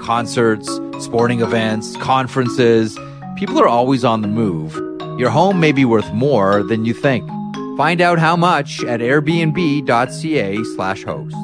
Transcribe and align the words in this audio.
Concerts, 0.00 0.68
sporting 0.98 1.40
events, 1.40 1.96
conferences. 1.96 2.98
People 3.36 3.60
are 3.60 3.68
always 3.68 4.04
on 4.04 4.22
the 4.22 4.28
move. 4.28 4.74
Your 5.18 5.30
home 5.30 5.60
may 5.60 5.72
be 5.72 5.84
worth 5.84 6.10
more 6.12 6.62
than 6.62 6.84
you 6.84 6.94
think. 6.94 7.28
Find 7.76 8.00
out 8.00 8.18
how 8.18 8.36
much 8.36 8.84
at 8.84 9.00
airbnb.ca 9.00 10.64
slash 10.76 11.04
host. 11.04 11.36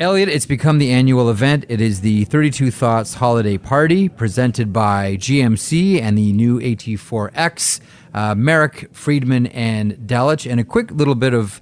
Elliotte, 0.00 0.30
it's 0.30 0.46
become 0.46 0.78
the 0.78 0.90
annual 0.92 1.28
event. 1.28 1.66
It 1.68 1.78
is 1.78 2.00
the 2.00 2.24
32 2.24 2.70
Thoughts 2.70 3.12
Holiday 3.12 3.58
Party 3.58 4.08
presented 4.08 4.72
by 4.72 5.16
GMC 5.16 6.00
and 6.00 6.16
the 6.16 6.32
new 6.32 6.58
AT4X, 6.58 7.80
uh, 8.14 8.34
Marek, 8.34 8.88
Friedman, 8.94 9.48
and 9.48 9.92
Delich. 9.98 10.50
And 10.50 10.58
a 10.58 10.64
quick 10.64 10.90
little 10.90 11.14
bit 11.14 11.34
of 11.34 11.60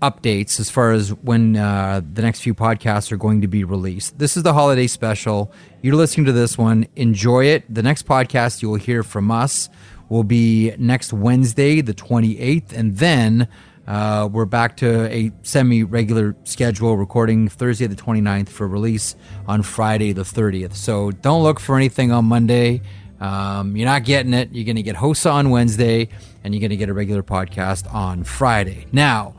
updates 0.00 0.60
as 0.60 0.70
far 0.70 0.92
as 0.92 1.12
when 1.14 1.56
uh, 1.56 2.00
the 2.12 2.22
next 2.22 2.42
few 2.42 2.54
podcasts 2.54 3.10
are 3.10 3.16
going 3.16 3.40
to 3.40 3.48
be 3.48 3.64
released. 3.64 4.20
This 4.20 4.36
is 4.36 4.44
the 4.44 4.52
holiday 4.52 4.86
special. 4.86 5.52
You're 5.82 5.96
listening 5.96 6.26
to 6.26 6.32
this 6.32 6.56
one. 6.56 6.86
Enjoy 6.94 7.46
it. 7.46 7.64
The 7.68 7.82
next 7.82 8.06
podcast 8.06 8.62
you 8.62 8.68
will 8.68 8.76
hear 8.76 9.02
from 9.02 9.32
us 9.32 9.68
will 10.08 10.22
be 10.22 10.72
next 10.78 11.12
Wednesday, 11.12 11.80
the 11.80 11.92
28th. 11.92 12.72
And 12.72 12.98
then 12.98 13.48
uh, 13.86 14.28
we're 14.32 14.46
back 14.46 14.76
to 14.78 15.10
a 15.12 15.30
semi 15.42 15.82
regular 15.82 16.34
schedule, 16.44 16.96
recording 16.96 17.48
Thursday 17.48 17.86
the 17.86 17.96
29th 17.96 18.48
for 18.48 18.66
release 18.66 19.14
on 19.46 19.62
Friday 19.62 20.12
the 20.12 20.22
30th. 20.22 20.74
So 20.74 21.10
don't 21.10 21.42
look 21.42 21.60
for 21.60 21.76
anything 21.76 22.10
on 22.10 22.24
Monday. 22.24 22.80
Um, 23.20 23.76
you're 23.76 23.86
not 23.86 24.04
getting 24.04 24.34
it. 24.34 24.50
You're 24.52 24.64
going 24.64 24.76
to 24.76 24.82
get 24.82 24.96
Hosa 24.96 25.32
on 25.32 25.50
Wednesday, 25.50 26.08
and 26.42 26.54
you're 26.54 26.60
going 26.60 26.70
to 26.70 26.76
get 26.76 26.88
a 26.88 26.94
regular 26.94 27.22
podcast 27.22 27.92
on 27.92 28.24
Friday. 28.24 28.86
Now, 28.92 29.34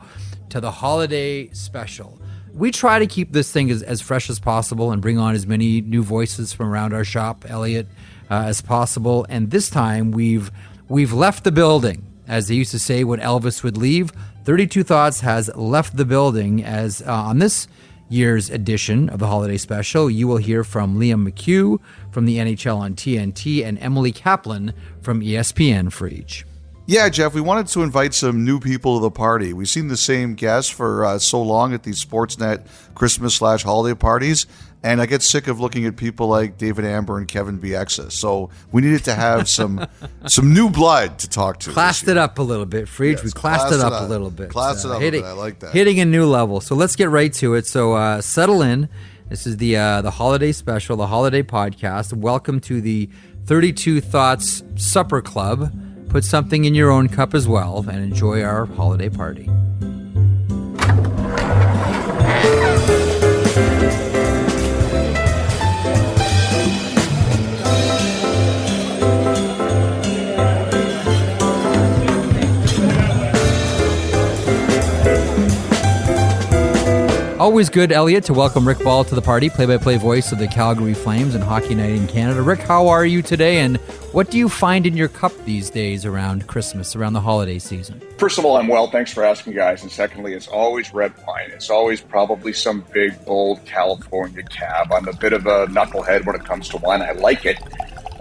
to 0.50 0.60
the 0.60 0.70
holiday 0.70 1.48
special. 1.50 2.18
We 2.54 2.70
try 2.70 2.98
to 2.98 3.06
keep 3.06 3.32
this 3.32 3.52
thing 3.52 3.70
as, 3.70 3.82
as 3.82 4.00
fresh 4.00 4.30
as 4.30 4.38
possible 4.38 4.90
and 4.90 5.02
bring 5.02 5.18
on 5.18 5.34
as 5.34 5.46
many 5.46 5.82
new 5.82 6.02
voices 6.02 6.52
from 6.52 6.68
around 6.68 6.94
our 6.94 7.04
shop, 7.04 7.44
Elliotte, 7.48 7.86
uh, 8.30 8.44
as 8.46 8.62
possible. 8.62 9.26
And 9.28 9.50
this 9.50 9.68
time 9.68 10.12
we've 10.12 10.50
we've 10.88 11.12
left 11.12 11.44
the 11.44 11.52
building, 11.52 12.06
as 12.26 12.48
they 12.48 12.54
used 12.54 12.70
to 12.70 12.78
say 12.78 13.04
when 13.04 13.20
Elvis 13.20 13.62
would 13.62 13.76
leave. 13.76 14.12
32 14.46 14.84
Thoughts 14.84 15.22
has 15.22 15.50
left 15.56 15.96
the 15.96 16.04
building 16.04 16.62
as 16.62 17.02
uh, 17.02 17.12
on 17.12 17.40
this 17.40 17.66
year's 18.08 18.48
edition 18.48 19.08
of 19.08 19.18
the 19.18 19.26
holiday 19.26 19.56
special, 19.56 20.08
you 20.08 20.28
will 20.28 20.36
hear 20.36 20.62
from 20.62 20.96
Liam 20.96 21.28
McHugh 21.28 21.80
from 22.12 22.26
the 22.26 22.36
NHL 22.36 22.76
on 22.76 22.94
TNT 22.94 23.64
and 23.64 23.76
Emily 23.80 24.12
Kaplan 24.12 24.72
from 25.02 25.20
ESPN 25.20 25.92
for 25.92 26.06
each. 26.06 26.46
Yeah, 26.86 27.08
Jeff, 27.08 27.34
we 27.34 27.40
wanted 27.40 27.66
to 27.66 27.82
invite 27.82 28.14
some 28.14 28.44
new 28.44 28.60
people 28.60 28.98
to 28.98 29.02
the 29.02 29.10
party. 29.10 29.52
We've 29.52 29.68
seen 29.68 29.88
the 29.88 29.96
same 29.96 30.36
guests 30.36 30.70
for 30.70 31.04
uh, 31.04 31.18
so 31.18 31.42
long 31.42 31.74
at 31.74 31.82
these 31.82 32.04
Sportsnet 32.04 32.68
Christmas 32.94 33.34
slash 33.34 33.64
holiday 33.64 33.98
parties, 33.98 34.46
and 34.82 35.00
I 35.00 35.06
get 35.06 35.22
sick 35.22 35.48
of 35.48 35.60
looking 35.60 35.84
at 35.86 35.96
people 35.96 36.28
like 36.28 36.58
David 36.58 36.84
Amber 36.84 37.18
and 37.18 37.26
Kevin 37.26 37.58
Bieksa. 37.58 38.12
So 38.12 38.50
we 38.72 38.82
needed 38.82 39.04
to 39.04 39.14
have 39.14 39.48
some 39.58 39.86
some 40.26 40.52
new 40.52 40.70
blood 40.70 41.18
to 41.20 41.28
talk 41.28 41.60
to. 41.60 41.70
Classed 41.70 42.08
it 42.08 42.16
up 42.16 42.38
a 42.38 42.42
little 42.42 42.66
bit, 42.66 42.86
Freach. 42.86 43.16
Yes, 43.16 43.24
we 43.24 43.30
classed, 43.30 43.72
it 43.72 43.80
up, 43.80 43.92
up, 43.92 44.02
a 44.02 44.04
little 44.04 44.30
bit. 44.30 44.50
Classed 44.50 44.84
uh, 44.86 44.90
it 44.90 44.94
up 44.96 45.02
hitting, 45.02 45.24
I 45.24 45.32
like 45.32 45.60
that. 45.60 45.72
Hitting 45.72 46.00
a 46.00 46.04
new 46.04 46.26
level. 46.26 46.60
So 46.60 46.74
let's 46.74 46.96
get 46.96 47.10
right 47.10 47.32
to 47.34 47.54
it. 47.54 47.66
So 47.66 47.94
uh, 47.94 48.20
settle 48.20 48.62
in. 48.62 48.88
This 49.28 49.46
is 49.46 49.56
the 49.56 49.76
uh, 49.76 50.02
the 50.02 50.12
holiday 50.12 50.52
special, 50.52 50.96
the 50.96 51.08
holiday 51.08 51.42
podcast. 51.42 52.12
Welcome 52.12 52.60
to 52.60 52.80
the 52.80 53.10
32 53.46 54.00
Thoughts 54.00 54.62
Supper 54.76 55.20
Club. 55.20 55.72
Put 56.08 56.24
something 56.24 56.64
in 56.64 56.74
your 56.74 56.90
own 56.90 57.08
cup 57.08 57.34
as 57.34 57.48
well 57.48 57.84
and 57.88 57.98
enjoy 57.98 58.42
our 58.42 58.66
holiday 58.66 59.08
party. 59.08 59.50
Always 77.46 77.70
good, 77.70 77.92
Elliotte, 77.92 78.24
to 78.24 78.34
welcome 78.34 78.66
Rick 78.66 78.80
Ball 78.80 79.04
to 79.04 79.14
the 79.14 79.22
party, 79.22 79.48
play 79.48 79.66
by 79.66 79.76
play 79.76 79.98
voice 79.98 80.32
of 80.32 80.40
the 80.40 80.48
Calgary 80.48 80.94
Flames 80.94 81.32
and 81.36 81.44
Hockey 81.44 81.76
Night 81.76 81.90
in 81.92 82.08
Canada. 82.08 82.42
Rick, 82.42 82.58
how 82.58 82.88
are 82.88 83.06
you 83.06 83.22
today, 83.22 83.58
and 83.58 83.76
what 84.10 84.32
do 84.32 84.36
you 84.36 84.48
find 84.48 84.84
in 84.84 84.96
your 84.96 85.06
cup 85.06 85.32
these 85.44 85.70
days 85.70 86.04
around 86.04 86.48
Christmas, 86.48 86.96
around 86.96 87.12
the 87.12 87.20
holiday 87.20 87.60
season? 87.60 88.02
First 88.18 88.38
of 88.38 88.44
all, 88.44 88.56
I'm 88.56 88.66
well. 88.66 88.90
Thanks 88.90 89.12
for 89.12 89.24
asking, 89.24 89.52
guys. 89.52 89.82
And 89.82 89.92
secondly, 89.92 90.34
it's 90.34 90.48
always 90.48 90.92
red 90.92 91.12
wine. 91.24 91.52
It's 91.52 91.70
always 91.70 92.00
probably 92.00 92.52
some 92.52 92.84
big, 92.92 93.24
bold 93.24 93.64
California 93.64 94.42
cab. 94.42 94.90
I'm 94.92 95.06
a 95.06 95.14
bit 95.14 95.32
of 95.32 95.46
a 95.46 95.68
knucklehead 95.68 96.26
when 96.26 96.34
it 96.34 96.44
comes 96.44 96.68
to 96.70 96.78
wine. 96.78 97.00
I 97.00 97.12
like 97.12 97.46
it, 97.46 97.60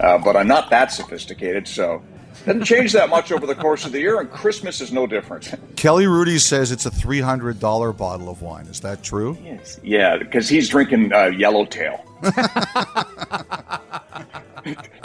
uh, 0.02 0.20
but 0.20 0.38
I'm 0.38 0.48
not 0.48 0.70
that 0.70 0.92
sophisticated, 0.92 1.68
so 1.68 2.04
doesn't 2.46 2.64
change 2.64 2.94
that 2.94 3.10
much 3.10 3.32
over 3.32 3.46
the 3.48 3.56
course 3.56 3.86
of 3.86 3.92
the 3.92 4.00
year, 4.00 4.20
and 4.20 4.30
Christmas 4.30 4.82
is 4.82 4.92
no 4.92 5.08
different. 5.08 5.54
Kelly 5.76 6.06
Hrudey 6.06 6.40
says 6.40 6.72
it's 6.72 6.86
a 6.86 6.92
three 6.92 7.22
hundred 7.22 7.60
dollar 7.60 7.92
bottle 7.92 8.30
of 8.30 8.42
wine. 8.42 8.68
Is 8.68 8.80
that 8.82 9.04
true? 9.04 9.38
Yes. 9.44 9.80
Yeah, 9.84 10.18
because 10.18 10.48
he's 10.48 10.70
drinking 10.70 11.12
uh, 11.14 11.26
Yellowtail. 11.26 12.06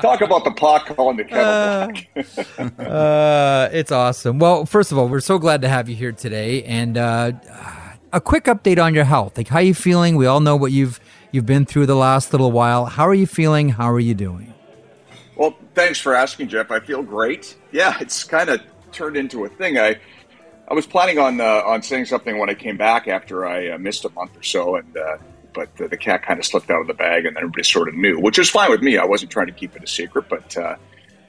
Talk 0.01 0.23
about 0.23 0.45
the 0.45 0.53
pot 0.53 0.87
calling 0.87 1.19
the 1.19 1.25
kettle 1.25 1.45
uh, 1.45 1.89
black. 1.89 2.79
uh, 2.79 3.69
it's 3.73 3.93
awesome. 3.93 4.39
Well, 4.39 4.65
first 4.65 4.91
of 4.91 4.99
all, 4.99 5.09
we're 5.09 5.21
so 5.21 5.39
glad 5.39 5.61
to 5.63 5.69
have 5.69 5.89
you 5.89 5.97
here 5.97 6.13
today, 6.13 6.63
and 6.65 6.97
uh, 6.97 7.33
a 8.13 8.21
quick 8.21 8.45
update 8.45 8.83
on 8.83 8.95
your 8.95 9.05
health. 9.05 9.37
Like, 9.37 9.49
how 9.49 9.57
are 9.57 9.63
you 9.63 9.75
feeling? 9.75 10.17
We 10.17 10.27
all 10.27 10.41
know 10.41 10.57
what 10.57 10.73
you've 10.73 11.01
you've 11.33 11.47
been 11.47 11.65
through 11.67 11.87
the 11.87 11.97
last 11.97 12.33
little 12.33 12.53
while. 12.53 12.87
How 12.87 13.07
are 13.07 13.15
you 13.15 13.27
feeling? 13.27 13.71
How 13.71 13.91
are 13.91 14.01
you 14.01 14.15
doing? 14.15 14.55
Thanks 15.81 15.99
for 15.99 16.15
asking, 16.15 16.49
Jeff. 16.49 16.71
I 16.71 16.79
feel 16.81 17.03
great. 17.03 17.57
Yeah, 17.73 17.97
it's 18.03 18.23
kind 18.23 18.51
of 18.51 18.61
turned 18.93 19.17
into 19.17 19.47
a 19.47 19.49
thing. 19.49 19.79
I 19.79 19.97
I 20.69 20.75
was 20.75 20.87
planning 20.87 21.19
on 21.19 21.41
uh, 21.41 21.63
on 21.65 21.83
saying 21.83 22.05
something 22.05 22.37
when 22.37 22.51
I 22.51 22.55
came 22.55 22.77
back 22.77 23.09
after 23.09 23.47
I 23.47 23.71
uh, 23.71 23.79
missed 23.79 24.05
a 24.05 24.11
month 24.11 24.37
or 24.37 24.43
so, 24.43 24.77
and 24.77 24.95
uh, 24.95 25.17
but 25.55 25.75
the, 25.79 25.89
the 25.89 25.97
cat 25.97 26.23
kind 26.23 26.39
of 26.39 26.45
slipped 26.45 26.71
out 26.71 26.83
of 26.83 26.87
the 26.87 26.93
bag, 26.93 27.25
and 27.25 27.35
everybody 27.39 27.63
sort 27.63 27.89
of 27.89 27.95
knew, 27.95 28.21
which 28.21 28.39
is 28.39 28.51
fine 28.51 28.71
with 28.71 28.83
me. 28.83 28.99
I 28.99 29.07
wasn't 29.07 29.33
trying 29.33 29.47
to 29.47 29.55
keep 29.55 29.75
it 29.75 29.83
a 29.83 29.87
secret, 29.87 30.27
but 30.29 30.55
uh, 30.55 30.77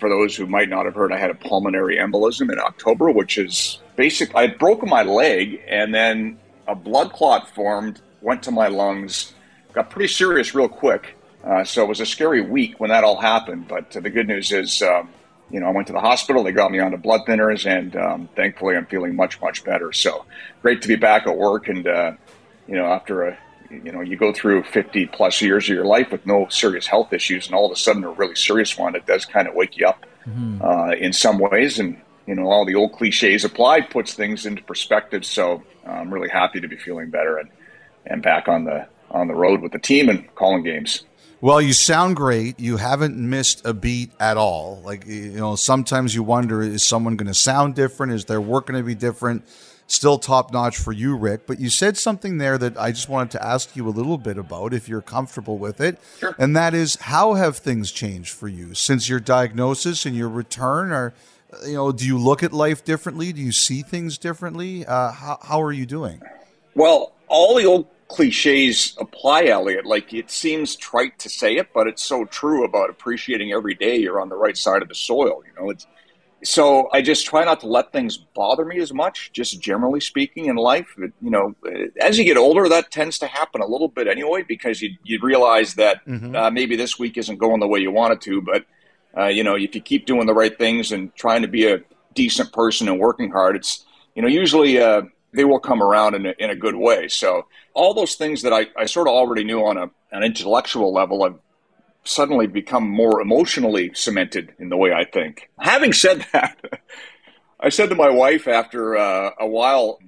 for 0.01 0.09
those 0.09 0.36
who 0.36 0.45
might 0.45 0.68
not 0.68 0.83
have 0.83 0.95
heard, 0.95 1.13
I 1.13 1.18
had 1.18 1.30
a 1.30 1.36
pulmonary 1.36 1.95
embolism 1.95 2.51
in 2.51 2.59
October, 2.59 3.09
which 3.09 3.38
is 3.38 3.80
basic. 3.95 4.36
I 4.36 4.42
had 4.42 4.59
broken 4.59 4.89
my 4.89 5.04
leg, 5.04 5.62
and 5.65 5.95
then 5.95 6.38
a 6.68 6.75
blood 6.75 7.13
clot 7.13 7.50
formed, 7.50 8.01
went 8.19 8.44
to 8.44 8.51
my 8.51 8.68
lungs, 8.68 9.33
got 9.71 9.89
pretty 9.89 10.09
serious 10.09 10.54
real 10.54 10.68
quick. 10.68 11.15
Uh, 11.43 11.63
so 11.63 11.83
it 11.83 11.88
was 11.88 11.99
a 11.99 12.05
scary 12.05 12.41
week 12.41 12.79
when 12.79 12.89
that 12.89 13.03
all 13.03 13.19
happened. 13.19 13.67
But 13.67 13.95
uh, 13.95 13.99
the 13.99 14.09
good 14.09 14.27
news 14.27 14.51
is, 14.51 14.81
um, 14.81 15.09
you 15.49 15.59
know, 15.59 15.67
I 15.67 15.71
went 15.71 15.88
to 15.88 15.93
the 15.93 15.99
hospital. 15.99 16.43
They 16.43 16.51
got 16.51 16.71
me 16.71 16.79
onto 16.79 16.97
blood 16.97 17.21
thinners, 17.27 17.65
and 17.65 17.95
um, 17.95 18.29
thankfully, 18.35 18.75
I'm 18.75 18.85
feeling 18.85 19.15
much, 19.15 19.41
much 19.41 19.63
better. 19.63 19.91
So 19.91 20.25
great 20.61 20.81
to 20.83 20.88
be 20.88 20.95
back 20.95 21.27
at 21.27 21.35
work. 21.35 21.67
And 21.67 21.88
uh, 21.88 22.13
you 22.67 22.75
know, 22.75 22.85
after 22.85 23.23
a 23.23 23.38
you 23.71 23.91
know, 23.91 24.01
you 24.01 24.17
go 24.17 24.33
through 24.33 24.63
50 24.63 25.07
plus 25.07 25.41
years 25.41 25.65
of 25.69 25.75
your 25.75 25.85
life 25.85 26.11
with 26.11 26.25
no 26.25 26.47
serious 26.49 26.88
health 26.88 27.13
issues, 27.13 27.45
and 27.45 27.55
all 27.55 27.65
of 27.65 27.71
a 27.71 27.75
sudden 27.75 28.03
a 28.03 28.09
really 28.09 28.35
serious 28.35 28.77
one, 28.77 28.95
it 28.95 29.05
does 29.05 29.25
kind 29.25 29.47
of 29.47 29.55
wake 29.55 29.77
you 29.77 29.87
up 29.87 30.05
mm-hmm. 30.27 30.61
uh, 30.61 30.91
in 30.91 31.13
some 31.13 31.39
ways. 31.39 31.79
And, 31.79 31.99
you 32.27 32.35
know, 32.35 32.49
all 32.49 32.65
the 32.65 32.75
old 32.75 32.94
cliches 32.94 33.45
applied 33.45 33.89
puts 33.89 34.13
things 34.13 34.45
into 34.45 34.63
perspective. 34.63 35.25
So 35.25 35.63
I'm 35.85 36.13
really 36.13 36.29
happy 36.29 36.59
to 36.61 36.67
be 36.67 36.75
feeling 36.75 37.09
better 37.09 37.37
and, 37.37 37.49
and 38.05 38.21
back 38.21 38.47
on 38.47 38.65
the, 38.65 38.87
on 39.09 39.27
the 39.27 39.35
road 39.35 39.61
with 39.61 39.71
the 39.71 39.79
team 39.79 40.09
and 40.09 40.33
calling 40.35 40.63
games. 40.63 41.03
Well, 41.41 41.59
you 41.59 41.73
sound 41.73 42.17
great. 42.17 42.59
You 42.59 42.77
haven't 42.77 43.17
missed 43.17 43.65
a 43.65 43.73
beat 43.73 44.11
at 44.19 44.38
all. 44.38 44.79
Like, 44.85 45.07
you 45.07 45.31
know, 45.31 45.55
sometimes 45.55 46.13
you 46.13 46.21
wonder 46.21 46.61
is 46.61 46.83
someone 46.83 47.15
going 47.15 47.27
to 47.27 47.33
sound 47.33 47.73
different? 47.73 48.13
Is 48.13 48.25
their 48.25 48.39
work 48.39 48.67
going 48.67 48.79
to 48.79 48.85
be 48.85 48.93
different? 48.93 49.43
Still 49.88 50.19
top 50.19 50.53
notch 50.53 50.77
for 50.77 50.91
you, 50.91 51.17
Rick. 51.17 51.47
But 51.47 51.59
you 51.59 51.71
said 51.71 51.97
something 51.97 52.38
there 52.38 52.59
that 52.59 52.77
I 52.77 52.91
just 52.91 53.09
wanted 53.09 53.31
to 53.31 53.43
ask 53.43 53.75
you 53.75 53.88
a 53.88 53.89
little 53.89 54.19
bit 54.19 54.38
about 54.38 54.71
if 54.71 54.88
you're 54.88 55.01
comfortable 55.01 55.57
with 55.57 55.81
it. 55.81 55.97
Sure. 56.19 56.35
And 56.38 56.55
that 56.55 56.75
is 56.75 56.95
how 56.97 57.33
have 57.33 57.57
things 57.57 57.91
changed 57.91 58.29
for 58.29 58.47
you 58.47 58.75
since 58.75 59.09
your 59.09 59.19
diagnosis 59.19 60.05
and 60.05 60.15
your 60.15 60.29
return? 60.29 60.91
Or, 60.91 61.11
you 61.65 61.73
know, 61.73 61.91
do 61.91 62.05
you 62.05 62.19
look 62.19 62.44
at 62.44 62.53
life 62.53 62.85
differently? 62.85 63.33
Do 63.33 63.41
you 63.41 63.51
see 63.51 63.81
things 63.81 64.19
differently? 64.19 64.85
Uh, 64.85 65.11
how, 65.11 65.39
how 65.41 65.61
are 65.63 65.73
you 65.73 65.87
doing? 65.87 66.21
Well, 66.75 67.13
all 67.27 67.55
the 67.55 67.65
old 67.65 67.87
cliches 68.11 68.93
apply, 68.99 69.45
Elliotte. 69.45 69.85
Like 69.85 70.13
it 70.13 70.29
seems 70.29 70.75
trite 70.75 71.17
to 71.19 71.29
say 71.29 71.55
it, 71.55 71.69
but 71.73 71.87
it's 71.87 72.03
so 72.03 72.25
true 72.25 72.65
about 72.65 72.89
appreciating 72.89 73.53
every 73.53 73.73
day 73.73 73.95
you're 73.95 74.19
on 74.19 74.27
the 74.27 74.35
right 74.35 74.57
side 74.57 74.81
of 74.81 74.89
the 74.89 74.95
soil. 74.95 75.41
You 75.47 75.53
know, 75.63 75.69
it's 75.69 75.87
so 76.43 76.89
I 76.91 77.01
just 77.01 77.25
try 77.25 77.45
not 77.45 77.61
to 77.61 77.67
let 77.67 77.93
things 77.93 78.17
bother 78.17 78.65
me 78.65 78.79
as 78.79 78.93
much. 78.93 79.31
Just 79.31 79.61
generally 79.61 80.01
speaking 80.01 80.47
in 80.47 80.57
life, 80.57 80.93
you 80.97 81.29
know, 81.29 81.55
as 82.01 82.19
you 82.19 82.25
get 82.25 82.35
older, 82.35 82.67
that 82.67 82.91
tends 82.91 83.17
to 83.19 83.27
happen 83.27 83.61
a 83.61 83.65
little 83.65 83.87
bit 83.87 84.07
anyway 84.07 84.43
because 84.45 84.81
you 84.81 84.89
you 85.03 85.17
realize 85.21 85.75
that 85.75 86.05
mm-hmm. 86.05 86.35
uh, 86.35 86.51
maybe 86.51 86.75
this 86.75 86.99
week 86.99 87.17
isn't 87.17 87.37
going 87.37 87.61
the 87.61 87.67
way 87.67 87.79
you 87.79 87.91
want 87.91 88.13
it 88.13 88.21
to, 88.21 88.41
but 88.41 88.65
uh, 89.17 89.27
you 89.27 89.43
know, 89.43 89.55
if 89.55 89.73
you 89.73 89.81
keep 89.81 90.05
doing 90.05 90.27
the 90.27 90.33
right 90.33 90.57
things 90.57 90.91
and 90.91 91.15
trying 91.15 91.43
to 91.43 91.47
be 91.47 91.71
a 91.71 91.79
decent 92.13 92.51
person 92.51 92.89
and 92.89 92.99
working 92.99 93.31
hard, 93.31 93.55
it's 93.55 93.85
you 94.15 94.21
know 94.21 94.27
usually. 94.27 94.81
Uh, 94.81 95.03
they 95.33 95.45
will 95.45 95.59
come 95.59 95.81
around 95.81 96.13
in 96.13 96.25
a, 96.25 96.33
in 96.39 96.49
a 96.49 96.55
good 96.55 96.75
way. 96.75 97.07
So 97.07 97.47
all 97.73 97.94
those 97.94 98.15
things 98.15 98.41
that 98.41 98.53
I, 98.53 98.68
I 98.77 98.85
sort 98.85 99.07
of 99.07 99.13
already 99.13 99.44
knew 99.44 99.65
on 99.65 99.77
a, 99.77 99.89
an 100.12 100.23
intellectual 100.23 100.94
level, 100.94 101.23
I've 101.23 101.39
suddenly 102.03 102.47
become 102.47 102.89
more 102.89 103.21
emotionally 103.21 103.91
cemented 103.94 104.53
in 104.59 104.69
the 104.69 104.77
way 104.77 104.91
I 104.91 105.06
think. 105.06 105.50
Having 105.59 105.94
said 105.94 106.25
that, 106.33 106.57
I 107.59 107.69
said 107.69 107.89
to 107.89 107.95
my 107.95 108.09
wife 108.09 108.47
after 108.47 108.97
uh, 108.97 109.31
a 109.39 109.47
while, 109.47 110.00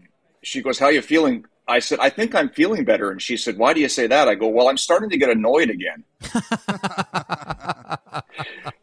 she 0.42 0.62
goes, 0.62 0.80
"How 0.80 0.89
you 0.89 1.01
feeling?" 1.01 1.45
I 1.68 1.80
said, 1.80 2.00
"I 2.00 2.10
think 2.10 2.36
I'm 2.36 2.50
feeling 2.50 2.83
better." 2.83 3.12
And 3.12 3.21
she 3.21 3.38
said, 3.38 3.57
"Why 3.57 3.74
do 3.74 3.80
you 3.80 3.89
say 3.89 4.07
that?" 4.07 4.27
I 4.27 4.36
go, 4.36 4.48
"Well, 4.48 4.68
I'm 4.68 4.77
starting 4.77 5.10
to 5.12 5.18
get 5.18 5.30
annoyed 5.30 5.69
again." 5.69 6.04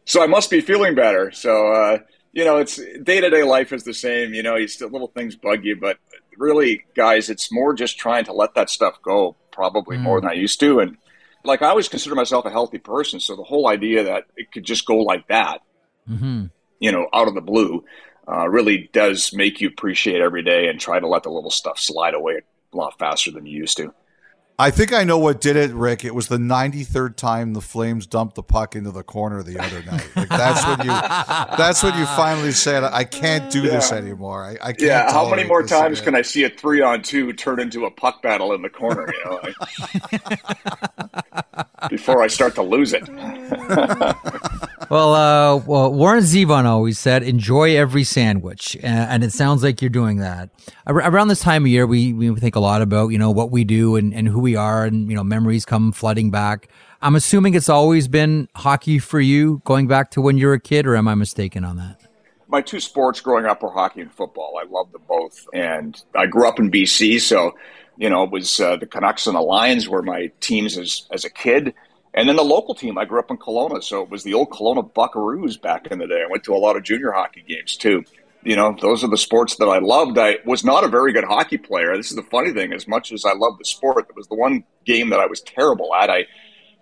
so 0.05 0.23
I 0.23 0.27
must 0.27 0.49
be 0.49 0.61
feeling 0.61 0.95
better. 0.95 1.31
So 1.31 1.71
uh, 1.71 1.99
you 2.33 2.45
know, 2.45 2.57
it's 2.57 2.79
day 3.03 3.19
to 3.21 3.29
day 3.29 3.43
life 3.43 3.73
is 3.73 3.83
the 3.83 3.93
same. 3.93 4.33
You 4.33 4.41
know, 4.41 4.55
you 4.55 4.67
still 4.67 4.89
little 4.89 5.09
things 5.09 5.35
bug 5.35 5.63
you, 5.63 5.75
but 5.75 5.99
really, 6.41 6.85
guys, 6.95 7.29
it's 7.29 7.51
more 7.51 7.73
just 7.73 7.97
trying 7.97 8.25
to 8.25 8.33
let 8.33 8.55
that 8.55 8.69
stuff 8.69 9.01
go, 9.01 9.35
probably 9.51 9.97
mm. 9.97 10.01
more 10.01 10.19
than 10.19 10.29
I 10.29 10.33
used 10.33 10.59
to. 10.59 10.79
And 10.79 10.97
like 11.43 11.61
I 11.61 11.67
always 11.67 11.87
consider 11.87 12.15
myself 12.15 12.45
a 12.45 12.49
healthy 12.49 12.79
person, 12.79 13.19
so 13.19 13.35
the 13.35 13.43
whole 13.43 13.67
idea 13.67 14.03
that 14.05 14.25
it 14.35 14.51
could 14.51 14.63
just 14.63 14.85
go 14.85 14.97
like 14.97 15.27
that, 15.27 15.61
mm-hmm. 16.09 16.45
you 16.79 16.91
know, 16.91 17.07
out 17.13 17.27
of 17.27 17.35
the 17.35 17.41
blue, 17.41 17.85
uh, 18.27 18.47
really 18.49 18.89
does 18.91 19.33
make 19.33 19.61
you 19.61 19.67
appreciate 19.67 20.21
every 20.21 20.43
day 20.43 20.67
and 20.67 20.79
try 20.79 20.99
to 20.99 21.07
let 21.07 21.23
the 21.23 21.29
little 21.29 21.51
stuff 21.51 21.79
slide 21.79 22.13
away 22.13 22.41
a 22.73 22.77
lot 22.77 22.97
faster 22.99 23.31
than 23.31 23.45
you 23.45 23.57
used 23.57 23.77
to. 23.77 23.93
I 24.61 24.69
think 24.69 24.93
I 24.93 25.03
know 25.03 25.17
what 25.17 25.41
did 25.41 25.55
it, 25.55 25.71
Rick. 25.71 26.05
It 26.05 26.13
was 26.13 26.27
the 26.27 26.37
93rd 26.37 27.15
time 27.15 27.53
the 27.53 27.61
Flames 27.61 28.05
dumped 28.05 28.35
the 28.35 28.43
puck 28.43 28.75
into 28.75 28.91
the 28.91 29.01
corner 29.01 29.41
the 29.41 29.57
other 29.57 29.81
night. 29.81 30.07
Like 30.15 30.29
that's 30.29 30.63
when 30.67 30.81
you 30.81 30.93
that's 31.57 31.81
when 31.81 31.97
you 31.97 32.05
finally 32.05 32.51
said 32.51 32.83
I 32.83 33.03
can't 33.03 33.51
do 33.51 33.63
yeah. 33.63 33.71
this 33.71 33.91
anymore. 33.91 34.45
I, 34.45 34.51
I 34.61 34.73
can't 34.73 34.81
Yeah, 34.81 35.11
how 35.11 35.27
many 35.27 35.45
more 35.45 35.63
times 35.63 35.99
again. 35.99 36.13
can 36.13 36.15
I 36.15 36.21
see 36.21 36.43
a 36.43 36.49
3 36.51 36.79
on 36.83 37.01
2 37.01 37.33
turn 37.33 37.59
into 37.59 37.85
a 37.85 37.91
puck 37.91 38.21
battle 38.21 38.53
in 38.53 38.61
the 38.61 38.69
corner, 38.69 39.11
you 39.11 39.25
know? 39.25 39.41
before 41.89 42.21
I 42.21 42.27
start 42.27 42.55
to 42.55 42.61
lose 42.61 42.93
it. 42.93 43.07
well, 44.89 45.13
uh, 45.13 45.57
well, 45.57 45.93
Warren 45.93 46.23
Zevon 46.23 46.65
always 46.65 46.99
said, 46.99 47.23
"Enjoy 47.23 47.75
every 47.75 48.03
sandwich," 48.03 48.77
and 48.81 49.23
it 49.23 49.31
sounds 49.31 49.63
like 49.63 49.81
you're 49.81 49.89
doing 49.89 50.17
that. 50.17 50.49
Around 50.87 51.29
this 51.29 51.41
time 51.41 51.63
of 51.63 51.67
year, 51.67 51.87
we 51.87 52.13
we 52.13 52.33
think 52.39 52.55
a 52.55 52.59
lot 52.59 52.81
about 52.81 53.09
you 53.09 53.17
know 53.17 53.31
what 53.31 53.51
we 53.51 53.63
do 53.63 53.95
and, 53.95 54.13
and 54.13 54.27
who 54.27 54.39
we 54.39 54.50
are, 54.55 54.85
and 54.85 55.09
you 55.09 55.15
know 55.15 55.23
memories 55.23 55.65
come 55.65 55.91
flooding 55.91 56.31
back. 56.31 56.67
I'm 57.01 57.15
assuming 57.15 57.53
it's 57.53 57.69
always 57.69 58.07
been 58.07 58.47
hockey 58.55 58.99
for 58.99 59.19
you, 59.19 59.61
going 59.65 59.87
back 59.87 60.11
to 60.11 60.21
when 60.21 60.37
you 60.37 60.47
were 60.47 60.53
a 60.53 60.59
kid, 60.59 60.85
or 60.85 60.95
am 60.95 61.07
I 61.07 61.15
mistaken 61.15 61.63
on 61.63 61.77
that? 61.77 62.01
My 62.47 62.61
two 62.61 62.79
sports 62.79 63.21
growing 63.21 63.45
up 63.45 63.63
were 63.63 63.71
hockey 63.71 64.01
and 64.01 64.11
football. 64.11 64.59
I 64.61 64.65
loved 64.69 64.91
them 64.91 65.03
both, 65.07 65.47
and 65.53 66.01
I 66.15 66.25
grew 66.25 66.47
up 66.47 66.59
in 66.59 66.69
BC, 66.69 67.21
so 67.21 67.53
you 67.97 68.09
know, 68.09 68.23
it 68.23 68.31
was 68.31 68.59
uh, 68.59 68.77
the 68.77 68.87
Canucks 68.87 69.27
and 69.27 69.35
the 69.35 69.41
Lions 69.41 69.87
were 69.87 70.01
my 70.01 70.31
teams 70.39 70.77
as 70.77 71.07
as 71.11 71.25
a 71.25 71.29
kid. 71.29 71.73
And 72.13 72.27
then 72.27 72.35
the 72.35 72.43
local 72.43 72.75
team, 72.75 72.97
I 72.97 73.05
grew 73.05 73.19
up 73.19 73.31
in 73.31 73.37
Kelowna, 73.37 73.81
so 73.81 74.01
it 74.01 74.09
was 74.09 74.23
the 74.23 74.33
old 74.33 74.49
Kelowna 74.49 74.91
Buckaroos 74.91 75.61
back 75.61 75.87
in 75.87 75.99
the 75.99 76.07
day. 76.07 76.23
I 76.23 76.29
went 76.29 76.43
to 76.43 76.53
a 76.53 76.57
lot 76.57 76.75
of 76.75 76.83
junior 76.83 77.11
hockey 77.11 77.43
games 77.47 77.77
too. 77.77 78.03
You 78.43 78.55
know, 78.55 78.75
those 78.81 79.03
are 79.03 79.09
the 79.09 79.17
sports 79.17 79.55
that 79.57 79.67
I 79.67 79.79
loved. 79.79 80.17
I 80.17 80.39
was 80.45 80.63
not 80.63 80.83
a 80.83 80.87
very 80.87 81.13
good 81.13 81.23
hockey 81.23 81.57
player. 81.57 81.95
This 81.95 82.09
is 82.09 82.15
the 82.15 82.23
funny 82.23 82.51
thing. 82.51 82.73
As 82.73 82.87
much 82.87 83.11
as 83.11 83.23
I 83.23 83.33
loved 83.33 83.59
the 83.59 83.65
sport, 83.65 84.07
it 84.09 84.15
was 84.15 84.27
the 84.27 84.35
one 84.35 84.63
game 84.85 85.09
that 85.09 85.19
I 85.19 85.27
was 85.27 85.41
terrible 85.41 85.93
at. 85.93 86.09
I 86.09 86.25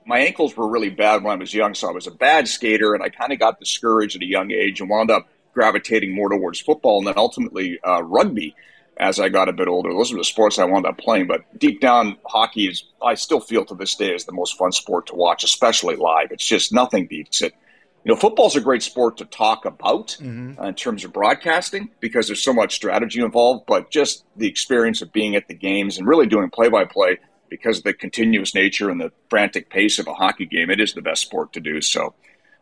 my 0.05 0.19
ankles 0.19 0.55
were 0.57 0.67
really 0.67 0.89
bad 0.89 1.23
when 1.23 1.33
I 1.33 1.39
was 1.39 1.53
young, 1.53 1.75
so 1.75 1.87
I 1.87 1.91
was 1.91 2.07
a 2.07 2.11
bad 2.11 2.47
skater, 2.47 2.95
and 2.95 3.03
I 3.03 3.09
kind 3.09 3.31
of 3.31 3.37
got 3.37 3.59
discouraged 3.59 4.15
at 4.15 4.23
a 4.23 4.25
young 4.25 4.51
age 4.51 4.81
and 4.81 4.89
wound 4.89 5.11
up 5.11 5.27
gravitating 5.53 6.15
more 6.15 6.29
towards 6.29 6.59
football 6.59 6.99
and 6.99 7.07
then 7.07 7.15
ultimately 7.17 7.79
uh, 7.85 8.01
rugby 8.03 8.55
as 8.97 9.19
I 9.19 9.29
got 9.29 9.49
a 9.49 9.53
bit 9.53 9.67
older. 9.67 9.91
Those 9.93 10.11
were 10.11 10.17
the 10.17 10.25
sports 10.25 10.59
I 10.59 10.65
wound 10.65 10.85
up 10.85 10.97
playing. 10.97 11.27
But 11.27 11.41
deep 11.57 11.79
down, 11.79 12.17
hockey 12.25 12.67
is, 12.67 12.83
I 13.01 13.15
still 13.15 13.39
feel 13.39 13.65
to 13.65 13.75
this 13.75 13.95
day, 13.95 14.13
is 14.13 14.25
the 14.25 14.33
most 14.33 14.57
fun 14.57 14.71
sport 14.71 15.07
to 15.07 15.15
watch, 15.15 15.43
especially 15.43 15.95
live. 15.95 16.31
It's 16.31 16.45
just 16.45 16.73
nothing 16.73 17.07
beats 17.07 17.41
it. 17.41 17.53
You 18.09 18.15
know, 18.15 18.21
football's 18.21 18.55
a 18.55 18.61
great 18.61 18.81
sport 18.81 19.17
to 19.17 19.25
talk 19.25 19.65
about 19.65 20.17
mm-hmm. 20.19 20.59
uh, 20.59 20.69
in 20.69 20.73
terms 20.73 21.05
of 21.05 21.13
broadcasting 21.13 21.91
because 21.99 22.25
there's 22.25 22.41
so 22.41 22.51
much 22.51 22.73
strategy 22.73 23.21
involved, 23.21 23.67
but 23.67 23.91
just 23.91 24.25
the 24.35 24.47
experience 24.47 25.03
of 25.03 25.13
being 25.13 25.35
at 25.35 25.47
the 25.47 25.53
games 25.53 25.99
and 25.99 26.07
really 26.07 26.25
doing 26.25 26.49
play 26.49 26.69
by 26.69 26.85
play 26.85 27.19
because 27.49 27.77
of 27.77 27.83
the 27.83 27.93
continuous 27.93 28.55
nature 28.55 28.89
and 28.89 28.99
the 28.99 29.11
frantic 29.29 29.69
pace 29.69 29.99
of 29.99 30.07
a 30.07 30.13
hockey 30.15 30.47
game, 30.47 30.71
it 30.71 30.79
is 30.79 30.95
the 30.95 31.03
best 31.03 31.21
sport 31.21 31.53
to 31.53 31.59
do. 31.59 31.81
So 31.81 32.15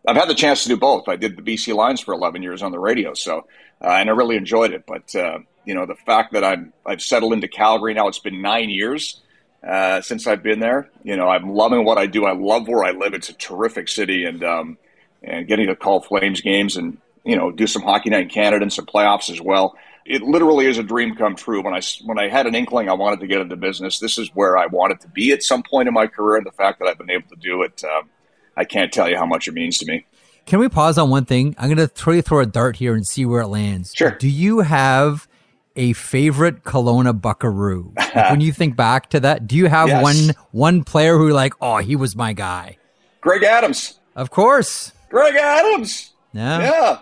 I've 0.06 0.18
had 0.18 0.28
the 0.28 0.36
chance 0.36 0.64
to 0.64 0.68
do 0.68 0.76
both. 0.76 1.08
I 1.08 1.16
did 1.16 1.38
the 1.38 1.42
BC 1.42 1.74
Lions 1.74 2.02
for 2.02 2.14
11 2.14 2.44
years 2.44 2.62
on 2.62 2.74
the 2.74 2.80
radio, 2.80 3.14
so 3.14 3.48
uh, 3.82 3.88
and 3.88 4.10
I 4.10 4.12
really 4.12 4.36
enjoyed 4.36 4.74
it. 4.74 4.84
But 4.86 5.16
uh, 5.16 5.40
you 5.64 5.74
know, 5.74 5.86
the 5.86 5.96
fact 5.96 6.34
that 6.34 6.44
I'm 6.44 6.74
I've 6.86 7.02
settled 7.02 7.32
into 7.32 7.48
Calgary 7.48 7.94
now. 7.94 8.10
It's 8.10 8.20
been 8.20 8.42
nine 8.42 8.70
years 8.70 9.22
uh, 9.66 10.02
since 10.02 10.28
I've 10.28 10.44
been 10.44 10.60
there. 10.60 10.90
You 11.04 11.16
know, 11.16 11.30
I'm 11.30 11.50
loving 11.54 11.86
what 11.86 11.98
I 11.98 12.06
do. 12.06 12.25
I 12.25 12.34
love 12.34 12.68
where 12.68 12.84
I 12.84 12.92
live. 12.92 13.13
It's 13.13 13.30
a 13.30 13.34
terrific 13.34 13.88
city, 13.88 14.25
and 14.25 14.44
um, 14.44 14.77
and 15.24 15.47
getting 15.47 15.67
to 15.67 15.75
call 15.75 16.01
Flames 16.01 16.41
games 16.41 16.77
and 16.77 16.97
you 17.24 17.36
know 17.36 17.51
do 17.51 17.67
some 17.67 17.81
hockey 17.81 18.09
night 18.09 18.24
in 18.24 18.29
Canada 18.29 18.63
and 18.63 18.74
some 18.74 18.86
playoffs 18.86 19.29
as 19.29 19.41
well. 19.41 19.75
It 20.05 20.21
literally 20.21 20.67
is 20.67 20.77
a 20.77 20.83
dream 20.83 21.15
come 21.15 21.36
true. 21.36 21.62
When 21.62 21.74
I 21.74 21.81
when 22.05 22.17
I 22.17 22.29
had 22.29 22.47
an 22.47 22.55
inkling 22.55 22.89
I 22.89 22.93
wanted 22.93 23.19
to 23.19 23.27
get 23.27 23.41
into 23.41 23.55
business, 23.55 24.00
this 24.00 24.17
is 24.17 24.29
where 24.33 24.57
I 24.57 24.67
wanted 24.67 25.01
to 25.01 25.07
be 25.09 25.31
at 25.31 25.43
some 25.43 25.63
point 25.63 25.88
in 25.88 25.93
my 25.93 26.07
career, 26.07 26.38
and 26.38 26.45
the 26.45 26.51
fact 26.51 26.79
that 26.79 26.88
I've 26.88 26.97
been 26.97 27.12
able 27.12 27.29
to 27.29 27.36
do 27.36 27.63
it, 27.63 27.83
um, 27.83 28.09
I 28.55 28.63
can't 28.63 28.91
tell 28.91 29.09
you 29.09 29.17
how 29.17 29.25
much 29.25 29.47
it 29.47 29.53
means 29.53 29.77
to 29.79 29.86
me. 29.86 30.05
Can 30.47 30.59
we 30.59 30.69
pause 30.69 30.97
on 30.97 31.09
one 31.09 31.25
thing? 31.25 31.55
I'm 31.57 31.67
going 31.67 31.77
to 31.77 31.89
throw 31.89 32.13
you 32.13 32.21
throw 32.21 32.39
a 32.39 32.45
dart 32.45 32.77
here 32.77 32.95
and 32.95 33.05
see 33.05 33.25
where 33.25 33.41
it 33.41 33.47
lands. 33.47 33.91
Sure. 33.93 34.12
Do 34.12 34.29
you 34.29 34.59
have 34.59 35.27
a 35.75 35.91
favorite 35.91 36.63
Kelowna 36.63 37.19
Buckaroo? 37.21 37.93
Like 38.17 38.31
when 38.31 38.41
you 38.41 38.51
think 38.51 38.75
back 38.75 39.12
to 39.12 39.19
that, 39.19 39.45
do 39.45 39.55
you 39.55 39.67
have 39.67 39.89
yes. 39.89 40.01
one 40.01 40.36
one 40.50 40.83
player 40.83 41.17
who 41.17 41.29
like, 41.29 41.53
oh, 41.62 41.77
he 41.77 41.95
was 41.95 42.15
my 42.15 42.33
guy? 42.33 42.77
Greg 43.21 43.43
Adams. 43.43 44.00
Of 44.15 44.31
course. 44.31 44.91
Greg 45.10 45.36
Adams. 45.36 46.14
Yeah. 46.34 46.62
Yeah. 46.62 47.00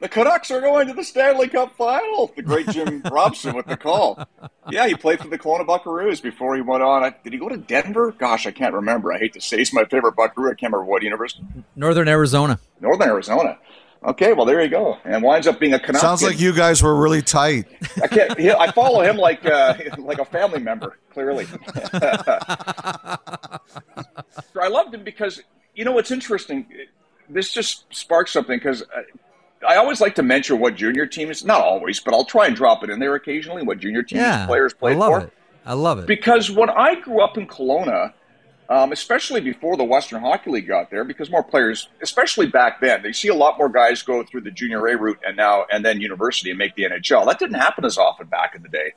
The 0.00 0.08
Canucks 0.08 0.50
are 0.50 0.60
going 0.60 0.86
to 0.88 0.92
the 0.92 1.04
Stanley 1.04 1.48
Cup 1.48 1.76
final. 1.76 2.30
The 2.36 2.42
great 2.42 2.68
Jim 2.68 3.02
Robson 3.10 3.54
with 3.54 3.66
the 3.66 3.76
call. 3.76 4.22
Yeah, 4.70 4.86
he 4.86 4.94
played 4.94 5.20
for 5.20 5.28
the 5.28 5.38
Kelowna 5.38 5.66
Buckaroos 5.66 6.20
before 6.20 6.54
he 6.56 6.60
went 6.60 6.82
on. 6.82 7.14
Did 7.22 7.32
he 7.32 7.38
go 7.38 7.48
to 7.48 7.56
Denver? 7.56 8.12
Gosh, 8.12 8.46
I 8.46 8.50
can't 8.50 8.74
remember. 8.74 9.14
I 9.14 9.18
hate 9.18 9.32
to 9.32 9.40
say 9.40 9.58
he's 9.58 9.72
my 9.72 9.84
favorite 9.84 10.14
Buckaroo. 10.14 10.50
I 10.50 10.54
can't 10.54 10.72
remember 10.72 10.90
what 10.90 11.02
university. 11.02 11.44
Northern 11.74 12.08
Arizona. 12.08 12.58
Northern 12.80 13.08
Arizona. 13.08 13.58
Okay, 14.04 14.34
well 14.34 14.44
there 14.44 14.60
you 14.60 14.68
go, 14.68 14.98
and 15.06 15.22
winds 15.22 15.46
up 15.46 15.58
being 15.58 15.72
a 15.72 15.78
Canuck. 15.78 16.02
Sounds 16.02 16.22
like 16.22 16.38
you 16.38 16.52
guys 16.52 16.82
were 16.82 16.94
really 16.94 17.22
tight. 17.22 17.64
I 18.02 18.06
can't. 18.06 18.38
I 18.38 18.70
follow 18.72 19.00
him 19.00 19.16
like 19.16 19.46
uh, 19.46 19.74
like 19.98 20.18
a 20.18 20.26
family 20.26 20.60
member. 20.60 20.98
Clearly, 21.14 21.46
I 21.94 23.18
loved 24.68 24.94
him 24.94 25.04
because 25.04 25.40
you 25.74 25.86
know 25.86 25.92
what's 25.92 26.10
interesting. 26.10 26.66
This 27.28 27.52
just 27.52 27.84
sparks 27.94 28.32
something 28.32 28.58
because 28.58 28.82
uh, 28.82 29.66
I 29.66 29.76
always 29.76 30.00
like 30.00 30.14
to 30.16 30.22
mention 30.22 30.58
what 30.58 30.76
junior 30.76 31.06
teams. 31.06 31.44
Not 31.44 31.60
always, 31.60 32.00
but 32.00 32.14
I'll 32.14 32.24
try 32.24 32.46
and 32.46 32.56
drop 32.56 32.84
it 32.84 32.90
in 32.90 32.98
there 32.98 33.14
occasionally. 33.14 33.62
What 33.62 33.78
junior 33.78 34.02
teams 34.02 34.20
yeah, 34.20 34.46
players 34.46 34.74
play 34.74 34.92
I 34.92 34.96
love 34.96 35.12
for. 35.12 35.26
It. 35.26 35.32
I 35.66 35.72
love 35.72 35.98
it 35.98 36.06
because 36.06 36.50
when 36.50 36.68
I 36.68 36.96
grew 37.00 37.22
up 37.22 37.38
in 37.38 37.46
Kelowna 37.46 38.12
um, 38.68 38.92
especially 38.92 39.40
before 39.40 39.76
the 39.76 39.84
Western 39.84 40.20
Hockey 40.20 40.50
League 40.50 40.68
got 40.68 40.90
there, 40.90 41.04
because 41.04 41.30
more 41.30 41.42
players, 41.42 41.88
especially 42.02 42.46
back 42.46 42.80
then, 42.80 43.02
they 43.02 43.12
see 43.12 43.28
a 43.28 43.34
lot 43.34 43.58
more 43.58 43.68
guys 43.68 44.02
go 44.02 44.22
through 44.24 44.40
the 44.42 44.50
junior 44.50 44.86
A 44.86 44.96
route 44.96 45.18
and 45.26 45.36
now 45.36 45.66
and 45.70 45.84
then 45.84 46.00
university 46.00 46.50
and 46.50 46.58
make 46.58 46.74
the 46.74 46.84
NHL. 46.84 47.26
That 47.26 47.38
didn't 47.38 47.56
happen 47.56 47.84
as 47.84 47.98
often 47.98 48.26
back 48.26 48.54
in 48.54 48.62
the 48.62 48.68
day. 48.68 48.94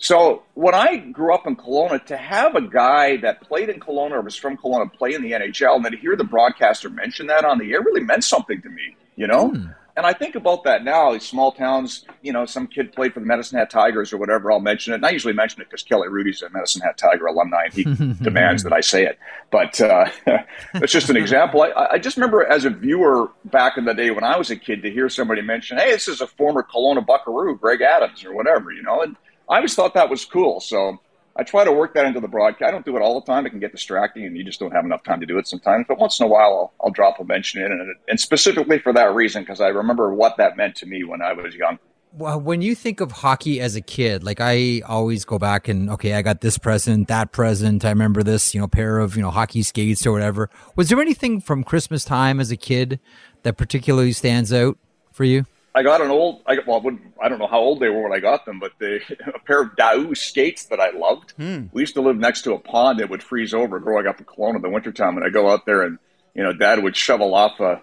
So 0.00 0.44
when 0.54 0.74
I 0.74 0.96
grew 0.96 1.34
up 1.34 1.46
in 1.46 1.56
Kelowna, 1.56 2.04
to 2.06 2.16
have 2.16 2.54
a 2.54 2.62
guy 2.62 3.18
that 3.18 3.42
played 3.42 3.68
in 3.68 3.78
Kelowna 3.78 4.12
or 4.12 4.22
was 4.22 4.34
from 4.34 4.56
Kelowna 4.56 4.90
play 4.92 5.12
in 5.12 5.22
the 5.22 5.32
NHL, 5.32 5.76
and 5.76 5.84
then 5.84 5.92
to 5.92 5.98
hear 5.98 6.16
the 6.16 6.24
broadcaster 6.24 6.88
mention 6.88 7.26
that 7.26 7.44
on 7.44 7.58
the 7.58 7.70
air 7.72 7.82
really 7.82 8.02
meant 8.02 8.24
something 8.24 8.62
to 8.62 8.70
me, 8.70 8.96
you 9.16 9.26
know? 9.26 9.50
Hmm. 9.50 9.66
And 9.96 10.06
I 10.06 10.14
think 10.14 10.36
about 10.36 10.64
that 10.64 10.82
now, 10.82 11.12
these 11.12 11.26
small 11.26 11.52
towns, 11.52 12.06
you 12.22 12.32
know, 12.32 12.46
some 12.46 12.66
kid 12.66 12.94
played 12.94 13.12
for 13.12 13.20
the 13.20 13.26
Medicine 13.26 13.58
Hat 13.58 13.68
Tigers 13.68 14.14
or 14.14 14.16
whatever, 14.16 14.50
I'll 14.50 14.58
mention 14.58 14.94
it. 14.94 14.96
And 14.96 15.04
I 15.04 15.10
usually 15.10 15.34
mention 15.34 15.60
it 15.60 15.68
because 15.68 15.82
Kelly 15.82 16.08
Hrudey's 16.08 16.40
a 16.40 16.48
Medicine 16.48 16.80
Hat 16.80 16.96
Tiger 16.96 17.26
alumni 17.26 17.64
and 17.64 17.74
he 17.74 17.84
demands 18.24 18.62
that 18.62 18.72
I 18.72 18.80
say 18.80 19.04
it. 19.04 19.18
But 19.50 19.78
uh, 19.82 20.08
it's 20.74 20.92
just 20.92 21.10
an 21.10 21.18
example. 21.18 21.60
I, 21.60 21.88
I, 21.90 21.98
just 21.98 22.16
remember 22.16 22.46
as 22.46 22.64
a 22.64 22.70
viewer 22.70 23.30
back 23.46 23.76
in 23.76 23.84
the 23.84 23.92
day 23.92 24.10
when 24.10 24.24
I 24.24 24.38
was 24.38 24.50
a 24.50 24.56
kid 24.56 24.80
to 24.82 24.90
hear 24.90 25.10
somebody 25.10 25.42
mention, 25.42 25.76
hey, 25.76 25.90
this 25.90 26.08
is 26.08 26.22
a 26.22 26.26
former 26.26 26.62
Kelowna 26.62 27.04
Buckaroo, 27.04 27.58
Greg 27.58 27.82
Adams 27.82 28.24
or 28.24 28.32
whatever, 28.32 28.72
you 28.72 28.82
know. 28.82 29.02
And 29.02 29.16
I 29.50 29.56
always 29.56 29.74
thought 29.74 29.94
that 29.94 30.08
was 30.08 30.24
cool. 30.24 30.60
So 30.60 31.00
I 31.36 31.42
try 31.42 31.64
to 31.64 31.72
work 31.72 31.94
that 31.94 32.06
into 32.06 32.20
the 32.20 32.28
broadcast. 32.28 32.68
I 32.68 32.70
don't 32.70 32.84
do 32.84 32.96
it 32.96 33.02
all 33.02 33.20
the 33.20 33.26
time. 33.26 33.46
It 33.46 33.50
can 33.50 33.58
get 33.58 33.72
distracting, 33.72 34.24
and 34.24 34.36
you 34.36 34.44
just 34.44 34.60
don't 34.60 34.70
have 34.72 34.84
enough 34.84 35.02
time 35.02 35.20
to 35.20 35.26
do 35.26 35.38
it 35.38 35.48
sometimes. 35.48 35.86
But 35.88 35.98
once 35.98 36.20
in 36.20 36.26
a 36.26 36.28
while, 36.28 36.72
I'll, 36.80 36.86
I'll 36.86 36.90
drop 36.92 37.18
a 37.18 37.24
mention 37.24 37.62
in, 37.62 37.72
and, 37.72 37.94
and 38.08 38.20
specifically 38.20 38.78
for 38.78 38.92
that 38.92 39.14
reason, 39.14 39.42
because 39.42 39.60
I 39.60 39.68
remember 39.68 40.14
what 40.14 40.36
that 40.38 40.56
meant 40.56 40.76
to 40.76 40.86
me 40.86 41.02
when 41.04 41.20
I 41.20 41.32
was 41.32 41.54
young. 41.54 41.78
Well, 42.12 42.40
when 42.40 42.60
you 42.60 42.74
think 42.74 43.00
of 43.00 43.12
hockey 43.12 43.60
as 43.60 43.76
a 43.76 43.80
kid, 43.80 44.24
like 44.24 44.40
I 44.40 44.82
always 44.86 45.24
go 45.24 45.38
back 45.38 45.68
and 45.68 45.88
okay, 45.90 46.14
I 46.14 46.22
got 46.22 46.40
this 46.40 46.58
present, 46.58 47.06
that 47.06 47.30
present. 47.30 47.84
I 47.84 47.90
remember 47.90 48.24
this, 48.24 48.52
you 48.52 48.60
know, 48.60 48.66
pair 48.66 48.98
of 48.98 49.14
you 49.14 49.22
know 49.22 49.30
hockey 49.30 49.62
skates 49.62 50.04
or 50.04 50.10
whatever. 50.10 50.50
Was 50.74 50.88
there 50.88 51.00
anything 51.00 51.40
from 51.40 51.62
Christmas 51.62 52.04
time 52.04 52.40
as 52.40 52.50
a 52.50 52.56
kid 52.56 52.98
that 53.44 53.56
particularly 53.56 54.12
stands 54.12 54.52
out 54.52 54.76
for 55.12 55.22
you? 55.22 55.46
I 55.74 55.82
got 55.84 56.00
an 56.00 56.10
old, 56.10 56.42
I, 56.46 56.58
well, 56.66 56.82
I 57.22 57.28
don't 57.28 57.38
know 57.38 57.46
how 57.46 57.60
old 57.60 57.80
they 57.80 57.88
were 57.88 58.02
when 58.02 58.12
I 58.12 58.18
got 58.18 58.44
them, 58.44 58.58
but 58.58 58.72
they, 58.78 58.96
a 59.34 59.38
pair 59.38 59.62
of 59.62 59.76
Daoust 59.76 60.18
skates 60.18 60.64
that 60.66 60.80
I 60.80 60.90
loved. 60.90 61.32
Hmm. 61.32 61.66
We 61.72 61.82
used 61.82 61.94
to 61.94 62.00
live 62.00 62.16
next 62.16 62.42
to 62.42 62.54
a 62.54 62.58
pond 62.58 62.98
that 62.98 63.08
would 63.08 63.22
freeze 63.22 63.54
over 63.54 63.78
growing 63.78 64.06
up 64.06 64.18
in 64.18 64.26
Kelowna 64.26 64.56
in 64.56 64.62
the 64.62 64.70
wintertime. 64.70 65.16
And 65.16 65.24
I 65.24 65.30
go 65.30 65.48
out 65.48 65.66
there 65.66 65.82
and, 65.82 65.98
you 66.34 66.42
know, 66.42 66.52
dad 66.52 66.82
would 66.82 66.96
shovel 66.96 67.34
off 67.34 67.60
a 67.60 67.82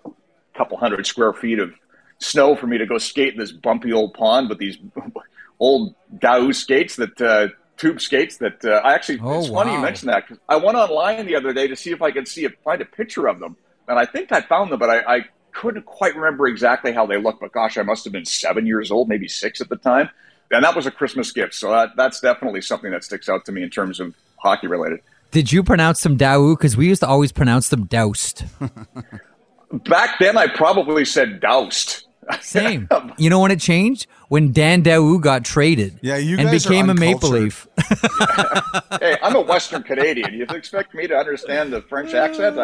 couple 0.56 0.78
hundred 0.78 1.06
square 1.08 1.34
feet 1.34 1.60
of 1.60 1.74
snow 2.20 2.56
for 2.56 2.68
me 2.68 2.78
to 2.78 2.86
go 2.86 2.98
skate 2.98 3.34
in 3.34 3.40
this 3.40 3.52
bumpy 3.52 3.94
old 3.94 4.14
pond 4.14 4.50
with 4.50 4.58
these 4.58 4.78
old 5.60 5.96
Daoust 6.18 6.56
skates 6.56 6.98
that, 6.98 7.22
uh, 7.22 7.48
tube 7.78 8.02
skates 8.02 8.38
that 8.38 8.66
uh, 8.66 8.82
I 8.84 8.96
actually, 8.96 9.20
oh, 9.22 9.40
it's 9.40 9.50
wow. 9.50 9.62
funny 9.62 9.74
you 9.74 9.80
mentioned 9.80 10.12
that. 10.12 10.28
Cause 10.28 10.40
I 10.50 10.58
went 10.58 10.78
online 10.78 11.26
the 11.26 11.36
other 11.36 11.54
day 11.54 11.68
to 11.68 11.76
see 11.76 11.92
if 11.92 12.02
I 12.02 12.12
could 12.12 12.28
see 12.28 12.48
find 12.64 12.82
a 12.82 12.86
picture 12.86 13.28
of 13.28 13.40
them. 13.40 13.56
And 13.88 13.98
I 13.98 14.06
think 14.06 14.32
I 14.32 14.42
found 14.42 14.72
them, 14.72 14.80
but 14.80 14.90
I, 14.90 15.18
I 15.18 15.26
couldn't 15.58 15.86
quite 15.86 16.16
remember 16.16 16.48
exactly 16.48 16.92
how 16.92 17.08
they 17.08 17.18
looked, 17.20 17.42
but 17.42 17.52
gosh, 17.52 17.78
I 17.78 17.82
must 17.82 18.04
have 18.04 18.14
been 18.14 18.26
seven 18.26 18.68
years 18.68 18.92
old, 18.92 19.10
maybe 19.10 19.28
six 19.28 19.60
at 19.60 19.70
the 19.70 19.76
time. 19.76 20.10
And 20.52 20.64
that 20.64 20.76
was 20.76 20.86
a 20.86 20.92
Christmas 20.92 21.32
gift. 21.32 21.56
So 21.56 21.72
that, 21.72 21.96
that's 21.98 22.22
definitely 22.22 22.62
something 22.62 22.92
that 22.92 23.04
sticks 23.04 23.28
out 23.28 23.44
to 23.46 23.52
me 23.52 23.64
in 23.64 23.70
terms 23.70 24.00
of 24.00 24.16
hockey 24.38 24.68
related. 24.68 25.02
Did 25.32 25.52
you 25.52 25.64
pronounce 25.64 26.04
them 26.04 26.18
Daoust? 26.18 26.58
Because 26.58 26.78
we 26.78 26.88
used 26.88 27.02
to 27.02 27.08
always 27.08 27.32
pronounce 27.32 27.70
them 27.70 27.86
doused. 27.86 28.46
Back 29.72 30.20
then, 30.20 30.38
I 30.38 30.48
probably 30.48 31.04
said 31.04 31.42
doused. 31.42 32.07
Same. 32.42 32.90
You 33.20 33.32
know 33.32 33.40
when 33.40 33.50
it 33.50 33.60
changed? 33.60 34.06
When 34.28 34.52
Dan 34.52 34.84
Daoust 34.84 35.22
got 35.22 35.44
traded. 35.44 36.00
Yeah, 36.02 36.18
you 36.18 36.38
and 36.38 36.52
became 36.52 36.90
a 36.90 36.94
Maple 36.94 37.30
Leaf. 37.30 37.68
hey, 39.00 39.18
I'm 39.24 39.36
a 39.36 39.42
Western 39.42 39.82
Canadian. 39.82 40.34
You 40.34 40.46
expect 40.50 40.94
me 40.94 41.08
to 41.08 41.16
understand 41.16 41.74
the 41.74 41.82
French 41.82 42.14
accent? 42.14 42.60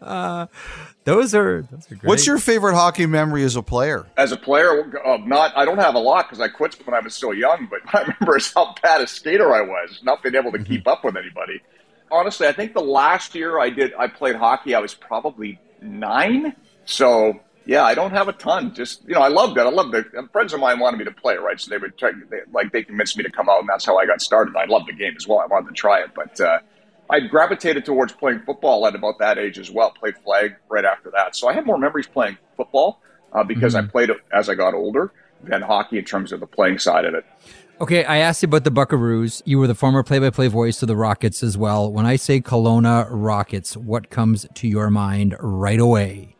uh, 0.00 0.46
those 1.04 1.34
are 1.34 1.62
those 1.62 1.90
are 1.90 1.94
great. 1.96 2.04
What's 2.04 2.26
your 2.26 2.38
favorite 2.38 2.74
hockey 2.74 3.06
memory 3.06 3.42
as 3.42 3.56
a 3.56 3.62
player? 3.62 4.06
As 4.16 4.30
a 4.30 4.36
player, 4.36 5.04
uh, 5.04 5.16
not 5.24 5.56
I 5.56 5.64
don't 5.64 5.78
have 5.78 5.96
a 5.96 6.00
lot 6.00 6.28
because 6.28 6.40
I 6.40 6.48
quit 6.48 6.76
when 6.86 6.94
I 6.94 7.00
was 7.00 7.14
so 7.14 7.32
young. 7.32 7.68
But 7.68 7.80
I 7.92 8.02
remember 8.02 8.36
is 8.36 8.52
how 8.52 8.74
bad 8.80 9.00
a 9.00 9.06
skater 9.08 9.52
I 9.52 9.62
was, 9.62 10.00
not 10.04 10.22
being 10.22 10.36
able 10.36 10.52
to 10.52 10.62
keep 10.62 10.86
up 10.86 11.04
with 11.04 11.16
anybody. 11.16 11.60
Honestly, 12.12 12.46
I 12.46 12.52
think 12.52 12.74
the 12.74 12.80
last 12.80 13.34
year 13.34 13.58
I 13.58 13.70
did 13.70 13.92
I 13.98 14.06
played 14.06 14.36
hockey, 14.36 14.74
I 14.74 14.78
was 14.78 14.94
probably 14.94 15.58
nine. 15.82 16.54
So 16.84 17.40
yeah, 17.68 17.84
I 17.84 17.94
don't 17.94 18.12
have 18.12 18.28
a 18.28 18.32
ton. 18.32 18.74
Just 18.74 19.06
you 19.06 19.14
know, 19.14 19.20
I 19.20 19.28
loved 19.28 19.58
it. 19.58 19.60
I 19.60 19.68
loved 19.68 19.94
it. 19.94 20.06
Friends 20.32 20.54
of 20.54 20.60
mine 20.60 20.78
wanted 20.78 20.96
me 20.96 21.04
to 21.04 21.12
play, 21.12 21.36
right? 21.36 21.60
So 21.60 21.68
they 21.68 21.76
would 21.76 21.98
try, 21.98 22.12
they, 22.30 22.38
like 22.50 22.72
they 22.72 22.82
convinced 22.82 23.18
me 23.18 23.24
to 23.24 23.30
come 23.30 23.50
out, 23.50 23.60
and 23.60 23.68
that's 23.68 23.84
how 23.84 23.98
I 23.98 24.06
got 24.06 24.22
started. 24.22 24.56
I 24.56 24.64
loved 24.64 24.88
the 24.88 24.94
game 24.94 25.12
as 25.14 25.28
well. 25.28 25.40
I 25.40 25.46
wanted 25.46 25.68
to 25.68 25.74
try 25.74 26.00
it, 26.00 26.12
but 26.14 26.40
uh, 26.40 26.60
I 27.10 27.20
gravitated 27.20 27.84
towards 27.84 28.14
playing 28.14 28.40
football 28.46 28.86
at 28.86 28.94
about 28.94 29.18
that 29.18 29.36
age 29.36 29.58
as 29.58 29.70
well. 29.70 29.90
Played 29.90 30.16
flag 30.24 30.56
right 30.70 30.86
after 30.86 31.10
that, 31.10 31.36
so 31.36 31.46
I 31.46 31.52
have 31.52 31.66
more 31.66 31.76
memories 31.76 32.06
playing 32.06 32.38
football 32.56 33.02
uh, 33.34 33.44
because 33.44 33.74
mm-hmm. 33.74 33.86
I 33.86 33.90
played 33.90 34.08
it 34.08 34.16
as 34.32 34.48
I 34.48 34.54
got 34.54 34.72
older 34.72 35.12
than 35.44 35.60
hockey 35.60 35.98
in 35.98 36.06
terms 36.06 36.32
of 36.32 36.40
the 36.40 36.46
playing 36.46 36.78
side 36.78 37.04
of 37.04 37.12
it. 37.12 37.26
Okay, 37.82 38.02
I 38.02 38.16
asked 38.16 38.42
you 38.42 38.46
about 38.46 38.64
the 38.64 38.72
Buckaroos. 38.72 39.42
You 39.44 39.58
were 39.58 39.66
the 39.66 39.74
former 39.74 40.02
play-by-play 40.02 40.48
voice 40.48 40.80
of 40.80 40.88
the 40.88 40.96
Rockets 40.96 41.42
as 41.42 41.58
well. 41.58 41.92
When 41.92 42.06
I 42.06 42.16
say 42.16 42.40
Kelowna 42.40 43.06
Rockets, 43.10 43.76
what 43.76 44.08
comes 44.08 44.46
to 44.54 44.66
your 44.66 44.88
mind 44.88 45.36
right 45.38 45.78
away? 45.78 46.34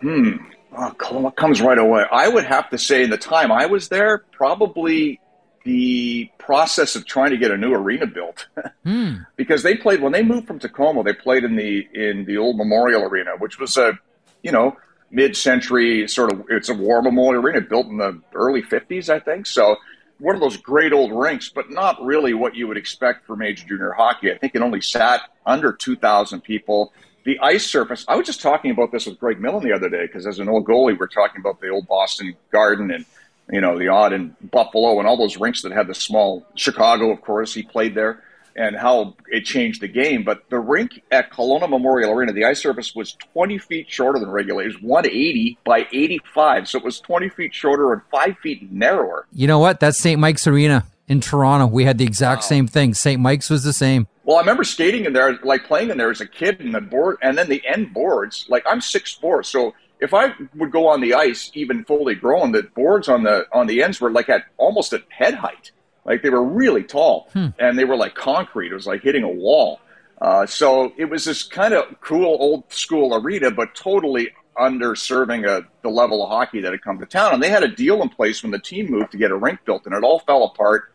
Hmm 0.00 0.36
oh, 0.76 1.18
what 1.18 1.36
comes 1.36 1.60
right 1.60 1.78
away? 1.78 2.04
I 2.10 2.28
would 2.28 2.44
have 2.44 2.70
to 2.70 2.78
say, 2.78 3.04
in 3.04 3.10
the 3.10 3.18
time 3.18 3.52
I 3.52 3.66
was 3.66 3.88
there, 3.88 4.24
probably 4.32 5.20
the 5.64 6.30
process 6.38 6.94
of 6.94 7.06
trying 7.06 7.30
to 7.30 7.38
get 7.38 7.50
a 7.50 7.56
new 7.56 7.72
arena 7.72 8.06
built, 8.06 8.46
mm. 8.86 9.26
because 9.36 9.62
they 9.62 9.76
played 9.76 10.02
when 10.02 10.12
they 10.12 10.22
moved 10.22 10.46
from 10.46 10.58
Tacoma. 10.58 11.02
They 11.02 11.14
played 11.14 11.44
in 11.44 11.56
the 11.56 11.88
in 11.94 12.24
the 12.26 12.36
old 12.36 12.56
Memorial 12.56 13.02
Arena, 13.02 13.32
which 13.38 13.58
was 13.58 13.76
a 13.76 13.98
you 14.42 14.52
know 14.52 14.76
mid-century 15.10 16.08
sort 16.08 16.32
of 16.32 16.44
it's 16.48 16.68
a 16.68 16.74
war 16.74 17.00
memorial 17.00 17.42
arena 17.42 17.60
built 17.60 17.86
in 17.86 17.98
the 17.98 18.20
early 18.34 18.62
50s 18.62 19.08
i 19.08 19.20
think 19.20 19.46
so 19.46 19.76
one 20.18 20.34
of 20.34 20.40
those 20.40 20.56
great 20.56 20.92
old 20.92 21.12
rinks 21.12 21.48
but 21.48 21.70
not 21.70 22.02
really 22.02 22.34
what 22.34 22.54
you 22.54 22.66
would 22.66 22.76
expect 22.76 23.24
for 23.26 23.36
major 23.36 23.66
junior 23.66 23.92
hockey 23.92 24.32
i 24.32 24.36
think 24.36 24.54
it 24.54 24.62
only 24.62 24.80
sat 24.80 25.20
under 25.46 25.72
2000 25.72 26.40
people 26.40 26.92
the 27.24 27.38
ice 27.40 27.66
surface. 27.66 28.04
I 28.06 28.16
was 28.16 28.26
just 28.26 28.40
talking 28.40 28.70
about 28.70 28.92
this 28.92 29.06
with 29.06 29.18
Greg 29.18 29.40
Millen 29.40 29.64
the 29.64 29.72
other 29.72 29.88
day 29.88 30.06
because 30.06 30.26
as 30.26 30.38
an 30.38 30.48
old 30.48 30.66
goalie, 30.66 30.98
we're 30.98 31.08
talking 31.08 31.40
about 31.40 31.60
the 31.60 31.68
old 31.68 31.88
Boston 31.88 32.36
Garden 32.52 32.90
and 32.90 33.04
you 33.50 33.60
know 33.60 33.78
the 33.78 33.88
odd 33.88 34.12
in 34.12 34.36
Buffalo 34.40 34.98
and 34.98 35.08
all 35.08 35.16
those 35.16 35.36
rinks 35.38 35.62
that 35.62 35.72
had 35.72 35.86
the 35.86 35.94
small 35.94 36.46
Chicago. 36.54 37.10
Of 37.10 37.20
course, 37.22 37.52
he 37.52 37.62
played 37.62 37.94
there 37.94 38.22
and 38.56 38.76
how 38.76 39.16
it 39.28 39.44
changed 39.44 39.80
the 39.80 39.88
game. 39.88 40.22
But 40.22 40.48
the 40.48 40.58
rink 40.58 41.02
at 41.10 41.30
Kelowna 41.30 41.68
Memorial 41.68 42.12
Arena, 42.12 42.32
the 42.32 42.44
ice 42.44 42.60
surface 42.60 42.94
was 42.94 43.14
20 43.32 43.58
feet 43.58 43.90
shorter 43.90 44.18
than 44.18 44.30
regular. 44.30 44.62
It 44.62 44.66
was 44.66 44.82
180 44.82 45.58
by 45.64 45.86
85, 45.92 46.68
so 46.68 46.78
it 46.78 46.84
was 46.84 47.00
20 47.00 47.30
feet 47.30 47.54
shorter 47.54 47.92
and 47.92 48.02
five 48.10 48.38
feet 48.38 48.70
narrower. 48.70 49.26
You 49.32 49.46
know 49.46 49.58
what? 49.58 49.80
That's 49.80 49.98
St. 49.98 50.20
Mike's 50.20 50.46
Arena 50.46 50.86
in 51.08 51.20
Toronto. 51.20 51.66
We 51.66 51.84
had 51.84 51.98
the 51.98 52.04
exact 52.04 52.42
wow. 52.42 52.48
same 52.48 52.66
thing. 52.66 52.94
St. 52.94 53.20
Mike's 53.20 53.50
was 53.50 53.64
the 53.64 53.72
same. 53.72 54.06
Well, 54.24 54.36
I 54.36 54.40
remember 54.40 54.64
skating 54.64 55.04
in 55.04 55.12
there, 55.12 55.38
like 55.42 55.64
playing 55.64 55.90
in 55.90 55.98
there 55.98 56.10
as 56.10 56.20
a 56.20 56.26
kid, 56.26 56.60
and 56.60 56.74
the 56.74 56.80
board, 56.80 57.18
and 57.22 57.36
then 57.36 57.48
the 57.48 57.62
end 57.66 57.92
boards. 57.92 58.46
Like 58.48 58.64
I'm 58.66 58.80
six 58.80 59.12
four, 59.12 59.42
so 59.42 59.74
if 60.00 60.14
I 60.14 60.34
would 60.56 60.70
go 60.70 60.88
on 60.88 61.00
the 61.00 61.14
ice, 61.14 61.50
even 61.54 61.84
fully 61.84 62.14
grown, 62.14 62.52
the 62.52 62.62
boards 62.62 63.08
on 63.08 63.22
the 63.22 63.46
on 63.52 63.66
the 63.66 63.82
ends 63.82 64.00
were 64.00 64.10
like 64.10 64.28
at 64.28 64.44
almost 64.56 64.92
at 64.92 65.02
head 65.10 65.34
height. 65.34 65.72
Like 66.04 66.22
they 66.22 66.30
were 66.30 66.44
really 66.44 66.82
tall, 66.84 67.28
hmm. 67.32 67.48
and 67.58 67.78
they 67.78 67.84
were 67.84 67.96
like 67.96 68.14
concrete. 68.14 68.70
It 68.70 68.74
was 68.74 68.86
like 68.86 69.02
hitting 69.02 69.24
a 69.24 69.28
wall. 69.28 69.80
Uh, 70.20 70.46
so 70.46 70.92
it 70.96 71.06
was 71.06 71.24
this 71.24 71.42
kind 71.42 71.74
of 71.74 72.00
cool 72.00 72.36
old 72.40 72.72
school 72.72 73.14
arena, 73.14 73.50
but 73.50 73.74
totally 73.74 74.30
underserving 74.56 75.46
a, 75.46 75.66
the 75.82 75.88
level 75.88 76.22
of 76.22 76.30
hockey 76.30 76.60
that 76.60 76.72
had 76.72 76.80
come 76.80 76.98
to 76.98 77.06
town. 77.06 77.34
And 77.34 77.42
they 77.42 77.48
had 77.48 77.64
a 77.64 77.68
deal 77.68 78.00
in 78.00 78.08
place 78.08 78.42
when 78.42 78.52
the 78.52 78.58
team 78.58 78.90
moved 78.90 79.10
to 79.12 79.18
get 79.18 79.30
a 79.30 79.36
rink 79.36 79.60
built, 79.64 79.84
and 79.86 79.94
it 79.94 80.04
all 80.04 80.20
fell 80.20 80.44
apart 80.44 80.93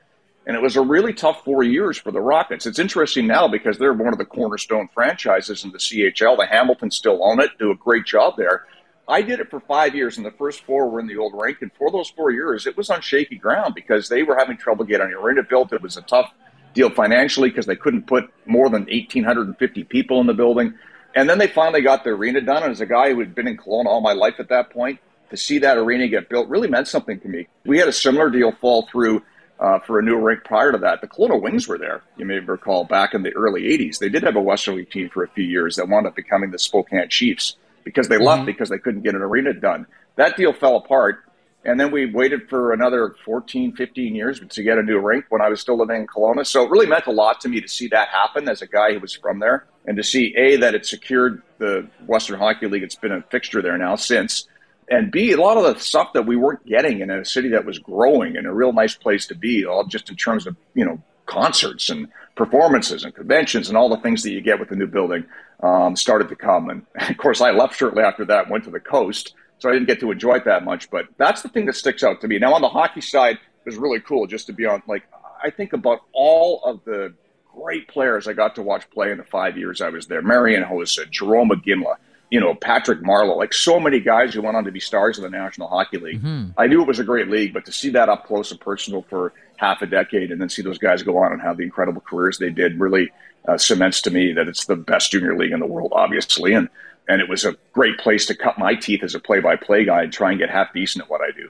and 0.49 0.55
it 0.55 0.63
was 0.63 0.75
a 0.75 0.81
really 0.81 1.13
tough 1.13 1.43
four 1.45 1.61
years 1.61 1.99
for 1.99 2.11
the 2.11 2.19
Rockets. 2.19 2.65
It's 2.65 2.79
interesting 2.79 3.27
now 3.27 3.47
because 3.47 3.77
they're 3.77 3.93
one 3.93 4.13
of 4.13 4.17
the 4.17 4.25
cornerstone 4.25 4.89
franchises 4.91 5.63
in 5.63 5.71
the 5.71 5.77
CHL. 5.77 6.37
The 6.37 6.47
Hamiltons 6.47 6.95
still 6.95 7.23
own 7.23 7.39
it, 7.39 7.51
do 7.59 7.69
a 7.69 7.75
great 7.75 8.03
job 8.03 8.33
there. 8.35 8.65
I 9.07 9.21
did 9.21 9.41
it 9.41 9.51
for 9.51 9.59
five 9.59 9.93
years, 9.93 10.17
and 10.17 10.25
the 10.25 10.31
first 10.31 10.61
four 10.61 10.89
were 10.89 10.99
in 10.99 11.05
the 11.05 11.17
old 11.17 11.39
rink. 11.39 11.61
And 11.61 11.71
for 11.77 11.91
those 11.91 12.09
four 12.09 12.31
years, 12.31 12.65
it 12.65 12.75
was 12.75 12.89
on 12.89 13.01
shaky 13.01 13.35
ground 13.35 13.75
because 13.75 14.09
they 14.09 14.23
were 14.23 14.35
having 14.35 14.57
trouble 14.57 14.85
getting 14.85 15.09
an 15.09 15.13
arena 15.13 15.43
built. 15.43 15.71
It 15.71 15.83
was 15.83 15.97
a 15.97 16.01
tough 16.01 16.33
deal 16.73 16.89
financially 16.89 17.49
because 17.49 17.67
they 17.67 17.75
couldn't 17.75 18.07
put 18.07 18.33
more 18.47 18.71
than 18.71 18.85
1,850 18.85 19.83
people 19.83 20.19
in 20.19 20.25
the 20.25 20.33
building. 20.33 20.73
And 21.13 21.29
then 21.29 21.37
they 21.37 21.45
finally 21.45 21.81
got 21.81 22.03
the 22.03 22.09
arena 22.09 22.41
done. 22.41 22.63
And 22.63 22.71
as 22.71 22.81
a 22.81 22.87
guy 22.87 23.13
who 23.13 23.19
had 23.19 23.35
been 23.35 23.47
in 23.47 23.55
Kelowna 23.55 23.85
all 23.85 24.01
my 24.01 24.13
life 24.13 24.39
at 24.39 24.49
that 24.49 24.71
point, 24.71 24.99
to 25.29 25.37
see 25.37 25.59
that 25.59 25.77
arena 25.77 26.07
get 26.07 26.27
built 26.27 26.49
really 26.49 26.67
meant 26.67 26.87
something 26.87 27.19
to 27.19 27.27
me. 27.27 27.47
We 27.67 27.77
had 27.77 27.87
a 27.87 27.93
similar 27.93 28.31
deal 28.31 28.51
fall 28.51 28.87
through 28.91 29.21
uh, 29.59 29.79
for 29.79 29.99
a 29.99 30.01
new 30.01 30.17
rink 30.17 30.43
prior 30.43 30.71
to 30.71 30.77
that. 30.77 31.01
The 31.01 31.07
Kelowna 31.07 31.41
Wings 31.41 31.67
were 31.67 31.77
there, 31.77 32.01
you 32.17 32.25
may 32.25 32.39
recall, 32.39 32.85
back 32.85 33.13
in 33.13 33.23
the 33.23 33.33
early 33.35 33.63
80s. 33.63 33.99
They 33.99 34.09
did 34.09 34.23
have 34.23 34.35
a 34.35 34.41
Western 34.41 34.77
League 34.77 34.91
team 34.91 35.09
for 35.09 35.23
a 35.23 35.29
few 35.29 35.43
years 35.43 35.75
that 35.75 35.87
wound 35.87 36.07
up 36.07 36.15
becoming 36.15 36.51
the 36.51 36.59
Spokane 36.59 37.09
Chiefs 37.09 37.55
because 37.83 38.07
they 38.07 38.15
mm-hmm. 38.15 38.25
left 38.25 38.45
because 38.45 38.69
they 38.69 38.77
couldn't 38.77 39.01
get 39.01 39.15
an 39.15 39.21
arena 39.21 39.53
done. 39.53 39.85
That 40.15 40.37
deal 40.37 40.53
fell 40.53 40.77
apart. 40.77 41.23
And 41.65 41.77
then 41.77 41.91
we 41.91 42.05
waited 42.05 42.47
for 42.47 42.71
another 42.71 43.15
14, 43.25 43.75
15 43.75 44.15
years 44.15 44.39
to 44.39 44.63
get 44.63 44.77
a 44.77 44.83
new 44.83 44.97
rink 44.97 45.25
when 45.27 45.41
I 45.41 45.49
was 45.49 45.59
still 45.59 45.77
living 45.77 45.97
in 45.97 46.07
Kelowna. 46.07 46.47
So 46.47 46.63
it 46.63 46.71
really 46.71 46.85
meant 46.85 47.07
a 47.07 47.11
lot 47.11 47.41
to 47.41 47.49
me 47.49 47.59
to 47.59 47.67
see 47.67 47.89
that 47.89 48.07
happen 48.07 48.47
as 48.47 48.61
a 48.61 48.67
guy 48.67 48.93
who 48.93 48.99
was 48.99 49.13
from 49.13 49.39
there 49.39 49.65
and 49.85 49.97
to 49.97 50.03
see, 50.03 50.33
A, 50.37 50.55
that 50.57 50.73
it 50.73 50.85
secured 50.85 51.41
the 51.57 51.85
Western 52.05 52.39
Hockey 52.39 52.67
League. 52.67 52.83
It's 52.83 52.95
been 52.95 53.11
a 53.11 53.21
fixture 53.23 53.61
there 53.61 53.77
now 53.77 53.97
since 53.97 54.47
and 54.89 55.11
B, 55.11 55.31
a 55.31 55.37
lot 55.37 55.57
of 55.57 55.63
the 55.63 55.79
stuff 55.79 56.13
that 56.13 56.25
we 56.25 56.35
weren't 56.35 56.65
getting 56.65 57.01
in 57.01 57.09
a 57.09 57.23
city 57.23 57.49
that 57.49 57.65
was 57.65 57.79
growing 57.79 58.37
and 58.37 58.47
a 58.47 58.51
real 58.51 58.73
nice 58.73 58.95
place 58.95 59.27
to 59.27 59.35
be, 59.35 59.65
all 59.65 59.85
just 59.85 60.09
in 60.09 60.15
terms 60.15 60.47
of, 60.47 60.55
you 60.73 60.85
know, 60.85 61.01
concerts 61.25 61.89
and 61.89 62.07
performances 62.35 63.03
and 63.03 63.13
conventions 63.13 63.69
and 63.69 63.77
all 63.77 63.89
the 63.89 63.97
things 63.97 64.23
that 64.23 64.31
you 64.31 64.41
get 64.41 64.59
with 64.59 64.69
the 64.69 64.75
new 64.75 64.87
building 64.87 65.23
um, 65.61 65.95
started 65.95 66.29
to 66.29 66.35
come. 66.35 66.69
And 66.69 66.85
of 67.09 67.17
course, 67.17 67.41
I 67.41 67.51
left 67.51 67.75
shortly 67.75 68.03
after 68.03 68.25
that, 68.25 68.49
went 68.49 68.63
to 68.63 68.71
the 68.71 68.79
coast. 68.79 69.35
So 69.59 69.69
I 69.69 69.73
didn't 69.73 69.87
get 69.87 69.99
to 69.99 70.11
enjoy 70.11 70.35
it 70.35 70.45
that 70.45 70.63
much. 70.63 70.89
But 70.89 71.07
that's 71.17 71.41
the 71.41 71.49
thing 71.49 71.65
that 71.65 71.75
sticks 71.75 72.03
out 72.03 72.21
to 72.21 72.27
me. 72.27 72.39
Now, 72.39 72.53
on 72.53 72.61
the 72.61 72.69
hockey 72.69 73.01
side, 73.01 73.35
it 73.35 73.65
was 73.65 73.75
really 73.75 73.99
cool 73.99 74.25
just 74.25 74.47
to 74.47 74.53
be 74.53 74.65
on, 74.65 74.81
like, 74.87 75.03
I 75.43 75.49
think 75.49 75.73
about 75.73 76.01
all 76.13 76.63
of 76.63 76.83
the 76.85 77.13
great 77.53 77.87
players 77.89 78.27
I 78.27 78.33
got 78.33 78.55
to 78.55 78.61
watch 78.61 78.89
play 78.89 79.11
in 79.11 79.17
the 79.17 79.23
five 79.23 79.57
years 79.57 79.81
I 79.81 79.89
was 79.89 80.07
there. 80.07 80.21
Marian 80.21 80.63
Hossa, 80.63 81.11
Jarome 81.11 81.51
Iginla, 81.51 81.97
you 82.29 82.39
know, 82.39 82.53
Patrick 82.53 83.01
Marleau, 83.01 83.37
like 83.37 83.53
so 83.53 83.79
many 83.79 83.99
guys 83.99 84.33
who 84.33 84.41
went 84.41 84.55
on 84.55 84.63
to 84.65 84.71
be 84.71 84.79
stars 84.79 85.17
of 85.17 85.23
the 85.23 85.29
National 85.29 85.67
Hockey 85.67 85.97
League. 85.97 86.21
Mm-hmm. 86.21 86.51
I 86.57 86.67
knew 86.67 86.81
it 86.81 86.87
was 86.87 86.99
a 86.99 87.03
great 87.03 87.27
league, 87.27 87.53
but 87.53 87.65
to 87.65 87.71
see 87.71 87.89
that 87.91 88.07
up 88.07 88.25
close 88.25 88.51
and 88.51 88.59
personal 88.59 89.01
for 89.09 89.33
half 89.57 89.81
a 89.81 89.87
decade 89.87 90.31
and 90.31 90.39
then 90.39 90.49
see 90.49 90.61
those 90.61 90.77
guys 90.77 91.01
go 91.01 91.17
on 91.17 91.33
and 91.33 91.41
have 91.41 91.57
the 91.57 91.63
incredible 91.63 92.01
careers 92.01 92.37
they 92.37 92.51
did 92.51 92.79
really 92.79 93.11
uh, 93.47 93.57
cements 93.57 94.01
to 94.01 94.11
me 94.11 94.31
that 94.33 94.47
it's 94.47 94.65
the 94.65 94.75
best 94.75 95.11
junior 95.11 95.35
league 95.35 95.51
in 95.51 95.59
the 95.59 95.65
world, 95.65 95.91
obviously. 95.95 96.53
And, 96.53 96.69
and 97.07 97.19
it 97.19 97.27
was 97.27 97.45
a 97.45 97.55
great 97.73 97.97
place 97.97 98.27
to 98.27 98.35
cut 98.35 98.59
my 98.59 98.75
teeth 98.75 99.03
as 99.03 99.15
a 99.15 99.19
play 99.19 99.39
by 99.39 99.55
play 99.55 99.85
guy 99.85 100.03
and 100.03 100.13
try 100.13 100.29
and 100.29 100.39
get 100.39 100.51
half 100.51 100.71
decent 100.73 101.03
at 101.03 101.09
what 101.09 101.21
I 101.21 101.31
do. 101.31 101.49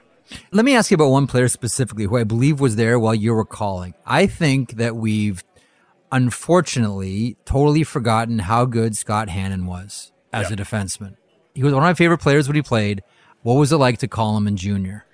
Let 0.50 0.64
me 0.64 0.76
ask 0.76 0.90
you 0.90 0.94
about 0.94 1.10
one 1.10 1.26
player 1.26 1.48
specifically 1.48 2.04
who 2.04 2.16
I 2.16 2.24
believe 2.24 2.60
was 2.60 2.76
there 2.76 2.98
while 2.98 3.14
you 3.14 3.34
were 3.34 3.44
calling. 3.44 3.94
I 4.06 4.26
think 4.26 4.76
that 4.76 4.96
we've 4.96 5.44
unfortunately 6.12 7.36
totally 7.44 7.84
forgotten 7.84 8.38
how 8.38 8.64
good 8.64 8.96
Scott 8.96 9.28
Hannan 9.28 9.66
was 9.66 10.12
as 10.32 10.50
yep. 10.50 10.58
a 10.58 10.62
defenseman. 10.62 11.16
He 11.54 11.62
was 11.62 11.72
one 11.72 11.82
of 11.82 11.86
my 11.86 11.94
favorite 11.94 12.18
players 12.18 12.48
when 12.48 12.56
he 12.56 12.62
played. 12.62 13.02
What 13.42 13.54
was 13.54 13.72
it 13.72 13.76
like 13.76 13.98
to 13.98 14.08
call 14.08 14.36
him 14.36 14.46
in 14.46 14.56
junior? 14.56 15.04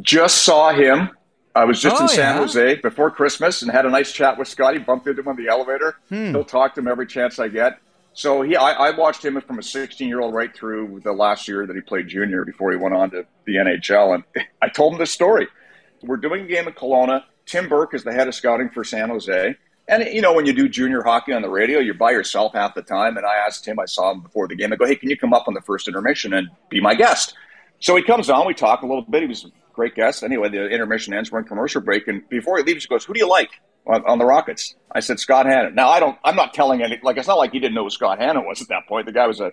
Just 0.00 0.42
saw 0.42 0.72
him. 0.72 1.10
I 1.54 1.64
was 1.64 1.80
just 1.80 1.96
oh, 1.98 2.02
in 2.02 2.08
San 2.08 2.34
yeah? 2.34 2.40
Jose 2.40 2.74
before 2.76 3.10
Christmas 3.10 3.62
and 3.62 3.70
had 3.70 3.86
a 3.86 3.90
nice 3.90 4.12
chat 4.12 4.38
with 4.38 4.48
Scotty. 4.48 4.78
Bumped 4.78 5.06
into 5.06 5.22
him 5.22 5.28
on 5.28 5.36
the 5.36 5.48
elevator. 5.48 5.96
Hmm. 6.08 6.28
Still 6.28 6.44
talk 6.44 6.74
to 6.74 6.80
him 6.80 6.88
every 6.88 7.06
chance 7.06 7.38
I 7.38 7.48
get. 7.48 7.78
So 8.12 8.42
he, 8.42 8.56
I, 8.56 8.72
I 8.72 8.90
watched 8.96 9.24
him 9.24 9.40
from 9.42 9.58
a 9.58 9.62
16 9.62 10.08
year 10.08 10.20
old 10.20 10.34
right 10.34 10.54
through 10.54 11.00
the 11.04 11.12
last 11.12 11.48
year 11.48 11.66
that 11.66 11.76
he 11.76 11.82
played 11.82 12.08
junior 12.08 12.44
before 12.44 12.70
he 12.72 12.76
went 12.76 12.94
on 12.94 13.10
to 13.10 13.26
the 13.44 13.54
NHL. 13.56 14.14
And 14.14 14.46
I 14.62 14.68
told 14.68 14.94
him 14.94 14.98
this 14.98 15.10
story. 15.10 15.48
We're 16.02 16.16
doing 16.16 16.44
a 16.44 16.46
game 16.46 16.66
in 16.66 16.74
Kelowna. 16.74 17.24
Tim 17.46 17.68
Burke 17.68 17.94
is 17.94 18.04
the 18.04 18.12
head 18.12 18.28
of 18.28 18.34
scouting 18.34 18.70
for 18.70 18.84
San 18.84 19.08
Jose. 19.08 19.56
And 19.88 20.04
you 20.12 20.20
know, 20.20 20.32
when 20.32 20.46
you 20.46 20.52
do 20.52 20.68
junior 20.68 21.02
hockey 21.02 21.32
on 21.32 21.42
the 21.42 21.48
radio, 21.48 21.78
you're 21.78 21.94
by 21.94 22.10
yourself 22.10 22.54
half 22.54 22.74
the 22.74 22.82
time. 22.82 23.16
And 23.16 23.24
I 23.24 23.36
asked 23.36 23.66
him, 23.66 23.78
I 23.78 23.84
saw 23.84 24.10
him 24.10 24.20
before 24.20 24.48
the 24.48 24.56
game. 24.56 24.72
I 24.72 24.76
go, 24.76 24.86
"Hey, 24.86 24.96
can 24.96 25.08
you 25.08 25.16
come 25.16 25.32
up 25.32 25.46
on 25.46 25.54
the 25.54 25.60
first 25.60 25.86
intermission 25.86 26.32
and 26.32 26.48
be 26.68 26.80
my 26.80 26.94
guest?" 26.94 27.34
So 27.78 27.94
he 27.94 28.02
comes 28.02 28.28
on. 28.28 28.46
We 28.46 28.54
talk 28.54 28.82
a 28.82 28.86
little 28.86 29.02
bit. 29.02 29.22
He 29.22 29.28
was 29.28 29.44
a 29.44 29.48
great 29.72 29.94
guest. 29.94 30.22
Anyway, 30.24 30.48
the 30.48 30.68
intermission 30.68 31.14
ends. 31.14 31.30
We're 31.30 31.40
in 31.40 31.44
commercial 31.44 31.80
break, 31.80 32.08
and 32.08 32.28
before 32.28 32.56
he 32.58 32.64
leaves, 32.64 32.84
he 32.84 32.88
goes, 32.88 33.04
"Who 33.04 33.12
do 33.12 33.20
you 33.20 33.28
like 33.28 33.50
on, 33.86 34.04
on 34.06 34.18
the 34.18 34.24
Rockets?" 34.24 34.74
I 34.90 35.00
said, 35.00 35.20
"Scott 35.20 35.46
Hannan." 35.46 35.74
Now 35.76 35.90
I 35.90 36.00
don't. 36.00 36.18
I'm 36.24 36.36
not 36.36 36.52
telling 36.52 36.82
any. 36.82 36.98
Like 37.02 37.16
it's 37.16 37.28
not 37.28 37.38
like 37.38 37.52
he 37.52 37.60
didn't 37.60 37.74
know 37.74 37.84
who 37.84 37.90
Scott 37.90 38.18
Hannan 38.18 38.44
was 38.44 38.60
at 38.62 38.68
that 38.68 38.88
point. 38.88 39.06
The 39.06 39.12
guy 39.12 39.26
was 39.28 39.40
a 39.40 39.52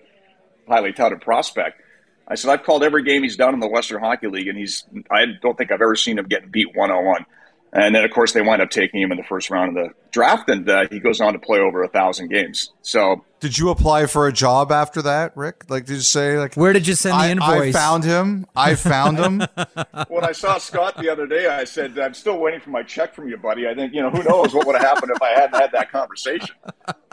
highly 0.66 0.92
touted 0.92 1.20
prospect. 1.20 1.80
I 2.26 2.36
said, 2.36 2.50
I've 2.50 2.62
called 2.62 2.82
every 2.82 3.02
game 3.04 3.22
he's 3.22 3.36
done 3.36 3.52
in 3.52 3.60
the 3.60 3.68
Western 3.68 4.00
Hockey 4.00 4.28
League, 4.28 4.48
and 4.48 4.58
he's. 4.58 4.84
I 5.10 5.26
don't 5.42 5.56
think 5.56 5.70
I've 5.70 5.82
ever 5.82 5.94
seen 5.94 6.18
him 6.18 6.26
getting 6.26 6.50
beat 6.50 6.74
one 6.74 6.90
on 6.90 7.04
one. 7.04 7.26
And 7.74 7.92
then, 7.92 8.04
of 8.04 8.12
course, 8.12 8.32
they 8.32 8.40
wind 8.40 8.62
up 8.62 8.70
taking 8.70 9.02
him 9.02 9.10
in 9.10 9.18
the 9.18 9.24
first 9.24 9.50
round 9.50 9.76
of 9.76 9.84
the 9.84 9.94
draft, 10.12 10.48
and 10.48 10.68
uh, 10.68 10.86
he 10.88 11.00
goes 11.00 11.20
on 11.20 11.32
to 11.32 11.40
play 11.40 11.58
over 11.58 11.82
a 11.82 11.88
thousand 11.88 12.28
games. 12.28 12.72
So, 12.82 13.24
did 13.40 13.58
you 13.58 13.70
apply 13.70 14.06
for 14.06 14.28
a 14.28 14.32
job 14.32 14.70
after 14.70 15.02
that, 15.02 15.36
Rick? 15.36 15.64
Like, 15.68 15.84
did 15.86 15.94
you 15.94 16.00
say 16.00 16.38
like, 16.38 16.54
where 16.54 16.72
did 16.72 16.86
you 16.86 16.94
send 16.94 17.20
the 17.20 17.30
invoice? 17.30 17.74
I 17.74 17.78
found 17.78 18.04
him. 18.04 18.46
I 18.54 18.76
found 18.76 19.18
him. 19.18 19.38
when 20.08 20.24
I 20.24 20.30
saw 20.30 20.58
Scott 20.58 20.98
the 20.98 21.08
other 21.08 21.26
day, 21.26 21.48
I 21.48 21.64
said, 21.64 21.98
"I'm 21.98 22.14
still 22.14 22.38
waiting 22.38 22.60
for 22.60 22.70
my 22.70 22.84
check 22.84 23.12
from 23.12 23.28
you, 23.28 23.36
buddy." 23.36 23.66
I 23.66 23.74
think 23.74 23.92
you 23.92 24.02
know 24.02 24.10
who 24.10 24.22
knows 24.22 24.54
what 24.54 24.68
would 24.68 24.76
have 24.76 24.84
happened 24.84 25.10
if 25.12 25.20
I 25.20 25.30
hadn't 25.30 25.60
had 25.60 25.72
that 25.72 25.90
conversation. 25.90 26.54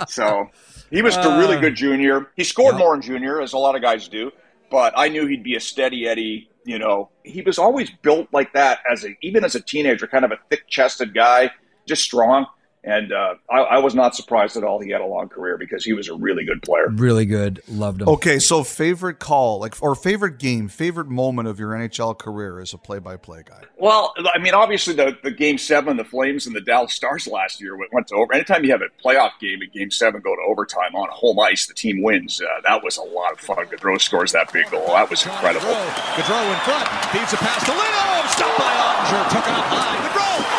So, 0.08 0.52
he 0.92 1.02
was 1.02 1.18
uh, 1.18 1.22
a 1.22 1.40
really 1.40 1.60
good 1.60 1.76
junior. 1.76 2.28
He 2.36 2.44
scored 2.44 2.78
more 2.78 2.94
in 2.94 3.02
junior, 3.02 3.42
as 3.42 3.54
a 3.54 3.58
lot 3.58 3.76
of 3.76 3.82
guys 3.82 4.08
do, 4.08 4.30
but 4.70 4.94
I 4.96 5.08
knew 5.08 5.26
he'd 5.26 5.44
be 5.44 5.56
a 5.56 5.60
steady 5.60 6.08
Eddie 6.08 6.51
you 6.66 6.80
know, 6.80 7.10
he 7.24 7.42
was 7.42 7.58
always 7.58 7.90
built 7.90 8.28
like 8.32 8.54
that 8.54 8.80
as 8.92 9.04
a 9.06 9.16
even 9.22 9.44
as 9.44 9.56
a 9.56 9.62
teenager, 9.62 10.08
kind 10.08 10.26
of 10.26 10.32
a 10.32 10.40
thick 10.50 10.68
chested 10.68 11.14
guy, 11.14 11.52
just 11.88 12.04
strong. 12.04 12.46
And 12.84 13.14
uh, 13.14 13.36
I, 13.48 13.60
I, 13.60 13.78
was 13.78 13.94
not 13.94 14.16
surprised 14.16 14.58
at 14.58 14.64
all 14.64 14.80
he 14.80 14.90
had 14.90 15.02
a 15.02 15.06
long 15.06 15.30
career 15.30 15.56
because 15.56 15.86
he 15.86 15.94
was 15.94 16.08
a 16.08 16.16
really 16.16 16.44
good 16.46 16.64
player. 16.64 16.90
Really 16.90 17.28
good. 17.28 17.62
Loved 17.68 18.02
him. 18.02 18.10
Okay, 18.10 18.40
so 18.40 18.64
favorite 18.64 19.20
call, 19.20 19.60
like 19.60 19.76
or 19.84 19.94
favorite 19.94 20.40
game, 20.40 20.68
favorite 20.68 21.08
moment 21.08 21.48
of 21.48 21.60
your 21.60 21.74
NHL 21.74 22.18
career 22.18 22.60
as 22.60 22.74
a 22.74 22.80
play-by-play 22.80 23.44
guy. 23.46 23.62
Well, 23.78 24.16
I 24.34 24.40
mean, 24.40 24.56
obviously 24.56 24.96
the, 24.96 25.16
the 25.24 25.30
game 25.30 25.60
seven, 25.60 25.96
the 25.96 26.04
Flames 26.04 26.48
and 26.48 26.56
the 26.56 26.62
Dallas 26.62 26.94
Stars 26.94 27.28
last 27.28 27.62
year 27.62 27.78
went 27.78 28.08
to 28.08 28.16
over. 28.16 28.34
Anytime 28.34 28.64
you 28.64 28.72
have 28.72 28.82
a 28.82 28.90
playoff 29.04 29.34
game 29.40 29.62
at 29.62 29.72
game 29.72 29.92
seven 29.92 30.20
go 30.22 30.36
to 30.36 30.42
overtime 30.42 30.96
on 30.96 31.08
home 31.12 31.40
ice, 31.40 31.68
the 31.68 31.76
team 31.76 32.02
wins. 32.02 32.42
Uh, 32.42 32.48
that 32.64 32.84
was 32.84 32.98
a 32.98 33.04
lot 33.04 33.34
of 33.34 33.40
fun. 33.40 33.64
Gaudreau 33.68 34.02
scores 34.02 34.32
that 34.32 34.52
big 34.52 34.70
goal. 34.72 34.88
That 34.88 35.08
was 35.08 35.24
incredible. 35.24 35.68
Gaudreau 35.68 36.52
in 36.52 36.60
front, 36.62 36.90
feeds 37.14 37.32
a 37.34 37.38
pass 37.38 37.64
to 37.64 37.72
Lindholm, 37.72 38.28
stopped 38.28 38.58
by 38.58 38.74
Oettinger, 38.74 39.30
took 39.30 39.46
it 39.46 39.54
up 39.54 39.66
high. 39.70 40.10
Gaudreau 40.10 40.51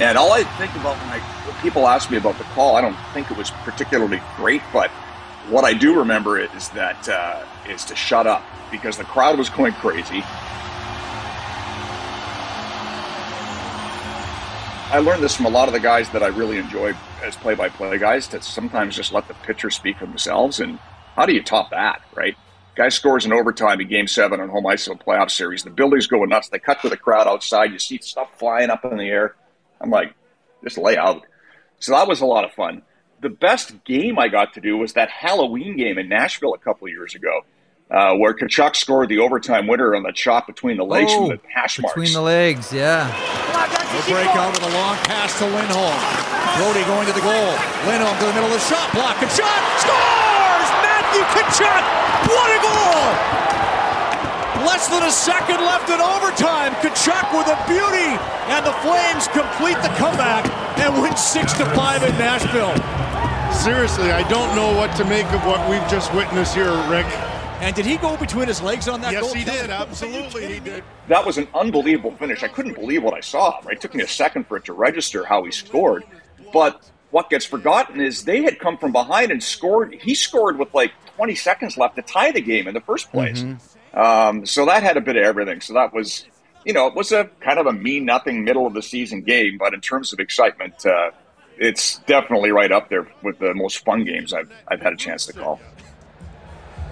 And 0.00 0.18
all 0.18 0.32
I 0.32 0.42
think 0.58 0.74
about 0.74 0.96
when, 0.98 1.10
I, 1.10 1.18
when 1.20 1.56
people 1.62 1.86
ask 1.86 2.10
me 2.10 2.16
about 2.16 2.36
the 2.36 2.44
call, 2.44 2.76
I 2.76 2.80
don't 2.80 2.96
think 3.12 3.30
it 3.30 3.36
was 3.36 3.50
particularly 3.62 4.20
great, 4.36 4.60
but 4.72 4.90
what 5.48 5.64
I 5.64 5.72
do 5.72 5.98
remember 5.98 6.38
is 6.38 6.68
that 6.70 7.08
uh, 7.08 7.44
is 7.68 7.84
to 7.84 7.94
shut 7.94 8.26
up 8.26 8.42
because 8.70 8.96
the 8.96 9.04
crowd 9.04 9.38
was 9.38 9.48
going 9.48 9.72
crazy. 9.74 10.24
I 14.90 14.98
learned 14.98 15.22
this 15.22 15.36
from 15.36 15.46
a 15.46 15.50
lot 15.50 15.68
of 15.68 15.74
the 15.74 15.80
guys 15.80 16.10
that 16.10 16.22
I 16.22 16.28
really 16.28 16.58
enjoy 16.58 16.94
as 17.22 17.36
play-by-play 17.36 17.98
guys 17.98 18.28
to 18.28 18.42
sometimes 18.42 18.96
just 18.96 19.12
let 19.12 19.28
the 19.28 19.34
pitcher 19.34 19.70
speak 19.70 19.98
for 19.98 20.06
themselves. 20.06 20.60
And 20.60 20.78
how 21.16 21.26
do 21.26 21.32
you 21.34 21.42
top 21.42 21.70
that, 21.70 22.02
right? 22.14 22.36
Guy 22.74 22.88
scores 22.88 23.24
in 23.24 23.32
overtime 23.32 23.80
in 23.80 23.88
Game 23.88 24.08
Seven 24.08 24.40
on 24.40 24.48
home 24.48 24.66
ice 24.66 24.88
of 24.88 25.00
a 25.00 25.04
playoff 25.04 25.30
series. 25.30 25.62
The 25.62 25.70
building's 25.70 26.06
going 26.06 26.28
nuts. 26.28 26.48
They 26.48 26.58
cut 26.58 26.80
to 26.82 26.88
the 26.88 26.96
crowd 26.96 27.26
outside. 27.28 27.72
You 27.72 27.78
see 27.78 27.98
stuff 27.98 28.36
flying 28.38 28.70
up 28.70 28.84
in 28.84 28.98
the 28.98 29.08
air. 29.08 29.36
I'm 29.84 29.90
like, 29.90 30.14
just 30.62 30.78
lay 30.78 30.96
out. 30.96 31.22
So 31.78 31.92
that 31.92 32.08
was 32.08 32.22
a 32.22 32.26
lot 32.26 32.44
of 32.44 32.52
fun. 32.52 32.80
The 33.20 33.28
best 33.28 33.84
game 33.84 34.18
I 34.18 34.28
got 34.28 34.54
to 34.54 34.60
do 34.60 34.78
was 34.78 34.94
that 34.94 35.10
Halloween 35.10 35.76
game 35.76 35.98
in 35.98 36.08
Nashville 36.08 36.54
a 36.54 36.58
couple 36.58 36.86
of 36.86 36.90
years 36.90 37.14
ago, 37.14 37.42
uh, 37.90 38.14
where 38.14 38.32
Tkachuk 38.32 38.76
scored 38.76 39.10
the 39.10 39.18
overtime 39.18 39.66
winner 39.66 39.94
on 39.94 40.04
the 40.04 40.12
chop 40.12 40.46
between 40.46 40.78
the 40.78 40.84
legs 40.84 41.12
oh, 41.12 41.28
from 41.28 41.36
the 41.36 41.40
hash 41.54 41.78
marks. 41.80 41.94
Between 41.94 42.14
the 42.14 42.22
legs, 42.22 42.72
yeah. 42.72 43.12
We'll 43.92 44.16
break 44.16 44.32
out 44.34 44.52
with 44.56 44.64
a 44.64 44.72
long 44.72 44.96
pass 45.04 45.38
to 45.38 45.44
Lindholm. 45.44 46.00
Brodie 46.56 46.84
going 46.88 47.06
to 47.06 47.12
the 47.12 47.20
goal. 47.20 47.52
Lindholm 47.84 48.16
to 48.18 48.24
the 48.24 48.32
middle 48.32 48.48
of 48.48 48.56
the 48.56 48.64
shot 48.64 48.90
block. 48.94 49.16
Tkachuk 49.16 49.60
scores! 49.84 50.68
Matthew 50.80 51.20
Tkachuk! 51.28 51.84
What 52.32 52.48
a 52.48 52.60
goal! 52.64 53.43
Less 54.64 54.88
than 54.88 55.02
a 55.02 55.10
second 55.10 55.60
left 55.60 55.90
in 55.90 56.00
overtime. 56.00 56.72
Tkachuk 56.80 57.36
with 57.36 57.48
a 57.48 57.58
beauty, 57.68 58.16
and 58.48 58.64
the 58.64 58.72
Flames 58.80 59.28
complete 59.28 59.76
the 59.82 59.92
comeback 60.00 60.48
and 60.78 61.02
win 61.02 61.14
six 61.16 61.52
to 61.54 61.66
five 61.76 62.02
in 62.02 62.12
Nashville. 62.16 62.74
Seriously, 63.52 64.10
I 64.10 64.26
don't 64.28 64.56
know 64.56 64.72
what 64.76 64.96
to 64.96 65.04
make 65.04 65.26
of 65.32 65.44
what 65.44 65.68
we've 65.68 65.86
just 65.88 66.12
witnessed 66.14 66.54
here, 66.54 66.72
Rick. 66.88 67.06
And 67.60 67.76
did 67.76 67.86
he 67.86 67.98
go 67.98 68.16
between 68.16 68.48
his 68.48 68.62
legs 68.62 68.88
on 68.88 69.00
that 69.02 69.12
yes, 69.12 69.22
goal? 69.22 69.36
Yes, 69.36 69.50
he 69.50 69.58
did. 69.58 69.70
Absolutely, 69.70 70.54
he 70.54 70.60
did. 70.60 70.82
That 71.08 71.24
was 71.24 71.38
an 71.38 71.46
unbelievable 71.54 72.12
finish. 72.12 72.42
I 72.42 72.48
couldn't 72.48 72.74
believe 72.74 73.02
what 73.02 73.14
I 73.14 73.20
saw. 73.20 73.60
Right, 73.64 73.76
it 73.76 73.80
took 73.80 73.94
me 73.94 74.02
a 74.02 74.08
second 74.08 74.46
for 74.48 74.56
it 74.56 74.64
to 74.64 74.72
register 74.72 75.24
how 75.24 75.44
he 75.44 75.52
scored. 75.52 76.04
But 76.52 76.90
what 77.10 77.30
gets 77.30 77.44
forgotten 77.44 78.00
is 78.00 78.24
they 78.24 78.42
had 78.42 78.58
come 78.58 78.76
from 78.76 78.92
behind 78.92 79.30
and 79.30 79.42
scored. 79.42 79.94
He 79.94 80.14
scored 80.14 80.58
with 80.58 80.74
like 80.74 80.92
20 81.16 81.34
seconds 81.34 81.76
left 81.76 81.96
to 81.96 82.02
tie 82.02 82.32
the 82.32 82.40
game 82.40 82.66
in 82.66 82.74
the 82.74 82.80
first 82.80 83.10
place. 83.12 83.42
Mm-hmm. 83.42 83.73
Um, 83.94 84.44
so 84.44 84.66
that 84.66 84.82
had 84.82 84.96
a 84.96 85.00
bit 85.00 85.16
of 85.16 85.22
everything. 85.22 85.60
So 85.60 85.74
that 85.74 85.94
was, 85.94 86.26
you 86.64 86.72
know, 86.72 86.86
it 86.86 86.94
was 86.94 87.12
a 87.12 87.24
kind 87.40 87.58
of 87.58 87.66
a 87.66 87.72
mean 87.72 88.04
nothing 88.04 88.44
middle 88.44 88.66
of 88.66 88.74
the 88.74 88.82
season 88.82 89.22
game, 89.22 89.56
but 89.58 89.72
in 89.72 89.80
terms 89.80 90.12
of 90.12 90.18
excitement, 90.18 90.84
uh, 90.84 91.10
it's 91.56 91.98
definitely 92.00 92.50
right 92.50 92.72
up 92.72 92.88
there 92.88 93.06
with 93.22 93.38
the 93.38 93.54
most 93.54 93.84
fun 93.84 94.04
games 94.04 94.32
I've, 94.32 94.50
I've 94.68 94.80
had 94.80 94.92
a 94.92 94.96
chance 94.96 95.26
to 95.26 95.32
call. 95.32 95.60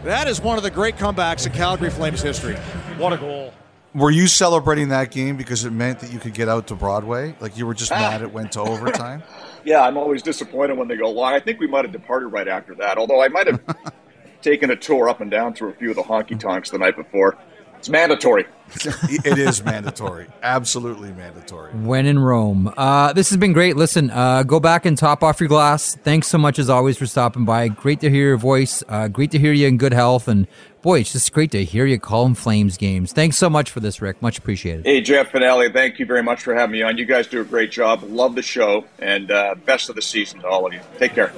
That 0.04 0.28
is 0.28 0.40
one 0.40 0.56
of 0.56 0.62
the 0.62 0.70
great 0.70 0.96
comebacks 0.96 1.46
in 1.46 1.52
Calgary 1.52 1.90
Flames 1.90 2.22
history. 2.22 2.56
What 2.96 3.12
a 3.12 3.16
goal. 3.16 3.52
Were 3.94 4.10
you 4.10 4.26
celebrating 4.26 4.88
that 4.88 5.10
game 5.10 5.36
because 5.36 5.64
it 5.64 5.70
meant 5.70 6.00
that 6.00 6.12
you 6.12 6.18
could 6.18 6.32
get 6.32 6.48
out 6.48 6.68
to 6.68 6.74
Broadway? 6.74 7.36
Like 7.40 7.58
you 7.58 7.66
were 7.66 7.74
just 7.74 7.90
mad 7.90 8.22
it 8.22 8.32
went 8.32 8.52
to 8.52 8.60
overtime? 8.60 9.22
yeah, 9.64 9.82
I'm 9.82 9.98
always 9.98 10.22
disappointed 10.22 10.78
when 10.78 10.88
they 10.88 10.96
go 10.96 11.10
long. 11.10 11.34
I 11.34 11.40
think 11.40 11.60
we 11.60 11.66
might 11.66 11.84
have 11.84 11.92
departed 11.92 12.28
right 12.28 12.48
after 12.48 12.74
that, 12.76 12.96
although 12.96 13.22
I 13.22 13.28
might 13.28 13.46
have 13.48 13.60
taken 14.42 14.70
a 14.70 14.76
tour 14.76 15.09
up 15.09 15.20
and 15.20 15.31
down 15.31 15.55
through 15.55 15.70
a 15.70 15.74
few 15.74 15.90
of 15.90 15.96
the 15.96 16.02
honky 16.02 16.38
tonks 16.38 16.70
the 16.70 16.78
night 16.78 16.96
before. 16.96 17.38
It's 17.83 17.88
mandatory. 17.88 18.46
it 18.85 19.38
is 19.38 19.64
mandatory. 19.64 20.28
Absolutely 20.40 21.11
mandatory. 21.11 21.72
When 21.72 22.07
in 22.07 22.16
Rome. 22.16 22.72
Uh, 22.76 23.12
this 23.12 23.28
has 23.31 23.38
been 23.38 23.52
great. 23.52 23.76
Listen, 23.76 24.09
uh, 24.11 24.44
go 24.44 24.61
back 24.61 24.87
and 24.87 24.96
top 24.96 25.24
off 25.24 25.40
your 25.40 25.48
glass. 25.48 25.96
Thanks 25.96 26.28
so 26.28 26.38
much, 26.38 26.61
as 26.61 26.70
always, 26.70 26.96
for 26.96 27.07
stopping 27.07 27.44
by. 27.44 27.66
Great 27.66 27.98
to 28.02 28.09
hear 28.09 28.28
your 28.28 28.37
voice. 28.37 28.85
Uh, 28.88 29.09
great 29.09 29.33
to 29.33 29.38
hear 29.40 29.52
you 29.52 29.66
in 29.66 29.78
good 29.78 29.92
health. 29.92 30.28
And 30.28 30.46
boy, 30.81 31.00
it's 31.00 31.11
just 31.11 31.33
great 31.33 31.50
to 31.50 31.64
hear 31.64 31.85
you 31.85 31.98
calling 31.98 32.37
Flames 32.37 32.76
games. 32.76 33.12
Thanks 33.12 33.37
so 33.37 33.50
much 33.50 33.68
for 33.68 33.81
this, 33.81 34.00
Rick. 34.00 34.22
Much 34.22 34.38
appreciated. 34.38 34.87
Hey, 34.87 35.00
Jeff 35.00 35.35
and 35.35 35.42
Elliotte, 35.42 35.72
thank 35.72 35.98
you 35.98 36.07
very 36.07 36.22
much 36.22 36.40
for 36.40 36.55
having 36.55 36.74
me 36.74 36.83
on. 36.83 36.98
You 36.98 37.05
guys 37.05 37.26
do 37.26 37.40
a 37.40 37.44
great 37.44 37.72
job. 37.72 38.05
Love 38.05 38.37
the 38.37 38.42
show. 38.42 38.85
And 39.00 39.33
uh, 39.33 39.57
best 39.66 39.88
of 39.88 39.96
the 39.96 40.02
season 40.02 40.38
to 40.42 40.46
all 40.46 40.68
of 40.68 40.72
you. 40.72 40.81
Take 40.98 41.16
care. 41.16 41.33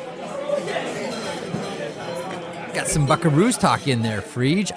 Got 2.75 2.89
some 2.89 3.07
Buckaroos 3.07 3.59
talk 3.59 3.87
in 3.87 4.03
there, 4.03 4.21
Frege. 4.21 4.73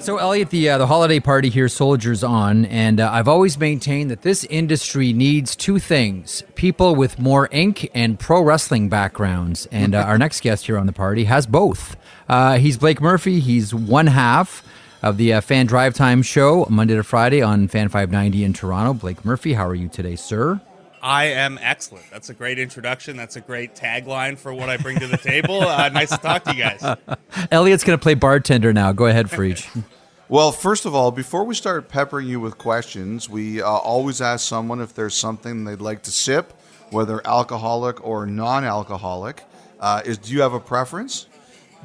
So, 0.00 0.16
Elliotte, 0.16 0.50
the 0.50 0.70
uh, 0.70 0.78
the 0.78 0.86
holiday 0.86 1.20
party 1.20 1.48
here, 1.48 1.68
soldiers 1.68 2.24
on, 2.24 2.64
and 2.64 2.98
uh, 2.98 3.10
I've 3.12 3.28
always 3.28 3.56
maintained 3.56 4.10
that 4.10 4.22
this 4.22 4.42
industry 4.44 5.12
needs 5.12 5.54
two 5.54 5.78
things: 5.78 6.42
people 6.56 6.96
with 6.96 7.20
more 7.20 7.48
ink 7.52 7.88
and 7.94 8.18
pro 8.18 8.42
wrestling 8.42 8.88
backgrounds. 8.88 9.66
And 9.70 9.94
uh, 9.94 9.98
our 9.98 10.18
next 10.18 10.40
guest 10.40 10.66
here 10.66 10.76
on 10.76 10.86
the 10.86 10.92
party 10.92 11.24
has 11.24 11.46
both. 11.46 11.96
Uh, 12.28 12.58
he's 12.58 12.78
Blake 12.78 13.00
Murphy. 13.00 13.38
He's 13.38 13.72
one 13.72 14.08
half 14.08 14.64
of 15.02 15.16
the 15.16 15.34
uh, 15.34 15.40
Fan 15.40 15.66
Drive 15.66 15.94
Time 15.94 16.22
show, 16.22 16.66
Monday 16.68 16.94
to 16.94 17.02
Friday 17.02 17.42
on 17.42 17.68
Fan 17.68 17.88
590 17.88 18.44
in 18.44 18.52
Toronto. 18.52 18.94
Blake 18.94 19.24
Murphy, 19.24 19.54
how 19.54 19.66
are 19.66 19.74
you 19.74 19.88
today, 19.88 20.16
sir? 20.16 20.60
I 21.02 21.26
am 21.26 21.58
excellent. 21.62 22.10
That's 22.10 22.28
a 22.28 22.34
great 22.34 22.58
introduction. 22.58 23.16
That's 23.16 23.36
a 23.36 23.40
great 23.40 23.74
tagline 23.74 24.36
for 24.36 24.52
what 24.52 24.68
I 24.68 24.76
bring 24.76 24.98
to 24.98 25.06
the 25.06 25.16
table. 25.16 25.62
Uh, 25.62 25.88
nice 25.92 26.10
to 26.10 26.16
talk 26.16 26.44
to 26.44 26.54
you 26.54 26.62
guys. 26.62 26.80
Elliotte's 27.52 27.84
going 27.84 27.98
to 27.98 28.02
play 28.02 28.14
bartender 28.14 28.72
now. 28.72 28.92
Go 28.92 29.06
ahead, 29.06 29.26
Frege. 29.26 29.84
Well, 30.30 30.52
first 30.52 30.84
of 30.84 30.94
all, 30.94 31.10
before 31.10 31.44
we 31.44 31.54
start 31.54 31.88
peppering 31.88 32.28
you 32.28 32.38
with 32.38 32.58
questions, 32.58 33.30
we 33.30 33.62
uh, 33.62 33.66
always 33.66 34.20
ask 34.20 34.46
someone 34.46 34.78
if 34.78 34.92
there's 34.92 35.14
something 35.14 35.64
they'd 35.64 35.80
like 35.80 36.02
to 36.02 36.10
sip, 36.10 36.52
whether 36.90 37.26
alcoholic 37.26 38.06
or 38.06 38.26
non-alcoholic. 38.26 39.42
Uh, 39.80 40.02
is 40.04 40.18
do 40.18 40.34
you 40.34 40.42
have 40.42 40.52
a 40.52 40.60
preference? 40.60 41.27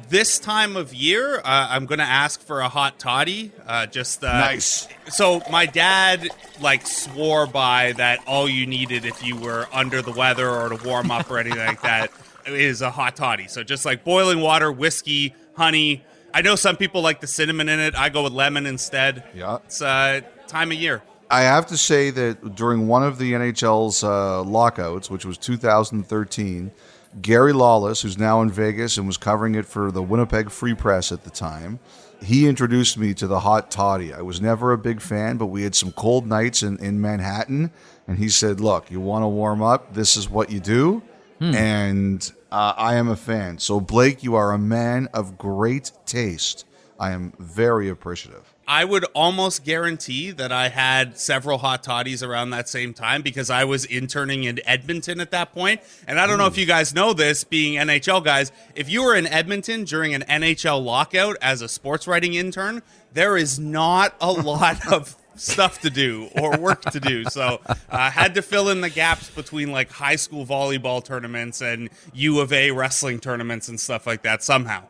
This 0.08 0.38
time 0.38 0.76
of 0.76 0.92
year, 0.92 1.38
uh, 1.38 1.42
I'm 1.44 1.86
going 1.86 1.98
to 1.98 2.04
ask 2.04 2.40
for 2.40 2.60
a 2.60 2.68
hot 2.68 2.98
toddy. 2.98 3.52
Uh, 3.66 3.86
just 3.86 4.22
uh, 4.22 4.38
nice. 4.38 4.86
So 5.08 5.40
my 5.50 5.66
dad 5.66 6.28
like 6.60 6.86
swore 6.86 7.46
by 7.46 7.92
that 7.92 8.20
all 8.26 8.48
you 8.48 8.66
needed 8.66 9.04
if 9.04 9.24
you 9.24 9.36
were 9.36 9.66
under 9.72 10.02
the 10.02 10.12
weather 10.12 10.48
or 10.48 10.68
to 10.68 10.86
warm 10.86 11.10
up 11.10 11.30
or 11.30 11.38
anything 11.38 11.58
like 11.58 11.82
that 11.82 12.10
is 12.46 12.82
a 12.82 12.90
hot 12.90 13.16
toddy. 13.16 13.48
So 13.48 13.62
just 13.64 13.84
like 13.84 14.04
boiling 14.04 14.40
water, 14.40 14.70
whiskey, 14.70 15.34
honey 15.56 16.04
I 16.34 16.42
know 16.42 16.56
some 16.56 16.76
people 16.76 17.00
like 17.00 17.20
the 17.20 17.28
cinnamon 17.28 17.68
in 17.68 17.78
it. 17.78 17.94
I 17.94 18.08
go 18.08 18.24
with 18.24 18.32
lemon 18.32 18.66
instead. 18.66 19.22
Yeah. 19.36 19.58
It's 19.66 19.80
uh, 19.80 20.20
time 20.48 20.72
of 20.72 20.78
year. 20.78 21.00
I 21.30 21.42
have 21.42 21.66
to 21.68 21.76
say 21.76 22.10
that 22.10 22.56
during 22.56 22.88
one 22.88 23.04
of 23.04 23.18
the 23.18 23.32
NHL's 23.32 24.02
uh, 24.02 24.42
lockouts, 24.42 25.08
which 25.08 25.24
was 25.24 25.38
2013, 25.38 26.72
Gary 27.20 27.52
Lawless, 27.52 28.02
who's 28.02 28.18
now 28.18 28.42
in 28.42 28.50
Vegas 28.50 28.96
and 28.96 29.06
was 29.06 29.16
covering 29.16 29.54
it 29.54 29.66
for 29.66 29.90
the 29.90 30.02
Winnipeg 30.02 30.50
Free 30.50 30.74
Press 30.74 31.12
at 31.12 31.24
the 31.24 31.30
time, 31.30 31.78
he 32.22 32.48
introduced 32.48 32.98
me 32.98 33.14
to 33.14 33.26
the 33.26 33.40
hot 33.40 33.70
toddy. 33.70 34.12
I 34.12 34.22
was 34.22 34.40
never 34.40 34.72
a 34.72 34.78
big 34.78 35.00
fan, 35.00 35.36
but 35.36 35.46
we 35.46 35.62
had 35.62 35.74
some 35.74 35.92
cold 35.92 36.26
nights 36.26 36.62
in, 36.62 36.78
in 36.78 37.00
Manhattan, 37.00 37.70
and 38.08 38.18
he 38.18 38.28
said, 38.28 38.60
Look, 38.60 38.90
you 38.90 39.00
want 39.00 39.22
to 39.22 39.28
warm 39.28 39.62
up? 39.62 39.94
This 39.94 40.16
is 40.16 40.28
what 40.28 40.50
you 40.50 40.60
do. 40.60 41.02
Hmm. 41.38 41.54
And 41.54 42.32
uh, 42.50 42.74
I 42.76 42.94
am 42.94 43.08
a 43.08 43.16
fan. 43.16 43.58
So, 43.58 43.80
Blake, 43.80 44.22
you 44.22 44.34
are 44.36 44.52
a 44.52 44.58
man 44.58 45.08
of 45.12 45.36
great 45.36 45.92
taste. 46.06 46.64
I 46.98 47.10
am 47.10 47.32
very 47.38 47.88
appreciative. 47.88 48.53
I 48.66 48.84
would 48.84 49.04
almost 49.14 49.64
guarantee 49.64 50.30
that 50.32 50.50
I 50.50 50.68
had 50.68 51.18
several 51.18 51.58
hot 51.58 51.82
toddies 51.82 52.22
around 52.22 52.50
that 52.50 52.68
same 52.68 52.94
time 52.94 53.22
because 53.22 53.50
I 53.50 53.64
was 53.64 53.84
interning 53.84 54.44
in 54.44 54.60
Edmonton 54.64 55.20
at 55.20 55.30
that 55.32 55.52
point. 55.52 55.80
And 56.06 56.18
I 56.18 56.26
don't 56.26 56.38
know 56.38 56.46
if 56.46 56.56
you 56.56 56.64
guys 56.66 56.94
know 56.94 57.12
this, 57.12 57.44
being 57.44 57.74
NHL 57.74 58.24
guys, 58.24 58.52
if 58.74 58.88
you 58.88 59.02
were 59.02 59.14
in 59.14 59.26
Edmonton 59.26 59.84
during 59.84 60.14
an 60.14 60.22
NHL 60.22 60.82
lockout 60.82 61.36
as 61.42 61.60
a 61.60 61.68
sports 61.68 62.06
writing 62.06 62.34
intern, 62.34 62.82
there 63.12 63.36
is 63.36 63.58
not 63.58 64.14
a 64.20 64.32
lot 64.32 64.90
of 64.92 65.16
stuff 65.36 65.80
to 65.80 65.90
do 65.90 66.28
or 66.36 66.56
work 66.58 66.80
to 66.82 67.00
do. 67.00 67.24
So 67.24 67.60
I 67.90 68.06
uh, 68.06 68.10
had 68.10 68.34
to 68.36 68.42
fill 68.42 68.68
in 68.70 68.80
the 68.80 68.90
gaps 68.90 69.30
between 69.30 69.72
like 69.72 69.90
high 69.90 70.16
school 70.16 70.46
volleyball 70.46 71.04
tournaments 71.04 71.60
and 71.60 71.90
U 72.12 72.40
of 72.40 72.52
A 72.52 72.70
wrestling 72.70 73.18
tournaments 73.18 73.68
and 73.68 73.78
stuff 73.78 74.06
like 74.06 74.22
that 74.22 74.42
somehow. 74.42 74.84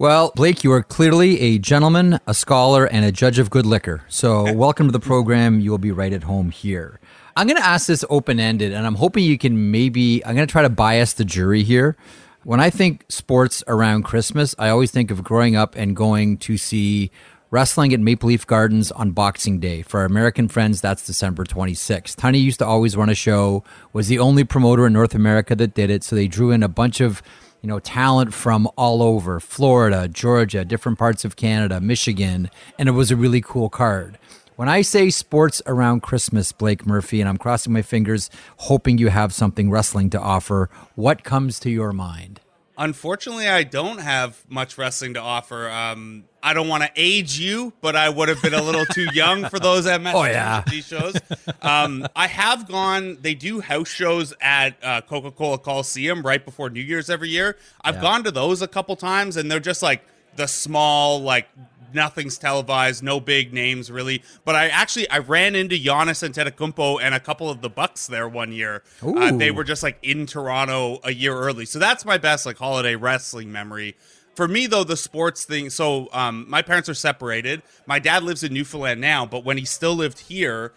Well, 0.00 0.32
Blake, 0.34 0.64
you 0.64 0.72
are 0.72 0.82
clearly 0.82 1.38
a 1.42 1.58
gentleman, 1.58 2.20
a 2.26 2.32
scholar, 2.32 2.86
and 2.86 3.04
a 3.04 3.12
judge 3.12 3.38
of 3.38 3.50
good 3.50 3.66
liquor. 3.66 4.00
So, 4.08 4.50
welcome 4.54 4.86
to 4.86 4.92
the 4.92 4.98
program. 4.98 5.60
You 5.60 5.70
will 5.70 5.76
be 5.76 5.92
right 5.92 6.14
at 6.14 6.22
home 6.22 6.52
here. 6.52 6.98
I'm 7.36 7.46
going 7.46 7.58
to 7.58 7.66
ask 7.66 7.86
this 7.86 8.02
open 8.08 8.40
ended, 8.40 8.72
and 8.72 8.86
I'm 8.86 8.94
hoping 8.94 9.24
you 9.24 9.36
can 9.36 9.70
maybe, 9.70 10.24
I'm 10.24 10.34
going 10.34 10.48
to 10.48 10.50
try 10.50 10.62
to 10.62 10.70
bias 10.70 11.12
the 11.12 11.26
jury 11.26 11.64
here. 11.64 11.98
When 12.44 12.60
I 12.60 12.70
think 12.70 13.04
sports 13.10 13.62
around 13.68 14.04
Christmas, 14.04 14.54
I 14.58 14.70
always 14.70 14.90
think 14.90 15.10
of 15.10 15.22
growing 15.22 15.54
up 15.54 15.76
and 15.76 15.94
going 15.94 16.38
to 16.38 16.56
see 16.56 17.10
wrestling 17.50 17.92
at 17.92 18.00
Maple 18.00 18.28
Leaf 18.28 18.46
Gardens 18.46 18.90
on 18.92 19.10
Boxing 19.10 19.60
Day. 19.60 19.82
For 19.82 20.00
our 20.00 20.06
American 20.06 20.48
friends, 20.48 20.80
that's 20.80 21.04
December 21.04 21.44
26th. 21.44 22.16
Tunney 22.16 22.42
used 22.42 22.60
to 22.60 22.66
always 22.66 22.96
run 22.96 23.10
a 23.10 23.14
show, 23.14 23.64
was 23.92 24.08
the 24.08 24.18
only 24.18 24.44
promoter 24.44 24.86
in 24.86 24.94
North 24.94 25.14
America 25.14 25.54
that 25.56 25.74
did 25.74 25.90
it. 25.90 26.02
So 26.04 26.16
they 26.16 26.26
drew 26.26 26.52
in 26.52 26.62
a 26.62 26.68
bunch 26.68 27.02
of 27.02 27.22
you 27.62 27.68
know 27.68 27.78
talent 27.78 28.34
from 28.34 28.68
all 28.76 29.02
over 29.02 29.40
Florida, 29.40 30.08
Georgia, 30.08 30.64
different 30.64 30.98
parts 30.98 31.24
of 31.24 31.36
Canada, 31.36 31.80
Michigan, 31.80 32.50
and 32.78 32.88
it 32.88 32.92
was 32.92 33.10
a 33.10 33.16
really 33.16 33.40
cool 33.40 33.68
card. 33.68 34.18
When 34.56 34.68
I 34.68 34.82
say 34.82 35.08
sports 35.08 35.62
around 35.66 36.02
Christmas, 36.02 36.52
Blake 36.52 36.86
Murphy, 36.86 37.20
and 37.20 37.28
I'm 37.28 37.38
crossing 37.38 37.72
my 37.72 37.82
fingers, 37.82 38.28
hoping 38.58 38.98
you 38.98 39.08
have 39.08 39.32
something 39.32 39.70
wrestling 39.70 40.10
to 40.10 40.20
offer, 40.20 40.68
what 40.96 41.24
comes 41.24 41.58
to 41.60 41.70
your 41.70 41.92
mind? 41.92 42.39
Unfortunately, 42.80 43.46
I 43.46 43.62
don't 43.62 43.98
have 43.98 44.42
much 44.48 44.78
wrestling 44.78 45.12
to 45.12 45.20
offer. 45.20 45.68
Um, 45.68 46.24
I 46.42 46.54
don't 46.54 46.66
want 46.66 46.82
to 46.82 46.90
age 46.96 47.38
you, 47.38 47.74
but 47.82 47.94
I 47.94 48.08
would 48.08 48.30
have 48.30 48.40
been 48.40 48.54
a 48.54 48.62
little 48.62 48.86
too 48.86 49.06
young 49.12 49.46
for 49.50 49.58
those 49.58 49.84
met 49.84 50.14
oh, 50.14 50.24
yeah. 50.24 50.64
shows. 50.64 51.14
Um, 51.60 52.06
I 52.16 52.26
have 52.26 52.66
gone. 52.66 53.18
They 53.20 53.34
do 53.34 53.60
house 53.60 53.88
shows 53.88 54.32
at 54.40 54.82
uh, 54.82 55.02
Coca 55.02 55.30
Cola 55.30 55.58
Coliseum 55.58 56.22
right 56.22 56.42
before 56.42 56.70
New 56.70 56.80
Year's 56.80 57.10
every 57.10 57.28
year. 57.28 57.58
I've 57.82 57.96
yeah. 57.96 58.00
gone 58.00 58.24
to 58.24 58.30
those 58.30 58.62
a 58.62 58.68
couple 58.68 58.96
times, 58.96 59.36
and 59.36 59.52
they're 59.52 59.60
just 59.60 59.82
like 59.82 60.02
the 60.36 60.48
small, 60.48 61.20
like 61.20 61.48
nothing's 61.94 62.38
televised, 62.38 63.02
no 63.02 63.20
big 63.20 63.52
names 63.52 63.90
really. 63.90 64.22
But 64.44 64.56
I 64.56 64.68
actually 64.68 65.08
I 65.10 65.18
ran 65.18 65.54
into 65.54 65.76
Giannis 65.76 66.28
Antetokounmpo 66.28 67.00
and 67.02 67.14
a 67.14 67.20
couple 67.20 67.50
of 67.50 67.60
the 67.60 67.70
Bucks 67.70 68.06
there 68.06 68.28
one 68.28 68.52
year. 68.52 68.82
Uh, 69.02 69.36
they 69.36 69.50
were 69.50 69.64
just 69.64 69.82
like 69.82 69.98
in 70.02 70.26
Toronto 70.26 71.00
a 71.04 71.12
year 71.12 71.36
early, 71.36 71.64
so 71.64 71.78
that's 71.78 72.04
my 72.04 72.18
best 72.18 72.46
like 72.46 72.58
holiday 72.58 72.96
wrestling 72.96 73.50
memory. 73.52 73.96
For 74.34 74.48
me 74.48 74.66
though, 74.66 74.84
the 74.84 74.96
sports 74.96 75.44
thing. 75.44 75.70
So 75.70 76.08
um, 76.12 76.46
my 76.48 76.62
parents 76.62 76.88
are 76.88 76.94
separated. 76.94 77.62
My 77.86 77.98
dad 77.98 78.22
lives 78.22 78.42
in 78.42 78.54
Newfoundland 78.54 79.00
now, 79.00 79.26
but 79.26 79.44
when 79.44 79.58
he 79.58 79.64
still 79.64 79.94
lived 79.94 80.20
here 80.20 80.72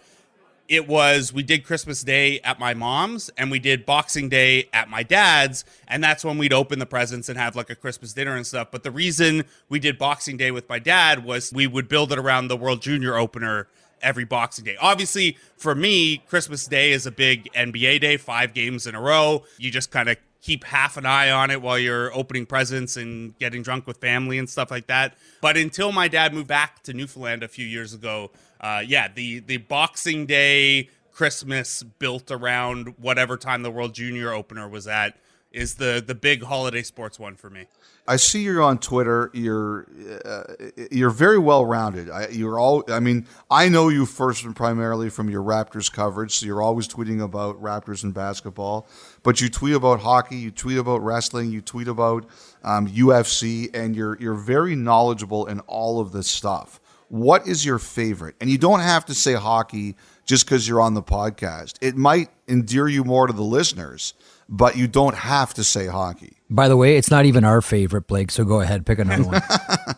it 0.73 0.87
was 0.87 1.31
we 1.31 1.43
did 1.43 1.63
Christmas 1.63 2.03
Day 2.03 2.39
at 2.39 2.59
my 2.59 2.73
mom's 2.73 3.29
and 3.37 3.51
we 3.51 3.59
did 3.59 3.85
Boxing 3.85 4.27
Day 4.27 4.69
at 4.73 4.89
my 4.89 5.03
dad's, 5.03 5.63
and 5.87 6.03
that's 6.03 6.25
when 6.25 6.39
we'd 6.39 6.51
open 6.51 6.79
the 6.79 6.87
presents 6.87 7.29
and 7.29 7.37
have 7.37 7.55
like 7.55 7.69
a 7.69 7.75
Christmas 7.75 8.11
dinner 8.13 8.35
and 8.35 8.45
stuff. 8.45 8.69
But 8.71 8.81
the 8.81 8.89
reason 8.89 9.43
we 9.69 9.79
did 9.79 9.99
Boxing 9.99 10.35
Day 10.35 10.49
with 10.49 10.67
my 10.67 10.79
dad 10.79 11.23
was 11.23 11.53
we 11.53 11.67
would 11.67 11.87
build 11.87 12.11
it 12.11 12.17
around 12.17 12.47
the 12.47 12.57
World 12.57 12.81
Junior 12.81 13.15
opener 13.15 13.67
every 14.01 14.25
Boxing 14.25 14.65
Day. 14.65 14.75
Obviously, 14.81 15.37
for 15.57 15.75
me, 15.75 16.17
Christmas 16.27 16.65
Day 16.65 16.91
is 16.91 17.05
a 17.05 17.11
big 17.11 17.53
NBA 17.53 18.01
day, 18.01 18.17
five 18.17 18.55
games 18.55 18.87
in 18.87 18.95
a 18.95 19.01
row. 19.01 19.43
You 19.59 19.69
just 19.69 19.91
kind 19.91 20.09
of 20.09 20.17
keep 20.41 20.63
half 20.65 20.97
an 20.97 21.05
eye 21.05 21.29
on 21.29 21.51
it 21.51 21.61
while 21.61 21.77
you're 21.77 22.13
opening 22.13 22.45
presents 22.45 22.97
and 22.97 23.37
getting 23.37 23.61
drunk 23.61 23.85
with 23.85 23.97
family 23.97 24.39
and 24.39 24.49
stuff 24.49 24.71
like 24.71 24.87
that. 24.87 25.15
But 25.39 25.55
until 25.55 25.91
my 25.91 26.07
dad 26.07 26.33
moved 26.33 26.47
back 26.47 26.81
to 26.83 26.93
Newfoundland 26.93 27.43
a 27.43 27.47
few 27.47 27.65
years 27.65 27.93
ago, 27.93 28.31
uh, 28.63 28.81
yeah, 28.85 29.09
the 29.13 29.39
the 29.39 29.57
Boxing 29.57 30.25
Day 30.25 30.89
Christmas 31.11 31.83
built 31.83 32.31
around 32.31 32.95
whatever 32.97 33.35
time 33.35 33.61
the 33.61 33.69
World 33.69 33.93
Junior 33.93 34.31
opener 34.31 34.69
was 34.69 34.87
at 34.87 35.17
is 35.51 35.75
the 35.75 36.01
the 36.05 36.15
big 36.15 36.43
holiday 36.43 36.81
sports 36.81 37.19
one 37.19 37.35
for 37.35 37.49
me. 37.49 37.65
I 38.07 38.15
see 38.15 38.41
you're 38.41 38.61
on 38.61 38.79
Twitter. 38.79 39.29
You're 39.33 39.85
uh, 40.23 40.43
you're 40.91 41.09
very 41.09 41.37
well 41.37 41.65
rounded. 41.65 42.09
You're 42.31 42.57
all. 42.57 42.85
I 42.87 43.01
mean, 43.01 43.27
I 43.51 43.67
know 43.67 43.89
you 43.89 44.05
first 44.05 44.45
and 44.45 44.55
primarily 44.55 45.09
from 45.09 45.29
your 45.29 45.43
Raptors 45.43 45.91
coverage. 45.91 46.35
So 46.35 46.45
you're 46.45 46.61
always 46.61 46.87
tweeting 46.87 47.21
about 47.21 47.61
Raptors 47.61 48.03
and 48.03 48.13
basketball, 48.13 48.87
but 49.23 49.41
you 49.41 49.49
tweet 49.49 49.75
about 49.75 49.99
hockey. 49.99 50.37
You 50.37 50.51
tweet 50.51 50.77
about 50.77 51.03
wrestling. 51.03 51.51
You 51.51 51.59
tweet 51.59 51.89
about 51.89 52.25
um, 52.63 52.87
UFC, 52.87 53.69
and 53.73 53.93
you're 53.93 54.17
you're 54.21 54.35
very 54.35 54.75
knowledgeable 54.75 55.47
in 55.47 55.59
all 55.61 55.99
of 55.99 56.13
this 56.13 56.27
stuff 56.27 56.79
what 57.13 57.47
is 57.47 57.63
your 57.63 57.77
favorite? 57.77 58.35
And 58.41 58.49
you 58.49 58.57
don't 58.57 58.79
have 58.79 59.05
to 59.05 59.13
say 59.13 59.33
hockey 59.33 59.95
just 60.25 60.45
because 60.45 60.67
you're 60.67 60.81
on 60.81 60.95
the 60.95 61.03
podcast. 61.03 61.75
It 61.79 61.95
might 61.95 62.29
endear 62.47 62.87
you 62.87 63.03
more 63.03 63.27
to 63.27 63.33
the 63.33 63.43
listeners, 63.43 64.15
but 64.49 64.77
you 64.77 64.87
don't 64.87 65.13
have 65.13 65.53
to 65.53 65.63
say 65.63 65.85
hockey. 65.85 66.37
By 66.49 66.67
the 66.67 66.75
way, 66.75 66.97
it's 66.97 67.11
not 67.11 67.25
even 67.25 67.43
our 67.43 67.61
favorite, 67.61 68.07
Blake. 68.07 68.31
So 68.31 68.43
go 68.43 68.61
ahead, 68.61 68.87
pick 68.87 68.97
another 68.97 69.25
one. 69.25 69.41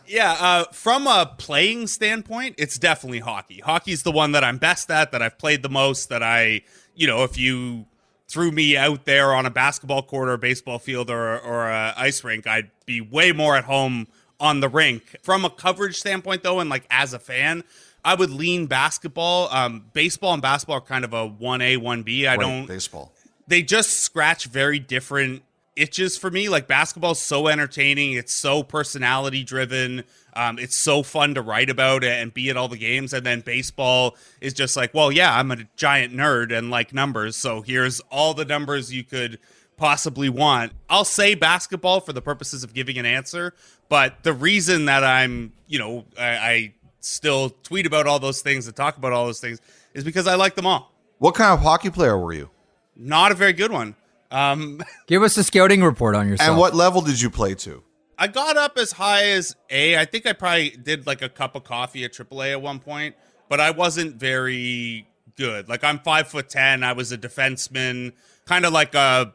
Yeah, 0.08 0.36
uh, 0.38 0.64
from 0.72 1.08
a 1.08 1.34
playing 1.36 1.88
standpoint, 1.88 2.54
it's 2.58 2.78
definitely 2.78 3.18
hockey. 3.18 3.58
Hockey's 3.58 4.04
the 4.04 4.12
one 4.12 4.32
that 4.32 4.44
I'm 4.44 4.56
best 4.56 4.88
at, 4.88 5.10
that 5.10 5.20
I've 5.20 5.36
played 5.36 5.62
the 5.62 5.68
most, 5.68 6.10
that 6.10 6.22
I, 6.22 6.62
you 6.94 7.08
know, 7.08 7.24
if 7.24 7.36
you 7.36 7.86
threw 8.28 8.52
me 8.52 8.76
out 8.76 9.04
there 9.04 9.34
on 9.34 9.46
a 9.46 9.50
basketball 9.50 10.02
court 10.02 10.28
or 10.28 10.34
a 10.34 10.38
baseball 10.38 10.78
field 10.78 11.10
or, 11.10 11.40
or 11.40 11.68
a 11.68 11.92
ice 11.96 12.22
rink, 12.22 12.46
I'd 12.46 12.70
be 12.84 13.00
way 13.00 13.32
more 13.32 13.56
at 13.56 13.64
home 13.64 14.06
on 14.40 14.60
the 14.60 14.68
rink. 14.68 15.16
From 15.22 15.44
a 15.44 15.50
coverage 15.50 15.96
standpoint, 15.96 16.42
though, 16.42 16.60
and 16.60 16.68
like 16.70 16.86
as 16.90 17.12
a 17.12 17.18
fan, 17.18 17.64
I 18.04 18.14
would 18.14 18.30
lean 18.30 18.66
basketball. 18.66 19.48
Um, 19.50 19.86
baseball 19.92 20.32
and 20.32 20.42
basketball 20.42 20.78
are 20.78 20.80
kind 20.82 21.04
of 21.04 21.12
a 21.12 21.28
1A, 21.28 21.78
1B. 21.78 22.26
I 22.28 22.36
Right, 22.36 22.40
don't 22.40 22.66
baseball. 22.66 23.12
they 23.48 23.62
just 23.62 24.00
scratch 24.00 24.46
very 24.46 24.78
different 24.78 25.42
itches 25.74 26.16
for 26.16 26.30
me. 26.30 26.48
Like 26.48 26.66
basketball's 26.68 27.20
so 27.20 27.48
entertaining, 27.48 28.12
it's 28.14 28.32
so 28.32 28.62
personality 28.62 29.44
driven. 29.44 30.04
Um, 30.34 30.58
it's 30.58 30.76
so 30.76 31.02
fun 31.02 31.34
to 31.34 31.42
write 31.42 31.70
about 31.70 32.04
and 32.04 32.32
be 32.32 32.50
at 32.50 32.56
all 32.58 32.68
the 32.68 32.76
games. 32.76 33.12
And 33.14 33.24
then 33.24 33.40
baseball 33.40 34.16
is 34.40 34.52
just 34.52 34.76
like, 34.76 34.92
well, 34.92 35.10
yeah, 35.10 35.34
I'm 35.34 35.50
a 35.50 35.64
giant 35.76 36.14
nerd 36.14 36.56
and 36.56 36.70
like 36.70 36.92
numbers. 36.92 37.36
So 37.36 37.62
here's 37.62 38.00
all 38.10 38.34
the 38.34 38.44
numbers 38.44 38.92
you 38.92 39.02
could 39.02 39.38
possibly 39.76 40.28
want. 40.28 40.72
I'll 40.88 41.04
say 41.04 41.34
basketball 41.34 42.00
for 42.00 42.12
the 42.12 42.22
purposes 42.22 42.64
of 42.64 42.74
giving 42.74 42.98
an 42.98 43.06
answer, 43.06 43.54
but 43.88 44.22
the 44.22 44.32
reason 44.32 44.86
that 44.86 45.04
I'm, 45.04 45.52
you 45.66 45.78
know, 45.78 46.04
I, 46.18 46.24
I 46.24 46.74
still 47.00 47.50
tweet 47.62 47.86
about 47.86 48.06
all 48.06 48.18
those 48.18 48.40
things 48.40 48.66
and 48.66 48.74
talk 48.74 48.96
about 48.96 49.12
all 49.12 49.26
those 49.26 49.40
things 49.40 49.60
is 49.94 50.04
because 50.04 50.26
I 50.26 50.34
like 50.34 50.54
them 50.54 50.66
all. 50.66 50.92
What 51.18 51.34
kind 51.34 51.52
of 51.52 51.60
hockey 51.60 51.90
player 51.90 52.18
were 52.18 52.32
you? 52.32 52.50
Not 52.96 53.32
a 53.32 53.34
very 53.34 53.52
good 53.52 53.70
one. 53.70 53.94
Um, 54.30 54.82
Give 55.06 55.22
us 55.22 55.36
a 55.36 55.44
scouting 55.44 55.82
report 55.82 56.14
on 56.14 56.28
yourself. 56.28 56.50
And 56.50 56.58
what 56.58 56.74
level 56.74 57.00
did 57.00 57.20
you 57.20 57.30
play 57.30 57.54
to? 57.56 57.82
I 58.18 58.28
got 58.28 58.56
up 58.56 58.78
as 58.78 58.92
high 58.92 59.30
as 59.30 59.54
A. 59.70 59.98
I 59.98 60.06
think 60.06 60.26
I 60.26 60.32
probably 60.32 60.70
did 60.70 61.06
like 61.06 61.22
a 61.22 61.28
cup 61.28 61.54
of 61.54 61.64
coffee 61.64 62.04
at 62.04 62.12
AAA 62.12 62.52
at 62.52 62.62
one 62.62 62.78
point, 62.78 63.14
but 63.48 63.60
I 63.60 63.70
wasn't 63.70 64.16
very 64.16 65.06
good. 65.36 65.68
Like 65.68 65.84
I'm 65.84 65.98
five 65.98 66.28
foot 66.28 66.48
ten. 66.48 66.82
I 66.82 66.92
was 66.92 67.12
a 67.12 67.18
defenseman, 67.18 68.12
kind 68.46 68.64
of 68.64 68.72
like 68.72 68.94
a 68.94 69.34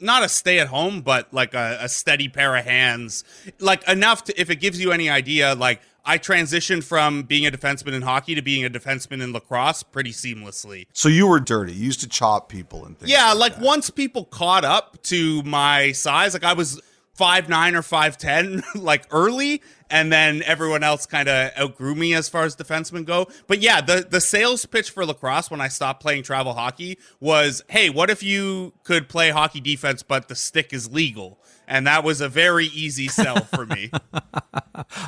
not 0.00 0.22
a 0.22 0.28
stay 0.28 0.58
at 0.58 0.68
home, 0.68 1.02
but 1.02 1.32
like 1.32 1.54
a, 1.54 1.78
a 1.82 1.88
steady 1.88 2.28
pair 2.28 2.56
of 2.56 2.64
hands. 2.64 3.24
Like 3.58 3.86
enough 3.88 4.24
to, 4.24 4.40
if 4.40 4.50
it 4.50 4.56
gives 4.56 4.80
you 4.80 4.92
any 4.92 5.08
idea, 5.10 5.54
like 5.54 5.80
I 6.04 6.18
transitioned 6.18 6.84
from 6.84 7.22
being 7.22 7.46
a 7.46 7.50
defenseman 7.50 7.92
in 7.92 8.02
hockey 8.02 8.34
to 8.34 8.42
being 8.42 8.64
a 8.64 8.70
defenseman 8.70 9.22
in 9.22 9.32
lacrosse 9.32 9.82
pretty 9.82 10.12
seamlessly. 10.12 10.86
So 10.92 11.08
you 11.08 11.26
were 11.26 11.40
dirty. 11.40 11.72
You 11.72 11.86
used 11.86 12.00
to 12.00 12.08
chop 12.08 12.48
people 12.48 12.84
and 12.84 12.98
things. 12.98 13.10
Yeah, 13.10 13.32
like 13.32 13.56
that. 13.56 13.64
once 13.64 13.90
people 13.90 14.24
caught 14.24 14.64
up 14.64 15.02
to 15.04 15.42
my 15.42 15.92
size, 15.92 16.34
like 16.34 16.44
I 16.44 16.54
was 16.54 16.80
five 17.14 17.48
nine 17.48 17.74
or 17.74 17.82
five 17.82 18.16
ten, 18.16 18.62
like 18.74 19.06
early, 19.10 19.62
and 19.90 20.12
then 20.12 20.42
everyone 20.44 20.82
else 20.82 21.06
kind 21.06 21.28
of 21.28 21.50
outgrew 21.58 21.94
me 21.94 22.14
as 22.14 22.28
far 22.28 22.44
as 22.44 22.56
defensemen 22.56 23.04
go. 23.04 23.26
But 23.46 23.60
yeah, 23.60 23.80
the 23.80 24.06
the 24.08 24.20
sales 24.20 24.64
pitch 24.66 24.90
for 24.90 25.04
lacrosse 25.04 25.50
when 25.50 25.60
I 25.60 25.68
stopped 25.68 26.00
playing 26.00 26.22
travel 26.22 26.54
hockey 26.54 26.98
was, 27.18 27.62
hey, 27.68 27.90
what 27.90 28.10
if 28.10 28.22
you 28.22 28.72
could 28.84 29.08
play 29.08 29.30
hockey 29.30 29.60
defense, 29.60 30.02
but 30.02 30.28
the 30.28 30.34
stick 30.34 30.72
is 30.72 30.92
legal? 30.92 31.39
And 31.70 31.86
that 31.86 32.02
was 32.04 32.20
a 32.20 32.28
very 32.28 32.66
easy 32.66 33.08
sell 33.08 33.40
for 33.44 33.64
me. 33.64 33.90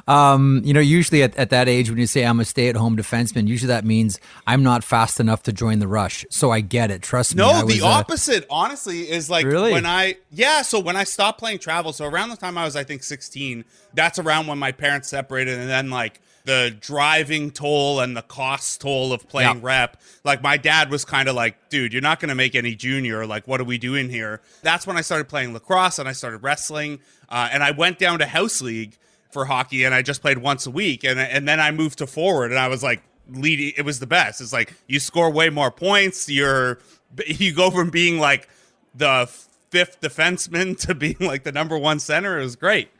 Um, 0.07 0.61
you 0.65 0.75
know, 0.75 0.81
usually 0.81 1.23
at, 1.23 1.35
at 1.37 1.51
that 1.51 1.69
age, 1.69 1.89
when 1.89 1.99
you 1.99 2.07
say 2.07 2.25
I'm 2.25 2.41
a 2.41 2.45
stay 2.45 2.69
at 2.69 2.77
home 2.77 2.97
defenseman, 2.97 3.47
usually 3.49 3.69
that 3.69 3.85
means 3.85 4.21
I'm 4.47 4.63
not 4.63 4.85
fast 4.85 5.19
enough 5.21 5.43
to 5.45 5.53
join 5.53 5.79
the 5.79 5.89
rush. 5.89 6.25
So 6.31 6.51
I 6.51 6.61
get 6.61 6.91
it. 6.91 7.03
Trust 7.03 7.35
me. 7.35 7.43
I 7.43 7.53
No, 7.61 7.65
was, 7.65 7.75
the 7.75 7.85
uh, 7.85 7.89
opposite, 7.89 8.47
honestly, 8.51 9.11
is 9.11 9.31
like 9.31 9.47
Really? 9.47 9.73
when 9.73 9.87
I 9.87 10.17
yeah. 10.31 10.63
So 10.63 10.79
when 10.79 10.97
I 10.97 11.05
stopped 11.05 11.39
playing 11.39 11.59
travel, 11.59 11.93
so 11.93 12.05
around 12.07 12.29
the 12.31 12.37
time 12.37 12.59
I 12.59 12.65
was, 12.65 12.77
I 12.77 12.85
think, 12.85 13.03
sixteen. 13.03 13.65
That's 13.95 14.19
around 14.19 14.47
when 14.47 14.59
my 14.59 14.73
parents 14.73 15.09
separated, 15.09 15.59
and 15.59 15.69
then 15.69 15.91
like 15.91 16.21
the 16.45 16.77
driving 16.81 17.51
toll 17.51 18.01
and 18.01 18.17
the 18.17 18.23
cost 18.23 18.81
toll 18.81 19.13
of 19.13 19.29
playing 19.29 19.57
Yeah. 19.57 19.61
rep. 19.63 20.01
Like 20.25 20.43
my 20.43 20.57
dad 20.57 20.91
was 20.91 21.05
kind 21.05 21.29
of 21.29 21.35
like, 21.37 21.69
dude, 21.69 21.93
you're 21.93 22.03
not 22.03 22.19
going 22.21 22.31
to 22.31 22.35
make 22.35 22.55
any 22.55 22.75
junior. 22.75 23.27
Like, 23.27 23.47
what 23.47 23.61
are 23.61 23.65
we 23.65 23.79
doing 23.79 24.09
here? 24.11 24.41
That's 24.63 24.87
when 24.87 24.97
I 24.97 25.03
started 25.03 25.29
playing 25.29 25.53
lacrosse 25.53 25.99
and 25.99 26.09
I 26.09 26.13
started 26.13 26.39
wrestling, 26.39 27.01
uh, 27.29 27.49
and 27.53 27.63
I 27.63 27.71
went 27.71 27.99
down 27.99 28.19
to 28.19 28.27
house 28.27 28.61
league 28.61 28.97
for 29.31 29.45
hockey, 29.47 29.85
and 29.85 29.95
I 29.95 30.03
just 30.03 30.21
played 30.21 30.39
once 30.39 30.67
a 30.67 30.71
week, 30.71 31.05
and 31.05 31.19
and 31.19 31.47
then 31.49 31.59
I 31.61 31.71
moved 31.71 31.99
to 31.99 32.07
forward, 32.07 32.51
and 32.51 32.59
I 32.61 32.69
was 32.69 32.83
like 32.83 33.03
leading. 33.31 33.73
It 33.77 33.85
was 33.85 33.99
the 34.01 34.07
best. 34.07 34.41
It's 34.41 34.53
like 34.53 34.75
you 34.89 35.01
score 35.01 35.31
way 35.31 35.49
more 35.49 35.71
points. 35.71 36.29
You're 36.29 36.81
you 37.27 37.55
go 37.55 37.71
from 37.71 37.91
being 37.91 38.19
like 38.19 38.49
the 38.95 39.27
fifth 39.71 40.01
defenseman 40.03 40.79
to 40.87 40.95
being 40.95 41.17
like 41.21 41.45
the 41.45 41.53
number 41.53 41.79
one 41.79 41.99
center. 41.99 42.39
It 42.39 42.43
was 42.43 42.57
great. 42.57 42.91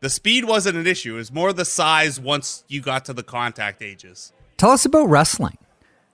The 0.00 0.10
speed 0.10 0.44
wasn't 0.44 0.76
an 0.76 0.86
issue. 0.86 1.14
It 1.14 1.18
was 1.18 1.32
more 1.32 1.52
the 1.52 1.64
size 1.64 2.20
once 2.20 2.62
you 2.68 2.80
got 2.80 3.04
to 3.06 3.12
the 3.12 3.24
contact 3.24 3.82
ages. 3.82 4.32
Tell 4.56 4.70
us 4.70 4.84
about 4.84 5.06
wrestling. 5.06 5.58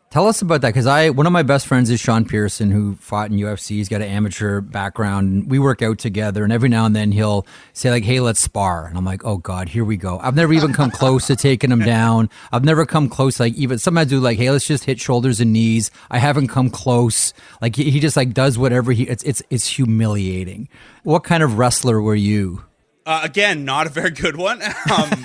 Tell 0.09 0.27
us 0.27 0.40
about 0.40 0.62
that 0.62 0.68
because 0.68 0.87
I 0.87 1.11
one 1.11 1.27
of 1.27 1.33
my 1.33 1.42
best 1.42 1.66
friends 1.66 1.90
is 1.90 2.01
Sean 2.01 2.25
Pierson 2.25 2.70
who 2.70 2.94
fought 2.94 3.31
in 3.31 3.37
UFC. 3.37 3.70
He's 3.70 3.88
got 3.88 4.01
an 4.01 4.09
amateur 4.09 4.61
background. 4.62 5.51
We 5.51 5.59
work 5.59 5.83
out 5.83 5.99
together, 5.99 6.44
and 6.44 6.53
every 6.53 6.68
now 6.68 6.87
and 6.87 6.94
then 6.94 7.11
he'll 7.11 7.47
say 7.73 7.90
like, 7.90 8.05
"Hey, 8.05 8.20
let's 8.20 8.38
spar," 8.38 8.87
and 8.87 8.97
I'm 8.97 9.05
like, 9.05 9.25
"Oh 9.25 9.38
God, 9.38 9.68
here 9.68 9.85
we 9.85 9.97
go." 9.97 10.20
I've 10.20 10.37
never 10.37 10.53
even 10.53 10.73
come 10.73 10.90
close 10.90 11.27
to 11.27 11.37
taking 11.37 11.73
him 11.73 11.81
down. 11.81 12.31
I've 12.53 12.64
never 12.64 12.87
come 12.87 13.09
close. 13.09 13.40
Like 13.40 13.55
even 13.55 13.79
sometimes 13.79 14.09
do 14.09 14.20
like, 14.20 14.38
"Hey, 14.38 14.51
let's 14.51 14.66
just 14.66 14.85
hit 14.85 15.01
shoulders 15.01 15.40
and 15.40 15.53
knees." 15.53 15.90
I 16.11 16.18
haven't 16.18 16.47
come 16.47 16.70
close. 16.70 17.35
Like 17.61 17.75
he, 17.75 17.90
he 17.90 17.99
just 17.99 18.16
like 18.16 18.33
does 18.33 18.57
whatever 18.57 18.92
he. 18.92 19.03
It's 19.03 19.25
it's 19.25 19.42
it's 19.51 19.66
humiliating. 19.66 20.68
What 21.03 21.25
kind 21.25 21.42
of 21.42 21.59
wrestler 21.59 22.01
were 22.01 22.14
you? 22.14 22.62
Uh, 23.06 23.20
again, 23.22 23.64
not 23.64 23.86
a 23.86 23.90
very 23.90 24.10
good 24.10 24.36
one. 24.36 24.62
Um, 24.94 25.24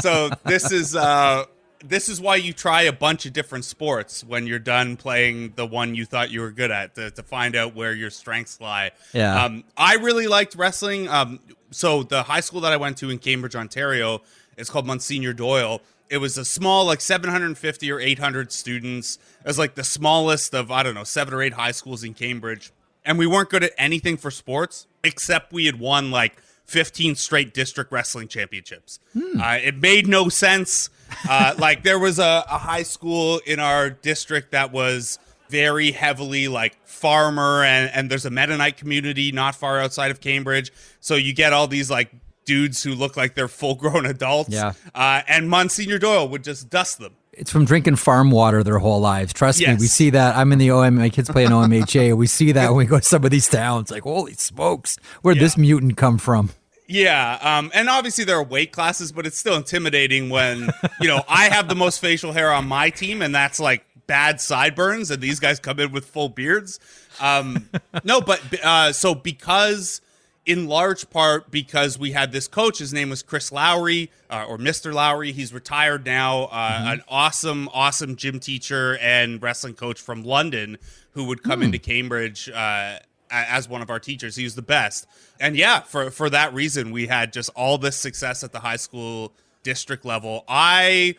so 0.00 0.30
this 0.44 0.72
is 0.72 0.94
uh, 0.94 1.44
this 1.88 2.08
is 2.08 2.20
why 2.20 2.36
you 2.36 2.52
try 2.52 2.82
a 2.82 2.92
bunch 2.92 3.24
of 3.24 3.32
different 3.32 3.64
sports 3.64 4.24
when 4.24 4.46
you're 4.46 4.58
done 4.58 4.96
playing 4.96 5.52
the 5.56 5.64
one 5.64 5.94
you 5.94 6.04
thought 6.04 6.30
you 6.30 6.40
were 6.40 6.50
good 6.50 6.70
at 6.70 6.94
to, 6.96 7.10
to 7.12 7.22
find 7.22 7.56
out 7.56 7.74
where 7.74 7.92
your 7.92 8.10
strengths 8.10 8.60
lie. 8.60 8.90
Yeah. 9.12 9.44
Um, 9.44 9.64
I 9.76 9.94
really 9.94 10.26
liked 10.26 10.54
wrestling. 10.54 11.08
Um, 11.08 11.40
so 11.70 12.02
the 12.02 12.24
high 12.24 12.40
school 12.40 12.60
that 12.62 12.72
I 12.72 12.76
went 12.76 12.98
to 12.98 13.10
in 13.10 13.18
Cambridge, 13.18 13.54
Ontario, 13.54 14.22
is 14.56 14.68
called 14.68 14.86
Monsignor 14.86 15.32
Doyle. 15.32 15.80
It 16.08 16.18
was 16.18 16.36
a 16.38 16.44
small, 16.44 16.84
like 16.84 17.00
750 17.00 17.90
or 17.90 18.00
800 18.00 18.52
students. 18.52 19.18
It 19.40 19.46
was 19.46 19.58
like 19.58 19.74
the 19.74 19.84
smallest 19.84 20.54
of 20.54 20.70
I 20.70 20.82
don't 20.82 20.94
know 20.94 21.04
seven 21.04 21.34
or 21.34 21.42
eight 21.42 21.54
high 21.54 21.72
schools 21.72 22.04
in 22.04 22.14
Cambridge, 22.14 22.72
and 23.04 23.18
we 23.18 23.26
weren't 23.26 23.50
good 23.50 23.64
at 23.64 23.72
anything 23.78 24.16
for 24.16 24.30
sports 24.30 24.86
except 25.02 25.52
we 25.52 25.66
had 25.66 25.78
won 25.78 26.10
like 26.10 26.36
15 26.66 27.14
straight 27.14 27.54
district 27.54 27.92
wrestling 27.92 28.28
championships. 28.28 28.98
Uh, 29.40 29.58
it 29.62 29.76
made 29.76 30.06
no 30.06 30.28
sense. 30.28 30.90
Uh, 31.28 31.54
like 31.58 31.82
there 31.84 31.98
was 31.98 32.18
a, 32.18 32.44
a 32.50 32.58
high 32.58 32.82
school 32.82 33.40
in 33.46 33.60
our 33.60 33.90
district 33.90 34.50
that 34.52 34.72
was 34.72 35.18
very 35.48 35.92
heavily 35.92 36.48
like 36.48 36.76
farmer 36.84 37.62
and, 37.62 37.90
and 37.94 38.10
there's 38.10 38.26
a 38.26 38.30
Mennonite 38.30 38.76
community 38.76 39.30
not 39.30 39.54
far 39.54 39.78
outside 39.80 40.10
of 40.10 40.20
Cambridge. 40.20 40.72
So 41.00 41.14
you 41.14 41.32
get 41.32 41.52
all 41.52 41.68
these 41.68 41.90
like 41.90 42.10
dudes 42.44 42.82
who 42.82 42.94
look 42.94 43.16
like 43.16 43.34
they're 43.34 43.48
full 43.48 43.74
grown 43.74 44.06
adults. 44.06 44.50
Yeah. 44.50 44.72
Uh, 44.94 45.22
and 45.28 45.48
Monsignor 45.48 45.98
Doyle 45.98 46.28
would 46.28 46.42
just 46.42 46.70
dust 46.70 46.98
them. 46.98 47.14
It's 47.36 47.50
from 47.50 47.64
drinking 47.66 47.96
farm 47.96 48.30
water 48.30 48.62
their 48.62 48.78
whole 48.78 49.00
lives. 49.00 49.32
Trust 49.32 49.60
me, 49.60 49.74
we 49.74 49.86
see 49.86 50.10
that. 50.10 50.36
I'm 50.36 50.52
in 50.52 50.58
the 50.58 50.70
OM. 50.70 50.96
My 50.96 51.10
kids 51.10 51.30
play 51.30 51.44
in 51.44 51.52
OMHA. 51.52 52.16
We 52.16 52.26
see 52.26 52.52
that 52.52 52.70
when 52.70 52.78
we 52.78 52.86
go 52.86 52.98
to 52.98 53.04
some 53.04 53.24
of 53.24 53.30
these 53.30 53.48
towns. 53.48 53.90
Like, 53.90 54.04
holy 54.04 54.32
smokes, 54.34 54.96
where'd 55.22 55.38
this 55.38 55.56
mutant 55.56 55.96
come 55.96 56.18
from? 56.18 56.50
Yeah, 56.88 57.38
um, 57.42 57.70
and 57.74 57.88
obviously 57.88 58.24
there 58.24 58.36
are 58.36 58.44
weight 58.44 58.72
classes, 58.72 59.12
but 59.12 59.26
it's 59.26 59.36
still 59.36 59.56
intimidating 59.56 60.30
when 60.30 60.70
you 61.00 61.08
know 61.08 61.22
I 61.28 61.48
have 61.48 61.68
the 61.68 61.74
most 61.74 62.00
facial 62.00 62.32
hair 62.32 62.52
on 62.52 62.66
my 62.66 62.90
team, 62.90 63.22
and 63.22 63.34
that's 63.34 63.58
like 63.58 63.84
bad 64.06 64.40
sideburns, 64.40 65.10
and 65.10 65.20
these 65.20 65.40
guys 65.40 65.58
come 65.58 65.80
in 65.80 65.92
with 65.92 66.06
full 66.06 66.28
beards. 66.28 66.78
Um, 67.20 67.68
no, 68.04 68.20
but 68.20 68.40
uh, 68.64 68.92
so 68.92 69.14
because 69.14 70.00
in 70.46 70.68
large 70.68 71.10
part 71.10 71.50
because 71.50 71.98
we 71.98 72.12
had 72.12 72.32
this 72.32 72.46
coach, 72.48 72.78
his 72.78 72.94
name 72.94 73.10
was 73.10 73.22
Chris 73.22 73.50
Lowry 73.50 74.10
uh, 74.30 74.46
or 74.48 74.56
Mr. 74.56 74.94
Lowry. 74.94 75.32
He's 75.32 75.52
retired 75.52 76.06
now, 76.06 76.44
uh, 76.44 76.84
an 76.86 77.02
awesome, 77.08 77.68
awesome 77.72 78.16
gym 78.16 78.38
teacher 78.38 78.96
and 78.98 79.42
wrestling 79.42 79.74
coach 79.74 80.00
from 80.00 80.22
London 80.22 80.78
who 81.12 81.24
would 81.24 81.42
come 81.42 81.62
into 81.62 81.78
Cambridge. 81.78 82.48
Uh, 82.48 83.00
as 83.28 83.68
one 83.68 83.82
of 83.82 83.90
our 83.90 83.98
teachers. 83.98 84.36
He 84.36 84.44
was 84.44 84.54
the 84.54 84.62
best. 84.62 85.04
And 85.40 85.56
yeah, 85.56 85.80
for 85.80 86.12
for 86.12 86.30
that 86.30 86.54
reason 86.54 86.92
we 86.92 87.08
had 87.08 87.32
just 87.32 87.50
all 87.56 87.76
this 87.76 87.96
success 87.96 88.44
at 88.44 88.52
the 88.52 88.60
high 88.60 88.76
school 88.76 89.32
district 89.64 90.04
level. 90.04 90.44
I 90.46 91.16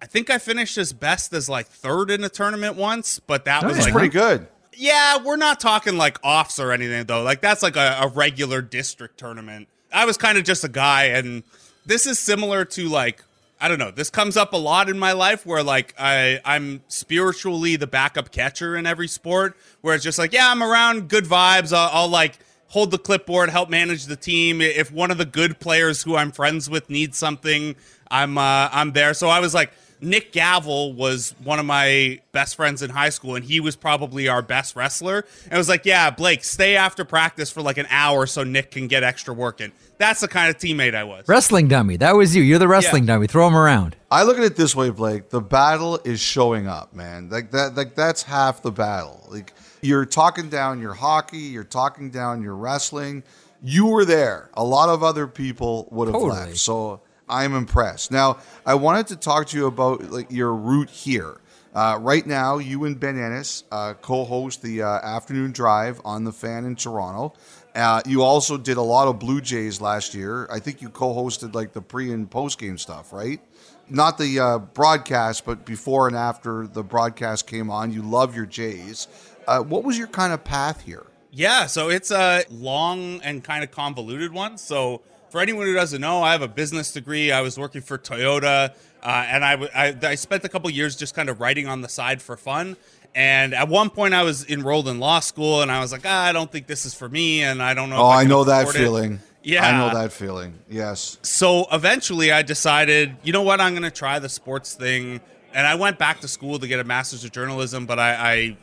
I 0.00 0.06
think 0.06 0.30
I 0.30 0.38
finished 0.38 0.78
as 0.78 0.92
best 0.92 1.32
as 1.34 1.48
like 1.48 1.66
third 1.66 2.10
in 2.10 2.24
a 2.24 2.30
tournament 2.30 2.76
once, 2.76 3.18
but 3.18 3.44
that 3.44 3.62
was 3.62 3.78
like 3.78 3.92
pretty 3.92 4.08
good. 4.08 4.48
Yeah, 4.80 5.18
we're 5.22 5.36
not 5.36 5.60
talking 5.60 5.96
like 5.98 6.18
offs 6.24 6.58
or 6.58 6.72
anything 6.72 7.04
though. 7.04 7.22
Like 7.22 7.42
that's 7.42 7.62
like 7.62 7.76
a, 7.76 7.98
a 8.00 8.08
regular 8.08 8.62
district 8.62 9.18
tournament. 9.18 9.68
I 9.92 10.06
was 10.06 10.16
kind 10.16 10.38
of 10.38 10.44
just 10.44 10.64
a 10.64 10.68
guy, 10.68 11.04
and 11.04 11.42
this 11.84 12.06
is 12.06 12.18
similar 12.18 12.64
to 12.64 12.88
like 12.88 13.22
I 13.60 13.68
don't 13.68 13.78
know. 13.78 13.90
This 13.90 14.08
comes 14.08 14.38
up 14.38 14.54
a 14.54 14.56
lot 14.56 14.88
in 14.88 14.98
my 14.98 15.12
life 15.12 15.44
where 15.44 15.62
like 15.62 15.94
I 15.98 16.40
I'm 16.46 16.82
spiritually 16.88 17.76
the 17.76 17.86
backup 17.86 18.32
catcher 18.32 18.74
in 18.74 18.86
every 18.86 19.06
sport 19.06 19.54
where 19.82 19.94
it's 19.94 20.02
just 20.02 20.18
like, 20.18 20.32
yeah, 20.32 20.50
I'm 20.50 20.62
around 20.62 21.08
good 21.08 21.24
vibes. 21.24 21.74
I'll, 21.74 21.90
I'll 21.92 22.08
like 22.08 22.38
hold 22.68 22.90
the 22.90 22.98
clipboard, 22.98 23.50
help 23.50 23.68
manage 23.68 24.06
the 24.06 24.16
team. 24.16 24.62
If 24.62 24.90
one 24.90 25.10
of 25.10 25.18
the 25.18 25.26
good 25.26 25.60
players 25.60 26.02
who 26.02 26.16
I'm 26.16 26.32
friends 26.32 26.70
with 26.70 26.88
needs 26.88 27.18
something, 27.18 27.76
I'm 28.10 28.38
uh, 28.38 28.70
I'm 28.72 28.92
there. 28.92 29.12
So 29.12 29.28
I 29.28 29.40
was 29.40 29.52
like 29.52 29.72
Nick 30.02 30.32
Gavel 30.32 30.94
was 30.94 31.34
one 31.44 31.58
of 31.58 31.66
my 31.66 32.20
best 32.32 32.56
friends 32.56 32.82
in 32.82 32.90
high 32.90 33.10
school, 33.10 33.34
and 33.36 33.44
he 33.44 33.60
was 33.60 33.76
probably 33.76 34.28
our 34.28 34.40
best 34.42 34.74
wrestler. 34.76 35.24
And 35.44 35.54
I 35.54 35.58
was 35.58 35.68
like, 35.68 35.84
yeah, 35.84 36.10
Blake, 36.10 36.42
stay 36.44 36.76
after 36.76 37.04
practice 37.04 37.50
for 37.50 37.60
like 37.62 37.76
an 37.78 37.86
hour 37.90 38.26
so 38.26 38.42
Nick 38.44 38.70
can 38.70 38.86
get 38.88 39.02
extra 39.02 39.34
work 39.34 39.60
in. 39.60 39.72
That's 39.98 40.20
the 40.20 40.28
kind 40.28 40.48
of 40.48 40.56
teammate 40.56 40.94
I 40.94 41.04
was. 41.04 41.28
Wrestling 41.28 41.68
dummy. 41.68 41.96
That 41.98 42.16
was 42.16 42.34
you. 42.34 42.42
You're 42.42 42.58
the 42.58 42.68
wrestling 42.68 43.04
Yeah. 43.04 43.14
dummy. 43.14 43.26
Throw 43.26 43.46
him 43.46 43.56
around. 43.56 43.96
I 44.10 44.22
look 44.22 44.38
at 44.38 44.44
it 44.44 44.56
this 44.56 44.74
way, 44.74 44.88
Blake. 44.90 45.28
The 45.28 45.42
battle 45.42 46.00
is 46.04 46.20
showing 46.20 46.66
up, 46.66 46.94
man. 46.94 47.28
Like 47.28 47.50
that, 47.50 47.74
like 47.74 47.94
that's 47.94 48.22
half 48.22 48.62
the 48.62 48.72
battle. 48.72 49.26
Like 49.30 49.52
you're 49.82 50.06
talking 50.06 50.48
down 50.48 50.80
your 50.80 50.94
hockey, 50.94 51.38
you're 51.38 51.64
talking 51.64 52.10
down 52.10 52.42
your 52.42 52.54
wrestling. 52.56 53.22
You 53.62 53.86
were 53.88 54.06
there. 54.06 54.48
A 54.54 54.64
lot 54.64 54.88
of 54.88 55.02
other 55.02 55.26
people 55.26 55.86
would 55.90 56.08
have 56.08 56.14
Totally. 56.14 56.30
left. 56.46 56.56
So 56.56 57.02
I'm 57.30 57.54
impressed. 57.54 58.10
Now, 58.10 58.38
I 58.66 58.74
wanted 58.74 59.06
to 59.08 59.16
talk 59.16 59.46
to 59.48 59.56
you 59.56 59.66
about 59.66 60.10
like 60.10 60.30
your 60.30 60.54
route 60.54 60.90
here. 60.90 61.38
Uh, 61.72 61.96
right 62.00 62.26
now, 62.26 62.58
you 62.58 62.84
and 62.84 62.98
Ben 62.98 63.16
Ennis 63.16 63.62
uh, 63.70 63.94
co-host 63.94 64.60
the 64.60 64.82
uh, 64.82 64.86
afternoon 64.86 65.52
drive 65.52 66.00
on 66.04 66.24
the 66.24 66.32
Fan 66.32 66.64
in 66.64 66.74
Toronto. 66.74 67.32
Uh, 67.76 68.02
you 68.04 68.22
also 68.22 68.58
did 68.58 68.76
a 68.76 68.82
lot 68.82 69.06
of 69.06 69.20
Blue 69.20 69.40
Jays 69.40 69.80
last 69.80 70.12
year. 70.12 70.48
I 70.50 70.58
think 70.58 70.82
you 70.82 70.88
co-hosted 70.88 71.54
like 71.54 71.72
the 71.72 71.80
pre 71.80 72.12
and 72.12 72.28
post 72.28 72.58
game 72.58 72.76
stuff, 72.76 73.12
right? 73.12 73.40
Not 73.88 74.18
the 74.18 74.40
uh, 74.40 74.58
broadcast, 74.58 75.44
but 75.44 75.64
before 75.64 76.08
and 76.08 76.16
after 76.16 76.66
the 76.66 76.82
broadcast 76.82 77.46
came 77.46 77.70
on. 77.70 77.92
You 77.92 78.02
love 78.02 78.34
your 78.34 78.46
Jays. 78.46 79.06
Uh, 79.46 79.60
what 79.60 79.84
was 79.84 79.96
your 79.96 80.08
kind 80.08 80.32
of 80.32 80.42
path 80.42 80.82
here? 80.82 81.06
Yeah, 81.32 81.66
so 81.66 81.90
it's 81.90 82.10
a 82.10 82.44
long 82.50 83.20
and 83.22 83.44
kind 83.44 83.62
of 83.62 83.70
convoluted 83.70 84.32
one. 84.32 84.58
So 84.58 85.02
for 85.30 85.40
anyone 85.40 85.66
who 85.66 85.74
doesn't 85.74 86.00
know, 86.00 86.22
I 86.22 86.32
have 86.32 86.42
a 86.42 86.48
business 86.48 86.92
degree. 86.92 87.32
I 87.32 87.40
was 87.40 87.58
working 87.58 87.80
for 87.80 87.96
Toyota, 87.96 88.74
uh, 89.02 89.06
and 89.06 89.44
I, 89.44 89.52
w- 89.52 89.70
I 89.74 89.96
I 90.02 90.14
spent 90.16 90.44
a 90.44 90.48
couple 90.48 90.68
years 90.70 90.96
just 90.96 91.14
kind 91.14 91.28
of 91.28 91.40
writing 91.40 91.66
on 91.66 91.80
the 91.80 91.88
side 91.88 92.20
for 92.20 92.36
fun. 92.36 92.76
And 93.14 93.54
at 93.54 93.68
one 93.68 93.90
point, 93.90 94.14
I 94.14 94.22
was 94.22 94.48
enrolled 94.48 94.86
in 94.86 95.00
law 95.00 95.20
school, 95.20 95.62
and 95.62 95.70
I 95.70 95.80
was 95.80 95.90
like, 95.92 96.02
ah, 96.04 96.24
I 96.26 96.32
don't 96.32 96.50
think 96.50 96.66
this 96.66 96.84
is 96.86 96.94
for 96.94 97.08
me, 97.08 97.42
and 97.42 97.62
I 97.62 97.74
don't 97.74 97.90
know. 97.90 97.96
Oh, 97.96 98.10
if 98.10 98.16
I, 98.16 98.20
I 98.20 98.24
know 98.24 98.44
that 98.44 98.68
it." 98.68 98.72
feeling. 98.72 99.20
Yeah. 99.42 99.66
I 99.66 99.72
know 99.72 99.98
that 99.98 100.12
feeling. 100.12 100.58
Yes. 100.68 101.18
so 101.22 101.66
eventually 101.72 102.30
I 102.30 102.42
decided, 102.42 103.16
you 103.22 103.32
know 103.32 103.42
what, 103.42 103.60
I'm 103.60 103.72
going 103.72 103.84
to 103.84 103.90
try 103.90 104.18
the 104.18 104.28
sports 104.28 104.74
thing. 104.74 105.20
And 105.54 105.66
I 105.66 105.74
went 105.76 105.98
back 105.98 106.20
to 106.20 106.28
school 106.28 106.58
to 106.58 106.68
get 106.68 106.78
a 106.78 106.84
master's 106.84 107.24
of 107.24 107.32
journalism, 107.32 107.86
but 107.86 107.98
I, 107.98 108.32
I 108.32 108.56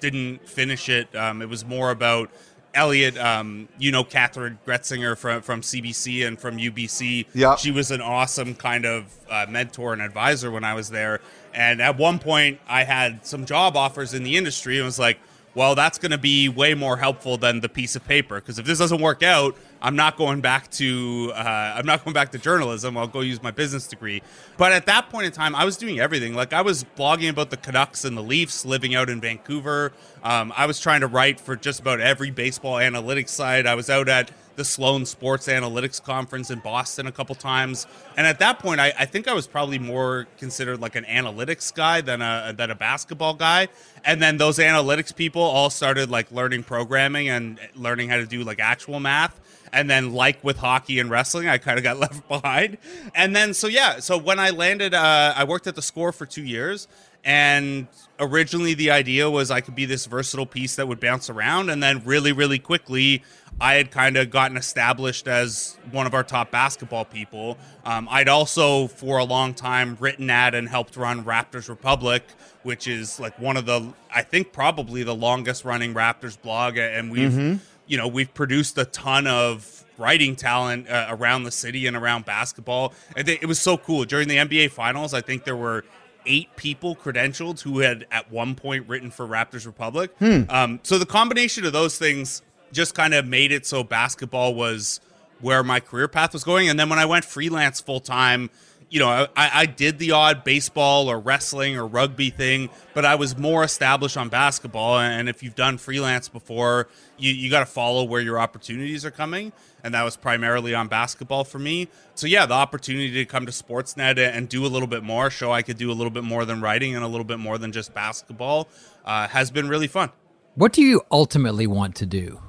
didn't 0.00 0.46
finish 0.48 0.88
it. 0.88 1.14
Um, 1.14 1.42
it 1.42 1.48
was 1.48 1.64
more 1.64 1.90
about 1.90 2.30
Elliotte, 2.76 3.18
um, 3.18 3.68
you 3.78 3.90
know, 3.90 4.04
Kathryn 4.04 4.58
Gretsinger 4.66 5.16
from, 5.16 5.42
from 5.42 5.62
CBC 5.62 6.26
and 6.26 6.38
from 6.38 6.58
UBC. 6.58 7.26
Yeah. 7.32 7.56
She 7.56 7.72
was 7.72 7.90
an 7.90 8.00
awesome 8.00 8.54
kind 8.54 8.84
of 8.84 9.12
uh, 9.28 9.46
mentor 9.48 9.92
and 9.92 10.02
advisor 10.02 10.50
when 10.50 10.62
I 10.62 10.74
was 10.74 10.90
there. 10.90 11.20
And 11.54 11.80
at 11.80 11.96
one 11.96 12.18
point, 12.18 12.60
I 12.68 12.84
had 12.84 13.26
some 13.26 13.46
job 13.46 13.76
offers 13.76 14.12
in 14.12 14.22
the 14.22 14.36
industry 14.36 14.76
and 14.76 14.84
was 14.84 14.98
like, 14.98 15.18
well, 15.54 15.74
that's 15.74 15.96
going 15.96 16.10
to 16.12 16.18
be 16.18 16.50
way 16.50 16.74
more 16.74 16.98
helpful 16.98 17.38
than 17.38 17.60
the 17.60 17.68
piece 17.68 17.96
of 17.96 18.04
paper. 18.06 18.34
Because 18.36 18.58
if 18.58 18.66
this 18.66 18.78
doesn't 18.78 19.00
work 19.00 19.22
out, 19.22 19.56
I'm 19.86 19.94
not 19.94 20.16
going 20.16 20.40
back 20.40 20.68
to 20.72 21.30
uh, 21.32 21.74
I'm 21.76 21.86
not 21.86 22.04
going 22.04 22.12
back 22.12 22.32
to 22.32 22.38
journalism. 22.38 22.96
I'll 22.96 23.06
go 23.06 23.20
use 23.20 23.40
my 23.40 23.52
business 23.52 23.86
degree. 23.86 24.20
But 24.56 24.72
at 24.72 24.86
that 24.86 25.10
point 25.10 25.26
in 25.26 25.32
time, 25.32 25.54
I 25.54 25.64
was 25.64 25.76
doing 25.76 26.00
everything. 26.00 26.34
Like 26.34 26.52
I 26.52 26.62
was 26.62 26.82
blogging 26.98 27.30
about 27.30 27.50
the 27.50 27.56
Canucks 27.56 28.04
and 28.04 28.16
the 28.16 28.22
Leafs, 28.22 28.64
living 28.66 28.96
out 28.96 29.08
in 29.08 29.20
Vancouver. 29.20 29.92
Um, 30.24 30.52
I 30.56 30.66
was 30.66 30.80
trying 30.80 31.02
to 31.02 31.06
write 31.06 31.38
for 31.38 31.54
just 31.54 31.78
about 31.78 32.00
every 32.00 32.32
baseball 32.32 32.74
analytics 32.78 33.28
site. 33.28 33.64
I 33.64 33.76
was 33.76 33.88
out 33.88 34.08
at 34.08 34.32
the 34.56 34.64
Sloan 34.64 35.06
Sports 35.06 35.46
Analytics 35.46 36.02
Conference 36.02 36.50
in 36.50 36.58
Boston 36.58 37.06
a 37.06 37.12
couple 37.12 37.36
times. 37.36 37.86
And 38.16 38.26
at 38.26 38.40
that 38.40 38.58
point, 38.58 38.80
I, 38.80 38.92
I 38.98 39.04
think 39.04 39.28
I 39.28 39.34
was 39.34 39.46
probably 39.46 39.78
more 39.78 40.26
considered 40.38 40.80
like 40.80 40.96
an 40.96 41.04
analytics 41.04 41.72
guy 41.72 42.00
than 42.00 42.22
a 42.22 42.52
than 42.56 42.72
a 42.72 42.74
basketball 42.74 43.34
guy. 43.34 43.68
And 44.04 44.20
then 44.20 44.36
those 44.36 44.58
analytics 44.58 45.14
people 45.14 45.42
all 45.42 45.70
started 45.70 46.10
like 46.10 46.32
learning 46.32 46.64
programming 46.64 47.28
and 47.28 47.60
learning 47.76 48.08
how 48.08 48.16
to 48.16 48.26
do 48.26 48.42
like 48.42 48.58
actual 48.58 48.98
math. 48.98 49.40
And 49.72 49.90
then, 49.90 50.12
like 50.12 50.42
with 50.42 50.56
hockey 50.56 50.98
and 50.98 51.10
wrestling, 51.10 51.48
I 51.48 51.58
kind 51.58 51.78
of 51.78 51.84
got 51.84 51.98
left 51.98 52.26
behind. 52.28 52.78
And 53.14 53.34
then, 53.34 53.54
so 53.54 53.66
yeah, 53.66 54.00
so 54.00 54.16
when 54.16 54.38
I 54.38 54.50
landed, 54.50 54.94
uh, 54.94 55.34
I 55.36 55.44
worked 55.44 55.66
at 55.66 55.74
the 55.74 55.82
score 55.82 56.12
for 56.12 56.26
two 56.26 56.44
years. 56.44 56.88
And 57.24 57.88
originally, 58.20 58.74
the 58.74 58.92
idea 58.92 59.28
was 59.28 59.50
I 59.50 59.60
could 59.60 59.74
be 59.74 59.84
this 59.84 60.06
versatile 60.06 60.46
piece 60.46 60.76
that 60.76 60.86
would 60.86 61.00
bounce 61.00 61.28
around. 61.28 61.70
And 61.70 61.82
then, 61.82 62.02
really, 62.04 62.30
really 62.30 62.60
quickly, 62.60 63.24
I 63.60 63.74
had 63.74 63.90
kind 63.90 64.16
of 64.16 64.30
gotten 64.30 64.56
established 64.56 65.26
as 65.26 65.76
one 65.90 66.06
of 66.06 66.14
our 66.14 66.22
top 66.22 66.52
basketball 66.52 67.04
people. 67.04 67.58
Um, 67.84 68.06
I'd 68.10 68.28
also, 68.28 68.86
for 68.86 69.18
a 69.18 69.24
long 69.24 69.54
time, 69.54 69.96
written 69.98 70.30
at 70.30 70.54
and 70.54 70.68
helped 70.68 70.96
run 70.96 71.24
Raptors 71.24 71.68
Republic, 71.68 72.22
which 72.62 72.86
is 72.86 73.18
like 73.18 73.36
one 73.40 73.56
of 73.56 73.66
the, 73.66 73.92
I 74.14 74.22
think, 74.22 74.52
probably 74.52 75.02
the 75.02 75.14
longest 75.14 75.64
running 75.64 75.94
Raptors 75.94 76.40
blog. 76.40 76.76
And 76.76 77.10
we've, 77.10 77.60
you 77.86 77.96
know, 77.96 78.08
we've 78.08 78.32
produced 78.32 78.76
a 78.78 78.84
ton 78.84 79.26
of 79.26 79.84
writing 79.98 80.36
talent 80.36 80.88
uh, 80.88 81.06
around 81.08 81.44
the 81.44 81.50
city 81.50 81.86
and 81.86 81.96
around 81.96 82.24
basketball. 82.24 82.92
And 83.16 83.28
it 83.28 83.46
was 83.46 83.58
so 83.60 83.76
cool. 83.78 84.04
During 84.04 84.28
the 84.28 84.36
NBA 84.36 84.70
Finals, 84.70 85.14
I 85.14 85.20
think 85.20 85.44
there 85.44 85.56
were 85.56 85.84
eight 86.26 86.48
people 86.56 86.96
credentialed 86.96 87.60
who 87.60 87.78
had 87.78 88.06
at 88.10 88.30
one 88.30 88.54
point 88.54 88.88
written 88.88 89.10
for 89.10 89.26
Raptors 89.26 89.64
Republic. 89.64 90.10
Um, 90.50 90.80
so 90.82 90.98
the 90.98 91.06
combination 91.06 91.64
of 91.64 91.72
those 91.72 91.98
things 91.98 92.42
just 92.72 92.94
kind 92.94 93.14
of 93.14 93.26
made 93.26 93.52
it 93.52 93.64
so 93.64 93.84
basketball 93.84 94.54
was 94.54 95.00
where 95.40 95.62
my 95.62 95.80
career 95.80 96.08
path 96.08 96.32
was 96.32 96.44
going. 96.44 96.68
And 96.68 96.78
then 96.78 96.88
when 96.88 96.98
I 96.98 97.06
went 97.06 97.24
freelance 97.24 97.80
full 97.80 98.00
time, 98.00 98.50
you 98.88 99.00
know, 99.00 99.08
I, 99.08 99.50
I 99.52 99.66
did 99.66 99.98
the 99.98 100.12
odd 100.12 100.44
baseball 100.44 101.10
or 101.10 101.18
wrestling 101.18 101.76
or 101.76 101.86
rugby 101.86 102.30
thing, 102.30 102.70
but 102.94 103.04
I 103.04 103.16
was 103.16 103.36
more 103.36 103.64
established 103.64 104.16
on 104.16 104.28
basketball. 104.28 104.98
And 104.98 105.28
if 105.28 105.42
you've 105.42 105.56
done 105.56 105.78
freelance 105.78 106.28
before, 106.28 106.88
you, 107.18 107.32
you 107.32 107.50
got 107.50 107.60
to 107.60 107.66
follow 107.66 108.04
where 108.04 108.20
your 108.20 108.38
opportunities 108.38 109.04
are 109.04 109.10
coming. 109.10 109.52
And 109.82 109.94
that 109.94 110.04
was 110.04 110.16
primarily 110.16 110.74
on 110.74 110.88
basketball 110.88 111.44
for 111.44 111.58
me. 111.58 111.88
So, 112.14 112.26
yeah, 112.26 112.46
the 112.46 112.54
opportunity 112.54 113.12
to 113.12 113.24
come 113.24 113.46
to 113.46 113.52
Sportsnet 113.52 114.18
and 114.18 114.48
do 114.48 114.64
a 114.64 114.68
little 114.68 114.88
bit 114.88 115.02
more, 115.02 115.30
show 115.30 115.52
I 115.52 115.62
could 115.62 115.78
do 115.78 115.90
a 115.90 115.94
little 115.94 116.10
bit 116.10 116.24
more 116.24 116.44
than 116.44 116.60
writing 116.60 116.94
and 116.94 117.04
a 117.04 117.08
little 117.08 117.24
bit 117.24 117.38
more 117.38 117.58
than 117.58 117.72
just 117.72 117.92
basketball, 117.92 118.68
uh, 119.04 119.28
has 119.28 119.50
been 119.50 119.68
really 119.68 119.88
fun. 119.88 120.10
What 120.54 120.72
do 120.72 120.82
you 120.82 121.02
ultimately 121.10 121.66
want 121.66 121.96
to 121.96 122.06
do? 122.06 122.40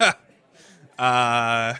Uh, 0.98 1.74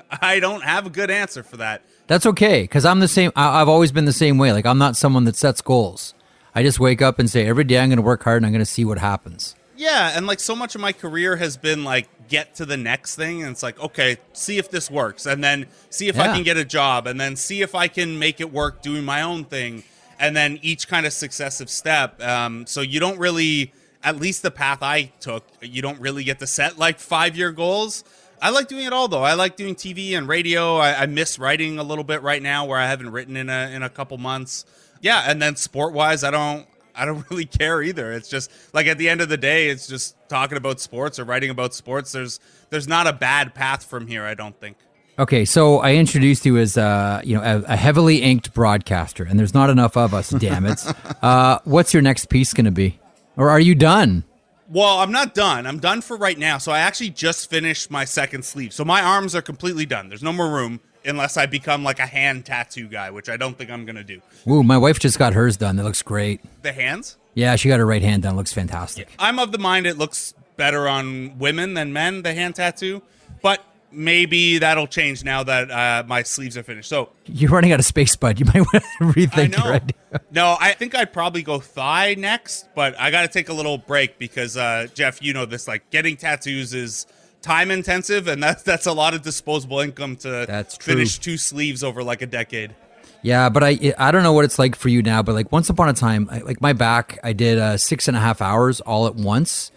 I 0.10 0.40
don't 0.40 0.62
have 0.62 0.86
a 0.86 0.90
good 0.90 1.10
answer 1.10 1.42
for 1.42 1.58
that. 1.58 1.82
That's 2.10 2.26
okay, 2.26 2.62
because 2.62 2.84
I'm 2.84 2.98
the 2.98 3.06
same. 3.06 3.30
I, 3.36 3.60
I've 3.60 3.68
always 3.68 3.92
been 3.92 4.04
the 4.04 4.12
same 4.12 4.36
way. 4.36 4.52
Like 4.52 4.66
I'm 4.66 4.78
not 4.78 4.96
someone 4.96 5.26
that 5.26 5.36
sets 5.36 5.62
goals. 5.62 6.12
I 6.56 6.64
just 6.64 6.80
wake 6.80 7.00
up 7.00 7.20
and 7.20 7.30
say 7.30 7.46
every 7.46 7.62
day 7.62 7.78
I'm 7.78 7.88
going 7.88 7.98
to 7.98 8.02
work 8.02 8.24
hard 8.24 8.38
and 8.38 8.46
I'm 8.46 8.50
going 8.50 8.58
to 8.58 8.66
see 8.66 8.84
what 8.84 8.98
happens. 8.98 9.54
Yeah, 9.76 10.10
and 10.16 10.26
like 10.26 10.40
so 10.40 10.56
much 10.56 10.74
of 10.74 10.80
my 10.80 10.90
career 10.92 11.36
has 11.36 11.56
been 11.56 11.84
like 11.84 12.08
get 12.26 12.56
to 12.56 12.66
the 12.66 12.76
next 12.76 13.14
thing, 13.14 13.42
and 13.42 13.52
it's 13.52 13.62
like 13.62 13.78
okay, 13.78 14.16
see 14.32 14.58
if 14.58 14.72
this 14.72 14.90
works, 14.90 15.24
and 15.24 15.44
then 15.44 15.68
see 15.90 16.08
if 16.08 16.18
I 16.18 16.34
can 16.34 16.42
get 16.42 16.56
a 16.56 16.64
job, 16.64 17.06
and 17.06 17.20
then 17.20 17.36
see 17.36 17.62
if 17.62 17.76
I 17.76 17.86
can 17.86 18.18
make 18.18 18.40
it 18.40 18.52
work 18.52 18.82
doing 18.82 19.04
my 19.04 19.22
own 19.22 19.44
thing, 19.44 19.84
and 20.18 20.36
then 20.36 20.58
each 20.62 20.88
kind 20.88 21.06
of 21.06 21.12
successive 21.12 21.70
step. 21.70 22.20
Um, 22.20 22.66
so 22.66 22.80
you 22.80 22.98
don't 22.98 23.20
really, 23.20 23.72
at 24.02 24.16
least 24.16 24.42
the 24.42 24.50
path 24.50 24.82
I 24.82 25.12
took, 25.20 25.46
you 25.62 25.80
don't 25.80 26.00
really 26.00 26.24
get 26.24 26.40
to 26.40 26.48
set 26.48 26.76
like 26.76 26.98
five 26.98 27.36
year 27.36 27.52
goals. 27.52 28.02
I 28.42 28.50
like 28.50 28.68
doing 28.68 28.86
it 28.86 28.92
all 28.92 29.08
though. 29.08 29.22
I 29.22 29.34
like 29.34 29.56
doing 29.56 29.74
TV 29.74 30.16
and 30.16 30.26
radio. 30.26 30.76
I, 30.76 31.02
I 31.02 31.06
miss 31.06 31.38
writing 31.38 31.78
a 31.78 31.82
little 31.82 32.04
bit 32.04 32.22
right 32.22 32.42
now, 32.42 32.64
where 32.66 32.78
I 32.78 32.86
haven't 32.86 33.10
written 33.10 33.36
in 33.36 33.48
a 33.50 33.70
in 33.70 33.82
a 33.82 33.90
couple 33.90 34.16
months. 34.18 34.64
Yeah, 35.00 35.24
and 35.26 35.40
then 35.40 35.56
sport 35.56 35.92
wise, 35.92 36.24
I 36.24 36.30
don't 36.30 36.66
I 36.94 37.04
don't 37.04 37.24
really 37.30 37.46
care 37.46 37.82
either. 37.82 38.12
It's 38.12 38.28
just 38.28 38.50
like 38.72 38.86
at 38.86 38.98
the 38.98 39.08
end 39.08 39.20
of 39.20 39.28
the 39.28 39.36
day, 39.36 39.68
it's 39.68 39.86
just 39.86 40.16
talking 40.28 40.56
about 40.56 40.80
sports 40.80 41.18
or 41.18 41.24
writing 41.24 41.50
about 41.50 41.74
sports. 41.74 42.12
There's 42.12 42.40
there's 42.70 42.88
not 42.88 43.06
a 43.06 43.12
bad 43.12 43.54
path 43.54 43.84
from 43.84 44.06
here. 44.06 44.24
I 44.24 44.34
don't 44.34 44.58
think. 44.58 44.76
Okay, 45.18 45.44
so 45.44 45.80
I 45.80 45.96
introduced 45.96 46.46
you 46.46 46.56
as 46.56 46.78
uh, 46.78 47.20
you 47.24 47.36
know 47.36 47.42
a, 47.42 47.72
a 47.72 47.76
heavily 47.76 48.22
inked 48.22 48.54
broadcaster, 48.54 49.24
and 49.24 49.38
there's 49.38 49.52
not 49.52 49.68
enough 49.68 49.96
of 49.96 50.14
us. 50.14 50.30
damn 50.30 50.66
it! 50.66 50.80
Uh, 51.22 51.58
what's 51.64 51.92
your 51.92 52.02
next 52.02 52.30
piece 52.30 52.54
going 52.54 52.64
to 52.64 52.70
be, 52.70 52.98
or 53.36 53.50
are 53.50 53.60
you 53.60 53.74
done? 53.74 54.24
Well, 54.72 54.98
I'm 54.98 55.10
not 55.10 55.34
done. 55.34 55.66
I'm 55.66 55.80
done 55.80 56.00
for 56.00 56.16
right 56.16 56.38
now. 56.38 56.58
So 56.58 56.70
I 56.70 56.78
actually 56.78 57.10
just 57.10 57.50
finished 57.50 57.90
my 57.90 58.04
second 58.04 58.44
sleeve. 58.44 58.72
So 58.72 58.84
my 58.84 59.02
arms 59.02 59.34
are 59.34 59.42
completely 59.42 59.84
done. 59.84 60.08
There's 60.08 60.22
no 60.22 60.32
more 60.32 60.48
room 60.48 60.78
unless 61.04 61.36
I 61.36 61.46
become 61.46 61.82
like 61.82 61.98
a 61.98 62.06
hand 62.06 62.46
tattoo 62.46 62.86
guy, 62.86 63.10
which 63.10 63.28
I 63.28 63.36
don't 63.36 63.58
think 63.58 63.68
I'm 63.70 63.84
gonna 63.84 64.04
do. 64.04 64.20
Ooh, 64.48 64.62
my 64.62 64.78
wife 64.78 65.00
just 65.00 65.18
got 65.18 65.32
hers 65.32 65.56
done. 65.56 65.78
It 65.78 65.82
looks 65.82 66.02
great. 66.02 66.40
The 66.62 66.72
hands. 66.72 67.16
Yeah, 67.34 67.56
she 67.56 67.68
got 67.68 67.80
her 67.80 67.86
right 67.86 68.02
hand 68.02 68.22
done. 68.22 68.36
Looks 68.36 68.52
fantastic. 68.52 69.08
I'm 69.18 69.40
of 69.40 69.50
the 69.50 69.58
mind 69.58 69.86
it 69.86 69.98
looks 69.98 70.34
better 70.56 70.86
on 70.86 71.38
women 71.38 71.74
than 71.74 71.92
men, 71.92 72.22
the 72.22 72.34
hand 72.34 72.54
tattoo. 72.54 73.02
But 73.42 73.64
maybe 73.92 74.58
that'll 74.58 74.86
change 74.86 75.24
now 75.24 75.42
that 75.42 75.70
uh, 75.70 76.04
my 76.06 76.22
sleeves 76.22 76.56
are 76.56 76.62
finished. 76.62 76.88
So 76.88 77.10
you're 77.26 77.50
running 77.50 77.72
out 77.72 77.80
of 77.80 77.86
space, 77.86 78.16
bud. 78.16 78.38
You 78.38 78.46
might 78.46 78.54
want 78.72 78.72
to 78.72 79.04
rethink 79.04 79.56
your 79.56 79.74
idea. 79.74 80.20
No, 80.30 80.56
I 80.60 80.72
think 80.72 80.94
I'd 80.94 81.12
probably 81.12 81.42
go 81.42 81.60
thigh 81.60 82.14
next, 82.18 82.68
but 82.74 82.98
I 82.98 83.10
got 83.10 83.22
to 83.22 83.28
take 83.28 83.48
a 83.48 83.52
little 83.52 83.78
break 83.78 84.18
because 84.18 84.56
uh, 84.56 84.88
Jeff, 84.94 85.22
you 85.22 85.32
know 85.32 85.46
this. 85.46 85.68
Like 85.68 85.88
getting 85.90 86.16
tattoos 86.16 86.74
is 86.74 87.06
time 87.42 87.70
intensive, 87.70 88.28
and 88.28 88.42
that's 88.42 88.62
that's 88.62 88.86
a 88.86 88.92
lot 88.92 89.14
of 89.14 89.22
disposable 89.22 89.80
income 89.80 90.16
to 90.16 90.44
That's 90.46 90.76
true. 90.76 90.94
finish 90.94 91.18
two 91.18 91.36
sleeves 91.36 91.82
over 91.82 92.02
like 92.02 92.22
a 92.22 92.26
decade. 92.26 92.74
Yeah, 93.22 93.48
but 93.50 93.62
I 93.62 93.94
I 93.98 94.10
don't 94.10 94.22
know 94.22 94.32
what 94.32 94.44
it's 94.44 94.58
like 94.58 94.76
for 94.76 94.88
you 94.88 95.02
now, 95.02 95.22
but 95.22 95.34
like 95.34 95.52
once 95.52 95.68
upon 95.68 95.88
a 95.88 95.92
time, 95.92 96.28
I, 96.30 96.38
like 96.38 96.60
my 96.60 96.72
back, 96.72 97.18
I 97.22 97.32
did 97.32 97.58
uh, 97.58 97.76
six 97.76 98.08
and 98.08 98.16
a 98.16 98.20
half 98.20 98.40
hours 98.40 98.80
all 98.80 99.06
at 99.06 99.14
once, 99.14 99.70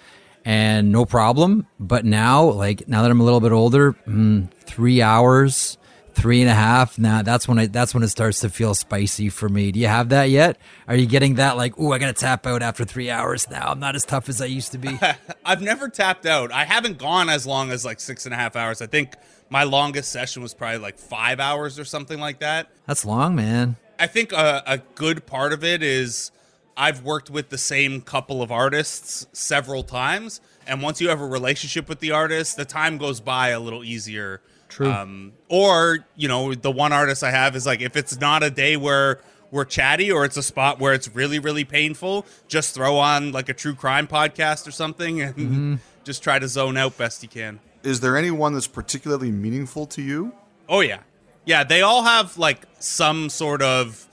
and 0.45 0.91
no 0.91 1.05
problem. 1.05 1.67
But 1.79 2.05
now, 2.05 2.43
like 2.43 2.87
now 2.87 3.01
that 3.01 3.11
I'm 3.11 3.21
a 3.21 3.23
little 3.23 3.41
bit 3.41 3.51
older, 3.51 3.93
mm, 4.07 4.51
three 4.65 5.01
hours, 5.01 5.77
three 6.13 6.41
and 6.41 6.49
a 6.49 6.53
half. 6.53 6.97
Now 6.97 7.21
that's 7.21 7.47
when 7.47 7.57
it 7.59 7.73
that's 7.73 7.93
when 7.93 8.03
it 8.03 8.09
starts 8.09 8.39
to 8.41 8.49
feel 8.49 8.75
spicy 8.75 9.29
for 9.29 9.49
me. 9.49 9.71
Do 9.71 9.79
you 9.79 9.87
have 9.87 10.09
that 10.09 10.29
yet? 10.29 10.57
Are 10.87 10.95
you 10.95 11.05
getting 11.05 11.35
that 11.35 11.57
like, 11.57 11.73
oh, 11.77 11.91
I 11.91 11.97
gotta 11.97 12.13
tap 12.13 12.45
out 12.45 12.61
after 12.61 12.85
three 12.85 13.09
hours 13.09 13.49
now? 13.49 13.69
I'm 13.69 13.79
not 13.79 13.95
as 13.95 14.05
tough 14.05 14.29
as 14.29 14.41
I 14.41 14.45
used 14.45 14.71
to 14.73 14.77
be. 14.77 14.97
I've 15.45 15.61
never 15.61 15.89
tapped 15.89 16.25
out. 16.25 16.51
I 16.51 16.65
haven't 16.65 16.97
gone 16.97 17.29
as 17.29 17.45
long 17.45 17.71
as 17.71 17.83
like 17.83 17.99
six 17.99 18.25
and 18.25 18.33
a 18.33 18.37
half 18.37 18.55
hours. 18.55 18.81
I 18.81 18.87
think 18.87 19.15
my 19.49 19.63
longest 19.63 20.11
session 20.11 20.41
was 20.41 20.53
probably 20.53 20.79
like 20.79 20.97
five 20.97 21.39
hours 21.39 21.79
or 21.79 21.85
something 21.85 22.19
like 22.19 22.39
that. 22.39 22.69
That's 22.87 23.05
long, 23.05 23.35
man. 23.35 23.75
I 23.99 24.07
think 24.07 24.31
a, 24.31 24.63
a 24.65 24.77
good 24.95 25.25
part 25.25 25.53
of 25.53 25.63
it 25.63 25.83
is 25.83 26.31
I've 26.75 27.03
worked 27.03 27.29
with 27.29 27.49
the 27.49 27.57
same 27.57 28.01
couple 28.01 28.41
of 28.41 28.51
artists 28.51 29.27
several 29.31 29.83
times, 29.83 30.41
and 30.65 30.81
once 30.81 30.99
you 31.01 31.09
have 31.09 31.21
a 31.21 31.25
relationship 31.25 31.87
with 31.87 31.99
the 31.99 32.11
artist, 32.11 32.57
the 32.57 32.65
time 32.65 32.97
goes 32.97 33.19
by 33.19 33.49
a 33.49 33.59
little 33.59 33.83
easier. 33.83 34.41
True. 34.69 34.91
Um, 34.91 35.33
or 35.49 36.05
you 36.15 36.27
know, 36.27 36.53
the 36.55 36.71
one 36.71 36.93
artist 36.93 37.23
I 37.23 37.31
have 37.31 37.55
is 37.55 37.65
like 37.65 37.81
if 37.81 37.95
it's 37.95 38.19
not 38.19 38.41
a 38.41 38.49
day 38.49 38.75
where 38.75 39.21
we're 39.51 39.65
chatty 39.65 40.11
or 40.11 40.25
it's 40.25 40.35
a 40.35 40.41
spot 40.41 40.79
where 40.79 40.93
it's 40.93 41.13
really 41.13 41.37
really 41.37 41.63
painful, 41.63 42.25
just 42.47 42.73
throw 42.73 42.97
on 42.97 43.31
like 43.31 43.49
a 43.49 43.53
true 43.53 43.75
crime 43.75 44.07
podcast 44.07 44.67
or 44.67 44.71
something 44.71 45.21
and 45.21 45.79
just 46.03 46.23
try 46.23 46.39
to 46.39 46.47
zone 46.47 46.75
out 46.75 46.97
best 46.97 47.21
you 47.21 47.29
can. 47.29 47.59
Is 47.83 47.99
there 47.99 48.17
anyone 48.17 48.53
that's 48.53 48.67
particularly 48.67 49.31
meaningful 49.31 49.85
to 49.87 50.01
you? 50.01 50.33
Oh 50.67 50.79
yeah, 50.79 51.01
yeah. 51.45 51.63
They 51.63 51.81
all 51.81 52.03
have 52.03 52.37
like 52.37 52.63
some 52.79 53.29
sort 53.29 53.61
of 53.61 54.07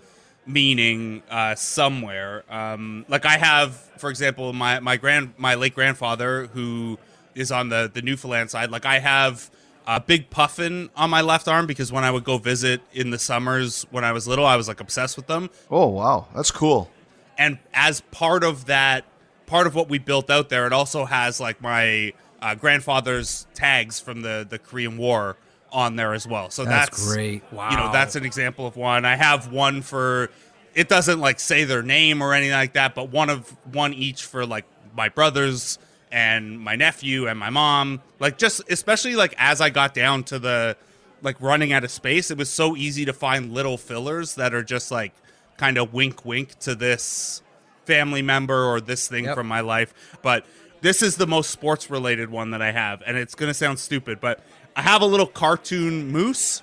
meaning 0.53 1.23
uh, 1.31 1.55
somewhere. 1.55 2.45
Um, 2.51 3.05
like 3.09 3.25
I 3.27 3.37
have, 3.39 3.75
for 3.99 4.11
example, 4.11 4.53
my 4.53 4.81
my 4.81 4.97
grand 4.97 5.35
my 5.37 5.55
late 5.55 5.75
grandfather 5.75 6.47
who 6.49 6.99
is 7.35 7.51
on 7.53 7.69
the 7.69 7.91
the 7.93 8.03
Newfoundland 8.03 8.51
side. 8.51 8.71
Like 8.71 8.87
I 8.87 8.99
have 8.99 9.51
a 9.87 10.01
big 10.01 10.31
puffin 10.31 10.91
on 10.97 11.11
my 11.11 11.21
left 11.21 11.49
arm 11.49 11.67
because 11.67 11.91
when 11.91 12.05
I 12.05 12.11
would 12.11 12.25
go 12.25 12.39
visit 12.39 12.81
in 12.93 13.11
the 13.11 13.19
summers 13.19 13.87
when 13.91 14.05
I 14.05 14.13
was 14.13 14.29
little, 14.29 14.47
I 14.47 14.57
was 14.57 14.69
like 14.69 14.81
obsessed 14.81 15.17
with 15.17 15.27
them. 15.27 15.51
Oh 15.71 15.89
wow, 15.89 16.29
that's 16.35 16.51
cool. 16.51 16.91
And 17.39 17.59
as 17.73 18.03
part 18.11 18.45
of 18.45 18.67
that, 18.67 19.05
part 19.47 19.67
of 19.67 19.75
what 19.75 19.89
we 19.89 19.99
built 19.99 20.31
out 20.31 20.49
there, 20.49 20.67
it 20.67 20.73
also 20.73 21.07
has 21.07 21.41
like 21.41 21.61
my 21.63 22.13
uh, 22.43 22.55
grandfather's 22.55 23.47
tags 23.55 23.99
from 24.01 24.23
the 24.23 24.47
the 24.49 24.59
Korean 24.59 24.99
War 24.99 25.37
on 25.73 25.97
there 25.97 26.13
as 26.15 26.27
well. 26.27 26.51
So 26.51 26.65
That's 26.65 26.91
that's, 26.91 27.13
great. 27.13 27.43
Wow. 27.53 27.71
You 27.71 27.77
know, 27.77 27.93
that's 27.93 28.17
an 28.17 28.25
example 28.25 28.67
of 28.67 28.77
one. 28.77 29.05
I 29.05 29.17
have 29.17 29.53
one 29.53 29.83
for. 29.83 30.31
It 30.75 30.89
doesn't 30.89 31.19
like 31.21 31.41
say 31.41 31.65
their 31.65 31.83
name 31.83 32.23
or 32.23 32.33
anything 32.33 32.53
like 32.55 32.75
that, 32.75 32.95
but 32.95 33.11
one 33.11 33.29
of 33.29 33.49
one 33.73 33.93
each 33.93 34.25
for 34.25 34.47
like 34.47 34.65
my 34.95 35.09
brothers 35.09 35.79
and 36.13 36.61
my 36.61 36.77
nephew 36.77 37.27
and 37.27 37.39
my 37.39 37.51
mom. 37.51 38.01
Like 38.21 38.39
just 38.39 38.63
especially 38.71 39.17
like 39.17 39.35
as 39.39 39.61
I 39.61 39.71
got 39.71 39.95
down 39.95 40.23
to 40.25 40.39
the 40.39 40.77
like 41.23 41.41
running 41.41 41.73
out 41.73 41.83
of 41.85 41.91
space, 41.91 42.31
it 42.31 42.39
was 42.39 42.49
so 42.49 42.77
easy 42.77 43.05
to 43.05 43.13
find 43.13 43.53
little 43.53 43.77
fillers 43.79 44.37
that 44.37 44.55
are 44.55 44.63
just 44.63 44.91
like 44.93 45.13
kind 45.57 45.77
of 45.77 45.93
wink 45.93 46.25
wink 46.25 46.59
to 46.61 46.75
this 46.75 47.43
family 47.85 48.23
member 48.23 48.65
or 48.65 48.81
this 48.81 49.09
thing 49.09 49.25
Yep. 49.25 49.35
from 49.35 49.49
my 49.49 49.61
life. 49.61 49.93
But 50.23 50.47
this 50.83 51.03
is 51.03 51.17
the 51.17 51.27
most 51.27 51.51
sports 51.51 51.91
related 51.91 52.31
one 52.31 52.53
that 52.53 52.63
I 52.63 52.71
have, 52.73 53.03
and 53.07 53.17
it's 53.17 53.35
gonna 53.35 53.53
sound 53.55 53.79
stupid, 53.81 54.21
but 54.21 54.41
I 54.77 54.83
have 54.83 55.03
a 55.03 55.07
little 55.07 55.27
cartoon 55.27 56.09
moose, 56.09 56.63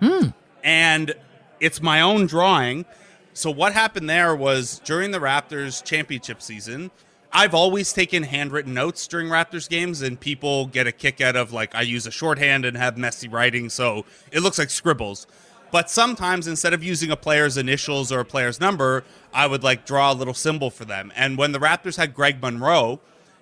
hmm. 0.00 0.28
and 0.62 1.14
it's 1.60 1.82
my 1.82 2.00
own 2.00 2.26
drawing. 2.26 2.84
So 3.32 3.50
what 3.50 3.72
happened 3.72 4.08
there 4.08 4.34
was 4.34 4.80
during 4.84 5.10
the 5.10 5.18
Raptors 5.18 5.82
championship 5.82 6.40
season. 6.40 6.90
I've 7.36 7.52
always 7.52 7.92
taken 7.92 8.22
handwritten 8.22 8.74
notes 8.74 9.08
during 9.08 9.26
Raptors 9.26 9.68
games, 9.68 10.02
and 10.02 10.18
people 10.18 10.66
get 10.66 10.86
a 10.86 10.92
kick 10.92 11.20
out 11.20 11.34
of 11.34 11.52
like 11.52 11.74
I 11.74 11.82
use 11.82 12.06
a 12.06 12.12
shorthand 12.12 12.64
and 12.64 12.76
have 12.76 12.96
messy 12.96 13.26
writing, 13.26 13.68
so 13.70 14.06
it 14.30 14.40
looks 14.40 14.56
like 14.56 14.70
scribbles. 14.70 15.26
But 15.72 15.90
sometimes 15.90 16.46
instead 16.46 16.72
of 16.72 16.84
using 16.84 17.10
a 17.10 17.16
player's 17.16 17.56
initials 17.56 18.12
or 18.12 18.20
a 18.20 18.24
player's 18.24 18.60
number, 18.60 19.02
I 19.32 19.48
would 19.48 19.64
like 19.64 19.84
draw 19.84 20.12
a 20.12 20.14
little 20.14 20.32
symbol 20.32 20.70
for 20.70 20.84
them. 20.84 21.12
And 21.16 21.36
when 21.36 21.50
the 21.50 21.58
Raptors 21.58 21.96
had 21.96 22.14
Greg 22.14 22.40
Monroe, 22.40 23.00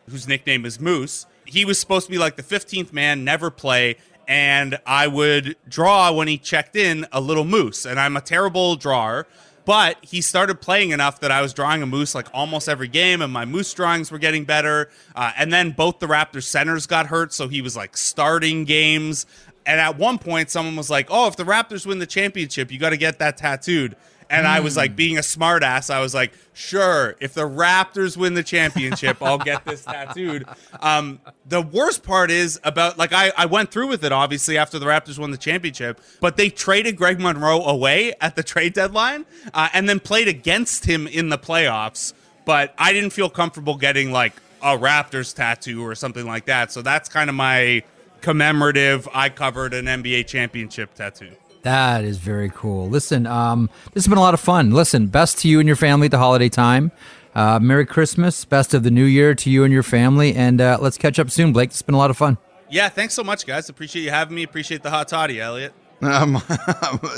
whose 0.08 0.26
nickname 0.26 0.64
is 0.64 0.80
Moose, 0.80 1.26
he 1.52 1.66
was 1.66 1.78
supposed 1.78 2.06
to 2.06 2.10
be 2.10 2.16
like 2.16 2.36
the 2.36 2.42
15th 2.42 2.94
man, 2.94 3.24
never 3.24 3.50
play. 3.50 3.96
And 4.26 4.78
I 4.86 5.06
would 5.06 5.56
draw 5.68 6.10
when 6.10 6.26
he 6.26 6.38
checked 6.38 6.76
in 6.76 7.06
a 7.12 7.20
little 7.20 7.44
moose. 7.44 7.84
And 7.84 8.00
I'm 8.00 8.16
a 8.16 8.22
terrible 8.22 8.76
drawer, 8.76 9.26
but 9.66 9.98
he 10.00 10.22
started 10.22 10.62
playing 10.62 10.90
enough 10.90 11.20
that 11.20 11.30
I 11.30 11.42
was 11.42 11.52
drawing 11.52 11.82
a 11.82 11.86
moose 11.86 12.14
like 12.14 12.28
almost 12.32 12.70
every 12.70 12.88
game, 12.88 13.20
and 13.20 13.30
my 13.30 13.44
moose 13.44 13.72
drawings 13.74 14.10
were 14.10 14.18
getting 14.18 14.44
better. 14.44 14.90
Uh, 15.14 15.32
and 15.36 15.52
then 15.52 15.72
both 15.72 15.98
the 15.98 16.06
Raptors 16.06 16.44
centers 16.44 16.86
got 16.86 17.08
hurt, 17.08 17.34
so 17.34 17.48
he 17.48 17.60
was 17.60 17.76
like 17.76 17.98
starting 17.98 18.64
games. 18.64 19.26
And 19.66 19.78
at 19.78 19.98
one 19.98 20.18
point, 20.18 20.50
someone 20.50 20.74
was 20.74 20.88
like, 20.88 21.08
"Oh, 21.10 21.28
if 21.28 21.36
the 21.36 21.44
Raptors 21.44 21.84
win 21.84 21.98
the 21.98 22.06
championship, 22.06 22.72
you 22.72 22.78
got 22.78 22.90
to 22.90 22.96
get 22.96 23.18
that 23.18 23.36
tattooed." 23.36 23.94
And 24.32 24.46
I 24.46 24.60
was 24.60 24.78
like, 24.78 24.96
being 24.96 25.18
a 25.18 25.20
smartass, 25.20 25.90
I 25.92 26.00
was 26.00 26.14
like, 26.14 26.32
"Sure, 26.54 27.16
if 27.20 27.34
the 27.34 27.42
Raptors 27.42 28.16
win 28.16 28.32
the 28.32 28.42
championship, 28.42 29.22
I'll 29.22 29.36
get 29.36 29.66
this 29.66 29.84
tattooed." 29.84 30.46
Um, 30.80 31.20
the 31.46 31.60
worst 31.60 32.02
part 32.02 32.30
is 32.30 32.58
about 32.64 32.96
like 32.96 33.12
I, 33.12 33.30
I 33.36 33.44
went 33.44 33.70
through 33.70 33.88
with 33.88 34.02
it 34.04 34.10
obviously 34.10 34.56
after 34.56 34.78
the 34.78 34.86
Raptors 34.86 35.18
won 35.18 35.32
the 35.32 35.36
championship, 35.36 36.00
but 36.20 36.38
they 36.38 36.48
traded 36.48 36.96
Greg 36.96 37.20
Monroe 37.20 37.62
away 37.62 38.14
at 38.22 38.34
the 38.34 38.42
trade 38.42 38.72
deadline, 38.72 39.26
uh, 39.52 39.68
and 39.74 39.86
then 39.86 40.00
played 40.00 40.28
against 40.28 40.86
him 40.86 41.06
in 41.06 41.28
the 41.28 41.38
playoffs. 41.38 42.14
But 42.46 42.74
I 42.78 42.94
didn't 42.94 43.10
feel 43.10 43.28
comfortable 43.28 43.76
getting 43.76 44.12
like 44.12 44.32
a 44.62 44.78
Raptors 44.78 45.34
tattoo 45.34 45.84
or 45.84 45.94
something 45.94 46.26
like 46.26 46.46
that. 46.46 46.72
So 46.72 46.80
that's 46.80 47.10
kind 47.10 47.28
of 47.28 47.36
my 47.36 47.82
commemorative. 48.22 49.06
I 49.12 49.28
covered 49.28 49.74
an 49.74 49.84
NBA 49.84 50.26
championship 50.26 50.94
tattoo. 50.94 51.32
That 51.62 52.04
is 52.04 52.18
very 52.18 52.50
cool. 52.54 52.88
Listen, 52.88 53.26
um, 53.26 53.70
this 53.92 54.04
has 54.04 54.08
been 54.08 54.18
a 54.18 54.22
lot 54.22 54.34
of 54.34 54.40
fun. 54.40 54.72
Listen, 54.72 55.06
best 55.06 55.38
to 55.38 55.48
you 55.48 55.60
and 55.60 55.66
your 55.66 55.76
family 55.76 56.06
at 56.06 56.10
the 56.10 56.18
holiday 56.18 56.48
time. 56.48 56.90
Uh, 57.34 57.58
Merry 57.60 57.86
Christmas. 57.86 58.44
Best 58.44 58.74
of 58.74 58.82
the 58.82 58.90
new 58.90 59.04
year 59.04 59.34
to 59.34 59.48
you 59.50 59.64
and 59.64 59.72
your 59.72 59.82
family. 59.84 60.34
And 60.34 60.60
uh, 60.60 60.78
let's 60.80 60.98
catch 60.98 61.18
up 61.18 61.30
soon, 61.30 61.52
Blake. 61.52 61.70
It's 61.70 61.82
been 61.82 61.94
a 61.94 61.98
lot 61.98 62.10
of 62.10 62.16
fun. 62.16 62.36
Yeah, 62.68 62.88
thanks 62.88 63.14
so 63.14 63.22
much, 63.22 63.46
guys. 63.46 63.68
Appreciate 63.68 64.02
you 64.02 64.10
having 64.10 64.34
me. 64.34 64.42
Appreciate 64.42 64.82
the 64.82 64.90
hot 64.90 65.08
toddy, 65.08 65.40
Elliotte. 65.40 65.72
Um, 66.02 66.42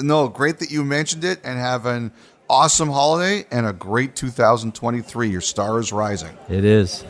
no, 0.02 0.28
great 0.28 0.58
that 0.58 0.70
you 0.70 0.84
mentioned 0.84 1.24
it 1.24 1.40
and 1.42 1.58
have 1.58 1.86
an 1.86 2.12
awesome 2.50 2.90
holiday 2.90 3.46
and 3.50 3.64
a 3.64 3.72
great 3.72 4.14
2023. 4.14 5.30
Your 5.30 5.40
star 5.40 5.78
is 5.78 5.90
rising. 5.90 6.36
It 6.50 6.66
is. 6.66 7.02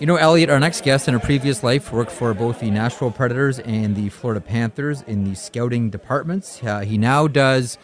You 0.00 0.06
know, 0.06 0.16
Elliotte, 0.16 0.50
our 0.50 0.60
next 0.60 0.82
guest 0.84 1.08
in 1.08 1.14
a 1.14 1.20
previous 1.20 1.62
life 1.62 1.92
worked 1.92 2.10
for 2.10 2.34
both 2.34 2.60
the 2.60 2.70
Nashville 2.70 3.10
Predators 3.12 3.58
and 3.60 3.94
the 3.96 4.08
Florida 4.08 4.40
Panthers 4.40 5.02
in 5.02 5.24
the 5.24 5.34
scouting 5.34 5.88
departments. 5.88 6.62
Uh, 6.62 6.80
he 6.80 6.98
now 6.98 7.26
does 7.28 7.78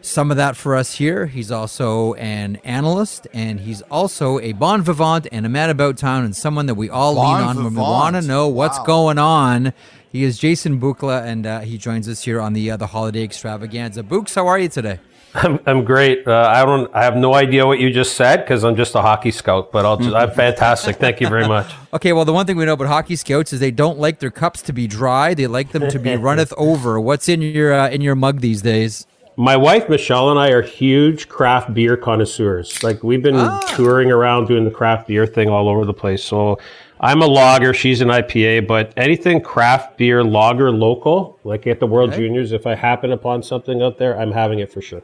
some 0.00 0.30
of 0.30 0.36
that 0.38 0.56
for 0.56 0.74
us 0.74 0.94
here. 0.94 1.26
He's 1.26 1.52
also 1.52 2.14
an 2.14 2.56
analyst, 2.64 3.28
and 3.32 3.60
he's 3.60 3.82
also 3.82 4.40
a 4.40 4.52
bon 4.52 4.82
vivant 4.82 5.28
and 5.30 5.44
a 5.44 5.48
man 5.48 5.70
about 5.70 5.96
town, 5.98 6.24
and 6.24 6.34
someone 6.34 6.66
that 6.66 6.74
we 6.74 6.88
all 6.90 7.14
Bon 7.14 7.38
lean 7.38 7.48
on 7.48 7.56
when 7.64 7.74
we 7.74 7.80
want 7.80 8.16
to 8.16 8.22
know 8.22 8.48
what's 8.48 8.78
Wow. 8.78 8.84
going 8.84 9.18
on. 9.18 9.72
He 10.10 10.24
is 10.24 10.38
Jason 10.38 10.80
Bukala, 10.80 11.24
and 11.24 11.46
uh, 11.46 11.60
he 11.60 11.76
joins 11.78 12.08
us 12.08 12.24
here 12.24 12.40
on 12.40 12.54
the 12.54 12.70
uh, 12.70 12.76
the 12.78 12.88
holiday 12.88 13.22
extravaganza. 13.22 14.02
Books, 14.02 14.34
how 14.34 14.46
are 14.46 14.58
you 14.58 14.68
today? 14.68 14.98
I'm, 15.34 15.58
I'm 15.66 15.84
great. 15.84 16.26
Uh, 16.28 16.52
I 16.54 16.64
don't. 16.64 16.94
I 16.94 17.02
have 17.02 17.16
no 17.16 17.34
idea 17.34 17.66
what 17.66 17.80
you 17.80 17.90
just 17.90 18.16
said 18.16 18.38
because 18.38 18.62
I'm 18.62 18.76
just 18.76 18.94
a 18.94 19.02
hockey 19.02 19.32
scout. 19.32 19.72
But 19.72 19.84
I'll. 19.84 19.96
Just, 19.96 20.14
I'm 20.14 20.30
fantastic. 20.30 20.96
Thank 20.96 21.20
you 21.20 21.28
very 21.28 21.46
much. 21.46 21.72
Okay, 21.94 22.12
well, 22.12 22.24
the 22.24 22.32
one 22.32 22.44
thing 22.44 22.56
we 22.56 22.64
know 22.64 22.72
about 22.72 22.88
hockey 22.88 23.14
scouts 23.14 23.52
is 23.52 23.60
they 23.60 23.70
don't 23.70 24.00
like 24.00 24.18
their 24.18 24.32
cups 24.32 24.62
to 24.62 24.72
be 24.72 24.88
dry; 24.88 25.32
they 25.32 25.46
like 25.46 25.70
them 25.70 25.88
to 25.88 25.98
be 26.00 26.16
runneth 26.28 26.52
over. 26.56 27.00
What's 27.00 27.28
in 27.28 27.40
your 27.40 27.72
uh, 27.72 27.88
in 27.88 28.00
your 28.00 28.16
mug 28.16 28.40
these 28.40 28.62
days? 28.62 29.06
My 29.36 29.56
wife 29.56 29.88
Michelle 29.88 30.28
and 30.30 30.38
I 30.38 30.50
are 30.50 30.60
huge 30.62 31.28
craft 31.28 31.72
beer 31.72 31.96
connoisseurs. 31.96 32.82
Like 32.82 33.04
we've 33.04 33.22
been 33.22 33.36
touring 33.76 34.10
around 34.10 34.46
doing 34.46 34.64
the 34.64 34.72
craft 34.72 35.06
beer 35.06 35.24
thing 35.24 35.48
all 35.48 35.68
over 35.68 35.84
the 35.84 35.94
place. 35.94 36.24
So 36.24 36.58
I'm 37.00 37.22
a 37.22 37.26
lager. 37.26 37.72
She's 37.74 38.00
an 38.00 38.08
IPA. 38.08 38.66
But 38.66 38.92
anything 38.96 39.40
craft 39.40 39.96
beer, 39.96 40.24
lager, 40.24 40.72
local, 40.72 41.38
like 41.44 41.66
at 41.68 41.78
the 41.78 41.86
World 41.86 42.10
Okay. 42.10 42.18
Juniors, 42.22 42.50
if 42.50 42.66
I 42.66 42.74
happen 42.74 43.12
upon 43.12 43.42
something 43.44 43.82
out 43.82 43.98
there, 43.98 44.18
I'm 44.18 44.32
having 44.32 44.58
it 44.58 44.72
for 44.72 44.80
sure. 44.80 45.02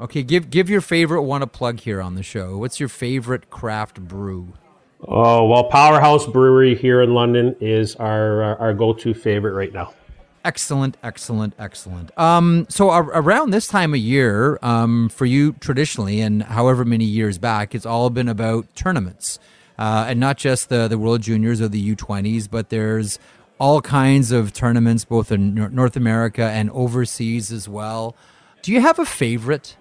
Okay, 0.00 0.22
give 0.22 0.50
give 0.50 0.70
your 0.70 0.80
favorite 0.80 1.22
one 1.22 1.42
a 1.42 1.46
plug 1.46 1.80
here 1.80 2.00
on 2.00 2.14
the 2.14 2.22
show. 2.22 2.56
What's 2.56 2.78
your 2.78 2.88
favorite 2.88 3.50
craft 3.50 4.00
brew? 4.00 4.52
Oh 5.06 5.46
well, 5.46 5.64
Powerhouse 5.64 6.26
Brewery 6.26 6.74
here 6.76 7.02
in 7.02 7.14
London 7.14 7.56
is 7.60 7.96
our 7.96 8.42
our, 8.42 8.58
our 8.58 8.74
go-to 8.74 9.12
favorite 9.12 9.54
right 9.54 9.72
now. 9.72 9.94
Excellent, 10.44 10.96
excellent, 11.02 11.54
excellent. 11.58 12.16
Um, 12.16 12.66
so 12.68 12.90
ar- 12.90 13.10
around 13.12 13.50
this 13.50 13.66
time 13.66 13.92
of 13.92 13.98
year, 13.98 14.58
um, 14.62 15.08
for 15.08 15.26
you 15.26 15.54
traditionally, 15.54 16.20
and 16.20 16.44
however 16.44 16.84
many 16.84 17.04
years 17.04 17.36
back, 17.38 17.74
it's 17.74 17.84
all 17.84 18.08
been 18.08 18.28
about 18.28 18.72
tournaments, 18.76 19.40
uh, 19.78 20.06
and 20.08 20.20
not 20.20 20.36
just 20.36 20.68
the 20.68 20.86
the 20.86 20.96
World 20.96 21.22
Juniors 21.22 21.60
or 21.60 21.66
the 21.68 21.94
U20s, 21.94 22.48
but 22.48 22.68
there's 22.68 23.18
all 23.58 23.80
kinds 23.80 24.30
of 24.30 24.52
tournaments, 24.52 25.04
both 25.04 25.32
in 25.32 25.54
North 25.54 25.96
America 25.96 26.44
and 26.44 26.70
overseas 26.70 27.50
as 27.50 27.68
well. 27.68 28.14
Do 28.62 28.72
you 28.72 28.80
have 28.80 29.00
a 29.00 29.04
favorite? 29.04 29.76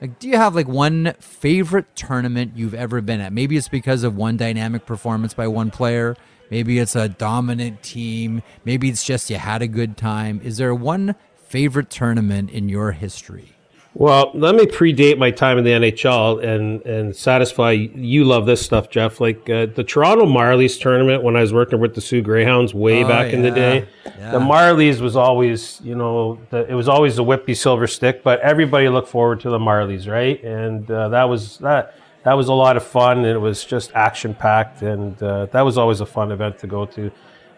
Like, 0.00 0.18
do 0.18 0.28
you 0.28 0.36
have 0.36 0.54
like 0.54 0.68
one 0.68 1.14
favorite 1.20 1.96
tournament 1.96 2.52
you've 2.54 2.74
ever 2.74 3.00
been 3.00 3.20
at? 3.20 3.32
Maybe 3.32 3.56
it's 3.56 3.68
because 3.68 4.02
of 4.02 4.14
one 4.14 4.36
dynamic 4.36 4.84
performance 4.84 5.32
by 5.32 5.48
one 5.48 5.70
player. 5.70 6.16
Maybe 6.50 6.78
it's 6.78 6.94
a 6.94 7.08
dominant 7.08 7.82
team. 7.82 8.42
Maybe 8.64 8.88
it's 8.88 9.04
just 9.04 9.30
you 9.30 9.36
had 9.36 9.62
a 9.62 9.66
good 9.66 9.96
time. 9.96 10.40
Is 10.44 10.58
there 10.58 10.74
one 10.74 11.14
favorite 11.34 11.88
tournament 11.90 12.50
in 12.50 12.68
your 12.68 12.92
history? 12.92 13.55
Well, 13.98 14.30
let 14.34 14.54
me 14.54 14.66
predate 14.66 15.16
my 15.16 15.30
time 15.30 15.56
in 15.56 15.64
the 15.64 15.70
NHL 15.70 16.44
and 16.44 16.84
and 16.84 17.16
satisfy 17.16 17.70
you. 17.70 18.24
Love 18.24 18.44
this 18.44 18.60
stuff, 18.60 18.90
Jeff. 18.90 19.22
Like 19.22 19.48
uh, 19.48 19.66
the 19.74 19.82
Toronto 19.82 20.26
Marlies 20.26 20.78
tournament 20.78 21.22
when 21.22 21.34
I 21.34 21.40
was 21.40 21.54
working 21.54 21.80
with 21.80 21.94
the 21.94 22.02
Soo 22.02 22.20
Greyhounds 22.20 22.74
way 22.74 23.04
Oh, 23.04 23.08
back 23.08 23.32
in 23.32 23.40
the 23.40 23.50
day. 23.50 23.88
Yeah. 24.04 24.32
The 24.32 24.38
Marlies 24.38 25.00
was 25.00 25.16
always, 25.16 25.80
you 25.82 25.94
know, 25.94 26.38
the, 26.50 26.70
it 26.70 26.74
was 26.74 26.90
always 26.90 27.16
the 27.16 27.24
Whippy 27.24 27.56
Silver 27.56 27.86
Stick, 27.86 28.22
but 28.22 28.38
everybody 28.40 28.90
looked 28.90 29.08
forward 29.08 29.40
to 29.40 29.48
the 29.48 29.58
Marlies, 29.58 30.06
right? 30.06 30.44
And 30.44 30.90
uh, 30.90 31.08
that 31.08 31.24
was 31.24 31.56
that. 31.58 31.94
That 32.24 32.34
was 32.34 32.48
a 32.48 32.52
lot 32.54 32.76
of 32.76 32.84
fun. 32.84 33.18
And 33.18 33.28
it 33.28 33.38
was 33.38 33.64
just 33.64 33.92
action 33.94 34.34
packed, 34.34 34.82
and 34.82 35.22
uh, 35.22 35.46
that 35.46 35.62
was 35.62 35.78
always 35.78 36.02
a 36.02 36.06
fun 36.06 36.32
event 36.32 36.58
to 36.58 36.66
go 36.66 36.84
to. 36.84 37.10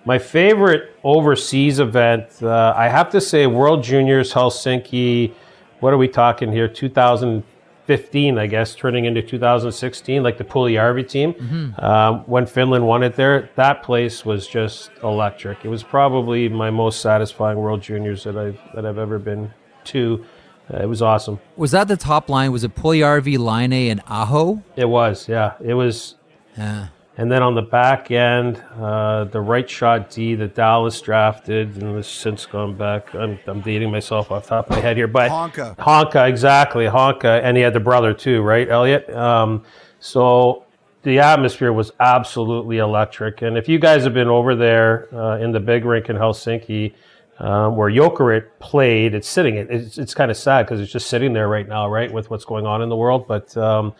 My 0.04 0.20
favorite 0.20 0.94
overseas 1.02 1.80
event, 1.80 2.44
uh, 2.44 2.74
I 2.76 2.88
have 2.88 3.10
to 3.10 3.20
say, 3.20 3.48
World 3.48 3.82
Juniors 3.82 4.32
Helsinki. 4.32 5.32
What 5.80 5.92
are 5.92 5.98
we 5.98 6.08
talking 6.08 6.50
here? 6.52 6.68
2015, 6.68 8.38
I 8.38 8.46
guess, 8.46 8.74
turning 8.74 9.04
into 9.04 9.22
2016, 9.22 10.22
like 10.22 10.38
the 10.38 10.44
Puljujärvi 10.44 11.08
team. 11.08 11.74
Um, 11.78 12.20
when 12.26 12.46
Finland 12.46 12.86
won 12.86 13.02
it 13.02 13.14
there, 13.14 13.48
that 13.56 13.82
place 13.82 14.24
was 14.24 14.46
just 14.46 14.90
electric. 15.02 15.64
It 15.64 15.68
was 15.68 15.82
probably 15.82 16.48
my 16.48 16.70
most 16.70 17.00
satisfying 17.00 17.58
World 17.58 17.80
Juniors 17.82 18.24
that 18.24 18.36
I've 18.36 18.60
that 18.74 18.84
I've 18.84 18.98
ever 18.98 19.18
been 19.18 19.52
to. 19.84 20.24
Uh, 20.72 20.82
it 20.82 20.86
was 20.86 21.00
awesome. 21.00 21.38
Was 21.56 21.70
that 21.70 21.88
the 21.88 21.96
top 21.96 22.28
line? 22.28 22.52
Was 22.52 22.62
it 22.64 22.74
Puljujärvi, 22.74 23.38
Laine, 23.38 23.90
and 23.90 24.02
Aho? 24.06 24.62
It 24.76 24.88
was, 24.88 25.28
yeah. 25.28 25.54
It 25.64 25.74
was 25.74 26.16
Yeah. 26.56 26.88
And 27.18 27.32
then 27.32 27.42
on 27.42 27.56
the 27.56 27.62
back 27.62 28.12
end, 28.12 28.62
uh, 28.80 29.24
the 29.24 29.40
right 29.40 29.68
shot 29.68 30.08
D 30.08 30.36
that 30.36 30.54
Dallas 30.54 31.00
drafted 31.00 31.76
and 31.76 31.96
has 31.96 32.06
since 32.06 32.46
gone 32.46 32.76
back. 32.76 33.12
I'm, 33.12 33.40
I'm 33.48 33.60
dating 33.60 33.90
myself 33.90 34.30
off 34.30 34.44
the 34.44 34.50
top 34.50 34.70
of 34.70 34.76
my 34.76 34.80
head 34.80 34.96
here, 34.96 35.08
but 35.08 35.28
Honka. 35.28 35.76
Honka, 35.78 36.28
exactly, 36.28 36.84
Honka, 36.84 37.42
and 37.42 37.56
he 37.56 37.62
had 37.64 37.72
the 37.72 37.80
brother 37.80 38.14
too, 38.14 38.40
right, 38.42 38.68
Elliotte? 38.68 39.10
Um, 39.10 39.64
so 39.98 40.64
the 41.02 41.18
atmosphere 41.18 41.72
was 41.72 41.90
absolutely 41.98 42.78
electric. 42.78 43.42
And 43.42 43.58
if 43.58 43.68
you 43.68 43.80
guys 43.80 44.04
have 44.04 44.14
been 44.14 44.28
over 44.28 44.54
there 44.54 45.12
uh, 45.12 45.38
in 45.38 45.50
the 45.50 45.60
big 45.60 45.84
rink 45.84 46.08
in 46.08 46.14
Helsinki, 46.14 46.94
um, 47.40 47.76
where 47.76 47.90
Jokerit 47.90 48.46
played, 48.60 49.14
it's 49.14 49.28
sitting. 49.28 49.56
It's, 49.56 49.98
it's 49.98 50.14
kind 50.14 50.30
of 50.30 50.36
sad 50.36 50.66
because 50.66 50.80
it's 50.80 50.92
just 50.92 51.08
sitting 51.08 51.32
there 51.32 51.48
right 51.48 51.66
now, 51.68 51.88
right, 51.88 52.12
with 52.12 52.30
what's 52.30 52.44
going 52.44 52.66
on 52.66 52.80
in 52.80 52.88
the 52.88 52.96
world. 52.96 53.26
But 53.26 53.56
um, 53.56 53.94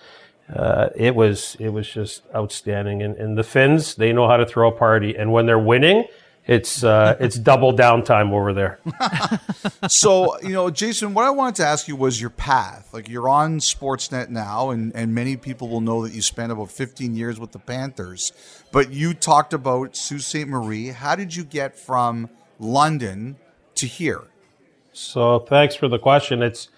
uh, 0.55 0.88
it 0.96 1.14
was 1.14 1.57
it 1.61 1.70
was 1.70 1.88
just 1.88 2.22
outstanding. 2.34 3.03
And, 3.03 3.16
and 3.16 3.36
the 3.36 3.44
Finns, 3.44 3.94
they 3.94 4.12
know 4.12 4.28
how 4.28 4.36
to 4.36 4.46
throw 4.46 4.68
a 4.68 4.72
party, 4.72 5.16
and 5.16 5.32
when 5.32 5.46
they're 5.46 5.59
winning, 5.59 6.05
it's 6.46 6.82
uh, 6.82 7.16
it's 7.20 7.36
double 7.36 7.72
downtime 7.72 8.32
over 8.32 8.53
there. 8.53 8.80
so 9.88 10.40
you 10.40 10.53
know 10.53 10.70
jason 10.70 11.14
what 11.14 11.24
i 11.24 11.30
wanted 11.30 11.55
to 11.55 11.64
ask 11.64 11.86
you 11.88 11.94
was 11.94 12.20
your 12.20 12.30
path 12.30 12.92
like 12.92 13.09
you're 13.09 13.28
on 13.28 13.59
sportsnet 13.59 14.28
now 14.28 14.70
and, 14.70 14.94
and 14.94 15.14
many 15.14 15.36
people 15.36 15.68
will 15.68 15.80
know 15.80 16.03
that 16.03 16.12
you 16.12 16.22
spent 16.22 16.51
about 16.51 16.70
15 16.70 17.14
years 17.14 17.38
with 17.38 17.53
the 17.53 17.59
panthers 17.59 18.32
but 18.72 18.90
you 18.92 19.14
talked 19.14 19.53
about 19.53 19.94
sault 19.94 20.22
ste 20.22 20.46
marie 20.46 20.88
how 20.88 21.14
did 21.14 21.34
you 21.34 21.44
get 21.44 21.76
from 21.76 22.28
london 22.59 23.36
to 23.74 23.86
here 23.86 24.24
So 24.92 25.38
thanks 25.38 25.76
for 25.76 25.86
the 25.86 25.99
question. 25.99 26.42
It's 26.42 26.68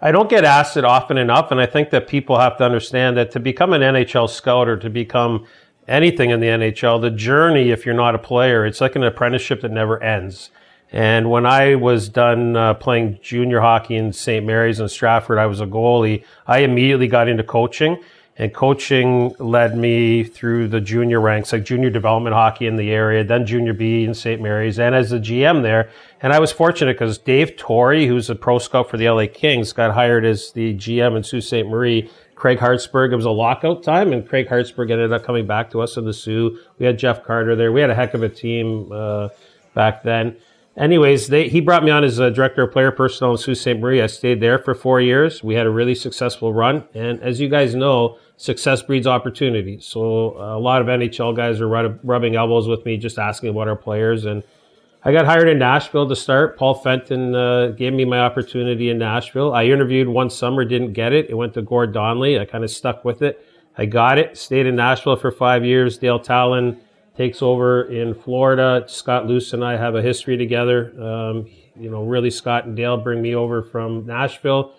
I 0.00 0.12
don't 0.12 0.30
get 0.30 0.44
asked 0.44 0.76
it 0.76 0.84
often 0.84 1.18
enough, 1.18 1.50
and 1.50 1.60
I 1.60 1.66
think 1.66 1.90
that 1.90 2.06
people 2.06 2.38
have 2.38 2.56
to 2.58 2.64
understand 2.64 3.16
that 3.16 3.32
to 3.32 3.40
become 3.40 3.72
an 3.72 3.82
NHL 3.82 4.30
scout 4.30 4.68
or 4.68 4.76
to 4.76 4.88
become 4.88 5.46
anything 5.88 6.30
in 6.30 6.40
the 6.40 6.46
NHL, 6.46 7.00
the 7.00 7.10
journey, 7.10 7.70
if 7.70 7.84
you're 7.84 7.94
not 7.94 8.14
a 8.14 8.18
player, 8.18 8.64
it's 8.64 8.80
like 8.80 8.94
an 8.94 9.02
apprenticeship 9.02 9.62
that 9.62 9.72
never 9.72 10.00
ends. 10.02 10.50
And 10.92 11.30
when 11.30 11.44
I 11.44 11.74
was 11.74 12.08
done 12.08 12.56
uh, 12.56 12.74
playing 12.74 13.18
junior 13.22 13.60
hockey 13.60 13.96
in 13.96 14.12
St. 14.12 14.44
Mary's 14.44 14.80
and 14.80 14.90
Stratford, 14.90 15.38
I 15.38 15.46
was 15.46 15.60
a 15.60 15.66
goalie. 15.66 16.24
I 16.46 16.60
immediately 16.60 17.08
got 17.08 17.28
into 17.28 17.42
coaching, 17.42 18.02
and 18.38 18.54
coaching 18.54 19.34
led 19.40 19.76
me 19.76 20.22
through 20.22 20.68
the 20.68 20.80
junior 20.80 21.20
ranks, 21.20 21.52
like 21.52 21.64
junior 21.64 21.90
development 21.90 22.34
hockey 22.34 22.66
in 22.68 22.76
the 22.76 22.90
area, 22.90 23.24
then 23.24 23.44
junior 23.44 23.72
B 23.72 24.04
in 24.04 24.14
St. 24.14 24.40
Mary's, 24.40 24.78
and 24.78 24.94
as 24.94 25.10
the 25.10 25.18
GM 25.18 25.62
there. 25.62 25.90
And 26.22 26.32
I 26.32 26.38
was 26.38 26.52
fortunate 26.52 26.94
because 26.94 27.18
Dave 27.18 27.56
Torrie, 27.56 28.06
who's 28.06 28.30
a 28.30 28.36
pro 28.36 28.58
scout 28.58 28.88
for 28.88 28.96
the 28.96 29.10
LA 29.10 29.26
Kings, 29.32 29.72
got 29.72 29.92
hired 29.92 30.24
as 30.24 30.52
the 30.52 30.74
GM 30.74 31.16
in 31.16 31.24
Sault 31.24 31.42
Ste. 31.42 31.66
Marie. 31.66 32.10
Craig 32.36 32.60
Hartsburg, 32.60 33.12
it 33.12 33.16
was 33.16 33.24
a 33.24 33.30
lockout 33.32 33.82
time, 33.82 34.12
and 34.12 34.26
Craig 34.28 34.48
Hartsburg 34.48 34.92
ended 34.92 35.12
up 35.12 35.24
coming 35.24 35.44
back 35.44 35.72
to 35.72 35.80
us 35.80 35.96
in 35.96 36.04
the 36.04 36.12
Soo. 36.12 36.56
We 36.78 36.86
had 36.86 36.96
Jeff 36.96 37.24
Carter 37.24 37.56
there. 37.56 37.72
We 37.72 37.80
had 37.80 37.90
a 37.90 37.96
heck 37.96 38.14
of 38.14 38.22
a 38.22 38.28
team 38.28 38.92
uh, 38.92 39.30
back 39.74 40.04
then. 40.04 40.36
Anyways, 40.76 41.26
they, 41.26 41.48
he 41.48 41.60
brought 41.60 41.82
me 41.82 41.90
on 41.90 42.04
as 42.04 42.20
a 42.20 42.30
director 42.30 42.62
of 42.62 42.70
player 42.70 42.92
personnel 42.92 43.32
in 43.32 43.38
Sault 43.38 43.56
Ste. 43.56 43.80
Marie. 43.80 44.00
I 44.00 44.06
stayed 44.06 44.40
there 44.40 44.60
for 44.60 44.72
four 44.72 45.00
years. 45.00 45.42
We 45.42 45.56
had 45.56 45.66
a 45.66 45.70
really 45.70 45.96
successful 45.96 46.54
run. 46.54 46.84
And 46.94 47.20
as 47.20 47.40
you 47.40 47.48
guys 47.48 47.74
know, 47.74 48.16
success 48.38 48.82
breeds 48.82 49.06
opportunity. 49.06 49.80
So 49.80 50.38
uh, 50.38 50.56
a 50.56 50.60
lot 50.60 50.80
of 50.80 50.86
NHL 50.86 51.36
guys 51.36 51.60
are 51.60 51.68
rubbing 51.68 52.36
elbows 52.36 52.68
with 52.68 52.86
me, 52.86 52.96
just 52.96 53.18
asking 53.18 53.50
about 53.50 53.66
our 53.66 53.76
players. 53.76 54.24
And 54.24 54.44
I 55.04 55.12
got 55.12 55.26
hired 55.26 55.48
in 55.48 55.58
Nashville 55.58 56.08
to 56.08 56.14
start. 56.14 56.56
Paul 56.56 56.74
Fenton 56.74 57.34
uh, 57.34 57.68
gave 57.76 57.92
me 57.92 58.04
my 58.04 58.20
opportunity 58.20 58.90
in 58.90 58.98
Nashville. 58.98 59.52
I 59.52 59.64
interviewed 59.64 60.06
one 60.06 60.30
summer, 60.30 60.64
didn't 60.64 60.92
get 60.92 61.12
it. 61.12 61.28
It 61.28 61.34
went 61.34 61.54
to 61.54 61.62
Gord 61.62 61.92
Donnelly. 61.92 62.38
I 62.38 62.44
kind 62.44 62.62
of 62.62 62.70
stuck 62.70 63.04
with 63.04 63.22
it. 63.22 63.44
I 63.76 63.86
got 63.86 64.18
it. 64.18 64.38
Stayed 64.38 64.66
in 64.66 64.76
Nashville 64.76 65.16
for 65.16 65.32
five 65.32 65.64
years. 65.64 65.98
Dale 65.98 66.20
Tallon 66.20 66.80
takes 67.16 67.42
over 67.42 67.90
in 67.90 68.14
Florida. 68.14 68.84
Scott 68.86 69.26
Luce 69.26 69.52
and 69.52 69.64
I 69.64 69.76
have 69.76 69.96
a 69.96 70.02
history 70.02 70.36
together. 70.36 70.92
Um, 71.02 71.48
you 71.76 71.90
know, 71.90 72.04
really, 72.04 72.30
Scott 72.30 72.66
and 72.66 72.76
Dale 72.76 72.96
bring 72.96 73.20
me 73.20 73.34
over 73.34 73.62
from 73.62 74.06
Nashville. 74.06 74.74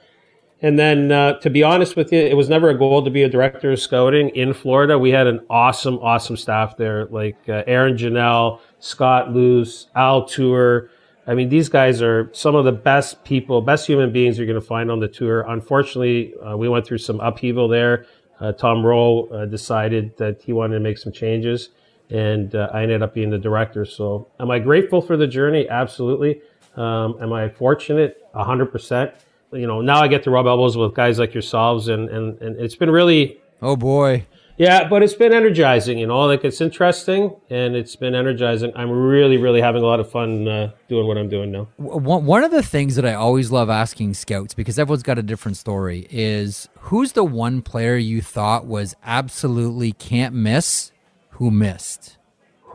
And 0.62 0.78
then, 0.78 1.12
uh, 1.12 1.40
to 1.40 1.50
be 1.50 1.64
honest 1.64 1.96
with 1.96 2.12
you, 2.12 2.20
it 2.20 2.36
was 2.36 2.50
never 2.50 2.70
a 2.70 2.78
goal 2.78 3.04
to 3.04 3.10
be 3.10 3.24
a 3.24 3.30
director 3.30 3.72
of 3.72 3.80
scouting 3.80 4.30
in 4.30 4.54
Florida. 4.54 5.00
We 5.00 5.12
had 5.12 5.26
an 5.26 5.40
awesome, 5.50 5.98
awesome 6.00 6.36
staff 6.36 6.76
there, 6.76 7.06
like 7.06 7.38
uh, 7.48 7.64
Aaron 7.66 7.96
Janelle, 7.96 8.60
Scott 8.80 9.32
Luce, 9.32 9.88
Al 9.96 10.26
Tour. 10.26 10.90
I 11.26 11.34
mean, 11.34 11.48
these 11.48 11.70
guys 11.70 12.02
are 12.02 12.30
some 12.34 12.56
of 12.56 12.66
the 12.66 12.74
best 12.74 13.24
people, 13.24 13.62
best 13.62 13.88
human 13.88 14.12
beings 14.12 14.38
you're 14.38 14.48
going 14.48 14.60
to 14.60 14.66
find 14.66 14.92
on 14.92 15.00
the 15.00 15.08
tour. 15.08 15.46
Unfortunately, 15.48 16.34
uh, 16.46 16.58
we 16.58 16.68
went 16.68 16.86
through 16.86 16.98
some 16.98 17.22
upheaval 17.22 17.70
there. 17.70 18.06
Uh, 18.42 18.52
Tom 18.52 18.86
Rowe 18.86 19.28
uh, 19.28 19.46
decided 19.46 20.18
that 20.18 20.42
he 20.42 20.52
wanted 20.52 20.74
to 20.74 20.80
make 20.82 20.98
some 20.98 21.14
changes, 21.14 21.70
and 22.10 22.54
uh, 22.56 22.70
I 22.74 22.84
ended 22.84 23.02
up 23.02 23.14
being 23.14 23.30
the 23.30 23.38
director. 23.38 23.86
So, 23.86 24.28
am 24.40 24.52
I 24.52 24.60
grateful 24.60 25.02
for 25.02 25.16
the 25.16 25.28
journey? 25.28 25.70
Absolutely. 25.70 26.42
Um, 26.76 27.18
am 27.22 27.32
I 27.32 27.48
fortunate? 27.48 28.26
100%. 28.34 29.14
You 29.52 29.68
know, 29.68 29.82
now 29.82 30.02
I 30.02 30.08
get 30.08 30.24
to 30.24 30.32
rub 30.32 30.46
elbows 30.46 30.78
with 30.78 30.94
guys 30.94 31.18
like 31.20 31.34
yourselves, 31.34 31.88
and, 31.88 32.08
and, 32.10 32.40
and 32.42 32.60
it's 32.60 32.76
been 32.76 32.92
really 32.92 33.40
Oh 33.62 33.76
boy. 33.76 34.26
yeah, 34.58 34.88
but 34.88 35.02
it's 35.04 35.14
been 35.16 35.34
energizing, 35.34 35.98
you 35.98 36.08
know. 36.08 36.22
Like 36.22 36.46
it's 36.46 36.62
interesting 36.62 37.36
and 37.50 37.76
it's 37.76 37.96
been 37.96 38.14
energizing. 38.16 38.72
I'm 38.76 38.90
really, 38.92 39.38
really 39.38 39.60
having 39.62 39.82
a 39.82 39.86
lot 39.86 40.00
of 40.00 40.10
fun 40.10 40.48
uh, 40.48 40.72
doing 40.88 41.08
what 41.08 41.18
I'm 41.18 41.30
doing 41.30 41.52
now. 41.52 41.68
One 41.78 42.26
one 42.26 42.44
of 42.44 42.52
the 42.52 42.64
things 42.64 42.96
that 42.96 43.06
I 43.06 43.14
always 43.16 43.52
love 43.52 43.70
asking 43.70 44.14
scouts 44.14 44.54
because 44.54 44.78
everyone's 44.78 45.04
got 45.04 45.18
a 45.18 45.24
different 45.24 45.58
story 45.58 46.08
is 46.10 46.70
who's 46.80 47.14
the 47.14 47.24
one 47.24 47.62
player 47.62 47.96
you 47.98 48.22
thought 48.22 48.66
was 48.66 48.96
absolutely 49.04 49.92
can't 49.94 50.34
miss 50.36 50.92
who 51.32 51.50
missed? 51.52 52.18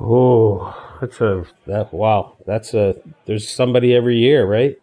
Oh, 0.00 0.74
that's 1.00 1.20
a 1.20 1.44
that 1.66 1.94
wow. 1.94 2.36
That's 2.46 2.74
a 2.74 2.96
there's 3.26 3.48
somebody 3.48 3.94
every 3.94 4.16
year, 4.16 4.44
right? 4.44 4.76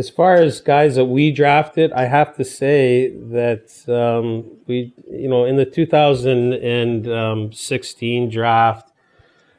As 0.00 0.08
far 0.08 0.36
as 0.36 0.62
guys 0.62 0.96
that 0.96 1.04
we 1.04 1.30
drafted, 1.30 1.92
I 1.92 2.06
have 2.06 2.34
to 2.36 2.44
say 2.44 3.10
that 3.38 3.68
um, 3.86 4.50
we, 4.66 4.94
you 5.10 5.28
know, 5.28 5.44
in 5.44 5.56
the 5.56 5.66
2016 5.66 8.30
draft 8.30 8.90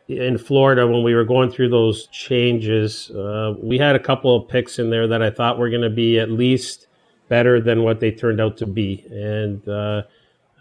in 0.07 0.39
Florida, 0.39 0.87
when 0.87 1.03
we 1.03 1.13
were 1.13 1.25
going 1.25 1.51
through 1.51 1.69
those 1.69 2.07
changes, 2.07 3.11
uh, 3.11 3.53
we 3.61 3.77
had 3.77 3.95
a 3.95 3.99
couple 3.99 4.35
of 4.35 4.49
picks 4.49 4.79
in 4.79 4.89
there 4.89 5.05
that 5.07 5.21
I 5.21 5.29
thought 5.29 5.59
were 5.59 5.69
going 5.69 5.83
to 5.83 5.91
be 5.91 6.17
at 6.19 6.31
least 6.31 6.87
better 7.29 7.61
than 7.61 7.83
what 7.83 7.99
they 7.99 8.09
turned 8.11 8.41
out 8.41 8.57
to 8.57 8.65
be. 8.65 9.05
And 9.11 9.67
uh, 9.69 10.01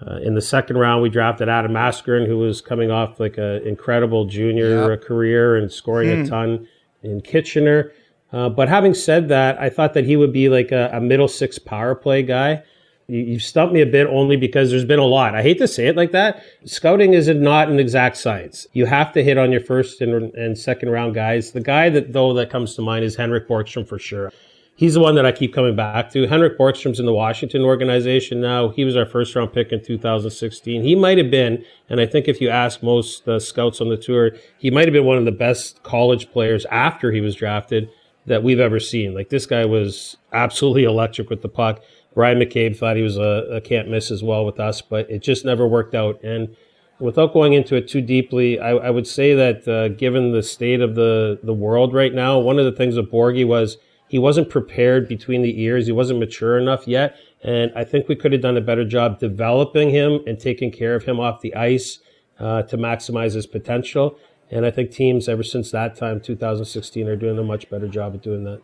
Uh, 0.07 0.17
in 0.23 0.35
the 0.35 0.41
second 0.41 0.79
round, 0.79 1.03
we 1.03 1.11
drafted 1.11 1.47
Adam 1.49 1.73
Mascherin, 1.73 2.27
who 2.27 2.39
was 2.39 2.63
coming 2.63 2.91
off 2.91 3.21
like 3.21 3.37
an 3.37 3.67
incredible 3.67 4.25
junior 4.25 4.97
career 4.97 5.57
and 5.57 5.71
scoring 5.71 6.09
a 6.09 6.15
ton 6.31 6.67
in 7.03 7.21
Kitchener. 7.21 7.93
Uh, 8.33 8.49
but 8.49 8.69
having 8.69 8.95
said 8.95 9.29
that, 9.29 9.59
I 9.61 9.71
thought 9.71 9.95
that 9.95 10.05
he 10.05 10.17
would 10.17 10.33
be 10.33 10.49
like 10.49 10.73
a, 10.73 10.91
a 10.93 11.01
middle 11.01 11.29
six 11.29 11.59
power 11.59 11.95
play 11.95 12.23
guy. 12.23 12.63
You, 13.09 13.21
you 13.21 13.39
stumped 13.41 13.75
me 13.75 13.81
a 13.81 13.87
bit 13.87 14.07
only 14.07 14.37
because 14.37 14.71
there's 14.71 14.85
been 14.85 15.01
a 15.01 15.05
lot. 15.05 15.35
I 15.35 15.43
hate 15.43 15.59
to 15.59 15.69
say 15.69 15.89
it 15.89 15.97
like 15.97 16.13
that. 16.13 16.43
Scouting 16.65 17.13
is 17.15 17.29
not 17.29 17.69
an 17.69 17.81
exact 17.81 18.17
science. 18.17 18.67
You 18.73 18.87
have 18.87 19.13
to 19.15 19.25
hit 19.25 19.37
on 19.37 19.51
your 19.51 19.61
first 19.61 20.01
and, 20.01 20.33
and 20.35 20.57
second 20.57 20.91
round 20.91 21.15
guys. 21.15 21.51
The 21.51 21.61
guy 21.61 21.91
that 21.91 22.13
though 22.13 22.33
that 22.35 22.51
comes 22.51 22.75
to 22.77 22.83
mind 22.83 23.05
is 23.05 23.17
Henrik 23.17 23.49
Borgstrom 23.49 23.87
for 23.87 23.99
sure. 23.99 24.33
He's 24.77 24.95
the 24.95 25.01
one 25.01 25.15
that 25.17 25.27
I 25.27 25.33
keep 25.33 25.53
coming 25.53 25.77
back 25.77 26.11
to. 26.13 26.27
Henrik 26.27 26.57
Borgstrom's 26.57 26.99
in 26.99 27.05
the 27.05 27.13
Washington 27.13 27.63
organization 27.63 28.41
now. 28.41 28.71
He 28.71 28.87
was 28.87 28.97
our 28.97 29.05
first 29.05 29.37
round 29.37 29.53
pick 29.53 29.73
in 29.73 29.85
2016. 29.85 30.83
He 30.83 30.95
might 30.95 31.19
have 31.19 31.31
been, 31.31 31.63
and 31.91 32.01
I 32.01 32.07
think 32.07 32.29
if 32.29 32.41
you 32.41 32.49
ask 32.49 32.83
most 32.83 33.29
uh, 33.29 33.39
scouts 33.39 33.83
on 33.83 33.91
the 33.91 33.99
tour, 33.99 34.31
he 34.57 34.71
might 34.71 34.87
have 34.87 34.95
been 34.95 35.05
one 35.05 35.19
of 35.19 35.27
the 35.27 35.33
best 35.33 35.83
college 35.83 36.33
players 36.33 36.65
after 36.71 37.13
he 37.13 37.21
was 37.21 37.35
drafted 37.35 37.91
that 38.27 38.43
we've 38.43 38.61
ever 38.61 38.81
seen. 38.81 39.15
Like 39.15 39.29
this 39.29 39.47
guy 39.47 39.65
was 39.65 40.17
absolutely 40.33 40.85
electric 40.85 41.31
with 41.31 41.43
the 41.43 41.49
puck. 41.49 41.83
Bryan 42.15 42.39
McCabe 42.39 42.77
thought 42.77 42.97
he 42.97 43.03
was 43.03 43.17
a, 43.17 43.49
a 43.53 43.61
can't 43.61 43.89
miss 43.89 44.11
as 44.11 44.23
well 44.23 44.45
with 44.45 44.59
us, 44.59 44.83
but 44.83 45.11
it 45.11 45.21
just 45.21 45.45
never 45.45 45.67
worked 45.67 45.95
out. 45.95 46.23
And 46.23 46.57
without 46.99 47.33
going 47.33 47.53
into 47.53 47.77
it 47.77 47.89
too 47.89 48.03
deeply, 48.03 48.59
I, 48.59 48.71
I 48.71 48.91
would 48.91 49.07
say 49.07 49.35
that 49.35 49.67
uh, 49.67 49.89
given 49.89 50.33
the 50.33 50.43
state 50.43 50.81
of 50.81 50.95
the, 50.95 51.39
the 51.43 51.55
world 51.55 51.95
right 51.95 52.13
now, 52.13 52.39
one 52.39 52.59
of 52.59 52.65
the 52.65 52.73
things 52.73 52.97
with 52.97 53.11
Borgie 53.11 53.47
was 53.47 53.79
he 54.09 54.19
wasn't 54.19 54.51
prepared 54.51 55.09
between 55.09 55.43
the 55.43 55.63
ears. 55.63 55.87
He 55.87 55.93
wasn't 55.93 56.19
mature 56.19 56.59
enough 56.59 56.89
yet. 56.89 57.17
And 57.43 57.73
I 57.77 57.85
think 57.85 58.09
we 58.09 58.17
could 58.17 58.33
have 58.33 58.43
done 58.43 58.57
a 58.57 58.61
better 58.61 58.85
job 58.85 59.21
developing 59.21 59.91
him 59.91 60.21
and 60.27 60.39
taking 60.39 60.73
care 60.73 60.95
of 60.95 61.05
him 61.05 61.21
off 61.21 61.41
the 61.41 61.55
ice 61.55 62.01
uh, 62.41 62.63
to 62.63 62.77
maximize 62.77 63.35
his 63.35 63.47
potential. 63.47 64.19
And 64.51 64.67
I 64.67 64.71
think 64.71 64.91
teams 64.91 65.29
ever 65.29 65.43
since 65.43 65.71
that 65.71 65.97
time, 65.97 66.21
2016, 66.21 67.07
are 67.09 67.17
doing 67.17 67.39
a 67.39 67.43
much 67.43 67.71
better 67.71 67.89
job 67.89 68.15
of 68.15 68.23
doing 68.23 68.45
that. 68.45 68.61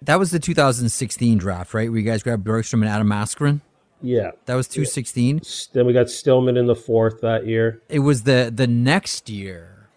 That 0.00 0.18
was 0.18 0.30
the 0.30 0.38
2016 0.38 1.38
draft, 1.38 1.74
right? 1.74 1.90
Where 1.90 2.00
you 2.00 2.04
guys 2.04 2.22
grabbed 2.22 2.44
Borgstrom 2.44 2.80
and 2.80 2.88
Adam 2.88 3.08
Mascherin. 3.08 3.60
Yeah. 4.00 4.32
That 4.46 4.56
was 4.56 4.66
216. 4.68 5.42
Then 5.72 5.86
we 5.86 5.92
got 5.92 6.10
Stillman 6.10 6.56
in 6.56 6.66
the 6.66 6.74
fourth 6.74 7.20
that 7.20 7.46
year. 7.46 7.80
It 7.88 8.00
was 8.00 8.24
the 8.24 8.52
the 8.52 8.66
next 8.66 9.30
year 9.30 9.88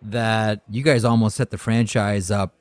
that 0.00 0.62
you 0.70 0.82
guys 0.82 1.04
almost 1.04 1.36
set 1.36 1.50
the 1.50 1.58
franchise 1.58 2.30
up 2.30 2.54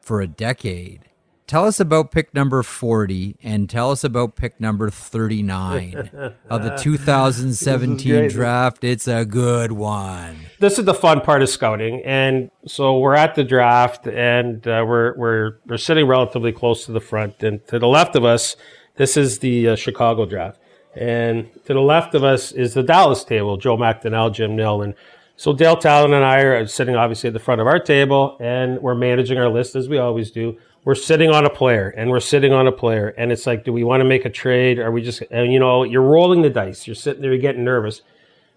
for 0.00 0.20
a 0.20 0.28
decade. 0.28 1.00
Tell 1.46 1.66
us 1.66 1.78
about 1.78 2.10
pick 2.10 2.34
number 2.34 2.62
40 2.62 3.36
and 3.42 3.68
tell 3.68 3.90
us 3.90 4.02
about 4.02 4.34
pick 4.34 4.58
number 4.58 4.88
39 4.88 6.10
of 6.48 6.62
the 6.62 6.74
2017 6.80 8.28
draft. 8.30 8.82
It's 8.82 9.06
a 9.06 9.26
good 9.26 9.72
one. 9.72 10.36
this 10.58 10.78
is 10.78 10.86
the 10.86 10.94
fun 10.94 11.20
part 11.20 11.42
of 11.42 11.50
scouting, 11.50 12.00
and 12.04 12.50
so 12.66 12.98
we're 12.98 13.14
at 13.14 13.34
the 13.34 13.44
draft, 13.44 14.06
and 14.06 14.66
uh, 14.66 14.84
we're 14.88 15.14
we're 15.16 15.58
we're 15.66 15.76
sitting 15.76 16.06
relatively 16.06 16.50
close 16.52 16.86
to 16.86 16.92
the 16.92 17.00
front, 17.00 17.42
and 17.42 17.66
to 17.68 17.78
the 17.78 17.88
left 17.88 18.16
of 18.16 18.24
us, 18.24 18.56
this 18.96 19.16
is 19.18 19.40
the 19.40 19.68
uh, 19.68 19.76
Chicago 19.76 20.24
draft, 20.24 20.58
and 20.96 21.50
to 21.66 21.74
the 21.74 21.80
left 21.82 22.14
of 22.14 22.24
us 22.24 22.52
is 22.52 22.72
the 22.72 22.82
Dallas 22.82 23.22
table, 23.22 23.58
Joe 23.58 23.76
McDonnell, 23.76 24.32
Jim 24.32 24.56
Nill, 24.56 24.80
and 24.80 24.94
so 25.36 25.52
Dale 25.52 25.76
Tallon 25.76 26.14
and 26.14 26.24
I 26.24 26.40
are 26.40 26.66
sitting 26.66 26.96
obviously 26.96 27.28
at 27.28 27.34
the 27.34 27.40
front 27.40 27.60
of 27.60 27.66
our 27.66 27.78
table, 27.80 28.38
and 28.40 28.80
we're 28.80 28.94
managing 28.94 29.36
our 29.36 29.50
list 29.50 29.76
as 29.76 29.90
we 29.90 29.98
always 29.98 30.30
do. 30.30 30.56
We're 30.84 30.94
sitting 30.94 31.30
on 31.30 31.46
a 31.46 31.50
player, 31.50 31.94
and 31.96 32.10
we're 32.10 32.20
sitting 32.20 32.52
on 32.52 32.66
a 32.66 32.72
player, 32.72 33.08
and 33.16 33.32
it's 33.32 33.46
like, 33.46 33.64
do 33.64 33.72
we 33.72 33.84
want 33.84 34.02
to 34.02 34.04
make 34.04 34.26
a 34.26 34.30
trade? 34.30 34.78
Are 34.78 34.90
we 34.90 35.02
just, 35.02 35.22
and 35.30 35.52
you 35.52 35.58
know, 35.58 35.82
you're 35.82 36.02
rolling 36.02 36.42
the 36.42 36.50
dice. 36.50 36.86
You're 36.86 36.94
sitting 36.94 37.22
there, 37.22 37.32
you're 37.32 37.40
getting 37.40 37.64
nervous. 37.64 38.02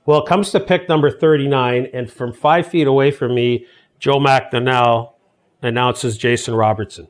Well, 0.06 0.24
it 0.24 0.28
comes 0.28 0.52
to 0.52 0.60
pick 0.60 0.90
number 0.90 1.10
39, 1.10 1.88
and 1.94 2.12
from 2.12 2.34
five 2.34 2.68
feet 2.68 2.88
away 2.88 3.12
from 3.12 3.34
me, 3.34 3.66
Joe 4.00 4.20
McDonnell 4.20 5.14
announces 5.62 6.18
Jason 6.18 6.54
Robertson. 6.56 7.08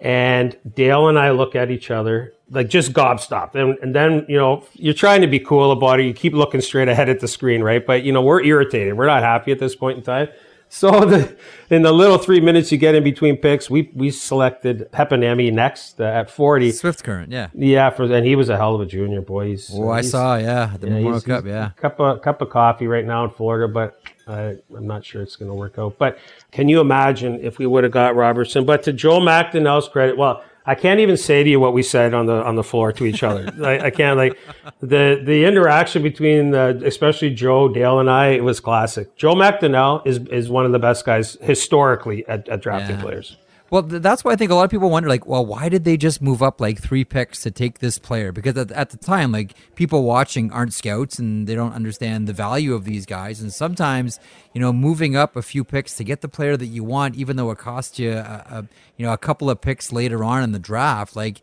And 0.00 0.56
Dale 0.74 1.08
and 1.08 1.18
I 1.18 1.30
look 1.30 1.54
at 1.54 1.70
each 1.70 1.90
other, 1.90 2.34
like 2.50 2.68
just 2.68 2.92
gobstopped. 2.92 3.54
And, 3.54 3.78
and 3.78 3.94
then, 3.94 4.26
you 4.28 4.36
know, 4.36 4.66
you're 4.74 4.94
trying 4.94 5.22
to 5.22 5.26
be 5.26 5.38
cool 5.38 5.72
about 5.72 6.00
it. 6.00 6.04
You 6.04 6.12
keep 6.12 6.34
looking 6.34 6.60
straight 6.60 6.88
ahead 6.88 7.08
at 7.08 7.20
the 7.20 7.28
screen, 7.28 7.62
right? 7.62 7.84
But, 7.84 8.02
you 8.02 8.12
know, 8.12 8.22
we're 8.22 8.42
irritated. 8.42 8.94
We're 8.94 9.06
not 9.06 9.22
happy 9.22 9.52
at 9.52 9.58
this 9.58 9.74
point 9.74 9.98
in 9.98 10.04
time. 10.04 10.28
So 10.76 10.90
the, 11.06 11.34
in 11.70 11.82
the 11.82 11.92
little 11.92 12.18
three 12.18 12.40
minutes 12.40 12.70
you 12.72 12.76
get 12.76 12.94
in 12.94 13.02
between 13.04 13.36
picks, 13.38 13.70
we, 13.70 13.90
we 13.94 14.10
selected 14.10 14.90
Heponiemi 14.92 15.50
next 15.52 16.00
uh, 16.00 16.04
at 16.04 16.28
40. 16.28 16.72
Swift 16.72 17.02
current, 17.04 17.30
yeah. 17.32 17.48
Yeah, 17.54 17.88
for, 17.90 18.02
and 18.12 18.26
he 18.26 18.34
was 18.36 18.48
a 18.48 18.56
hell 18.56 18.74
of 18.74 18.80
a 18.80 18.86
junior 18.86 19.20
boy. 19.22 19.46
He's, 19.50 19.70
Oh, 19.72 19.88
I 19.88 20.00
he's- 20.00 20.10
saw, 20.10 20.36
yeah, 20.36 20.76
the 20.78 20.88
yeah, 20.88 20.94
Memorial 20.94 21.20
Cup, 21.22 21.46
yeah. 21.46 21.70
cup 21.76 21.98
of 22.00 22.20
cup 22.20 22.42
of 22.42 22.50
coffee 22.50 22.88
right 22.88 23.06
now 23.06 23.24
in 23.24 23.30
Florida, 23.30 23.72
but 23.72 24.00
I, 24.26 24.56
I'm 24.76 24.86
not 24.86 25.04
sure 25.04 25.22
it's 25.22 25.36
going 25.36 25.50
to 25.50 25.54
work 25.54 25.78
out. 25.78 25.96
But 25.98 26.18
can 26.50 26.68
you 26.68 26.80
imagine 26.80 27.38
if 27.42 27.58
we 27.58 27.66
would 27.66 27.84
have 27.84 27.92
got 27.92 28.16
Robertson? 28.16 28.66
But 28.66 28.82
to 28.82 28.92
Joe 28.92 29.20
McDonnell's 29.20 29.88
credit, 29.88 30.18
well, 30.18 30.42
I 30.68 30.74
can't 30.74 30.98
even 31.00 31.16
say 31.16 31.44
to 31.44 31.48
you 31.50 31.60
what 31.60 31.72
we 31.74 31.82
said 31.82 32.12
on 32.12 32.26
the 32.26 32.42
on 32.44 32.56
the 32.56 32.64
floor 32.64 32.92
to 32.92 33.04
each 33.04 33.22
other. 33.22 33.52
I, 33.64 33.86
I 33.86 33.90
can't 33.90 34.16
like 34.16 34.36
the 34.80 35.20
the 35.24 35.44
interaction 35.44 36.02
between 36.02 36.54
uh, 36.54 36.74
especially 36.84 37.30
Joe 37.34 37.68
Dale 37.68 38.00
and 38.00 38.10
I. 38.10 38.28
It 38.30 38.42
was 38.44 38.58
classic. 38.60 39.16
Joe 39.16 39.34
McDonnell 39.34 40.06
is 40.06 40.18
is 40.28 40.48
one 40.50 40.66
of 40.66 40.72
the 40.72 40.78
best 40.80 41.04
guys 41.06 41.36
historically 41.40 42.26
at, 42.26 42.48
at 42.48 42.60
drafting 42.62 42.96
Yeah. 42.96 43.02
players. 43.02 43.36
Well, 43.68 43.82
th- 43.82 44.00
that's 44.00 44.22
why 44.22 44.32
I 44.32 44.36
think 44.36 44.52
a 44.52 44.54
lot 44.54 44.64
of 44.64 44.70
people 44.70 44.90
wonder, 44.90 45.08
like, 45.08 45.26
well, 45.26 45.44
why 45.44 45.68
did 45.68 45.82
they 45.82 45.96
just 45.96 46.22
move 46.22 46.40
up 46.40 46.60
like 46.60 46.80
three 46.80 47.04
picks 47.04 47.42
to 47.42 47.50
take 47.50 47.80
this 47.80 47.98
player? 47.98 48.30
Because 48.30 48.56
at, 48.56 48.70
at 48.70 48.90
the 48.90 48.96
time, 48.96 49.32
like, 49.32 49.54
people 49.74 50.04
watching 50.04 50.52
aren't 50.52 50.72
scouts 50.72 51.18
and 51.18 51.48
they 51.48 51.56
don't 51.56 51.72
understand 51.72 52.28
the 52.28 52.32
value 52.32 52.74
of 52.74 52.84
these 52.84 53.06
guys. 53.06 53.40
And 53.40 53.52
sometimes, 53.52 54.20
you 54.52 54.60
know, 54.60 54.72
moving 54.72 55.16
up 55.16 55.34
a 55.34 55.42
few 55.42 55.64
picks 55.64 55.96
to 55.96 56.04
get 56.04 56.20
the 56.20 56.28
player 56.28 56.56
that 56.56 56.66
you 56.66 56.84
want, 56.84 57.16
even 57.16 57.36
though 57.36 57.50
it 57.50 57.58
costs 57.58 57.98
you, 57.98 58.12
a, 58.12 58.44
a, 58.48 58.66
you 58.96 59.04
know, 59.04 59.12
a 59.12 59.18
couple 59.18 59.50
of 59.50 59.60
picks 59.60 59.90
later 59.92 60.22
on 60.22 60.44
in 60.44 60.52
the 60.52 60.60
draft, 60.60 61.16
like, 61.16 61.42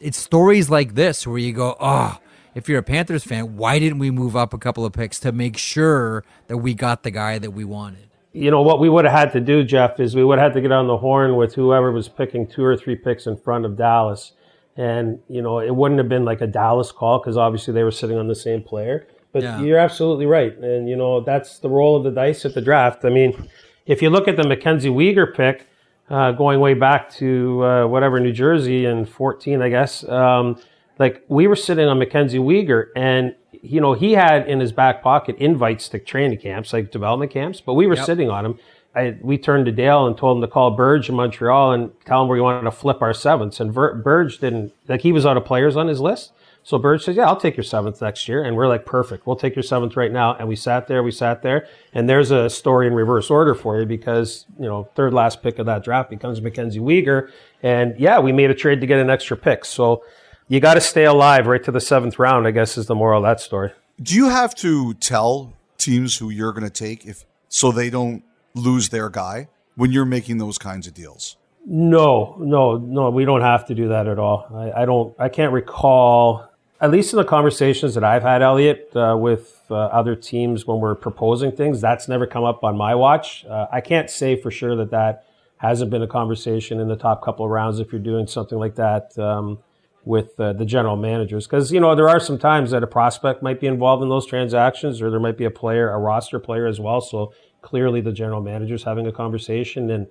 it's 0.00 0.18
stories 0.18 0.70
like 0.70 0.94
this 0.94 1.26
where 1.26 1.38
you 1.38 1.52
go, 1.52 1.76
oh, 1.80 2.18
if 2.54 2.68
you're 2.68 2.78
a 2.78 2.82
Panthers 2.82 3.24
fan, 3.24 3.56
why 3.56 3.78
didn't 3.78 3.98
we 3.98 4.10
move 4.10 4.34
up 4.34 4.54
a 4.54 4.58
couple 4.58 4.86
of 4.86 4.94
picks 4.94 5.20
to 5.20 5.32
make 5.32 5.58
sure 5.58 6.24
that 6.46 6.56
we 6.56 6.72
got 6.72 7.02
the 7.02 7.10
guy 7.10 7.38
that 7.38 7.50
we 7.50 7.64
wanted? 7.64 8.07
You 8.38 8.50
know 8.50 8.62
what 8.62 8.78
we 8.80 8.88
would 8.88 9.04
have 9.04 9.14
had 9.14 9.32
to 9.32 9.40
do, 9.40 9.64
Jeff, 9.64 9.98
is 10.00 10.14
we 10.14 10.24
would 10.24 10.38
have 10.38 10.52
had 10.52 10.54
to 10.54 10.60
get 10.60 10.72
on 10.72 10.86
the 10.86 10.96
horn 10.98 11.36
with 11.36 11.54
whoever 11.54 11.90
was 11.92 12.08
picking 12.08 12.46
two 12.46 12.64
or 12.64 12.76
three 12.76 12.96
picks 12.96 13.26
in 13.26 13.36
front 13.36 13.64
of 13.64 13.76
Dallas, 13.76 14.32
and 14.76 15.18
you 15.28 15.42
know 15.42 15.58
it 15.58 15.74
wouldn't 15.74 15.98
have 15.98 16.08
been 16.08 16.24
like 16.24 16.40
a 16.40 16.46
Dallas 16.46 16.92
call 16.92 17.18
because 17.18 17.36
obviously 17.36 17.74
they 17.74 17.82
were 17.84 17.90
sitting 17.90 18.16
on 18.16 18.28
the 18.28 18.34
same 18.34 18.62
player. 18.62 19.06
But 19.32 19.42
Yeah. 19.42 19.60
you're 19.60 19.78
absolutely 19.78 20.26
right, 20.26 20.56
and 20.58 20.88
you 20.88 20.96
know 20.96 21.20
that's 21.20 21.58
the 21.58 21.68
roll 21.68 21.96
of 21.96 22.04
the 22.04 22.10
dice 22.10 22.44
at 22.44 22.54
the 22.54 22.60
draft. 22.62 23.04
I 23.04 23.10
mean, 23.10 23.48
if 23.86 24.00
you 24.02 24.10
look 24.10 24.28
at 24.28 24.36
the 24.36 24.44
Mackenzie 24.46 24.88
Weegar 24.88 25.34
pick, 25.34 25.66
uh, 26.10 26.32
going 26.32 26.60
way 26.60 26.74
back 26.74 27.10
to 27.16 27.64
uh, 27.64 27.86
whatever 27.86 28.18
New 28.20 28.32
Jersey 28.32 28.86
in 28.86 29.04
14, 29.04 29.60
I 29.60 29.68
guess. 29.68 30.08
Um, 30.08 30.56
like 30.98 31.22
we 31.28 31.46
were 31.46 31.56
sitting 31.56 31.86
on 31.86 31.98
Mackenzie 31.98 32.38
Weegar, 32.38 32.86
and 32.96 33.34
you 33.62 33.80
know 33.80 33.94
he 33.94 34.12
had 34.12 34.48
in 34.48 34.60
his 34.60 34.72
back 34.72 35.02
pocket 35.02 35.36
invites 35.38 35.88
to 35.90 35.98
training 35.98 36.38
camps, 36.38 36.72
like 36.72 36.90
development 36.90 37.32
camps, 37.32 37.60
but 37.60 37.74
we 37.74 37.86
were 37.86 37.96
sitting 37.96 38.30
on 38.30 38.44
him. 38.44 38.58
I, 38.94 39.16
we 39.20 39.38
turned 39.38 39.66
to 39.66 39.72
Dale 39.72 40.06
and 40.06 40.16
told 40.16 40.38
him 40.38 40.40
to 40.42 40.48
call 40.48 40.72
Burge 40.72 41.08
in 41.08 41.14
Montreal 41.14 41.72
and 41.72 41.92
tell 42.04 42.22
him 42.22 42.28
where 42.28 42.36
we 42.36 42.40
wanted 42.42 42.62
to 42.62 42.70
flip 42.70 43.00
our 43.02 43.14
sevenths. 43.14 43.60
And 43.60 43.72
Ver, 43.72 43.94
Burge 43.94 44.38
didn't 44.38 44.72
like 44.88 45.02
he 45.02 45.12
was 45.12 45.24
out 45.24 45.36
of 45.36 45.44
players 45.44 45.76
on 45.76 45.88
his 45.88 46.00
list. 46.00 46.32
So 46.64 46.78
Burge 46.78 47.04
says, 47.04 47.16
"Yeah, 47.16 47.26
I'll 47.26 47.36
take 47.36 47.56
your 47.56 47.64
seventh 47.64 48.02
next 48.02 48.28
year." 48.28 48.42
And 48.42 48.56
we're 48.56 48.66
like, 48.66 48.84
"Perfect, 48.84 49.26
we'll 49.26 49.36
take 49.36 49.56
your 49.56 49.62
seventh 49.62 49.96
right 49.96 50.12
now." 50.12 50.34
And 50.34 50.48
we 50.48 50.56
sat 50.56 50.86
there, 50.86 51.02
we 51.02 51.12
sat 51.12 51.42
there, 51.42 51.66
and 51.94 52.08
there's 52.08 52.30
a 52.30 52.50
story 52.50 52.86
in 52.86 52.94
reverse 52.94 53.30
order 53.30 53.54
for 53.54 53.78
you 53.80 53.86
because 53.86 54.44
you 54.58 54.66
know 54.66 54.88
third 54.94 55.14
last 55.14 55.42
pick 55.42 55.58
of 55.58 55.66
that 55.66 55.82
draft 55.82 56.10
becomes 56.10 56.42
Mackenzie 56.42 56.80
Weegar, 56.80 57.30
and 57.62 57.98
yeah, 57.98 58.18
we 58.18 58.32
made 58.32 58.50
a 58.50 58.54
trade 58.54 58.80
to 58.80 58.86
get 58.86 58.98
an 58.98 59.08
extra 59.08 59.36
pick. 59.36 59.64
So 59.64 60.02
you 60.48 60.60
got 60.60 60.74
to 60.74 60.80
stay 60.80 61.04
alive 61.04 61.46
right 61.46 61.62
to 61.62 61.70
the 61.70 61.80
seventh 61.80 62.18
round. 62.18 62.46
I 62.46 62.50
guess 62.50 62.76
is 62.76 62.86
the 62.86 62.94
moral 62.94 63.24
of 63.24 63.28
that 63.28 63.40
story. 63.40 63.72
Do 64.00 64.14
you 64.14 64.28
have 64.28 64.54
to 64.56 64.94
tell 64.94 65.52
teams 65.76 66.16
who 66.16 66.30
you're 66.30 66.52
going 66.52 66.64
to 66.64 66.70
take 66.70 67.06
if 67.06 67.24
so 67.48 67.72
they 67.72 67.90
don't 67.90 68.22
lose 68.54 68.88
their 68.88 69.08
guy 69.08 69.48
when 69.76 69.92
you're 69.92 70.04
making 70.04 70.38
those 70.38 70.58
kinds 70.58 70.86
of 70.86 70.94
deals? 70.94 71.36
No, 71.66 72.36
no, 72.38 72.78
no. 72.78 73.10
We 73.10 73.24
don't 73.24 73.42
have 73.42 73.66
to 73.66 73.74
do 73.74 73.88
that 73.88 74.06
at 74.06 74.18
all. 74.18 74.46
I, 74.54 74.82
I 74.82 74.84
don't. 74.86 75.14
I 75.18 75.28
can't 75.28 75.52
recall, 75.52 76.48
at 76.80 76.90
least 76.90 77.12
in 77.12 77.18
the 77.18 77.24
conversations 77.24 77.94
that 77.94 78.04
I've 78.04 78.22
had, 78.22 78.40
Elliotte, 78.40 78.96
uh, 78.96 79.16
with 79.18 79.62
uh, 79.70 79.74
other 79.74 80.16
teams 80.16 80.66
when 80.66 80.80
we're 80.80 80.94
proposing 80.94 81.52
things. 81.52 81.80
That's 81.80 82.08
never 82.08 82.26
come 82.26 82.44
up 82.44 82.64
on 82.64 82.76
my 82.76 82.94
watch. 82.94 83.44
Uh, 83.44 83.66
I 83.70 83.82
can't 83.82 84.08
say 84.08 84.34
for 84.40 84.50
sure 84.50 84.76
that 84.76 84.90
that 84.92 85.26
hasn't 85.58 85.90
been 85.90 86.02
a 86.02 86.06
conversation 86.06 86.80
in 86.80 86.88
the 86.88 86.96
top 86.96 87.22
couple 87.22 87.44
of 87.44 87.50
rounds 87.50 87.80
if 87.80 87.92
you're 87.92 88.00
doing 88.00 88.26
something 88.26 88.58
like 88.58 88.76
that 88.76 89.18
um, 89.18 89.58
with 90.04 90.38
uh, 90.40 90.52
the 90.52 90.64
general 90.64 90.96
managers, 90.96 91.46
because 91.46 91.72
you 91.72 91.80
know 91.80 91.94
there 91.94 92.08
are 92.08 92.20
some 92.20 92.38
times 92.38 92.70
that 92.70 92.82
a 92.82 92.86
prospect 92.86 93.42
might 93.42 93.60
be 93.60 93.66
involved 93.66 94.02
in 94.02 94.08
those 94.08 94.26
transactions, 94.26 95.02
or 95.02 95.10
there 95.10 95.20
might 95.20 95.36
be 95.36 95.44
a 95.44 95.50
player, 95.50 95.90
a 95.90 95.98
roster 95.98 96.38
player 96.38 96.66
as 96.66 96.80
well. 96.80 97.00
So 97.00 97.32
clearly, 97.62 98.00
the 98.00 98.12
general 98.12 98.40
manager's 98.40 98.84
having 98.84 99.06
a 99.06 99.12
conversation 99.12 99.90
and. 99.90 100.06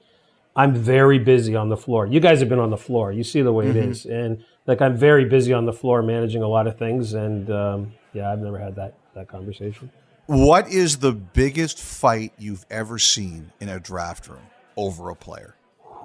I'm 0.55 0.73
very 0.73 1.19
busy 1.19 1.55
on 1.55 1.69
the 1.69 1.77
floor. 1.77 2.07
You 2.07 2.19
guys 2.19 2.39
have 2.39 2.49
been 2.49 2.57
on 2.57 2.71
the 2.71 2.77
floor. 2.77 3.11
You 3.11 3.23
see 3.23 3.43
the 3.43 3.53
way 3.53 3.67
it 3.67 3.75
is, 3.75 4.07
and 4.07 4.43
like 4.65 4.81
I'm 4.81 4.97
very 4.97 5.25
busy 5.25 5.53
on 5.53 5.65
the 5.65 5.71
floor 5.71 6.01
managing 6.01 6.41
a 6.41 6.47
lot 6.47 6.65
of 6.65 6.79
things. 6.79 7.13
And 7.13 7.51
um, 7.51 7.93
yeah, 8.11 8.31
I've 8.31 8.39
never 8.39 8.57
had 8.57 8.75
that 8.75 8.95
that 9.13 9.27
conversation. 9.27 9.91
What 10.25 10.67
is 10.67 10.97
the 10.97 11.13
biggest 11.13 11.79
fight 11.79 12.33
you've 12.39 12.65
ever 12.71 12.97
seen 12.97 13.51
in 13.59 13.69
a 13.69 13.79
draft 13.79 14.27
room 14.27 14.47
over 14.75 15.09
a 15.11 15.15
player? 15.15 15.55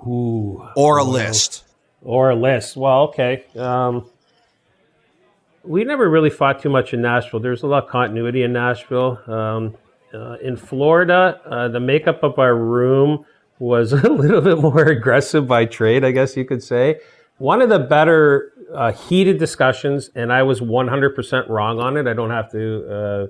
Ooh, 0.07 0.63
or 0.77 0.99
a 0.99 1.05
list? 1.05 1.65
Or 2.05 2.35
list. 2.35 2.77
Well, 2.77 3.03
okay. 3.05 3.45
Um, 3.57 4.07
we 5.65 5.85
never 5.85 6.09
really 6.09 6.31
fought 6.31 6.61
too 6.61 6.71
much 6.71 6.93
in 6.93 7.03
Nashville. 7.03 7.41
There's 7.41 7.63
a 7.63 7.67
lot 7.67 7.85
of 7.85 7.91
continuity 7.91 8.43
in 8.43 8.53
Nashville. 8.53 9.21
Um, 9.27 9.77
uh, 10.13 10.37
in 10.43 10.57
Florida, 10.57 11.41
uh, 11.47 11.69
the 11.69 11.81
makeup 11.81 12.23
of 12.23 12.39
our 12.39 12.55
room 12.55 13.25
was 13.59 13.93
a 13.93 14.09
little 14.09 14.41
bit 14.41 14.59
more 14.59 14.85
aggressive 14.85 15.47
by 15.47 15.65
trade, 15.65 16.05
I 16.05 16.11
guess 16.11 16.37
you 16.37 16.45
could 16.45 16.63
say. 16.63 17.01
One 17.39 17.63
of 17.63 17.69
the 17.69 17.79
better 17.79 18.53
uh, 18.75 18.93
heated 18.93 19.39
discussions, 19.39 20.11
and 20.15 20.33
I 20.33 20.43
was 20.43 20.61
100% 20.61 21.49
wrong 21.49 21.81
on 21.81 21.97
it. 21.97 22.07
I 22.07 22.13
don't 22.13 22.31
have 22.31 22.51
to 22.53 22.87
uh, 22.89 23.27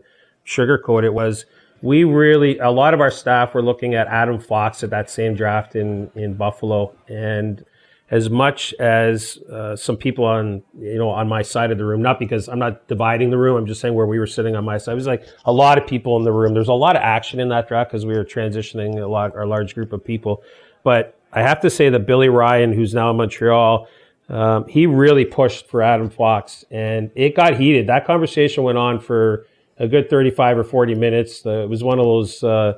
sugarcoat 0.47 1.05
it. 1.05 1.15
Was 1.15 1.45
we 1.83 2.05
really 2.05 2.59
a 2.59 2.71
lot 2.71 2.95
of 2.95 3.01
our 3.01 3.11
staff 3.11 3.55
were 3.55 3.63
looking 3.63 3.95
at 3.95 4.07
Adam 4.09 4.39
Fox 4.39 4.83
at 4.83 4.91
that 4.91 5.11
same 5.11 5.35
draft 5.35 5.75
in 5.75 6.11
in 6.15 6.35
Buffalo, 6.35 6.95
and 7.09 7.65
as 8.13 8.29
much 8.29 8.75
as 8.75 9.39
uh, 9.51 9.75
some 9.75 9.97
people 9.97 10.27
on 10.27 10.63
you 10.79 10.99
know 10.99 11.09
on 11.09 11.27
my 11.27 11.41
side 11.41 11.73
of 11.73 11.79
the 11.79 11.85
room 11.85 12.03
not 12.03 12.19
because 12.19 12.47
i'm 12.47 12.59
not 12.59 12.87
dividing 12.87 13.31
the 13.31 13.39
room 13.39 13.57
i'm 13.57 13.67
just 13.67 13.81
saying 13.81 13.95
where 13.95 14.07
we 14.07 14.19
were 14.19 14.27
sitting 14.27 14.55
on 14.55 14.65
my 14.65 14.77
side. 14.77 14.93
It 14.93 14.97
was 14.97 15.07
like 15.07 15.27
a 15.47 15.53
lot 15.53 15.79
of 15.79 15.87
people 15.87 16.19
in 16.19 16.23
the 16.23 16.31
room. 16.31 16.53
There's 16.53 16.69
a 16.69 16.75
lot 16.75 16.95
of 16.95 17.03
action 17.03 17.41
in 17.41 17.49
that 17.49 17.67
draft 17.69 17.91
because 17.91 18.05
we 18.05 18.13
were 18.15 18.25
transitioning 18.25 19.03
a 19.03 19.07
lot 19.07 19.35
our 19.35 19.47
large 19.47 19.75
group 19.75 19.93
of 19.93 20.05
people. 20.05 20.45
But 20.85 21.19
i 21.33 21.41
have 21.41 21.61
to 21.61 21.71
say 21.71 21.89
that 21.89 22.01
billy 22.01 22.29
ryan 22.29 22.75
who's 22.75 22.93
now 22.93 23.11
in 23.11 23.17
montreal 23.17 23.89
um, 24.29 24.69
he 24.69 24.87
really 24.87 25.25
pushed 25.25 25.67
for 25.67 25.81
adam 25.81 26.11
fox 26.11 26.65
and 26.71 27.11
it 27.15 27.35
got 27.35 27.59
heated. 27.59 27.87
That 27.87 28.07
conversation 28.07 28.63
went 28.63 28.77
on 28.79 29.01
for 29.01 29.47
a 29.79 29.89
good 29.89 30.11
35 30.11 30.59
or 30.59 30.65
40 30.65 30.95
minutes. 30.95 31.45
Uh, 31.45 31.65
it 31.65 31.69
was 31.69 31.83
one 31.83 31.99
of 31.99 32.05
those 32.05 32.45
uh, 32.45 32.75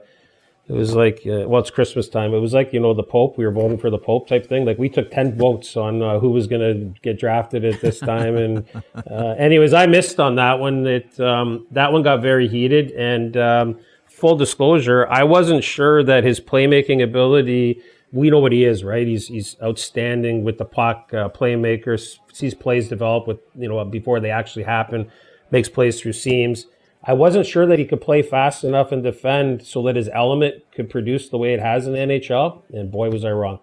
it 0.66 0.72
was 0.72 0.94
like, 0.94 1.20
uh, 1.26 1.46
well, 1.46 1.60
it's 1.60 1.70
Christmas 1.70 2.08
time. 2.08 2.32
It 2.32 2.38
was 2.38 2.54
like, 2.54 2.72
you 2.72 2.80
know, 2.80 2.94
the 2.94 3.02
Pope. 3.02 3.36
We 3.36 3.44
were 3.44 3.50
voting 3.50 3.76
for 3.76 3.90
the 3.90 3.98
Pope 3.98 4.26
type 4.26 4.46
thing. 4.46 4.64
Like 4.64 4.78
we 4.78 4.88
took 4.88 5.10
10 5.10 5.36
votes 5.36 5.76
on 5.76 6.02
uh, 6.02 6.18
who 6.18 6.30
was 6.30 6.46
going 6.46 6.62
to 6.62 7.00
get 7.02 7.18
drafted 7.18 7.66
at 7.66 7.82
this 7.82 8.00
time. 8.00 8.36
And 8.36 8.64
uh, 9.10 9.34
anyways, 9.38 9.74
I 9.74 9.86
missed 9.86 10.18
on 10.18 10.36
that 10.36 10.58
one. 10.58 10.86
It 10.86 11.20
um, 11.20 11.66
That 11.72 11.92
one 11.92 12.02
got 12.02 12.22
very 12.22 12.48
heated. 12.48 12.92
And 12.92 13.36
um, 13.36 13.78
full 14.06 14.36
disclosure, 14.36 15.06
I 15.08 15.24
wasn't 15.24 15.62
sure 15.64 16.02
that 16.02 16.24
his 16.24 16.40
playmaking 16.40 17.02
ability, 17.02 17.82
we 18.10 18.30
know 18.30 18.38
what 18.38 18.52
he 18.52 18.64
is, 18.64 18.82
right? 18.84 19.06
He's, 19.06 19.28
he's 19.28 19.56
outstanding 19.62 20.44
with 20.44 20.56
the 20.56 20.64
puck, 20.64 21.10
uh, 21.12 21.28
playmakers, 21.28 22.18
sees 22.32 22.54
plays 22.54 22.88
develop 22.88 23.26
with, 23.26 23.40
you 23.54 23.68
know, 23.68 23.84
before 23.84 24.18
they 24.18 24.30
actually 24.30 24.62
happen, 24.62 25.10
makes 25.50 25.68
plays 25.68 26.00
through 26.00 26.14
seams 26.14 26.66
I 27.07 27.12
wasn't 27.12 27.46
sure 27.46 27.66
that 27.66 27.78
he 27.78 27.84
could 27.84 28.00
play 28.00 28.22
fast 28.22 28.64
enough 28.64 28.90
and 28.90 29.02
defend 29.02 29.66
so 29.66 29.82
that 29.82 29.96
his 29.96 30.09
element 30.12 30.64
could 30.72 30.88
produce 30.88 31.28
the 31.28 31.36
way 31.36 31.52
it 31.52 31.61
has 31.61 31.86
in 31.86 31.92
the 31.92 31.98
NHL. 31.98 32.62
And 32.72 32.90
boy, 32.90 33.11
was 33.11 33.24
I 33.24 33.30
wrong. 33.30 33.61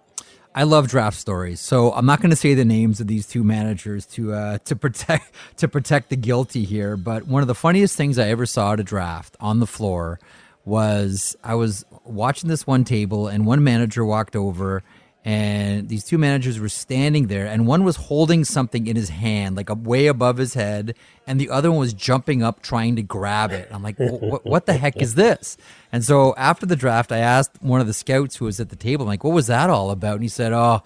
I 0.54 0.64
love 0.64 0.90
draft 0.90 1.18
stories, 1.18 1.62
so 1.62 1.94
I'm 1.94 2.06
not 2.06 2.20
going 2.20 2.30
to 2.30 2.36
say 2.36 2.54
the 2.54 2.66
names 2.66 3.00
of 3.00 3.08
these 3.08 3.26
two 3.26 3.42
managers 3.44 4.06
to 4.08 4.34
uh, 4.34 4.58
to 4.66 4.76
protect 4.76 5.34
to 5.58 5.68
protect 5.68 6.10
the 6.10 6.18
guilty 6.18 6.66
here. 6.66 6.98
But 6.98 7.26
one 7.26 7.42
of 7.42 7.48
the 7.48 7.56
funniest 7.56 7.96
things 7.96 8.20
I 8.20 8.28
ever 8.30 8.46
saw 8.46 8.74
at 8.74 8.80
a 8.80 8.84
draft 8.84 9.38
on 9.40 9.60
the 9.60 9.68
floor 9.68 10.20
was 10.66 11.36
I 11.44 11.56
was 11.56 11.86
watching 12.04 12.50
this 12.50 12.68
one 12.68 12.84
table, 12.84 13.28
and 13.28 13.46
one 13.46 13.64
manager 13.64 14.06
walked 14.06 14.36
over 14.36 14.84
and 15.24 15.88
these 15.88 16.04
two 16.04 16.18
managers 16.18 16.60
were 16.60 16.70
standing 16.70 17.28
there 17.28 17.46
and 17.46 17.68
one 17.68 17.84
was 17.84 17.96
holding 17.96 18.44
something 18.44 18.88
in 18.88 18.96
his 18.96 19.10
hand 19.10 19.56
like 19.56 19.70
way 19.84 20.08
above 20.08 20.38
his 20.38 20.56
head 20.56 20.96
and 21.28 21.40
the 21.40 21.50
other 21.50 21.70
one 21.70 21.80
was 21.80 21.94
jumping 21.94 22.42
up 22.42 22.62
trying 22.64 22.96
to 22.96 23.04
grab 23.04 23.52
it. 23.52 23.68
I'm 23.72 23.84
like 23.84 23.98
what 24.00 24.66
the 24.66 24.74
heck 24.74 25.00
is 25.02 25.16
this? 25.16 25.58
And 25.92 26.04
so 26.04 26.34
after 26.38 26.66
the 26.66 26.76
draft 26.76 27.12
i 27.12 27.20
asked 27.20 27.62
one 27.62 27.82
of 27.82 27.88
the 27.88 27.94
scouts 27.94 28.38
who 28.38 28.46
was 28.46 28.60
at 28.60 28.70
the 28.70 28.76
table 28.76 29.04
I'm 29.04 29.10
like 29.10 29.24
what 29.24 29.34
was 29.34 29.48
that 29.48 29.70
all 29.70 29.92
about? 29.92 30.16
And 30.16 30.24
he 30.24 30.30
said 30.30 30.54
oh 30.54 30.82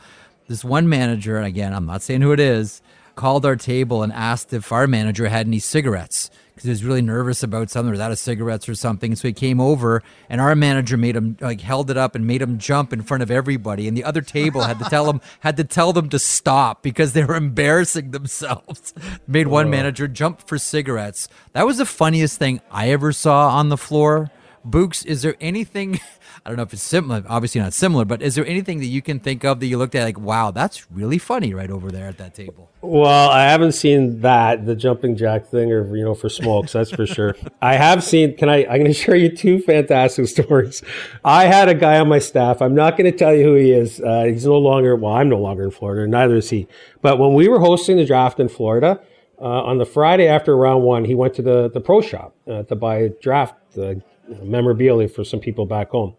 this 0.48 0.64
one 0.64 0.88
manager 0.90 1.38
and 1.38 1.46
again 1.46 1.74
i'm 1.74 1.86
not 1.86 2.02
saying 2.02 2.22
who 2.22 2.32
it 2.32 2.40
is 2.40 2.82
called 3.16 3.46
our 3.46 3.56
table 3.56 4.04
and 4.04 4.12
asked 4.12 4.54
if 4.54 4.72
our 4.72 4.88
manager 4.88 5.28
had 5.28 5.48
any 5.48 5.60
cigarettes 5.60 6.30
because 6.56 6.64
he 6.64 6.70
was 6.70 6.86
really 6.86 7.02
nervous 7.02 7.44
about 7.44 7.70
something 7.70 7.94
or 7.94 8.02
out 8.02 8.12
of 8.12 8.18
cigarettes 8.18 8.70
or 8.70 8.76
something. 8.76 9.14
So 9.16 9.28
he 9.28 9.34
came 9.34 9.60
over 9.60 10.02
and 10.30 10.40
our 10.40 10.56
manager 10.56 10.96
made 10.96 11.16
him 11.16 11.36
like 11.42 11.60
held 11.60 11.92
it 11.92 11.98
up 11.98 12.16
and 12.16 12.26
made 12.26 12.42
him 12.42 12.58
jump 12.58 12.94
in 12.94 13.02
front 13.02 13.24
of 13.24 13.30
everybody. 13.30 13.90
And 13.90 13.98
the 13.98 14.06
other 14.06 14.22
table 14.22 14.62
had 14.62 14.80
to 14.80 14.86
tell 14.86 15.10
him 15.10 15.20
had 15.42 15.58
to 15.58 15.66
tell 15.66 15.92
them 15.92 16.08
to 16.10 16.18
stop 16.20 16.82
because 16.82 17.12
they 17.12 17.26
were 17.26 17.36
embarrassing 17.36 18.12
themselves. 18.12 18.94
made 19.28 19.48
one 19.48 19.70
manager 19.70 20.08
jump 20.08 20.48
for 20.48 20.58
cigarettes. 20.58 21.28
That 21.52 21.66
was 21.66 21.78
the 21.78 21.86
funniest 21.86 22.40
thing 22.40 22.62
I 22.72 22.90
ever 22.90 23.12
saw 23.12 23.50
on 23.50 23.70
the 23.70 23.78
floor. 23.78 24.32
Books, 24.64 25.06
is 25.06 25.22
there 25.22 25.36
anything 25.40 26.00
I 26.46 26.50
don't 26.50 26.58
know 26.58 26.64
if 26.64 26.74
it's 26.74 26.84
similar, 26.84 27.24
obviously 27.28 27.60
not 27.60 27.74
similar, 27.74 28.06
but 28.06 28.22
is 28.22 28.36
there 28.36 28.46
anything 28.46 28.78
that 28.78 28.86
you 28.86 29.02
can 29.02 29.20
think 29.20 29.44
of 29.44 29.60
that 29.62 29.66
you 29.66 29.80
looked 29.80 29.96
at 29.96 30.04
like, 30.04 30.20
wow, 30.20 30.52
that's 30.52 30.92
really 30.92 31.18
funny 31.18 31.56
right 31.56 31.72
over 31.72 31.92
there 31.92 32.08
at 32.08 32.20
that 32.20 32.36
table? 32.36 32.70
Well, 32.82 33.32
I 33.32 33.46
haven't 33.46 33.72
seen 33.72 34.22
that, 34.22 34.64
the 34.68 34.76
jumping 34.76 35.18
jack 35.18 35.48
thing, 35.48 35.72
or, 35.72 35.96
you 35.98 36.04
know, 36.04 36.14
for 36.14 36.30
smokes, 36.30 36.74
that's 36.74 36.92
for 36.92 37.08
sure. 37.08 37.36
I 37.64 37.78
have 37.78 38.04
seen, 38.04 38.38
can 38.38 38.48
I, 38.48 38.58
I'm 38.66 38.78
going 38.78 38.86
to 38.86 38.94
share 38.94 39.16
you 39.16 39.36
two 39.36 39.60
fantastic 39.60 40.28
stories. 40.28 40.84
I 41.24 41.46
had 41.46 41.68
a 41.68 41.74
guy 41.74 42.00
on 42.00 42.08
my 42.08 42.20
staff. 42.20 42.62
I'm 42.62 42.76
not 42.76 42.96
going 42.96 43.12
to 43.12 43.18
tell 43.18 43.34
you 43.34 43.44
who 43.44 43.56
he 43.56 43.72
is. 43.72 44.00
Uh, 44.00 44.26
he's 44.26 44.46
no 44.46 44.60
longer, 44.60 44.96
well, 44.96 45.14
I'm 45.14 45.30
no 45.30 45.40
longer 45.40 45.64
in 45.64 45.72
Florida, 45.72 46.08
neither 46.08 46.36
is 46.36 46.52
he. 46.52 46.68
But 47.02 47.18
when 47.18 47.34
we 47.34 47.48
were 47.48 47.60
hosting 47.60 47.98
the 47.98 48.06
draft 48.06 48.40
in 48.40 48.50
Florida, 48.50 49.02
uh, 49.42 49.64
on 49.64 49.80
the 49.80 49.86
Friday 49.86 50.28
after 50.28 50.56
round 50.56 50.84
one, 50.84 51.06
he 51.06 51.16
went 51.16 51.34
to 51.34 51.42
the, 51.42 51.72
the 51.72 51.82
pro 51.82 52.02
shop 52.02 52.36
uh, 52.48 52.62
to 52.64 52.76
buy 52.76 52.98
a 52.98 53.10
draft 53.10 53.56
uh, 53.80 53.96
memorabilia 54.44 55.08
for 55.08 55.24
some 55.24 55.40
people 55.40 55.66
back 55.66 55.90
home. 55.90 56.16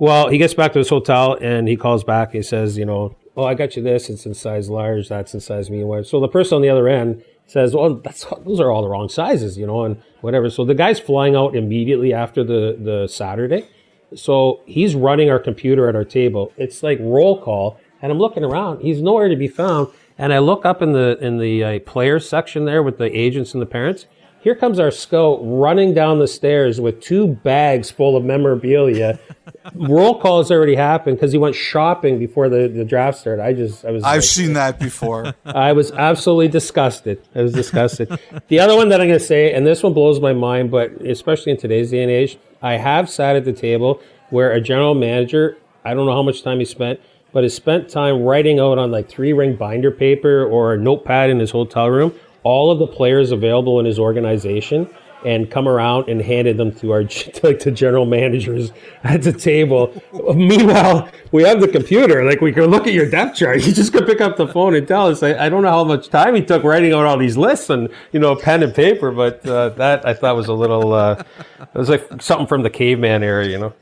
Well, 0.00 0.28
he 0.28 0.38
gets 0.38 0.54
back 0.54 0.72
to 0.72 0.78
his 0.78 0.88
hotel 0.88 1.36
and 1.42 1.68
he 1.68 1.76
calls 1.76 2.04
back. 2.04 2.32
He 2.32 2.40
says, 2.40 2.78
you 2.78 2.86
know, 2.86 3.14
oh, 3.36 3.44
I 3.44 3.52
got 3.52 3.76
you 3.76 3.82
this. 3.82 4.08
It's 4.08 4.24
in 4.24 4.32
size 4.32 4.70
large. 4.70 5.10
That's 5.10 5.34
in 5.34 5.40
size 5.40 5.68
medium. 5.68 6.04
So 6.04 6.20
the 6.20 6.26
person 6.26 6.56
on 6.56 6.62
the 6.62 6.70
other 6.70 6.88
end 6.88 7.22
says, 7.46 7.74
well, 7.74 7.96
that's 7.96 8.24
those 8.46 8.60
are 8.60 8.70
all 8.70 8.80
the 8.80 8.88
wrong 8.88 9.10
sizes, 9.10 9.58
you 9.58 9.66
know, 9.66 9.84
and 9.84 10.02
whatever. 10.22 10.48
So 10.48 10.64
the 10.64 10.74
guy's 10.74 10.98
flying 10.98 11.36
out 11.36 11.54
immediately 11.54 12.14
after 12.14 12.42
the 12.42 12.78
the 12.80 13.08
Saturday. 13.08 13.68
So 14.14 14.62
he's 14.64 14.94
running 14.94 15.28
our 15.28 15.38
computer 15.38 15.86
at 15.86 15.94
our 15.94 16.06
table. 16.06 16.50
It's 16.56 16.82
like 16.82 16.98
roll 16.98 17.38
call, 17.38 17.78
and 18.00 18.10
I'm 18.10 18.18
looking 18.18 18.42
around. 18.42 18.80
He's 18.80 19.02
nowhere 19.02 19.28
to 19.28 19.36
be 19.36 19.48
found. 19.48 19.88
And 20.16 20.32
I 20.32 20.38
look 20.38 20.64
up 20.64 20.80
in 20.80 20.92
the 20.92 21.18
in 21.20 21.36
the 21.36 21.62
uh, 21.62 21.78
players 21.80 22.26
section 22.26 22.64
there 22.64 22.82
with 22.82 22.96
the 22.96 23.14
agents 23.14 23.52
and 23.52 23.60
the 23.60 23.66
parents. 23.66 24.06
Here 24.42 24.54
comes 24.54 24.78
our 24.78 24.90
scout 24.90 25.38
running 25.42 25.92
down 25.92 26.18
the 26.18 26.26
stairs 26.26 26.80
with 26.80 27.02
two 27.02 27.28
bags 27.28 27.90
full 27.90 28.16
of 28.16 28.24
memorabilia. 28.24 29.18
Roll 29.74 30.18
call 30.18 30.38
has 30.38 30.50
already 30.50 30.74
happened 30.74 31.18
because 31.18 31.32
he 31.32 31.36
went 31.36 31.54
shopping 31.54 32.18
before 32.18 32.48
the, 32.48 32.66
the 32.68 32.84
draft 32.84 33.18
started. 33.18 33.42
I 33.42 33.52
just, 33.52 33.84
I 33.84 33.90
was. 33.90 34.02
I've 34.02 34.16
like, 34.16 34.22
seen 34.22 34.54
that 34.54 34.78
before. 34.78 35.34
I 35.44 35.72
was 35.72 35.92
absolutely 35.92 36.48
disgusted. 36.48 37.20
I 37.34 37.42
was 37.42 37.52
disgusted. 37.52 38.18
the 38.48 38.60
other 38.60 38.76
one 38.76 38.88
that 38.88 39.02
I'm 39.02 39.08
going 39.08 39.18
to 39.18 39.24
say, 39.24 39.52
and 39.52 39.66
this 39.66 39.82
one 39.82 39.92
blows 39.92 40.20
my 40.20 40.32
mind, 40.32 40.70
but 40.70 40.92
especially 41.02 41.52
in 41.52 41.58
today's 41.58 41.90
day 41.90 42.02
and 42.02 42.10
age, 42.10 42.38
I 42.62 42.78
have 42.78 43.10
sat 43.10 43.36
at 43.36 43.44
the 43.44 43.52
table 43.52 44.00
where 44.30 44.52
a 44.52 44.60
general 44.60 44.94
manager, 44.94 45.58
I 45.84 45.92
don't 45.92 46.06
know 46.06 46.14
how 46.14 46.22
much 46.22 46.42
time 46.42 46.60
he 46.60 46.64
spent, 46.64 46.98
but 47.32 47.42
has 47.42 47.54
spent 47.54 47.90
time 47.90 48.22
writing 48.22 48.58
out 48.58 48.78
on 48.78 48.90
like 48.90 49.08
three 49.08 49.34
ring 49.34 49.56
binder 49.56 49.90
paper 49.90 50.44
or 50.44 50.72
a 50.72 50.78
notepad 50.78 51.28
in 51.28 51.40
his 51.40 51.50
hotel 51.50 51.90
room 51.90 52.14
all 52.42 52.70
of 52.70 52.78
the 52.78 52.86
players 52.86 53.32
available 53.32 53.80
in 53.80 53.86
his 53.86 53.98
organization 53.98 54.88
and 55.24 55.50
come 55.50 55.68
around 55.68 56.08
and 56.08 56.22
handed 56.22 56.56
them 56.56 56.72
to 56.72 56.92
our 56.92 57.04
to, 57.04 57.56
to 57.56 57.70
general 57.70 58.06
managers 58.06 58.72
at 59.04 59.22
the 59.22 59.32
table. 59.32 59.92
Meanwhile, 60.34 61.10
we 61.32 61.42
have 61.42 61.60
the 61.60 61.68
computer. 61.68 62.24
Like 62.24 62.40
we 62.40 62.52
can 62.52 62.66
look 62.66 62.86
at 62.86 62.92
your 62.92 63.08
depth 63.08 63.36
chart. 63.36 63.66
You 63.66 63.72
just 63.72 63.92
could 63.92 64.06
pick 64.06 64.20
up 64.20 64.36
the 64.36 64.48
phone 64.48 64.74
and 64.74 64.86
tell 64.86 65.08
us. 65.08 65.22
I, 65.22 65.46
I 65.46 65.48
don't 65.48 65.62
know 65.62 65.70
how 65.70 65.84
much 65.84 66.08
time 66.08 66.34
he 66.34 66.42
took 66.42 66.64
writing 66.64 66.92
out 66.92 67.04
all 67.04 67.18
these 67.18 67.36
lists 67.36 67.70
and 67.70 67.88
you 68.12 68.20
know 68.20 68.34
pen 68.34 68.62
and 68.62 68.74
paper, 68.74 69.10
but 69.10 69.46
uh, 69.46 69.70
that 69.70 70.06
I 70.06 70.14
thought 70.14 70.36
was 70.36 70.48
a 70.48 70.54
little. 70.54 70.92
Uh, 70.92 71.22
it 71.60 71.78
was 71.78 71.88
like 71.88 72.22
something 72.22 72.46
from 72.46 72.62
the 72.62 72.70
caveman 72.70 73.22
era, 73.22 73.46
you 73.46 73.58
know. 73.58 73.74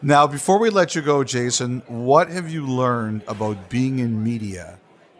Now, 0.00 0.28
before 0.28 0.60
we 0.60 0.70
let 0.70 0.94
you 0.94 1.02
go, 1.02 1.24
Jason, 1.24 1.82
what 1.88 2.28
have 2.28 2.48
you 2.48 2.64
learned 2.64 3.22
about 3.26 3.68
being 3.68 3.98
in 3.98 4.22
media 4.22 4.78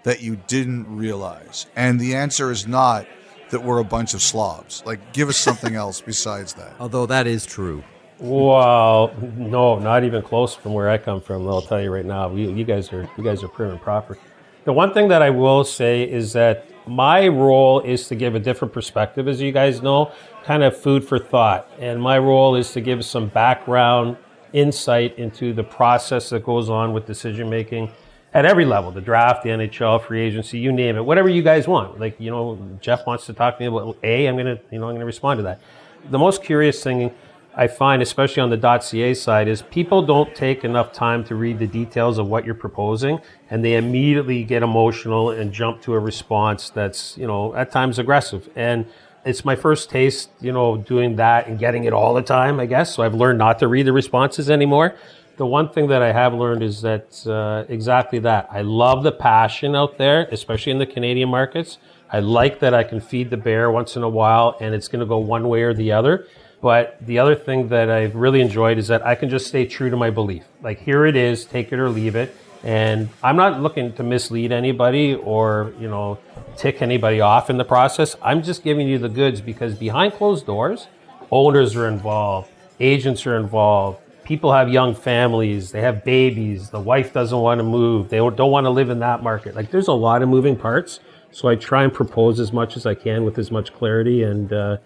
that 0.08 0.22
you 0.22 0.36
didn't 0.46 0.86
realize? 0.96 1.66
And 1.76 2.00
the 2.00 2.14
answer 2.14 2.50
is 2.50 2.66
not 2.66 3.06
that 3.50 3.62
we're 3.62 3.78
a 3.78 3.84
bunch 3.84 4.14
of 4.14 4.22
slobs. 4.22 4.82
Like, 4.86 5.12
give 5.12 5.28
us 5.28 5.36
something 5.36 5.74
else 5.84 6.00
besides 6.00 6.54
that. 6.54 6.72
Although 6.80 7.04
that 7.06 7.26
is 7.26 7.44
true. 7.44 7.84
Well, 8.18 9.14
no, 9.36 9.78
not 9.78 10.04
even 10.04 10.22
close 10.22 10.54
from 10.54 10.72
where 10.72 10.88
I 10.88 10.96
come 10.96 11.20
from. 11.20 11.46
I'll 11.46 11.60
tell 11.60 11.82
you 11.82 11.92
right 11.92 12.06
now. 12.06 12.34
You, 12.34 12.50
you 12.50 12.64
guys 12.64 12.90
are 12.90 13.06
you 13.18 13.22
guys 13.22 13.44
are 13.44 13.48
prim 13.48 13.70
and 13.70 13.80
proper. 13.82 14.16
The 14.64 14.72
one 14.72 14.94
thing 14.94 15.08
that 15.08 15.20
I 15.20 15.28
will 15.28 15.62
say 15.62 16.02
is 16.02 16.32
that 16.32 16.66
my 16.88 17.28
role 17.28 17.80
is 17.80 18.08
to 18.08 18.14
give 18.14 18.34
a 18.34 18.40
different 18.40 18.72
perspective, 18.72 19.28
as 19.28 19.42
you 19.42 19.52
guys 19.52 19.82
know, 19.82 20.10
kind 20.42 20.62
of 20.62 20.74
food 20.74 21.06
for 21.06 21.18
thought. 21.18 21.70
And 21.78 22.00
my 22.00 22.18
role 22.18 22.56
is 22.56 22.72
to 22.72 22.80
give 22.80 23.04
some 23.04 23.28
background 23.28 24.16
insight 24.54 25.18
into 25.18 25.52
the 25.52 25.64
process 25.64 26.30
that 26.30 26.44
goes 26.44 26.70
on 26.70 26.94
with 26.94 27.06
decision 27.06 27.50
making 27.50 27.92
at 28.38 28.46
every 28.46 28.64
level 28.64 28.92
the 28.92 29.00
draft, 29.00 29.42
the 29.42 29.48
NHL, 29.48 30.06
free 30.06 30.20
agency, 30.20 30.58
you 30.58 30.70
name 30.70 30.96
it, 30.96 31.04
whatever 31.04 31.28
you 31.28 31.42
guys 31.42 31.66
want. 31.66 31.98
Like, 31.98 32.20
you 32.20 32.30
know, 32.30 32.56
Jeff 32.80 33.04
wants 33.04 33.26
to 33.26 33.32
talk 33.32 33.58
to 33.58 33.60
me 33.60 33.66
about 33.66 33.98
A, 34.04 34.26
I'm 34.26 34.36
going 34.36 34.46
to, 34.46 34.62
you 34.70 34.78
know, 34.78 34.86
I'm 34.86 34.92
going 34.92 35.00
to 35.00 35.06
respond 35.06 35.38
to 35.38 35.42
that. 35.42 35.60
The 36.08 36.18
most 36.18 36.44
curious 36.44 36.80
thing 36.80 37.12
I 37.56 37.66
find, 37.66 38.00
especially 38.00 38.40
on 38.42 38.50
the 38.50 38.80
.ca 38.80 39.14
side, 39.14 39.48
is 39.48 39.62
people 39.62 40.02
don't 40.02 40.32
take 40.36 40.62
enough 40.62 40.92
time 40.92 41.24
to 41.24 41.34
read 41.34 41.58
the 41.58 41.66
details 41.66 42.16
of 42.18 42.28
what 42.28 42.44
you're 42.44 42.54
proposing, 42.54 43.20
and 43.50 43.64
they 43.64 43.74
immediately 43.74 44.44
get 44.44 44.62
emotional 44.62 45.30
and 45.30 45.52
jump 45.52 45.82
to 45.82 45.94
a 45.94 45.98
response 45.98 46.70
that's, 46.70 47.18
you 47.18 47.26
know, 47.26 47.52
at 47.56 47.72
times 47.72 47.98
aggressive. 47.98 48.48
And 48.54 48.86
it's 49.24 49.44
my 49.44 49.56
first 49.56 49.90
taste, 49.90 50.30
you 50.40 50.52
know, 50.52 50.76
doing 50.76 51.16
that 51.16 51.48
and 51.48 51.58
getting 51.58 51.84
it 51.84 51.92
all 51.92 52.14
the 52.14 52.22
time, 52.22 52.60
I 52.60 52.66
guess. 52.66 52.94
So 52.94 53.02
I've 53.02 53.14
learned 53.14 53.38
not 53.38 53.58
to 53.58 53.66
read 53.66 53.86
the 53.86 53.92
responses 53.92 54.48
anymore 54.48 54.94
the 55.38 55.46
one 55.46 55.68
thing 55.70 55.86
that 55.86 56.02
I 56.02 56.12
have 56.12 56.34
learned 56.34 56.62
is 56.62 56.82
that 56.82 57.26
uh, 57.26 57.64
exactly 57.68 58.18
that. 58.18 58.48
I 58.50 58.62
love 58.62 59.04
the 59.04 59.12
passion 59.12 59.74
out 59.74 59.96
there, 59.96 60.28
especially 60.32 60.72
in 60.72 60.78
the 60.78 60.86
Canadian 60.86 61.28
markets. 61.28 61.78
I 62.10 62.18
like 62.20 62.58
that 62.60 62.74
I 62.74 62.82
can 62.82 63.00
feed 63.00 63.30
the 63.30 63.36
bear 63.36 63.70
once 63.70 63.96
in 63.96 64.02
a 64.02 64.08
while 64.08 64.56
and 64.60 64.74
it's 64.74 64.88
going 64.88 65.00
to 65.00 65.06
go 65.06 65.18
one 65.18 65.48
way 65.48 65.62
or 65.62 65.72
the 65.72 65.92
other. 65.92 66.26
But 66.60 66.98
the 67.00 67.20
other 67.20 67.36
thing 67.36 67.68
that 67.68 67.88
I've 67.88 68.16
really 68.16 68.40
enjoyed 68.40 68.78
is 68.78 68.88
that 68.88 69.06
I 69.06 69.14
can 69.14 69.30
just 69.30 69.46
stay 69.46 69.64
true 69.64 69.90
to 69.90 69.96
my 69.96 70.10
belief. 70.10 70.44
Like, 70.60 70.80
here 70.80 71.06
it 71.06 71.14
is, 71.14 71.44
take 71.44 71.72
it 71.72 71.78
or 71.78 71.88
leave 71.88 72.16
it. 72.16 72.34
And 72.64 73.08
I'm 73.22 73.36
not 73.36 73.62
looking 73.62 73.92
to 73.92 74.02
mislead 74.02 74.50
anybody 74.50 75.14
or, 75.14 75.72
you 75.78 75.88
know, 75.88 76.18
tick 76.56 76.82
anybody 76.82 77.20
off 77.20 77.48
in 77.48 77.58
the 77.58 77.64
process. 77.64 78.16
I'm 78.20 78.42
just 78.42 78.64
giving 78.64 78.88
you 78.88 78.98
the 78.98 79.08
goods 79.08 79.40
because 79.40 79.76
behind 79.76 80.14
closed 80.14 80.46
doors, 80.46 80.88
owners 81.30 81.76
are 81.76 81.86
involved, 81.86 82.50
agents 82.80 83.24
are 83.24 83.36
involved, 83.36 84.00
people 84.28 84.52
have 84.52 84.68
young 84.68 84.94
families, 84.94 85.72
they 85.72 85.80
have 85.80 86.04
babies, 86.04 86.68
the 86.68 86.78
wife 86.78 87.14
doesn't 87.14 87.38
want 87.38 87.58
to 87.58 87.64
move, 87.64 88.10
they 88.10 88.18
don't 88.18 88.50
want 88.50 88.66
to 88.66 88.70
live 88.70 88.90
in 88.90 88.98
that 88.98 89.22
market. 89.22 89.56
Like 89.56 89.70
there's 89.70 89.88
a 89.88 89.94
lot 89.94 90.22
of 90.22 90.28
moving 90.28 90.54
parts. 90.54 91.00
So 91.30 91.48
I 91.48 91.56
try 91.56 91.82
and 91.82 91.92
propose 91.92 92.38
as 92.38 92.52
much 92.52 92.76
as 92.76 92.84
I 92.84 92.94
can 92.94 93.24
with 93.24 93.38
as 93.38 93.50
much 93.50 93.72
clarity, 93.72 94.22
and 94.22 94.52
uh, 94.52 94.78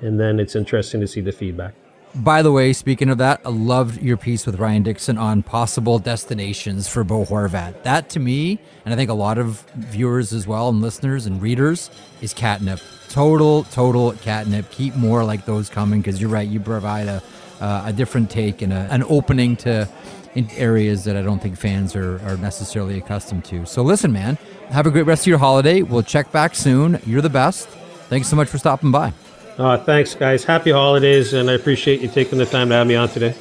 and 0.00 0.18
then 0.18 0.38
it's 0.38 0.54
interesting 0.54 1.00
to 1.00 1.08
see 1.08 1.20
the 1.20 1.32
feedback. 1.32 1.74
By 2.14 2.40
the 2.40 2.52
way, 2.52 2.72
speaking 2.72 3.10
of 3.10 3.18
that, 3.18 3.40
I 3.44 3.50
loved 3.50 4.00
your 4.00 4.16
piece 4.16 4.46
with 4.46 4.58
Ryan 4.58 4.82
Dixon 4.84 5.18
on 5.18 5.42
possible 5.42 5.98
destinations 5.98 6.88
for 6.88 7.04
Bo 7.04 7.24
Horvat. 7.24 7.82
That 7.82 8.08
to 8.10 8.20
me, 8.20 8.58
and 8.84 8.94
I 8.94 8.96
think 8.96 9.10
a 9.10 9.14
lot 9.14 9.38
of 9.38 9.60
viewers 9.76 10.32
as 10.32 10.46
well, 10.46 10.68
and 10.68 10.80
listeners 10.80 11.26
and 11.26 11.42
readers, 11.42 11.90
is 12.20 12.32
catnip. 12.32 12.80
Total, 13.08 13.64
total 13.64 14.12
catnip. 14.12 14.70
Keep 14.70 14.94
more 14.94 15.24
like 15.24 15.44
those 15.46 15.68
coming 15.68 16.00
because 16.00 16.20
you're 16.20 16.30
right. 16.30 16.48
You 16.48 16.60
provide 16.60 17.08
a 17.08 17.22
uh, 17.60 17.84
a 17.86 17.92
different 17.92 18.30
take 18.30 18.62
and 18.62 18.72
a, 18.72 18.88
an 18.90 19.02
opening 19.04 19.56
to 19.56 19.88
areas 20.56 21.04
that 21.04 21.16
I 21.16 21.22
don't 21.22 21.40
think 21.40 21.56
fans 21.56 21.96
are, 21.96 22.20
are 22.24 22.36
necessarily 22.36 22.98
accustomed 22.98 23.44
to. 23.46 23.66
So 23.66 23.82
listen, 23.82 24.12
man, 24.12 24.38
have 24.70 24.86
a 24.86 24.90
great 24.90 25.06
rest 25.06 25.22
of 25.22 25.26
your 25.28 25.38
holiday. 25.38 25.82
We'll 25.82 26.02
check 26.02 26.30
back 26.30 26.54
soon. 26.54 27.00
You're 27.06 27.22
the 27.22 27.30
best. 27.30 27.68
Thanks 28.08 28.28
so 28.28 28.36
much 28.36 28.48
for 28.48 28.58
stopping 28.58 28.90
by. 28.90 29.12
Uh, 29.58 29.76
thanks, 29.76 30.14
guys. 30.14 30.44
Happy 30.44 30.70
holidays, 30.70 31.32
and 31.32 31.50
I 31.50 31.54
appreciate 31.54 32.00
you 32.00 32.08
taking 32.08 32.38
the 32.38 32.46
time 32.46 32.68
to 32.68 32.76
have 32.76 32.86
me 32.86 32.94
on 32.94 33.08
today. 33.08 33.34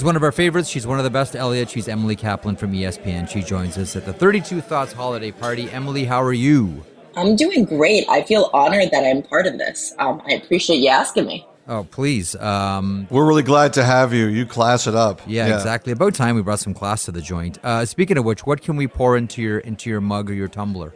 She's 0.00 0.06
one 0.06 0.16
of 0.16 0.22
our 0.22 0.32
favorites. 0.32 0.70
She's 0.70 0.86
one 0.86 0.96
of 0.96 1.04
the 1.04 1.10
best, 1.10 1.36
Elliotte. 1.36 1.68
She's 1.68 1.86
Emily 1.86 2.16
Kaplan 2.16 2.56
from 2.56 2.72
ESPN. 2.72 3.28
She 3.28 3.42
joins 3.42 3.76
us 3.76 3.96
at 3.96 4.06
the 4.06 4.14
32 4.14 4.62
Thoughts 4.62 4.94
holiday 4.94 5.30
party. 5.30 5.70
Emily, 5.70 6.06
how 6.06 6.22
are 6.22 6.32
you? 6.32 6.82
I'm 7.16 7.36
doing 7.36 7.66
great. 7.66 8.08
I 8.08 8.22
feel 8.22 8.48
honored 8.54 8.92
that 8.92 9.04
I'm 9.04 9.20
part 9.20 9.46
of 9.46 9.58
this. 9.58 9.92
Um, 9.98 10.22
I 10.26 10.32
appreciate 10.32 10.78
you 10.78 10.88
asking 10.88 11.26
me. 11.26 11.46
Oh, 11.68 11.84
please. 11.84 12.34
Um, 12.36 13.08
We're 13.10 13.26
really 13.26 13.42
glad 13.42 13.74
to 13.74 13.84
have 13.84 14.14
you. 14.14 14.24
You 14.28 14.46
class 14.46 14.86
it 14.86 14.94
up. 14.94 15.20
Yeah, 15.26 15.48
yeah. 15.48 15.56
exactly. 15.56 15.92
About 15.92 16.14
time 16.14 16.34
we 16.34 16.40
brought 16.40 16.60
some 16.60 16.72
class 16.72 17.04
to 17.04 17.12
the 17.12 17.20
joint. 17.20 17.58
Uh, 17.62 17.84
speaking 17.84 18.16
of 18.16 18.24
which, 18.24 18.46
what 18.46 18.62
can 18.62 18.76
we 18.76 18.88
pour 18.88 19.18
into 19.18 19.42
your 19.42 19.58
into 19.58 19.90
your 19.90 20.00
mug 20.00 20.30
or 20.30 20.32
your 20.32 20.48
tumbler? 20.48 20.94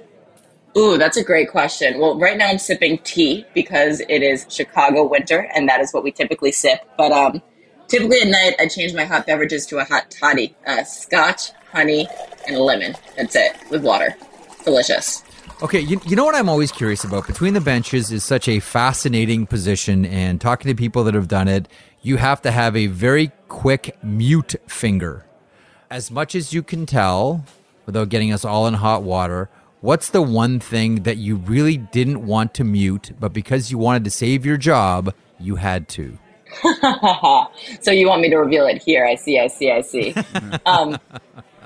Ooh, 0.79 0.97
that's 0.97 1.19
a 1.19 1.23
great 1.23 1.51
question. 1.51 2.01
Well, 2.01 2.19
right 2.19 2.39
now 2.39 2.47
I'm 2.47 2.59
sipping 2.59 2.97
tea 3.01 3.45
because 3.53 4.01
it 4.09 4.23
is 4.23 4.47
Chicago 4.49 5.05
winter, 5.07 5.47
and 5.55 5.69
that 5.69 5.83
is 5.83 5.93
what 5.93 6.05
we 6.05 6.11
typically 6.11 6.53
sip. 6.53 6.81
But 6.97 7.13
um, 7.13 7.43
Typically 7.89 8.21
at 8.21 8.29
night, 8.29 8.55
I 8.59 8.67
change 8.67 8.95
my 8.95 9.05
hot 9.05 9.27
beverages 9.27 9.67
to 9.67 9.79
a 9.79 9.85
hot 9.85 10.11
toddy, 10.11 10.55
uh, 10.67 10.85
scotch, 10.85 11.51
honey, 11.73 12.09
and 12.47 12.57
a 12.57 12.63
lemon. 12.63 12.95
That's 13.17 13.37
it, 13.37 13.57
with 13.71 13.85
water. 13.85 14.17
Delicious. 14.65 15.23
Okay, 15.63 15.81
you, 15.81 16.01
you 16.05 16.17
know 16.17 16.25
what 16.25 16.35
I'm 16.35 16.49
always 16.49 16.73
curious 16.73 17.05
about? 17.05 17.27
Between 17.27 17.55
the 17.55 17.61
benches 17.61 18.11
is 18.11 18.25
such 18.25 18.49
a 18.49 18.59
fascinating 18.61 19.47
position, 19.47 20.05
and 20.05 20.41
talking 20.41 20.69
to 20.69 20.75
people 20.75 21.05
that 21.05 21.15
have 21.15 21.29
done 21.29 21.47
it, 21.47 21.69
you 22.03 22.17
have 22.17 22.43
to 22.43 22.51
have 22.51 22.75
a 22.77 22.87
very 22.89 23.31
quick 23.49 23.97
mute 24.03 24.57
finger. 24.67 25.25
As 25.91 26.11
much 26.11 26.35
as 26.35 26.53
you 26.53 26.63
can 26.63 26.87
tell, 26.87 27.45
without 27.87 28.09
getting 28.09 28.33
us 28.33 28.45
all 28.45 28.67
in 28.67 28.75
hot 28.75 29.03
water, 29.03 29.49
what's 29.81 30.11
the 30.11 30.23
one 30.23 30.59
thing 30.59 31.05
that 31.05 31.19
you 31.19 31.37
really 31.37 31.77
didn't 31.77 32.27
want 32.27 32.55
to 32.55 32.65
mute, 32.65 33.13
but 33.21 33.33
because 33.33 33.71
you 33.71 33.79
wanted 33.79 34.05
to 34.05 34.11
save 34.11 34.45
your 34.45 34.57
job, 34.57 35.15
you 35.39 35.57
had 35.57 35.89
to? 35.91 36.19
so 37.81 37.91
you 37.91 38.09
want 38.09 38.23
me 38.23 38.31
to 38.31 38.37
reveal 38.37 38.67
it 38.67 38.83
here? 38.83 39.05
I 39.05 39.15
see, 39.15 39.39
I 39.39 39.49
see, 39.49 39.71
I 39.71 39.81
see. 39.81 40.15
um, 40.67 40.99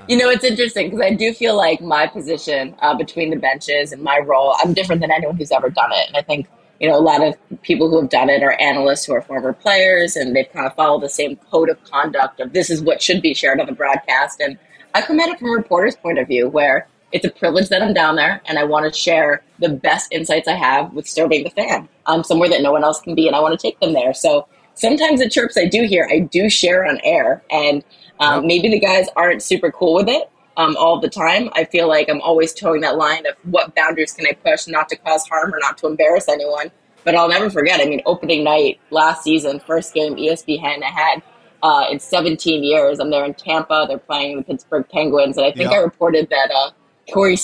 you 0.07 0.17
know, 0.17 0.29
it's 0.29 0.43
interesting 0.43 0.87
because 0.89 1.01
I 1.01 1.13
do 1.13 1.33
feel 1.33 1.55
like 1.55 1.81
my 1.81 2.07
position 2.07 2.75
uh, 2.79 2.97
between 2.97 3.29
the 3.29 3.35
benches 3.35 3.91
and 3.91 4.01
my 4.01 4.17
role, 4.17 4.55
I'm 4.57 4.73
different 4.73 5.01
than 5.01 5.11
anyone 5.11 5.37
who's 5.37 5.51
ever 5.51 5.69
done 5.69 5.91
it. 5.91 6.07
And 6.07 6.17
I 6.17 6.23
think, 6.23 6.47
you 6.79 6.89
know, 6.89 6.97
a 6.97 6.99
lot 6.99 7.23
of 7.23 7.35
people 7.61 7.89
who 7.89 8.01
have 8.01 8.09
done 8.09 8.29
it 8.29 8.41
are 8.41 8.53
analysts 8.53 9.05
who 9.05 9.13
are 9.13 9.21
former 9.21 9.53
players 9.53 10.15
and 10.15 10.35
they've 10.35 10.51
kind 10.51 10.65
of 10.65 10.73
followed 10.73 11.03
the 11.03 11.09
same 11.09 11.35
code 11.35 11.69
of 11.69 11.83
conduct 11.83 12.39
of 12.39 12.53
this 12.53 12.71
is 12.71 12.81
what 12.81 13.03
should 13.03 13.21
be 13.21 13.35
shared 13.35 13.59
on 13.59 13.67
the 13.67 13.73
broadcast. 13.73 14.39
And 14.39 14.57
I 14.95 15.03
come 15.03 15.19
at 15.19 15.29
it 15.29 15.37
from 15.37 15.49
a 15.49 15.53
reporter's 15.53 15.95
point 15.95 16.17
of 16.17 16.27
view 16.27 16.49
where 16.49 16.87
it's 17.11 17.25
a 17.25 17.29
privilege 17.29 17.69
that 17.69 17.83
I'm 17.83 17.93
down 17.93 18.15
there 18.15 18.41
and 18.45 18.57
I 18.57 18.63
want 18.63 18.91
to 18.91 18.99
share 18.99 19.43
the 19.59 19.69
best 19.69 20.11
insights 20.11 20.47
I 20.47 20.53
have 20.53 20.93
with 20.93 21.07
serving 21.07 21.43
the 21.43 21.49
fan 21.51 21.87
um, 22.07 22.23
somewhere 22.23 22.49
that 22.49 22.61
no 22.61 22.71
one 22.71 22.83
else 22.83 22.99
can 22.99 23.13
be. 23.13 23.27
And 23.27 23.35
I 23.35 23.39
want 23.39 23.59
to 23.59 23.61
take 23.61 23.79
them 23.79 23.93
there. 23.93 24.13
So 24.13 24.47
sometimes 24.79 25.19
the 25.19 25.29
chirps 25.29 25.57
I 25.57 25.65
do 25.65 25.83
hear, 25.83 26.07
I 26.11 26.19
do 26.19 26.49
share 26.49 26.85
on 26.85 26.99
air. 27.03 27.43
And 27.51 27.83
um, 28.19 28.47
maybe 28.47 28.69
the 28.69 28.79
guys 28.79 29.07
aren't 29.15 29.43
super 29.43 29.71
cool 29.71 29.93
with 29.93 30.07
it 30.07 30.29
um, 30.57 30.75
all 30.77 30.99
the 30.99 31.09
time. 31.09 31.49
I 31.53 31.65
feel 31.65 31.87
like 31.87 32.09
I'm 32.09 32.21
always 32.21 32.53
towing 32.53 32.81
that 32.81 32.97
line 32.97 33.25
of 33.25 33.35
what 33.43 33.75
boundaries 33.75 34.13
can 34.13 34.25
I 34.25 34.33
push 34.33 34.67
not 34.67 34.89
to 34.89 34.95
cause 34.95 35.27
harm 35.27 35.53
or 35.53 35.59
not 35.59 35.77
to 35.79 35.87
embarrass 35.87 36.27
anyone. 36.27 36.71
But 37.05 37.15
I'll 37.15 37.29
never 37.29 37.49
forget. 37.49 37.79
I 37.79 37.85
mean, 37.85 38.01
opening 38.05 38.43
night 38.43 38.79
last 38.91 39.23
season, 39.23 39.59
first 39.61 39.93
game 39.93 40.15
ESPN 40.15 40.81
had 40.83 41.21
uh, 41.63 41.85
in 41.89 41.99
17 41.99 42.63
years. 42.63 42.99
I'm 42.99 43.09
there 43.09 43.23
in 43.23 43.33
Tampa. 43.33 43.85
They're 43.87 43.97
playing 43.97 44.37
the 44.37 44.43
Pittsburgh 44.43 44.85
Penguins, 44.91 45.37
and 45.37 45.45
I 45.45 45.51
think. 45.51 45.71
I 45.71 45.77
reported 45.77 46.29
that 46.29 46.51
uh, 46.53 46.71
Corey 47.13 47.37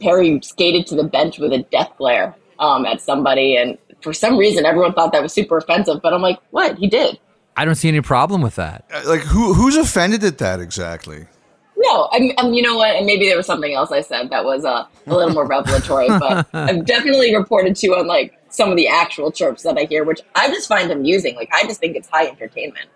Perry 0.00 0.40
skated 0.42 0.86
to 0.88 0.94
the 0.94 1.04
bench 1.04 1.38
with 1.38 1.52
a 1.52 1.58
death 1.58 1.90
glare 1.98 2.36
um, 2.60 2.86
at 2.86 3.00
somebody, 3.00 3.56
and 3.56 3.78
for 4.02 4.12
some 4.12 4.36
reason, 4.36 4.64
everyone 4.64 4.92
thought 4.92 5.12
that 5.12 5.22
was 5.22 5.32
super 5.32 5.58
offensive. 5.58 6.00
But 6.02 6.12
I'm 6.12 6.22
like, 6.22 6.38
what? 6.50 6.78
He 6.78 6.88
did. 6.88 7.18
I 7.56 7.64
don't 7.64 7.74
see 7.74 7.88
any 7.88 8.00
problem 8.00 8.42
with 8.42 8.56
that. 8.56 8.84
Uh, 8.92 9.02
like, 9.06 9.20
who 9.20 9.54
who's 9.54 9.76
offended 9.76 10.24
at 10.24 10.38
that 10.38 10.60
exactly? 10.60 11.26
No, 11.76 12.08
I'm, 12.12 12.30
I'm, 12.36 12.52
you 12.52 12.62
know 12.62 12.76
what? 12.76 12.94
And 12.94 13.06
maybe 13.06 13.26
there 13.26 13.38
was 13.38 13.46
something 13.46 13.72
else 13.72 13.90
I 13.90 14.02
said 14.02 14.28
that 14.30 14.44
was 14.44 14.66
uh, 14.66 14.84
a 15.06 15.14
little 15.14 15.32
more 15.32 15.46
revelatory, 15.46 16.08
but 16.18 16.46
I've 16.52 16.84
definitely 16.84 17.34
reported 17.34 17.74
to 17.76 17.88
on 17.96 18.06
like 18.06 18.38
some 18.50 18.70
of 18.70 18.76
the 18.76 18.86
actual 18.86 19.32
chirps 19.32 19.62
that 19.62 19.78
I 19.78 19.84
hear, 19.84 20.04
which 20.04 20.20
I 20.34 20.48
just 20.48 20.68
find 20.68 20.90
amusing. 20.90 21.36
Like, 21.36 21.48
I 21.54 21.62
just 21.62 21.80
think 21.80 21.96
it's 21.96 22.08
high 22.08 22.26
entertainment. 22.26 22.86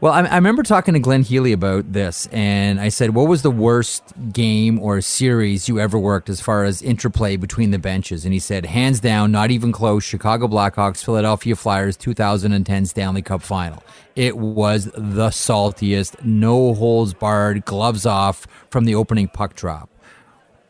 Well, 0.00 0.12
I, 0.12 0.22
I, 0.22 0.34
remember 0.34 0.62
talking 0.62 0.94
to 0.94 1.00
Glenn 1.00 1.22
Healy 1.22 1.52
about 1.52 1.92
this, 1.92 2.26
and 2.32 2.80
I 2.80 2.88
said, 2.88 3.14
"What 3.14 3.28
was 3.28 3.42
the 3.42 3.50
worst 3.50 4.02
game 4.32 4.78
or 4.80 5.00
series 5.00 5.68
you 5.68 5.78
ever 5.78 5.98
worked 5.98 6.28
as 6.28 6.40
far 6.40 6.64
as 6.64 6.82
interplay 6.82 7.36
between 7.36 7.70
the 7.70 7.78
benches?" 7.78 8.24
And 8.24 8.34
he 8.34 8.40
said, 8.40 8.66
"Hands 8.66 8.98
down, 8.98 9.30
not 9.30 9.50
even 9.50 9.72
close. 9.72 10.02
Chicago 10.02 10.48
Blackhawks, 10.48 11.04
Philadelphia 11.04 11.54
Flyers, 11.54 11.96
2010 11.96 12.86
Stanley 12.86 13.22
Cup 13.22 13.40
Final. 13.40 13.82
It 14.16 14.36
was 14.36 14.90
the 14.96 15.30
saltiest, 15.30 16.22
no 16.24 16.74
holds 16.74 17.14
barred, 17.14 17.64
gloves 17.64 18.04
off 18.04 18.46
from 18.70 18.84
the 18.84 18.94
opening 18.94 19.28
puck 19.28 19.54
drop." 19.54 19.88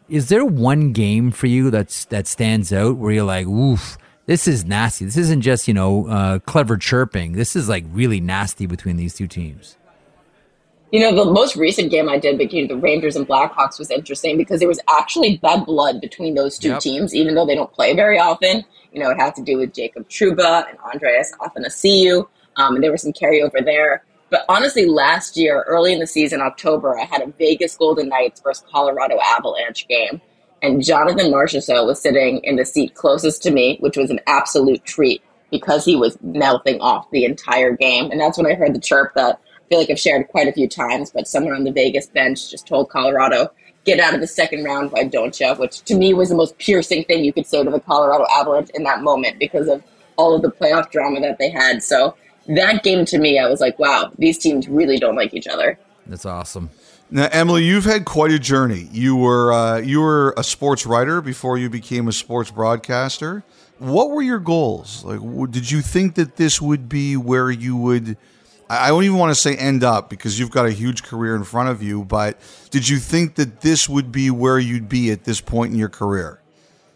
Is 0.08 0.28
there 0.28 0.44
one 0.44 0.92
game 0.92 1.30
for 1.30 1.46
you 1.46 1.70
that's 1.70 2.04
that 2.06 2.26
stands 2.26 2.72
out 2.72 2.98
where 2.98 3.12
you're 3.12 3.24
like, 3.24 3.46
"Oof"? 3.46 3.96
This 4.26 4.48
is 4.48 4.64
nasty. 4.64 5.04
This 5.04 5.16
isn't 5.16 5.42
just 5.42 5.68
you 5.68 5.74
know 5.74 6.08
uh, 6.08 6.38
clever 6.40 6.76
chirping. 6.76 7.32
This 7.32 7.56
is 7.56 7.68
like 7.68 7.84
really 7.90 8.20
nasty 8.20 8.66
between 8.66 8.96
these 8.96 9.14
two 9.14 9.26
teams. 9.26 9.76
You 10.92 11.00
know, 11.00 11.24
the 11.24 11.30
most 11.30 11.56
recent 11.56 11.90
game 11.90 12.08
I 12.08 12.18
did 12.18 12.38
between 12.38 12.68
the 12.68 12.76
Rangers 12.76 13.16
and 13.16 13.26
Blackhawks 13.26 13.80
was 13.80 13.90
interesting 13.90 14.36
because 14.36 14.60
there 14.60 14.68
was 14.68 14.78
actually 14.88 15.38
bad 15.38 15.66
blood 15.66 16.00
between 16.00 16.36
those 16.36 16.56
two 16.56 16.68
yep. 16.68 16.80
teams, 16.80 17.12
even 17.12 17.34
though 17.34 17.44
they 17.44 17.56
don't 17.56 17.72
play 17.72 17.96
very 17.96 18.18
often. 18.18 18.64
You 18.92 19.00
know, 19.02 19.10
it 19.10 19.16
had 19.18 19.34
to 19.34 19.42
do 19.42 19.58
with 19.58 19.74
Jacob 19.74 20.08
Trouba 20.08 20.68
and 20.68 20.78
Andreas 20.78 21.32
Athanasiou, 21.40 22.28
um, 22.56 22.76
and 22.76 22.84
there 22.84 22.92
was 22.92 23.02
some 23.02 23.12
carryover 23.12 23.64
there. 23.64 24.04
But 24.30 24.44
honestly, 24.48 24.86
last 24.86 25.36
year, 25.36 25.64
early 25.66 25.92
in 25.92 25.98
the 25.98 26.06
season, 26.06 26.40
October, 26.40 26.98
I 26.98 27.04
had 27.04 27.22
a 27.22 27.26
Vegas 27.26 27.76
Golden 27.76 28.08
Knights 28.08 28.40
versus 28.40 28.64
Colorado 28.70 29.18
Avalanche 29.20 29.88
game 29.88 30.20
And 30.64 30.82
Jonathan 30.82 31.30
Marchessault 31.30 31.86
was 31.86 32.00
sitting 32.00 32.38
in 32.38 32.56
the 32.56 32.64
seat 32.64 32.94
closest 32.94 33.42
to 33.42 33.50
me, 33.50 33.76
which 33.80 33.98
was 33.98 34.08
an 34.08 34.20
absolute 34.26 34.82
treat 34.86 35.22
because 35.50 35.84
he 35.84 35.94
was 35.94 36.16
mouthing 36.22 36.80
off 36.80 37.10
the 37.10 37.26
entire 37.26 37.76
game. 37.76 38.10
And 38.10 38.18
that's 38.18 38.38
when 38.38 38.46
I 38.46 38.54
heard 38.54 38.74
the 38.74 38.80
chirp 38.80 39.12
that 39.12 39.38
I 39.38 39.68
feel 39.68 39.78
like 39.78 39.90
I've 39.90 40.00
shared 40.00 40.28
quite 40.28 40.48
a 40.48 40.52
few 40.52 40.66
times, 40.66 41.10
but 41.10 41.28
someone 41.28 41.52
on 41.52 41.64
the 41.64 41.70
Vegas 41.70 42.06
bench 42.06 42.50
just 42.50 42.66
told 42.66 42.88
Colorado, 42.88 43.52
get 43.84 44.00
out 44.00 44.14
of 44.14 44.22
the 44.22 44.26
second 44.26 44.64
round, 44.64 44.90
why 44.90 45.04
don't 45.04 45.38
you? 45.38 45.52
Which 45.56 45.82
to 45.82 45.94
me 45.94 46.14
was 46.14 46.30
the 46.30 46.34
most 46.34 46.56
piercing 46.56 47.04
thing 47.04 47.24
you 47.24 47.32
could 47.34 47.46
say 47.46 47.62
to 47.62 47.70
the 47.70 47.78
Colorado 47.80 48.24
Avalanche 48.34 48.70
in 48.72 48.84
that 48.84 49.02
moment 49.02 49.38
because 49.38 49.68
of 49.68 49.82
all 50.16 50.34
of 50.34 50.40
the 50.40 50.50
playoff 50.50 50.90
drama 50.90 51.20
that 51.20 51.36
they 51.38 51.50
had. 51.50 51.82
So 51.82 52.16
that 52.48 52.82
game 52.82 53.04
to 53.04 53.18
me, 53.18 53.38
I 53.38 53.50
was 53.50 53.60
like, 53.60 53.78
wow, 53.78 54.10
these 54.16 54.38
teams 54.38 54.66
really 54.66 54.96
don't 54.96 55.14
like 55.14 55.34
each 55.34 55.46
other. 55.46 55.78
That's 56.06 56.24
awesome. 56.24 56.70
Now, 57.14 57.28
Emily, 57.30 57.62
you've 57.62 57.84
had 57.84 58.04
quite 58.04 58.32
a 58.32 58.40
journey. 58.40 58.88
You 58.90 59.14
were 59.14 59.52
uh, 59.52 59.76
you 59.78 60.00
were 60.00 60.34
a 60.36 60.42
sports 60.42 60.84
writer 60.84 61.20
before 61.20 61.56
you 61.56 61.70
became 61.70 62.08
a 62.08 62.12
sports 62.12 62.50
broadcaster. 62.50 63.44
What 63.78 64.10
were 64.10 64.20
your 64.20 64.40
goals? 64.40 65.04
Like, 65.04 65.52
did 65.52 65.70
you 65.70 65.80
think 65.80 66.16
that 66.16 66.34
this 66.34 66.60
would 66.60 66.88
be 66.88 67.16
where 67.16 67.52
you 67.52 67.76
would? 67.76 68.16
I 68.68 68.88
don't 68.88 69.04
even 69.04 69.16
want 69.16 69.30
to 69.30 69.40
say 69.40 69.54
end 69.54 69.84
up 69.84 70.10
because 70.10 70.40
you've 70.40 70.50
got 70.50 70.66
a 70.66 70.72
huge 70.72 71.04
career 71.04 71.36
in 71.36 71.44
front 71.44 71.68
of 71.68 71.84
you. 71.84 72.04
But 72.04 72.36
did 72.70 72.88
you 72.88 72.98
think 72.98 73.36
that 73.36 73.60
this 73.60 73.88
would 73.88 74.10
be 74.10 74.32
where 74.32 74.58
you'd 74.58 74.88
be 74.88 75.12
at 75.12 75.22
this 75.22 75.40
point 75.40 75.72
in 75.72 75.78
your 75.78 75.88
career? 75.88 76.40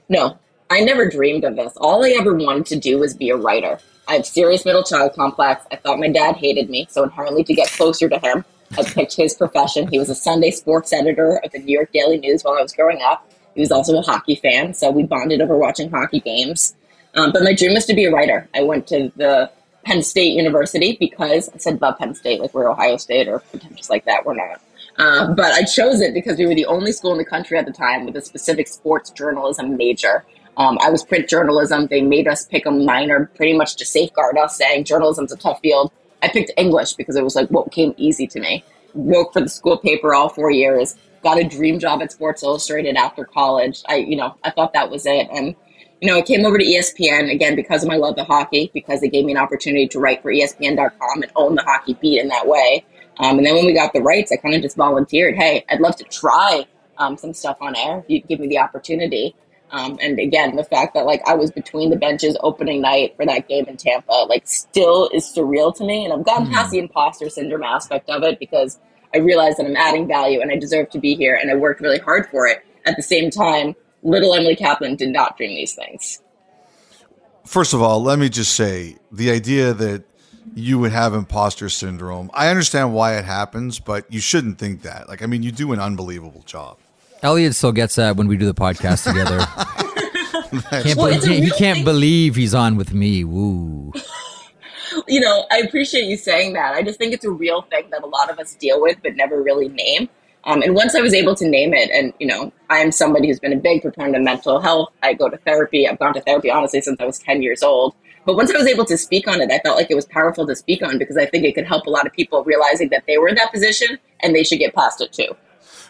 No, 0.09 0.37
I 0.69 0.81
never 0.81 1.09
dreamed 1.09 1.45
of 1.45 1.55
this. 1.55 1.77
All 1.77 2.05
I 2.05 2.17
ever 2.19 2.35
wanted 2.35 2.67
to 2.67 2.77
do 2.77 2.99
was 2.99 3.15
be 3.15 3.31
a 3.31 3.37
writer. 3.37 3.79
I 4.09 4.15
have 4.15 4.27
serious 4.27 4.65
middle 4.65 4.83
child 4.83 5.13
complex. 5.15 5.65
I 5.71 5.77
thought 5.77 6.01
my 6.01 6.09
dad 6.09 6.35
hated 6.35 6.71
me, 6.71 6.89
so 6.91 7.05
inherently 7.05 7.45
to 7.45 7.55
get 7.55 7.69
closer 7.69 8.09
to 8.09 8.19
him, 8.19 8.45
I 8.77 8.83
picked 8.83 9.17
his 9.17 9.35
profession. 9.35 9.89
He 9.89 9.99
was 9.99 10.11
a 10.11 10.15
Sunday 10.15 10.51
sports 10.51 10.93
editor 10.93 11.41
of 11.45 11.53
the 11.53 11.59
New 11.59 11.73
York 11.73 11.93
Daily 11.93 12.19
News 12.19 12.43
while 12.43 12.59
I 12.59 12.63
was 12.63 12.73
growing 12.73 13.01
up. 13.03 13.31
He 13.55 13.61
was 13.61 13.73
also 13.73 13.97
a 13.99 14.03
hockey 14.03 14.37
fan, 14.37 14.75
so 14.75 14.91
we 14.91 15.03
bonded 15.03 15.41
over 15.41 15.57
watching 15.57 15.91
hockey 15.91 16.21
games. 16.21 16.77
Um, 17.15 17.33
but 17.33 17.43
my 17.43 17.55
dream 17.55 17.75
was 17.75 17.87
to 17.87 17.95
be 17.95 18.05
a 18.05 18.13
writer. 18.13 18.49
I 18.55 18.63
went 18.63 18.87
to 18.89 19.11
the 19.17 19.51
Penn 19.85 20.03
State 20.03 20.35
University 20.35 20.97
because 21.01 21.49
I 21.55 21.59
said 21.59 21.75
above 21.75 21.99
Penn 21.99 22.15
State, 22.15 22.41
like 22.41 22.53
we're 22.53 22.71
Ohio 22.71 22.99
State 22.99 23.27
or 23.27 23.41
pretentious 23.41 23.89
like 23.89 24.05
that. 24.05 24.27
We're 24.27 24.35
not. 24.35 24.61
Uh, 24.99 25.33
but 25.35 25.53
I 25.53 25.63
chose 25.63 26.01
it 26.01 26.13
because 26.13 26.39
we 26.39 26.47
were 26.47 26.55
the 26.55 26.67
only 26.67 26.93
school 26.93 27.13
in 27.13 27.19
the 27.19 27.25
country 27.25 27.57
at 27.57 27.67
the 27.67 27.73
time 27.73 28.05
with 28.05 28.17
a 28.17 28.21
specific 28.21 28.69
sports 28.69 29.11
journalism 29.11 29.77
major. 29.77 30.25
Um, 30.57 30.77
I 30.83 30.91
was 30.91 31.05
print 31.05 31.29
journalism. 31.29 31.87
They 31.87 32.03
made 32.03 32.27
us 32.27 32.45
pick 32.45 32.67
a 32.67 32.71
minor 32.71 33.31
pretty 33.37 33.57
much 33.57 33.77
to 33.77 33.87
safeguard 33.87 34.37
us, 34.37 34.59
saying 34.59 34.85
journalism's 34.85 35.33
a 35.33 35.37
tough 35.37 35.61
field. 35.61 35.93
I 36.23 36.29
picked 36.29 36.53
English 36.57 36.95
because 36.95 37.17
it 37.17 37.25
was 37.25 37.37
like 37.37 37.49
what 37.49 37.73
came 37.73 37.95
easy 37.97 38.27
to 38.29 38.41
me. 38.41 38.65
Worked 38.95 39.35
for 39.35 39.41
the 39.41 39.49
school 39.49 39.79
paper 39.79 40.15
all 40.15 40.29
four 40.29 40.51
years. 40.51 40.97
Got 41.23 41.39
a 41.39 41.45
dream 41.45 41.79
job 41.79 42.01
at 42.03 42.13
Sports 42.13 42.43
Illustrated 42.43 42.97
after 42.97 43.25
college. 43.25 43.83
I, 43.89 43.97
you 43.97 44.17
know, 44.17 44.37
I 44.45 44.51
thought 44.51 44.73
that 44.73 44.91
was 44.91 45.05
it, 45.05 45.29
and 45.33 45.55
you 46.01 46.09
know, 46.09 46.17
I 46.17 46.23
came 46.23 46.47
over 46.47 46.59
to 46.59 46.65
ESPN 46.65 47.33
again 47.33 47.57
because 47.57 47.83
of 47.83 47.89
my 47.89 47.97
love 47.97 48.17
of 48.19 48.27
hockey, 48.27 48.71
because 48.73 49.01
they 49.01 49.09
gave 49.09 49.25
me 49.25 49.33
an 49.33 49.39
opportunity 49.39 49.89
to 49.89 49.99
write 49.99 50.23
for 50.23 50.33
ESPN.com 50.33 51.23
and 51.23 51.33
own 51.35 51.57
the 51.57 51.63
hockey 51.63 51.95
beat 51.95 52.21
in 52.21 52.29
that 52.29 52.47
way. 52.47 52.85
Um, 53.19 53.39
and 53.39 53.47
then 53.47 53.55
when 53.57 53.67
we 53.67 53.75
got 53.75 53.93
the 53.93 54.01
rights, 54.01 54.31
I 54.31 54.37
kind 54.37 54.55
of 54.55 54.63
just 54.63 54.77
volunteered. 54.77 55.35
Hey, 55.35 55.65
I'd 55.69 55.81
love 55.81 55.97
to 55.97 56.05
try 56.05 56.67
um, 56.99 57.17
some 57.17 57.33
stuff 57.33 57.59
on 57.61 57.75
air. 57.75 58.05
You'd 58.07 58.29
give 58.29 58.39
me 58.39 58.47
the 58.47 58.59
opportunity. 58.59 59.35
Um, 59.71 59.99
and 60.01 60.19
again, 60.19 60.57
the 60.57 60.65
fact 60.65 60.95
that 60.95 61.05
like 61.05 61.23
I 61.27 61.35
was 61.35 61.51
between 61.51 61.91
the 61.91 61.97
benches 61.97 62.37
opening 62.43 62.81
night 62.81 63.15
for 63.17 63.27
that 63.27 63.49
game 63.49 63.67
in 63.67 63.77
Tampa, 63.77 64.27
like 64.29 64.47
still 64.47 65.11
is 65.13 65.25
surreal 65.25 65.75
to 65.77 65.85
me. 65.85 66.05
And 66.05 66.13
I've 66.13 66.25
gotten 66.25 66.47
mm. 66.47 66.53
past 66.53 66.71
the 66.71 66.79
imposter 66.79 67.29
syndrome 67.29 67.63
aspect 67.63 68.09
of 68.09 68.23
it 68.23 68.39
because 68.39 68.79
I 69.15 69.19
realize 69.19 69.57
that 69.57 69.67
I'm 69.67 69.77
adding 69.77 70.07
value 70.07 70.41
and 70.41 70.51
I 70.51 70.57
deserve 70.57 70.91
to 70.91 70.99
be 70.99 71.15
here 71.15 71.39
and 71.41 71.51
I 71.51 71.55
worked 71.55 71.81
really 71.81 71.99
hard 71.99 72.27
for 72.27 72.47
it. 72.47 72.65
At 72.87 72.97
the 72.97 73.03
same 73.03 73.31
time, 73.31 73.75
little 74.03 74.35
Emily 74.35 74.57
Kaplan 74.57 74.97
did 74.97 75.11
not 75.11 75.37
dream 75.37 75.51
these 75.51 75.75
things. 75.75 76.23
First 77.45 77.73
of 77.73 77.83
all, 77.83 78.03
let 78.03 78.19
me 78.19 78.29
just 78.29 78.55
say 78.55 78.97
the 79.11 79.31
idea 79.31 79.73
that 79.73 80.05
you 80.55 80.79
would 80.79 80.93
have 80.93 81.15
imposter 81.15 81.69
syndrome. 81.69 82.31
I 82.35 82.49
understand 82.49 82.95
why 82.95 83.17
it 83.17 83.25
happens, 83.25 83.79
but 83.79 84.11
you 84.13 84.21
shouldn't 84.21 84.59
think 84.59 84.83
that. 84.83 85.09
Like, 85.09 85.23
I 85.23 85.27
mean, 85.27 85.43
you 85.43 85.53
do 85.53 85.73
an 85.73 85.81
unbelievable 85.81 86.43
job. 86.43 86.79
Elliotte 87.23 87.55
still 87.55 87.73
gets 87.73 87.97
that 87.97 88.17
when 88.17 88.29
we 88.29 88.37
do 88.37 88.47
the 88.47 88.55
podcast 88.55 89.05
together. 89.05 89.39
can't 90.83 90.97
well, 90.97 91.09
believe, 91.09 91.25
he, 91.25 91.45
he 91.45 91.51
can't 91.51 91.85
believe 91.85 92.37
he's 92.37 92.55
on 92.55 92.77
with 92.77 92.95
me. 92.95 93.25
Woo. 93.25 93.93
you 95.09 95.21
know, 95.21 95.45
I 95.51 95.59
appreciate 95.59 96.05
you 96.05 96.17
saying 96.17 96.53
that. 96.55 96.75
I 96.75 96.83
just 96.83 96.99
think 96.99 97.13
it's 97.13 97.25
a 97.25 97.31
real 97.31 97.63
thing 97.63 97.91
that 97.91 98.03
a 98.03 98.07
lot 98.07 98.31
of 98.31 98.39
us 98.39 98.55
deal 98.55 98.81
with 98.81 98.99
but 99.03 99.17
never 99.17 99.43
really 99.43 99.69
name. 99.69 100.09
Um, 100.45 100.63
and 100.63 100.75
once 100.75 100.95
I 100.95 101.01
was 101.01 101.13
able 101.13 101.35
to 101.35 101.49
name 101.49 101.75
it, 101.75 101.91
and 101.91 102.13
you 102.19 102.27
know, 102.27 102.53
I 102.71 102.79
am 102.79 102.93
somebody 102.93 103.29
who's 103.29 103.41
been 103.41 103.53
a 103.53 103.57
big 103.57 103.83
proponent 103.83 104.17
of 104.17 104.23
mental 104.23 104.61
health. 104.61 104.91
I 105.03 105.13
go 105.13 105.29
to 105.29 105.37
therapy. 105.39 105.87
I've 105.87 105.99
gone 105.99 106.15
to 106.15 106.21
therapy 106.21 106.51
honestly 106.51 106.81
since 106.81 106.99
I 107.01 107.05
was 107.05 107.19
10 107.19 107.43
years 107.43 107.63
old. 107.63 107.95
But 108.25 108.37
once 108.37 108.51
I 108.55 108.59
was 108.59 108.67
able 108.67 108.85
to 108.87 108.99
speak 108.99 109.27
on 109.27 109.41
it, 109.41 109.51
I 109.51 109.59
felt 109.59 109.77
like 109.77 109.91
it 109.91 109.95
was 109.95 110.07
powerful 110.07 110.47
to 110.47 110.55
speak 110.55 110.83
on 110.83 110.99
because 110.99 111.17
I 111.17 111.27
think 111.27 111.45
it 111.45 111.55
could 111.55 111.67
help 111.67 111.87
a 111.87 111.91
lot 111.91 112.07
of 112.07 112.13
people 112.13 112.45
realizing 112.45 112.91
that 112.91 113.05
they 113.07 113.19
were 113.19 113.29
in 113.29 113.35
that 113.37 113.53
position 113.53 113.99
and 114.21 114.35
they 114.35 114.45
should 114.45 114.59
get 114.59 114.75
past 114.75 115.01
it 115.01 115.13
too. 115.13 115.35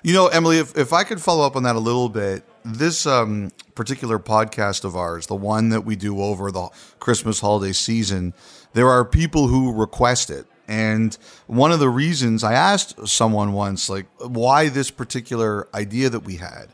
You 0.02 0.14
know, 0.14 0.28
Emily, 0.28 0.58
if, 0.58 0.76
if 0.78 0.92
I 0.92 1.02
could 1.02 1.20
follow 1.20 1.44
up 1.44 1.56
on 1.56 1.64
that 1.64 1.74
a 1.74 1.80
little 1.80 2.08
bit, 2.08 2.44
this 2.64 3.04
um, 3.06 3.50
particular 3.74 4.18
podcast 4.18 4.84
of 4.84 4.94
ours, 4.96 5.26
the 5.26 5.34
one 5.34 5.70
that 5.70 5.80
we 5.80 5.96
do 5.96 6.22
over 6.22 6.52
the 6.52 6.68
Christmas 7.00 7.40
holiday 7.40 7.72
season, 7.72 8.32
there 8.74 8.88
are 8.88 9.04
people 9.04 9.48
who 9.48 9.72
request 9.72 10.30
it. 10.30 10.46
And 10.68 11.16
one 11.46 11.72
of 11.72 11.80
the 11.80 11.88
reasons 11.88 12.44
I 12.44 12.52
asked 12.52 13.08
someone 13.08 13.52
once, 13.52 13.88
like, 13.88 14.06
why 14.18 14.68
this 14.68 14.90
particular 14.90 15.66
idea 15.74 16.10
that 16.10 16.20
we 16.20 16.36
had. 16.36 16.68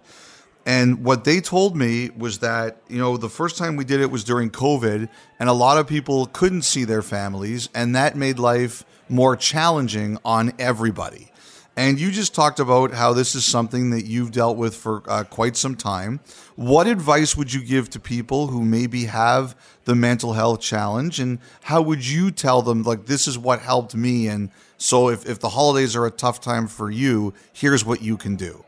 And 0.66 1.05
what 1.05 1.25
they 1.25 1.41
told 1.41 1.77
me 1.77 2.11
was 2.11 2.41
that, 2.41 2.79
you 2.89 2.99
know, 2.99 3.16
the 3.16 3.29
first 3.29 3.57
time 3.57 3.77
we 3.77 3.85
did 3.85 4.01
it 4.01 4.11
was 4.11 4.25
during 4.25 4.51
COVID, 4.51 5.09
and 5.39 5.49
a 5.49 5.53
lot 5.53 5.79
of 5.79 5.87
people 5.87 6.27
couldn't 6.27 6.62
see 6.62 6.85
their 6.85 7.03
families, 7.03 7.68
and 7.75 7.95
that 7.95 8.16
made 8.16 8.39
life 8.39 8.85
more 9.09 9.37
challenging 9.37 10.18
on 10.25 10.53
everybody. 10.59 11.31
And 11.77 11.99
you 11.99 12.12
just 12.12 12.35
talked 12.37 12.61
about 12.61 12.93
how 12.93 13.12
this 13.12 13.35
is 13.35 13.45
something 13.45 13.91
that 13.91 14.05
you've 14.05 14.31
dealt 14.31 14.57
with 14.57 14.77
for 14.77 15.03
uh, 15.09 15.25
quite 15.25 15.57
some 15.57 15.75
time. 15.75 16.20
What 16.55 16.87
advice 16.87 17.37
would 17.37 17.53
you 17.53 17.64
give 17.64 17.91
to 17.91 18.01
people 18.01 18.47
who 18.47 18.62
maybe 18.62 19.07
have 19.07 19.57
the 19.85 19.97
mental 19.97 20.35
health 20.35 20.61
challenge? 20.61 21.18
And 21.18 21.41
how 21.62 21.83
would 21.83 22.07
you 22.07 22.31
tell 22.31 22.62
them, 22.62 22.85
like, 22.85 23.07
this 23.07 23.27
is 23.27 23.37
what 23.37 23.61
helped 23.61 23.97
me? 23.97 24.29
And 24.29 24.51
so 24.79 25.09
if, 25.09 25.29
if 25.29 25.41
the 25.41 25.49
holidays 25.49 25.97
are 25.97 26.07
a 26.07 26.12
tough 26.12 26.41
time 26.41 26.68
for 26.68 26.93
you, 26.93 27.35
here's 27.53 27.85
what 27.85 28.01
you 28.03 28.16
can 28.16 28.37
do. 28.37 28.64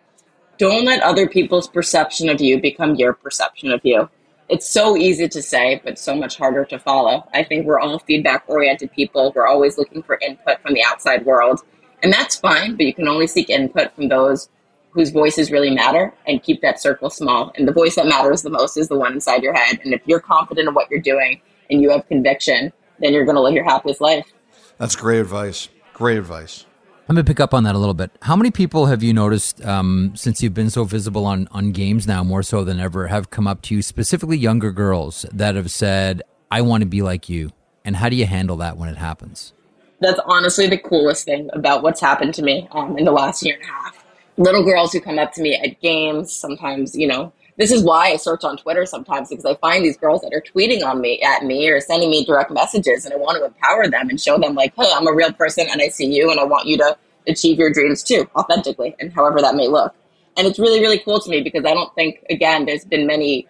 Don't 0.59 0.85
let 0.85 1.01
other 1.03 1.29
people's 1.29 1.69
perception 1.69 2.29
of 2.29 2.41
you 2.41 2.61
become 2.61 2.97
your 2.97 3.13
perception 3.13 3.71
of 3.71 3.83
you. 3.85 4.09
It's 4.49 4.69
so 4.69 4.97
easy 4.97 5.29
to 5.29 5.43
say, 5.43 5.81
but 5.85 5.99
so 5.99 6.15
much 6.15 6.39
harder 6.39 6.65
to 6.67 6.79
follow. 6.79 7.29
I 7.35 7.45
think 7.45 7.67
we're 7.67 7.79
all 7.79 7.99
feedback 8.01 8.45
oriented 8.49 8.93
people. 8.93 9.33
We're 9.35 9.47
always 9.47 9.77
looking 9.77 10.03
for 10.03 10.19
input 10.27 10.61
from 10.63 10.75
the 10.75 10.85
outside 10.85 11.25
world. 11.25 11.61
And 12.03 12.13
that's 12.13 12.37
fine, 12.37 12.77
but 12.77 12.87
you 12.87 12.95
can 12.95 13.09
only 13.09 13.27
seek 13.27 13.51
input 13.51 13.95
from 13.95 14.09
those 14.09 14.49
whose 14.91 15.11
voices 15.11 15.51
really 15.51 15.71
matter 15.71 16.13
and 16.27 16.43
keep 16.43 16.63
that 16.63 16.81
circle 16.81 17.11
small. 17.11 17.53
And 17.57 17.69
the 17.69 17.73
voice 17.73 17.97
that 17.97 18.07
matters 18.07 18.43
the 18.43 18.51
most 18.51 18.77
is 18.77 18.89
the 18.89 18.97
one 18.97 19.13
inside 19.13 19.43
your 19.43 19.55
head. 19.55 19.81
And 19.85 19.93
if 19.93 20.01
you're 20.07 20.21
confident 20.21 20.69
in 20.69 20.75
what 20.75 20.91
you're 20.91 21.01
doing 21.01 21.41
and 21.71 21.83
you 21.83 21.91
have 21.91 22.09
conviction, 22.09 22.73
then 22.99 23.13
you're 23.13 23.25
going 23.25 23.35
to 23.37 23.43
live 23.43 23.55
your 23.55 23.65
happiest 23.65 24.01
life. 24.01 24.33
That's 24.79 24.97
great 24.97 25.21
advice. 25.21 25.69
Great 25.93 26.19
advice. 26.19 26.65
Let 27.09 27.15
me 27.15 27.23
pick 27.23 27.41
up 27.41 27.55
on 27.55 27.65
that 27.65 27.75
a 27.75 27.79
little 27.79 27.95
bit. 27.95 28.11
How 28.23 28.35
many 28.35 28.51
people 28.51 28.87
have 28.87 29.03
you 29.03 29.13
noticed 29.13 29.65
um, 29.65 30.13
since 30.17 30.43
you've 30.43 30.55
been 30.55 30.71
so 30.71 30.85
visible 30.85 31.25
on, 31.25 31.47
on 31.53 31.71
games 31.73 32.07
now, 32.07 32.25
more 32.25 32.43
so 32.43 32.65
than 32.65 32.81
ever, 32.81 33.07
have 33.07 33.31
come 33.31 33.47
up 33.47 33.63
to 33.63 33.77
you, 33.77 33.83
specifically 33.83 34.37
younger 34.37 34.73
girls, 34.73 35.25
that 35.33 35.55
have 35.55 35.71
said, 35.71 36.23
I 36.51 36.63
want 36.63 36.83
to 36.83 36.87
be 36.87 37.03
like 37.03 37.29
you? 37.29 37.53
And 37.85 37.97
how 37.97 38.09
do 38.09 38.17
you 38.17 38.27
handle 38.27 38.57
that 38.57 38.77
when 38.77 38.89
it 38.89 38.97
happens? 38.97 39.53
That's 40.01 40.21
honestly 40.27 40.67
the 40.67 40.79
coolest 40.79 41.25
thing 41.25 41.49
about 41.53 41.83
what's 41.83 42.01
happened 42.01 42.35
to 42.35 42.43
me 42.43 42.69
um, 42.73 42.99
in 42.99 43.05
the 43.05 43.13
last 43.13 43.45
year 43.45 43.55
and 43.55 43.65
a 43.65 43.67
half. 43.67 44.05
Little 44.37 44.65
girls 44.65 44.93
who 44.93 45.01
come 45.01 45.19
up 45.19 45.33
to 45.33 45.43
me 45.43 45.55
at 45.55 45.81
games, 45.81 46.33
sometimes, 46.33 46.95
you 46.95 47.07
know, 47.07 47.33
this 47.59 47.73
is 47.73 47.83
why 47.83 48.09
I 48.09 48.17
search 48.17 48.45
on 48.45 48.59
Twitter 48.59 48.85
sometimes 48.85 49.31
because 49.31 49.47
I 49.47 49.55
find 49.55 49.83
these 49.83 49.97
girls 49.97 50.21
that 50.21 50.35
are 50.35 50.43
tweeting 50.43 50.85
on 50.85 51.01
me 51.01 51.23
at 51.23 51.43
me 51.43 51.69
or 51.69 51.81
sending 51.81 52.11
me 52.11 52.25
direct 52.25 52.51
messages 52.51 53.05
and 53.05 53.15
I 53.15 53.17
want 53.17 53.39
to 53.39 53.47
empower 53.47 53.89
them 53.89 54.11
and 54.11 54.21
show 54.21 54.39
them 54.39 54.55
like, 54.55 54.75
hey, 54.77 54.91
I'm 54.95 55.07
a 55.07 55.13
real 55.13 55.33
person 55.33 55.67
and 55.71 55.81
I 55.81 55.89
see 55.89 56.07
you 56.07 56.31
and 56.31 56.39
I 56.39 56.45
want 56.45 56.67
you 56.67 56.77
to 56.79 56.99
achieve 57.27 57.59
your 57.59 57.73
dreams 57.73 58.03
too, 58.03 58.29
authentically 58.37 58.95
and 59.01 59.13
however 59.13 59.41
that 59.41 59.55
may 59.55 59.69
look. 59.69 59.95
And 60.37 60.47
it's 60.47 60.59
really, 60.59 60.81
really 60.81 60.99
cool 60.99 61.19
to 61.19 61.31
me 61.31 61.41
because 61.41 61.65
I 61.65 61.73
don't 61.73 61.95
think, 61.95 62.23
again, 62.29 62.67
there's 62.67 62.85
been 62.85 63.07
many 63.07 63.47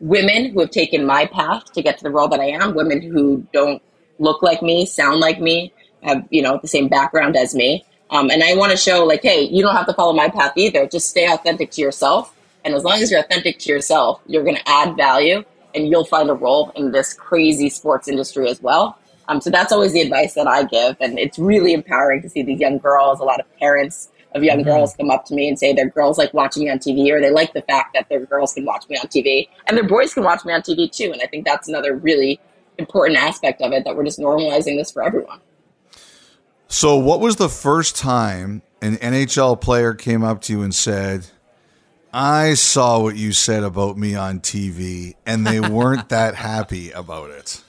women 0.00 0.46
who 0.46 0.60
have 0.60 0.70
taken 0.70 1.04
my 1.04 1.26
path 1.26 1.70
to 1.72 1.82
get 1.82 1.98
to 1.98 2.04
the 2.04 2.10
role 2.10 2.28
that 2.28 2.40
I 2.40 2.46
am, 2.46 2.74
women 2.74 3.02
who 3.02 3.46
don't 3.52 3.82
look 4.18 4.42
like 4.42 4.62
me, 4.62 4.86
sound 4.86 5.20
like 5.20 5.38
me, 5.38 5.72
have 6.02 6.26
you 6.30 6.42
know 6.42 6.58
the 6.62 6.68
same 6.68 6.88
background 6.88 7.36
as 7.36 7.54
me 7.54 7.84
um, 8.10 8.30
and 8.30 8.42
i 8.42 8.54
want 8.54 8.70
to 8.70 8.76
show 8.76 9.04
like 9.04 9.22
hey 9.22 9.42
you 9.42 9.62
don't 9.62 9.74
have 9.74 9.86
to 9.86 9.94
follow 9.94 10.12
my 10.12 10.28
path 10.28 10.52
either 10.56 10.86
just 10.86 11.08
stay 11.08 11.26
authentic 11.26 11.70
to 11.70 11.80
yourself 11.80 12.34
and 12.64 12.74
as 12.74 12.84
long 12.84 13.00
as 13.00 13.10
you're 13.10 13.20
authentic 13.20 13.58
to 13.58 13.70
yourself 13.70 14.20
you're 14.26 14.44
going 14.44 14.56
to 14.56 14.68
add 14.68 14.96
value 14.96 15.44
and 15.74 15.88
you'll 15.88 16.04
find 16.04 16.28
a 16.28 16.34
role 16.34 16.72
in 16.74 16.90
this 16.92 17.14
crazy 17.14 17.68
sports 17.68 18.08
industry 18.08 18.48
as 18.48 18.60
well 18.60 18.98
um, 19.28 19.40
so 19.40 19.50
that's 19.50 19.72
always 19.72 19.92
the 19.92 20.00
advice 20.00 20.34
that 20.34 20.46
i 20.46 20.64
give 20.64 20.96
and 21.00 21.18
it's 21.18 21.38
really 21.38 21.72
empowering 21.72 22.22
to 22.22 22.28
see 22.28 22.42
these 22.42 22.60
young 22.60 22.78
girls 22.78 23.20
a 23.20 23.24
lot 23.24 23.40
of 23.40 23.58
parents 23.58 24.08
of 24.34 24.44
young 24.44 24.58
mm-hmm. 24.58 24.68
girls 24.68 24.94
come 24.94 25.10
up 25.10 25.24
to 25.26 25.34
me 25.34 25.48
and 25.48 25.58
say 25.58 25.72
their 25.72 25.88
girls 25.88 26.18
like 26.18 26.32
watching 26.32 26.64
me 26.64 26.70
on 26.70 26.78
TV 26.78 27.10
or 27.10 27.20
they 27.20 27.30
like 27.30 27.52
the 27.52 27.62
fact 27.62 27.94
that 27.94 28.08
their 28.08 28.24
girls 28.26 28.54
can 28.54 28.64
watch 28.64 28.88
me 28.88 28.96
on 28.96 29.06
TV 29.06 29.48
and 29.66 29.76
their 29.76 29.86
boys 29.86 30.14
can 30.14 30.22
watch 30.22 30.44
me 30.44 30.52
on 30.52 30.62
TV 30.62 30.90
too. 30.90 31.10
And 31.12 31.20
I 31.22 31.26
think 31.26 31.44
that's 31.44 31.68
another 31.68 31.96
really 31.96 32.40
important 32.78 33.18
aspect 33.18 33.60
of 33.60 33.72
it 33.72 33.84
that 33.84 33.96
we're 33.96 34.04
just 34.04 34.18
normalizing 34.18 34.76
this 34.76 34.90
for 34.90 35.02
everyone. 35.02 35.40
So, 36.72 36.96
what 36.96 37.18
was 37.18 37.34
the 37.34 37.48
first 37.48 37.96
time 37.96 38.62
an 38.80 38.96
NHL 38.98 39.60
player 39.60 39.92
came 39.92 40.22
up 40.22 40.40
to 40.42 40.52
you 40.52 40.62
and 40.62 40.72
said, 40.72 41.26
I 42.12 42.54
saw 42.54 43.02
what 43.02 43.16
you 43.16 43.32
said 43.32 43.64
about 43.64 43.98
me 43.98 44.14
on 44.14 44.38
TV, 44.38 45.16
and 45.26 45.44
they 45.44 45.58
weren't 45.68 46.10
that 46.10 46.36
happy 46.36 46.92
about 46.92 47.30
it? 47.30 47.60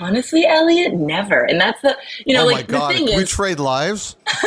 Honestly, 0.00 0.46
Elliotte, 0.46 0.94
never. 0.94 1.42
And 1.42 1.60
that's 1.60 1.82
the 1.82 1.96
you 2.24 2.34
know, 2.34 2.44
oh 2.44 2.46
like 2.46 2.70
my 2.70 2.78
God, 2.78 2.92
the 2.92 2.98
thing 2.98 3.08
is, 3.08 3.16
we 3.16 3.24
trade 3.24 3.58
lives. 3.58 4.14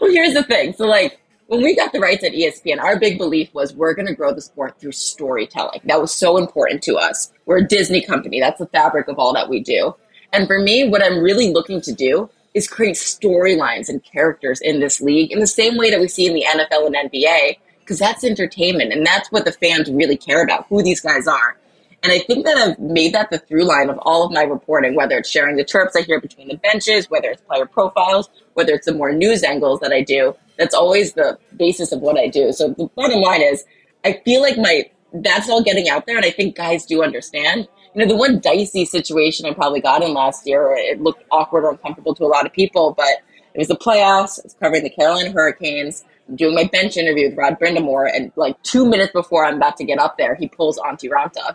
well, 0.00 0.12
here's 0.12 0.34
the 0.34 0.44
thing. 0.44 0.72
So, 0.72 0.86
like 0.86 1.20
when 1.48 1.62
we 1.62 1.74
got 1.74 1.92
the 1.92 1.98
rights 1.98 2.22
at 2.22 2.30
ESPN, 2.30 2.78
our 2.78 2.96
big 2.96 3.18
belief 3.18 3.52
was 3.52 3.74
we're 3.74 3.94
going 3.94 4.06
to 4.06 4.14
grow 4.14 4.32
the 4.32 4.40
sport 4.40 4.78
through 4.78 4.92
storytelling. 4.92 5.80
That 5.86 6.00
was 6.00 6.14
so 6.14 6.36
important 6.36 6.80
to 6.84 6.94
us. 6.94 7.32
We're 7.44 7.58
a 7.58 7.66
Disney 7.66 8.02
company. 8.02 8.38
That's 8.38 8.60
the 8.60 8.68
fabric 8.68 9.08
of 9.08 9.18
all 9.18 9.32
that 9.34 9.48
we 9.48 9.58
do. 9.58 9.96
And 10.32 10.46
for 10.46 10.60
me, 10.60 10.88
what 10.88 11.02
I'm 11.02 11.18
really 11.18 11.52
looking 11.52 11.80
to 11.80 11.92
do 11.92 12.30
is 12.54 12.68
create 12.68 12.96
storylines 12.96 13.88
and 13.88 14.02
characters 14.04 14.60
in 14.60 14.80
this 14.80 15.00
league 15.00 15.32
in 15.32 15.40
the 15.40 15.46
same 15.46 15.76
way 15.76 15.90
that 15.90 16.00
we 16.00 16.08
see 16.08 16.26
in 16.26 16.34
the 16.34 16.44
NFL 16.44 16.86
and 16.86 17.10
NBA, 17.10 17.58
because 17.80 17.98
that's 17.98 18.24
entertainment 18.24 18.92
and 18.92 19.04
that's 19.04 19.30
what 19.32 19.44
the 19.44 19.52
fans 19.52 19.90
really 19.90 20.16
care 20.16 20.42
about, 20.42 20.66
who 20.68 20.82
these 20.82 21.00
guys 21.00 21.26
are. 21.26 21.56
And 22.02 22.12
I 22.12 22.18
think 22.18 22.44
that 22.46 22.56
I've 22.56 22.78
made 22.80 23.14
that 23.14 23.30
the 23.30 23.38
through 23.38 23.64
line 23.64 23.88
of 23.88 23.98
all 24.02 24.24
of 24.24 24.32
my 24.32 24.42
reporting, 24.42 24.96
whether 24.96 25.18
it's 25.18 25.30
sharing 25.30 25.56
the 25.56 25.64
chirps 25.64 25.94
I 25.94 26.02
hear 26.02 26.20
between 26.20 26.48
the 26.48 26.56
benches, 26.56 27.08
whether 27.08 27.30
it's 27.30 27.42
player 27.42 27.64
profiles, 27.64 28.28
whether 28.54 28.72
it's 28.72 28.86
the 28.86 28.94
more 28.94 29.12
news 29.12 29.44
angles 29.44 29.78
that 29.80 29.92
I 29.92 30.02
do. 30.02 30.34
That's 30.58 30.74
always 30.74 31.12
the 31.12 31.38
basis 31.56 31.92
of 31.92 32.00
what 32.00 32.18
I 32.18 32.26
do. 32.26 32.52
So 32.52 32.70
the 32.70 32.86
bottom 32.96 33.20
line 33.20 33.40
is, 33.40 33.64
I 34.04 34.20
feel 34.24 34.42
like 34.42 34.58
my 34.58 34.90
that's 35.14 35.48
all 35.48 35.62
getting 35.62 35.88
out 35.88 36.06
there, 36.06 36.16
and 36.16 36.24
I 36.24 36.30
think 36.30 36.56
guys 36.56 36.86
do 36.86 37.02
understand. 37.02 37.68
You 37.94 38.02
know, 38.02 38.08
the 38.08 38.16
one 38.16 38.40
dicey 38.40 38.84
situation 38.84 39.46
I 39.46 39.52
probably 39.52 39.80
got 39.80 40.02
in 40.02 40.14
last 40.14 40.46
year, 40.46 40.74
it 40.76 41.00
looked 41.00 41.24
awkward 41.30 41.64
or 41.64 41.72
uncomfortable 41.72 42.14
to 42.14 42.24
a 42.24 42.26
lot 42.26 42.46
of 42.46 42.52
people, 42.52 42.94
but 42.96 43.18
it 43.54 43.58
was 43.58 43.68
the 43.68 43.76
playoffs. 43.76 44.38
I 44.38 44.44
was 44.44 44.56
covering 44.58 44.82
the 44.82 44.90
Carolina 44.90 45.30
Hurricanes. 45.30 46.04
I'm 46.28 46.36
doing 46.36 46.54
my 46.54 46.64
bench 46.64 46.96
interview 46.96 47.28
with 47.28 47.36
Rod 47.36 47.58
Brind'Amour, 47.60 48.08
and 48.14 48.32
like 48.36 48.60
two 48.62 48.86
minutes 48.86 49.12
before 49.12 49.44
I'm 49.44 49.56
about 49.56 49.76
to 49.76 49.84
get 49.84 49.98
up 49.98 50.16
there, 50.16 50.34
he 50.34 50.48
pulls 50.48 50.78
Antti 50.78 51.10
Raanta 51.10 51.54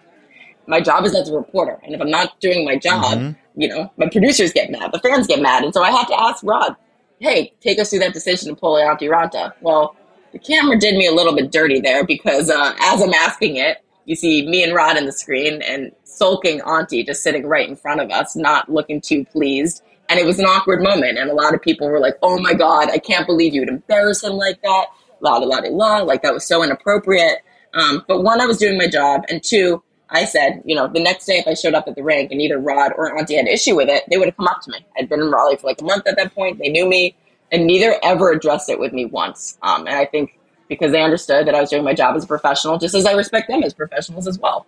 my 0.67 0.81
job 0.81 1.05
is 1.05 1.15
as 1.15 1.29
a 1.29 1.35
reporter. 1.35 1.79
And 1.83 1.95
if 1.95 2.01
I'm 2.01 2.11
not 2.11 2.39
doing 2.39 2.65
my 2.65 2.77
job, 2.77 3.17
mm-hmm. 3.17 3.61
you 3.61 3.69
know, 3.69 3.91
my 3.97 4.07
producers 4.09 4.53
get 4.53 4.69
mad, 4.69 4.91
the 4.91 4.99
fans 4.99 5.25
get 5.25 5.41
mad. 5.41 5.63
And 5.63 5.73
so 5.73 5.81
I 5.81 5.91
had 5.91 6.05
to 6.07 6.19
ask 6.19 6.43
Rod, 6.43 6.75
hey, 7.19 7.53
take 7.61 7.79
us 7.79 7.89
through 7.89 7.99
that 7.99 8.13
decision 8.13 8.49
to 8.49 8.55
pull 8.55 8.75
Antti 8.75 9.09
Raanta. 9.09 9.53
Well, 9.61 9.95
the 10.33 10.39
camera 10.39 10.77
did 10.77 10.95
me 10.95 11.07
a 11.07 11.13
little 11.13 11.35
bit 11.35 11.51
dirty 11.51 11.79
there 11.79 12.05
because 12.05 12.49
uh, 12.49 12.75
as 12.81 13.01
I'm 13.01 13.13
asking 13.13 13.55
it, 13.55 13.77
you 14.07 14.15
see 14.15 14.47
me 14.47 14.63
and 14.63 14.73
Rod 14.73 14.97
in 14.97 15.05
the 15.05 15.11
screen 15.11 15.61
and 15.61 15.91
sulking 16.05 16.61
Antti 16.61 17.05
just 17.05 17.21
sitting 17.21 17.45
right 17.45 17.67
in 17.67 17.75
front 17.75 17.99
of 17.99 18.09
us, 18.09 18.37
not 18.37 18.71
looking 18.71 19.01
too 19.01 19.25
pleased. 19.25 19.83
And 20.09 20.17
it 20.17 20.25
was 20.25 20.39
an 20.39 20.45
awkward 20.45 20.81
moment. 20.81 21.17
And 21.17 21.29
a 21.29 21.33
lot 21.33 21.53
of 21.53 21.61
people 21.61 21.89
were 21.89 21.99
like, 21.99 22.15
oh 22.23 22.39
my 22.39 22.53
God, 22.53 22.89
I 22.89 22.99
can't 22.99 23.27
believe 23.27 23.53
you 23.53 23.61
would 23.61 23.69
embarrass 23.69 24.23
him 24.23 24.33
like 24.33 24.61
that. 24.61 24.85
La 25.19 25.35
la 25.35 25.45
la 25.45 25.67
la. 25.69 25.97
Like 25.97 26.21
that 26.21 26.33
was 26.33 26.47
so 26.47 26.63
inappropriate. 26.63 27.39
Um, 27.73 28.05
but 28.07 28.23
one, 28.23 28.39
I 28.39 28.45
was 28.45 28.57
doing 28.57 28.77
my 28.77 28.87
job. 28.87 29.23
And 29.29 29.43
two, 29.43 29.83
I 30.09 30.23
said, 30.23 30.61
you 30.63 30.73
know, 30.73 30.87
the 30.87 31.01
next 31.01 31.25
day 31.25 31.39
if 31.39 31.45
I 31.45 31.53
showed 31.53 31.73
up 31.73 31.89
at 31.89 31.95
the 31.95 32.03
rink 32.03 32.31
and 32.31 32.41
either 32.41 32.57
Rod 32.57 32.93
or 32.97 33.13
Antti 33.17 33.35
had 33.35 33.45
an 33.45 33.47
issue 33.47 33.75
with 33.75 33.89
it, 33.89 34.05
they 34.09 34.17
would 34.17 34.29
have 34.29 34.37
come 34.37 34.47
up 34.47 34.61
to 34.61 34.71
me. 34.71 34.85
I'd 34.97 35.09
been 35.09 35.19
in 35.19 35.29
Raleigh 35.29 35.57
for 35.57 35.67
like 35.67 35.81
a 35.81 35.85
month 35.85 36.07
at 36.07 36.15
that 36.15 36.33
point. 36.33 36.59
They 36.59 36.69
knew 36.69 36.87
me, 36.87 37.13
and 37.51 37.67
neither 37.67 37.95
ever 38.03 38.31
addressed 38.31 38.69
it 38.69 38.79
with 38.79 38.93
me 38.93 39.03
once. 39.03 39.57
Um, 39.61 39.85
and 39.85 39.97
I 39.97 40.05
think 40.05 40.39
because 40.67 40.91
they 40.91 41.01
understood 41.01 41.47
that 41.47 41.55
I 41.55 41.61
was 41.61 41.69
doing 41.69 41.83
my 41.83 41.93
job 41.93 42.15
as 42.15 42.23
a 42.23 42.27
professional, 42.27 42.77
just 42.77 42.95
as 42.95 43.05
I 43.05 43.13
respect 43.13 43.47
them 43.47 43.63
as 43.63 43.73
professionals 43.73 44.27
as 44.27 44.39
well. 44.39 44.65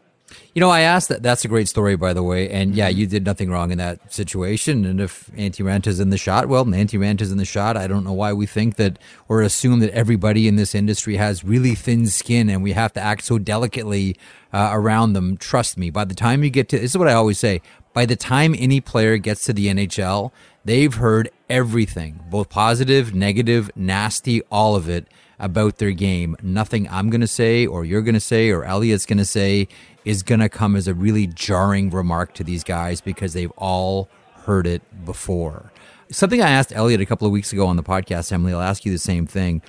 You 0.54 0.60
know, 0.60 0.70
I 0.70 0.82
asked 0.82 1.10
that. 1.10 1.24
That's 1.24 1.46
a 1.46 1.48
great 1.48 1.68
story, 1.68 1.96
by 1.96 2.14
the 2.14 2.24
way. 2.24 2.50
And 2.50 2.76
yeah, 2.76 2.88
you 2.88 3.08
did 3.08 3.26
nothing 3.26 3.50
wrong 3.50 3.72
in 3.72 3.78
that 3.78 4.14
situation. 4.14 4.86
And 4.86 5.00
if 5.00 5.28
Antti 5.32 5.64
Raanta 5.64 5.88
is 5.88 6.00
in 6.00 6.10
the 6.10 6.18
shot, 6.18 6.48
well, 6.48 6.66
Antti 6.66 7.00
Raanta 7.00 7.22
is 7.22 7.32
in 7.32 7.38
the 7.38 7.46
shot. 7.46 7.78
I 7.78 7.88
don't 7.88 8.04
know 8.04 8.14
why 8.14 8.34
we 8.34 8.46
think 8.46 8.76
that 8.76 9.00
or 9.28 9.42
assume 9.42 9.80
that 9.80 9.92
everybody 9.92 10.48
in 10.48 10.56
this 10.56 10.76
industry 10.76 11.18
has 11.18 11.44
really 11.44 11.76
thin 11.76 12.08
skin 12.08 12.50
and 12.50 12.64
we 12.64 12.74
have 12.74 12.94
to 12.94 13.02
act 13.02 13.24
so 13.24 13.38
delicately 13.38 14.18
uh, 14.54 14.70
around 14.72 15.14
them. 15.14 15.38
Trust 15.38 15.78
me. 15.78 15.90
By 15.90 16.06
the 16.06 16.16
time 16.16 16.44
you 16.44 16.50
get 16.50 16.70
to 16.70 16.80
this 16.80 16.92
is 16.92 16.98
what 16.98 17.08
I 17.08 17.14
always 17.14 17.40
say. 17.40 17.62
By 17.94 18.06
the 18.06 18.16
time 18.16 18.56
any 18.58 18.82
player 18.82 19.18
gets 19.18 19.46
to 19.46 19.54
the 19.54 19.68
NHL, 19.68 20.32
they've 20.64 20.94
heard 20.94 21.32
everything, 21.50 22.24
both 22.30 22.50
positive, 22.50 23.16
negative, 23.16 23.72
nasty, 23.76 24.42
all 24.52 24.76
of 24.76 24.88
it 24.88 25.08
about 25.40 25.78
their 25.78 25.92
game. 25.92 26.36
Nothing 26.42 26.88
I'm 26.90 27.10
going 27.10 27.22
to 27.22 27.28
say 27.28 27.66
or 27.66 27.86
you're 27.86 28.02
going 28.02 28.14
to 28.14 28.20
say 28.20 28.50
or 28.50 28.64
Elliotte's 28.64 29.06
going 29.06 29.18
to 29.18 29.26
say 29.26 29.68
is 30.06 30.24
going 30.24 30.40
to 30.40 30.50
come 30.50 30.76
as 30.76 30.88
a 30.88 30.94
really 30.94 31.28
jarring 31.28 31.90
remark 31.90 32.34
to 32.36 32.44
these 32.44 32.64
guys 32.64 33.02
because 33.02 33.34
they've 33.34 33.52
all 33.52 34.10
heard 34.46 34.68
it 34.68 34.82
before. 35.06 35.72
Something 36.12 36.42
I 36.42 36.50
asked 36.50 36.74
Elliot 36.76 37.02
a 37.02 37.06
couple 37.06 37.28
of 37.28 37.32
weeks 37.32 37.54
ago 37.54 37.68
on 37.68 37.76
the 37.76 37.84
podcast, 37.84 38.32
Emily, 38.32 38.54
I'll 38.54 38.62
ask 38.62 38.84
you 38.86 38.92
the 38.92 38.98
same 38.98 39.28
thing. 39.28 39.62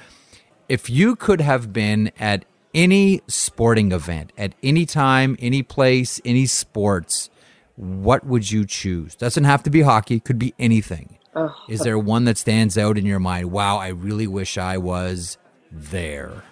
If 0.69 0.89
you 0.89 1.17
could 1.17 1.41
have 1.41 1.73
been 1.73 2.13
at 2.19 2.45
any 2.73 3.21
sporting 3.27 3.93
event, 3.93 4.33
at 4.39 4.55
any 4.63 4.87
time, 4.87 5.37
any 5.41 5.63
place, 5.63 6.21
any 6.25 6.47
sports, 6.47 7.29
what 7.77 8.25
would 8.25 8.51
you 8.51 8.65
choose? 8.65 9.17
Doesn't 9.17 9.45
have 9.45 9.63
to 9.65 9.71
be 9.71 9.83
hockey, 9.83 10.21
could 10.21 10.39
be 10.39 10.55
anything. 10.59 11.19
Oh. 11.35 11.55
Is 11.69 11.81
there 11.81 11.99
one 11.99 12.25
that 12.25 12.39
stands 12.39 12.77
out 12.77 12.99
in 12.99 13.07
your 13.07 13.21
mind? 13.21 13.53
Wow, 13.53 13.79
I 13.79 13.89
really 13.89 14.27
wish 14.27 14.59
I 14.59 14.79
was 14.79 15.39
there. 15.71 16.43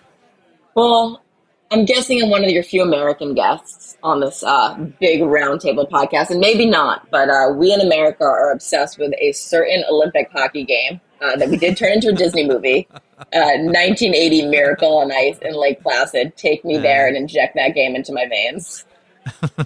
Well, 0.75 1.23
I'm 1.71 1.85
guessing 1.85 2.23
I'm 2.23 2.31
one 2.31 2.45
of 2.45 2.51
your 2.51 2.63
few 2.63 2.83
American 2.83 3.35
guests 3.35 3.97
on 4.03 4.21
this 4.21 4.43
uh, 4.43 4.75
big 5.01 5.21
roundtable 5.21 5.89
podcast, 5.89 6.31
and 6.31 6.41
maybe 6.41 6.65
not, 6.65 7.11
but 7.11 7.29
uh, 7.29 7.53
we 7.55 7.73
in 7.73 7.81
America 7.81 8.25
are 8.25 8.53
obsessed 8.53 8.99
with 8.99 9.13
a 9.21 9.33
certain 9.33 9.85
Olympic 9.91 10.31
hockey 10.33 10.65
game 10.65 11.01
uh, 11.21 11.37
that 11.37 11.49
we 11.51 11.57
did 11.57 11.77
turn 11.77 11.93
into 11.93 12.09
a 12.09 12.13
Disney 12.13 12.47
movie. 12.47 12.89
1980 13.33 14.43
uh, 14.47 14.49
Miracle 14.49 14.99
on 14.99 15.13
Ice 15.13 15.39
in 15.39 15.55
Lake 15.55 15.83
Placid. 15.83 16.37
Take 16.37 16.65
me 16.65 16.79
there 16.79 17.07
and 17.07 17.17
inject 17.17 17.55
that 17.57 17.75
game 17.75 17.97
into 17.97 18.13
my 18.13 18.27
veins. 18.27 18.85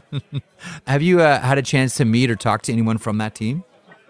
Have 0.87 1.03
you 1.03 1.21
uh, 1.21 1.41
had 1.41 1.59
a 1.59 1.63
chance 1.63 1.95
to 1.97 2.05
meet 2.05 2.31
or 2.31 2.37
talk 2.37 2.63
to 2.63 2.73
anyone 2.73 2.99
from 2.99 3.19
that 3.19 3.35
team? 3.35 3.65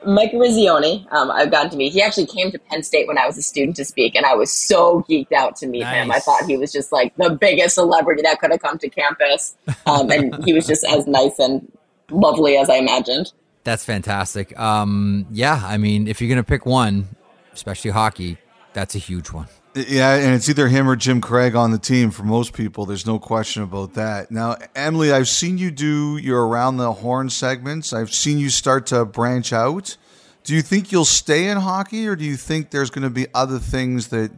Mike 0.07 0.33
Eruzione, 0.33 1.11
um, 1.13 1.31
I've 1.31 1.51
gotten 1.51 1.71
to 1.71 1.77
meet. 1.77 1.93
He 1.93 2.03
actually 2.03 2.27
came 2.27 2.51
to 2.51 2.59
Penn 2.59 2.83
State 2.83 3.07
when 3.07 3.19
I 3.19 3.27
was 3.27 3.39
a 3.39 3.43
student 3.43 3.77
to 3.77 3.85
speak, 3.85 4.15
and 4.15 4.27
I 4.27 4.35
was 4.35 4.53
so 4.53 5.05
geeked 5.09 5.33
out 5.33 5.57
to 5.57 5.67
meet 5.67 5.81
nice. 5.81 6.05
him. 6.05 6.11
I 6.11 6.19
thought 6.19 6.45
he 6.45 6.57
was 6.57 6.73
just 6.73 6.93
like 6.93 7.15
the 7.17 7.31
biggest 7.31 7.75
celebrity 7.75 8.23
that 8.23 8.41
could 8.41 8.51
have 8.51 8.61
come 8.61 8.79
to 8.79 8.89
campus, 8.89 9.55
um, 9.87 10.11
and 10.11 10.45
he 10.45 10.53
was 10.53 10.67
just 10.67 10.85
as 10.85 11.07
nice 11.07 11.39
and 11.39 11.71
lovely 12.11 12.57
as 12.57 12.69
I 12.69 12.77
imagined. 12.77 13.33
That's 13.65 13.85
fantastic. 13.85 14.59
Um, 14.59 15.27
yeah, 15.31 15.63
I 15.65 15.79
mean, 15.79 16.09
if 16.09 16.21
you're 16.21 16.29
gonna 16.29 16.43
pick 16.43 16.67
one, 16.67 17.09
especially 17.53 17.93
hockey, 17.93 18.39
that's 18.73 18.95
a 18.95 18.99
huge 18.99 19.31
one. 19.31 19.49
Yeah, 19.75 20.17
and 20.17 20.35
it's 20.35 20.51
either 20.51 20.69
him 20.69 20.87
or 20.87 20.97
Jim 20.97 21.23
Craig 21.23 21.55
on 21.55 21.71
the 21.71 21.79
team 21.79 22.11
for 22.11 22.25
most 22.25 22.53
people. 22.53 22.85
There's 22.85 23.07
no 23.07 23.19
question 23.19 23.63
about 23.63 23.95
that. 23.95 24.31
Now, 24.31 24.57
Emily, 24.75 25.13
I've 25.13 25.29
seen 25.29 25.57
you 25.57 25.71
do 25.71 26.19
your 26.19 26.47
around 26.47 26.77
the 26.77 26.93
horn 26.93 27.31
segments. 27.31 27.95
I've 27.95 28.13
seen 28.13 28.39
you 28.39 28.51
start 28.51 28.87
to 28.89 29.07
branch 29.07 29.51
out. 29.51 29.97
Do 30.45 30.55
you 30.55 30.61
think 30.61 30.93
you'll 30.93 31.07
stay 31.07 31.49
in 31.49 31.57
hockey, 31.57 32.07
or 32.07 32.17
do 32.17 32.25
you 32.25 32.37
think 32.37 32.71
there's 32.71 32.91
going 32.91 33.05
to 33.05 33.11
be 33.11 33.29
other 33.33 33.59
things 33.59 34.09
that, 34.09 34.31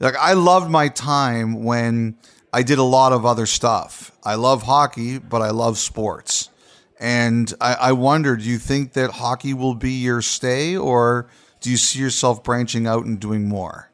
like, 0.00 0.16
I 0.16 0.32
loved 0.32 0.70
my 0.70 0.88
time 0.88 1.62
when 1.62 2.16
I 2.52 2.64
did 2.64 2.78
a 2.78 2.82
lot 2.82 3.12
of 3.12 3.24
other 3.24 3.46
stuff. 3.46 4.10
I 4.24 4.34
love 4.34 4.64
hockey, 4.64 5.18
but 5.18 5.40
I 5.40 5.50
love 5.50 5.78
sports. 5.78 6.48
And 6.98 7.52
I, 7.60 7.74
I 7.74 7.92
wonder, 7.92 8.36
do 8.36 8.44
you 8.44 8.58
think 8.58 8.94
that 8.94 9.12
hockey 9.12 9.54
will 9.54 9.76
be 9.76 9.92
your 9.92 10.20
stay, 10.20 10.76
or 10.76 11.28
do 11.60 11.70
you 11.70 11.76
see 11.76 12.00
yourself 12.00 12.42
branching 12.42 12.86
out 12.88 13.04
and 13.04 13.20
doing 13.20 13.48
more? 13.48 13.89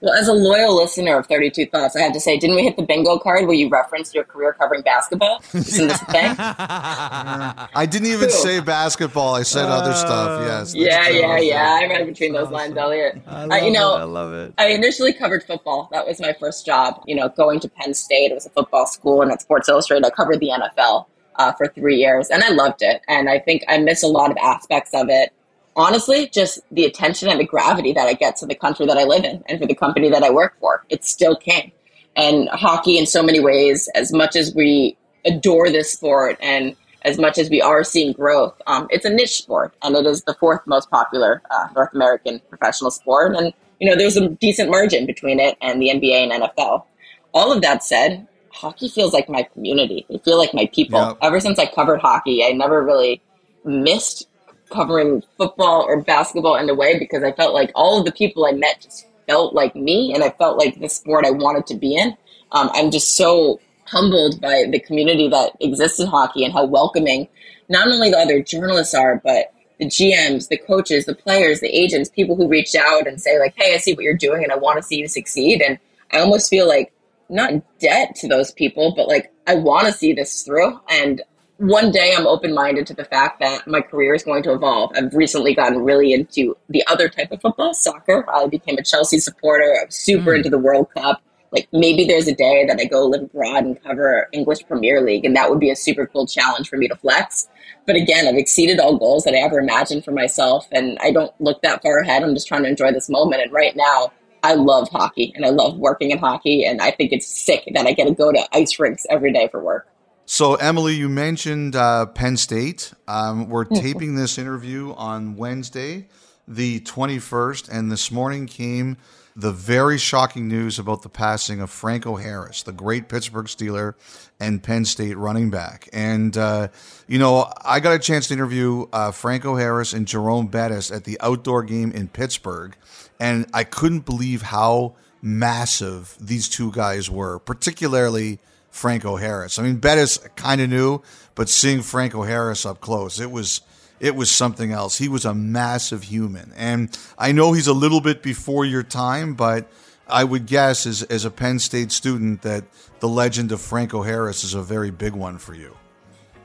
Well, 0.00 0.14
as 0.14 0.28
a 0.28 0.32
loyal 0.32 0.76
listener 0.76 1.18
of 1.18 1.26
32 1.26 1.66
Thoughts, 1.66 1.96
I 1.96 2.00
have 2.00 2.12
to 2.12 2.20
say, 2.20 2.38
didn't 2.38 2.56
we 2.56 2.62
hit 2.62 2.76
the 2.76 2.82
bingo 2.82 3.18
card 3.18 3.46
where 3.46 3.56
you 3.56 3.68
referenced 3.68 4.14
your 4.14 4.24
career 4.24 4.52
covering 4.52 4.82
basketball? 4.82 5.42
Isn't 5.54 5.88
this 5.88 6.00
a 6.00 6.04
thing? 6.06 6.34
I 6.38 7.86
didn't 7.90 8.08
even 8.08 8.30
say 8.30 8.60
basketball. 8.60 9.34
I 9.34 9.42
said 9.42 9.64
uh, 9.64 9.78
other 9.78 9.94
stuff. 9.94 10.42
Yes. 10.46 10.74
Yeah, 10.74 11.08
yeah, 11.08 11.38
yeah. 11.38 11.78
I 11.82 11.86
read 11.88 12.06
between 12.06 12.32
those 12.32 12.50
lines, 12.50 12.76
Elliotte. 12.76 13.20
I 13.26 13.44
love 13.44 13.50
uh, 13.50 13.64
you 13.64 13.72
know, 13.72 13.96
it. 13.96 14.00
I 14.00 14.04
love 14.04 14.32
it. 14.32 14.54
I 14.58 14.66
initially 14.68 15.12
covered 15.12 15.42
football. 15.42 15.88
That 15.90 16.06
was 16.06 16.20
my 16.20 16.32
first 16.38 16.64
job. 16.64 17.02
You 17.06 17.16
know, 17.16 17.28
going 17.30 17.58
to 17.60 17.68
Penn 17.68 17.94
State. 17.94 18.30
It 18.30 18.34
was 18.34 18.46
a 18.46 18.50
football 18.50 18.86
school, 18.86 19.22
and 19.22 19.32
at 19.32 19.42
Sports 19.42 19.68
Illustrated, 19.68 20.06
I 20.06 20.10
covered 20.10 20.40
the 20.40 20.50
NFL 20.50 21.06
uh, 21.36 21.52
for 21.52 21.66
three 21.68 21.96
years, 21.96 22.28
and 22.28 22.42
I 22.44 22.50
loved 22.50 22.82
it. 22.82 23.02
And 23.08 23.28
I 23.28 23.38
think 23.38 23.64
I 23.68 23.78
miss 23.78 24.02
a 24.02 24.08
lot 24.08 24.30
of 24.30 24.36
aspects 24.36 24.90
of 24.94 25.08
it 25.08 25.32
honestly, 25.78 26.28
just 26.28 26.58
the 26.72 26.84
attention 26.84 27.28
and 27.28 27.40
the 27.40 27.46
gravity 27.46 27.92
that 27.92 28.06
I 28.06 28.12
get 28.12 28.36
to 28.38 28.46
the 28.46 28.54
country 28.54 28.84
that 28.84 28.98
I 28.98 29.04
live 29.04 29.24
in 29.24 29.42
and 29.48 29.58
for 29.58 29.66
the 29.66 29.74
company 29.74 30.10
that 30.10 30.22
I 30.22 30.28
work 30.28 30.56
for. 30.60 30.84
It's 30.90 31.08
still 31.08 31.36
king. 31.36 31.72
And 32.16 32.48
hockey, 32.48 32.98
in 32.98 33.06
so 33.06 33.22
many 33.22 33.38
ways, 33.38 33.88
as 33.94 34.12
much 34.12 34.34
as 34.34 34.52
we 34.54 34.98
adore 35.24 35.70
this 35.70 35.92
sport 35.92 36.36
and 36.40 36.74
as 37.02 37.16
much 37.16 37.38
as 37.38 37.48
we 37.48 37.62
are 37.62 37.84
seeing 37.84 38.12
growth, 38.12 38.60
um, 38.66 38.88
it's 38.90 39.04
a 39.04 39.10
niche 39.10 39.38
sport, 39.38 39.72
and 39.82 39.94
it 39.94 40.04
is 40.04 40.24
the 40.24 40.34
fourth 40.34 40.60
most 40.66 40.90
popular 40.90 41.40
uh, 41.52 41.68
North 41.76 41.94
American 41.94 42.40
professional 42.48 42.90
sport. 42.90 43.36
And 43.36 43.54
you 43.78 43.88
know, 43.88 43.96
there's 43.96 44.16
a 44.16 44.28
decent 44.28 44.68
margin 44.70 45.06
between 45.06 45.38
it 45.38 45.56
and 45.62 45.80
the 45.80 45.90
NBA 45.90 46.28
and 46.28 46.42
NFL. 46.42 46.84
All 47.32 47.52
of 47.52 47.62
that 47.62 47.84
said, 47.84 48.26
hockey 48.50 48.88
feels 48.88 49.12
like 49.12 49.28
my 49.28 49.44
community. 49.44 50.04
They 50.10 50.18
feel 50.18 50.38
like 50.38 50.52
my 50.52 50.68
people. 50.74 51.00
Yep. 51.00 51.18
Ever 51.22 51.38
since 51.38 51.60
I 51.60 51.66
covered 51.66 52.00
hockey, 52.00 52.44
I 52.44 52.50
never 52.50 52.82
really 52.82 53.22
missed 53.64 54.27
covering 54.70 55.22
football 55.36 55.82
or 55.82 56.02
basketball 56.02 56.56
in 56.56 56.68
a 56.68 56.74
way 56.74 56.98
because 56.98 57.22
I 57.22 57.32
felt 57.32 57.54
like 57.54 57.70
all 57.74 57.98
of 57.98 58.04
the 58.04 58.12
people 58.12 58.46
I 58.46 58.52
met 58.52 58.80
just 58.80 59.06
felt 59.26 59.54
like 59.54 59.76
me, 59.76 60.12
and 60.14 60.24
I 60.24 60.30
felt 60.30 60.58
like 60.58 60.80
the 60.80 60.88
sport 60.88 61.26
I 61.26 61.30
wanted 61.30 61.66
to 61.66 61.74
be 61.74 61.96
in. 61.96 62.16
Um, 62.52 62.70
I'm 62.72 62.90
just 62.90 63.16
so 63.16 63.60
humbled 63.84 64.40
by 64.40 64.64
the 64.70 64.80
community 64.80 65.28
that 65.28 65.52
exists 65.60 66.00
in 66.00 66.06
hockey 66.06 66.44
and 66.44 66.52
how 66.52 66.64
welcoming 66.64 67.28
not 67.68 67.88
only 67.88 68.10
the 68.10 68.18
other 68.18 68.42
journalists 68.42 68.94
are, 68.94 69.20
but 69.22 69.52
the 69.78 69.86
GMs, 69.86 70.48
the 70.48 70.56
coaches, 70.58 71.04
the 71.04 71.14
players, 71.14 71.60
the 71.60 71.68
agents, 71.68 72.10
people 72.10 72.36
who 72.36 72.48
reach 72.48 72.74
out 72.74 73.06
and 73.06 73.20
say 73.20 73.38
like, 73.38 73.54
"Hey, 73.56 73.74
I 73.74 73.78
see 73.78 73.94
what 73.94 74.02
you're 74.02 74.16
doing, 74.16 74.42
and 74.42 74.52
I 74.52 74.56
want 74.56 74.76
to 74.78 74.82
see 74.82 74.96
you 74.96 75.08
succeed." 75.08 75.62
And 75.62 75.78
I 76.12 76.18
almost 76.18 76.50
feel 76.50 76.66
like 76.66 76.92
not 77.28 77.52
debt 77.78 78.14
to 78.16 78.28
those 78.28 78.50
people, 78.52 78.94
but 78.96 79.08
like 79.08 79.32
I 79.46 79.54
want 79.54 79.86
to 79.86 79.92
see 79.92 80.12
this 80.12 80.42
through. 80.42 80.80
And 80.90 81.22
one 81.58 81.90
day 81.90 82.14
I'm 82.16 82.26
open 82.26 82.54
minded 82.54 82.86
to 82.88 82.94
the 82.94 83.04
fact 83.04 83.40
that 83.40 83.66
my 83.66 83.80
career 83.80 84.14
is 84.14 84.22
going 84.22 84.42
to 84.44 84.52
evolve. 84.52 84.92
I've 84.96 85.14
recently 85.14 85.54
gotten 85.54 85.84
really 85.84 86.12
into 86.12 86.56
the 86.68 86.84
other 86.86 87.08
type 87.08 87.30
of 87.30 87.40
football, 87.40 87.74
soccer. 87.74 88.24
I 88.32 88.46
became 88.46 88.78
a 88.78 88.82
Chelsea 88.82 89.18
supporter. 89.18 89.76
I'm 89.80 89.90
super 89.90 90.32
mm. 90.32 90.38
into 90.38 90.50
the 90.50 90.58
World 90.58 90.88
Cup 90.96 91.22
like 91.52 91.68
maybe 91.72 92.04
there's 92.04 92.28
a 92.28 92.34
day 92.34 92.66
that 92.66 92.78
I 92.80 92.84
go 92.84 93.06
live 93.06 93.22
abroad 93.22 93.64
and 93.64 93.82
cover 93.82 94.28
English 94.32 94.66
Premier 94.66 95.00
League, 95.00 95.24
and 95.24 95.34
that 95.36 95.50
would 95.50 95.60
be 95.60 95.70
a 95.70 95.76
super 95.76 96.06
cool 96.06 96.26
challenge 96.26 96.68
for 96.68 96.76
me 96.76 96.88
to 96.88 96.96
flex. 96.96 97.48
But 97.86 97.96
again, 97.96 98.26
I've 98.26 98.36
exceeded 98.36 98.78
all 98.78 98.98
goals 98.98 99.24
that 99.24 99.34
I 99.34 99.38
ever 99.38 99.58
imagined 99.58 100.04
for 100.04 100.12
myself, 100.12 100.68
and 100.72 100.98
I 101.00 101.10
don't 101.10 101.32
look 101.40 101.62
that 101.62 101.82
far 101.82 101.98
ahead. 101.98 102.22
I'm 102.22 102.34
just 102.34 102.48
trying 102.48 102.64
to 102.64 102.68
enjoy 102.68 102.92
this 102.92 103.08
moment. 103.08 103.42
And 103.42 103.52
right 103.52 103.74
now, 103.74 104.12
I 104.42 104.54
love 104.54 104.88
hockey 104.90 105.32
and 105.34 105.44
I 105.44 105.50
love 105.50 105.78
working 105.78 106.10
in 106.10 106.18
hockey, 106.18 106.64
and 106.64 106.80
I 106.80 106.90
think 106.90 107.12
it's 107.12 107.26
sick 107.26 107.64
that 107.74 107.86
I 107.86 107.92
get 107.92 108.06
to 108.06 108.14
go 108.14 108.30
to 108.30 108.48
ice 108.52 108.78
rinks 108.78 109.06
every 109.08 109.32
day 109.32 109.48
for 109.48 109.62
work. 109.62 109.88
So, 110.30 110.56
Emily, 110.56 110.94
you 110.94 111.08
mentioned 111.08 111.74
uh, 111.74 112.04
Penn 112.04 112.36
State. 112.36 112.92
Um, 113.08 113.48
we're 113.48 113.64
taping 113.64 114.14
this 114.14 114.36
interview 114.36 114.92
on 114.92 115.36
Wednesday, 115.36 116.06
the 116.46 116.80
21st, 116.80 117.70
and 117.70 117.90
this 117.90 118.10
morning 118.10 118.44
came 118.44 118.98
the 119.34 119.52
very 119.52 119.96
shocking 119.96 120.46
news 120.46 120.78
about 120.78 121.00
the 121.00 121.08
passing 121.08 121.62
of 121.62 121.70
Franco 121.70 122.16
Harris, 122.16 122.62
the 122.62 122.72
great 122.72 123.08
Pittsburgh 123.08 123.46
Steeler 123.46 123.94
and 124.38 124.62
Penn 124.62 124.84
State 124.84 125.16
running 125.16 125.48
back. 125.48 125.88
And, 125.94 126.36
uh, 126.36 126.68
you 127.06 127.18
know, 127.18 127.50
I 127.64 127.80
got 127.80 127.94
a 127.94 127.98
chance 127.98 128.28
to 128.28 128.34
interview 128.34 128.84
uh, 128.92 129.12
Franco 129.12 129.56
Harris 129.56 129.94
and 129.94 130.06
Jerome 130.06 130.48
Bettis 130.48 130.90
at 130.90 131.04
the 131.04 131.18
outdoor 131.22 131.62
game 131.62 131.90
in 131.92 132.06
Pittsburgh. 132.06 132.76
And 133.18 133.46
I 133.54 133.64
couldn't 133.64 134.04
believe 134.04 134.42
how 134.42 134.94
massive 135.22 136.18
these 136.20 136.50
two 136.50 136.70
guys 136.70 137.08
were, 137.08 137.38
particularly 137.38 138.40
Franco 138.78 139.16
Harris. 139.16 139.58
I 139.58 139.62
mean, 139.62 139.76
Bettis 139.76 140.18
kind 140.36 140.60
of 140.60 140.70
knew, 140.70 141.02
but 141.34 141.48
seeing 141.48 141.82
Franco 141.82 142.22
Harris 142.22 142.64
up 142.64 142.80
close, 142.80 143.18
it 143.20 143.30
was 143.30 143.60
it 144.00 144.14
was 144.14 144.30
something 144.30 144.70
else. 144.70 144.98
He 144.98 145.08
was 145.08 145.24
a 145.24 145.34
massive 145.34 146.04
human. 146.04 146.52
And 146.56 146.96
I 147.18 147.32
know 147.32 147.52
he's 147.52 147.66
a 147.66 147.72
little 147.72 148.00
bit 148.00 148.22
before 148.22 148.64
your 148.64 148.84
time, 148.84 149.34
but 149.34 149.68
I 150.06 150.22
would 150.22 150.46
guess 150.46 150.86
as, 150.86 151.02
as 151.02 151.24
a 151.24 151.30
Penn 151.30 151.58
State 151.58 151.90
student 151.90 152.42
that 152.42 152.64
the 153.00 153.08
legend 153.08 153.50
of 153.50 153.60
Franco 153.60 154.02
Harris 154.02 154.44
is 154.44 154.54
a 154.54 154.62
very 154.62 154.92
big 154.92 155.14
one 155.14 155.38
for 155.38 155.52
you. 155.52 155.76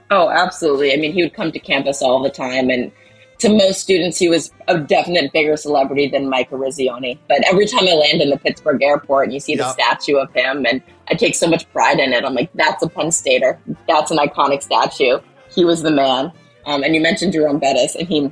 Oh, 0.09 0.29
absolutely. 0.29 0.93
I 0.93 0.97
mean, 0.97 1.13
he 1.13 1.21
would 1.21 1.35
come 1.35 1.51
to 1.51 1.59
campus 1.59 2.01
all 2.01 2.23
the 2.23 2.31
time. 2.31 2.71
And 2.71 2.91
to 3.39 3.49
most 3.49 3.81
students, 3.81 4.17
he 4.17 4.29
was 4.29 4.51
a 4.67 4.79
definite 4.79 5.33
bigger 5.33 5.57
celebrity 5.57 6.07
than 6.07 6.29
Mike 6.29 6.49
Eruzione. 6.51 7.17
But 7.27 7.45
every 7.45 7.65
time 7.65 7.87
I 7.87 7.93
land 7.93 8.21
in 8.21 8.29
the 8.29 8.37
Pittsburgh 8.37 8.81
airport 8.81 9.25
and 9.25 9.33
you 9.33 9.39
see 9.39 9.55
yep. 9.55 9.59
the 9.59 9.73
statue 9.73 10.15
of 10.15 10.31
him, 10.33 10.65
and 10.65 10.81
I 11.09 11.15
take 11.15 11.35
so 11.35 11.47
much 11.47 11.69
pride 11.71 11.99
in 11.99 12.13
it, 12.13 12.23
I'm 12.23 12.33
like, 12.33 12.49
that's 12.53 12.83
a 12.83 12.89
Penn 12.89 13.11
Stater. 13.11 13.59
That's 13.87 14.11
an 14.11 14.17
iconic 14.17 14.63
statue. 14.63 15.19
He 15.49 15.65
was 15.65 15.81
the 15.81 15.91
man. 15.91 16.31
Um, 16.65 16.83
and 16.83 16.95
you 16.95 17.01
mentioned 17.01 17.33
Jerome 17.33 17.59
Bettis, 17.59 17.95
and 17.95 18.07
he, 18.07 18.31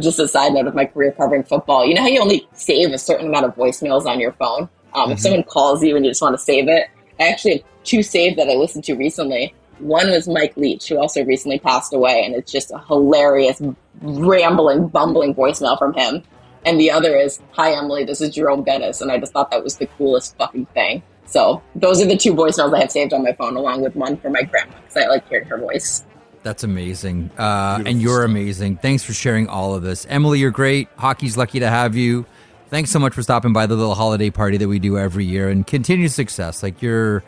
just 0.00 0.18
a 0.18 0.26
side 0.26 0.52
note 0.52 0.66
of 0.66 0.74
my 0.74 0.86
career 0.86 1.12
covering 1.12 1.44
football, 1.44 1.86
you 1.86 1.94
know 1.94 2.02
how 2.02 2.08
you 2.08 2.20
only 2.20 2.48
save 2.52 2.92
a 2.92 2.98
certain 2.98 3.28
amount 3.28 3.46
of 3.46 3.54
voicemails 3.54 4.06
on 4.06 4.18
your 4.18 4.32
phone? 4.32 4.68
Um, 4.94 5.04
mm-hmm. 5.04 5.12
If 5.12 5.20
someone 5.20 5.42
calls 5.44 5.82
you 5.82 5.96
and 5.96 6.04
you 6.04 6.10
just 6.10 6.22
want 6.22 6.34
to 6.34 6.42
save 6.42 6.68
it, 6.68 6.88
I 7.20 7.28
actually 7.28 7.58
have 7.58 7.64
two 7.84 8.02
saved 8.02 8.38
that 8.38 8.48
I 8.48 8.54
listened 8.54 8.84
to 8.84 8.94
recently. 8.94 9.54
One 9.82 10.10
was 10.10 10.28
Mike 10.28 10.56
Leach, 10.56 10.88
who 10.88 10.98
also 10.98 11.24
recently 11.24 11.58
passed 11.58 11.92
away, 11.92 12.24
and 12.24 12.34
it's 12.34 12.50
just 12.50 12.70
a 12.70 12.78
hilarious, 12.78 13.60
rambling, 14.00 14.88
bumbling 14.88 15.34
voicemail 15.34 15.78
from 15.78 15.92
him. 15.92 16.22
And 16.64 16.78
the 16.78 16.90
other 16.90 17.16
is, 17.16 17.40
Hi, 17.52 17.72
Emily, 17.72 18.04
this 18.04 18.20
is 18.20 18.30
Jerome 18.30 18.62
Bettis. 18.62 19.00
And 19.00 19.10
I 19.10 19.18
just 19.18 19.32
thought 19.32 19.50
that 19.50 19.64
was 19.64 19.76
the 19.76 19.86
coolest 19.86 20.36
fucking 20.36 20.66
thing. 20.66 21.02
So 21.26 21.62
those 21.74 22.00
are 22.00 22.06
the 22.06 22.16
two 22.16 22.34
voicemails 22.34 22.74
I 22.74 22.80
have 22.80 22.92
saved 22.92 23.12
on 23.12 23.24
my 23.24 23.32
phone, 23.32 23.56
along 23.56 23.82
with 23.82 23.96
one 23.96 24.16
for 24.18 24.30
my 24.30 24.42
grandma, 24.42 24.74
because 24.80 24.96
I 24.96 25.08
like 25.08 25.28
hearing 25.28 25.48
her 25.48 25.58
voice. 25.58 26.04
That's 26.42 26.62
amazing. 26.64 27.30
Uh, 27.38 27.82
and 27.86 28.02
you're 28.02 28.24
amazing. 28.24 28.76
Thanks 28.76 29.02
for 29.02 29.12
sharing 29.12 29.48
all 29.48 29.74
of 29.74 29.82
this. 29.82 30.06
Emily, 30.08 30.40
you're 30.40 30.50
great. 30.50 30.88
Hockey's 30.96 31.36
lucky 31.36 31.60
to 31.60 31.68
have 31.68 31.96
you. 31.96 32.26
Thanks 32.68 32.90
so 32.90 32.98
much 32.98 33.14
for 33.14 33.22
stopping 33.22 33.52
by 33.52 33.66
the 33.66 33.76
little 33.76 33.94
holiday 33.94 34.30
party 34.30 34.56
that 34.56 34.68
we 34.68 34.78
do 34.78 34.98
every 34.98 35.24
year 35.24 35.48
and 35.48 35.66
continued 35.66 36.10
success. 36.10 36.62
Like 36.62 36.80
your 36.80 37.22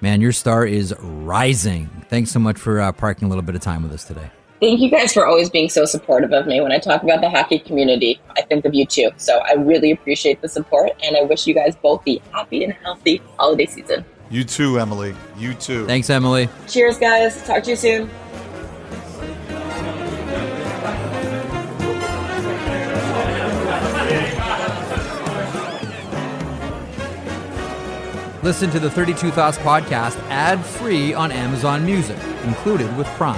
man, 0.00 0.20
your 0.20 0.32
star 0.32 0.64
is 0.66 0.94
rising. 0.98 1.88
Thanks 2.08 2.30
so 2.30 2.38
much 2.38 2.58
for 2.58 2.80
uh, 2.80 2.92
parking 2.92 3.26
a 3.26 3.28
little 3.28 3.42
bit 3.42 3.54
of 3.54 3.60
time 3.60 3.82
with 3.82 3.92
us 3.92 4.04
today. 4.04 4.30
Thank 4.60 4.80
you 4.80 4.90
guys 4.90 5.12
for 5.12 5.24
always 5.24 5.48
being 5.50 5.68
so 5.68 5.84
supportive 5.84 6.32
of 6.32 6.46
me. 6.46 6.60
When 6.60 6.72
I 6.72 6.78
talk 6.78 7.04
about 7.04 7.20
the 7.20 7.30
hockey 7.30 7.60
community, 7.60 8.20
I 8.36 8.42
think 8.42 8.64
of 8.64 8.74
you 8.74 8.86
too. 8.86 9.10
So 9.16 9.38
I 9.38 9.52
really 9.52 9.92
appreciate 9.92 10.42
the 10.42 10.48
support 10.48 10.90
and 11.02 11.16
I 11.16 11.22
wish 11.22 11.46
you 11.46 11.54
guys 11.54 11.76
both 11.76 12.02
the 12.02 12.20
happy 12.32 12.64
and 12.64 12.72
healthy 12.72 13.22
holiday 13.38 13.66
season. 13.66 14.04
You 14.30 14.44
too, 14.44 14.78
Emily. 14.78 15.14
You 15.36 15.54
too. 15.54 15.86
Thanks, 15.86 16.10
Emily. 16.10 16.48
Cheers, 16.66 16.98
guys. 16.98 17.40
Talk 17.46 17.62
to 17.62 17.70
you 17.70 17.76
soon. 17.76 18.10
Listen 28.44 28.70
to 28.70 28.78
the 28.78 28.88
32 28.88 29.32
Thoughts 29.32 29.58
podcast 29.58 30.16
ad 30.28 30.64
free 30.64 31.12
on 31.12 31.32
Amazon 31.32 31.84
Music, 31.84 32.16
included 32.44 32.96
with 32.96 33.08
Prime. 33.16 33.36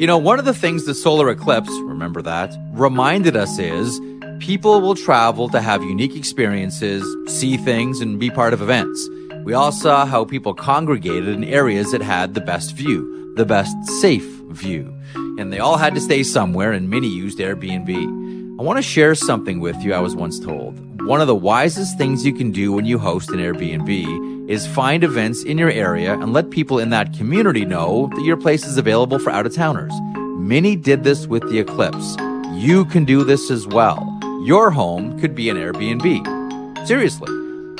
You 0.00 0.06
know, 0.06 0.16
one 0.16 0.38
of 0.38 0.46
the 0.46 0.54
things 0.54 0.86
the 0.86 0.94
solar 0.94 1.28
eclipse, 1.28 1.68
remember 1.80 2.22
that, 2.22 2.50
reminded 2.72 3.36
us 3.36 3.58
is 3.58 4.00
people 4.38 4.80
will 4.80 4.94
travel 4.94 5.50
to 5.50 5.60
have 5.60 5.82
unique 5.82 6.16
experiences, 6.16 7.04
see 7.30 7.58
things, 7.58 8.00
and 8.00 8.18
be 8.18 8.30
part 8.30 8.54
of 8.54 8.62
events. 8.62 9.06
We 9.44 9.52
all 9.52 9.72
saw 9.72 10.06
how 10.06 10.24
people 10.24 10.54
congregated 10.54 11.28
in 11.28 11.44
areas 11.44 11.92
that 11.92 12.00
had 12.00 12.32
the 12.32 12.40
best 12.40 12.74
view, 12.74 13.34
the 13.36 13.44
best 13.44 13.76
safe 14.00 14.24
view. 14.48 14.94
And 15.38 15.52
they 15.52 15.58
all 15.58 15.76
had 15.76 15.94
to 15.94 16.00
stay 16.00 16.22
somewhere, 16.22 16.72
and 16.72 16.88
many 16.88 17.08
used 17.08 17.38
Airbnb. 17.38 18.17
I 18.58 18.62
want 18.64 18.76
to 18.76 18.82
share 18.82 19.14
something 19.14 19.60
with 19.60 19.76
you 19.84 19.94
I 19.94 20.00
was 20.00 20.16
once 20.16 20.40
told. 20.40 21.00
One 21.02 21.20
of 21.20 21.28
the 21.28 21.34
wisest 21.36 21.96
things 21.96 22.26
you 22.26 22.32
can 22.32 22.50
do 22.50 22.72
when 22.72 22.86
you 22.86 22.98
host 22.98 23.30
an 23.30 23.36
Airbnb 23.36 24.50
is 24.50 24.66
find 24.66 25.04
events 25.04 25.44
in 25.44 25.58
your 25.58 25.70
area 25.70 26.14
and 26.14 26.32
let 26.32 26.50
people 26.50 26.80
in 26.80 26.90
that 26.90 27.16
community 27.16 27.64
know 27.64 28.10
that 28.16 28.24
your 28.24 28.36
place 28.36 28.66
is 28.66 28.76
available 28.76 29.20
for 29.20 29.30
out 29.30 29.46
of 29.46 29.54
towners. 29.54 29.92
Many 30.16 30.74
did 30.74 31.04
this 31.04 31.28
with 31.28 31.48
the 31.48 31.60
eclipse. 31.60 32.16
You 32.50 32.84
can 32.86 33.04
do 33.04 33.22
this 33.22 33.48
as 33.48 33.64
well. 33.68 34.18
Your 34.42 34.72
home 34.72 35.20
could 35.20 35.36
be 35.36 35.48
an 35.50 35.56
Airbnb. 35.56 36.84
Seriously, 36.84 37.30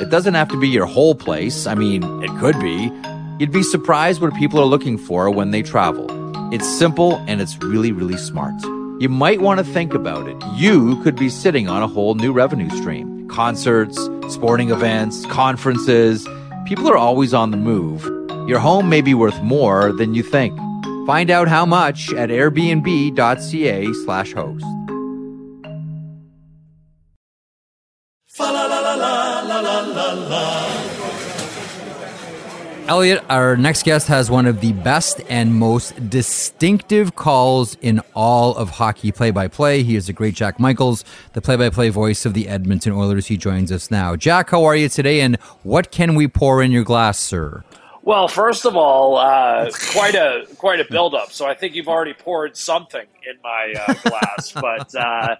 it 0.01 0.09
doesn't 0.09 0.33
have 0.33 0.47
to 0.47 0.57
be 0.57 0.69
your 0.69 0.85
whole 0.85 1.13
place. 1.13 1.67
I 1.67 1.75
mean, 1.75 2.03
it 2.23 2.31
could 2.39 2.57
be. 2.61 2.89
You'd 3.37 3.51
be 3.51 3.63
surprised 3.63 4.21
what 4.21 4.33
people 4.35 4.61
are 4.61 4.65
looking 4.65 4.97
for 4.97 5.29
when 5.29 5.51
they 5.51 5.61
travel. 5.61 6.07
It's 6.53 6.79
simple 6.79 7.17
and 7.27 7.41
it's 7.41 7.57
really, 7.57 7.91
really 7.91 8.17
smart 8.17 8.53
you 8.99 9.07
might 9.07 9.39
want 9.39 9.59
to 9.59 9.63
think 9.63 9.93
about 9.93 10.27
it. 10.27 10.35
You 10.55 11.01
could 11.03 11.15
be 11.15 11.29
sitting 11.29 11.69
on 11.69 11.81
a 11.81 11.87
whole 11.87 12.15
new 12.15 12.33
revenue 12.33 12.69
stream. 12.69 13.27
Concerts, 13.29 13.97
sporting 14.27 14.71
events, 14.71 15.25
conferences. 15.27 16.27
People 16.65 16.89
are 16.89 16.97
always 16.97 17.33
on 17.33 17.51
the 17.51 17.57
move. 17.57 18.03
Your 18.49 18.59
home 18.59 18.89
may 18.89 19.01
be 19.01 19.13
worth 19.13 19.41
more 19.41 19.93
than 19.93 20.13
you 20.13 20.23
think. 20.23 20.57
Find 21.07 21.31
out 21.31 21.47
how 21.47 21.65
much 21.65 22.13
at 22.13 22.29
airbnb.ca 22.29 23.93
slash 23.93 24.33
host. 24.33 24.65
Elliotte, 32.89 33.23
our 33.29 33.55
next 33.55 33.83
guest 33.83 34.07
has 34.07 34.31
one 34.31 34.47
of 34.47 34.61
the 34.61 34.73
best 34.73 35.21
and 35.29 35.53
most 35.53 36.09
distinctive 36.09 37.15
calls 37.15 37.77
in 37.81 38.01
all 38.15 38.55
of 38.55 38.71
hockey 38.71 39.11
play 39.11 39.29
by 39.29 39.47
play. 39.47 39.83
He 39.83 39.95
is 39.95 40.09
a 40.09 40.13
great 40.13 40.33
Jack 40.33 40.59
Michaels, 40.59 41.05
the 41.33 41.39
play 41.39 41.55
by 41.55 41.69
play 41.69 41.89
voice 41.89 42.25
of 42.25 42.33
the 42.33 42.47
Edmonton 42.47 42.93
Oilers. 42.93 43.27
He 43.27 43.37
joins 43.37 43.71
us 43.71 43.91
now. 43.91 44.15
Jack, 44.15 44.49
how 44.49 44.63
are 44.63 44.75
you 44.75 44.89
today, 44.89 45.21
and 45.21 45.35
what 45.61 45.91
can 45.91 46.15
we 46.15 46.27
pour 46.27 46.63
in 46.63 46.71
your 46.71 46.83
glass, 46.83 47.19
sir? 47.19 47.63
Well, 48.01 48.27
first 48.27 48.65
of 48.65 48.75
all, 48.75 49.17
uh, 49.17 49.69
quite 49.91 50.15
a 50.15 50.47
quite 50.57 50.79
a 50.79 50.85
buildup. 50.89 51.31
So 51.31 51.45
I 51.45 51.53
think 51.53 51.75
you've 51.75 51.89
already 51.89 52.15
poured 52.15 52.57
something 52.57 53.05
in 53.23 53.35
my 53.43 53.71
uh, 53.87 53.93
glass. 53.93 54.51
but 54.55 54.95
uh, 54.95 55.35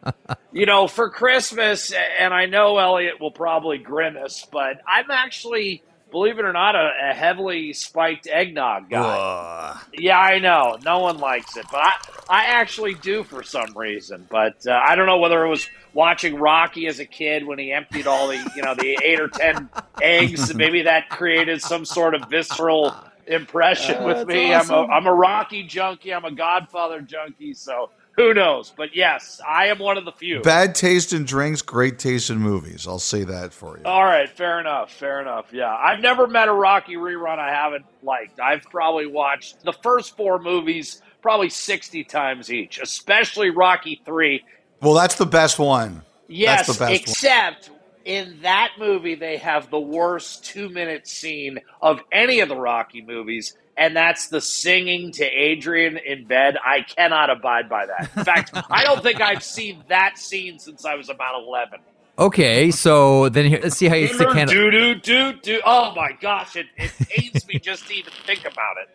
you 0.52 0.68
know, 0.68 0.88
for 0.88 1.10
Christmas, 1.10 1.92
and 2.20 2.32
I 2.32 2.46
know 2.46 2.78
Elliotte 2.78 3.20
will 3.20 3.32
probably 3.32 3.80
grimace, 3.80 4.46
but 4.52 4.82
I'm 4.88 5.10
actually 5.10 5.82
believe 6.12 6.40
it 6.40 6.46
or 6.46 6.54
not, 6.54 6.76
a, 6.76 6.92
a 7.10 7.14
heavily 7.14 7.74
spiked 7.74 8.28
eggnog 8.28 8.90
guy. 8.90 9.80
Yeah, 9.94 10.20
I 10.20 10.40
know. 10.40 10.78
No 10.84 11.00
one 11.00 11.18
likes 11.18 11.58
it, 11.58 11.66
but 11.72 11.80
I, 11.80 11.94
I 12.30 12.46
actually 12.46 12.94
do 12.96 13.24
for 13.24 13.44
some 13.44 13.78
reason. 13.78 14.28
But 14.30 14.66
uh, 14.68 14.80
I 14.86 14.96
don't 14.96 15.06
know 15.06 15.20
whether 15.20 15.44
it 15.46 15.50
was 15.50 15.68
watching 15.94 16.36
Rocky 16.36 16.88
as 16.88 17.00
a 17.00 17.06
kid 17.06 17.46
when 17.46 17.60
he 17.60 17.72
emptied 17.72 18.08
all 18.08 18.28
the, 18.28 18.38
you 18.56 18.62
know, 18.62 18.76
the 18.76 18.98
eight 19.04 19.20
or 19.20 19.28
ten 19.28 19.70
eggs. 20.02 20.54
Maybe 20.54 20.84
that 20.84 21.10
created 21.10 21.62
some 21.62 21.86
sort 21.86 22.16
of 22.16 22.30
visceral 22.30 22.96
impression 23.28 24.04
uh, 24.04 24.06
with 24.06 24.28
me. 24.28 24.54
Awesome. 24.54 24.76
I'm 24.76 24.90
a, 24.90 24.94
I'm 24.94 25.08
a 25.08 25.14
Rocky 25.14 25.64
junkie. 25.64 26.14
I'm 26.14 26.26
a 26.26 26.32
Godfather 26.32 27.02
junkie. 27.02 27.54
So 27.54 27.92
who 28.20 28.34
knows? 28.34 28.74
But 28.76 28.94
yes, 28.94 29.40
I 29.48 29.68
am 29.68 29.80
one 29.80 29.98
of 29.98 30.04
the 30.04 30.12
few. 30.12 30.42
Bad 30.42 30.76
taste 30.76 31.14
in 31.14 31.24
drinks, 31.24 31.62
great 31.62 32.00
taste 32.00 32.30
in 32.30 32.38
movies. 32.38 32.86
I'll 32.86 33.00
say 33.00 33.24
that 33.24 33.54
for 33.54 33.78
you. 33.78 33.86
All 33.86 34.04
right, 34.04 34.30
fair 34.30 34.60
enough. 34.60 34.92
Fair 34.92 35.22
enough. 35.22 35.54
Yeah. 35.54 35.74
I've 35.74 36.02
never 36.02 36.28
met 36.28 36.50
a 36.50 36.54
Rocky 36.54 36.96
rerun 36.96 37.40
I 37.40 37.54
haven't 37.54 37.86
liked. 38.04 38.42
I've 38.42 38.64
probably 38.64 39.08
watched 39.08 39.64
the 39.64 39.72
first 39.72 40.18
four 40.18 40.38
movies 40.38 41.02
probably 41.22 41.50
60 41.50 42.04
times 42.04 42.52
each, 42.52 42.78
especially 42.80 43.52
Rocky 43.52 44.02
3. 44.06 44.44
Well, 44.82 44.96
that's 44.96 45.16
the 45.16 45.26
best 45.26 45.58
one. 45.58 46.02
Yes, 46.28 46.82
except 46.82 47.70
one. 47.70 47.80
in 48.04 48.42
that 48.42 48.72
movie, 48.78 49.16
they 49.16 49.38
have 49.38 49.70
the 49.70 49.80
worst 49.80 50.44
two 50.44 50.68
minute 50.68 51.08
scene 51.08 51.60
of 51.82 52.02
any 52.12 52.42
of 52.42 52.50
the 52.50 52.58
Rocky 52.58 53.02
movies 53.02 53.56
and 53.80 53.96
that's 53.96 54.28
the 54.28 54.42
singing 54.42 55.12
to 55.14 55.26
Adrian 55.26 55.98
in 55.98 56.26
bed. 56.26 56.58
I 56.64 56.82
cannot 56.82 57.30
abide 57.30 57.70
by 57.70 57.86
that. 57.86 58.12
In 58.16 58.26
fact, 58.26 58.52
I 58.70 58.84
don't 58.84 59.02
think 59.02 59.22
I've 59.22 59.44
seen 59.44 59.84
that 59.88 60.20
scene 60.20 60.60
since 60.60 60.86
I 60.86 60.96
was 60.96 61.10
about 61.10 61.42
11. 61.42 61.80
Okay, 62.20 62.70
so 62.70 63.30
then 63.30 63.46
here, 63.46 63.62
let's 63.64 63.78
see 63.78 63.88
how 63.88 63.96
you 63.96 64.08
stick 64.08 64.28
handle. 64.34 64.54
Do 64.54 64.70
do 64.70 64.96
do 64.96 65.34
do. 65.42 65.62
Oh 65.66 65.96
my 65.96 66.12
gosh, 66.20 66.58
it, 66.58 66.66
it 66.76 66.92
pains 67.08 67.48
me 67.48 67.60
just 67.60 67.88
to 67.88 67.94
even 67.94 68.12
think 68.26 68.42
about 68.42 68.76
it. 68.82 68.90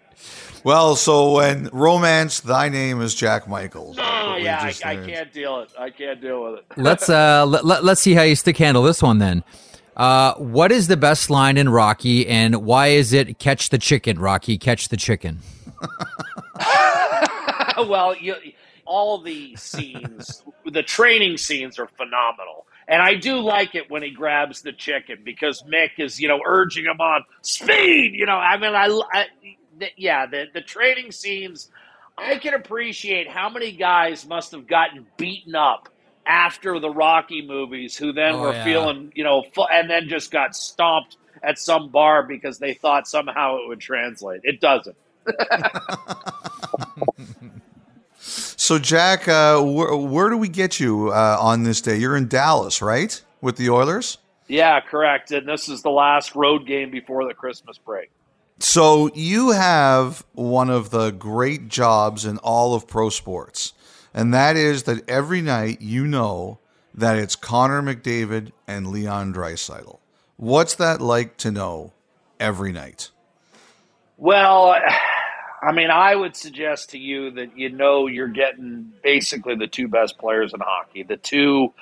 Well, 0.62 0.94
so 0.94 1.32
when 1.32 1.70
romance, 1.72 2.40
thy 2.40 2.68
name 2.68 3.00
is 3.00 3.14
Jack 3.14 3.48
Michaels. 3.48 3.96
Oh 3.98 4.36
yeah, 4.36 4.60
I, 4.60 4.90
I, 4.90 4.96
can't 4.96 5.32
deal 5.32 5.60
it. 5.60 5.70
I 5.78 5.88
can't 5.88 6.20
deal 6.20 6.44
with 6.44 6.58
it. 6.58 6.64
let's 6.76 7.08
uh 7.08 7.46
let, 7.46 7.64
let, 7.64 7.82
let's 7.82 8.02
see 8.02 8.12
how 8.12 8.22
you 8.22 8.36
stick 8.36 8.58
handle 8.58 8.82
this 8.82 9.02
one 9.02 9.18
then. 9.18 9.42
Uh, 9.96 10.34
what 10.34 10.72
is 10.72 10.88
the 10.88 10.96
best 10.96 11.30
line 11.30 11.56
in 11.56 11.68
Rocky, 11.68 12.26
and 12.26 12.64
why 12.64 12.88
is 12.88 13.12
it 13.12 13.38
"Catch 13.38 13.70
the 13.70 13.78
chicken, 13.78 14.18
Rocky, 14.18 14.58
catch 14.58 14.88
the 14.88 14.96
chicken"? 14.96 15.38
well, 17.88 18.16
you, 18.16 18.34
all 18.84 19.18
the 19.18 19.54
scenes, 19.56 20.42
the 20.64 20.82
training 20.82 21.36
scenes 21.36 21.78
are 21.78 21.86
phenomenal. 21.86 22.66
And 22.86 23.00
I 23.00 23.14
do 23.14 23.38
like 23.38 23.74
it 23.74 23.90
when 23.90 24.02
he 24.02 24.10
grabs 24.10 24.62
the 24.62 24.72
chicken 24.72 25.18
because 25.24 25.62
Mick 25.62 25.92
is, 25.98 26.20
you 26.20 26.28
know, 26.28 26.40
urging 26.44 26.84
him 26.84 27.00
on 27.00 27.24
speed. 27.40 28.12
You 28.14 28.26
know, 28.26 28.36
I 28.36 28.58
mean, 28.58 28.74
I, 28.74 28.88
I 29.12 29.26
the, 29.78 29.88
yeah, 29.96 30.26
the 30.26 30.46
the 30.52 30.60
training 30.60 31.12
scenes. 31.12 31.70
I 32.16 32.36
can 32.36 32.54
appreciate 32.54 33.28
how 33.28 33.48
many 33.48 33.72
guys 33.72 34.24
must 34.24 34.52
have 34.52 34.68
gotten 34.68 35.04
beaten 35.16 35.56
up 35.56 35.88
after 36.26 36.78
the 36.78 36.90
Rocky 36.90 37.46
movies 37.46 37.96
who 37.96 38.12
then 38.12 38.34
oh, 38.34 38.42
were 38.42 38.52
yeah. 38.52 38.64
feeling, 38.64 39.12
you 39.14 39.24
know, 39.24 39.44
fu- 39.54 39.66
and 39.70 39.88
then 39.90 40.08
just 40.08 40.30
got 40.30 40.56
stomped 40.56 41.16
at 41.42 41.58
some 41.58 41.90
bar 41.90 42.22
because 42.22 42.58
they 42.58 42.74
thought 42.74 43.06
somehow 43.06 43.56
it 43.56 43.68
would 43.68 43.80
translate. 43.80 44.40
It 44.44 44.60
doesn't. 44.60 44.96
so, 48.18 48.78
Jack, 48.78 49.28
uh, 49.28 49.60
wh- 49.60 50.10
where 50.10 50.30
do 50.30 50.36
we 50.36 50.48
get 50.48 50.80
you 50.80 51.10
uh, 51.10 51.36
on 51.40 51.62
this 51.64 51.80
day? 51.80 51.96
You're 51.96 52.16
in 52.16 52.28
Dallas, 52.28 52.80
right? 52.80 53.20
With 53.40 53.56
the 53.56 53.70
Oilers? 53.70 54.18
Yeah, 54.48 54.80
correct. 54.80 55.30
And 55.30 55.48
this 55.48 55.68
is 55.68 55.82
the 55.82 55.90
last 55.90 56.34
road 56.34 56.66
game 56.66 56.90
before 56.90 57.26
the 57.26 57.34
Christmas 57.34 57.78
break. 57.78 58.10
So, 58.60 59.10
you 59.14 59.50
have 59.50 60.24
one 60.32 60.70
of 60.70 60.90
the 60.90 61.10
great 61.10 61.68
jobs 61.68 62.24
in 62.24 62.38
all 62.38 62.74
of 62.74 62.86
pro 62.86 63.08
sports 63.10 63.72
and 64.14 64.32
that 64.32 64.56
is 64.56 64.84
that 64.84 65.08
every 65.08 65.42
night 65.42 65.82
you 65.82 66.06
know 66.06 66.58
that 66.94 67.18
it's 67.18 67.34
Connor 67.34 67.82
McDavid 67.82 68.52
and 68.66 68.86
Leon 68.86 69.34
Draisaitl. 69.34 69.98
What's 70.36 70.76
that 70.76 71.00
like 71.00 71.36
to 71.38 71.50
know 71.50 71.92
every 72.38 72.72
night? 72.72 73.10
Well, 74.16 74.76
I 75.62 75.72
mean, 75.72 75.90
I 75.90 76.14
would 76.14 76.36
suggest 76.36 76.90
to 76.90 76.98
you 76.98 77.30
that 77.32 77.56
you 77.56 77.70
know 77.70 78.06
you're 78.06 78.28
getting 78.28 78.92
basically 79.02 79.56
the 79.56 79.66
two 79.66 79.88
best 79.88 80.18
players 80.18 80.54
in 80.54 80.60
hockey, 80.60 81.02
the 81.02 81.16
two 81.16 81.72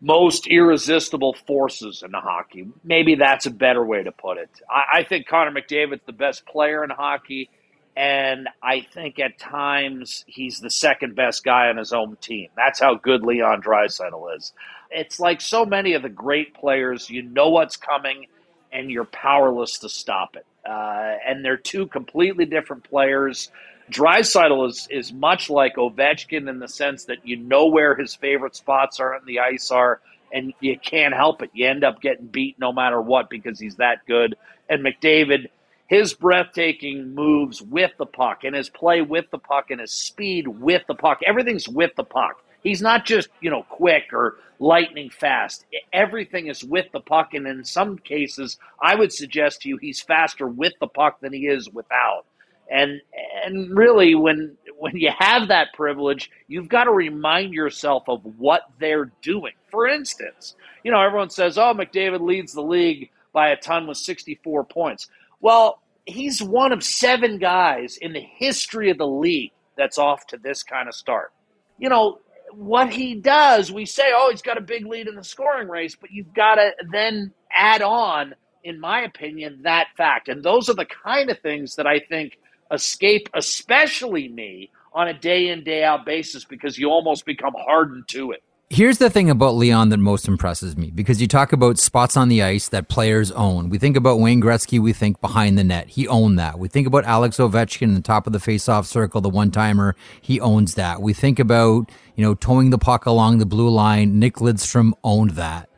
most 0.00 0.46
irresistible 0.46 1.34
forces 1.46 2.02
in 2.02 2.12
hockey. 2.12 2.68
Maybe 2.84 3.14
that's 3.14 3.46
a 3.46 3.50
better 3.50 3.84
way 3.84 4.02
to 4.02 4.12
put 4.12 4.38
it. 4.38 4.50
I, 4.68 4.98
I 4.98 5.02
think 5.04 5.26
Connor 5.26 5.52
McDavid's 5.52 6.04
the 6.06 6.12
best 6.12 6.46
player 6.46 6.82
in 6.84 6.90
hockey. 6.90 7.50
And 7.96 8.48
I 8.62 8.82
think 8.92 9.18
at 9.18 9.38
times 9.38 10.24
he's 10.26 10.60
the 10.60 10.70
second 10.70 11.16
best 11.16 11.42
guy 11.42 11.68
on 11.68 11.78
his 11.78 11.94
own 11.94 12.16
team. 12.20 12.50
That's 12.54 12.78
how 12.78 12.96
good 12.96 13.22
Leon 13.22 13.62
Draisaitl 13.62 14.36
is. 14.36 14.52
It's 14.90 15.18
like 15.18 15.40
so 15.40 15.64
many 15.64 15.94
of 15.94 16.02
the 16.02 16.10
great 16.10 16.54
players, 16.54 17.08
you 17.08 17.22
know 17.22 17.48
what's 17.48 17.76
coming 17.76 18.26
and 18.70 18.90
you're 18.90 19.06
powerless 19.06 19.78
to 19.78 19.88
stop 19.88 20.36
it. 20.36 20.44
Uh, 20.68 21.14
and 21.26 21.42
they're 21.42 21.56
two 21.56 21.86
completely 21.86 22.44
different 22.44 22.84
players. 22.84 23.50
Draisaitl 23.90 24.68
is, 24.68 24.88
is 24.90 25.12
much 25.12 25.48
like 25.48 25.76
Ovechkin 25.76 26.50
in 26.50 26.58
the 26.58 26.68
sense 26.68 27.04
that 27.04 27.26
you 27.26 27.36
know 27.36 27.66
where 27.66 27.94
his 27.94 28.14
favorite 28.14 28.56
spots 28.56 29.00
are 29.00 29.14
on 29.14 29.22
the 29.24 29.38
ice 29.38 29.70
are, 29.70 30.00
and 30.32 30.52
you 30.60 30.78
can't 30.78 31.14
help 31.14 31.40
it. 31.40 31.50
You 31.54 31.68
end 31.68 31.84
up 31.84 32.02
getting 32.02 32.26
beat 32.26 32.58
no 32.58 32.72
matter 32.72 33.00
what 33.00 33.30
because 33.30 33.58
he's 33.58 33.76
that 33.76 34.04
good. 34.06 34.36
And 34.68 34.84
McDavid– 34.84 35.48
his 35.88 36.14
breathtaking 36.14 37.14
moves 37.14 37.62
with 37.62 37.92
the 37.98 38.06
puck 38.06 38.44
and 38.44 38.56
his 38.56 38.68
play 38.68 39.02
with 39.02 39.30
the 39.30 39.38
puck 39.38 39.70
and 39.70 39.80
his 39.80 39.92
speed 39.92 40.48
with 40.48 40.82
the 40.88 40.94
puck. 40.94 41.20
Everything's 41.26 41.68
with 41.68 41.94
the 41.96 42.04
puck. 42.04 42.42
He's 42.62 42.82
not 42.82 43.04
just, 43.04 43.28
you 43.40 43.50
know, 43.50 43.62
quick 43.62 44.12
or 44.12 44.38
lightning 44.58 45.10
fast. 45.10 45.64
Everything 45.92 46.48
is 46.48 46.64
with 46.64 46.86
the 46.92 47.00
puck. 47.00 47.34
And 47.34 47.46
in 47.46 47.64
some 47.64 47.98
cases, 47.98 48.58
I 48.82 48.96
would 48.96 49.12
suggest 49.12 49.62
to 49.62 49.68
you 49.68 49.76
he's 49.76 50.00
faster 50.00 50.48
with 50.48 50.72
the 50.80 50.88
puck 50.88 51.20
than 51.20 51.32
he 51.32 51.46
is 51.46 51.70
without. 51.70 52.24
And 52.68 53.00
and 53.44 53.76
really 53.76 54.16
when 54.16 54.56
when 54.76 54.96
you 54.96 55.10
have 55.16 55.46
that 55.48 55.72
privilege, 55.74 56.30
you've 56.48 56.68
got 56.68 56.84
to 56.84 56.90
remind 56.90 57.54
yourself 57.54 58.08
of 58.08 58.22
what 58.38 58.62
they're 58.80 59.12
doing. 59.22 59.52
For 59.70 59.86
instance, 59.86 60.56
you 60.82 60.90
know, 60.90 61.00
everyone 61.00 61.30
says, 61.30 61.58
"Oh, 61.58 61.72
McDavid 61.72 62.20
leads 62.20 62.52
the 62.52 62.62
league 62.62 63.10
by 63.32 63.50
a 63.50 63.56
ton 63.56 63.86
with 63.86 63.98
64 63.98 64.64
points." 64.64 65.08
Well, 65.40 65.82
he's 66.06 66.42
one 66.42 66.72
of 66.72 66.82
seven 66.82 67.38
guys 67.38 67.98
in 68.00 68.12
the 68.12 68.20
history 68.20 68.90
of 68.90 68.98
the 68.98 69.06
league 69.06 69.52
that's 69.76 69.98
off 69.98 70.26
to 70.28 70.38
this 70.38 70.62
kind 70.62 70.88
of 70.88 70.94
start. 70.94 71.32
You 71.78 71.88
know, 71.88 72.18
what 72.52 72.90
he 72.90 73.14
does, 73.14 73.70
we 73.70 73.84
say, 73.84 74.12
oh, 74.14 74.30
he's 74.30 74.42
got 74.42 74.56
a 74.56 74.62
big 74.62 74.86
lead 74.86 75.08
in 75.08 75.14
the 75.14 75.24
scoring 75.24 75.68
race, 75.68 75.94
but 75.94 76.10
you've 76.10 76.32
got 76.32 76.54
to 76.56 76.70
then 76.90 77.32
add 77.54 77.82
on, 77.82 78.34
in 78.64 78.80
my 78.80 79.02
opinion, 79.02 79.60
that 79.64 79.88
fact. 79.96 80.28
And 80.28 80.42
those 80.42 80.68
are 80.70 80.74
the 80.74 80.86
kind 80.86 81.30
of 81.30 81.38
things 81.40 81.76
that 81.76 81.86
I 81.86 82.00
think 82.00 82.38
escape, 82.72 83.28
especially 83.34 84.28
me, 84.28 84.70
on 84.94 85.08
a 85.08 85.18
day 85.18 85.48
in, 85.48 85.62
day 85.62 85.84
out 85.84 86.06
basis 86.06 86.44
because 86.44 86.78
you 86.78 86.88
almost 86.88 87.26
become 87.26 87.54
hardened 87.56 88.08
to 88.08 88.32
it. 88.32 88.42
Here's 88.68 88.98
the 88.98 89.10
thing 89.10 89.30
about 89.30 89.54
Leon 89.54 89.90
that 89.90 89.98
most 89.98 90.26
impresses 90.26 90.76
me 90.76 90.90
because 90.90 91.20
you 91.20 91.28
talk 91.28 91.52
about 91.52 91.78
spots 91.78 92.16
on 92.16 92.28
the 92.28 92.42
ice 92.42 92.68
that 92.70 92.88
players 92.88 93.30
own. 93.30 93.68
We 93.68 93.78
think 93.78 93.96
about 93.96 94.18
Wayne 94.18 94.42
Gretzky, 94.42 94.80
we 94.80 94.92
think 94.92 95.20
behind 95.20 95.56
the 95.56 95.62
net. 95.62 95.88
He 95.90 96.08
owned 96.08 96.36
that. 96.40 96.58
We 96.58 96.66
think 96.66 96.84
about 96.88 97.04
Alex 97.04 97.36
Ovechkin, 97.36 97.94
the 97.94 98.00
top 98.00 98.26
of 98.26 98.32
the 98.32 98.40
faceoff 98.40 98.86
circle, 98.86 99.20
the 99.20 99.28
one 99.28 99.52
timer. 99.52 99.94
He 100.20 100.40
owns 100.40 100.74
that. 100.74 101.00
We 101.00 101.12
think 101.12 101.38
about, 101.38 101.92
you 102.16 102.24
know, 102.24 102.34
towing 102.34 102.70
the 102.70 102.78
puck 102.78 103.06
along 103.06 103.38
the 103.38 103.46
blue 103.46 103.68
line. 103.68 104.18
Nick 104.18 104.34
Lidstrom 104.36 104.94
owned 105.04 105.30
that. 105.30 105.68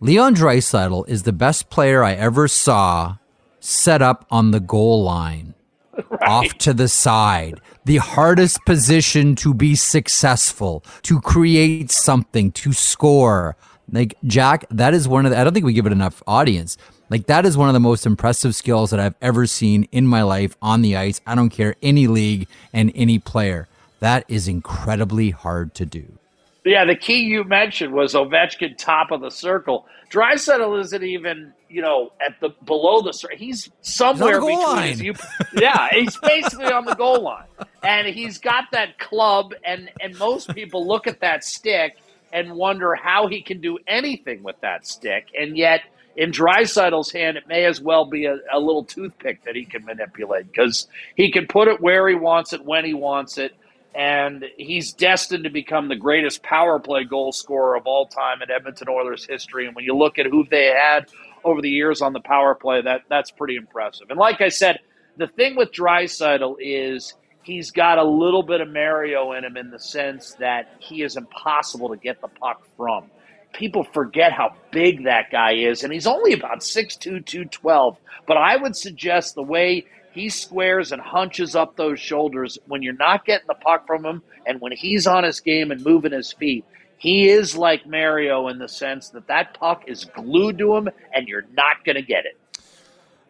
Leon 0.00 0.34
Draisaitl 0.34 1.08
is 1.08 1.22
the 1.22 1.32
best 1.32 1.70
player 1.70 2.04
I 2.04 2.12
ever 2.12 2.48
saw 2.48 3.16
set 3.60 4.02
up 4.02 4.26
on 4.30 4.50
the 4.50 4.60
goal 4.60 5.02
line. 5.02 5.54
Right. 5.94 6.28
Off 6.28 6.58
to 6.58 6.74
the 6.74 6.88
side 6.88 7.60
the 7.84 7.96
hardest 7.96 8.64
position 8.64 9.34
to 9.36 9.54
be 9.54 9.74
successful, 9.74 10.84
to 11.02 11.20
create 11.20 11.90
something, 11.90 12.52
to 12.52 12.72
score. 12.72 13.56
Like 13.90 14.14
Jack, 14.24 14.66
that 14.70 14.94
is 14.94 15.08
one 15.08 15.24
of 15.26 15.32
the, 15.32 15.38
I 15.38 15.44
don't 15.44 15.52
think 15.52 15.66
we 15.66 15.72
give 15.72 15.86
it 15.86 15.92
enough 15.92 16.22
audience. 16.26 16.76
Like 17.08 17.26
that 17.26 17.44
is 17.44 17.56
one 17.56 17.68
of 17.68 17.74
the 17.74 17.80
most 17.80 18.06
impressive 18.06 18.54
skills 18.54 18.90
that 18.90 19.00
I've 19.00 19.16
ever 19.20 19.46
seen 19.46 19.88
in 19.90 20.06
my 20.06 20.22
life 20.22 20.56
on 20.62 20.82
the 20.82 20.96
ice. 20.96 21.20
I 21.26 21.34
don't 21.34 21.50
care 21.50 21.74
any 21.82 22.06
league 22.06 22.46
and 22.72 22.92
any 22.94 23.18
player. 23.18 23.66
That 23.98 24.24
is 24.28 24.46
incredibly 24.46 25.30
hard 25.30 25.74
to 25.74 25.84
do. 25.84 26.19
Yeah, 26.64 26.84
the 26.84 26.96
key 26.96 27.20
you 27.20 27.44
mentioned 27.44 27.94
was 27.94 28.14
Ovechkin 28.14 28.76
top 28.76 29.10
of 29.10 29.20
the 29.20 29.30
circle. 29.30 29.86
Draisaitl 30.10 30.80
isn't 30.80 31.02
even 31.02 31.52
you 31.68 31.80
know 31.80 32.12
at 32.24 32.38
the 32.40 32.50
below 32.64 33.00
the 33.00 33.12
circle. 33.12 33.38
he's 33.38 33.70
somewhere 33.80 34.40
between. 34.40 34.58
Line. 34.58 34.98
You, 34.98 35.14
yeah, 35.54 35.88
he's 35.92 36.16
basically 36.18 36.66
on 36.66 36.84
the 36.84 36.94
goal 36.94 37.22
line, 37.22 37.46
and 37.82 38.06
he's 38.06 38.38
got 38.38 38.64
that 38.72 38.98
club. 38.98 39.54
And 39.64 39.90
and 40.00 40.18
most 40.18 40.54
people 40.54 40.86
look 40.86 41.06
at 41.06 41.20
that 41.20 41.44
stick 41.44 41.96
and 42.32 42.54
wonder 42.54 42.94
how 42.94 43.26
he 43.26 43.40
can 43.40 43.60
do 43.60 43.78
anything 43.86 44.42
with 44.42 44.60
that 44.60 44.86
stick, 44.86 45.28
and 45.38 45.56
yet 45.56 45.82
in 46.16 46.32
Draisaitl's 46.32 47.12
hand, 47.12 47.36
it 47.36 47.46
may 47.46 47.64
as 47.64 47.80
well 47.80 48.04
be 48.04 48.26
a, 48.26 48.36
a 48.52 48.58
little 48.58 48.84
toothpick 48.84 49.44
that 49.44 49.54
he 49.54 49.64
can 49.64 49.84
manipulate 49.84 50.50
because 50.50 50.88
he 51.14 51.30
can 51.30 51.46
put 51.46 51.68
it 51.68 51.80
where 51.80 52.08
he 52.08 52.14
wants 52.14 52.52
it 52.52 52.64
when 52.64 52.84
he 52.84 52.94
wants 52.94 53.38
it 53.38 53.54
and 53.94 54.44
he's 54.56 54.92
destined 54.92 55.44
to 55.44 55.50
become 55.50 55.88
the 55.88 55.96
greatest 55.96 56.42
power 56.42 56.78
play 56.78 57.04
goal 57.04 57.32
scorer 57.32 57.76
of 57.76 57.86
all 57.86 58.06
time 58.06 58.42
in 58.42 58.50
Edmonton 58.50 58.88
Oilers 58.88 59.26
history. 59.26 59.66
And 59.66 59.74
when 59.74 59.84
you 59.84 59.96
look 59.96 60.18
at 60.18 60.26
who 60.26 60.44
they 60.48 60.66
had 60.66 61.08
over 61.44 61.60
the 61.60 61.70
years 61.70 62.00
on 62.00 62.12
the 62.12 62.20
power 62.20 62.54
play, 62.54 62.82
that 62.82 63.02
that's 63.08 63.30
pretty 63.30 63.56
impressive. 63.56 64.10
And 64.10 64.18
like 64.18 64.40
I 64.40 64.48
said, 64.48 64.78
the 65.16 65.26
thing 65.26 65.56
with 65.56 65.72
Draisaitl 65.72 66.56
is 66.60 67.14
he's 67.42 67.70
got 67.72 67.98
a 67.98 68.04
little 68.04 68.42
bit 68.42 68.60
of 68.60 68.68
Mario 68.68 69.32
in 69.32 69.44
him 69.44 69.56
in 69.56 69.70
the 69.70 69.78
sense 69.78 70.34
that 70.34 70.76
he 70.78 71.02
is 71.02 71.16
impossible 71.16 71.88
to 71.88 71.96
get 71.96 72.20
the 72.20 72.28
puck 72.28 72.62
from. 72.76 73.10
People 73.52 73.82
forget 73.82 74.32
how 74.32 74.54
big 74.70 75.04
that 75.04 75.32
guy 75.32 75.54
is, 75.54 75.82
and 75.82 75.92
he's 75.92 76.06
only 76.06 76.32
about 76.32 76.60
6'2", 76.60 77.26
212. 77.26 77.96
But 78.26 78.36
I 78.36 78.56
would 78.56 78.76
suggest 78.76 79.34
the 79.34 79.42
way 79.42 79.86
he 80.12 80.28
squares 80.28 80.92
and 80.92 81.00
hunches 81.00 81.54
up 81.54 81.76
those 81.76 82.00
shoulders. 82.00 82.58
When 82.66 82.82
you're 82.82 82.94
not 82.94 83.24
getting 83.24 83.46
the 83.46 83.54
puck 83.54 83.86
from 83.86 84.04
him 84.04 84.22
and 84.46 84.60
when 84.60 84.72
he's 84.72 85.06
on 85.06 85.24
his 85.24 85.40
game 85.40 85.70
and 85.70 85.84
moving 85.84 86.12
his 86.12 86.32
feet 86.32 86.64
he 87.00 87.30
is 87.30 87.56
like 87.56 87.86
mario 87.86 88.48
in 88.48 88.58
the 88.58 88.68
sense 88.68 89.08
that 89.08 89.26
that 89.26 89.54
puck 89.54 89.84
is 89.86 90.04
glued 90.04 90.58
to 90.58 90.76
him 90.76 90.90
and 91.14 91.26
you're 91.28 91.46
not 91.54 91.82
going 91.82 91.96
to 91.96 92.02
get 92.02 92.26
it. 92.26 92.38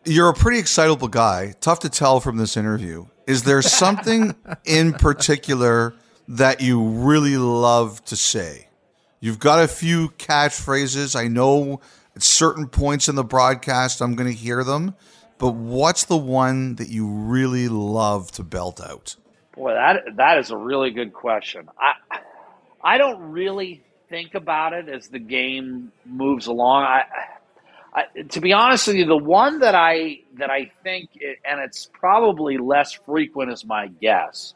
You're 0.05 0.28
a 0.28 0.35
pretty 0.35 0.59
excitable 0.59 1.07
guy. 1.07 1.55
Tough 1.61 1.78
to 1.81 1.89
tell 1.89 2.19
from 2.19 2.36
this 2.36 2.57
interview. 2.57 3.07
Is 3.28 3.44
there 3.44 3.62
something 3.62 4.35
in 4.65 4.93
particular 4.93 5.94
that 6.27 6.61
you 6.61 6.82
really 6.82 7.36
love 7.36 8.05
to 8.07 8.16
say? 8.16 8.66
You've 9.20 9.39
got 9.39 9.62
a 9.62 9.69
few 9.69 10.09
catchphrases. 10.19 11.15
I 11.15 11.28
know 11.28 11.81
at 12.16 12.23
certain 12.24 12.66
points 12.66 13.09
in 13.09 13.15
the 13.15 13.24
broadcast 13.24 14.01
i'm 14.01 14.15
going 14.15 14.28
to 14.28 14.36
hear 14.36 14.65
them 14.65 14.94
but 15.41 15.55
what's 15.55 16.05
the 16.05 16.19
one 16.19 16.75
that 16.77 16.91
you 16.91 17.09
really 17.09 17.69
love 17.69 18.31
to 18.33 18.45
belt 18.45 18.79
out? 18.79 19.17
Boy, 19.57 19.73
that 19.73 20.03
that 20.17 20.39
is 20.39 20.51
a 20.51 20.57
really 20.57 20.91
good 20.91 21.15
question. 21.15 21.69
I 21.79 22.19
I 22.85 22.99
don't 22.99 23.33
really 23.33 23.83
think 24.11 24.35
about 24.35 24.75
it 24.75 24.89
as 24.91 25.09
the 25.09 25.19
game 25.19 25.93
moves 26.05 26.47
along. 26.47 26.83
I, 26.85 27.05
I, 27.95 28.23
to 28.23 28.41
be 28.41 28.53
honest 28.53 28.87
with 28.87 28.97
you, 28.97 29.07
the 29.07 29.17
one 29.17 29.61
that 29.61 29.75
I 29.75 30.21
that 30.37 30.51
I 30.51 30.71
think, 30.85 31.09
and 31.45 31.59
it's 31.61 31.89
probably 31.93 32.59
less 32.59 32.93
frequent, 32.93 33.51
is 33.51 33.65
my 33.65 33.87
guess. 33.87 34.53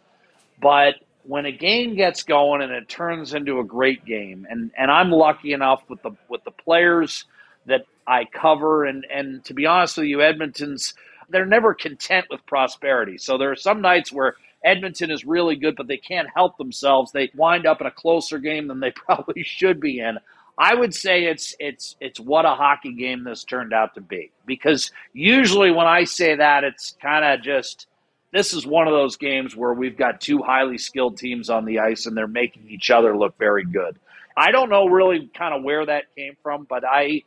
But 0.61 0.97
when 1.23 1.47
a 1.47 1.53
game 1.53 1.97
gets 1.97 2.25
going 2.25 2.61
and 2.61 2.71
it 2.71 2.91
turns 2.91 3.33
into 3.33 3.59
a 3.59 3.65
great 3.65 4.05
game, 4.05 4.47
and, 4.51 4.71
and 4.77 4.91
I'm 4.91 5.11
lucky 5.11 5.55
enough 5.55 5.83
with 5.89 6.03
the 6.03 6.11
with 6.29 6.45
the 6.45 6.51
players 6.51 7.25
that 7.65 7.87
I 8.07 8.25
cover. 8.25 8.85
And, 8.85 9.07
and 9.13 9.45
to 9.45 9.55
be 9.55 9.67
honest 9.67 9.97
with 9.97 10.07
you, 10.07 10.23
Edmonton's, 10.23 10.95
they're 11.29 11.47
never 11.47 11.75
content 11.75 12.27
with 12.31 12.45
prosperity. 12.47 13.19
So 13.19 13.39
there 13.39 13.51
are 13.51 13.57
some 13.57 13.81
nights 13.81 14.13
where 14.13 14.37
Edmonton 14.65 15.11
is 15.11 15.25
really 15.25 15.57
good, 15.57 15.77
but 15.77 15.87
they 15.89 15.97
can't 15.97 16.29
help 16.35 16.57
themselves. 16.57 17.13
They 17.13 17.31
wind 17.35 17.67
up 17.67 17.81
in 17.81 17.87
a 17.87 17.91
closer 17.91 18.39
game 18.39 18.69
than 18.69 18.81
they 18.81 18.91
probably 19.07 19.43
should 19.43 19.81
be 19.81 20.01
in. 20.01 20.19
I 20.57 20.75
would 20.75 20.95
say 20.95 21.25
it's 21.25 21.55
it's 21.59 21.97
it's 22.01 22.21
what 22.21 22.45
a 22.45 22.55
hockey 22.55 22.93
game 22.93 23.25
this 23.25 23.43
turned 23.43 23.73
out 23.73 23.95
to 23.97 24.01
be. 24.01 24.31
Because 24.47 24.93
usually 25.13 25.73
when 25.73 25.89
I 25.89 26.05
say 26.05 26.37
that, 26.37 26.63
it's 26.63 26.97
kind 27.03 27.25
of 27.25 27.43
just 27.43 27.89
this 28.31 28.53
is 28.53 28.67
one 28.67 28.87
of 28.87 28.93
those 28.93 29.17
games 29.17 29.57
where 29.57 29.73
we've 29.73 29.97
got 29.97 30.21
two 30.21 30.43
highly 30.43 30.79
skilled 30.79 31.19
teams 31.19 31.51
on 31.51 31.65
the 31.65 31.81
ice 31.81 32.07
and 32.07 32.17
they're 32.17 32.27
making 32.27 32.69
each 32.69 32.91
other 32.91 33.17
look 33.17 33.37
very 33.39 33.65
good. 33.65 33.99
I 34.37 34.51
don't 34.51 34.71
know 34.71 34.87
really 34.87 35.31
kind 35.37 35.55
of 35.55 35.63
where 35.63 35.87
that 35.87 36.15
came 36.17 36.37
from, 36.43 36.65
but 36.69 36.85
I 36.85 37.23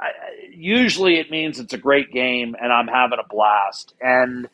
I, 0.00 0.08
usually 0.50 1.18
it 1.18 1.30
means 1.30 1.58
it's 1.58 1.72
a 1.72 1.78
great 1.78 2.12
game 2.12 2.54
and 2.60 2.72
I'm 2.72 2.86
having 2.86 3.18
a 3.18 3.26
blast. 3.28 3.94
And 4.00 4.48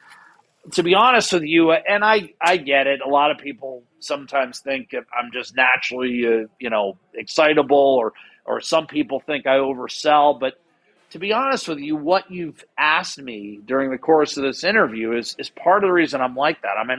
to 0.72 0.82
be 0.82 0.94
honest 0.94 1.32
with 1.32 1.42
you, 1.42 1.72
and 1.72 2.04
I, 2.04 2.32
I 2.40 2.56
get 2.56 2.86
it. 2.86 3.00
A 3.04 3.08
lot 3.08 3.30
of 3.30 3.38
people 3.38 3.82
sometimes 3.98 4.60
think 4.60 4.94
I'm 4.94 5.32
just 5.32 5.56
naturally, 5.56 6.24
uh, 6.26 6.46
you 6.60 6.70
know, 6.70 6.98
excitable, 7.14 7.76
or 7.76 8.12
or 8.44 8.60
some 8.60 8.86
people 8.86 9.20
think 9.20 9.46
I 9.46 9.56
oversell. 9.56 10.38
But 10.38 10.54
to 11.10 11.18
be 11.18 11.32
honest 11.32 11.68
with 11.68 11.78
you, 11.78 11.96
what 11.96 12.30
you've 12.30 12.64
asked 12.78 13.20
me 13.20 13.60
during 13.64 13.90
the 13.90 13.98
course 13.98 14.36
of 14.36 14.44
this 14.44 14.62
interview 14.62 15.16
is 15.16 15.34
is 15.38 15.50
part 15.50 15.82
of 15.82 15.88
the 15.88 15.92
reason 15.92 16.20
I'm 16.20 16.36
like 16.36 16.62
that. 16.62 16.76
I 16.78 16.84
mean, 16.84 16.98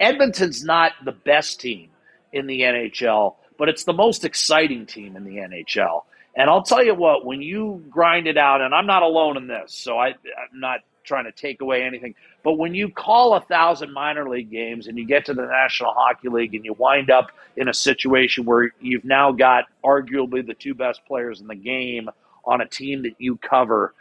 Edmonton's 0.00 0.64
not 0.64 0.92
the 1.04 1.12
best 1.12 1.60
team 1.60 1.90
in 2.32 2.46
the 2.46 2.62
NHL, 2.62 3.36
but 3.58 3.68
it's 3.68 3.84
the 3.84 3.92
most 3.92 4.24
exciting 4.24 4.86
team 4.86 5.16
in 5.16 5.24
the 5.24 5.36
NHL. 5.36 6.02
And 6.36 6.50
I'll 6.50 6.62
tell 6.62 6.84
you 6.84 6.94
what, 6.94 7.24
when 7.24 7.40
you 7.40 7.82
grind 7.88 8.26
it 8.26 8.36
out, 8.36 8.60
and 8.60 8.74
I'm 8.74 8.86
not 8.86 9.02
alone 9.02 9.38
in 9.38 9.46
this, 9.46 9.72
so 9.72 9.98
I, 9.98 10.08
I'm 10.08 10.60
not 10.60 10.80
trying 11.02 11.24
to 11.24 11.32
take 11.32 11.62
away 11.62 11.82
anything, 11.82 12.14
but 12.42 12.54
when 12.54 12.74
you 12.74 12.90
call 12.90 13.34
a 13.34 13.40
thousand 13.40 13.92
minor 13.92 14.28
league 14.28 14.50
games 14.50 14.86
and 14.86 14.98
you 14.98 15.06
get 15.06 15.24
to 15.26 15.34
the 15.34 15.46
National 15.46 15.92
Hockey 15.92 16.28
League 16.28 16.54
and 16.54 16.64
you 16.64 16.74
wind 16.74 17.10
up 17.10 17.30
in 17.56 17.68
a 17.68 17.74
situation 17.74 18.44
where 18.44 18.72
you've 18.80 19.04
now 19.04 19.32
got 19.32 19.64
arguably 19.84 20.46
the 20.46 20.54
two 20.54 20.74
best 20.74 21.00
players 21.06 21.40
in 21.40 21.46
the 21.46 21.54
game 21.54 22.10
on 22.44 22.60
a 22.60 22.66
team 22.66 23.02
that 23.02 23.14
you 23.18 23.36
cover, 23.36 23.94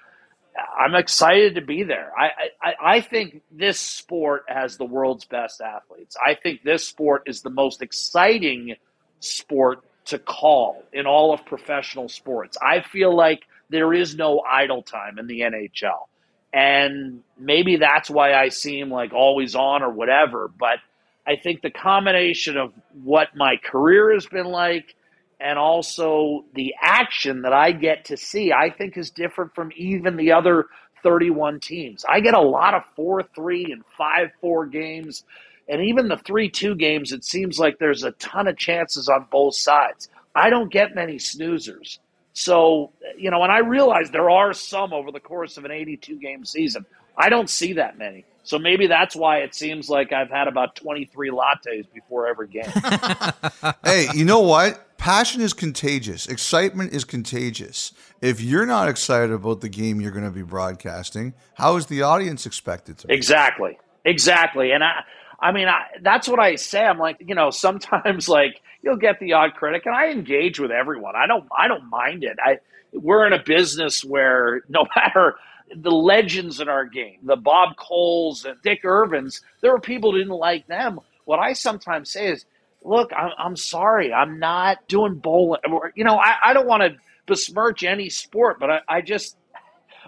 I'm 0.77 0.95
excited 0.95 1.55
to 1.55 1.61
be 1.61 1.83
there. 1.83 2.11
I, 2.17 2.29
I, 2.61 2.73
I 2.81 3.01
think 3.01 3.41
this 3.51 3.79
sport 3.79 4.45
has 4.47 4.77
the 4.77 4.85
world's 4.85 5.25
best 5.25 5.61
athletes. 5.61 6.15
I 6.23 6.35
think 6.35 6.63
this 6.63 6.87
sport 6.87 7.23
is 7.27 7.41
the 7.41 7.49
most 7.49 7.81
exciting 7.81 8.75
sport 9.19 9.83
to 10.05 10.19
call 10.19 10.83
in 10.93 11.05
all 11.05 11.33
of 11.33 11.45
professional 11.45 12.09
sports. 12.09 12.57
I 12.61 12.81
feel 12.81 13.15
like 13.15 13.43
there 13.69 13.93
is 13.93 14.15
no 14.15 14.41
idle 14.41 14.83
time 14.83 15.17
in 15.19 15.27
the 15.27 15.41
NHL. 15.41 16.07
And 16.53 17.21
maybe 17.37 17.77
that's 17.77 18.09
why 18.09 18.33
I 18.33 18.49
seem 18.49 18.89
like 18.89 19.13
always 19.13 19.55
on 19.55 19.83
or 19.83 19.89
whatever. 19.89 20.49
But 20.57 20.79
I 21.27 21.35
think 21.35 21.61
the 21.61 21.71
combination 21.71 22.57
of 22.57 22.71
what 23.03 23.35
my 23.35 23.57
career 23.57 24.13
has 24.13 24.25
been 24.25 24.45
like 24.45 24.95
and 25.39 25.59
also 25.59 26.45
the 26.53 26.75
action 26.81 27.41
that 27.41 27.51
I 27.51 27.71
get 27.71 28.05
to 28.05 28.17
see, 28.17 28.53
I 28.53 28.69
think 28.69 28.97
is 28.97 29.09
different 29.09 29.53
from 29.53 29.71
even 29.75 30.15
the 30.15 30.31
other 30.31 30.67
31 31.03 31.59
teams. 31.59 32.05
I 32.07 32.19
get 32.21 32.33
a 32.33 32.41
lot 32.41 32.73
of 32.73 32.83
4 32.95 33.23
3 33.35 33.71
and 33.71 33.83
5 33.97 34.29
4 34.39 34.65
games 34.67 35.23
and 35.67 35.81
even 35.81 36.07
the 36.07 36.17
3 36.17 36.49
2 36.49 36.75
games, 36.75 37.11
it 37.11 37.23
seems 37.23 37.59
like 37.59 37.79
there's 37.79 38.03
a 38.03 38.11
ton 38.11 38.47
of 38.47 38.57
chances 38.57 39.09
on 39.09 39.27
both 39.31 39.55
sides. 39.55 40.09
I 40.35 40.49
don't 40.49 40.71
get 40.71 40.95
many 40.95 41.15
snoozers. 41.15 41.99
So, 42.33 42.91
you 43.17 43.31
know, 43.31 43.43
and 43.43 43.51
I 43.51 43.59
realize 43.59 44.11
there 44.11 44.29
are 44.29 44.53
some 44.53 44.91
over 44.91 45.11
the 45.11 45.21
course 45.21 45.57
of 45.57 45.63
an 45.63 45.71
82 45.71 46.19
game 46.19 46.43
season. 46.43 46.85
I 47.17 47.29
don't 47.29 47.49
see 47.49 47.73
that 47.73 47.97
many. 47.97 48.25
So 48.43 48.59
maybe 48.59 48.87
that's 48.87 49.15
why 49.15 49.39
it 49.39 49.55
seems 49.55 49.89
like 49.89 50.11
I've 50.11 50.29
had 50.29 50.47
about 50.47 50.75
23 50.75 51.31
lattes 51.31 51.85
before 51.93 52.27
every 52.27 52.47
game. 52.47 52.65
hey, 53.83 54.07
you 54.13 54.25
know 54.25 54.41
what? 54.41 54.97
Passion 54.97 55.41
is 55.41 55.53
contagious. 55.53 56.27
Excitement 56.27 56.93
is 56.93 57.05
contagious. 57.05 57.93
If 58.21 58.41
you're 58.41 58.65
not 58.65 58.87
excited 58.89 59.31
about 59.31 59.61
the 59.61 59.69
game 59.69 59.99
you're 59.99 60.11
going 60.11 60.25
to 60.25 60.31
be 60.31 60.43
broadcasting, 60.43 61.33
how 61.55 61.77
is 61.77 61.87
the 61.87 62.01
audience 62.01 62.45
expected 62.45 62.97
to? 62.99 63.07
Be? 63.07 63.13
Exactly. 63.13 63.79
Exactly. 64.03 64.71
And 64.71 64.83
I 64.83 65.03
I 65.39 65.51
mean, 65.51 65.67
I, 65.67 65.85
that's 66.01 66.27
what 66.27 66.39
I 66.39 66.55
say. 66.55 66.83
I'm 66.83 66.97
like, 66.99 67.17
you 67.25 67.35
know, 67.35 67.49
sometimes 67.49 68.29
like 68.39 68.61
you'll 68.81 68.97
get 68.97 69.19
the 69.19 69.33
odd 69.33 69.55
critic, 69.55 69.83
and 69.85 69.95
I 69.95 70.11
engage 70.11 70.59
with 70.59 70.71
everyone. 70.71 71.15
I 71.15 71.27
don't, 71.27 71.45
I 71.57 71.67
don't 71.67 71.89
mind 71.89 72.23
it. 72.23 72.37
I 72.43 72.59
we're 72.93 73.27
in 73.27 73.33
a 73.33 73.43
business 73.43 74.03
where 74.03 74.61
no 74.69 74.85
matter 74.95 75.35
the 75.75 75.91
legends 75.91 76.59
in 76.59 76.69
our 76.69 76.85
game, 76.85 77.19
the 77.23 77.35
Bob 77.35 77.75
Coles 77.77 78.45
and 78.45 78.61
Dick 78.61 78.83
Irvins, 78.83 79.41
there 79.61 79.71
were 79.71 79.79
people 79.79 80.11
who 80.11 80.19
didn't 80.19 80.33
like 80.33 80.67
them. 80.67 80.99
What 81.25 81.39
I 81.39 81.53
sometimes 81.53 82.11
say 82.11 82.27
is, 82.27 82.45
look, 82.83 83.11
I'm, 83.17 83.31
I'm 83.37 83.55
sorry, 83.55 84.13
I'm 84.13 84.39
not 84.39 84.87
doing 84.87 85.15
bowling. 85.15 85.61
You 85.95 86.03
know, 86.03 86.17
I, 86.17 86.35
I 86.43 86.53
don't 86.53 86.67
want 86.67 86.83
to 86.83 86.97
besmirch 87.25 87.83
any 87.83 88.09
sport, 88.09 88.59
but 88.59 88.69
I, 88.69 88.79
I 88.87 89.01
just 89.01 89.35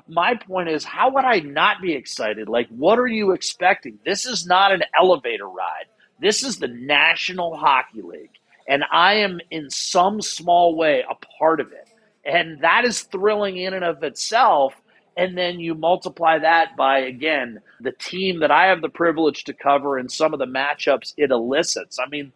my 0.07 0.35
point 0.35 0.69
is, 0.69 0.83
how 0.83 1.11
would 1.11 1.25
I 1.25 1.39
not 1.39 1.81
be 1.81 1.93
excited? 1.93 2.49
Like, 2.49 2.67
what 2.69 2.99
are 2.99 3.07
you 3.07 3.31
expecting? 3.31 3.99
This 4.05 4.25
is 4.25 4.45
not 4.45 4.71
an 4.71 4.83
elevator 4.97 5.47
ride. 5.47 5.85
This 6.19 6.43
is 6.43 6.57
the 6.57 6.67
National 6.67 7.55
Hockey 7.57 8.01
League. 8.01 8.31
And 8.67 8.83
I 8.91 9.15
am 9.15 9.39
in 9.51 9.69
some 9.69 10.21
small 10.21 10.75
way 10.75 11.03
a 11.09 11.15
part 11.39 11.59
of 11.59 11.71
it. 11.71 11.87
And 12.25 12.61
that 12.61 12.83
is 12.85 13.03
thrilling 13.03 13.57
in 13.57 13.73
and 13.73 13.85
of 13.85 14.03
itself. 14.03 14.73
And 15.15 15.37
then 15.37 15.59
you 15.59 15.73
multiply 15.73 16.39
that 16.39 16.75
by, 16.75 16.99
again, 16.99 17.61
the 17.79 17.93
team 17.93 18.41
that 18.41 18.51
I 18.51 18.67
have 18.67 18.81
the 18.81 18.89
privilege 18.89 19.45
to 19.45 19.53
cover 19.53 19.97
and 19.97 20.11
some 20.11 20.33
of 20.33 20.39
the 20.39 20.45
matchups 20.45 21.13
it 21.17 21.31
elicits. 21.31 21.97
I 21.97 22.07
mean, 22.09 22.33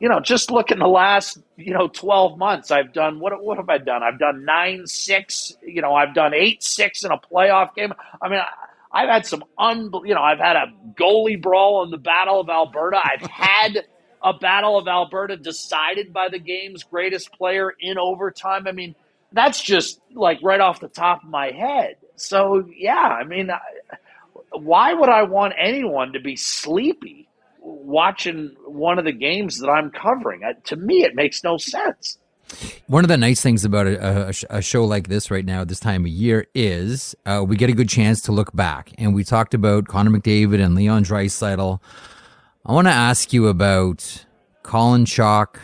you 0.00 0.08
know, 0.08 0.20
just 0.20 0.50
look 0.50 0.70
in 0.70 0.78
the 0.78 0.88
last, 0.88 1.38
you 1.56 1.72
know, 1.72 1.88
12 1.88 2.36
months, 2.36 2.70
I've 2.70 2.92
done, 2.92 3.20
what, 3.20 3.32
what 3.42 3.58
have 3.58 3.68
I 3.68 3.78
done? 3.78 4.02
I've 4.02 4.18
done 4.18 4.44
9 4.44 4.86
6, 4.86 5.56
you 5.62 5.82
know, 5.82 5.94
I've 5.94 6.14
done 6.14 6.34
8 6.34 6.62
6 6.62 7.04
in 7.04 7.12
a 7.12 7.18
playoff 7.18 7.74
game. 7.74 7.92
I 8.20 8.28
mean, 8.28 8.40
I, 8.92 9.00
have 9.02 9.10
had 9.10 9.26
some, 9.26 9.44
unbelievable, 9.58 10.06
you 10.06 10.14
know, 10.14 10.22
I've 10.22 10.38
had 10.38 10.56
a 10.56 10.72
goalie 10.98 11.40
brawl 11.40 11.84
in 11.84 11.90
the 11.90 11.98
Battle 11.98 12.40
of 12.40 12.48
Alberta. 12.48 12.98
I've 13.02 13.26
had 13.30 13.84
a 14.22 14.32
Battle 14.34 14.78
of 14.78 14.88
Alberta 14.88 15.36
decided 15.36 16.12
by 16.12 16.28
the 16.28 16.38
game's 16.38 16.82
greatest 16.82 17.32
player 17.32 17.72
in 17.78 17.98
overtime. 17.98 18.66
I 18.66 18.72
mean, 18.72 18.94
that's 19.32 19.62
just 19.62 20.00
like 20.12 20.38
right 20.42 20.60
off 20.60 20.80
the 20.80 20.88
top 20.88 21.22
of 21.22 21.28
my 21.28 21.50
head. 21.50 21.96
So, 22.16 22.64
yeah, 22.76 22.94
I 22.94 23.24
mean, 23.24 23.50
why 24.52 24.92
would 24.94 25.08
I 25.08 25.24
want 25.24 25.54
anyone 25.58 26.12
to 26.12 26.20
be 26.20 26.36
sleepy 26.36 27.28
watching 27.64 28.54
one 28.66 28.98
of 28.98 29.04
the 29.04 29.12
games 29.12 29.58
that 29.58 29.68
I'm 29.68 29.90
covering. 29.90 30.42
to 30.64 30.76
me, 30.76 31.02
it 31.02 31.14
makes 31.14 31.42
no 31.42 31.56
sense. 31.56 32.18
One 32.86 33.04
of 33.04 33.08
the 33.08 33.16
nice 33.16 33.40
things 33.40 33.64
about 33.64 33.86
a, 33.86 34.28
a, 34.28 34.58
a, 34.58 34.62
show 34.62 34.84
like 34.84 35.08
this 35.08 35.30
right 35.30 35.44
now, 35.44 35.64
this 35.64 35.80
time 35.80 36.02
of 36.02 36.08
year, 36.08 36.46
is 36.54 37.16
uh, 37.24 37.42
we 37.46 37.56
get 37.56 37.70
a 37.70 37.72
good 37.72 37.88
chance 37.88 38.20
to 38.22 38.32
look 38.32 38.54
back. 38.54 38.92
And 38.98 39.14
we 39.14 39.24
talked 39.24 39.54
about 39.54 39.88
Connor 39.88 40.10
McDavid 40.10 40.62
and 40.62 40.74
Leon 40.74 41.04
Draisaitl. 41.04 41.80
I 42.66 42.72
want 42.72 42.86
to 42.86 42.92
ask 42.92 43.32
you 43.32 43.48
about 43.48 44.26
Colin 44.62 45.06
Chaulk 45.06 45.58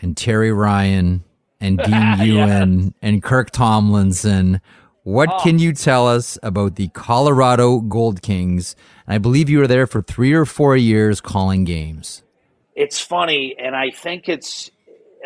and 0.00 0.16
Terry 0.16 0.52
Ryan 0.52 1.22
and 1.60 1.78
Dean 1.84 2.26
Ewen 2.26 2.94
and 3.02 3.22
Kirk 3.22 3.50
Tomlinson. 3.50 4.60
What 5.04 5.28
oh. 5.30 5.38
can 5.42 5.58
you 5.58 5.72
tell 5.72 6.08
us 6.08 6.38
about 6.42 6.76
the 6.76 6.88
Colorado 6.88 7.80
Gold 7.80 8.22
Kings? 8.22 8.74
I 9.06 9.18
believe 9.18 9.50
you 9.50 9.58
were 9.58 9.66
there 9.66 9.86
for 9.86 10.02
three 10.02 10.32
or 10.32 10.44
four 10.44 10.76
years 10.76 11.20
calling 11.20 11.64
games. 11.64 12.22
It's 12.74 13.00
funny, 13.00 13.54
and 13.58 13.76
I 13.76 13.90
think 13.90 14.28
it's 14.28 14.70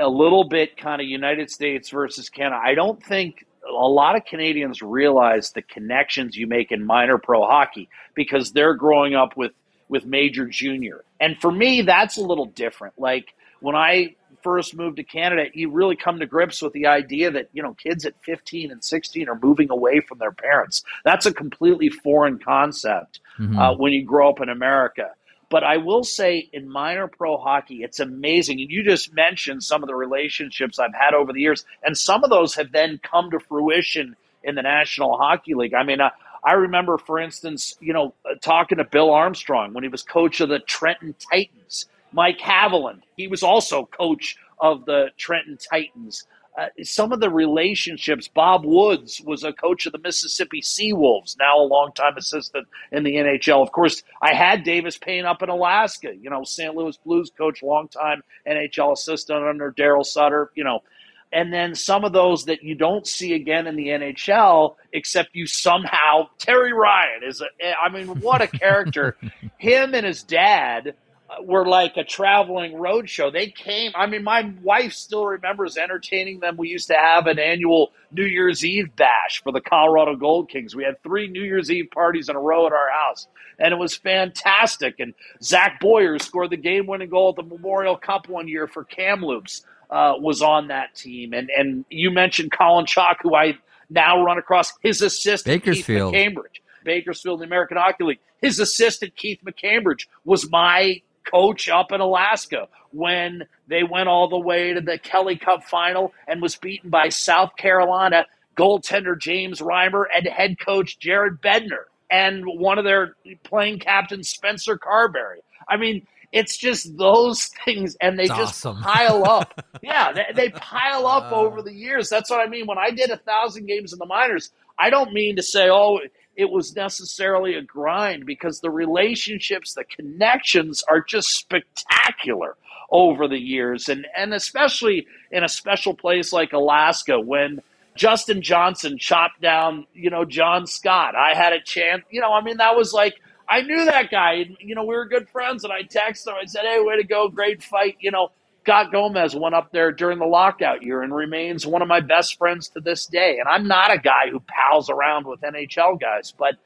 a 0.01 0.09
little 0.09 0.45
bit 0.45 0.77
kind 0.77 1.01
of 1.01 1.07
United 1.07 1.51
States 1.51 1.91
versus 1.91 2.29
Canada. 2.29 2.61
I 2.63 2.75
don't 2.75 3.03
think 3.03 3.47
a 3.69 3.73
lot 3.73 4.17
of 4.17 4.25
Canadians 4.25 4.83
realize 4.83 5.53
the 5.53 5.63
connections 5.63 6.37
you 6.37 6.47
make 6.47 6.73
in 6.73 6.85
minor 6.85 7.19
pro 7.19 7.43
hockey 7.43 7.89
because 8.15 8.53
they're 8.53 8.75
growing 8.75 9.15
up 9.15 9.37
with 9.37 9.53
with 9.89 10.05
major 10.05 10.47
junior. 10.47 11.05
And 11.21 11.41
for 11.41 11.51
me, 11.51 11.83
that's 11.83 12.17
a 12.17 12.23
little 12.23 12.47
different. 12.47 12.95
Like 12.99 13.35
when 13.61 13.77
I 13.77 14.17
first 14.47 14.77
moved 14.77 14.97
to 14.99 15.03
Canada, 15.03 15.47
you 15.55 15.69
really 15.69 15.97
come 15.97 16.21
to 16.21 16.27
grips 16.27 16.63
with 16.63 16.73
the 16.73 16.87
idea 16.87 17.33
that, 17.33 17.49
you 17.53 17.61
know, 17.61 17.75
kids 17.75 18.07
at 18.07 18.15
15 18.23 18.71
and 18.71 18.85
16 18.85 19.29
are 19.29 19.37
moving 19.43 19.73
away 19.73 19.99
from 19.99 20.19
their 20.19 20.31
parents. 20.31 20.85
That's 21.05 21.27
a 21.27 21.35
completely 21.35 21.89
foreign 21.89 22.39
concept 22.39 23.19
mm-hmm. 23.41 23.59
uh, 23.59 23.75
when 23.75 23.93
you 23.93 24.05
grow 24.05 24.31
up 24.31 24.41
in 24.41 24.49
America. 24.49 25.11
But 25.49 25.65
I 25.65 25.79
will 25.79 26.05
say 26.05 26.49
in 26.53 26.71
minor 26.71 27.09
pro 27.09 27.39
hockey, 27.39 27.83
it's 27.83 27.99
amazing. 27.99 28.61
And 28.61 28.71
you 28.71 28.85
just 28.85 29.13
mentioned 29.13 29.65
some 29.65 29.83
of 29.83 29.89
the 29.89 29.97
relationships 29.97 30.79
I've 30.79 30.95
had 30.95 31.13
over 31.13 31.33
the 31.33 31.41
years, 31.41 31.65
and 31.83 31.99
some 31.99 32.23
of 32.23 32.31
those 32.31 32.55
have 32.55 32.71
then 32.71 33.01
come 33.03 33.33
to 33.33 33.41
fruition 33.41 34.15
in 34.45 34.55
the 34.55 34.63
National 34.63 35.19
Hockey 35.19 35.55
League. 35.55 35.75
I 35.75 35.83
mean, 35.83 36.01
uh, 36.01 36.11
I 36.45 36.53
remember, 36.53 36.99
for 36.99 37.19
instance, 37.19 37.77
you 37.81 37.93
know, 37.93 38.15
uh, 38.25 38.37
talking 38.41 38.79
to 38.79 38.85
Bill 38.85 39.11
Armstrong 39.11 39.75
when 39.75 39.83
he 39.83 39.89
was 39.89 40.05
coach 40.05 40.41
of 40.41 40.51
the 40.51 40.61
Trenton 40.61 41.17
Titans. 41.19 41.87
Mike 42.13 42.39
Haviland, 42.39 43.03
he 43.17 43.29
was 43.29 43.43
also 43.43 43.87
coach 43.87 44.37
of 44.61 44.85
the 44.85 45.07
Trenton 45.17 45.59
Titans. 45.71 46.27
Uh, 46.59 46.69
some 46.83 47.13
of 47.13 47.21
the 47.21 47.29
relationships. 47.29 48.29
Bob 48.29 48.65
Woods 48.65 49.21
was 49.23 49.45
a 49.45 49.53
coach 49.53 49.85
of 49.85 49.93
the 49.93 49.99
Mississippi 49.99 50.63
Seawolves, 50.63 51.37
now 51.39 51.59
a 51.59 51.67
longtime 51.67 52.17
assistant 52.17 52.67
in 52.93 53.03
the 53.03 53.17
NHL. 53.17 53.63
Of 53.63 53.73
course, 53.73 54.03
I 54.23 54.33
had 54.33 54.65
Davis 54.65 54.97
Payne 54.97 55.27
up 55.27 55.43
in 55.43 55.51
Alaska, 55.51 56.15
you 56.19 56.31
know, 56.31 56.45
St. 56.45 56.75
Louis 56.75 56.97
Blues 57.05 57.31
coach, 57.37 57.63
longtime 57.63 58.23
NHL 58.49 58.95
assistant 58.95 59.45
under 59.45 59.71
Daryl 59.71 60.05
Sutter, 60.05 60.51
you 60.55 60.65
know. 60.65 60.83
And 61.31 61.53
then 61.53 61.75
some 61.75 62.05
of 62.05 62.15
those 62.15 62.47
that 62.47 62.63
you 62.63 62.75
don't 62.75 63.07
see 63.07 63.35
again 63.35 63.67
in 63.67 63.77
the 63.77 63.89
NHL, 63.89 64.77
except 64.95 65.35
you 65.35 65.47
somehow, 65.47 66.29
Terry 66.39 66.73
Ryan 66.73 67.23
is 67.27 67.43
a, 67.43 67.47
I 67.77 67.91
mean, 67.91 68.21
what 68.21 68.41
a 68.41 68.47
character. 68.47 69.19
Him 69.59 69.95
and 69.95 70.07
his 70.07 70.23
dad 70.23 70.95
were 71.43 71.67
like 71.67 71.97
a 71.97 72.05
traveling 72.05 72.79
road 72.79 73.09
show. 73.09 73.31
They 73.31 73.49
came. 73.49 73.93
I 73.95 74.07
mean, 74.07 74.23
my 74.23 74.53
wife 74.63 74.93
still 74.93 75.27
remembers 75.27 75.77
entertaining 75.77 76.41
them. 76.41 76.57
We 76.57 76.69
used 76.69 76.89
to 76.89 76.95
have 76.95 77.27
an 77.27 77.39
annual 77.39 77.93
New 78.13 78.25
Year's 78.25 78.65
Eve 78.65 78.95
bash 78.97 79.43
for 79.43 79.53
the 79.53 79.61
Colorado 79.61 80.17
Gold 80.17 80.49
Kings. 80.49 80.75
We 80.75 80.85
had 80.85 81.03
three 81.03 81.29
New 81.29 81.43
Year's 81.43 81.71
Eve 81.71 81.91
parties 81.93 82.29
in 82.29 82.37
a 82.37 82.41
row 82.41 82.67
at 82.67 82.73
our 82.73 82.91
house, 82.91 83.27
and 83.59 83.73
it 83.73 83.77
was 83.77 83.97
fantastic. 83.97 85.01
And 85.01 85.15
Zach 85.43 85.81
Boyer 85.81 86.19
scored 86.19 86.51
the 86.51 86.57
game-winning 86.57 87.11
goal 87.11 87.31
at 87.31 87.37
the 87.37 87.43
Memorial 87.43 87.97
Cup 87.97 88.29
one 88.29 88.49
year 88.49 88.67
for 88.67 88.85
Kamloops. 88.85 89.65
Uh, 89.89 90.15
was 90.19 90.43
on 90.43 90.67
that 90.67 90.97
team, 90.97 91.33
and 91.33 91.49
and 91.57 91.85
you 91.91 92.11
mentioned 92.11 92.51
Colin 92.51 92.87
Chaulk, 92.87 93.19
who 93.23 93.37
I 93.37 93.57
now 93.89 94.25
run 94.25 94.37
across 94.37 94.73
his 94.83 95.01
assistant 95.01 95.63
Bakersfield, 95.63 96.13
Keith 96.13 96.33
McCambridge, 96.33 96.61
Bakersfield, 96.83 97.39
the 97.39 97.45
American 97.45 97.77
Hockey 97.77 98.03
League. 98.03 98.19
His 98.43 98.59
assistant 98.59 99.15
Keith 99.15 99.39
McCambridge 99.47 100.09
was 100.25 100.51
my 100.51 101.03
coach 101.31 101.69
up 101.69 101.93
in 101.93 102.01
Alaska 102.01 102.69
when 102.93 103.45
they 103.69 103.83
went 103.83 104.09
all 104.09 104.29
the 104.29 104.39
way 104.39 104.73
to 104.73 104.81
the 104.81 104.99
Kelly 104.99 105.37
Cup 105.37 105.65
final 105.65 106.13
and 106.27 106.41
was 106.41 106.57
beaten 106.57 106.91
by 106.91 107.09
South 107.09 107.57
Carolina 107.57 108.27
goaltender 108.57 109.19
James 109.19 109.61
Reimer 109.61 110.05
and 110.15 110.27
head 110.27 110.59
coach 110.59 110.99
Jared 110.99 111.41
Bednar 111.43 111.85
and 112.11 112.45
one 112.47 112.79
of 112.79 112.85
their 112.85 113.15
playing 113.43 113.79
captains 113.79 114.29
Spencer 114.29 114.79
Carbery. 114.79 115.41
I 115.69 115.77
mean, 115.77 116.07
it's 116.33 116.57
just 116.57 116.97
those 116.97 117.47
things, 117.65 117.97
and 118.01 118.19
they 118.19 118.27
just 118.29 118.67
awesome. 118.67 118.83
pile 118.83 119.25
up. 119.29 119.67
yeah, 119.83 120.13
they, 120.13 120.27
they 120.35 120.49
pile 120.51 121.07
up 121.07 121.33
uh, 121.33 121.37
over 121.37 121.63
the 121.63 121.73
years. 121.73 122.09
That's 122.09 122.31
what 122.31 122.41
I 122.41 122.49
mean. 122.49 122.67
When 122.67 122.79
I 122.79 122.91
did 122.91 123.11
a 123.11 123.17
thousand 123.17 123.67
games 123.67 123.93
in 123.93 123.99
the 123.99 124.07
minors, 124.07 124.51
I 124.79 124.91
don't 124.91 125.13
mean 125.13 125.37
to 125.37 125.43
say, 125.43 125.69
oh, 125.71 126.01
it 126.37 126.51
was 126.51 126.77
necessarily 126.77 127.55
a 127.55 127.63
grind 127.63 128.27
because 128.27 128.61
the 128.61 128.71
relationships, 128.71 129.75
the 129.75 129.85
connections 129.85 130.83
are 130.89 131.01
just 131.01 131.29
spectacular 131.29 132.57
over 132.91 133.27
the 133.27 133.39
years. 133.39 133.89
And, 133.89 134.07
and 134.17 134.35
especially 134.35 135.07
in 135.33 135.43
a 135.43 135.49
special 135.49 135.95
place 135.95 136.33
like 136.33 136.53
Alaska 136.53 137.19
when 137.19 137.61
Justin 137.97 138.43
Johnson 138.43 138.99
chopped 138.99 139.41
down, 139.41 139.87
you 139.95 140.11
know, 140.11 140.25
John 140.25 140.67
Scott. 140.67 141.15
I 141.17 141.35
had 141.35 141.53
a 141.53 141.61
chance, 141.61 142.05
you 142.11 142.21
know, 142.21 142.33
I 142.33 142.43
mean, 142.43 142.59
that 142.59 142.77
was 142.77 142.93
like, 142.93 143.15
I 143.49 143.63
knew 143.63 143.85
that 143.85 144.11
guy. 144.11 144.45
You 144.61 144.75
know, 144.75 144.85
we 144.85 144.95
were 144.95 145.07
good 145.07 145.29
friends, 145.29 145.65
and 145.65 145.73
I 145.73 145.83
texted 145.83 146.29
him. 146.29 146.35
I 146.43 146.47
said, 146.47 146.65
"Hey, 146.65 146.81
way 146.81 146.97
to 146.97 147.05
go, 147.05 147.29
great 147.29 147.63
fight." 147.63 147.97
You 148.01 148.11
know, 148.11 148.33
Scott 148.67 148.91
Gomez 148.91 149.37
went 149.37 149.55
up 149.55 149.71
there 149.71 149.93
during 149.93 150.19
the 150.19 150.27
lockout 150.27 150.83
year 150.83 151.03
and 151.03 151.15
remains 151.15 151.65
one 151.65 151.83
of 151.83 151.89
my 151.89 152.01
best 152.01 152.37
friends 152.37 152.69
to 152.71 152.81
this 152.81 153.07
day. 153.07 153.39
And 153.39 153.49
I'm 153.49 153.69
not 153.69 153.95
a 153.95 153.99
guy 153.99 154.29
who 154.29 154.41
pals 154.41 154.91
around 154.91 155.25
with 155.25 155.41
NHL 155.43 156.01
guys, 156.01 156.35
but 156.37 156.57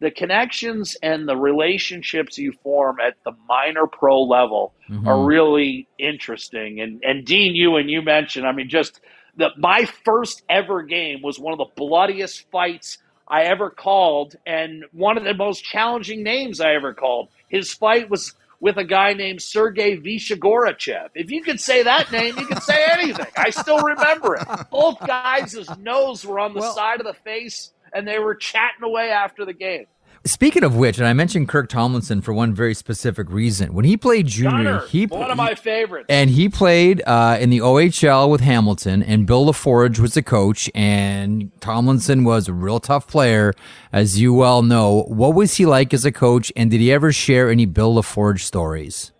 the 0.00 0.10
connections 0.10 0.96
and 1.02 1.28
the 1.28 1.36
relationships 1.36 2.38
you 2.38 2.52
form 2.62 2.96
at 2.98 3.16
the 3.26 3.32
minor 3.46 3.86
pro 3.86 4.22
level 4.22 4.72
mm-hmm. 4.88 5.06
are 5.06 5.22
really 5.22 5.86
interesting. 5.98 6.80
And 6.80 7.02
and 7.04 7.26
Dean 7.26 7.54
Ewen 7.54 7.82
and 7.82 7.90
you 7.90 8.00
mentioned, 8.00 8.46
I 8.46 8.52
mean, 8.52 8.70
just 8.70 9.02
the 9.36 9.50
my 9.58 9.86
first 10.06 10.42
ever 10.48 10.82
game 10.82 11.20
was 11.20 11.38
one 11.38 11.52
of 11.52 11.58
the 11.58 11.74
bloodiest 11.76 12.50
fights 12.50 12.96
I 13.28 13.42
ever 13.42 13.68
called, 13.68 14.34
and 14.46 14.84
one 14.92 15.18
of 15.18 15.24
the 15.24 15.34
most 15.34 15.62
challenging 15.62 16.22
names 16.22 16.58
I 16.58 16.72
ever 16.72 16.94
called. 16.94 17.28
His 17.48 17.74
fight 17.74 18.08
was 18.08 18.34
with 18.60 18.76
a 18.76 18.84
guy 18.84 19.14
named 19.14 19.40
Sergei 19.40 19.96
Vishagorachev. 19.96 21.08
If 21.14 21.30
you 21.30 21.42
could 21.42 21.60
say 21.60 21.82
that 21.82 22.12
name, 22.12 22.38
you 22.38 22.46
could 22.46 22.62
say 22.62 22.84
anything. 22.92 23.26
I 23.36 23.50
still 23.50 23.80
remember 23.80 24.36
it. 24.36 24.46
Both 24.70 25.04
guys' 25.06 25.68
nose 25.78 26.24
were 26.24 26.38
on 26.38 26.52
the 26.52 26.60
well, 26.60 26.74
side 26.74 27.00
of 27.00 27.06
the 27.06 27.14
face, 27.14 27.72
and 27.92 28.06
they 28.06 28.18
were 28.18 28.34
chatting 28.34 28.84
away 28.84 29.10
after 29.10 29.44
the 29.44 29.54
game. 29.54 29.86
Speaking 30.26 30.64
of 30.64 30.76
which, 30.76 30.98
and 30.98 31.06
I 31.06 31.14
mentioned 31.14 31.48
Kirk 31.48 31.70
Tomlinson 31.70 32.20
for 32.20 32.34
one 32.34 32.52
very 32.52 32.74
specific 32.74 33.30
reason. 33.30 33.72
When 33.72 33.86
he 33.86 33.96
played 33.96 34.26
junior, 34.26 34.50
Gunner, 34.50 34.86
he 34.86 35.06
one 35.06 35.30
of 35.30 35.38
my 35.38 35.54
favorites, 35.54 36.06
and 36.10 36.28
he 36.28 36.50
played 36.50 37.02
uh, 37.06 37.38
in 37.40 37.48
the 37.48 37.60
OHL 37.60 38.30
with 38.30 38.42
Hamilton. 38.42 39.02
And 39.02 39.26
Bill 39.26 39.46
LaForge 39.46 39.98
was 39.98 40.12
the 40.12 40.22
coach, 40.22 40.70
and 40.74 41.50
Tomlinson 41.60 42.24
was 42.24 42.48
a 42.48 42.52
real 42.52 42.80
tough 42.80 43.06
player, 43.06 43.54
as 43.94 44.20
you 44.20 44.34
well 44.34 44.60
know. 44.60 45.04
What 45.04 45.34
was 45.34 45.54
he 45.54 45.64
like 45.64 45.94
as 45.94 46.04
a 46.04 46.12
coach, 46.12 46.52
and 46.54 46.70
did 46.70 46.80
he 46.80 46.92
ever 46.92 47.12
share 47.12 47.48
any 47.48 47.64
Bill 47.64 47.94
LaForge 47.94 48.40
stories? 48.40 49.12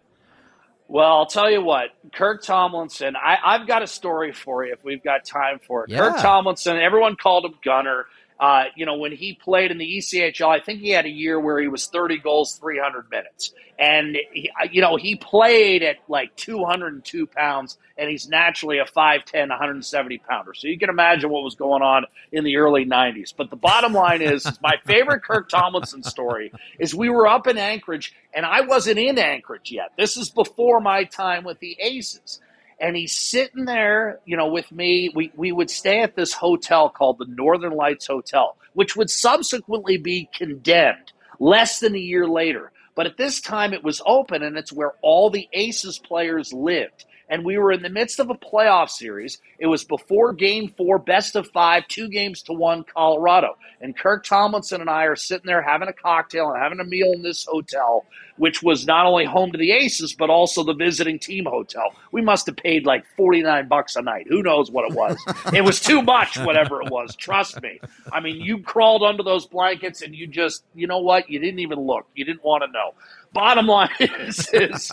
Well, 0.86 1.10
I'll 1.10 1.26
tell 1.26 1.50
you 1.50 1.62
what, 1.62 1.90
Kirk 2.12 2.42
Tomlinson. 2.42 3.14
I, 3.16 3.56
have 3.56 3.66
got 3.66 3.82
a 3.82 3.86
story 3.86 4.32
for 4.32 4.66
you 4.66 4.72
if 4.72 4.84
we've 4.84 5.02
got 5.02 5.24
time 5.24 5.60
for 5.66 5.84
it. 5.84 5.90
Yeah. 5.90 6.00
Kirk 6.00 6.18
Tomlinson. 6.20 6.76
Everyone 6.76 7.16
called 7.16 7.46
him 7.46 7.54
Gunner 7.64 8.06
Uh, 8.40 8.64
you 8.74 8.86
know, 8.86 8.96
when 8.96 9.12
he 9.12 9.34
played 9.34 9.70
in 9.70 9.76
the 9.76 9.98
ECHL, 9.98 10.48
I 10.48 10.60
think 10.60 10.80
he 10.80 10.88
had 10.90 11.04
a 11.04 11.10
year 11.10 11.38
where 11.38 11.60
he 11.60 11.68
was 11.68 11.86
30 11.88 12.18
goals, 12.20 12.54
300 12.54 13.10
minutes. 13.10 13.52
And, 13.78 14.16
he, 14.32 14.50
uh, 14.58 14.66
you 14.72 14.80
know, 14.80 14.96
he 14.96 15.16
played 15.16 15.82
at 15.82 15.96
like 16.08 16.34
202 16.36 17.26
pounds, 17.26 17.76
and 17.98 18.08
he's 18.08 18.28
naturally 18.28 18.78
a 18.78 18.86
5'10, 18.86 19.50
170 19.50 20.18
pounder. 20.18 20.54
So 20.54 20.68
you 20.68 20.78
can 20.78 20.88
imagine 20.88 21.28
what 21.28 21.44
was 21.44 21.54
going 21.54 21.82
on 21.82 22.06
in 22.32 22.44
the 22.44 22.56
early 22.56 22.86
90s. 22.86 23.34
But 23.36 23.50
the 23.50 23.56
bottom 23.56 23.92
line 23.92 24.22
is, 24.22 24.46
is 24.46 24.58
my 24.62 24.76
favorite 24.86 25.22
Kirk 25.22 25.50
Tomlinson 25.50 26.02
story 26.02 26.50
is 26.78 26.94
we 26.94 27.10
were 27.10 27.28
up 27.28 27.46
in 27.46 27.58
Anchorage, 27.58 28.14
and 28.32 28.46
I 28.46 28.62
wasn't 28.62 28.98
in 28.98 29.18
Anchorage 29.18 29.70
yet. 29.70 29.92
This 29.98 30.16
is 30.16 30.30
before 30.30 30.80
my 30.80 31.04
time 31.04 31.44
with 31.44 31.58
the 31.58 31.76
Aces 31.78 32.40
and 32.80 32.96
he's 32.96 33.16
sitting 33.16 33.66
there, 33.66 34.20
you 34.24 34.36
know, 34.36 34.48
with 34.48 34.70
me. 34.72 35.12
We 35.14 35.32
we 35.36 35.52
would 35.52 35.70
stay 35.70 36.00
at 36.00 36.16
this 36.16 36.32
hotel 36.32 36.88
called 36.88 37.18
the 37.18 37.26
Northern 37.26 37.74
Lights 37.74 38.06
Hotel, 38.06 38.56
which 38.72 38.96
would 38.96 39.10
subsequently 39.10 39.98
be 39.98 40.28
condemned 40.34 41.12
less 41.38 41.80
than 41.80 41.94
a 41.94 41.98
year 41.98 42.26
later. 42.26 42.72
But 42.94 43.06
at 43.06 43.16
this 43.16 43.40
time, 43.40 43.72
it 43.72 43.84
was 43.84 44.02
open, 44.04 44.42
and 44.42 44.56
it's 44.56 44.72
where 44.72 44.92
all 45.02 45.30
the 45.30 45.48
Aces 45.52 45.98
players 45.98 46.52
lived. 46.52 47.06
And 47.28 47.44
we 47.44 47.58
were 47.58 47.70
in 47.70 47.82
the 47.82 47.88
midst 47.88 48.18
of 48.18 48.28
a 48.28 48.34
playoff 48.34 48.90
series. 48.90 49.38
It 49.60 49.68
was 49.68 49.84
before 49.84 50.32
game 50.32 50.74
four, 50.76 50.98
best 50.98 51.36
of 51.36 51.48
five, 51.52 51.86
two 51.86 52.08
games 52.08 52.42
to 52.42 52.52
one, 52.52 52.82
Colorado. 52.82 53.56
And 53.80 53.96
Kirk 53.96 54.24
Tomlinson 54.24 54.80
and 54.80 54.90
I 54.90 55.04
are 55.04 55.14
sitting 55.14 55.46
there 55.46 55.62
having 55.62 55.88
a 55.88 55.92
cocktail 55.92 56.50
and 56.50 56.60
having 56.60 56.80
a 56.80 56.84
meal 56.84 57.12
in 57.12 57.22
this 57.22 57.46
hotel 57.46 58.04
which 58.40 58.62
was 58.62 58.86
not 58.86 59.04
only 59.04 59.26
home 59.26 59.52
to 59.52 59.58
the 59.58 59.70
Aces, 59.70 60.14
but 60.14 60.30
also 60.30 60.64
the 60.64 60.72
visiting 60.72 61.18
team 61.18 61.44
hotel. 61.44 61.94
We 62.10 62.22
must 62.22 62.46
have 62.46 62.56
paid 62.56 62.86
like 62.86 63.04
49 63.14 63.68
bucks 63.68 63.96
a 63.96 64.02
night. 64.02 64.28
Who 64.30 64.42
knows 64.42 64.70
what 64.70 64.90
it 64.90 64.96
was? 64.96 65.18
it 65.52 65.60
was 65.60 65.78
too 65.78 66.00
much, 66.00 66.38
whatever 66.38 66.80
it 66.80 66.90
was. 66.90 67.14
Trust 67.14 67.60
me. 67.60 67.78
I 68.10 68.20
mean, 68.20 68.40
you 68.40 68.62
crawled 68.62 69.02
under 69.02 69.22
those 69.22 69.44
blankets 69.44 70.00
and 70.00 70.14
you 70.14 70.26
just, 70.26 70.64
you 70.74 70.86
know 70.86 71.00
what? 71.00 71.28
You 71.28 71.38
didn't 71.38 71.58
even 71.58 71.80
look. 71.80 72.06
You 72.14 72.24
didn't 72.24 72.42
want 72.42 72.64
to 72.64 72.72
know. 72.72 72.94
Bottom 73.34 73.66
line 73.66 73.90
is, 74.00 74.48
is 74.54 74.90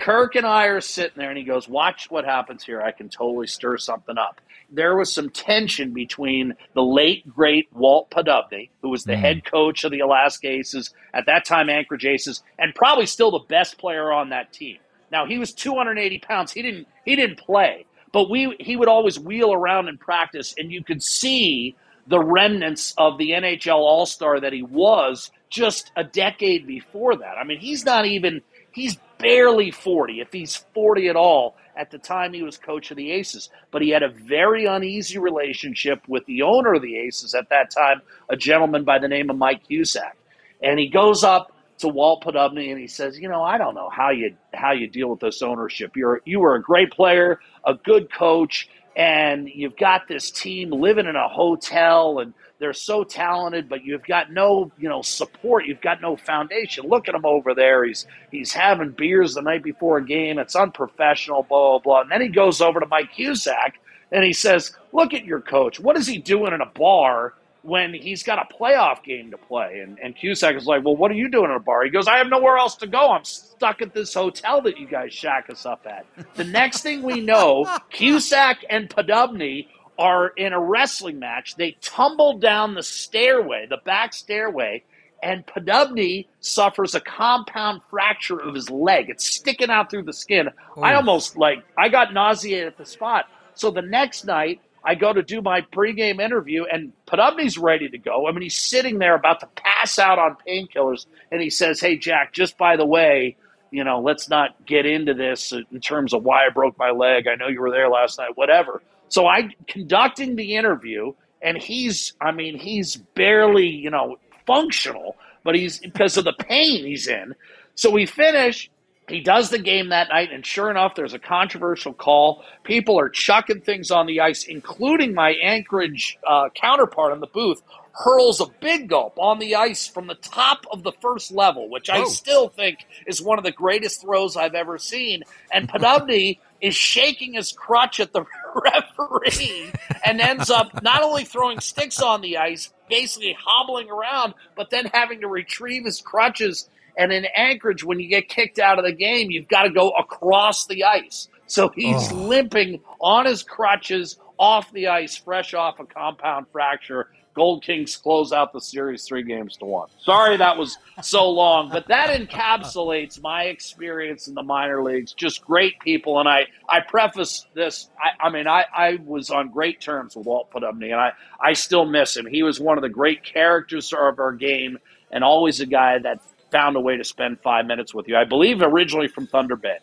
Kirk 0.00 0.36
and 0.36 0.46
I 0.46 0.66
are 0.66 0.80
sitting 0.80 1.18
there 1.18 1.30
and 1.30 1.36
he 1.36 1.42
goes, 1.42 1.68
Watch 1.68 2.12
what 2.12 2.24
happens 2.24 2.62
here. 2.62 2.80
I 2.80 2.92
can 2.92 3.08
totally 3.08 3.48
stir 3.48 3.76
something 3.78 4.16
up 4.16 4.40
there 4.70 4.96
was 4.96 5.12
some 5.12 5.30
tension 5.30 5.92
between 5.92 6.54
the 6.74 6.82
late 6.82 7.28
great 7.28 7.68
Walt 7.72 8.10
Poddubny, 8.10 8.70
who 8.82 8.90
was 8.90 9.04
the 9.04 9.12
mm. 9.12 9.20
head 9.20 9.44
coach 9.44 9.84
of 9.84 9.90
the 9.90 10.00
Alaska 10.00 10.48
Aces 10.48 10.92
at 11.14 11.26
that 11.26 11.44
time, 11.44 11.70
Anchorage 11.70 12.04
Aces, 12.04 12.42
and 12.58 12.74
probably 12.74 13.06
still 13.06 13.30
the 13.30 13.44
best 13.48 13.78
player 13.78 14.12
on 14.12 14.30
that 14.30 14.52
team. 14.52 14.78
Now 15.10 15.26
he 15.26 15.38
was 15.38 15.52
280 15.52 16.18
pounds. 16.18 16.52
He 16.52 16.62
didn't 16.62 16.86
he 17.04 17.16
didn't 17.16 17.38
play, 17.38 17.86
but 18.12 18.28
we 18.28 18.54
he 18.60 18.76
would 18.76 18.88
always 18.88 19.18
wheel 19.18 19.52
around 19.52 19.88
in 19.88 19.96
practice, 19.96 20.54
and 20.58 20.70
you 20.70 20.84
could 20.84 21.02
see 21.02 21.74
the 22.06 22.20
remnants 22.20 22.94
of 22.98 23.18
the 23.18 23.30
NHL 23.30 23.76
All 23.76 24.06
Star 24.06 24.40
that 24.40 24.52
he 24.52 24.62
was 24.62 25.30
just 25.50 25.92
a 25.96 26.04
decade 26.04 26.66
before 26.66 27.16
that. 27.16 27.38
I 27.38 27.44
mean, 27.44 27.58
he's 27.58 27.84
not 27.84 28.06
even 28.06 28.42
he's 28.72 28.98
barely 29.18 29.70
40, 29.70 30.20
if 30.20 30.32
he's 30.32 30.56
40 30.74 31.08
at 31.08 31.16
all, 31.16 31.56
at 31.76 31.90
the 31.90 31.98
time 31.98 32.32
he 32.32 32.42
was 32.42 32.56
coach 32.56 32.90
of 32.90 32.96
the 32.96 33.12
Aces. 33.12 33.50
But 33.70 33.82
he 33.82 33.90
had 33.90 34.02
a 34.02 34.08
very 34.08 34.66
uneasy 34.66 35.18
relationship 35.18 36.02
with 36.08 36.24
the 36.26 36.42
owner 36.42 36.74
of 36.74 36.82
the 36.82 36.96
Aces 36.98 37.34
at 37.34 37.48
that 37.50 37.70
time, 37.70 38.02
a 38.28 38.36
gentleman 38.36 38.84
by 38.84 38.98
the 38.98 39.08
name 39.08 39.30
of 39.30 39.36
Mike 39.36 39.66
Cusack. 39.68 40.16
And 40.62 40.78
he 40.78 40.88
goes 40.88 41.22
up 41.22 41.52
to 41.78 41.88
Walt 41.88 42.24
Poddubny 42.24 42.70
and 42.70 42.80
he 42.80 42.88
says, 42.88 43.18
"You 43.18 43.28
know, 43.28 43.42
I 43.42 43.58
don't 43.58 43.74
know 43.74 43.88
how 43.88 44.10
you 44.10 44.36
how 44.52 44.72
you 44.72 44.88
deal 44.88 45.08
with 45.08 45.20
this 45.20 45.42
ownership. 45.42 45.96
You're 45.96 46.20
you 46.24 46.40
were 46.40 46.56
a 46.56 46.62
great 46.62 46.90
player, 46.90 47.38
a 47.64 47.74
good 47.74 48.12
coach, 48.12 48.68
and 48.96 49.48
you've 49.48 49.76
got 49.76 50.08
this 50.08 50.30
team 50.32 50.70
living 50.70 51.06
in 51.06 51.14
a 51.14 51.28
hotel 51.28 52.18
and 52.18 52.34
they're 52.58 52.72
so 52.72 53.04
talented, 53.04 53.68
but 53.68 53.84
you've 53.84 54.04
got 54.04 54.32
no, 54.32 54.72
you 54.78 54.88
know, 54.88 55.02
support. 55.02 55.66
You've 55.66 55.80
got 55.80 56.00
no 56.00 56.16
foundation. 56.16 56.86
Look 56.88 57.08
at 57.08 57.14
him 57.14 57.24
over 57.24 57.54
there. 57.54 57.84
He's 57.84 58.06
he's 58.30 58.52
having 58.52 58.90
beers 58.90 59.34
the 59.34 59.42
night 59.42 59.62
before 59.62 59.98
a 59.98 60.04
game. 60.04 60.38
It's 60.38 60.56
unprofessional. 60.56 61.44
Blah 61.44 61.78
blah 61.78 61.78
blah. 61.78 62.00
And 62.02 62.10
then 62.10 62.20
he 62.20 62.28
goes 62.28 62.60
over 62.60 62.80
to 62.80 62.86
Mike 62.86 63.12
Cusack 63.14 63.78
and 64.10 64.24
he 64.24 64.32
says, 64.32 64.72
"Look 64.92 65.14
at 65.14 65.24
your 65.24 65.40
coach. 65.40 65.78
What 65.78 65.96
is 65.96 66.06
he 66.06 66.18
doing 66.18 66.52
in 66.52 66.60
a 66.60 66.66
bar?" 66.66 67.34
When 67.62 67.92
he's 67.92 68.22
got 68.22 68.38
a 68.38 68.54
playoff 68.54 69.02
game 69.02 69.32
to 69.32 69.36
play, 69.36 69.80
and, 69.80 69.98
and 69.98 70.16
Cusack 70.16 70.54
is 70.56 70.64
like, 70.66 70.84
Well, 70.84 70.96
what 70.96 71.10
are 71.10 71.16
you 71.16 71.28
doing 71.28 71.50
in 71.50 71.56
a 71.56 71.60
bar? 71.60 71.84
He 71.84 71.90
goes, 71.90 72.06
I 72.06 72.16
have 72.16 72.28
nowhere 72.28 72.56
else 72.56 72.76
to 72.76 72.86
go. 72.86 73.10
I'm 73.10 73.24
stuck 73.24 73.82
at 73.82 73.92
this 73.92 74.14
hotel 74.14 74.62
that 74.62 74.78
you 74.78 74.86
guys 74.86 75.12
shack 75.12 75.50
us 75.50 75.66
up 75.66 75.84
at. 75.84 76.06
The 76.36 76.44
next 76.44 76.82
thing 76.82 77.02
we 77.02 77.20
know, 77.20 77.66
Cusack 77.90 78.64
and 78.70 78.88
Poddubny 78.88 79.66
are 79.98 80.28
in 80.28 80.52
a 80.52 80.60
wrestling 80.60 81.18
match. 81.18 81.56
They 81.56 81.76
tumble 81.80 82.38
down 82.38 82.74
the 82.74 82.82
stairway, 82.82 83.66
the 83.68 83.78
back 83.84 84.14
stairway, 84.14 84.84
and 85.22 85.44
Poddubny 85.44 86.28
suffers 86.40 86.94
a 86.94 87.00
compound 87.00 87.80
fracture 87.90 88.40
of 88.40 88.54
his 88.54 88.70
leg. 88.70 89.10
It's 89.10 89.28
sticking 89.28 89.70
out 89.70 89.90
through 89.90 90.04
the 90.04 90.12
skin. 90.12 90.48
Oh. 90.76 90.82
I 90.82 90.94
almost 90.94 91.36
like 91.36 91.64
I 91.76 91.88
got 91.88 92.14
nauseated 92.14 92.68
at 92.68 92.78
the 92.78 92.86
spot. 92.86 93.26
So 93.54 93.72
the 93.72 93.82
next 93.82 94.24
night, 94.24 94.60
I 94.84 94.94
go 94.94 95.12
to 95.12 95.22
do 95.22 95.42
my 95.42 95.62
pregame 95.62 96.20
interview, 96.20 96.64
and 96.64 96.92
Poddubny's 97.06 97.58
ready 97.58 97.88
to 97.88 97.98
go. 97.98 98.28
I 98.28 98.32
mean, 98.32 98.42
he's 98.42 98.56
sitting 98.56 98.98
there 98.98 99.16
about 99.16 99.40
to 99.40 99.48
pass 99.56 99.98
out 99.98 100.20
on 100.20 100.36
painkillers, 100.46 101.06
and 101.32 101.42
he 101.42 101.50
says, 101.50 101.80
"Hey, 101.80 101.96
Jack, 101.96 102.32
just 102.32 102.56
by 102.56 102.76
the 102.76 102.86
way." 102.86 103.36
You 103.70 103.84
know, 103.84 104.00
let's 104.00 104.30
not 104.30 104.64
get 104.64 104.86
into 104.86 105.12
this 105.12 105.52
in 105.52 105.80
terms 105.80 106.14
of 106.14 106.22
why 106.22 106.46
I 106.46 106.48
broke 106.48 106.78
my 106.78 106.90
leg. 106.90 107.26
I 107.26 107.34
know 107.34 107.48
you 107.48 107.60
were 107.60 107.70
there 107.70 107.90
last 107.90 108.16
night, 108.18 108.34
whatever. 108.34 108.80
So 109.08 109.26
I 109.26 109.50
conducting 109.66 110.36
the 110.36 110.56
interview, 110.56 111.12
and 111.42 111.56
he's, 111.56 112.14
I 112.20 112.32
mean, 112.32 112.58
he's 112.58 112.96
barely, 112.96 113.68
you 113.68 113.90
know, 113.90 114.18
functional, 114.46 115.16
but 115.44 115.54
he's 115.54 115.78
because 115.78 116.16
of 116.16 116.24
the 116.24 116.32
pain 116.32 116.84
he's 116.84 117.06
in. 117.06 117.34
So 117.74 117.90
we 117.90 118.06
finish. 118.06 118.70
He 119.08 119.20
does 119.20 119.48
the 119.48 119.58
game 119.58 119.88
that 119.88 120.10
night, 120.10 120.30
and 120.32 120.44
sure 120.44 120.70
enough, 120.70 120.94
there's 120.94 121.14
a 121.14 121.18
controversial 121.18 121.94
call. 121.94 122.44
People 122.62 123.00
are 123.00 123.08
chucking 123.08 123.62
things 123.62 123.90
on 123.90 124.04
the 124.04 124.20
ice, 124.20 124.44
including 124.44 125.14
my 125.14 125.30
Anchorage 125.30 126.18
uh, 126.28 126.50
counterpart 126.54 127.14
in 127.14 127.20
the 127.20 127.26
booth, 127.26 127.62
hurls 127.98 128.40
a 128.40 128.46
big 128.60 128.88
gulp 128.88 129.18
on 129.18 129.38
the 129.38 129.56
ice 129.56 129.88
from 129.88 130.06
the 130.06 130.14
top 130.14 130.64
of 130.70 130.82
the 130.82 130.92
first 131.00 131.32
level, 131.32 131.68
which 131.68 131.90
I 131.90 132.00
oh. 132.00 132.08
still 132.08 132.48
think 132.48 132.86
is 133.06 133.20
one 133.20 133.38
of 133.38 133.44
the 133.44 133.50
greatest 133.50 134.02
throws 134.02 134.36
I've 134.36 134.54
ever 134.54 134.78
seen. 134.78 135.24
And 135.52 135.68
Poddubny 135.70 136.38
is 136.60 136.74
shaking 136.74 137.34
his 137.34 137.52
crutch 137.52 138.00
at 138.00 138.12
the 138.12 138.24
referee 138.54 139.72
and 140.04 140.20
ends 140.20 140.50
up 140.50 140.82
not 140.82 141.02
only 141.02 141.24
throwing 141.24 141.60
sticks 141.60 142.00
on 142.00 142.20
the 142.20 142.38
ice, 142.38 142.72
basically 142.88 143.36
hobbling 143.38 143.90
around, 143.90 144.34
but 144.56 144.70
then 144.70 144.86
having 144.92 145.20
to 145.20 145.28
retrieve 145.28 145.84
his 145.84 146.00
crutches. 146.00 146.68
And 146.96 147.12
in 147.12 147.26
Anchorage, 147.36 147.84
when 147.84 148.00
you 148.00 148.08
get 148.08 148.28
kicked 148.28 148.58
out 148.58 148.78
of 148.78 148.84
the 148.84 148.92
game, 148.92 149.30
you've 149.30 149.48
got 149.48 149.62
to 149.62 149.70
go 149.70 149.90
across 149.90 150.66
the 150.66 150.84
ice. 150.84 151.28
So 151.46 151.70
he's 151.74 152.12
oh. 152.12 152.16
limping 152.16 152.80
on 153.00 153.26
his 153.26 153.42
crutches 153.42 154.18
off 154.38 154.70
the 154.72 154.88
ice, 154.88 155.16
fresh 155.16 155.54
off 155.54 155.80
a 155.80 155.84
compound 155.84 156.46
fracture. 156.52 157.08
Gold 157.38 157.62
Kings 157.62 157.96
close 157.96 158.32
out 158.32 158.52
the 158.52 158.60
series 158.60 159.04
three 159.04 159.22
games 159.22 159.56
to 159.58 159.64
one. 159.64 159.88
Sorry 160.00 160.36
that 160.38 160.58
was 160.58 160.76
so 161.02 161.30
long, 161.30 161.70
but 161.70 161.86
that 161.86 162.10
encapsulates 162.10 163.22
my 163.22 163.44
experience 163.44 164.26
in 164.26 164.34
the 164.34 164.42
minor 164.42 164.82
leagues. 164.82 165.12
Just 165.12 165.44
great 165.44 165.78
people, 165.78 166.18
and 166.18 166.28
I 166.28 166.48
I 166.68 166.80
preface 166.80 167.46
this. 167.54 167.90
I, 167.96 168.26
I 168.26 168.30
mean, 168.30 168.48
I, 168.48 168.64
I 168.76 168.98
was 169.04 169.30
on 169.30 169.50
great 169.50 169.80
terms 169.80 170.16
with 170.16 170.26
Walt 170.26 170.50
Poddubny, 170.50 170.86
and 170.86 170.96
I 170.96 171.12
I 171.40 171.52
still 171.52 171.86
miss 171.86 172.16
him. 172.16 172.26
He 172.26 172.42
was 172.42 172.58
one 172.58 172.76
of 172.76 172.82
the 172.82 172.88
great 172.88 173.22
characters 173.22 173.92
of 173.92 174.18
our 174.18 174.32
game, 174.32 174.78
and 175.12 175.22
always 175.22 175.60
a 175.60 175.66
guy 175.66 176.00
that 176.00 176.20
found 176.50 176.74
a 176.74 176.80
way 176.80 176.96
to 176.96 177.04
spend 177.04 177.38
five 177.38 177.66
minutes 177.66 177.94
with 177.94 178.08
you. 178.08 178.16
I 178.16 178.24
believe 178.24 178.62
originally 178.62 179.06
from 179.06 179.28
Thunder 179.28 179.54
Bay. 179.54 179.78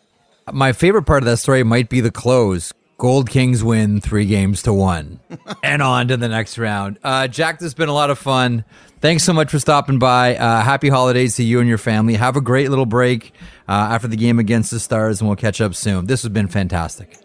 My 0.52 0.74
favorite 0.74 1.04
part 1.04 1.22
of 1.22 1.24
that 1.24 1.38
story 1.38 1.62
might 1.62 1.88
be 1.88 2.02
the 2.02 2.10
close 2.10 2.74
Gold 2.98 3.28
Kings 3.28 3.62
win 3.62 4.00
three 4.00 4.24
games 4.24 4.62
to 4.62 4.72
one 4.72 5.20
and 5.62 5.82
on 5.82 6.08
to 6.08 6.16
the 6.16 6.28
next 6.28 6.56
round. 6.56 6.98
Uh, 7.04 7.28
Jack, 7.28 7.58
this 7.58 7.66
has 7.66 7.74
been 7.74 7.90
a 7.90 7.94
lot 7.94 8.08
of 8.10 8.18
fun. 8.18 8.64
Thanks 9.00 9.22
so 9.22 9.34
much 9.34 9.50
for 9.50 9.58
stopping 9.58 9.98
by. 9.98 10.36
Uh, 10.36 10.62
happy 10.62 10.88
holidays 10.88 11.36
to 11.36 11.44
you 11.44 11.60
and 11.60 11.68
your 11.68 11.78
family. 11.78 12.14
Have 12.14 12.36
a 12.36 12.40
great 12.40 12.70
little 12.70 12.86
break 12.86 13.34
uh, 13.68 13.72
after 13.72 14.08
the 14.08 14.16
game 14.16 14.38
against 14.38 14.70
the 14.70 14.80
Stars, 14.80 15.20
and 15.20 15.28
we'll 15.28 15.36
catch 15.36 15.60
up 15.60 15.74
soon. 15.74 16.06
This 16.06 16.22
has 16.22 16.30
been 16.30 16.48
fantastic. 16.48 17.18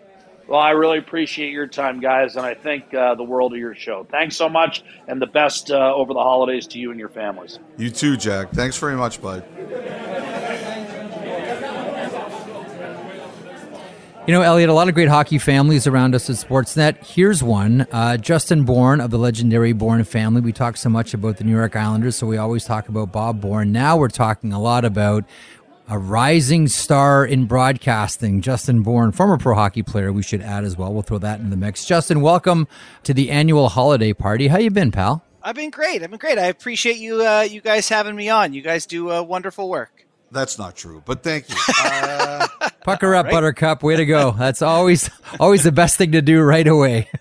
Well, 0.52 0.60
I 0.60 0.72
really 0.72 0.98
appreciate 0.98 1.54
your 1.54 1.68
time, 1.68 2.02
guys, 2.02 2.36
and 2.36 2.46
I 2.46 2.54
think 2.54 2.94
uh, 2.94 3.16
the 3.16 3.24
world 3.24 3.54
of 3.54 3.60
your 3.60 3.74
show. 3.74 4.06
Thanks 4.12 4.36
so 4.36 4.50
much, 4.50 4.84
and 5.08 5.22
the 5.22 5.28
best 5.28 5.72
uh, 5.72 5.96
over 5.96 6.14
the 6.14 6.20
holidays 6.20 6.68
to 6.68 6.80
you 6.80 6.92
and 6.92 7.00
your 7.00 7.08
families. 7.08 7.58
You 7.78 7.90
too, 7.90 8.18
Jack. 8.18 8.52
Thanks 8.52 8.78
very 8.78 8.98
much, 8.98 9.22
bud. 9.22 9.46
You 14.28 14.36
know, 14.36 14.44
Elliotte, 14.44 14.70
a 14.70 14.74
lot 14.74 14.88
of 14.88 14.94
great 14.94 15.08
hockey 15.10 15.40
families 15.40 15.88
around 15.88 16.14
us 16.14 16.30
at 16.30 16.36
Sportsnet. 16.36 17.04
Here's 17.04 17.42
one 17.42 17.88
uh, 17.92 18.18
Justin 18.18 18.66
Bourne 18.66 19.02
of 19.02 19.10
the 19.10 19.18
legendary 19.18 19.74
Bourne 19.74 20.04
family. 20.04 20.42
We 20.42 20.54
talk 20.54 20.78
so 20.78 20.90
much 20.90 21.16
about 21.16 21.38
the 21.38 21.44
New 21.44 21.56
York 21.56 21.76
Islanders, 21.76 22.18
so 22.18 22.28
we 22.28 22.38
always 22.38 22.64
talk 22.64 22.88
about 22.88 23.12
Bob 23.12 23.42
Bourne. 23.42 23.72
Now 23.72 23.98
we're 23.98 24.10
talking 24.10 24.54
a 24.54 24.62
lot 24.62 24.86
about 24.86 25.26
a 25.90 25.98
rising 25.98 26.68
star 26.68 27.26
in 27.26 27.46
broadcasting, 27.46 28.42
Justin 28.42 28.84
Bourne, 28.84 29.12
former 29.12 29.38
pro 29.38 29.56
hockey 29.56 29.82
player, 29.82 30.14
we 30.14 30.22
should 30.22 30.42
add 30.42 30.64
as 30.64 30.78
well. 30.78 30.94
We'll 30.94 31.02
throw 31.02 31.18
that 31.18 31.40
in 31.40 31.50
the 31.50 31.58
mix. 31.58 31.84
Justin, 31.84 32.22
welcome 32.22 32.68
to 33.04 33.16
the 33.16 33.32
annual 33.32 33.70
holiday 33.70 34.14
party. 34.14 34.50
How 34.50 34.60
you 34.60 34.70
been, 34.70 34.92
pal? 34.92 35.26
I've 35.42 35.56
been 35.56 35.72
great. 35.72 36.04
I've 36.04 36.12
been 36.12 36.20
great. 36.20 36.38
I 36.38 36.46
appreciate 36.46 36.98
you 36.98 37.26
uh, 37.26 37.42
you 37.42 37.60
guys 37.60 37.90
having 37.90 38.16
me 38.16 38.30
on. 38.30 38.54
You 38.54 38.62
guys 38.62 38.86
do 38.86 39.12
uh, 39.12 39.24
wonderful 39.24 39.68
work. 39.68 40.06
That's 40.32 40.58
not 40.58 40.76
true, 40.76 41.04
but 41.06 41.24
thank 41.24 41.50
you. 41.50 41.56
Uh, 41.84 42.48
Pucker 42.84 43.14
up, 43.14 43.26
right. 43.26 43.32
Buttercup. 43.32 43.84
Way 43.84 43.98
to 43.98 44.06
go. 44.06 44.32
That's 44.32 44.62
always 44.62 45.10
always 45.40 45.64
the 45.64 45.72
best 45.72 45.98
thing 45.98 46.14
to 46.14 46.22
do 46.22 46.42
right 46.42 46.68
away. 46.68 47.10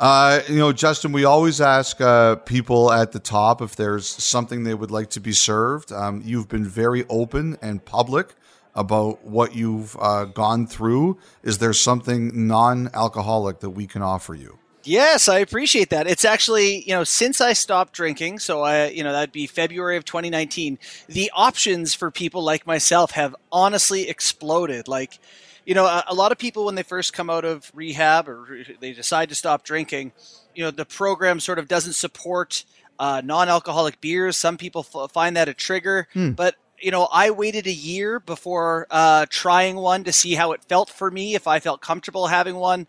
Uh, 0.00 0.40
you 0.48 0.56
know, 0.56 0.72
Justin, 0.72 1.12
we 1.12 1.26
always 1.26 1.60
ask 1.60 2.00
uh, 2.00 2.34
people 2.36 2.90
at 2.90 3.12
the 3.12 3.18
top 3.18 3.60
if 3.60 3.76
there's 3.76 4.06
something 4.06 4.64
they 4.64 4.72
would 4.72 4.90
like 4.90 5.10
to 5.10 5.20
be 5.20 5.32
served. 5.32 5.92
Um, 5.92 6.22
you've 6.24 6.48
been 6.48 6.64
very 6.64 7.04
open 7.10 7.58
and 7.60 7.84
public 7.84 8.34
about 8.74 9.22
what 9.26 9.54
you've 9.54 9.98
uh, 10.00 10.24
gone 10.24 10.66
through. 10.66 11.18
Is 11.42 11.58
there 11.58 11.74
something 11.74 12.46
non 12.46 12.88
alcoholic 12.94 13.60
that 13.60 13.70
we 13.70 13.86
can 13.86 14.00
offer 14.00 14.34
you? 14.34 14.59
Yes, 14.84 15.28
I 15.28 15.38
appreciate 15.38 15.90
that. 15.90 16.06
It's 16.06 16.24
actually, 16.24 16.82
you 16.82 16.94
know, 16.94 17.04
since 17.04 17.40
I 17.40 17.52
stopped 17.52 17.92
drinking, 17.92 18.38
so 18.38 18.62
I, 18.62 18.88
you 18.88 19.04
know, 19.04 19.12
that'd 19.12 19.32
be 19.32 19.46
February 19.46 19.96
of 19.96 20.04
2019, 20.04 20.78
the 21.06 21.30
options 21.34 21.94
for 21.94 22.10
people 22.10 22.42
like 22.42 22.66
myself 22.66 23.12
have 23.12 23.36
honestly 23.52 24.08
exploded. 24.08 24.88
Like, 24.88 25.18
you 25.66 25.74
know, 25.74 25.84
a, 25.84 26.04
a 26.08 26.14
lot 26.14 26.32
of 26.32 26.38
people 26.38 26.64
when 26.64 26.74
they 26.74 26.82
first 26.82 27.12
come 27.12 27.28
out 27.28 27.44
of 27.44 27.70
rehab 27.74 28.28
or 28.28 28.64
they 28.80 28.92
decide 28.92 29.28
to 29.28 29.34
stop 29.34 29.64
drinking, 29.64 30.12
you 30.54 30.64
know, 30.64 30.70
the 30.70 30.86
program 30.86 31.40
sort 31.40 31.58
of 31.58 31.68
doesn't 31.68 31.94
support 31.94 32.64
uh, 32.98 33.20
non-alcoholic 33.24 34.00
beers. 34.00 34.36
Some 34.36 34.56
people 34.56 34.86
f- 34.94 35.10
find 35.12 35.36
that 35.36 35.48
a 35.48 35.54
trigger, 35.54 36.08
hmm. 36.12 36.30
but 36.30 36.56
you 36.80 36.90
know, 36.90 37.08
I 37.12 37.30
waited 37.30 37.66
a 37.66 37.72
year 37.72 38.20
before 38.20 38.86
uh, 38.90 39.26
trying 39.28 39.76
one 39.76 40.04
to 40.04 40.12
see 40.12 40.34
how 40.34 40.52
it 40.52 40.64
felt 40.64 40.88
for 40.88 41.10
me, 41.10 41.34
if 41.34 41.46
I 41.46 41.60
felt 41.60 41.82
comfortable 41.82 42.28
having 42.28 42.56
one. 42.56 42.86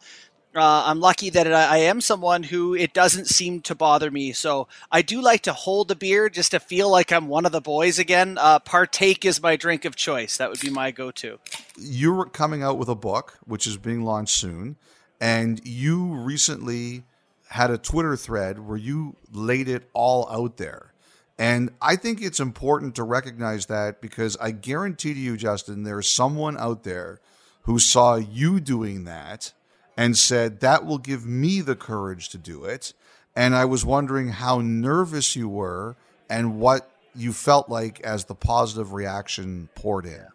Uh, 0.53 0.83
I'm 0.85 0.99
lucky 0.99 1.29
that 1.29 1.47
it, 1.47 1.53
I 1.53 1.77
am 1.77 2.01
someone 2.01 2.43
who 2.43 2.73
it 2.73 2.93
doesn't 2.93 3.27
seem 3.27 3.61
to 3.61 3.75
bother 3.75 4.11
me. 4.11 4.33
So 4.33 4.67
I 4.91 5.01
do 5.01 5.21
like 5.21 5.43
to 5.43 5.53
hold 5.53 5.89
a 5.91 5.95
beer 5.95 6.29
just 6.29 6.51
to 6.51 6.59
feel 6.59 6.89
like 6.89 7.11
I'm 7.11 7.27
one 7.27 7.45
of 7.45 7.53
the 7.53 7.61
boys 7.61 7.99
again. 7.99 8.37
Uh, 8.37 8.59
partake 8.59 9.23
is 9.23 9.41
my 9.41 9.55
drink 9.55 9.85
of 9.85 9.95
choice. 9.95 10.37
That 10.37 10.49
would 10.49 10.59
be 10.59 10.69
my 10.69 10.91
go 10.91 11.11
to. 11.11 11.39
You're 11.77 12.25
coming 12.25 12.63
out 12.63 12.77
with 12.77 12.89
a 12.89 12.95
book, 12.95 13.37
which 13.45 13.65
is 13.65 13.77
being 13.77 14.03
launched 14.03 14.35
soon. 14.35 14.75
And 15.21 15.61
you 15.65 16.15
recently 16.15 17.03
had 17.49 17.71
a 17.71 17.77
Twitter 17.77 18.17
thread 18.17 18.59
where 18.59 18.77
you 18.77 19.15
laid 19.31 19.69
it 19.69 19.89
all 19.93 20.27
out 20.29 20.57
there. 20.57 20.93
And 21.37 21.71
I 21.81 21.95
think 21.95 22.21
it's 22.21 22.39
important 22.39 22.95
to 22.95 23.03
recognize 23.03 23.67
that 23.67 24.01
because 24.01 24.37
I 24.37 24.51
guarantee 24.51 25.13
to 25.13 25.19
you, 25.19 25.37
Justin, 25.37 25.83
there's 25.83 26.09
someone 26.09 26.57
out 26.57 26.83
there 26.83 27.19
who 27.63 27.79
saw 27.79 28.15
you 28.15 28.59
doing 28.59 29.05
that 29.05 29.53
and 29.97 30.18
said, 30.18 30.59
That 30.59 30.85
will 30.85 30.97
give 30.97 31.26
me 31.26 31.61
the 31.61 31.76
courage 31.76 32.30
to 32.30 32.38
do 32.38 32.63
it. 32.63 32.93
And 33.35 33.55
I 33.55 33.65
was 33.65 33.85
wondering 33.85 34.30
how 34.30 34.59
nervous 34.59 35.35
you 35.35 35.47
were 35.47 35.95
and 36.30 36.59
what 36.59 36.89
you 37.15 37.34
felt 37.34 37.69
like 37.69 38.01
as 38.01 38.26
the 38.26 38.35
positive 38.35 38.93
reaction 38.93 39.69
poured 39.76 40.05
in. 40.05 40.27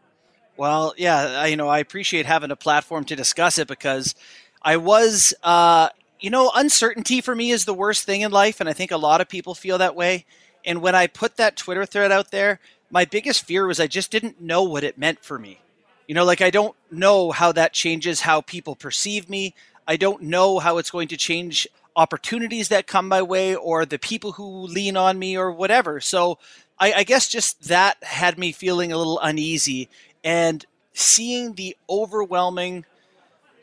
Well, 0.57 0.95
yeah, 0.97 1.41
I, 1.41 1.47
you 1.49 1.57
know, 1.57 1.69
I 1.69 1.79
appreciate 1.79 2.27
having 2.27 2.51
a 2.51 2.57
platform 2.57 3.05
to 3.05 3.17
discuss 3.17 3.59
it 3.59 3.69
because 3.69 4.15
I 4.63 4.79
was, 4.79 5.35
uh, 5.43 5.91
you 6.19 6.31
know, 6.31 6.51
uncertainty 6.55 7.21
for 7.21 7.35
me 7.35 7.51
is 7.51 7.67
the 7.67 7.75
worst 7.75 8.05
thing 8.05 8.23
in 8.23 8.33
life. 8.33 8.61
And 8.61 8.69
I 8.69 8.73
think 8.73 8.91
a 8.91 8.97
lot 8.97 9.21
of 9.21 9.29
people 9.29 9.55
feel 9.55 9.79
that 9.79 9.95
way. 9.95 10.25
And 10.65 10.81
when 10.81 10.95
I 10.95 11.07
put 11.07 11.37
that 11.37 11.57
Twitter 11.57 11.85
thread 11.85 12.11
out 12.11 12.31
there, 12.31 12.59
my 12.91 13.05
biggest 13.05 13.45
fear 13.45 13.67
was 13.67 13.79
I 13.79 13.87
just 13.87 14.11
didn't 14.11 14.41
know 14.41 14.63
what 14.63 14.85
it 14.85 14.97
meant 14.97 15.23
for 15.23 15.39
me. 15.39 15.61
You 16.07 16.15
know, 16.15 16.25
like 16.25 16.41
I 16.41 16.51
don't 16.51 16.77
know 16.91 17.31
how 17.33 17.53
that 17.53 17.73
changes 17.73 18.21
how 18.21 18.41
people 18.41 18.77
perceive 18.77 19.29
me. 19.29 19.55
I 19.89 19.97
don't 19.97 20.23
know 20.23 20.59
how 20.59 20.79
it's 20.79 20.91
going 20.91 21.09
to 21.09 21.17
change 21.17 21.67
opportunities 21.95 22.69
that 22.69 22.87
come 22.87 23.09
my 23.09 23.23
way 23.23 23.55
or 23.55 23.87
the 23.87 23.99
people 23.99 24.33
who 24.33 24.67
lean 24.67 24.97
on 24.97 25.19
me 25.19 25.37
or 25.37 25.51
whatever. 25.51 26.01
So 26.01 26.39
I, 26.79 26.93
I 26.93 27.05
guess 27.05 27.29
just 27.29 27.69
that 27.69 28.03
had 28.03 28.39
me 28.39 28.53
feeling 28.53 28.93
a 28.93 28.99
little 28.99 29.19
uneasy 29.21 29.89
and 30.23 30.65
seeing 30.93 31.55
the 31.55 31.77
overwhelming 31.89 32.85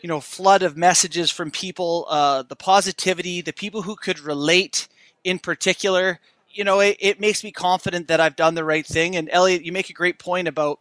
you 0.01 0.09
know 0.09 0.19
flood 0.19 0.61
of 0.63 0.77
messages 0.77 1.31
from 1.31 1.49
people 1.49 2.05
uh, 2.09 2.43
the 2.43 2.55
positivity 2.55 3.41
the 3.41 3.53
people 3.53 3.81
who 3.81 3.95
could 3.95 4.19
relate 4.19 4.87
in 5.23 5.39
particular 5.39 6.19
you 6.51 6.63
know 6.63 6.79
it, 6.79 6.97
it 6.99 7.19
makes 7.19 7.43
me 7.43 7.51
confident 7.51 8.07
that 8.07 8.19
i've 8.19 8.35
done 8.35 8.53
the 8.53 8.63
right 8.63 8.85
thing 8.85 9.15
and 9.15 9.29
elliotte 9.29 9.65
you 9.65 9.71
make 9.71 9.89
a 9.89 9.93
great 9.93 10.19
point 10.19 10.47
about 10.47 10.79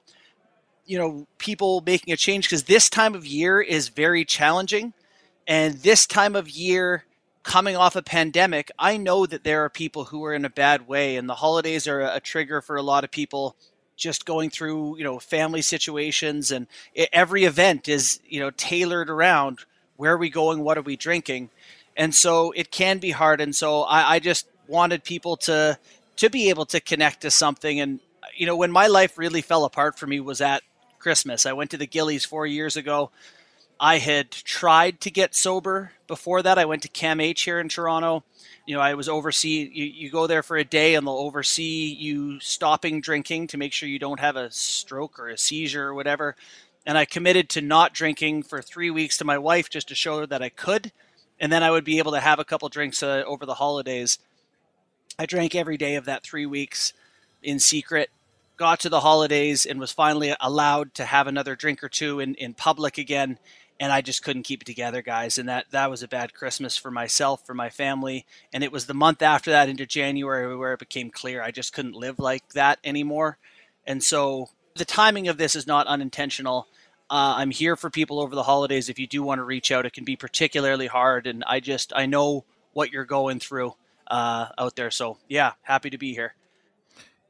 you 0.92 0.98
know 0.98 1.26
people 1.38 1.82
making 1.84 2.12
a 2.12 2.16
change 2.16 2.44
because 2.46 2.64
this 2.64 2.88
time 2.88 3.14
of 3.14 3.24
year 3.26 3.60
is 3.60 3.88
very 3.88 4.24
challenging. 4.24 4.92
And 5.46 5.74
this 5.74 6.06
time 6.06 6.36
of 6.36 6.48
year 6.48 7.04
coming 7.42 7.74
off 7.74 7.96
a 7.96 8.02
pandemic 8.02 8.70
i 8.78 8.96
know 8.96 9.26
that 9.26 9.42
there 9.42 9.64
are 9.64 9.68
people 9.68 10.04
who 10.04 10.24
are 10.24 10.32
in 10.32 10.44
a 10.44 10.48
bad 10.50 10.86
way 10.86 11.16
and 11.16 11.28
the 11.28 11.34
holidays 11.34 11.88
are 11.88 12.00
a 12.00 12.20
trigger 12.20 12.60
for 12.60 12.76
a 12.76 12.82
lot 12.82 13.02
of 13.02 13.10
people 13.10 13.56
just 13.96 14.24
going 14.24 14.50
through 14.50 14.96
you 14.98 15.04
know 15.04 15.18
family 15.18 15.62
situations 15.62 16.50
and 16.50 16.66
every 17.12 17.44
event 17.44 17.88
is 17.88 18.20
you 18.28 18.40
know 18.40 18.50
tailored 18.50 19.10
around 19.10 19.60
where 19.96 20.12
are 20.12 20.18
we 20.18 20.30
going 20.30 20.64
what 20.64 20.78
are 20.78 20.82
we 20.82 20.96
drinking. 20.96 21.50
And 21.96 22.14
so 22.14 22.52
it 22.52 22.70
can 22.70 22.98
be 22.98 23.10
hard 23.10 23.40
and 23.40 23.54
so 23.54 23.82
I, 23.82 24.14
I 24.14 24.18
just 24.18 24.46
wanted 24.66 25.04
people 25.04 25.36
to 25.48 25.78
to 26.16 26.30
be 26.30 26.48
able 26.48 26.66
to 26.66 26.80
connect 26.80 27.22
to 27.22 27.30
something. 27.30 27.80
And 27.80 28.00
you 28.34 28.46
know 28.46 28.56
when 28.56 28.72
my 28.72 28.86
life 28.86 29.18
really 29.18 29.42
fell 29.42 29.64
apart 29.64 29.98
for 29.98 30.06
me 30.06 30.20
was 30.20 30.40
at 30.40 30.62
Christmas. 31.02 31.46
I 31.46 31.52
went 31.52 31.72
to 31.72 31.76
the 31.76 31.86
Gillies 31.86 32.24
four 32.24 32.46
years 32.46 32.76
ago. 32.76 33.10
I 33.80 33.98
had 33.98 34.30
tried 34.30 35.00
to 35.00 35.10
get 35.10 35.34
sober 35.34 35.90
before 36.06 36.40
that. 36.42 36.58
I 36.58 36.64
went 36.64 36.82
to 36.82 36.88
CAMH 36.88 37.44
here 37.44 37.58
in 37.58 37.68
Toronto. 37.68 38.22
You 38.66 38.76
know, 38.76 38.80
I 38.80 38.94
was 38.94 39.08
oversee. 39.08 39.68
You, 39.72 39.84
you 39.84 40.10
go 40.10 40.28
there 40.28 40.44
for 40.44 40.56
a 40.56 40.64
day, 40.64 40.94
and 40.94 41.04
they'll 41.04 41.14
oversee 41.14 41.92
you 41.98 42.38
stopping 42.38 43.00
drinking 43.00 43.48
to 43.48 43.58
make 43.58 43.72
sure 43.72 43.88
you 43.88 43.98
don't 43.98 44.20
have 44.20 44.36
a 44.36 44.52
stroke 44.52 45.18
or 45.18 45.28
a 45.28 45.36
seizure 45.36 45.88
or 45.88 45.94
whatever. 45.94 46.36
And 46.86 46.96
I 46.96 47.04
committed 47.04 47.48
to 47.50 47.60
not 47.60 47.92
drinking 47.92 48.44
for 48.44 48.62
three 48.62 48.90
weeks 48.90 49.16
to 49.18 49.24
my 49.24 49.38
wife 49.38 49.68
just 49.68 49.88
to 49.88 49.96
show 49.96 50.20
her 50.20 50.26
that 50.26 50.42
I 50.42 50.50
could, 50.50 50.92
and 51.40 51.50
then 51.50 51.64
I 51.64 51.72
would 51.72 51.84
be 51.84 51.98
able 51.98 52.12
to 52.12 52.20
have 52.20 52.38
a 52.38 52.44
couple 52.44 52.68
drinks 52.68 53.02
uh, 53.02 53.24
over 53.26 53.44
the 53.44 53.54
holidays. 53.54 54.20
I 55.18 55.26
drank 55.26 55.56
every 55.56 55.76
day 55.76 55.96
of 55.96 56.04
that 56.04 56.22
three 56.22 56.46
weeks 56.46 56.92
in 57.42 57.58
secret 57.58 58.10
got 58.56 58.80
to 58.80 58.88
the 58.88 59.00
holidays 59.00 59.66
and 59.66 59.80
was 59.80 59.92
finally 59.92 60.34
allowed 60.40 60.94
to 60.94 61.04
have 61.04 61.26
another 61.26 61.56
drink 61.56 61.82
or 61.82 61.88
two 61.88 62.20
in, 62.20 62.34
in 62.36 62.54
public 62.54 62.98
again 62.98 63.38
and 63.82 63.92
I 63.92 64.00
just 64.00 64.22
couldn't 64.22 64.44
keep 64.44 64.62
it 64.62 64.66
together, 64.66 65.02
guys. 65.02 65.38
And 65.38 65.48
that 65.48 65.66
that 65.72 65.90
was 65.90 66.04
a 66.04 66.08
bad 66.08 66.34
Christmas 66.34 66.76
for 66.76 66.92
myself, 66.92 67.44
for 67.44 67.52
my 67.52 67.68
family. 67.68 68.26
And 68.52 68.62
it 68.62 68.70
was 68.70 68.86
the 68.86 68.94
month 68.94 69.22
after 69.22 69.50
that 69.50 69.68
into 69.68 69.86
January 69.86 70.56
where 70.56 70.74
it 70.74 70.78
became 70.78 71.10
clear 71.10 71.42
I 71.42 71.50
just 71.50 71.72
couldn't 71.72 71.96
live 71.96 72.20
like 72.20 72.50
that 72.50 72.78
anymore. 72.84 73.38
And 73.84 74.00
so 74.00 74.50
the 74.76 74.84
timing 74.84 75.26
of 75.26 75.36
this 75.36 75.56
is 75.56 75.66
not 75.66 75.88
unintentional. 75.88 76.68
Uh, 77.10 77.34
I'm 77.38 77.50
here 77.50 77.74
for 77.74 77.90
people 77.90 78.20
over 78.20 78.36
the 78.36 78.44
holidays. 78.44 78.88
If 78.88 79.00
you 79.00 79.08
do 79.08 79.20
want 79.20 79.40
to 79.40 79.44
reach 79.44 79.72
out, 79.72 79.84
it 79.84 79.92
can 79.92 80.04
be 80.04 80.14
particularly 80.14 80.86
hard. 80.86 81.26
And 81.26 81.42
I 81.44 81.58
just 81.58 81.92
I 81.96 82.06
know 82.06 82.44
what 82.74 82.92
you're 82.92 83.04
going 83.04 83.40
through 83.40 83.74
uh, 84.06 84.46
out 84.58 84.76
there. 84.76 84.92
So 84.92 85.18
yeah, 85.28 85.54
happy 85.62 85.90
to 85.90 85.98
be 85.98 86.14
here. 86.14 86.34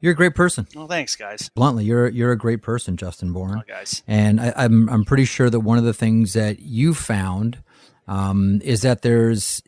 You're 0.03 0.11
a 0.11 0.15
great 0.15 0.35
person. 0.35 0.67
Well, 0.75 0.89
thanks, 0.89 1.15
guys. 1.15 1.49
Bluntly, 1.55 1.85
you're 1.85 2.09
you're 2.09 2.33
a 2.33 2.37
great 2.37 2.61
person, 2.61 2.97
Justin 2.97 3.31
Bourne. 3.31 3.59
Oh, 3.59 3.63
guys. 3.65 4.03
And 4.05 4.41
I, 4.41 4.47
am 4.47 4.53
I'm, 4.57 4.89
I'm 4.89 5.05
pretty 5.05 5.23
sure 5.23 5.49
that 5.49 5.61
one 5.61 5.77
of 5.77 5.85
the 5.85 5.93
things 5.93 6.33
that 6.33 6.59
you 6.59 6.93
found 6.93 7.59
um, 8.05 8.59
is 8.65 8.81
that 8.81 9.01
there's 9.01 9.63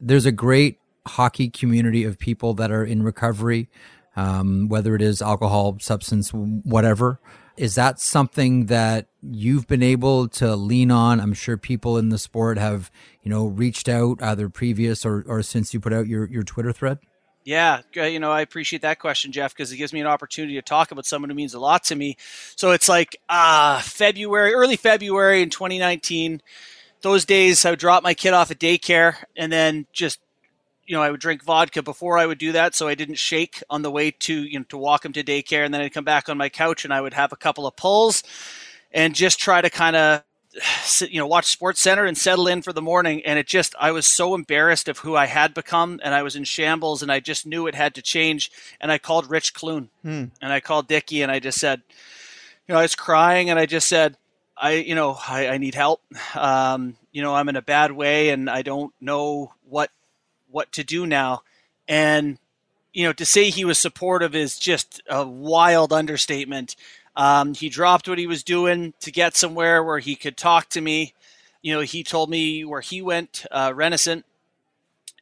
there's 0.00 0.26
a 0.26 0.32
great 0.32 0.80
hockey 1.06 1.48
community 1.48 2.02
of 2.02 2.18
people 2.18 2.52
that 2.54 2.72
are 2.72 2.84
in 2.84 3.04
recovery, 3.04 3.68
um, 4.16 4.66
whether 4.66 4.96
it 4.96 5.02
is 5.02 5.22
alcohol, 5.22 5.76
substance, 5.78 6.30
whatever. 6.30 7.20
Is 7.56 7.76
that 7.76 8.00
something 8.00 8.66
that 8.66 9.06
you've 9.22 9.68
been 9.68 9.84
able 9.84 10.26
to 10.30 10.56
lean 10.56 10.90
on? 10.90 11.20
I'm 11.20 11.32
sure 11.32 11.56
people 11.56 11.96
in 11.96 12.08
the 12.08 12.18
sport 12.18 12.58
have, 12.58 12.90
you 13.22 13.30
know, 13.30 13.46
reached 13.46 13.88
out 13.88 14.20
either 14.20 14.48
previous 14.48 15.06
or, 15.06 15.24
or 15.28 15.42
since 15.44 15.72
you 15.72 15.78
put 15.78 15.92
out 15.92 16.08
your, 16.08 16.28
your 16.28 16.42
Twitter 16.42 16.72
thread. 16.72 16.98
Yeah, 17.46 17.82
you 17.94 18.18
know, 18.18 18.32
I 18.32 18.40
appreciate 18.40 18.82
that 18.82 18.98
question, 18.98 19.30
Jeff, 19.30 19.54
because 19.54 19.70
it 19.70 19.76
gives 19.76 19.92
me 19.92 20.00
an 20.00 20.08
opportunity 20.08 20.54
to 20.54 20.62
talk 20.62 20.90
about 20.90 21.06
someone 21.06 21.30
who 21.30 21.36
means 21.36 21.54
a 21.54 21.60
lot 21.60 21.84
to 21.84 21.94
me. 21.94 22.16
So 22.56 22.72
it's 22.72 22.88
like 22.88 23.16
uh, 23.28 23.80
February, 23.82 24.52
early 24.52 24.74
February 24.74 25.42
in 25.42 25.50
2019. 25.50 26.42
Those 27.02 27.24
days, 27.24 27.64
I 27.64 27.70
would 27.70 27.78
drop 27.78 28.02
my 28.02 28.14
kid 28.14 28.32
off 28.34 28.50
at 28.50 28.58
daycare 28.58 29.14
and 29.36 29.52
then 29.52 29.86
just, 29.92 30.18
you 30.86 30.96
know, 30.96 31.02
I 31.02 31.10
would 31.12 31.20
drink 31.20 31.44
vodka 31.44 31.82
before 31.82 32.18
I 32.18 32.26
would 32.26 32.38
do 32.38 32.52
that, 32.52 32.74
so 32.74 32.88
I 32.88 32.96
didn't 32.96 33.16
shake 33.16 33.62
on 33.70 33.82
the 33.82 33.92
way 33.92 34.10
to, 34.10 34.34
you 34.44 34.58
know, 34.60 34.66
to 34.70 34.78
walk 34.78 35.04
him 35.04 35.12
to 35.14 35.24
daycare. 35.24 35.64
And 35.64 35.74
then 35.74 35.82
I'd 35.82 35.94
come 35.94 36.04
back 36.04 36.28
on 36.28 36.38
my 36.38 36.48
couch 36.48 36.84
and 36.84 36.94
I 36.94 37.00
would 37.00 37.14
have 37.14 37.32
a 37.32 37.36
couple 37.36 37.66
of 37.66 37.76
pulls 37.76 38.24
and 38.92 39.14
just 39.14 39.40
try 39.40 39.62
to 39.62 39.70
kind 39.70 39.96
of 39.96 40.22
you 41.00 41.18
know 41.18 41.26
watch 41.26 41.46
sports 41.46 41.80
center 41.80 42.04
and 42.04 42.16
settle 42.16 42.46
in 42.48 42.62
for 42.62 42.72
the 42.72 42.82
morning 42.82 43.24
and 43.24 43.38
it 43.38 43.46
just 43.46 43.74
i 43.80 43.90
was 43.90 44.06
so 44.06 44.34
embarrassed 44.34 44.88
of 44.88 44.98
who 44.98 45.16
i 45.16 45.26
had 45.26 45.54
become 45.54 46.00
and 46.02 46.14
i 46.14 46.22
was 46.22 46.36
in 46.36 46.44
shambles 46.44 47.02
and 47.02 47.10
i 47.10 47.20
just 47.20 47.46
knew 47.46 47.66
it 47.66 47.74
had 47.74 47.94
to 47.94 48.02
change 48.02 48.50
and 48.80 48.90
i 48.90 48.98
called 48.98 49.30
rich 49.30 49.54
clune 49.54 49.88
hmm. 50.02 50.24
and 50.40 50.52
i 50.52 50.60
called 50.60 50.88
dickie 50.88 51.22
and 51.22 51.30
i 51.30 51.38
just 51.38 51.58
said 51.58 51.82
you 52.66 52.72
know 52.72 52.78
i 52.78 52.82
was 52.82 52.94
crying 52.94 53.50
and 53.50 53.58
i 53.58 53.66
just 53.66 53.88
said 53.88 54.16
i 54.56 54.72
you 54.72 54.94
know 54.94 55.18
i, 55.28 55.48
I 55.48 55.58
need 55.58 55.74
help 55.74 56.02
um, 56.34 56.96
you 57.12 57.22
know 57.22 57.34
i'm 57.34 57.48
in 57.48 57.56
a 57.56 57.62
bad 57.62 57.92
way 57.92 58.30
and 58.30 58.48
i 58.48 58.62
don't 58.62 58.92
know 59.00 59.52
what 59.68 59.90
what 60.50 60.72
to 60.72 60.84
do 60.84 61.06
now 61.06 61.42
And 61.88 62.38
you 62.96 63.04
know, 63.04 63.12
to 63.12 63.26
say 63.26 63.50
he 63.50 63.66
was 63.66 63.78
supportive 63.78 64.34
is 64.34 64.58
just 64.58 65.02
a 65.08 65.26
wild 65.26 65.92
understatement. 65.92 66.76
Um, 67.16 67.54
he 67.54 67.68
dropped 67.68 68.08
what 68.08 68.18
he 68.18 68.26
was 68.26 68.42
doing 68.42 68.94
to 69.00 69.10
get 69.10 69.36
somewhere 69.36 69.82
where 69.82 69.98
he 69.98 70.14
could 70.14 70.36
talk 70.36 70.68
to 70.70 70.80
me. 70.80 71.14
You 71.62 71.74
know, 71.74 71.80
he 71.80 72.04
told 72.04 72.30
me 72.30 72.64
where 72.64 72.80
he 72.80 73.02
went, 73.02 73.46
uh, 73.50 73.70
Renascent. 73.70 74.24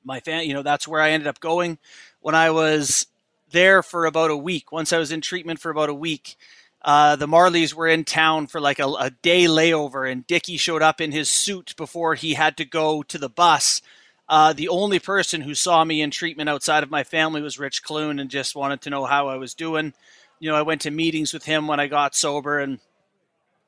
My 0.05 0.21
fan, 0.21 0.47
you 0.47 0.53
know, 0.53 0.63
that's 0.63 0.87
where 0.87 1.01
I 1.01 1.11
ended 1.11 1.29
up 1.29 1.41
going 1.41 1.79
when 2.21 2.35
I 2.35 2.51
was 2.51 3.07
there 3.51 3.83
for 3.83 4.05
about 4.05 4.31
a 4.31 4.37
week. 4.37 4.73
Once 4.73 4.93
I 4.93 4.99
was 4.99 5.13
in 5.13 5.23
treatment 5.23 5.61
for 5.61 5.71
about 5.71 5.89
a 5.89 5.95
week, 5.95 6.37
uh, 6.83 7.17
the 7.17 7.29
Marlies 7.29 7.73
were 7.73 7.89
in 7.89 8.05
town 8.05 8.47
for 8.47 8.61
like 8.61 8.79
a, 8.79 8.87
a 8.87 9.11
day 9.11 9.45
layover, 9.45 10.11
and 10.11 10.27
Dickie 10.27 10.59
showed 10.59 10.83
up 10.83 11.01
in 11.01 11.13
his 11.13 11.31
suit 11.31 11.75
before 11.79 12.17
he 12.17 12.35
had 12.35 12.59
to 12.59 12.67
go 12.67 13.03
to 13.05 13.17
the 13.17 13.31
bus 13.31 13.81
uh, 14.29 14.53
the 14.53 14.69
only 14.69 14.99
person 14.99 15.43
who 15.43 15.55
saw 15.55 15.85
me 15.85 16.01
in 16.01 16.11
treatment 16.11 16.49
outside 16.49 16.83
of 16.83 16.91
my 16.91 17.05
family 17.05 17.43
was 17.43 17.59
Rich 17.59 17.83
Clune 17.83 18.19
and 18.19 18.31
just 18.31 18.57
wanted 18.57 18.81
to 18.83 18.91
know 18.91 19.05
how 19.05 19.29
I 19.29 19.37
was 19.37 19.55
doing. 19.55 19.93
You 20.41 20.51
know, 20.51 20.57
I 20.57 20.63
went 20.63 20.83
to 20.83 20.91
meetings 20.91 21.33
with 21.33 21.45
him 21.45 21.67
when 21.67 21.81
I 21.81 21.87
got 21.87 22.15
sober, 22.15 22.59
and 22.59 22.79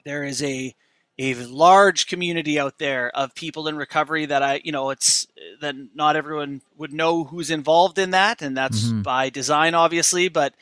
there 0.04 0.24
is 0.24 0.42
a 0.42 0.74
a 1.18 1.34
large 1.34 2.06
community 2.08 2.58
out 2.60 2.78
there 2.78 3.08
of 3.16 3.34
people 3.34 3.68
in 3.68 3.76
recovery 3.76 4.26
that 4.26 4.42
I, 4.42 4.60
you 4.64 4.72
know, 4.72 4.90
it's 4.90 5.26
that 5.60 5.74
not 5.94 6.14
everyone 6.14 6.60
would 6.76 6.92
know 6.92 7.24
who's 7.24 7.50
involved 7.50 7.98
in 7.98 8.10
that, 8.10 8.42
and 8.42 8.56
that's 8.56 8.84
mm-hmm. 8.84 9.02
by 9.02 9.30
design, 9.30 9.74
obviously. 9.74 10.28
But 10.28 10.54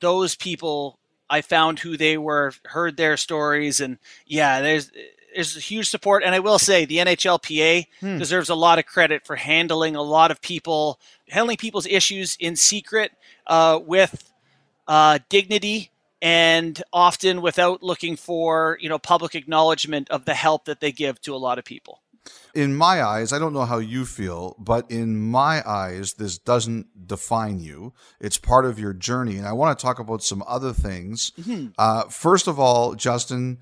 those 0.00 0.34
people, 0.34 0.98
I 1.28 1.42
found 1.42 1.78
who 1.78 1.96
they 1.96 2.18
were, 2.18 2.52
heard 2.64 2.96
their 2.96 3.16
stories, 3.16 3.80
and 3.80 3.98
yeah, 4.26 4.60
there's 4.60 4.90
is 5.34 5.54
huge 5.54 5.88
support. 5.88 6.22
And 6.24 6.34
I 6.34 6.40
will 6.40 6.58
say 6.58 6.84
the 6.84 6.98
NHLPA 6.98 7.86
hmm. 8.00 8.18
deserves 8.18 8.48
a 8.48 8.54
lot 8.54 8.78
of 8.78 8.86
credit 8.86 9.24
for 9.24 9.36
handling 9.36 9.96
a 9.96 10.02
lot 10.02 10.30
of 10.30 10.42
people, 10.42 10.98
handling 11.28 11.56
people's 11.56 11.86
issues 11.86 12.36
in 12.40 12.56
secret 12.56 13.12
uh, 13.46 13.78
with 13.82 14.29
uh, 14.90 15.20
dignity 15.28 15.90
and 16.20 16.82
often 16.92 17.40
without 17.40 17.82
looking 17.82 18.16
for 18.16 18.76
you 18.80 18.88
know 18.88 18.98
public 18.98 19.34
acknowledgement 19.34 20.10
of 20.10 20.24
the 20.26 20.34
help 20.34 20.66
that 20.66 20.80
they 20.80 20.92
give 20.92 21.20
to 21.22 21.34
a 21.34 21.38
lot 21.38 21.58
of 21.58 21.64
people. 21.64 22.00
In 22.54 22.74
my 22.74 23.02
eyes, 23.02 23.32
I 23.32 23.38
don't 23.38 23.54
know 23.54 23.64
how 23.64 23.78
you 23.78 24.04
feel, 24.04 24.56
but 24.58 24.90
in 24.90 25.18
my 25.18 25.66
eyes, 25.66 26.14
this 26.14 26.36
doesn't 26.36 27.06
define 27.06 27.60
you. 27.60 27.94
It's 28.20 28.36
part 28.36 28.66
of 28.66 28.78
your 28.78 28.92
journey. 28.92 29.36
And 29.36 29.46
I 29.46 29.52
want 29.52 29.78
to 29.78 29.82
talk 29.82 29.98
about 29.98 30.22
some 30.22 30.44
other 30.46 30.72
things. 30.72 31.32
Mm-hmm. 31.40 31.68
Uh, 31.78 32.04
first 32.04 32.46
of 32.46 32.60
all, 32.60 32.94
Justin, 32.94 33.58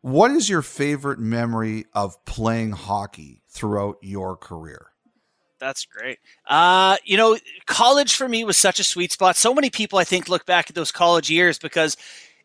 what 0.00 0.30
is 0.30 0.48
your 0.48 0.62
favorite 0.62 1.18
memory 1.18 1.84
of 1.92 2.24
playing 2.24 2.72
hockey 2.72 3.42
throughout 3.48 3.98
your 4.00 4.36
career? 4.36 4.87
That's 5.60 5.86
great. 5.86 6.18
Uh, 6.46 6.96
you 7.04 7.16
know, 7.16 7.36
college 7.66 8.14
for 8.14 8.28
me 8.28 8.44
was 8.44 8.56
such 8.56 8.78
a 8.78 8.84
sweet 8.84 9.12
spot. 9.12 9.36
So 9.36 9.52
many 9.52 9.70
people, 9.70 9.98
I 9.98 10.04
think, 10.04 10.28
look 10.28 10.46
back 10.46 10.70
at 10.70 10.76
those 10.76 10.92
college 10.92 11.30
years 11.30 11.58
because 11.58 11.96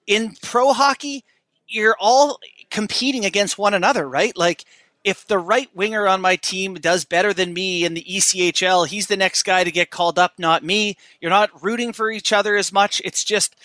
in 0.07 0.35
pro 0.41 0.73
hockey, 0.73 1.23
you're 1.67 1.95
all 1.99 2.39
competing 2.71 3.25
against 3.25 3.57
one 3.57 3.73
another, 3.73 4.07
right? 4.07 4.35
Like, 4.35 4.65
if 5.03 5.27
the 5.27 5.37
right 5.37 5.69
winger 5.75 6.07
on 6.07 6.21
my 6.21 6.37
team 6.37 6.75
does 6.75 7.03
better 7.03 7.33
than 7.33 7.53
me 7.53 7.83
in 7.83 7.93
the 7.93 8.05
ECHL, 8.09 8.87
he's 8.87 9.07
the 9.07 9.17
next 9.17 9.43
guy 9.43 9.63
to 9.63 9.71
get 9.71 9.89
called 9.89 10.17
up, 10.17 10.33
not 10.39 10.63
me. 10.63 10.95
You're 11.19 11.29
not 11.29 11.63
rooting 11.63 11.91
for 11.91 12.09
each 12.09 12.31
other 12.31 12.55
as 12.55 12.71
much. 12.71 13.01
It's 13.03 13.23
just 13.23 13.55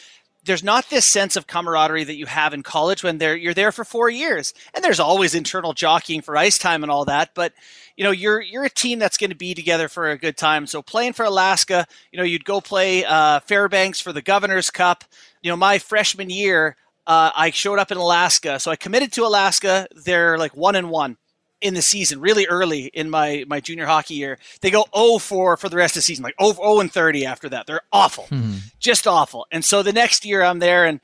there's 0.44 0.64
not 0.64 0.88
this 0.88 1.04
sense 1.04 1.36
of 1.36 1.46
camaraderie 1.46 2.04
that 2.04 2.16
you 2.16 2.26
have 2.26 2.54
in 2.54 2.62
college 2.62 3.02
when 3.02 3.20
you're 3.20 3.54
there 3.54 3.72
for 3.72 3.84
four 3.84 4.08
years. 4.08 4.54
And 4.74 4.82
there's 4.82 5.00
always 5.00 5.34
internal 5.34 5.72
jockeying 5.72 6.22
for 6.22 6.36
ice 6.36 6.58
time 6.58 6.82
and 6.82 6.90
all 6.90 7.04
that, 7.06 7.30
but 7.34 7.52
you 7.96 8.04
know 8.04 8.12
you're 8.12 8.40
you're 8.40 8.64
a 8.64 8.70
team 8.70 8.98
that's 8.98 9.18
going 9.18 9.30
to 9.30 9.36
be 9.36 9.54
together 9.54 9.88
for 9.88 10.10
a 10.10 10.18
good 10.18 10.36
time. 10.36 10.66
So 10.66 10.82
playing 10.82 11.14
for 11.14 11.24
Alaska, 11.24 11.86
you 12.12 12.18
know 12.18 12.24
you'd 12.24 12.44
go 12.44 12.60
play 12.60 13.04
uh, 13.04 13.40
Fairbanks 13.40 14.00
for 14.00 14.12
the 14.12 14.22
Governor's 14.22 14.70
Cup. 14.70 15.04
You 15.42 15.50
know 15.50 15.56
my 15.56 15.78
freshman 15.78 16.30
year, 16.30 16.76
uh, 17.06 17.32
I 17.34 17.50
showed 17.50 17.78
up 17.78 17.90
in 17.90 17.98
Alaska, 17.98 18.60
so 18.60 18.70
I 18.70 18.76
committed 18.76 19.12
to 19.12 19.24
Alaska. 19.24 19.88
They're 20.04 20.38
like 20.38 20.56
one 20.56 20.76
and 20.76 20.90
one 20.90 21.16
in 21.60 21.74
the 21.74 21.82
season, 21.82 22.20
really 22.20 22.46
early 22.46 22.86
in 22.86 23.10
my 23.10 23.44
my 23.48 23.60
junior 23.60 23.86
hockey 23.86 24.14
year. 24.14 24.38
They 24.60 24.70
go 24.70 24.86
0 24.96 25.18
4 25.18 25.56
for 25.56 25.68
the 25.68 25.76
rest 25.76 25.96
of 25.96 25.98
the 25.98 26.02
season, 26.02 26.22
like 26.22 26.36
0, 26.40 26.52
0 26.54 26.80
and 26.80 26.92
30 26.92 27.26
after 27.26 27.48
that. 27.48 27.66
They're 27.66 27.82
awful, 27.92 28.24
mm-hmm. 28.24 28.58
just 28.78 29.06
awful. 29.06 29.46
And 29.50 29.64
so 29.64 29.82
the 29.82 29.92
next 29.92 30.24
year 30.24 30.42
I'm 30.42 30.58
there 30.58 30.84
and 30.84 31.00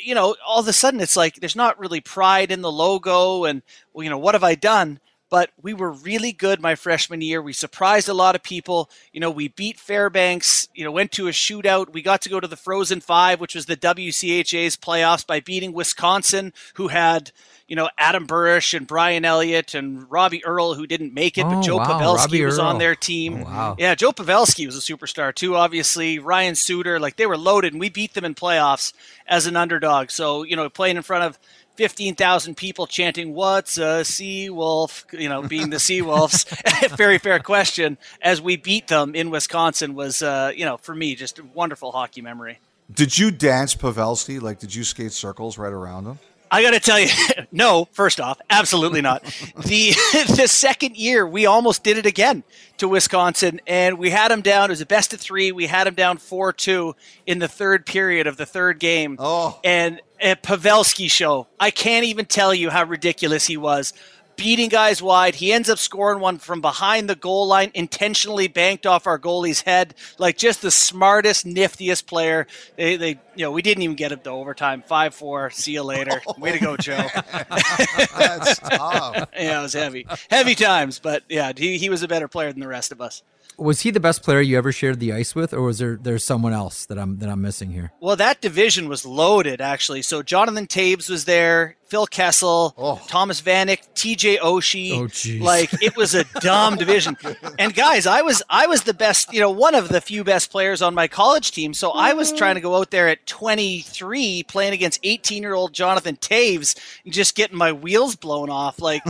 you 0.00 0.14
know, 0.14 0.34
all 0.46 0.60
of 0.60 0.68
a 0.68 0.72
sudden 0.72 1.00
it's 1.00 1.16
like 1.16 1.36
there's 1.36 1.56
not 1.56 1.78
really 1.78 2.00
pride 2.00 2.50
in 2.50 2.62
the 2.62 2.72
logo 2.72 3.44
and 3.44 3.62
well, 3.92 4.04
you 4.04 4.10
know, 4.10 4.18
what 4.18 4.34
have 4.34 4.44
I 4.44 4.54
done? 4.54 5.00
But 5.28 5.50
we 5.62 5.72
were 5.72 5.90
really 5.90 6.32
good 6.32 6.60
my 6.60 6.74
freshman 6.74 7.22
year. 7.22 7.40
We 7.40 7.54
surprised 7.54 8.08
a 8.10 8.14
lot 8.14 8.34
of 8.34 8.42
people. 8.42 8.90
You 9.12 9.20
know, 9.20 9.30
we 9.30 9.48
beat 9.48 9.80
Fairbanks, 9.80 10.68
you 10.74 10.84
know, 10.84 10.92
went 10.92 11.10
to 11.12 11.26
a 11.26 11.30
shootout. 11.30 11.90
We 11.90 12.02
got 12.02 12.20
to 12.22 12.28
go 12.28 12.38
to 12.38 12.46
the 12.46 12.56
Frozen 12.56 13.00
Five, 13.00 13.40
which 13.40 13.54
was 13.54 13.64
the 13.64 13.76
WCHA's 13.76 14.76
playoffs 14.76 15.26
by 15.26 15.40
beating 15.40 15.72
Wisconsin, 15.72 16.52
who 16.74 16.88
had 16.88 17.32
you 17.68 17.76
know, 17.76 17.88
Adam 17.98 18.26
Burish 18.26 18.74
and 18.74 18.86
Brian 18.86 19.24
Elliott 19.24 19.74
and 19.74 20.10
Robbie 20.10 20.44
Earl 20.44 20.74
who 20.74 20.86
didn't 20.86 21.14
make 21.14 21.38
it, 21.38 21.44
oh, 21.44 21.50
but 21.50 21.62
Joe 21.62 21.76
wow. 21.76 21.86
Pavelski 21.86 22.18
Robbie 22.18 22.44
was 22.44 22.58
Earle. 22.58 22.66
on 22.66 22.78
their 22.78 22.94
team. 22.94 23.42
Oh, 23.42 23.44
wow. 23.44 23.76
Yeah, 23.78 23.94
Joe 23.94 24.12
Pavelski 24.12 24.66
was 24.66 24.76
a 24.76 24.80
superstar 24.80 25.34
too, 25.34 25.56
obviously. 25.56 26.18
Ryan 26.18 26.54
Suter, 26.54 26.98
like 27.00 27.16
they 27.16 27.26
were 27.26 27.38
loaded, 27.38 27.72
and 27.72 27.80
we 27.80 27.88
beat 27.88 28.14
them 28.14 28.24
in 28.24 28.34
playoffs 28.34 28.92
as 29.26 29.46
an 29.46 29.56
underdog. 29.56 30.10
So, 30.10 30.42
you 30.42 30.56
know, 30.56 30.68
playing 30.68 30.96
in 30.96 31.02
front 31.02 31.24
of 31.24 31.38
15,000 31.76 32.56
people 32.56 32.86
chanting, 32.86 33.34
What's 33.34 33.78
a 33.78 34.04
sea 34.04 34.50
wolf? 34.50 35.06
You 35.12 35.28
know, 35.28 35.42
being 35.42 35.70
the 35.70 35.80
Sea 35.80 36.02
Wolves. 36.02 36.44
Very 36.96 37.18
fair 37.18 37.38
question. 37.38 37.98
As 38.20 38.40
we 38.40 38.56
beat 38.56 38.88
them 38.88 39.14
in 39.14 39.30
Wisconsin 39.30 39.94
was, 39.94 40.22
uh, 40.22 40.52
you 40.54 40.64
know, 40.64 40.76
for 40.76 40.94
me, 40.94 41.14
just 41.14 41.38
a 41.38 41.44
wonderful 41.44 41.92
hockey 41.92 42.20
memory. 42.20 42.58
Did 42.92 43.16
you 43.16 43.30
dance 43.30 43.74
Pavelski? 43.74 44.40
Like, 44.40 44.58
did 44.58 44.74
you 44.74 44.84
skate 44.84 45.12
circles 45.12 45.56
right 45.56 45.72
around 45.72 46.06
him? 46.06 46.18
I 46.52 46.62
got 46.62 46.72
to 46.72 46.80
tell 46.80 47.00
you, 47.00 47.08
no. 47.52 47.88
First 47.92 48.20
off, 48.20 48.38
absolutely 48.50 49.00
not. 49.00 49.24
the 49.56 49.92
The 50.36 50.46
second 50.46 50.96
year, 50.96 51.26
we 51.26 51.46
almost 51.46 51.82
did 51.82 51.96
it 51.96 52.04
again 52.04 52.44
to 52.76 52.86
Wisconsin, 52.88 53.60
and 53.66 53.98
we 53.98 54.10
had 54.10 54.30
them 54.30 54.42
down. 54.42 54.66
It 54.70 54.74
was 54.74 54.82
a 54.82 54.86
best 54.86 55.14
of 55.14 55.20
three. 55.20 55.50
We 55.50 55.66
had 55.66 55.86
them 55.86 55.94
down 55.94 56.18
four 56.18 56.52
two 56.52 56.94
in 57.26 57.38
the 57.38 57.48
third 57.48 57.86
period 57.86 58.26
of 58.26 58.36
the 58.36 58.44
third 58.46 58.78
game. 58.78 59.16
Oh, 59.18 59.58
and 59.64 60.00
a 60.20 60.36
Pavelski 60.36 61.10
show. 61.10 61.48
I 61.58 61.70
can't 61.70 62.04
even 62.04 62.26
tell 62.26 62.54
you 62.54 62.70
how 62.70 62.84
ridiculous 62.84 63.46
he 63.46 63.56
was 63.56 63.94
beating 64.36 64.68
guys 64.68 65.02
wide. 65.02 65.36
He 65.36 65.52
ends 65.52 65.68
up 65.68 65.78
scoring 65.78 66.20
one 66.20 66.38
from 66.38 66.60
behind 66.60 67.08
the 67.08 67.14
goal 67.14 67.46
line, 67.46 67.70
intentionally 67.74 68.48
banked 68.48 68.86
off 68.86 69.06
our 69.06 69.18
goalie's 69.18 69.62
head. 69.62 69.94
Like 70.18 70.36
just 70.36 70.62
the 70.62 70.70
smartest, 70.70 71.46
niftiest 71.46 72.06
player. 72.06 72.46
They, 72.76 72.96
they 72.96 73.08
you 73.34 73.44
know, 73.44 73.50
we 73.50 73.62
didn't 73.62 73.82
even 73.82 73.96
get 73.96 74.12
it 74.12 74.24
to 74.24 74.30
overtime. 74.30 74.82
Five 74.82 75.14
four. 75.14 75.50
See 75.50 75.72
you 75.72 75.82
later. 75.82 76.20
Oh, 76.26 76.34
Way 76.38 76.52
to 76.52 76.58
go, 76.58 76.76
Joe. 76.76 77.06
That's 77.32 78.58
tough. 78.58 79.28
yeah, 79.36 79.58
it 79.58 79.62
was 79.62 79.72
heavy, 79.72 80.06
heavy 80.30 80.54
times. 80.54 80.98
But 80.98 81.22
yeah, 81.28 81.52
he 81.56 81.78
he 81.78 81.88
was 81.88 82.02
a 82.02 82.08
better 82.08 82.28
player 82.28 82.52
than 82.52 82.60
the 82.60 82.68
rest 82.68 82.92
of 82.92 83.00
us 83.00 83.22
was 83.56 83.80
he 83.80 83.90
the 83.90 84.00
best 84.00 84.22
player 84.22 84.40
you 84.40 84.58
ever 84.58 84.72
shared 84.72 85.00
the 85.00 85.12
ice 85.12 85.34
with, 85.34 85.52
or 85.52 85.62
was 85.62 85.78
there 85.78 85.98
there's 86.00 86.24
someone 86.24 86.52
else 86.52 86.86
that 86.86 86.98
I'm 86.98 87.18
that 87.18 87.28
I'm 87.28 87.40
missing 87.40 87.70
here? 87.70 87.92
Well, 88.00 88.16
that 88.16 88.40
division 88.40 88.88
was 88.88 89.04
loaded 89.04 89.60
actually. 89.60 90.02
So 90.02 90.22
Jonathan 90.22 90.66
Toews 90.66 91.08
was 91.08 91.24
there, 91.24 91.76
Phil 91.92 92.06
Kessel, 92.06 92.74
oh. 92.78 93.02
Thomas 93.06 93.42
Vanek, 93.42 93.80
TJ 93.94 94.38
Oshie. 94.38 94.92
Oh, 94.92 95.44
like 95.44 95.70
it 95.82 95.94
was 95.94 96.14
a 96.14 96.24
dumb 96.40 96.76
division. 96.76 97.16
And 97.58 97.74
guys, 97.74 98.06
I 98.06 98.22
was 98.22 98.42
I 98.48 98.66
was 98.66 98.84
the 98.84 98.94
best, 98.94 99.32
you 99.32 99.40
know, 99.40 99.50
one 99.50 99.74
of 99.74 99.88
the 99.88 100.00
few 100.00 100.24
best 100.24 100.50
players 100.50 100.80
on 100.80 100.94
my 100.94 101.06
college 101.06 101.50
team. 101.50 101.74
So 101.74 101.90
I 101.90 102.14
was 102.14 102.32
trying 102.32 102.54
to 102.54 102.60
go 102.60 102.76
out 102.76 102.90
there 102.90 103.08
at 103.08 103.26
23 103.26 104.44
playing 104.44 104.72
against 104.72 105.00
18 105.02 105.42
year 105.42 105.54
old 105.54 105.74
Jonathan 105.74 106.16
Toews 106.16 106.78
and 107.04 107.12
just 107.12 107.34
getting 107.34 107.58
my 107.58 107.72
wheels 107.72 108.16
blown 108.16 108.48
off. 108.48 108.80
Like 108.80 109.02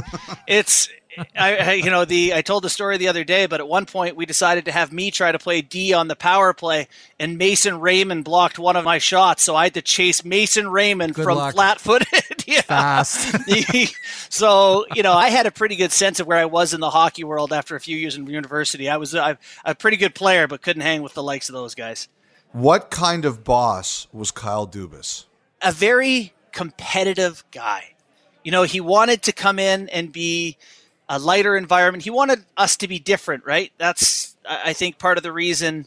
it's 0.48 0.89
I, 1.36 1.56
I, 1.56 1.72
you 1.74 1.90
know, 1.90 2.05
the 2.05 2.34
I 2.34 2.43
told 2.43 2.64
the 2.64 2.70
story 2.70 2.97
the 2.97 3.09
other 3.09 3.24
day, 3.24 3.47
but 3.47 3.60
at 3.60 3.68
one 3.68 3.86
point 3.86 4.16
we 4.16 4.26
decided 4.26 4.64
to 4.64 4.72
have 4.72 4.93
me 4.93 5.10
try 5.10 5.30
to 5.30 5.39
play 5.39 5.60
D 5.60 5.93
on 5.93 6.09
the 6.09 6.16
power 6.16 6.55
play, 6.55 6.89
and 7.18 7.36
Mason 7.39 7.80
Raymond 7.80 8.24
blocked 8.24 8.59
one 8.59 8.76
of 8.76 8.84
my 8.84 8.98
shots, 8.98 9.43
so 9.43 9.55
I 9.55 9.64
had 9.64 9.74
to 9.74 9.82
chase 9.82 10.24
Mason 10.24 10.68
Raymond 10.68 11.14
good 11.14 11.24
from 11.24 11.52
flat-footed. 11.52 12.44
yeah. 12.47 12.62
Fast. 12.62 13.36
so 14.30 14.86
you 14.94 15.02
know, 15.02 15.12
I 15.12 15.28
had 15.28 15.47
a 15.47 15.51
pretty 15.51 15.76
good 15.76 15.93
sense 15.93 16.20
of 16.20 16.26
where 16.26 16.39
I 16.39 16.47
was 16.47 16.72
in 16.72 16.80
the 16.80 16.90
hockey 16.90 17.24
world 17.24 17.52
after 17.52 17.76
a 17.76 17.80
few 17.80 17.97
years 17.97 18.16
in 18.16 18.26
university. 18.26 18.89
I 18.89 18.97
was 18.97 19.14
a, 19.14 19.39
a 19.64 19.74
pretty 19.74 19.97
good 19.97 20.14
player, 20.14 20.48
but 20.48 20.62
couldn't 20.62 20.82
hang 20.82 21.02
with 21.02 21.14
the 21.14 21.22
likes 21.22 21.48
of 21.48 21.55
those 21.55 21.74
guys. 21.74 22.09
What 22.52 22.90
kind 22.90 23.24
of 23.24 23.44
boss 23.44 24.06
was 24.12 24.30
Kyle 24.30 24.66
Dubas? 24.66 25.24
A 25.62 25.72
very 25.72 26.34
competitive 26.52 27.44
guy. 27.51 27.94
You 28.44 28.52
know, 28.52 28.64
he 28.64 28.80
wanted 28.80 29.22
to 29.22 29.32
come 29.32 29.59
in 29.59 29.89
and 29.89 30.12
be 30.12 30.59
a 31.09 31.19
lighter 31.19 31.57
environment. 31.57 32.05
He 32.05 32.11
wanted 32.11 32.45
us 32.57 32.77
to 32.79 32.89
be 32.89 32.99
different, 32.99 33.45
right? 33.45 33.73
That's 33.79 34.37
I 34.49 34.73
think 34.73 34.99
part 34.99 35.16
of 35.16 35.23
the 35.23 35.33
reason 35.33 35.87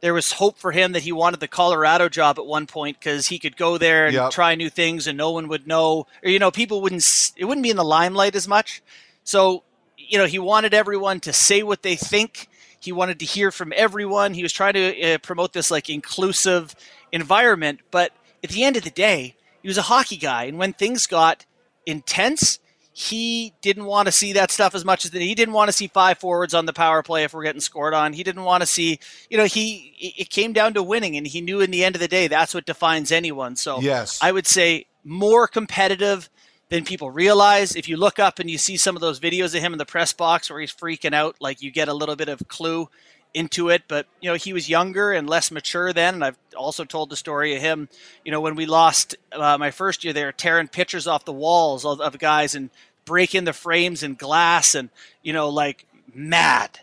there 0.00 0.14
was 0.14 0.32
hope 0.32 0.58
for 0.58 0.72
him 0.72 0.92
that 0.92 1.02
he 1.02 1.12
wanted 1.12 1.40
the 1.40 1.48
Colorado 1.48 2.08
job 2.08 2.38
at 2.38 2.46
one 2.46 2.66
point 2.66 2.98
because 2.98 3.26
he 3.28 3.38
could 3.38 3.56
go 3.56 3.78
there 3.78 4.06
and 4.06 4.14
yep. 4.14 4.30
try 4.30 4.54
new 4.54 4.68
things 4.68 5.06
and 5.06 5.16
no 5.16 5.30
one 5.30 5.48
would 5.48 5.66
know 5.66 6.06
or 6.22 6.28
you 6.30 6.38
know 6.38 6.50
people 6.50 6.82
wouldn't 6.82 7.32
it 7.36 7.44
wouldn't 7.46 7.62
be 7.62 7.70
in 7.70 7.76
the 7.76 7.84
limelight 7.84 8.34
as 8.34 8.46
much. 8.46 8.82
So, 9.24 9.64
you 9.96 10.18
know, 10.18 10.26
he 10.26 10.38
wanted 10.38 10.72
everyone 10.72 11.20
to 11.20 11.32
say 11.32 11.62
what 11.62 11.82
they 11.82 11.96
think 11.96 12.48
He 12.78 12.92
wanted 12.92 13.18
to 13.18 13.24
hear 13.24 13.50
from 13.50 13.72
everyone. 13.74 14.34
He 14.34 14.42
was 14.42 14.52
trying 14.52 14.74
to 14.74 15.02
uh, 15.02 15.18
promote 15.18 15.52
this 15.52 15.70
like 15.70 15.90
inclusive 15.90 16.74
environment. 17.10 17.80
But 17.90 18.12
at 18.44 18.50
the 18.50 18.62
end 18.62 18.76
of 18.76 18.84
the 18.84 18.90
day, 18.90 19.34
he 19.62 19.68
was 19.68 19.78
a 19.78 19.82
hockey 19.82 20.16
guy. 20.16 20.44
And 20.44 20.58
when 20.58 20.72
things 20.72 21.06
got 21.08 21.44
intense, 21.86 22.60
he 22.98 23.52
didn't 23.60 23.84
want 23.84 24.06
to 24.06 24.12
see 24.12 24.32
that 24.32 24.50
stuff 24.50 24.74
as 24.74 24.82
much 24.82 25.04
as 25.04 25.10
that. 25.10 25.20
He 25.20 25.34
didn't 25.34 25.52
want 25.52 25.68
to 25.68 25.72
see 25.72 25.86
five 25.86 26.16
forwards 26.16 26.54
on 26.54 26.64
the 26.64 26.72
power 26.72 27.02
play 27.02 27.24
if 27.24 27.34
we're 27.34 27.42
getting 27.42 27.60
scored 27.60 27.92
on. 27.92 28.14
He 28.14 28.22
didn't 28.22 28.44
want 28.44 28.62
to 28.62 28.66
see, 28.66 29.00
you 29.28 29.36
know, 29.36 29.44
he 29.44 29.92
it 30.18 30.30
came 30.30 30.54
down 30.54 30.72
to 30.72 30.82
winning, 30.82 31.14
and 31.14 31.26
he 31.26 31.42
knew 31.42 31.60
in 31.60 31.70
the 31.70 31.84
end 31.84 31.94
of 31.94 32.00
the 32.00 32.08
day 32.08 32.26
that's 32.26 32.54
what 32.54 32.64
defines 32.64 33.12
anyone. 33.12 33.54
So 33.54 33.80
yes, 33.80 34.18
I 34.22 34.32
would 34.32 34.46
say 34.46 34.86
more 35.04 35.46
competitive 35.46 36.30
than 36.70 36.84
people 36.84 37.10
realize. 37.10 37.76
If 37.76 37.86
you 37.86 37.98
look 37.98 38.18
up 38.18 38.38
and 38.38 38.50
you 38.50 38.56
see 38.56 38.78
some 38.78 38.96
of 38.96 39.02
those 39.02 39.20
videos 39.20 39.54
of 39.54 39.60
him 39.60 39.74
in 39.74 39.78
the 39.78 39.84
press 39.84 40.14
box 40.14 40.48
where 40.48 40.60
he's 40.60 40.72
freaking 40.72 41.12
out, 41.12 41.36
like 41.38 41.60
you 41.60 41.70
get 41.70 41.88
a 41.88 41.94
little 41.94 42.16
bit 42.16 42.30
of 42.30 42.48
clue 42.48 42.88
into 43.36 43.68
it. 43.68 43.82
But 43.86 44.06
you 44.20 44.30
know, 44.30 44.34
he 44.34 44.52
was 44.52 44.68
younger 44.68 45.12
and 45.12 45.28
less 45.28 45.50
mature 45.50 45.92
then. 45.92 46.14
And 46.14 46.24
I've 46.24 46.38
also 46.56 46.84
told 46.84 47.10
the 47.10 47.16
story 47.16 47.54
of 47.54 47.60
him. 47.60 47.88
You 48.24 48.32
know, 48.32 48.40
when 48.40 48.56
we 48.56 48.66
lost 48.66 49.14
uh, 49.30 49.58
my 49.58 49.70
first 49.70 50.02
year 50.02 50.12
there, 50.12 50.32
tearing 50.32 50.68
pictures 50.68 51.06
off 51.06 51.26
the 51.26 51.32
walls 51.32 51.84
of, 51.84 52.00
of 52.00 52.18
guys 52.18 52.54
and 52.54 52.70
breaking 53.06 53.44
the 53.44 53.54
frames 53.54 54.02
and 54.02 54.18
glass, 54.18 54.74
and 54.74 54.90
you 55.22 55.32
know, 55.32 55.48
like 55.48 55.86
mad. 56.14 56.80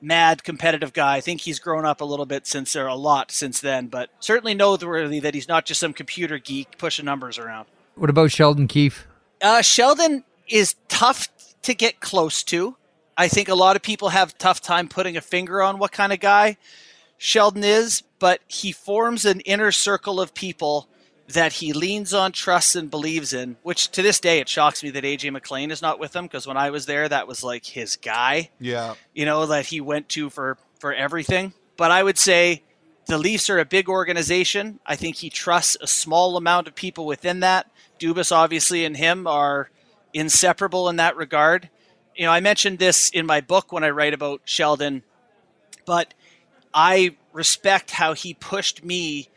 Mad 0.00 0.44
competitive 0.44 0.92
guy. 0.92 1.16
I 1.16 1.20
think 1.22 1.40
he's 1.40 1.58
grown 1.58 1.86
up 1.86 2.02
a 2.02 2.04
little 2.04 2.26
bit 2.26 2.46
since 2.46 2.74
there, 2.74 2.86
a 2.86 2.94
lot 2.94 3.30
since 3.30 3.60
then, 3.60 3.86
but 3.86 4.10
certainly 4.20 4.52
noteworthy 4.52 5.18
that 5.20 5.34
he's 5.34 5.48
not 5.48 5.64
just 5.64 5.80
some 5.80 5.94
computer 5.94 6.38
geek 6.38 6.76
pushing 6.76 7.06
numbers 7.06 7.38
around. 7.38 7.68
What 7.94 8.10
about 8.10 8.30
Sheldon 8.30 8.68
Keefe? 8.68 9.06
Uh, 9.40 9.62
Sheldon 9.62 10.24
is 10.46 10.76
tough 10.88 11.28
to 11.62 11.74
get 11.74 12.00
close 12.00 12.42
to. 12.44 12.76
I 13.16 13.28
think 13.28 13.48
a 13.48 13.54
lot 13.54 13.76
of 13.76 13.82
people 13.82 14.10
have 14.10 14.36
tough 14.36 14.60
time 14.60 14.88
putting 14.88 15.16
a 15.16 15.20
finger 15.20 15.62
on 15.62 15.78
what 15.78 15.92
kind 15.92 16.12
of 16.12 16.20
guy 16.20 16.58
Sheldon 17.16 17.64
is, 17.64 18.02
but 18.18 18.40
he 18.48 18.72
forms 18.72 19.24
an 19.24 19.40
inner 19.40 19.72
circle 19.72 20.20
of 20.20 20.34
people 20.34 20.88
that 21.28 21.54
he 21.54 21.72
leans 21.72 22.12
on, 22.12 22.32
trusts, 22.32 22.76
and 22.76 22.90
believes 22.90 23.32
in. 23.32 23.56
Which 23.62 23.90
to 23.92 24.02
this 24.02 24.20
day, 24.20 24.40
it 24.40 24.48
shocks 24.48 24.82
me 24.82 24.90
that 24.90 25.04
AJ 25.04 25.32
McLean 25.32 25.70
is 25.70 25.82
not 25.82 25.98
with 25.98 26.14
him 26.14 26.24
because 26.24 26.46
when 26.46 26.56
I 26.56 26.70
was 26.70 26.86
there, 26.86 27.08
that 27.08 27.26
was 27.26 27.42
like 27.42 27.64
his 27.64 27.96
guy. 27.96 28.50
Yeah, 28.60 28.94
you 29.14 29.24
know 29.24 29.46
that 29.46 29.66
he 29.66 29.80
went 29.80 30.08
to 30.10 30.30
for 30.30 30.58
for 30.78 30.92
everything. 30.92 31.54
But 31.76 31.90
I 31.90 32.02
would 32.02 32.18
say 32.18 32.62
the 33.06 33.18
Leafs 33.18 33.50
are 33.50 33.58
a 33.58 33.64
big 33.64 33.88
organization. 33.88 34.80
I 34.86 34.96
think 34.96 35.16
he 35.16 35.30
trusts 35.30 35.76
a 35.80 35.86
small 35.86 36.36
amount 36.36 36.68
of 36.68 36.74
people 36.74 37.06
within 37.06 37.40
that. 37.40 37.70
Dubas, 37.98 38.32
obviously, 38.32 38.84
and 38.84 38.96
him 38.96 39.26
are 39.26 39.70
inseparable 40.12 40.88
in 40.88 40.96
that 40.96 41.16
regard. 41.16 41.68
You 42.14 42.26
know, 42.26 42.32
I 42.32 42.40
mentioned 42.40 42.78
this 42.78 43.10
in 43.10 43.26
my 43.26 43.40
book 43.40 43.72
when 43.72 43.84
I 43.84 43.90
write 43.90 44.14
about 44.14 44.42
Sheldon, 44.44 45.02
but 45.84 46.14
I 46.72 47.16
respect 47.32 47.92
how 47.92 48.14
he 48.14 48.34
pushed 48.34 48.84
me 48.84 49.28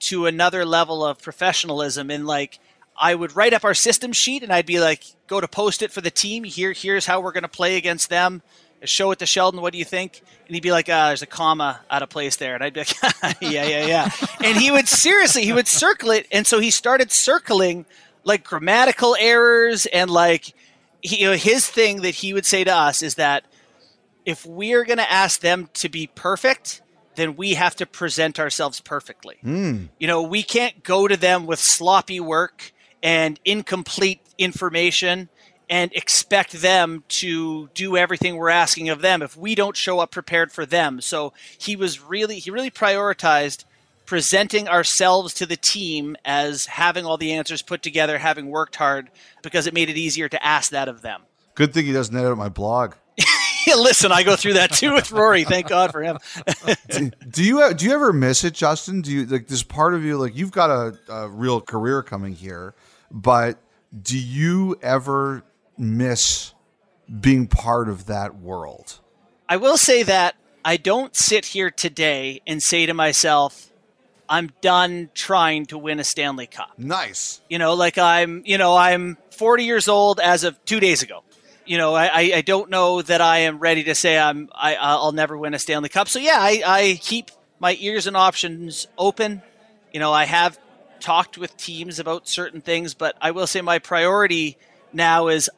to 0.00 0.26
another 0.26 0.64
level 0.64 1.04
of 1.04 1.20
professionalism 1.20 2.10
and 2.10 2.26
like 2.26 2.58
I 3.00 3.14
would 3.14 3.36
write 3.36 3.54
up 3.54 3.64
our 3.64 3.74
system 3.74 4.12
sheet 4.12 4.42
and 4.42 4.52
I'd 4.52 4.66
be 4.66 4.80
like, 4.80 5.04
go 5.28 5.40
to 5.40 5.48
post 5.48 5.82
it 5.82 5.92
for 5.92 6.00
the 6.00 6.10
team. 6.10 6.44
Here, 6.44 6.72
here's 6.72 7.06
how 7.06 7.20
we're 7.20 7.32
going 7.32 7.42
to 7.42 7.48
play 7.48 7.76
against 7.76 8.10
them. 8.10 8.42
Show 8.84 9.10
it 9.12 9.20
to 9.20 9.26
Sheldon. 9.26 9.60
What 9.60 9.72
do 9.72 9.78
you 9.78 9.84
think? 9.84 10.22
And 10.46 10.54
he'd 10.54 10.62
be 10.62 10.72
like, 10.72 10.88
ah, 10.88 11.08
there's 11.08 11.22
a 11.22 11.26
comma 11.26 11.80
out 11.90 12.02
of 12.02 12.08
place 12.08 12.36
there. 12.36 12.54
And 12.54 12.62
I'd 12.62 12.74
be 12.74 12.80
like, 12.80 12.96
yeah, 13.40 13.64
yeah, 13.64 13.86
yeah. 13.86 14.10
and 14.42 14.56
he 14.56 14.70
would 14.70 14.88
seriously, 14.88 15.44
he 15.44 15.52
would 15.52 15.68
circle 15.68 16.10
it. 16.10 16.26
And 16.32 16.46
so 16.46 16.60
he 16.60 16.70
started 16.70 17.10
circling 17.10 17.86
like 18.24 18.44
grammatical 18.44 19.16
errors 19.18 19.86
and 19.86 20.10
like, 20.10 20.54
he, 21.02 21.20
you 21.22 21.30
know, 21.30 21.36
his 21.36 21.68
thing 21.68 22.02
that 22.02 22.14
he 22.14 22.32
would 22.32 22.46
say 22.46 22.64
to 22.64 22.74
us 22.74 23.02
is 23.02 23.16
that 23.16 23.44
if 24.24 24.44
we're 24.44 24.84
going 24.84 24.98
to 24.98 25.10
ask 25.10 25.40
them 25.40 25.70
to 25.74 25.88
be 25.88 26.08
perfect, 26.08 26.82
then 27.18 27.36
we 27.36 27.54
have 27.54 27.76
to 27.76 27.86
present 27.86 28.38
ourselves 28.38 28.80
perfectly. 28.80 29.36
Mm. 29.44 29.88
You 29.98 30.06
know, 30.06 30.22
we 30.22 30.42
can't 30.42 30.82
go 30.82 31.08
to 31.08 31.16
them 31.16 31.46
with 31.46 31.58
sloppy 31.58 32.20
work 32.20 32.72
and 33.02 33.38
incomplete 33.44 34.20
information 34.38 35.28
and 35.70 35.92
expect 35.92 36.52
them 36.52 37.04
to 37.08 37.68
do 37.74 37.96
everything 37.96 38.36
we're 38.36 38.48
asking 38.48 38.88
of 38.88 39.02
them 39.02 39.20
if 39.20 39.36
we 39.36 39.54
don't 39.54 39.76
show 39.76 39.98
up 39.98 40.10
prepared 40.10 40.50
for 40.50 40.64
them. 40.64 41.00
So 41.00 41.32
he 41.58 41.76
was 41.76 42.00
really 42.00 42.38
he 42.38 42.50
really 42.50 42.70
prioritized 42.70 43.64
presenting 44.06 44.66
ourselves 44.66 45.34
to 45.34 45.44
the 45.44 45.56
team 45.56 46.16
as 46.24 46.64
having 46.64 47.04
all 47.04 47.18
the 47.18 47.34
answers 47.34 47.60
put 47.60 47.82
together, 47.82 48.16
having 48.16 48.48
worked 48.48 48.76
hard 48.76 49.10
because 49.42 49.66
it 49.66 49.74
made 49.74 49.90
it 49.90 49.98
easier 49.98 50.30
to 50.30 50.42
ask 50.42 50.70
that 50.70 50.88
of 50.88 51.02
them. 51.02 51.20
Good 51.54 51.74
thing 51.74 51.84
he 51.84 51.92
doesn't 51.92 52.16
edit 52.16 52.38
my 52.38 52.48
blog. 52.48 52.94
Listen, 53.76 54.12
I 54.12 54.22
go 54.22 54.36
through 54.36 54.54
that 54.54 54.72
too 54.72 54.94
with 54.94 55.10
Rory. 55.12 55.44
Thank 55.44 55.68
God 55.68 55.92
for 55.92 56.02
him. 56.02 56.18
do, 56.90 57.10
do, 57.30 57.44
you 57.44 57.74
do 57.74 57.86
you 57.86 57.92
ever 57.92 58.12
miss 58.12 58.44
it, 58.44 58.54
Justin? 58.54 59.02
Do 59.02 59.12
you 59.12 59.26
like 59.26 59.48
this 59.48 59.62
part 59.62 59.94
of 59.94 60.04
you 60.04 60.16
like 60.18 60.36
you've 60.36 60.52
got 60.52 60.70
a, 60.70 60.98
a 61.12 61.28
real 61.28 61.60
career 61.60 62.02
coming 62.02 62.34
here, 62.34 62.74
but 63.10 63.58
do 64.02 64.18
you 64.18 64.78
ever 64.82 65.44
miss 65.76 66.52
being 67.20 67.46
part 67.46 67.88
of 67.88 68.06
that 68.06 68.36
world? 68.36 69.00
I 69.48 69.56
will 69.56 69.78
say 69.78 70.02
that 70.02 70.36
I 70.64 70.76
don't 70.76 71.16
sit 71.16 71.46
here 71.46 71.70
today 71.70 72.42
and 72.46 72.62
say 72.62 72.86
to 72.86 72.94
myself, 72.94 73.70
I'm 74.28 74.50
done 74.60 75.08
trying 75.14 75.66
to 75.66 75.78
win 75.78 76.00
a 76.00 76.04
Stanley 76.04 76.46
Cup. 76.46 76.78
Nice. 76.78 77.40
You 77.48 77.58
know, 77.58 77.74
like 77.74 77.96
I'm, 77.96 78.42
you 78.44 78.58
know, 78.58 78.76
I'm 78.76 79.16
40 79.30 79.64
years 79.64 79.88
old 79.88 80.20
as 80.20 80.44
of 80.44 80.62
two 80.66 80.80
days 80.80 81.02
ago. 81.02 81.22
You 81.68 81.76
know, 81.76 81.94
I, 81.94 82.32
I 82.36 82.40
don't 82.40 82.70
know 82.70 83.02
that 83.02 83.20
I 83.20 83.40
am 83.40 83.58
ready 83.58 83.84
to 83.84 83.94
say 83.94 84.18
I'm, 84.18 84.48
I, 84.54 84.76
I'll 84.76 85.12
never 85.12 85.36
win 85.36 85.52
a 85.52 85.58
Stanley 85.58 85.90
Cup. 85.90 86.08
So 86.08 86.18
yeah, 86.18 86.38
I, 86.38 86.62
I 86.64 86.98
keep 87.02 87.30
my 87.60 87.76
ears 87.78 88.06
and 88.06 88.16
options 88.16 88.86
open. 88.96 89.42
You 89.92 90.00
know, 90.00 90.10
I 90.10 90.24
have 90.24 90.58
talked 90.98 91.36
with 91.36 91.54
teams 91.58 91.98
about 91.98 92.26
certain 92.26 92.62
things, 92.62 92.94
but 92.94 93.16
I 93.20 93.32
will 93.32 93.46
say 93.46 93.60
my 93.60 93.80
priority 93.80 94.56
now 94.94 95.28
is 95.28 95.50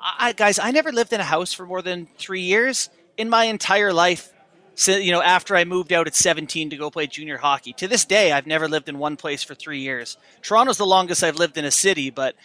I, 0.00 0.34
guys, 0.34 0.60
I 0.60 0.70
never 0.70 0.92
lived 0.92 1.12
in 1.12 1.18
a 1.18 1.24
house 1.24 1.52
for 1.52 1.66
more 1.66 1.82
than 1.82 2.06
three 2.16 2.42
years 2.42 2.88
in 3.16 3.28
my 3.28 3.46
entire 3.46 3.92
life. 3.92 4.32
So, 4.76 4.96
you 4.96 5.10
know, 5.10 5.22
after 5.22 5.56
I 5.56 5.64
moved 5.64 5.92
out 5.92 6.06
at 6.06 6.14
17 6.14 6.70
to 6.70 6.76
go 6.76 6.90
play 6.92 7.08
junior 7.08 7.38
hockey, 7.38 7.72
to 7.74 7.88
this 7.88 8.04
day, 8.04 8.30
I've 8.30 8.46
never 8.46 8.68
lived 8.68 8.88
in 8.88 8.98
one 8.98 9.16
place 9.16 9.42
for 9.42 9.56
three 9.56 9.80
years. 9.80 10.16
Toronto's 10.42 10.78
the 10.78 10.86
longest 10.86 11.24
I've 11.24 11.38
lived 11.38 11.58
in 11.58 11.64
a 11.64 11.72
city, 11.72 12.10
but 12.10 12.36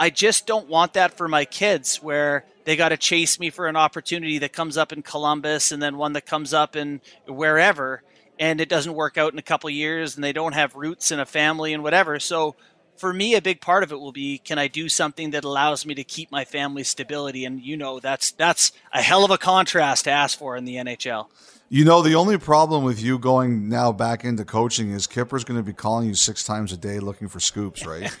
I 0.00 0.08
just 0.08 0.46
don't 0.46 0.66
want 0.66 0.94
that 0.94 1.18
for 1.18 1.28
my 1.28 1.44
kids 1.44 2.02
where 2.02 2.46
they 2.64 2.74
got 2.74 2.88
to 2.88 2.96
chase 2.96 3.38
me 3.38 3.50
for 3.50 3.66
an 3.66 3.76
opportunity 3.76 4.38
that 4.38 4.50
comes 4.50 4.78
up 4.78 4.94
in 4.94 5.02
Columbus 5.02 5.72
and 5.72 5.82
then 5.82 5.98
one 5.98 6.14
that 6.14 6.24
comes 6.24 6.54
up 6.54 6.74
in 6.74 7.02
wherever 7.28 8.02
and 8.38 8.62
it 8.62 8.70
doesn't 8.70 8.94
work 8.94 9.18
out 9.18 9.34
in 9.34 9.38
a 9.38 9.42
couple 9.42 9.68
years 9.68 10.14
and 10.14 10.24
they 10.24 10.32
don't 10.32 10.54
have 10.54 10.74
roots 10.74 11.10
in 11.10 11.20
a 11.20 11.26
family 11.26 11.74
and 11.74 11.82
whatever. 11.82 12.18
So 12.18 12.56
for 13.00 13.12
me, 13.12 13.34
a 13.34 13.42
big 13.42 13.60
part 13.60 13.82
of 13.82 13.90
it 13.90 13.98
will 13.98 14.12
be 14.12 14.38
can 14.38 14.58
I 14.58 14.68
do 14.68 14.88
something 14.88 15.30
that 15.30 15.42
allows 15.42 15.86
me 15.86 15.94
to 15.94 16.04
keep 16.04 16.30
my 16.30 16.44
family 16.44 16.84
stability? 16.84 17.44
And 17.44 17.60
you 17.60 17.76
know, 17.76 17.98
that's 17.98 18.30
that's 18.30 18.72
a 18.92 19.00
hell 19.00 19.24
of 19.24 19.30
a 19.30 19.38
contrast 19.38 20.04
to 20.04 20.10
ask 20.10 20.38
for 20.38 20.56
in 20.56 20.66
the 20.66 20.76
NHL. 20.76 21.28
You 21.72 21.84
know, 21.84 22.02
the 22.02 22.16
only 22.16 22.36
problem 22.36 22.82
with 22.82 23.00
you 23.00 23.16
going 23.16 23.68
now 23.68 23.92
back 23.92 24.24
into 24.24 24.44
coaching 24.44 24.90
is 24.90 25.06
Kyper's 25.06 25.44
going 25.44 25.56
to 25.56 25.62
be 25.62 25.72
calling 25.72 26.08
you 26.08 26.14
six 26.14 26.42
times 26.42 26.72
a 26.72 26.76
day 26.76 26.98
looking 26.98 27.28
for 27.28 27.38
scoops, 27.38 27.86
right? 27.86 28.10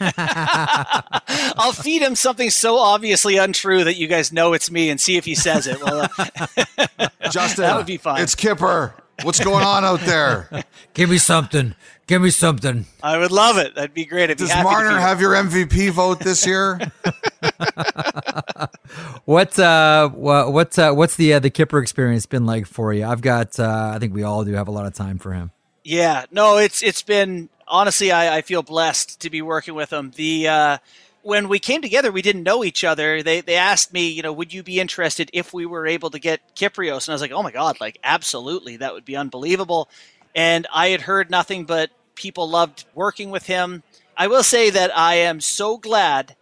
I'll 1.58 1.72
feed 1.72 2.00
him 2.00 2.14
something 2.14 2.48
so 2.48 2.78
obviously 2.78 3.38
untrue 3.38 3.82
that 3.82 3.96
you 3.96 4.06
guys 4.06 4.32
know 4.32 4.52
it's 4.52 4.70
me 4.70 4.88
and 4.88 5.00
see 5.00 5.16
if 5.16 5.24
he 5.24 5.34
says 5.34 5.66
it. 5.66 5.82
Well, 5.82 6.08
uh, 6.16 7.08
Justin, 7.32 7.62
that 7.62 7.76
would 7.76 7.86
be 7.86 7.96
fine. 7.96 8.22
It's 8.22 8.36
Kyper. 8.36 8.92
What's 9.24 9.42
going 9.42 9.64
on 9.64 9.84
out 9.84 10.00
there? 10.00 10.48
Give 10.94 11.10
me 11.10 11.18
something. 11.18 11.74
Give 12.10 12.22
me 12.22 12.30
something. 12.30 12.86
I 13.04 13.18
would 13.18 13.30
love 13.30 13.56
it. 13.56 13.76
That'd 13.76 13.94
be 13.94 14.04
great. 14.04 14.30
I'd 14.30 14.36
Does 14.36 14.52
be 14.52 14.62
Marner 14.64 14.98
have 14.98 15.20
your 15.20 15.32
MVP 15.32 15.92
vote 15.92 16.18
this 16.18 16.44
year? 16.44 16.80
what 19.26 19.56
uh, 19.56 20.08
what's 20.08 20.76
uh, 20.76 20.92
what's 20.92 21.14
the 21.14 21.34
uh, 21.34 21.38
the 21.38 21.52
Kyper 21.52 21.80
experience 21.80 22.26
been 22.26 22.46
like 22.46 22.66
for 22.66 22.92
you? 22.92 23.06
I've 23.06 23.20
got 23.20 23.60
uh, 23.60 23.92
I 23.94 24.00
think 24.00 24.12
we 24.12 24.24
all 24.24 24.44
do 24.44 24.54
have 24.54 24.66
a 24.66 24.72
lot 24.72 24.86
of 24.86 24.94
time 24.94 25.18
for 25.18 25.34
him. 25.34 25.52
Yeah, 25.84 26.24
no, 26.32 26.56
it's 26.56 26.82
it's 26.82 27.02
been 27.02 27.48
honestly 27.68 28.10
I, 28.10 28.38
I 28.38 28.42
feel 28.42 28.64
blessed 28.64 29.20
to 29.20 29.30
be 29.30 29.40
working 29.40 29.76
with 29.76 29.92
him. 29.92 30.10
The 30.16 30.48
uh, 30.48 30.78
when 31.22 31.48
we 31.48 31.60
came 31.60 31.80
together, 31.80 32.10
we 32.10 32.22
didn't 32.22 32.42
know 32.42 32.64
each 32.64 32.82
other. 32.82 33.22
They 33.22 33.40
they 33.40 33.54
asked 33.54 33.92
me, 33.92 34.08
you 34.08 34.22
know, 34.22 34.32
would 34.32 34.52
you 34.52 34.64
be 34.64 34.80
interested 34.80 35.30
if 35.32 35.54
we 35.54 35.64
were 35.64 35.86
able 35.86 36.10
to 36.10 36.18
get 36.18 36.56
Kypreos? 36.56 37.06
And 37.06 37.10
I 37.10 37.14
was 37.14 37.22
like, 37.22 37.30
oh 37.30 37.44
my 37.44 37.52
god, 37.52 37.80
like 37.80 37.98
absolutely, 38.02 38.78
that 38.78 38.94
would 38.94 39.04
be 39.04 39.14
unbelievable. 39.14 39.88
And 40.34 40.66
I 40.74 40.88
had 40.88 41.02
heard 41.02 41.30
nothing 41.30 41.66
but 41.66 41.90
people 42.14 42.48
loved 42.48 42.84
working 42.94 43.30
with 43.30 43.46
him. 43.46 43.82
I 44.16 44.26
will 44.26 44.42
say 44.42 44.70
that 44.70 44.96
I 44.96 45.14
am 45.16 45.40
so 45.40 45.78
glad 45.78 46.36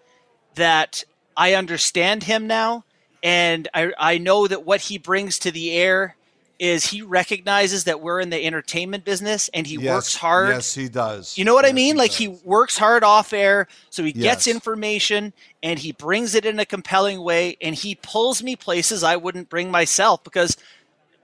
that 0.54 1.04
I 1.36 1.54
understand 1.54 2.24
him 2.24 2.46
now, 2.46 2.84
and 3.22 3.68
I, 3.74 3.92
I 3.98 4.18
know 4.18 4.46
that 4.48 4.64
what 4.64 4.80
he 4.82 4.98
brings 4.98 5.38
to 5.40 5.50
the 5.52 5.72
air 5.72 6.16
is 6.58 6.86
he 6.86 7.02
recognizes 7.02 7.84
that 7.84 8.00
we're 8.00 8.20
in 8.20 8.30
the 8.30 8.44
entertainment 8.44 9.04
business 9.04 9.48
and 9.54 9.66
he 9.66 9.78
yes, 9.78 9.94
works 9.94 10.16
hard. 10.16 10.48
Yes, 10.48 10.74
he 10.74 10.88
does. 10.88 11.38
You 11.38 11.44
know 11.44 11.54
what 11.54 11.64
yes, 11.64 11.70
I 11.70 11.74
mean? 11.74 11.94
He 11.94 11.98
like 11.98 12.10
does. 12.10 12.18
he 12.18 12.28
works 12.44 12.76
hard 12.78 13.04
off 13.04 13.32
air, 13.32 13.68
so 13.90 14.02
he 14.02 14.12
Yes. 14.12 14.44
gets 14.44 14.46
information 14.48 15.32
and 15.62 15.78
he 15.78 15.92
brings 15.92 16.34
it 16.34 16.44
in 16.44 16.58
a 16.58 16.66
compelling 16.66 17.20
way 17.22 17.56
and 17.60 17.74
he 17.76 17.94
pulls 17.94 18.42
me 18.42 18.56
places 18.56 19.04
I 19.04 19.16
wouldn't 19.16 19.48
bring 19.48 19.70
myself 19.70 20.24
because 20.24 20.56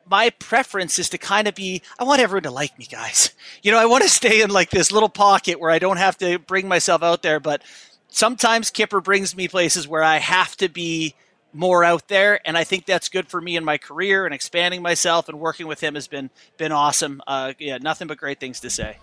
my 0.08 0.30
preference 0.30 0.98
is 0.98 1.08
to 1.10 1.18
kind 1.18 1.48
of 1.48 1.54
be 1.54 1.82
I 1.98 2.04
want 2.04 2.20
everyone 2.20 2.44
to 2.44 2.50
like 2.50 2.78
me, 2.78 2.86
guys. 2.86 3.30
You 3.62 3.72
know, 3.72 3.78
I 3.78 3.86
want 3.86 4.02
to 4.02 4.10
stay 4.10 4.42
in 4.42 4.50
like 4.50 4.68
this 4.68 4.92
little 4.92 5.08
pocket 5.08 5.58
where 5.58 5.70
I 5.70 5.78
don't 5.78 5.96
have 5.96 6.18
to 6.18 6.38
bring 6.38 6.68
myself 6.68 7.02
out 7.02 7.22
there, 7.22 7.40
but 7.40 7.62
sometimes 8.08 8.70
Kyper 8.70 9.02
brings 9.02 9.34
me 9.34 9.48
places 9.48 9.88
where 9.88 10.02
I 10.02 10.18
have 10.18 10.54
to 10.58 10.68
be 10.68 11.14
more 11.54 11.82
out 11.82 12.08
there 12.08 12.40
and 12.46 12.58
I 12.58 12.64
think 12.64 12.84
that's 12.84 13.08
good 13.08 13.28
for 13.28 13.40
me 13.40 13.56
in 13.56 13.64
my 13.64 13.78
career 13.78 14.26
and 14.26 14.34
expanding 14.34 14.82
myself 14.82 15.28
and 15.28 15.40
working 15.40 15.66
with 15.66 15.80
him 15.80 15.94
has 15.94 16.08
been 16.08 16.30
been 16.58 16.72
awesome. 16.72 17.22
Uh, 17.26 17.54
yeah, 17.58 17.78
nothing 17.78 18.06
but 18.06 18.18
great 18.18 18.40
things 18.40 18.60
to 18.60 18.70
say. 18.70 18.98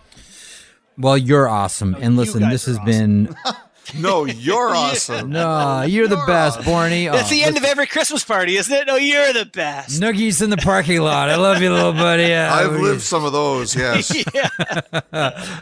Well, 0.98 1.18
you're 1.18 1.48
awesome. 1.48 1.96
and 1.98 2.16
listen, 2.16 2.48
this 2.48 2.66
has 2.66 2.78
awesome. 2.78 2.86
been 2.86 3.36
No, 3.98 4.24
you're 4.24 4.68
awesome. 4.74 5.30
no, 5.30 5.82
you're 5.82 6.08
the 6.08 6.22
best, 6.26 6.60
Borny. 6.60 7.10
That's 7.10 7.26
Oh, 7.26 7.34
the 7.34 7.42
end 7.42 7.56
of 7.56 7.64
every 7.64 7.86
Christmas 7.86 8.24
party, 8.24 8.56
isn't 8.56 8.72
it? 8.72 8.86
No, 8.86 8.96
you're 8.96 9.32
the 9.32 9.44
best. 9.44 10.00
Noogies 10.00 10.40
in 10.42 10.50
the 10.50 10.56
parking 10.56 11.00
lot. 11.00 11.28
I 11.28 11.36
love 11.36 11.60
you, 11.60 11.70
little 11.72 11.92
buddy. 11.92 12.22
Yeah, 12.32 12.54
I've 12.54 12.72
lived 12.80 13.02
some 13.02 13.24
of 13.24 13.32
those, 13.32 13.74
yes. 13.76 14.10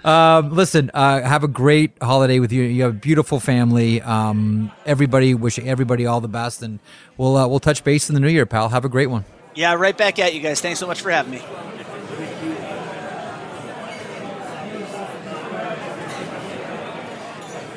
um, 0.04 0.50
listen, 0.54 0.90
uh, 0.94 1.22
have 1.22 1.42
a 1.44 1.48
great 1.48 1.92
holiday 2.02 2.38
with 2.38 2.52
you. 2.52 2.62
You 2.62 2.82
have 2.84 2.90
a 2.92 2.98
beautiful 2.98 3.40
family. 3.40 4.00
Um, 4.02 4.70
everybody, 4.86 5.34
wishing 5.34 5.68
everybody 5.68 6.06
all 6.06 6.20
the 6.20 6.28
best, 6.28 6.62
and 6.62 6.78
we'll 7.16 7.36
uh, 7.36 7.48
we'll 7.48 7.60
touch 7.60 7.82
base 7.84 8.08
in 8.08 8.14
the 8.14 8.20
new 8.20 8.28
year, 8.28 8.46
pal. 8.46 8.68
Have 8.68 8.84
a 8.84 8.88
great 8.88 9.08
one. 9.08 9.24
Yeah, 9.54 9.74
right 9.74 9.96
back 9.96 10.18
at 10.18 10.34
you 10.34 10.40
guys. 10.40 10.60
Thanks 10.60 10.78
so 10.78 10.86
much 10.86 11.00
for 11.00 11.10
having 11.10 11.32
me. 11.32 11.42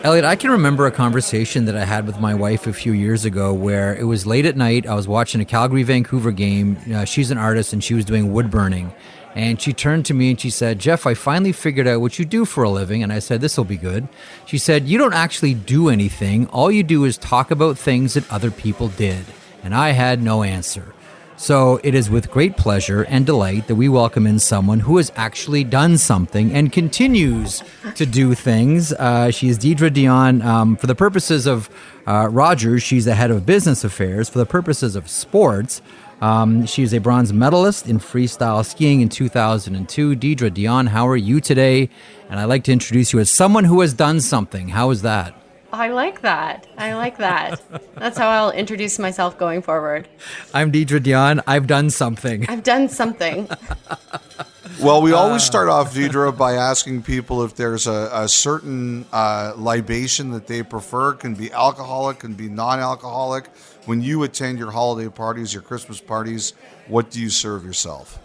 Elliotte, 0.04 0.26
I 0.26 0.36
can 0.36 0.52
remember 0.52 0.86
a 0.86 0.92
conversation 0.92 1.64
that 1.64 1.78
I 1.78 1.86
had 1.86 2.06
with 2.06 2.20
my 2.20 2.34
wife 2.34 2.68
a 2.68 2.74
few 2.74 2.92
years 2.92 3.24
ago 3.24 3.54
where 3.54 3.96
it 3.96 4.04
was 4.04 4.26
late 4.26 4.46
at 4.46 4.58
night. 4.58 4.86
I 4.86 4.96
was 4.96 5.08
watching 5.08 5.40
a 5.40 5.46
Calgary 5.46 5.84
Vancouver 5.84 6.34
game. 6.34 6.78
Uh, 6.94 7.06
she's 7.06 7.32
an 7.32 7.38
artist 7.38 7.72
and 7.72 7.82
she 7.82 7.94
was 7.94 8.04
doing 8.04 8.34
wood 8.34 8.52
burning. 8.52 8.94
And 9.34 9.62
she 9.62 9.72
turned 9.72 10.06
to 10.08 10.14
me 10.14 10.32
and 10.32 10.38
she 10.38 10.50
said, 10.50 10.78
Jeff, 10.78 11.08
I 11.08 11.14
finally 11.14 11.54
figured 11.54 11.88
out 11.88 12.02
what 12.02 12.20
you 12.20 12.26
do 12.26 12.44
for 12.44 12.66
a 12.66 12.70
living. 12.70 13.02
And 13.02 13.14
I 13.14 13.20
said, 13.20 13.40
This 13.40 13.56
will 13.56 13.64
be 13.64 13.78
good. 13.78 14.10
She 14.46 14.58
said, 14.58 14.90
You 14.90 14.98
don't 14.98 15.14
actually 15.14 15.54
do 15.54 15.88
anything. 15.88 16.48
All 16.48 16.70
you 16.70 16.84
do 16.84 17.06
is 17.06 17.18
talk 17.18 17.50
about 17.50 17.78
things 17.78 18.16
that 18.16 18.30
other 18.30 18.52
people 18.52 18.90
did. 18.90 19.24
And 19.64 19.74
I 19.74 19.92
had 19.92 20.22
no 20.22 20.44
answer. 20.44 20.94
So 21.36 21.80
it 21.84 21.96
is 21.96 22.10
with 22.10 22.30
great 22.30 22.58
pleasure 22.58 23.04
and 23.04 23.26
delight 23.26 23.68
that 23.68 23.76
we 23.76 23.90
welcome 23.90 24.28
in 24.28 24.40
someone 24.40 24.80
who 24.82 24.98
has 24.98 25.12
actually 25.16 25.64
done 25.64 25.98
something 25.98 26.54
and 26.54 26.72
continues 26.72 27.64
to 27.96 28.06
do 28.06 28.36
things. 28.36 28.94
Uh, 28.94 29.32
she 29.32 29.50
is 29.50 29.58
Deidra 29.58 29.90
Dionne. 29.90 30.44
Um, 30.44 30.76
for 30.76 30.88
the 30.88 30.96
purposes 30.96 31.48
of 31.48 31.70
uh, 32.06 32.30
Rogers, 32.32 32.84
she's 32.84 33.06
the 33.06 33.16
head 33.16 33.32
of 33.32 33.46
business 33.46 33.84
affairs. 33.84 34.30
For 34.30 34.38
the 34.38 34.46
purposes 34.46 34.96
of 34.96 35.10
sports, 35.10 35.82
um, 36.22 36.66
she 36.66 36.84
is 36.84 36.94
a 36.94 37.00
bronze 37.00 37.34
medalist 37.34 37.88
in 37.88 38.00
freestyle 38.00 38.64
skiing 38.66 39.02
in 39.02 39.10
2002. 39.10 40.16
Deidra 40.16 40.52
Dionne, 40.52 40.88
how 40.88 41.08
are 41.08 41.18
you 41.18 41.42
today? 41.42 41.90
And 42.30 42.40
I'd 42.40 42.46
like 42.46 42.64
to 42.66 42.72
introduce 42.72 43.12
you 43.12 43.20
as 43.20 43.30
someone 43.30 43.66
who 43.66 43.82
has 43.82 43.94
done 43.94 44.22
something. 44.22 44.70
How 44.70 44.92
is 44.92 45.02
that? 45.02 45.43
I 45.74 45.90
like 45.90 46.22
that. 46.22 46.68
I 46.78 46.94
like 46.94 47.18
that. 47.18 47.60
That's 47.96 48.16
how 48.16 48.30
I'll 48.30 48.52
introduce 48.52 49.00
myself 49.00 49.40
going 49.40 49.64
forward. 49.64 50.08
I'm 50.54 50.72
Deidra 50.72 51.00
Dionne. 51.00 51.42
I've 51.48 51.66
done 51.66 51.90
something. 51.90 52.46
I've 52.48 52.62
done 52.62 52.90
something. 52.90 53.50
Well, 54.80 55.02
we 55.02 55.14
always 55.14 55.44
start 55.44 55.70
off, 55.70 55.96
Deidra, 55.96 56.36
by 56.38 56.54
asking 56.54 57.02
people 57.02 57.44
if 57.44 57.56
there's 57.56 57.88
a, 57.88 58.10
a 58.14 58.30
certain 58.30 59.08
uh, 59.12 59.54
libation 59.58 60.30
that 60.32 60.46
they 60.46 60.62
prefer. 60.62 61.14
Can 61.14 61.34
be 61.34 61.52
alcoholic, 61.52 62.20
can 62.20 62.34
be 62.34 62.50
non-alcoholic. 62.50 63.48
When 63.86 64.00
you 64.00 64.22
attend 64.24 64.60
your 64.60 64.70
holiday 64.70 65.10
parties, 65.10 65.54
your 65.56 65.64
Christmas 65.64 66.00
parties, 66.00 66.54
what 66.88 67.10
do 67.10 67.20
you 67.20 67.32
serve 67.32 67.66
yourself? 67.66 68.20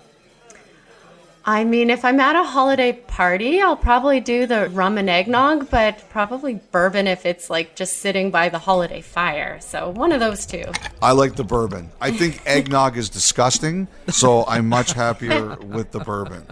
I 1.48 1.64
mean, 1.64 1.88
if 1.88 2.04
I'm 2.04 2.20
at 2.20 2.36
a 2.36 2.44
holiday 2.44 2.92
party, 2.92 3.62
I'll 3.62 3.74
probably 3.74 4.20
do 4.20 4.44
the 4.44 4.68
rum 4.68 4.98
and 4.98 5.08
eggnog, 5.08 5.70
but 5.70 6.04
probably 6.10 6.60
bourbon 6.72 7.06
if 7.06 7.24
it's 7.24 7.48
like 7.48 7.74
just 7.74 8.00
sitting 8.00 8.30
by 8.30 8.50
the 8.50 8.58
holiday 8.58 9.00
fire. 9.00 9.58
So 9.62 9.88
one 9.88 10.12
of 10.12 10.20
those 10.20 10.44
two. 10.44 10.64
I 11.00 11.12
like 11.12 11.36
the 11.36 11.44
bourbon. 11.44 11.88
I 12.02 12.10
think 12.10 12.42
eggnog 12.46 12.98
is 12.98 13.08
disgusting, 13.08 13.88
so 14.10 14.44
I'm 14.46 14.68
much 14.68 14.92
happier 14.92 15.56
with 15.56 15.90
the 15.90 16.00
bourbon. 16.00 16.46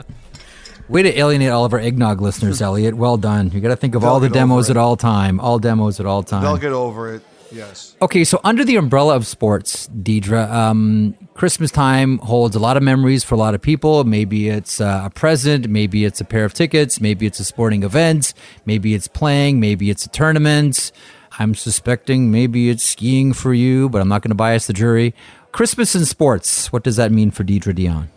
Way 0.88 1.02
to 1.02 1.18
alienate 1.18 1.50
all 1.50 1.66
of 1.66 1.74
our 1.74 1.78
eggnog 1.78 2.22
listeners, 2.22 2.62
Elliotte. 2.62 2.94
Well 2.94 3.18
done. 3.18 3.50
You 3.50 3.60
got 3.60 3.68
to 3.68 3.76
think 3.76 3.96
of 3.96 4.00
They'll 4.00 4.12
all 4.12 4.20
the 4.20 4.30
demos 4.30 4.70
at 4.70 4.78
all 4.78 4.96
time. 4.96 5.40
All 5.40 5.58
demos 5.58 6.00
at 6.00 6.06
all 6.06 6.22
time. 6.22 6.42
They'll 6.42 6.56
get 6.56 6.72
over 6.72 7.12
it. 7.12 7.22
Yes. 7.52 7.96
Okay, 8.00 8.24
so 8.24 8.40
under 8.42 8.64
the 8.64 8.76
umbrella 8.76 9.14
of 9.14 9.26
sports, 9.26 9.88
Deidra, 9.88 10.50
um, 10.50 11.16
Christmas 11.36 11.70
time 11.70 12.16
holds 12.18 12.56
a 12.56 12.58
lot 12.58 12.78
of 12.78 12.82
memories 12.82 13.22
for 13.22 13.34
a 13.34 13.38
lot 13.38 13.54
of 13.54 13.60
people. 13.60 14.04
Maybe 14.04 14.48
it's 14.48 14.80
uh, 14.80 15.02
a 15.04 15.10
present, 15.10 15.68
maybe 15.68 16.06
it's 16.06 16.18
a 16.20 16.24
pair 16.24 16.46
of 16.46 16.54
tickets, 16.54 16.98
maybe 16.98 17.26
it's 17.26 17.38
a 17.38 17.44
sporting 17.44 17.82
event, 17.82 18.32
maybe 18.64 18.94
it's 18.94 19.06
playing, 19.06 19.60
maybe 19.60 19.90
it's 19.90 20.06
a 20.06 20.08
tournament. 20.08 20.92
I'm 21.38 21.54
suspecting 21.54 22.30
maybe 22.30 22.70
it's 22.70 22.82
skiing 22.82 23.34
for 23.34 23.52
you, 23.52 23.90
but 23.90 24.00
I'm 24.00 24.08
not 24.08 24.22
going 24.22 24.30
to 24.30 24.34
bias 24.34 24.66
the 24.66 24.72
jury. 24.72 25.14
Christmas 25.52 25.94
and 25.94 26.08
sports, 26.08 26.72
what 26.72 26.82
does 26.82 26.96
that 26.96 27.12
mean 27.12 27.30
for 27.30 27.44
Deidra 27.44 27.74
Dionne? 27.74 28.08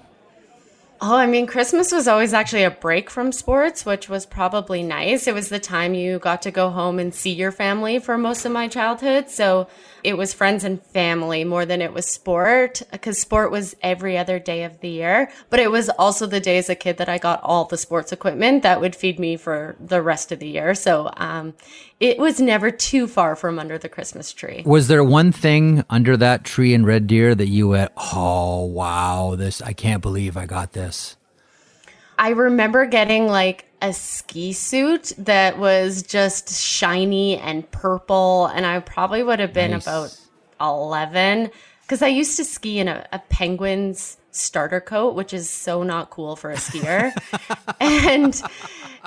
Oh, 1.02 1.16
I 1.16 1.28
mean, 1.28 1.46
Christmas 1.46 1.92
was 1.92 2.08
always 2.08 2.34
actually 2.34 2.64
a 2.64 2.72
break 2.72 3.10
from 3.10 3.32
sports, 3.32 3.86
which 3.86 4.10
was 4.10 4.26
probably 4.26 4.84
nice. 4.84 5.28
It 5.28 5.34
was 5.34 5.48
the 5.50 5.60
time 5.60 5.94
you 5.94 6.20
got 6.20 6.42
to 6.44 6.52
go 6.52 6.70
home 6.70 7.00
and 7.00 7.14
see 7.14 7.32
your 7.32 7.52
family 7.52 8.00
for 8.00 8.18
most 8.18 8.46
of 8.46 8.52
my 8.52 8.68
childhood. 8.68 9.30
So 9.30 9.68
it 10.04 10.18
was 10.18 10.34
friends 10.34 10.64
and 10.64 10.82
family 10.82 11.44
more 11.44 11.66
than 11.66 11.82
it 11.82 11.94
was 11.94 12.06
sport, 12.06 12.82
because 12.92 13.20
sport 13.20 13.52
was 13.52 13.76
every 13.82 14.18
other 14.18 14.40
day 14.40 14.64
of 14.64 14.80
the 14.80 14.90
year. 14.90 15.32
But 15.50 15.60
it 15.60 15.72
was 15.72 15.90
also 15.90 16.26
the 16.26 16.40
day 16.40 16.58
as 16.58 16.70
a 16.70 16.76
kid 16.76 16.98
that 16.98 17.10
I 17.10 17.18
got 17.18 17.42
all 17.44 17.66
the 17.66 17.78
sports 17.78 18.12
equipment 18.12 18.64
that 18.64 18.82
would 18.82 18.96
feed 18.96 19.20
me 19.20 19.38
for 19.38 19.76
the 19.80 20.02
rest 20.02 20.32
of 20.32 20.40
the 20.40 20.48
year. 20.48 20.76
So 20.76 21.12
um, 21.18 21.54
it 22.00 22.18
was 22.18 22.40
never 22.40 22.72
too 22.72 23.08
far 23.08 23.36
from 23.36 23.60
under 23.60 23.78
the 23.78 23.90
Christmas 23.90 24.34
tree. 24.34 24.64
Was 24.66 24.88
there 24.88 25.04
one 25.04 25.32
thing 25.32 25.84
under 25.90 26.18
that 26.18 26.44
tree 26.44 26.74
in 26.74 26.86
Red 26.86 27.08
Deer 27.08 27.36
that 27.36 27.48
you 27.48 27.70
went, 27.70 27.92
oh, 28.14 28.66
wow, 28.66 29.36
this, 29.36 29.62
I 29.62 29.74
can't 29.74 30.02
believe 30.02 30.38
I 30.38 30.46
got 30.46 30.74
this? 30.74 31.18
I 32.18 32.30
remember 32.30 32.86
getting 32.86 33.28
like 33.28 33.69
a 33.82 33.94
ski 33.94 34.54
suit 34.54 35.14
that 35.18 35.58
was 35.58 36.04
just 36.04 36.62
shiny 36.62 37.38
and 37.38 37.70
purple, 37.72 38.48
and 38.48 38.66
I 38.66 38.80
probably 38.80 39.24
would 39.24 39.40
have 39.40 39.54
been 39.54 39.72
Nice. 39.72 39.84
about 39.84 40.20
11 40.60 41.52
because 41.82 42.02
I 42.02 42.08
used 42.08 42.38
to 42.38 42.46
ski 42.46 42.80
in 42.80 42.88
a, 42.88 43.08
a 43.12 43.20
penguin's 43.30 44.18
starter 44.32 44.80
coat, 44.80 45.16
which 45.16 45.34
is 45.34 45.50
so 45.50 45.84
not 45.84 46.10
cool 46.10 46.36
for 46.36 46.52
a 46.52 46.56
skier. 46.56 47.12
and 47.80 48.42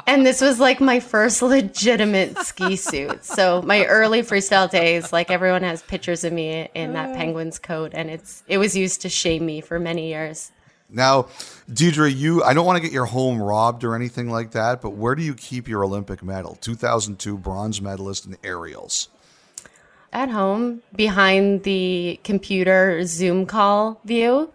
and 0.06 0.26
this 0.26 0.40
was 0.40 0.58
like 0.58 0.80
my 0.80 1.00
first 1.00 1.42
legitimate 1.42 2.36
ski 2.38 2.76
suit. 2.76 3.24
So 3.24 3.62
my 3.62 3.84
early 3.84 4.22
freestyle 4.22 4.70
days, 4.70 5.12
like 5.12 5.30
everyone 5.30 5.62
has 5.62 5.82
pictures 5.82 6.24
of 6.24 6.32
me 6.32 6.68
in 6.74 6.92
that 6.94 7.10
oh. 7.10 7.14
penguin's 7.14 7.58
coat, 7.58 7.92
and 7.94 8.10
it's 8.10 8.42
it 8.48 8.58
was 8.58 8.76
used 8.76 9.02
to 9.02 9.08
shame 9.08 9.46
me 9.46 9.60
for 9.60 9.78
many 9.78 10.08
years. 10.08 10.50
Now, 10.92 11.22
Deidra, 11.70 12.14
you 12.14 12.42
I 12.44 12.52
don't 12.54 12.66
want 12.66 12.76
to 12.76 12.82
get 12.82 12.92
your 12.92 13.06
home 13.06 13.40
robbed 13.40 13.82
or 13.84 13.94
anything 13.94 14.30
like 14.30 14.50
that, 14.52 14.80
but 14.82 14.90
where 14.90 15.14
do 15.14 15.22
you 15.22 15.34
keep 15.34 15.66
your 15.68 15.84
Olympic 15.84 16.22
medal? 16.22 16.56
2002 16.60 17.38
bronze 17.38 17.80
medalist 17.80 18.26
in 18.26 18.36
aerials. 18.44 19.08
at 20.12 20.28
home 20.28 20.82
behind 20.94 21.62
the 21.62 22.20
computer 22.22 23.02
Zoom 23.06 23.46
call 23.46 23.98
view. 24.04 24.52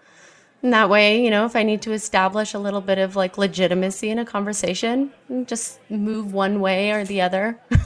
And 0.62 0.74
that 0.74 0.90
way, 0.90 1.24
you 1.24 1.30
know, 1.32 1.46
if 1.46 1.56
I 1.56 1.64
need 1.64 1.82
to 1.84 1.94
establish 1.94 2.54
a 2.54 2.60
little 2.60 2.82
bit 2.82 2.98
of 3.00 3.16
like 3.16 3.38
legitimacy 3.38 4.10
in 4.10 4.20
a 4.20 4.26
conversation, 4.26 5.12
just 5.46 5.80
move 5.90 6.34
one 6.34 6.60
way 6.60 6.92
or 6.92 7.04
the 7.04 7.22
other. 7.22 7.60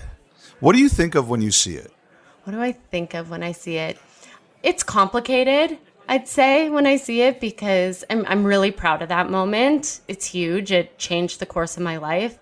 What 0.60 0.73
do 0.76 0.80
you 0.80 0.90
think 0.90 1.15
of 1.15 1.28
when 1.28 1.41
you 1.41 1.49
see 1.52 1.76
it? 1.76 1.91
what 2.44 2.53
do 2.53 2.61
I 2.61 2.72
think 2.72 3.14
of 3.15 3.30
when 3.32 3.41
I 3.44 3.52
see 3.52 3.78
it? 3.78 3.98
It's 4.61 4.84
complicated, 4.84 5.80
I'd 6.11 6.27
say, 6.27 6.69
when 6.69 6.85
I 6.85 6.97
see 6.97 7.21
it 7.21 7.39
because 7.39 8.03
I'm, 8.09 8.25
I'm 8.27 8.43
really 8.43 8.71
proud 8.71 9.01
of 9.01 9.07
that 9.07 9.29
moment. 9.29 10.01
It's 10.09 10.25
huge. 10.25 10.69
It 10.69 10.97
changed 10.97 11.39
the 11.39 11.45
course 11.45 11.77
of 11.77 11.83
my 11.83 11.95
life. 11.95 12.38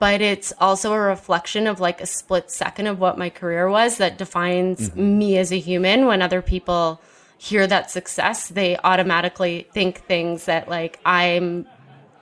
But 0.00 0.20
it's 0.20 0.52
also 0.58 0.92
a 0.92 0.98
reflection 0.98 1.68
of 1.68 1.78
like 1.78 2.00
a 2.00 2.06
split 2.06 2.50
second 2.50 2.88
of 2.88 2.98
what 2.98 3.16
my 3.16 3.30
career 3.30 3.70
was 3.70 3.98
that 3.98 4.18
defines 4.18 4.90
mm-hmm. 4.90 5.18
me 5.18 5.38
as 5.38 5.52
a 5.52 5.58
human. 5.60 6.06
When 6.06 6.20
other 6.20 6.42
people 6.42 7.00
hear 7.38 7.64
that 7.68 7.92
success, 7.92 8.48
they 8.48 8.76
automatically 8.78 9.68
think 9.72 9.98
things 10.00 10.46
that 10.46 10.68
like 10.68 10.98
I'm 11.06 11.68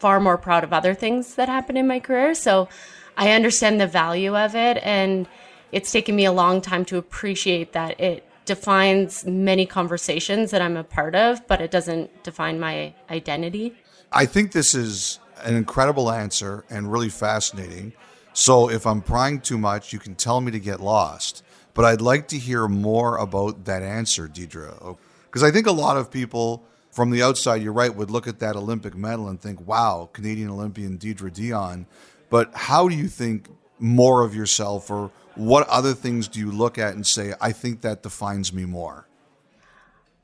far 0.01 0.21
more 0.21 0.37
proud 0.37 0.65
of 0.65 0.75
other 0.75 0.93
things 0.93 1.37
that 1.37 1.49
happened 1.49 1.79
in 1.79 1.87
my 1.87 1.99
career. 1.99 2.35
So 2.35 2.69
I 3.17 3.33
understand 3.33 3.81
the 3.81 3.87
value 3.87 4.37
of 4.37 4.55
it. 4.55 4.77
And 4.83 5.27
it's 5.73 5.91
taken 5.91 6.15
me 6.15 6.27
a 6.27 6.33
long 6.33 6.61
time 6.61 6.85
to 6.85 6.99
appreciate 6.99 7.73
that 7.73 7.99
it 7.99 8.29
defines 8.45 9.25
many 9.25 9.67
conversations 9.67 10.51
that 10.51 10.61
I'm 10.61 10.77
a 10.77 10.85
part 10.85 11.15
of, 11.15 11.47
but 11.47 11.61
it 11.61 11.71
doesn't 11.71 12.23
define 12.23 12.61
my 12.61 12.95
identity. 13.11 13.75
I 14.13 14.27
think 14.27 14.53
this 14.53 14.75
is 14.75 15.19
an 15.43 15.55
incredible 15.55 16.11
answer 16.11 16.65
and 16.71 16.91
really 16.91 17.09
fascinating. 17.09 17.93
So 18.33 18.69
if 18.71 18.87
I'm 18.87 19.01
prying 19.01 19.41
too 19.41 19.59
much, 19.59 19.93
you 19.93 19.99
can 19.99 20.15
tell 20.15 20.41
me 20.41 20.51
to 20.53 20.61
get 20.61 20.81
lost. 20.81 21.43
But 21.73 21.85
I'd 21.85 22.01
like 22.01 22.29
to 22.29 22.39
hear 22.39 22.69
more 22.69 23.17
about 23.17 23.65
that 23.65 23.83
answer, 23.83 24.29
Deidra. 24.29 24.79
Oh, 24.81 24.99
because 25.27 25.43
I 25.43 25.51
think 25.51 25.67
a 25.67 25.73
lot 25.73 25.97
of 25.97 26.11
people 26.11 26.63
from 26.93 27.11
the 27.11 27.23
outside, 27.23 27.61
you're 27.61 27.73
right, 27.73 27.93
would 27.93 28.11
look 28.11 28.29
at 28.29 28.39
that 28.39 28.55
Olympic 28.55 28.95
medal 28.95 29.29
and 29.29 29.41
think, 29.41 29.67
wow, 29.67 30.09
Canadian 30.13 30.51
Olympian 30.51 30.97
Deidra 30.97 31.29
Dionne. 31.29 31.87
But 32.31 32.55
how 32.55 32.89
do 32.89 32.95
you 32.95 33.09
think 33.09 33.49
more 33.81 34.23
of 34.23 34.35
yourself, 34.37 34.89
or 34.91 35.11
what 35.37 35.69
other 35.69 35.95
things 35.95 36.29
do 36.29 36.41
you 36.41 36.51
look 36.51 36.79
at 36.79 36.95
and 36.95 37.07
say, 37.07 37.35
I 37.41 37.53
think 37.53 37.81
that 37.83 38.03
defines 38.03 38.53
me 38.53 38.65
more? 38.65 39.07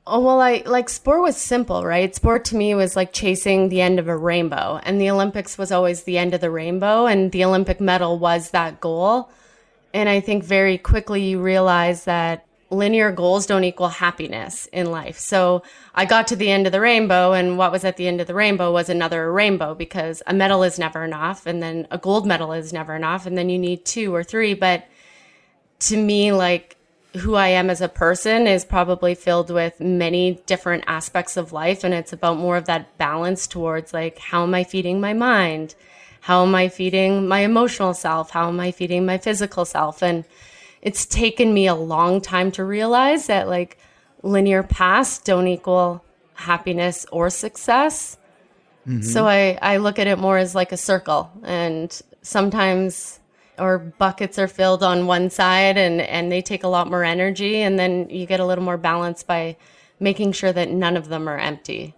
Oh, 0.07 0.19
well, 0.19 0.41
I 0.41 0.63
like 0.65 0.89
sport 0.89 1.21
was 1.21 1.37
simple, 1.37 1.85
right? 1.85 2.13
Sport 2.13 2.45
to 2.45 2.55
me 2.55 2.73
was 2.73 2.95
like 2.95 3.13
chasing 3.13 3.69
the 3.69 3.81
end 3.81 3.99
of 3.99 4.07
a 4.07 4.17
rainbow, 4.17 4.79
and 4.83 4.99
the 4.99 5.11
Olympics 5.11 5.57
was 5.57 5.71
always 5.71 6.03
the 6.03 6.17
end 6.17 6.33
of 6.33 6.41
the 6.41 6.49
rainbow, 6.49 7.05
and 7.05 7.31
the 7.31 7.45
Olympic 7.45 7.79
medal 7.79 8.17
was 8.17 8.49
that 8.49 8.81
goal. 8.81 9.29
And 9.93 10.09
I 10.09 10.19
think 10.19 10.43
very 10.43 10.77
quickly 10.77 11.21
you 11.23 11.41
realize 11.41 12.05
that 12.05 12.45
linear 12.71 13.11
goals 13.11 13.45
don't 13.45 13.65
equal 13.65 13.89
happiness 13.89 14.65
in 14.67 14.89
life. 14.89 15.19
So 15.19 15.61
I 15.93 16.05
got 16.05 16.27
to 16.27 16.35
the 16.35 16.49
end 16.49 16.65
of 16.65 16.71
the 16.71 16.81
rainbow, 16.81 17.33
and 17.33 17.57
what 17.57 17.71
was 17.71 17.83
at 17.83 17.97
the 17.97 18.07
end 18.07 18.21
of 18.21 18.27
the 18.27 18.33
rainbow 18.33 18.71
was 18.71 18.89
another 18.89 19.31
rainbow 19.31 19.75
because 19.75 20.23
a 20.25 20.33
medal 20.33 20.63
is 20.63 20.79
never 20.79 21.03
enough, 21.03 21.45
and 21.45 21.61
then 21.61 21.87
a 21.91 21.99
gold 21.99 22.25
medal 22.25 22.53
is 22.53 22.73
never 22.73 22.95
enough, 22.95 23.27
and 23.27 23.37
then 23.37 23.49
you 23.49 23.59
need 23.59 23.85
two 23.85 24.15
or 24.15 24.23
three. 24.23 24.55
But 24.55 24.85
to 25.81 25.97
me, 25.97 26.31
like 26.31 26.77
who 27.17 27.35
I 27.35 27.49
am 27.49 27.69
as 27.69 27.81
a 27.81 27.89
person 27.89 28.47
is 28.47 28.63
probably 28.63 29.15
filled 29.15 29.51
with 29.51 29.79
many 29.79 30.41
different 30.45 30.85
aspects 30.87 31.35
of 31.35 31.51
life. 31.51 31.83
And 31.83 31.93
it's 31.93 32.13
about 32.13 32.37
more 32.37 32.57
of 32.57 32.65
that 32.65 32.97
balance 32.97 33.47
towards 33.47 33.93
like, 33.93 34.17
how 34.17 34.43
am 34.43 34.53
I 34.53 34.63
feeding 34.63 35.01
my 35.01 35.13
mind? 35.13 35.75
How 36.21 36.43
am 36.43 36.55
I 36.55 36.69
feeding 36.69 37.27
my 37.27 37.39
emotional 37.39 37.93
self? 37.93 38.29
How 38.29 38.47
am 38.47 38.59
I 38.59 38.71
feeding 38.71 39.05
my 39.05 39.17
physical 39.17 39.65
self? 39.65 40.01
And 40.01 40.23
it's 40.81 41.05
taken 41.05 41.53
me 41.53 41.67
a 41.67 41.75
long 41.75 42.21
time 42.21 42.51
to 42.51 42.63
realize 42.63 43.27
that 43.27 43.47
like 43.47 43.77
linear 44.23 44.63
paths 44.63 45.17
don't 45.17 45.47
equal 45.47 46.03
happiness 46.35 47.05
or 47.11 47.29
success. 47.29 48.17
Mm-hmm. 48.87 49.01
So 49.01 49.27
I, 49.27 49.57
I 49.61 49.77
look 49.77 49.99
at 49.99 50.07
it 50.07 50.17
more 50.17 50.37
as 50.37 50.55
like 50.55 50.71
a 50.71 50.77
circle. 50.77 51.31
And 51.43 51.99
sometimes 52.21 53.19
or 53.57 53.79
buckets 53.79 54.39
are 54.39 54.47
filled 54.47 54.83
on 54.83 55.07
one 55.07 55.29
side 55.29 55.77
and 55.77 56.01
and 56.01 56.31
they 56.31 56.41
take 56.41 56.63
a 56.63 56.67
lot 56.67 56.89
more 56.89 57.03
energy 57.03 57.57
and 57.57 57.77
then 57.77 58.09
you 58.09 58.25
get 58.25 58.39
a 58.39 58.45
little 58.45 58.63
more 58.63 58.77
balance 58.77 59.23
by 59.23 59.55
making 59.99 60.31
sure 60.31 60.51
that 60.51 60.69
none 60.69 60.97
of 60.97 61.09
them 61.09 61.29
are 61.29 61.37
empty. 61.37 61.93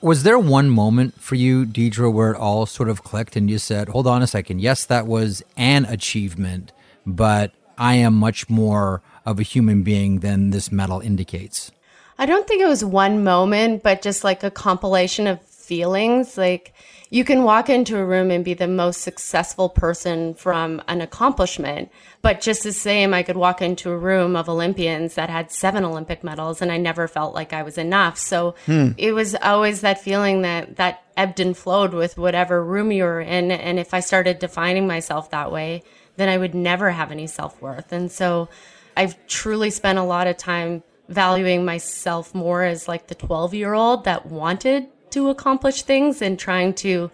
Was 0.00 0.22
there 0.22 0.38
one 0.38 0.70
moment 0.70 1.20
for 1.20 1.34
you, 1.34 1.66
Deidra, 1.66 2.12
where 2.12 2.32
it 2.32 2.38
all 2.38 2.66
sort 2.66 2.88
of 2.88 3.04
clicked 3.04 3.36
and 3.36 3.50
you 3.50 3.58
said, 3.58 3.90
hold 3.90 4.06
on 4.06 4.22
a 4.22 4.26
second, 4.26 4.60
yes, 4.60 4.86
that 4.86 5.06
was 5.06 5.42
an 5.56 5.84
achievement, 5.84 6.72
but 7.04 7.52
I 7.76 7.96
am 7.96 8.14
much 8.14 8.48
more 8.48 9.02
of 9.26 9.38
a 9.38 9.42
human 9.42 9.82
being 9.82 10.20
than 10.20 10.50
this 10.50 10.72
medal 10.72 11.00
indicates? 11.00 11.70
I 12.18 12.26
don't 12.26 12.46
think 12.46 12.62
it 12.62 12.68
was 12.68 12.84
one 12.84 13.24
moment, 13.24 13.82
but 13.82 14.02
just 14.02 14.24
like 14.24 14.42
a 14.42 14.50
compilation 14.50 15.26
of 15.26 15.42
feelings. 15.42 16.38
Like 16.38 16.72
you 17.14 17.24
can 17.24 17.44
walk 17.44 17.70
into 17.70 17.96
a 17.96 18.04
room 18.04 18.32
and 18.32 18.44
be 18.44 18.54
the 18.54 18.66
most 18.66 19.00
successful 19.00 19.68
person 19.68 20.34
from 20.34 20.82
an 20.88 21.00
accomplishment, 21.00 21.88
but 22.22 22.40
just 22.40 22.64
the 22.64 22.72
same, 22.72 23.14
I 23.14 23.22
could 23.22 23.36
walk 23.36 23.62
into 23.62 23.92
a 23.92 23.96
room 23.96 24.34
of 24.34 24.48
Olympians 24.48 25.14
that 25.14 25.30
had 25.30 25.52
seven 25.52 25.84
Olympic 25.84 26.24
medals 26.24 26.60
and 26.60 26.72
I 26.72 26.76
never 26.76 27.06
felt 27.06 27.32
like 27.32 27.52
I 27.52 27.62
was 27.62 27.78
enough. 27.78 28.18
So 28.18 28.56
hmm. 28.66 28.90
it 28.98 29.12
was 29.12 29.36
always 29.36 29.82
that 29.82 30.02
feeling 30.02 30.42
that 30.42 30.74
that 30.74 31.04
ebbed 31.16 31.38
and 31.38 31.56
flowed 31.56 31.94
with 31.94 32.18
whatever 32.18 32.64
room 32.64 32.90
you 32.90 33.04
were 33.04 33.20
in. 33.20 33.52
And 33.52 33.78
if 33.78 33.94
I 33.94 34.00
started 34.00 34.40
defining 34.40 34.88
myself 34.88 35.30
that 35.30 35.52
way, 35.52 35.84
then 36.16 36.28
I 36.28 36.36
would 36.36 36.52
never 36.52 36.90
have 36.90 37.12
any 37.12 37.28
self 37.28 37.62
worth. 37.62 37.92
And 37.92 38.10
so 38.10 38.48
I've 38.96 39.24
truly 39.28 39.70
spent 39.70 40.00
a 40.00 40.02
lot 40.02 40.26
of 40.26 40.36
time 40.36 40.82
valuing 41.08 41.64
myself 41.64 42.34
more 42.34 42.64
as 42.64 42.88
like 42.88 43.06
the 43.06 43.14
12 43.14 43.54
year 43.54 43.72
old 43.72 44.02
that 44.02 44.26
wanted 44.26 44.88
to 45.14 45.30
accomplish 45.30 45.82
things 45.82 46.20
and 46.20 46.38
trying 46.38 46.74
to 46.74 47.10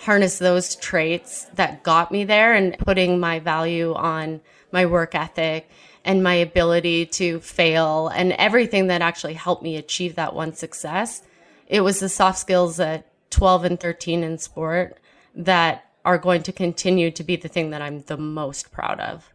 harness 0.00 0.38
those 0.38 0.76
traits 0.76 1.46
that 1.54 1.82
got 1.82 2.12
me 2.12 2.24
there 2.24 2.54
and 2.54 2.78
putting 2.78 3.18
my 3.18 3.38
value 3.38 3.94
on 3.94 4.40
my 4.70 4.86
work 4.86 5.14
ethic 5.14 5.68
and 6.04 6.22
my 6.22 6.34
ability 6.34 7.06
to 7.06 7.40
fail 7.40 8.08
and 8.08 8.32
everything 8.32 8.88
that 8.88 9.02
actually 9.02 9.34
helped 9.34 9.62
me 9.62 9.76
achieve 9.76 10.14
that 10.14 10.34
one 10.34 10.52
success. 10.52 11.22
It 11.66 11.80
was 11.80 12.00
the 12.00 12.08
soft 12.08 12.38
skills 12.38 12.78
at 12.78 13.06
12 13.30 13.64
and 13.64 13.80
13 13.80 14.22
in 14.22 14.38
sport 14.38 14.98
that 15.34 15.86
are 16.04 16.18
going 16.18 16.42
to 16.42 16.52
continue 16.52 17.10
to 17.10 17.24
be 17.24 17.36
the 17.36 17.48
thing 17.48 17.70
that 17.70 17.82
I'm 17.82 18.02
the 18.02 18.16
most 18.16 18.70
proud 18.70 19.00
of. 19.00 19.28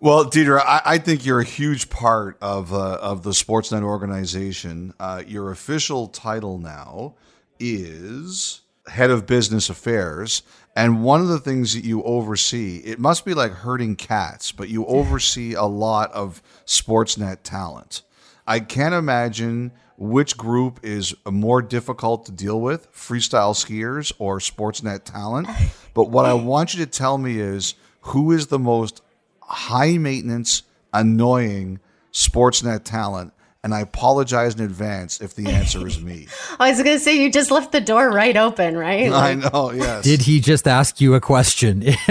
Well, 0.00 0.24
Deidra, 0.24 0.60
I, 0.60 0.80
I 0.84 0.98
think 0.98 1.26
you're 1.26 1.40
a 1.40 1.44
huge 1.44 1.90
part 1.90 2.38
of 2.40 2.72
uh, 2.72 2.98
of 3.00 3.24
the 3.24 3.30
Sportsnet 3.30 3.82
organization. 3.82 4.94
Uh, 5.00 5.24
your 5.26 5.50
official 5.50 6.06
title 6.06 6.58
now 6.58 7.14
is 7.58 8.62
head 8.88 9.10
of 9.10 9.26
business 9.26 9.68
affairs. 9.70 10.42
And 10.76 11.02
one 11.02 11.20
of 11.20 11.28
the 11.28 11.40
things 11.40 11.74
that 11.74 11.84
you 11.84 12.02
oversee, 12.04 12.78
it 12.78 12.98
must 12.98 13.24
be 13.24 13.34
like 13.34 13.52
herding 13.52 13.96
cats, 13.96 14.52
but 14.52 14.68
you 14.68 14.86
oversee 14.86 15.54
a 15.54 15.64
lot 15.64 16.12
of 16.12 16.42
Sportsnet 16.66 17.38
talent. 17.42 18.02
I 18.46 18.60
can't 18.60 18.94
imagine 18.94 19.72
which 19.96 20.36
group 20.36 20.78
is 20.84 21.14
more 21.28 21.60
difficult 21.60 22.26
to 22.26 22.32
deal 22.32 22.60
with 22.60 22.92
freestyle 22.92 23.54
skiers 23.54 24.12
or 24.18 24.38
Sportsnet 24.38 25.04
talent. 25.04 25.48
But 25.94 26.10
what 26.10 26.26
I 26.26 26.34
want 26.34 26.74
you 26.74 26.84
to 26.84 26.90
tell 26.90 27.18
me 27.18 27.40
is 27.40 27.74
who 28.02 28.30
is 28.30 28.46
the 28.46 28.58
most 28.58 29.02
high 29.42 29.98
maintenance, 29.98 30.62
annoying 30.92 31.80
Sportsnet 32.12 32.84
talent 32.84 33.32
and 33.68 33.74
I 33.74 33.80
apologize 33.80 34.54
in 34.54 34.62
advance 34.62 35.20
if 35.20 35.34
the 35.34 35.50
answer 35.50 35.86
is 35.86 36.00
me. 36.00 36.26
I 36.58 36.70
was 36.70 36.82
going 36.82 36.96
to 36.96 37.04
say 37.04 37.22
you 37.22 37.30
just 37.30 37.50
left 37.50 37.70
the 37.70 37.82
door 37.82 38.08
right 38.08 38.34
open, 38.34 38.78
right? 38.78 39.10
Like, 39.10 39.22
I 39.22 39.34
know. 39.34 39.72
Yes. 39.72 40.04
Did 40.04 40.22
he 40.22 40.40
just 40.40 40.66
ask 40.66 41.02
you 41.02 41.12
a 41.12 41.20
question? 41.20 41.82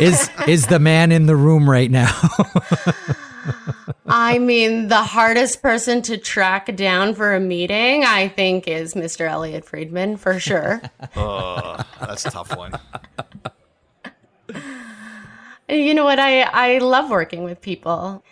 is 0.00 0.28
is 0.48 0.66
the 0.66 0.80
man 0.80 1.12
in 1.12 1.26
the 1.26 1.36
room 1.36 1.70
right 1.70 1.88
now? 1.88 2.12
I 4.06 4.40
mean, 4.40 4.88
the 4.88 5.04
hardest 5.04 5.62
person 5.62 6.02
to 6.02 6.18
track 6.18 6.74
down 6.74 7.14
for 7.14 7.36
a 7.36 7.40
meeting, 7.40 8.02
I 8.02 8.26
think, 8.26 8.66
is 8.66 8.94
Mr. 8.94 9.30
Elliotte 9.30 9.64
Friedman 9.64 10.16
for 10.16 10.40
sure. 10.40 10.82
oh, 11.14 11.78
that's 12.00 12.26
a 12.26 12.32
tough 12.32 12.56
one. 12.56 12.72
You 15.68 15.94
know 15.94 16.04
what? 16.04 16.18
I 16.18 16.42
I 16.42 16.78
love 16.78 17.10
working 17.10 17.44
with 17.44 17.60
people 17.60 18.24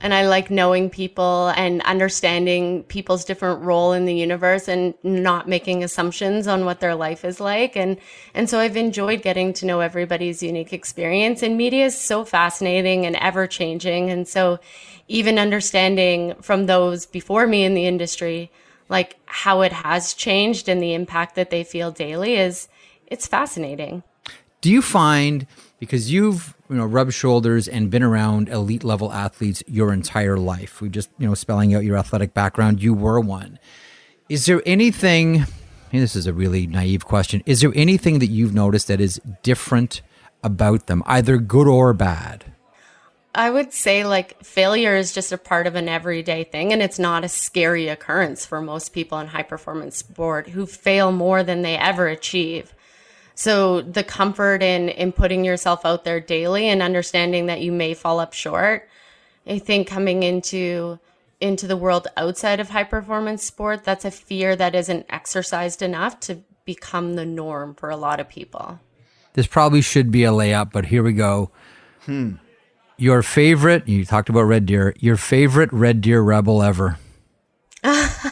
and 0.00 0.14
I 0.14 0.26
like 0.28 0.48
knowing 0.50 0.90
people 0.90 1.52
and 1.56 1.82
understanding 1.82 2.84
people's 2.84 3.24
different 3.24 3.62
role 3.62 3.92
in 3.92 4.04
the 4.04 4.14
universe 4.14 4.68
and 4.68 4.94
not 5.02 5.48
making 5.48 5.82
assumptions 5.82 6.46
on 6.46 6.64
what 6.64 6.78
their 6.78 6.94
life 6.94 7.24
is 7.24 7.40
like. 7.40 7.76
And, 7.76 7.96
and 8.32 8.48
so 8.48 8.60
I've 8.60 8.76
enjoyed 8.76 9.22
getting 9.22 9.52
to 9.54 9.66
know 9.66 9.80
everybody's 9.80 10.40
unique 10.40 10.72
experience 10.72 11.42
and 11.42 11.56
media 11.56 11.86
is 11.86 11.98
so 11.98 12.24
fascinating 12.24 13.06
and 13.06 13.16
ever 13.16 13.48
changing. 13.48 14.10
And 14.10 14.28
so 14.28 14.60
even 15.08 15.36
understanding 15.36 16.34
from 16.42 16.66
those 16.66 17.04
before 17.04 17.48
me 17.48 17.64
in 17.64 17.74
the 17.74 17.86
industry, 17.86 18.52
like 18.88 19.16
how 19.26 19.62
it 19.62 19.72
has 19.72 20.14
changed 20.14 20.68
and 20.68 20.80
the 20.80 20.94
impact 20.94 21.34
that 21.34 21.50
they 21.50 21.64
feel 21.64 21.90
daily 21.90 22.36
is, 22.36 22.68
it's 23.08 23.26
fascinating. 23.26 24.04
Do 24.60 24.70
you 24.70 24.80
find 24.80 25.46
because 25.78 26.12
you've 26.12 26.54
you 26.68 26.76
know 26.76 26.84
rubbed 26.84 27.14
shoulders 27.14 27.68
and 27.68 27.90
been 27.90 28.02
around 28.02 28.48
elite 28.48 28.84
level 28.84 29.12
athletes 29.12 29.62
your 29.66 29.92
entire 29.92 30.36
life. 30.36 30.80
We 30.80 30.88
just 30.88 31.10
you 31.18 31.26
know 31.26 31.34
spelling 31.34 31.74
out 31.74 31.84
your 31.84 31.96
athletic 31.96 32.34
background. 32.34 32.82
You 32.82 32.94
were 32.94 33.20
one. 33.20 33.58
Is 34.28 34.46
there 34.46 34.62
anything? 34.66 35.46
this 35.90 36.14
is 36.14 36.26
a 36.26 36.34
really 36.34 36.66
naive 36.66 37.06
question. 37.06 37.42
Is 37.46 37.62
there 37.62 37.72
anything 37.74 38.18
that 38.18 38.26
you've 38.26 38.54
noticed 38.54 38.88
that 38.88 39.00
is 39.00 39.20
different 39.42 40.02
about 40.42 40.86
them, 40.86 41.02
either 41.06 41.38
good 41.38 41.66
or 41.66 41.94
bad? 41.94 42.44
I 43.34 43.50
would 43.50 43.72
say 43.72 44.04
like 44.04 44.42
failure 44.42 44.96
is 44.96 45.12
just 45.12 45.32
a 45.32 45.38
part 45.38 45.66
of 45.66 45.76
an 45.76 45.88
everyday 45.88 46.44
thing 46.44 46.72
and 46.72 46.82
it's 46.82 46.98
not 46.98 47.24
a 47.24 47.28
scary 47.28 47.88
occurrence 47.88 48.44
for 48.44 48.60
most 48.60 48.92
people 48.92 49.18
in 49.18 49.28
high 49.28 49.42
performance 49.42 49.96
sport 49.98 50.48
who 50.48 50.66
fail 50.66 51.12
more 51.12 51.42
than 51.42 51.62
they 51.62 51.76
ever 51.76 52.08
achieve. 52.08 52.74
So 53.38 53.82
the 53.82 54.02
comfort 54.02 54.64
in 54.64 54.88
in 54.88 55.12
putting 55.12 55.44
yourself 55.44 55.86
out 55.86 56.02
there 56.02 56.18
daily 56.18 56.68
and 56.68 56.82
understanding 56.82 57.46
that 57.46 57.60
you 57.60 57.70
may 57.70 57.94
fall 57.94 58.18
up 58.18 58.32
short, 58.32 58.88
I 59.46 59.60
think 59.60 59.86
coming 59.86 60.24
into 60.24 60.98
into 61.40 61.68
the 61.68 61.76
world 61.76 62.08
outside 62.16 62.58
of 62.58 62.70
high 62.70 62.82
performance 62.82 63.44
sport, 63.44 63.84
that's 63.84 64.04
a 64.04 64.10
fear 64.10 64.56
that 64.56 64.74
isn't 64.74 65.06
exercised 65.08 65.82
enough 65.82 66.18
to 66.18 66.42
become 66.64 67.14
the 67.14 67.24
norm 67.24 67.76
for 67.76 67.90
a 67.90 67.96
lot 67.96 68.18
of 68.18 68.28
people. 68.28 68.80
This 69.34 69.46
probably 69.46 69.82
should 69.82 70.10
be 70.10 70.24
a 70.24 70.32
layup, 70.32 70.72
but 70.72 70.86
here 70.86 71.04
we 71.04 71.12
go. 71.12 71.52
Hmm. 72.06 72.32
Your 72.96 73.22
favorite, 73.22 73.86
you 73.86 74.04
talked 74.04 74.28
about 74.28 74.42
Red 74.42 74.66
Deer, 74.66 74.96
your 74.98 75.16
favorite 75.16 75.72
Red 75.72 76.00
Deer 76.00 76.22
Rebel 76.22 76.60
ever. 76.60 76.98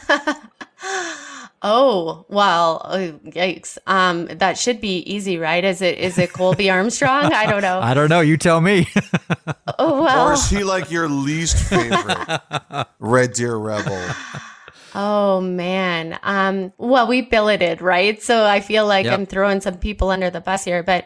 Oh 1.69 2.25
well, 2.29 2.81
oh, 2.85 3.11
yikes! 3.29 3.77
Um, 3.87 4.27
that 4.27 4.57
should 4.57 4.79
be 4.79 4.99
easy, 4.99 5.37
right? 5.37 5.63
Is 5.65 5.81
it 5.81 5.97
is 5.97 6.17
it 6.17 6.31
Colby 6.31 6.69
Armstrong? 6.77 7.33
I 7.33 7.45
don't 7.45 7.61
know. 7.61 7.81
I 7.81 7.93
don't 7.93 8.09
know. 8.09 8.21
You 8.21 8.37
tell 8.37 8.61
me. 8.61 8.87
oh 9.77 10.03
well. 10.03 10.29
Or 10.29 10.33
is 10.33 10.49
he 10.49 10.63
like 10.63 10.89
your 10.89 11.09
least 11.09 11.57
favorite 11.69 12.87
Red 12.99 13.33
Deer 13.33 13.57
Rebel? 13.57 14.01
Oh 14.95 15.41
man. 15.41 16.17
Um, 16.23 16.71
well, 16.77 17.05
we 17.05 17.21
billeted, 17.23 17.81
right? 17.81 18.21
So 18.21 18.45
I 18.45 18.61
feel 18.61 18.85
like 18.87 19.03
Yep. 19.05 19.13
I'm 19.19 19.25
throwing 19.25 19.59
some 19.59 19.77
people 19.77 20.09
under 20.09 20.29
the 20.29 20.39
bus 20.41 20.63
here, 20.63 20.83
but 20.83 21.05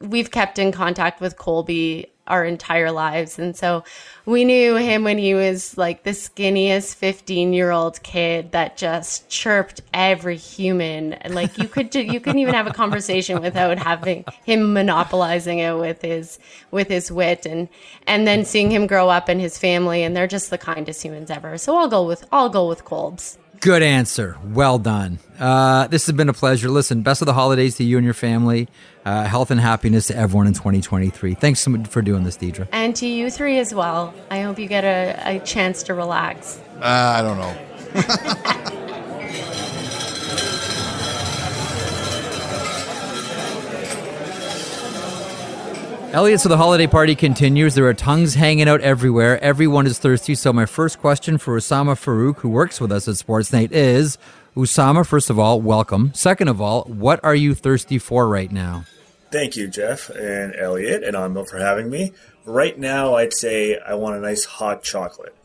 we've 0.00 0.30
kept 0.30 0.58
in 0.58 0.72
contact 0.72 1.20
with 1.20 1.36
Colby 1.36 2.06
our 2.28 2.44
entire 2.44 2.92
lives. 2.92 3.38
And 3.38 3.56
so 3.56 3.84
we 4.26 4.44
knew 4.44 4.76
him 4.76 5.04
when 5.04 5.18
he 5.18 5.34
was 5.34 5.76
like 5.76 6.04
the 6.04 6.10
skinniest 6.10 6.94
15 6.94 7.52
year 7.52 7.70
old 7.70 8.02
kid 8.02 8.52
that 8.52 8.76
just 8.76 9.28
chirped 9.28 9.80
every 9.92 10.36
human. 10.36 11.14
And 11.14 11.34
like 11.34 11.58
you 11.58 11.66
could, 11.66 11.94
you 11.94 12.20
couldn't 12.20 12.38
even 12.38 12.54
have 12.54 12.66
a 12.66 12.72
conversation 12.72 13.40
without 13.40 13.78
having 13.78 14.24
him 14.44 14.72
monopolizing 14.72 15.58
it 15.58 15.76
with 15.76 16.02
his, 16.02 16.38
with 16.70 16.88
his 16.88 17.10
wit 17.10 17.46
and, 17.46 17.68
and 18.06 18.26
then 18.26 18.44
seeing 18.44 18.70
him 18.70 18.86
grow 18.86 19.08
up 19.08 19.28
and 19.28 19.40
his 19.40 19.58
family. 19.58 20.02
And 20.02 20.16
they're 20.16 20.26
just 20.26 20.50
the 20.50 20.58
kindest 20.58 21.02
humans 21.02 21.30
ever. 21.30 21.58
So 21.58 21.76
I'll 21.76 21.88
go 21.88 22.06
with, 22.06 22.24
I'll 22.30 22.50
go 22.50 22.68
with 22.68 22.84
Colbs. 22.84 23.38
Good 23.60 23.82
answer. 23.82 24.36
Well 24.44 24.78
done. 24.78 25.18
Uh, 25.38 25.88
this 25.88 26.06
has 26.06 26.14
been 26.14 26.28
a 26.28 26.32
pleasure. 26.32 26.68
Listen, 26.68 27.02
best 27.02 27.22
of 27.22 27.26
the 27.26 27.32
holidays 27.32 27.76
to 27.76 27.84
you 27.84 27.96
and 27.96 28.04
your 28.04 28.14
family. 28.14 28.68
Uh, 29.04 29.24
health 29.24 29.50
and 29.50 29.60
happiness 29.60 30.08
to 30.08 30.16
everyone 30.16 30.46
in 30.46 30.52
2023. 30.52 31.34
Thanks 31.34 31.60
so 31.60 31.70
much 31.70 31.88
for 31.88 32.02
doing 32.02 32.24
this, 32.24 32.36
Deidra. 32.36 32.68
And 32.72 32.94
to 32.96 33.06
you 33.06 33.30
three 33.30 33.58
as 33.58 33.74
well. 33.74 34.14
I 34.30 34.42
hope 34.42 34.58
you 34.58 34.68
get 34.68 34.84
a, 34.84 35.36
a 35.36 35.38
chance 35.40 35.82
to 35.84 35.94
relax. 35.94 36.60
Uh, 36.80 36.82
I 36.84 37.22
don't 37.22 37.38
know. 37.38 39.04
Elliotte, 46.10 46.40
so 46.40 46.48
the 46.48 46.56
holiday 46.56 46.86
party 46.86 47.14
continues. 47.14 47.74
There 47.74 47.86
are 47.86 47.92
tongues 47.92 48.32
hanging 48.32 48.66
out 48.66 48.80
everywhere. 48.80 49.38
Everyone 49.44 49.86
is 49.86 49.98
thirsty. 49.98 50.34
So, 50.34 50.54
my 50.54 50.64
first 50.64 51.00
question 51.00 51.36
for 51.36 51.54
Usama 51.58 52.02
Farouk, 52.02 52.38
who 52.38 52.48
works 52.48 52.80
with 52.80 52.90
us 52.90 53.06
at 53.08 53.16
Sportsnet, 53.16 53.72
is 53.72 54.16
Usama, 54.56 55.06
first 55.06 55.28
of 55.28 55.38
all, 55.38 55.60
welcome. 55.60 56.14
Second 56.14 56.48
of 56.48 56.62
all, 56.62 56.84
what 56.84 57.20
are 57.22 57.34
you 57.34 57.54
thirsty 57.54 57.98
for 57.98 58.26
right 58.26 58.50
now? 58.50 58.86
Thank 59.30 59.54
you, 59.54 59.68
Jeff 59.68 60.08
and 60.08 60.56
Elliotte 60.56 61.04
and 61.04 61.14
Anmil 61.14 61.46
for 61.46 61.58
having 61.58 61.90
me. 61.90 62.12
Right 62.46 62.78
now, 62.78 63.16
I'd 63.16 63.34
say 63.34 63.78
I 63.78 63.92
want 63.92 64.16
a 64.16 64.20
nice 64.20 64.46
hot 64.46 64.82
chocolate. 64.82 65.36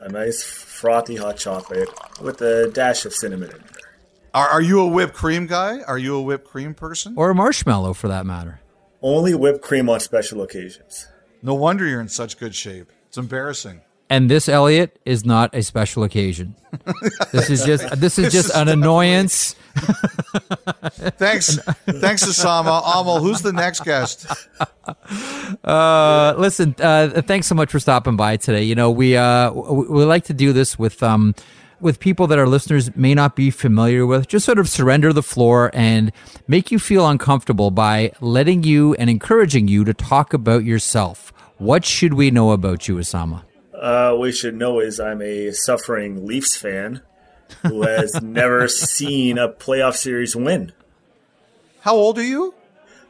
A 0.00 0.08
nice 0.08 0.42
frothy 0.42 1.14
hot 1.14 1.36
chocolate 1.36 1.90
with 2.20 2.42
a 2.42 2.72
dash 2.74 3.04
of 3.04 3.14
cinnamon 3.14 3.50
in 3.50 3.58
there. 3.58 3.92
Are, 4.34 4.48
are 4.48 4.62
you 4.62 4.80
a 4.80 4.88
whipped 4.88 5.14
cream 5.14 5.46
guy? 5.46 5.80
Are 5.82 5.98
you 5.98 6.16
a 6.16 6.22
whipped 6.22 6.48
cream 6.48 6.74
person? 6.74 7.14
Or 7.16 7.30
a 7.30 7.34
marshmallow, 7.36 7.92
for 7.92 8.08
that 8.08 8.26
matter. 8.26 8.60
Only 9.02 9.34
whipped 9.34 9.62
cream 9.62 9.88
on 9.88 10.00
special 10.00 10.42
occasions. 10.42 11.06
No 11.42 11.54
wonder 11.54 11.86
you're 11.86 12.00
in 12.00 12.08
such 12.08 12.38
good 12.38 12.54
shape. 12.54 12.90
It's 13.06 13.16
embarrassing. 13.16 13.82
And 14.10 14.30
this, 14.30 14.48
Elliotte, 14.48 14.98
is 15.04 15.24
not 15.24 15.54
a 15.54 15.62
special 15.62 16.02
occasion. 16.02 16.56
this 17.32 17.50
is 17.50 17.64
just 17.64 18.00
this 18.00 18.18
is 18.18 18.32
just 18.32 18.50
an 18.54 18.68
annoyance. 18.68 19.54
Thanks, 21.18 21.56
thanks, 22.00 22.24
Usama. 22.24 22.82
Amal, 22.82 23.20
who's 23.20 23.42
the 23.42 23.52
next 23.52 23.84
guest? 23.84 24.26
Uh, 25.64 26.34
listen, 26.38 26.74
uh, 26.80 27.22
thanks 27.22 27.46
so 27.46 27.54
much 27.54 27.70
for 27.70 27.78
stopping 27.78 28.16
by 28.16 28.36
today. 28.36 28.62
You 28.62 28.74
know, 28.74 28.90
we 28.90 29.16
uh, 29.16 29.50
we, 29.52 29.86
we 29.86 30.04
like 30.04 30.24
to 30.24 30.32
do 30.32 30.52
this 30.52 30.78
with 30.78 31.02
um, 31.02 31.34
with 31.80 32.00
people 32.00 32.26
that 32.26 32.38
our 32.38 32.46
listeners 32.46 32.94
may 32.96 33.14
not 33.14 33.36
be 33.36 33.50
familiar 33.50 34.06
with. 34.06 34.28
Just 34.28 34.44
sort 34.46 34.58
of 34.58 34.68
surrender 34.68 35.12
the 35.12 35.22
floor 35.22 35.70
and 35.74 36.12
make 36.46 36.70
you 36.70 36.78
feel 36.78 37.06
uncomfortable 37.08 37.70
by 37.70 38.12
letting 38.20 38.62
you 38.62 38.94
and 38.94 39.08
encouraging 39.08 39.68
you 39.68 39.84
to 39.84 39.94
talk 39.94 40.32
about 40.32 40.64
yourself. 40.64 41.32
What 41.58 41.84
should 41.84 42.14
we 42.14 42.30
know 42.30 42.52
about 42.52 42.88
you, 42.88 42.96
Usama? 42.96 43.42
Uh, 43.74 44.16
we 44.18 44.32
should 44.32 44.54
know 44.56 44.80
is 44.80 44.98
I'm 44.98 45.22
a 45.22 45.52
suffering 45.52 46.26
Leafs 46.26 46.56
fan 46.56 47.02
who 47.62 47.82
has 47.82 48.14
never 48.22 48.66
seen 48.68 49.38
a 49.38 49.48
playoff 49.48 49.94
series 49.94 50.34
win. 50.34 50.72
How 51.80 51.94
old 51.94 52.18
are 52.18 52.24
you? 52.24 52.54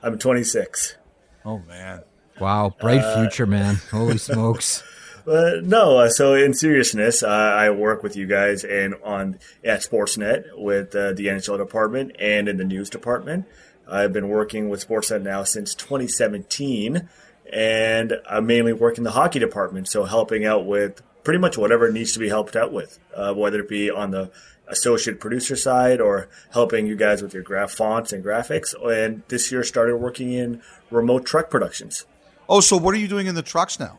I'm 0.03 0.19
26. 0.19 0.97
Oh 1.45 1.61
man! 1.67 2.03
Wow, 2.39 2.75
bright 2.81 3.01
Uh, 3.01 3.23
future, 3.23 3.47
man! 3.47 3.77
Holy 3.91 4.19
smokes! 4.19 4.83
Uh, 5.29 5.61
no, 5.63 5.99
uh, 5.99 6.09
so 6.09 6.33
in 6.33 6.55
seriousness, 6.55 7.23
uh, 7.23 7.27
I 7.29 7.69
work 7.69 8.03
with 8.03 8.17
you 8.17 8.27
guys 8.27 8.65
and 8.65 8.95
on 9.05 9.39
at 9.63 9.81
Sportsnet 9.81 10.57
with 10.57 10.97
uh, 10.97 11.13
the 11.13 11.27
NHL 11.27 11.59
department 11.59 12.17
and 12.19 12.49
in 12.49 12.57
the 12.57 12.65
news 12.65 12.89
department. 12.89 13.45
I've 13.87 14.13
been 14.15 14.29
working 14.29 14.71
with 14.71 14.89
Sportsnet 14.89 15.21
now 15.21 15.45
since 15.45 15.75
2017, 15.75 17.11
and 17.53 18.15
I 18.29 18.41
mainly 18.41 18.73
work 18.73 18.97
in 18.97 19.05
the 19.05 19.11
hockey 19.11 19.39
department, 19.39 19.89
so 19.89 20.05
helping 20.05 20.47
out 20.47 20.65
with 20.65 21.03
pretty 21.25 21.41
much 21.41 21.59
whatever 21.59 21.93
needs 21.93 22.13
to 22.15 22.19
be 22.19 22.31
helped 22.31 22.57
out 22.57 22.73
with, 22.73 22.99
uh, 23.15 23.35
whether 23.35 23.61
it 23.61 23.69
be 23.69 23.91
on 23.91 24.13
the 24.13 24.31
associate 24.67 25.21
producer 25.21 25.57
side 25.57 26.01
or 26.01 26.31
helping 26.53 26.87
you 26.87 26.97
guys 26.97 27.21
with 27.21 27.35
your 27.35 27.43
graph 27.43 27.73
fonts 27.73 28.15
and 28.15 28.25
graphics. 28.25 28.75
And 28.75 29.23
this 29.29 29.53
year 29.53 29.63
started 29.63 29.97
working 29.97 30.33
in 30.33 30.63
remote 30.91 31.27
truck 31.27 31.51
productions. 31.51 32.07
Oh, 32.49 32.61
so 32.61 32.79
what 32.79 32.95
are 32.95 32.99
you 32.99 33.09
doing 33.09 33.27
in 33.27 33.35
the 33.35 33.43
trucks 33.43 33.79
now? 33.79 33.99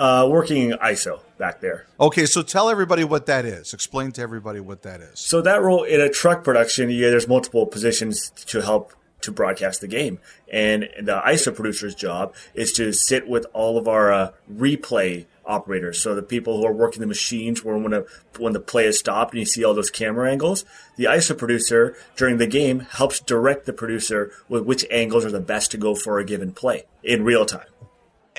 Uh, 0.00 0.26
working 0.26 0.70
ISO 0.70 1.20
back 1.36 1.60
there. 1.60 1.84
Okay, 2.00 2.24
so 2.24 2.40
tell 2.40 2.70
everybody 2.70 3.04
what 3.04 3.26
that 3.26 3.44
is. 3.44 3.74
Explain 3.74 4.12
to 4.12 4.22
everybody 4.22 4.58
what 4.58 4.80
that 4.80 5.02
is. 5.02 5.20
So 5.20 5.42
that 5.42 5.60
role 5.60 5.82
in 5.82 6.00
a 6.00 6.08
truck 6.08 6.42
production, 6.42 6.88
yeah, 6.88 7.10
there's 7.10 7.28
multiple 7.28 7.66
positions 7.66 8.30
to 8.46 8.62
help 8.62 8.94
to 9.20 9.30
broadcast 9.30 9.82
the 9.82 9.88
game, 9.88 10.18
and 10.50 10.88
the 11.02 11.20
ISO 11.26 11.54
producer's 11.54 11.94
job 11.94 12.34
is 12.54 12.72
to 12.72 12.94
sit 12.94 13.28
with 13.28 13.44
all 13.52 13.76
of 13.76 13.86
our 13.88 14.10
uh, 14.10 14.30
replay 14.50 15.26
operators. 15.44 16.00
So 16.00 16.14
the 16.14 16.22
people 16.22 16.56
who 16.56 16.64
are 16.64 16.72
working 16.72 17.02
the 17.02 17.06
machines, 17.06 17.62
where 17.62 17.76
when 17.76 17.92
a, 17.92 18.04
when 18.38 18.54
the 18.54 18.60
play 18.60 18.86
is 18.86 18.98
stopped 18.98 19.34
and 19.34 19.40
you 19.40 19.44
see 19.44 19.62
all 19.62 19.74
those 19.74 19.90
camera 19.90 20.30
angles, 20.30 20.64
the 20.96 21.04
ISO 21.04 21.36
producer 21.36 21.94
during 22.16 22.38
the 22.38 22.46
game 22.46 22.80
helps 22.80 23.20
direct 23.20 23.66
the 23.66 23.74
producer 23.74 24.32
with 24.48 24.64
which 24.64 24.86
angles 24.90 25.26
are 25.26 25.30
the 25.30 25.40
best 25.40 25.70
to 25.72 25.76
go 25.76 25.94
for 25.94 26.18
a 26.18 26.24
given 26.24 26.52
play 26.52 26.84
in 27.02 27.22
real 27.22 27.44
time. 27.44 27.66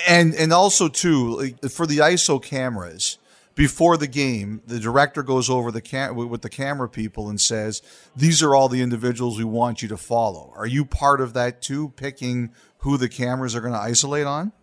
And 0.07 0.33
and 0.35 0.53
also 0.53 0.87
too 0.87 1.37
like, 1.37 1.71
for 1.71 1.85
the 1.85 1.99
ISO 1.99 2.41
cameras 2.41 3.17
before 3.55 3.97
the 3.97 4.07
game, 4.07 4.61
the 4.65 4.79
director 4.79 5.21
goes 5.21 5.49
over 5.49 5.71
the 5.71 5.81
cam- 5.81 6.15
with 6.15 6.41
the 6.41 6.49
camera 6.49 6.87
people 6.87 7.29
and 7.29 7.39
says, 7.39 7.81
"These 8.15 8.41
are 8.41 8.55
all 8.55 8.69
the 8.69 8.81
individuals 8.81 9.37
we 9.37 9.43
want 9.43 9.81
you 9.81 9.89
to 9.89 9.97
follow." 9.97 10.53
Are 10.55 10.65
you 10.65 10.85
part 10.85 11.21
of 11.21 11.33
that 11.33 11.61
too, 11.61 11.89
picking 11.95 12.51
who 12.79 12.97
the 12.97 13.09
cameras 13.09 13.55
are 13.55 13.61
going 13.61 13.73
to 13.73 13.79
isolate 13.79 14.25
on? 14.25 14.53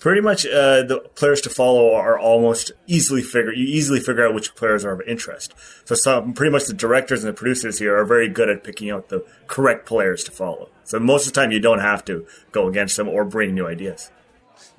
Pretty 0.00 0.20
much, 0.20 0.44
uh, 0.44 0.82
the 0.82 1.00
players 1.14 1.40
to 1.42 1.50
follow 1.50 1.94
are 1.94 2.18
almost 2.18 2.72
easily 2.88 3.22
figure. 3.22 3.52
You 3.52 3.66
easily 3.66 4.00
figure 4.00 4.26
out 4.26 4.34
which 4.34 4.56
players 4.56 4.84
are 4.84 4.92
of 4.92 5.02
interest. 5.06 5.54
So, 5.84 5.94
some 5.94 6.32
pretty 6.32 6.50
much 6.50 6.64
the 6.64 6.74
directors 6.74 7.22
and 7.22 7.32
the 7.32 7.38
producers 7.38 7.78
here 7.78 7.96
are 7.96 8.04
very 8.04 8.28
good 8.28 8.50
at 8.50 8.64
picking 8.64 8.90
out 8.90 9.10
the 9.10 9.24
correct 9.46 9.86
players 9.86 10.24
to 10.24 10.32
follow. 10.32 10.70
So 10.84 10.98
most 10.98 11.26
of 11.26 11.32
the 11.32 11.40
time, 11.40 11.52
you 11.52 11.60
don't 11.60 11.78
have 11.78 12.04
to 12.06 12.26
go 12.50 12.66
against 12.66 12.96
them 12.96 13.08
or 13.08 13.24
bring 13.24 13.54
new 13.54 13.66
ideas. 13.66 14.10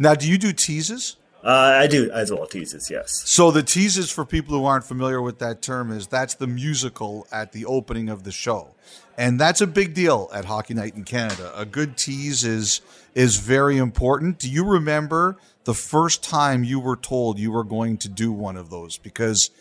Now, 0.03 0.15
do 0.15 0.29
you 0.29 0.37
do 0.37 0.51
teases? 0.51 1.15
Uh, 1.45 1.79
I 1.81 1.87
do 1.87 2.11
as 2.11 2.29
well 2.29 2.45
teases. 2.45 2.89
Yes. 2.91 3.23
So 3.25 3.51
the 3.51 3.63
teases 3.63 4.11
for 4.11 4.25
people 4.25 4.53
who 4.57 4.65
aren't 4.65 4.83
familiar 4.83 5.21
with 5.21 5.39
that 5.39 5.61
term 5.61 5.93
is 5.93 6.07
that's 6.07 6.33
the 6.33 6.45
musical 6.45 7.25
at 7.31 7.53
the 7.53 7.65
opening 7.65 8.09
of 8.09 8.23
the 8.25 8.31
show. 8.31 8.75
And 9.17 9.39
that's 9.39 9.61
a 9.61 9.67
big 9.67 9.93
deal 9.93 10.29
at 10.33 10.43
Hockey 10.43 10.73
Night 10.73 10.95
in 10.95 11.05
Canada. 11.05 11.53
A 11.55 11.65
good 11.65 11.95
tease 11.95 12.43
is 12.43 12.81
is 13.15 13.37
very 13.37 13.77
important. 13.77 14.39
Do 14.39 14.49
you 14.49 14.65
remember 14.65 15.37
the 15.63 15.73
first 15.73 16.21
time 16.21 16.65
you 16.65 16.81
were 16.81 16.97
told 16.97 17.39
you 17.39 17.53
were 17.53 17.63
going 17.63 17.97
to 17.99 18.09
do 18.09 18.33
one 18.33 18.57
of 18.57 18.69
those 18.69 18.97
because 18.97 19.51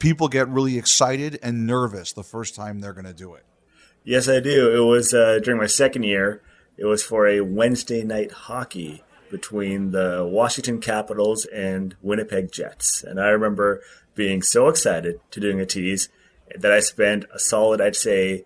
people 0.00 0.26
get 0.26 0.48
really 0.48 0.76
excited 0.76 1.38
and 1.40 1.68
nervous 1.68 2.12
the 2.12 2.24
first 2.24 2.56
time 2.56 2.80
they're 2.80 2.92
going 2.92 3.04
to 3.04 3.14
do 3.14 3.34
it. 3.34 3.44
Yes, 4.02 4.28
I 4.28 4.40
do. 4.40 4.74
It 4.76 4.84
was 4.84 5.14
uh, 5.14 5.38
during 5.40 5.60
my 5.60 5.66
second 5.66 6.02
year. 6.02 6.42
It 6.76 6.86
was 6.86 7.04
for 7.04 7.28
a 7.28 7.42
Wednesday 7.42 8.02
night 8.02 8.32
hockey 8.32 9.04
between 9.30 9.90
the 9.90 10.26
Washington 10.28 10.80
Capitals 10.80 11.44
and 11.46 11.96
Winnipeg 12.02 12.52
Jets. 12.52 13.02
And 13.02 13.20
I 13.20 13.28
remember 13.28 13.82
being 14.14 14.42
so 14.42 14.68
excited 14.68 15.20
to 15.30 15.40
doing 15.40 15.60
a 15.60 15.66
tease 15.66 16.08
that 16.56 16.72
I 16.72 16.80
spent 16.80 17.24
a 17.32 17.38
solid, 17.38 17.80
I'd 17.80 17.96
say, 17.96 18.44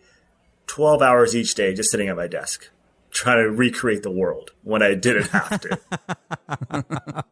12 0.66 1.02
hours 1.02 1.36
each 1.36 1.54
day 1.54 1.74
just 1.74 1.90
sitting 1.90 2.08
at 2.08 2.16
my 2.16 2.26
desk 2.26 2.70
trying 3.12 3.44
to 3.44 3.50
recreate 3.50 4.02
the 4.02 4.10
world 4.10 4.52
when 4.62 4.82
I 4.82 4.94
didn't 4.94 5.28
have 5.28 5.60
to. 5.60 5.78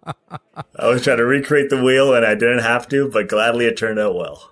I 0.77 0.87
was 0.87 1.03
trying 1.03 1.17
to 1.17 1.25
recreate 1.25 1.71
the 1.71 1.83
wheel 1.83 2.15
and 2.15 2.25
I 2.25 2.35
didn't 2.35 2.61
have 2.61 2.87
to, 2.89 3.11
but 3.11 3.29
gladly 3.29 3.67
it 3.67 3.77
turned 3.77 3.99
out 3.99 4.15
well. 4.15 4.51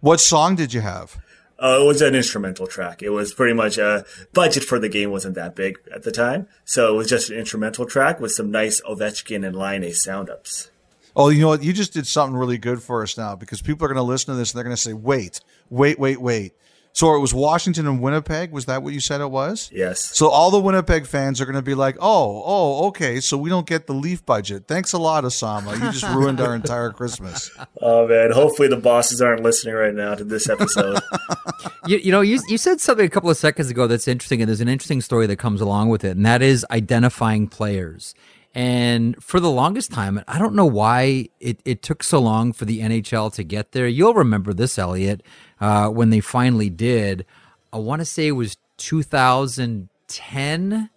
What 0.00 0.20
song 0.20 0.54
did 0.54 0.74
you 0.74 0.82
have? 0.82 1.18
Uh, 1.58 1.78
it 1.80 1.86
was 1.86 2.02
an 2.02 2.14
instrumental 2.14 2.66
track. 2.66 3.02
It 3.02 3.10
was 3.10 3.32
pretty 3.32 3.54
much 3.54 3.78
a 3.78 4.04
budget 4.34 4.62
for 4.62 4.78
the 4.78 4.90
game 4.90 5.10
wasn't 5.10 5.36
that 5.36 5.54
big 5.54 5.78
at 5.94 6.02
the 6.02 6.12
time, 6.12 6.48
so 6.64 6.92
it 6.92 6.96
was 6.96 7.08
just 7.08 7.30
an 7.30 7.38
instrumental 7.38 7.86
track 7.86 8.20
with 8.20 8.32
some 8.32 8.50
nice 8.50 8.80
Ovechkin 8.82 9.46
and 9.46 9.56
Laine 9.56 9.92
sound 9.94 10.28
ups. 10.28 10.70
Oh, 11.14 11.30
you 11.30 11.40
know 11.40 11.48
what? 11.48 11.62
You 11.62 11.72
just 11.72 11.94
did 11.94 12.06
something 12.06 12.36
really 12.36 12.58
good 12.58 12.82
for 12.82 13.02
us 13.02 13.16
now 13.16 13.36
because 13.36 13.62
people 13.62 13.86
are 13.86 13.88
going 13.88 13.96
to 13.96 14.02
listen 14.02 14.34
to 14.34 14.38
this 14.38 14.52
and 14.52 14.58
they're 14.58 14.64
going 14.64 14.76
to 14.76 14.82
say, 14.82 14.92
"Wait, 14.92 15.40
wait, 15.70 15.98
wait, 15.98 16.20
wait." 16.20 16.52
So 16.96 17.14
it 17.14 17.18
was 17.18 17.34
Washington 17.34 17.86
and 17.86 18.00
Winnipeg. 18.00 18.52
Was 18.52 18.64
that 18.64 18.82
what 18.82 18.94
you 18.94 19.00
said 19.00 19.20
it 19.20 19.30
was? 19.30 19.68
Yes. 19.70 20.16
So 20.16 20.30
all 20.30 20.50
the 20.50 20.58
Winnipeg 20.58 21.06
fans 21.06 21.42
are 21.42 21.44
going 21.44 21.56
to 21.56 21.60
be 21.60 21.74
like, 21.74 21.98
"Oh, 22.00 22.42
oh, 22.46 22.86
okay. 22.86 23.20
So 23.20 23.36
we 23.36 23.50
don't 23.50 23.66
get 23.66 23.86
the 23.86 23.92
Leaf 23.92 24.24
budget. 24.24 24.66
Thanks 24.66 24.94
a 24.94 24.98
lot, 24.98 25.22
Usama. 25.22 25.74
You 25.74 25.92
just 25.92 26.04
ruined 26.14 26.40
our 26.40 26.54
entire 26.54 26.90
Christmas." 26.90 27.50
Oh 27.82 28.08
man! 28.08 28.30
Hopefully 28.32 28.68
the 28.68 28.76
bosses 28.76 29.20
aren't 29.20 29.42
listening 29.42 29.74
right 29.74 29.94
now 29.94 30.14
to 30.14 30.24
this 30.24 30.48
episode. 30.48 30.98
you, 31.86 31.98
you 31.98 32.10
know, 32.10 32.22
you, 32.22 32.40
you 32.48 32.56
said 32.56 32.80
something 32.80 33.04
a 33.04 33.08
couple 33.08 33.28
of 33.28 33.36
seconds 33.36 33.70
ago 33.70 33.86
that's 33.86 34.08
interesting, 34.08 34.40
and 34.40 34.48
there's 34.48 34.62
an 34.62 34.68
interesting 34.68 35.00
story 35.02 35.26
that 35.26 35.36
comes 35.36 35.60
along 35.60 35.90
with 35.90 36.02
it, 36.04 36.16
and 36.16 36.24
that 36.24 36.42
is 36.42 36.64
identifying 36.70 37.48
players. 37.48 38.14
And 38.56 39.22
for 39.22 39.38
the 39.38 39.50
longest 39.50 39.92
time, 39.92 40.24
I 40.26 40.38
don't 40.38 40.54
know 40.54 40.64
why 40.64 41.28
it, 41.40 41.60
it 41.66 41.82
took 41.82 42.02
so 42.02 42.18
long 42.18 42.54
for 42.54 42.64
the 42.64 42.80
NHL 42.80 43.30
to 43.34 43.44
get 43.44 43.72
there. 43.72 43.86
You'll 43.86 44.14
remember 44.14 44.54
this, 44.54 44.78
Elliotte, 44.78 45.22
uh, 45.60 45.88
when 45.88 46.10
they 46.10 46.20
finally 46.20 46.70
did. 46.70 47.26
I 47.72 47.78
want 47.78 48.00
to 48.00 48.04
say 48.04 48.28
it 48.28 48.32
was 48.32 48.56
2010 48.78 50.90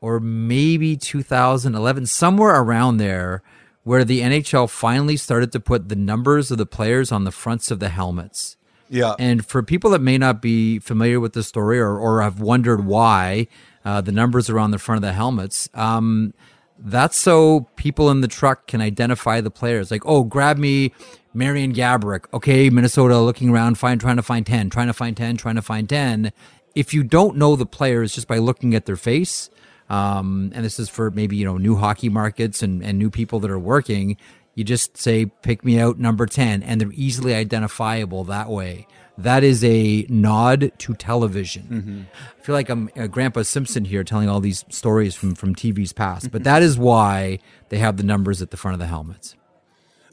or 0.00 0.20
maybe 0.20 0.96
2011, 0.96 2.06
somewhere 2.06 2.60
around 2.60 2.98
there, 2.98 3.42
where 3.82 4.04
the 4.04 4.20
NHL 4.20 4.68
finally 4.68 5.16
started 5.16 5.52
to 5.52 5.60
put 5.60 5.88
the 5.88 5.96
numbers 5.96 6.50
of 6.50 6.58
the 6.58 6.66
players 6.66 7.10
on 7.10 7.24
the 7.24 7.30
fronts 7.30 7.70
of 7.70 7.80
the 7.80 7.88
helmets. 7.88 8.56
Yeah. 8.88 9.14
And 9.18 9.44
for 9.44 9.62
people 9.62 9.90
that 9.90 10.00
may 10.00 10.18
not 10.18 10.42
be 10.42 10.78
familiar 10.78 11.18
with 11.18 11.32
the 11.32 11.42
story 11.42 11.78
or, 11.78 11.98
or 11.98 12.22
have 12.22 12.40
wondered 12.40 12.84
why 12.84 13.48
uh, 13.84 14.00
the 14.00 14.12
numbers 14.12 14.50
are 14.50 14.58
on 14.58 14.70
the 14.70 14.78
front 14.78 14.98
of 14.98 15.02
the 15.02 15.12
helmets, 15.12 15.68
um, 15.74 16.34
that's 16.78 17.16
so 17.16 17.68
people 17.76 18.10
in 18.10 18.20
the 18.20 18.28
truck 18.28 18.66
can 18.66 18.80
identify 18.80 19.40
the 19.40 19.50
players. 19.50 19.90
Like, 19.90 20.04
oh, 20.04 20.24
grab 20.24 20.58
me 20.58 20.92
Marian 21.34 21.74
Gaborik. 21.74 22.24
Okay, 22.32 22.70
Minnesota 22.70 23.18
looking 23.20 23.50
around, 23.50 23.78
find 23.78 24.00
trying 24.00 24.16
to 24.16 24.22
find 24.22 24.46
10, 24.46 24.70
trying 24.70 24.86
to 24.86 24.92
find 24.92 25.16
10, 25.16 25.36
trying 25.36 25.56
to 25.56 25.62
find 25.62 25.88
10. 25.88 26.32
If 26.74 26.92
you 26.92 27.02
don't 27.02 27.36
know 27.36 27.56
the 27.56 27.66
players 27.66 28.14
just 28.14 28.28
by 28.28 28.38
looking 28.38 28.74
at 28.74 28.86
their 28.86 28.96
face, 28.96 29.50
um, 29.88 30.50
and 30.54 30.64
this 30.64 30.78
is 30.78 30.88
for 30.88 31.10
maybe, 31.10 31.36
you 31.36 31.44
know, 31.44 31.58
new 31.58 31.76
hockey 31.76 32.08
markets 32.08 32.62
and, 32.62 32.82
and 32.82 32.98
new 32.98 33.10
people 33.10 33.40
that 33.40 33.50
are 33.50 33.58
working, 33.58 34.16
you 34.54 34.64
just 34.64 34.96
say, 34.96 35.26
pick 35.26 35.64
me 35.64 35.78
out 35.78 35.98
number 35.98 36.26
10, 36.26 36.62
and 36.62 36.80
they're 36.80 36.92
easily 36.94 37.34
identifiable 37.34 38.24
that 38.24 38.48
way. 38.48 38.86
That 39.18 39.44
is 39.44 39.64
a 39.64 40.06
nod 40.08 40.72
to 40.78 40.94
television. 40.94 41.62
Mm-hmm. 41.62 42.00
I 42.38 42.42
feel 42.42 42.54
like 42.54 42.68
I'm 42.68 42.90
uh, 42.96 43.06
Grandpa 43.06 43.42
Simpson 43.42 43.84
here 43.84 44.04
telling 44.04 44.28
all 44.28 44.40
these 44.40 44.64
stories 44.68 45.14
from, 45.14 45.34
from 45.34 45.54
TV's 45.54 45.92
past, 45.92 46.30
but 46.30 46.44
that 46.44 46.62
is 46.62 46.78
why 46.78 47.38
they 47.70 47.78
have 47.78 47.96
the 47.96 48.02
numbers 48.02 48.42
at 48.42 48.50
the 48.50 48.56
front 48.56 48.74
of 48.74 48.78
the 48.78 48.86
helmets. 48.86 49.34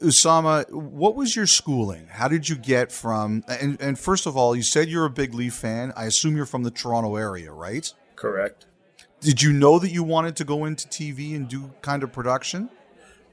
Usama, 0.00 0.70
what 0.70 1.14
was 1.14 1.36
your 1.36 1.46
schooling? 1.46 2.06
How 2.10 2.28
did 2.28 2.48
you 2.48 2.56
get 2.56 2.92
from? 2.92 3.44
And, 3.48 3.80
and 3.80 3.98
first 3.98 4.26
of 4.26 4.36
all, 4.36 4.54
you 4.54 4.62
said 4.62 4.88
you're 4.88 5.06
a 5.06 5.10
big 5.10 5.34
Leaf 5.34 5.54
fan. 5.54 5.92
I 5.96 6.04
assume 6.04 6.36
you're 6.36 6.46
from 6.46 6.62
the 6.62 6.70
Toronto 6.70 7.16
area, 7.16 7.52
right? 7.52 7.90
Correct. 8.16 8.66
Did 9.20 9.40
you 9.40 9.52
know 9.52 9.78
that 9.78 9.90
you 9.90 10.02
wanted 10.02 10.36
to 10.36 10.44
go 10.44 10.64
into 10.64 10.86
TV 10.88 11.34
and 11.34 11.48
do 11.48 11.72
kind 11.80 12.02
of 12.02 12.12
production? 12.12 12.68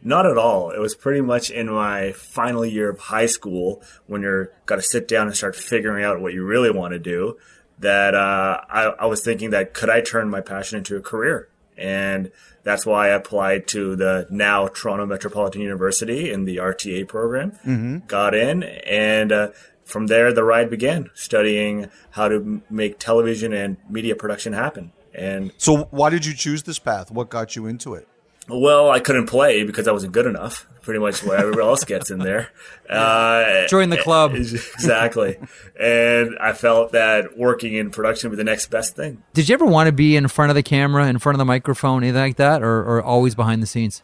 Not 0.04 0.26
at 0.26 0.38
all. 0.38 0.72
It 0.72 0.80
was 0.80 0.96
pretty 0.96 1.22
much 1.22 1.50
in 1.52 1.72
my 1.72 2.12
final 2.14 2.66
year 2.66 2.90
of 2.90 3.00
high 3.00 3.28
school 3.28 3.82
when 4.08 4.22
you're 4.22 4.52
got 4.66 4.78
to 4.78 4.82
sit 4.82 5.08
down 5.08 5.28
and 5.28 5.36
start 5.36 5.56
figuring 5.56 6.04
out 6.04 6.22
what 6.22 6.34
you 6.34 6.44
really 6.46 6.72
want 6.72 6.94
to 6.94 7.00
do. 7.00 7.38
That 7.80 8.14
uh, 8.14 8.62
I, 8.70 8.84
I 9.00 9.06
was 9.06 9.24
thinking 9.24 9.52
that 9.52 9.74
could 9.74 9.90
I 9.90 10.02
turn 10.02 10.30
my 10.30 10.42
passion 10.42 10.78
into 10.78 10.96
a 10.96 11.02
career, 11.02 11.50
and 11.78 12.32
that's 12.64 12.86
why 12.86 13.08
I 13.08 13.10
applied 13.10 13.68
to 13.70 13.96
the 13.96 14.28
now 14.30 14.68
Toronto 14.68 15.06
Metropolitan 15.08 15.62
University 15.62 16.32
in 16.32 16.46
the 16.46 16.58
RTA 16.58 17.08
program. 17.08 17.52
Mm-hmm. 17.66 17.98
Got 18.08 18.36
in, 18.36 18.62
and 18.64 19.32
uh, 19.32 19.50
from 19.84 20.08
there 20.08 20.32
the 20.32 20.44
ride 20.44 20.70
began. 20.70 21.10
Studying 21.16 21.90
how 22.12 22.28
to 22.28 22.36
m- 22.36 22.64
make 22.70 23.00
television 23.00 23.52
and 23.52 23.78
media 23.90 24.16
production 24.16 24.54
happen. 24.54 24.92
And 25.14 25.52
So 25.58 25.86
why 25.92 26.10
did 26.10 26.26
you 26.26 26.34
choose 26.34 26.64
this 26.64 26.80
path? 26.80 27.12
What 27.12 27.30
got 27.30 27.56
you 27.56 27.66
into 27.66 27.96
it? 27.96 28.08
Well, 28.48 28.90
I 28.90 29.00
couldn't 29.00 29.28
play 29.28 29.64
because 29.64 29.88
I 29.88 29.92
wasn't 29.92 30.14
good 30.14 30.26
enough. 30.26 30.68
Pretty 30.82 31.00
much 31.00 31.24
what 31.24 31.40
everybody 31.40 31.68
else 31.68 31.84
gets 31.84 32.12
in 32.12 32.20
there. 32.20 32.50
Uh, 32.92 33.70
Join 33.70 33.90
the 33.90 33.96
club. 33.96 34.34
exactly. 34.36 35.38
And 35.80 36.38
I 36.42 36.52
felt 36.52 36.92
that 36.92 37.38
working 37.38 37.74
in 37.74 37.90
production 37.90 38.30
would 38.30 38.36
be 38.36 38.44
the 38.44 38.44
next 38.44 38.70
best 38.70 38.98
thing. 38.98 39.24
Did 39.34 39.48
you 39.48 39.54
ever 39.54 39.66
want 39.66 39.88
to 39.88 39.94
be 39.94 40.18
in 40.18 40.28
front 40.28 40.50
of 40.50 40.56
the 40.56 40.64
camera, 40.64 41.08
in 41.08 41.18
front 41.18 41.36
of 41.36 41.38
the 41.38 41.46
microphone, 41.46 42.04
anything 42.04 42.20
like 42.20 42.36
that, 42.36 42.62
or, 42.62 42.80
or 42.82 43.02
always 43.02 43.34
behind 43.34 43.64
the 43.64 43.68
scenes? 43.68 44.04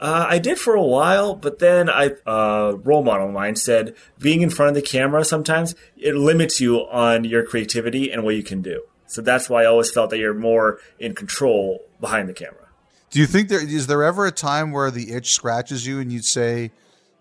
Uh, 0.00 0.26
I 0.28 0.38
did 0.38 0.58
for 0.58 0.74
a 0.74 0.82
while, 0.82 1.34
but 1.34 1.58
then 1.58 1.90
I 1.90 2.12
uh, 2.24 2.76
role 2.84 3.02
model 3.02 3.26
of 3.26 3.34
mine 3.34 3.56
said 3.56 3.96
being 4.20 4.42
in 4.42 4.50
front 4.50 4.68
of 4.68 4.74
the 4.76 4.88
camera 4.88 5.24
sometimes 5.24 5.74
it 5.96 6.14
limits 6.14 6.60
you 6.60 6.76
on 6.76 7.24
your 7.24 7.44
creativity 7.44 8.12
and 8.12 8.22
what 8.22 8.36
you 8.36 8.44
can 8.44 8.62
do. 8.62 8.84
So 9.08 9.20
that's 9.20 9.50
why 9.50 9.62
I 9.62 9.66
always 9.66 9.90
felt 9.90 10.10
that 10.10 10.18
you're 10.18 10.34
more 10.34 10.78
in 11.00 11.14
control 11.14 11.80
behind 12.00 12.28
the 12.28 12.34
camera. 12.34 12.67
Do 13.10 13.20
you 13.20 13.26
think 13.26 13.48
there 13.48 13.62
is 13.62 13.86
there 13.86 14.02
ever 14.02 14.26
a 14.26 14.32
time 14.32 14.70
where 14.70 14.90
the 14.90 15.12
itch 15.12 15.32
scratches 15.32 15.86
you 15.86 15.98
and 15.98 16.12
you'd 16.12 16.24
say, 16.24 16.70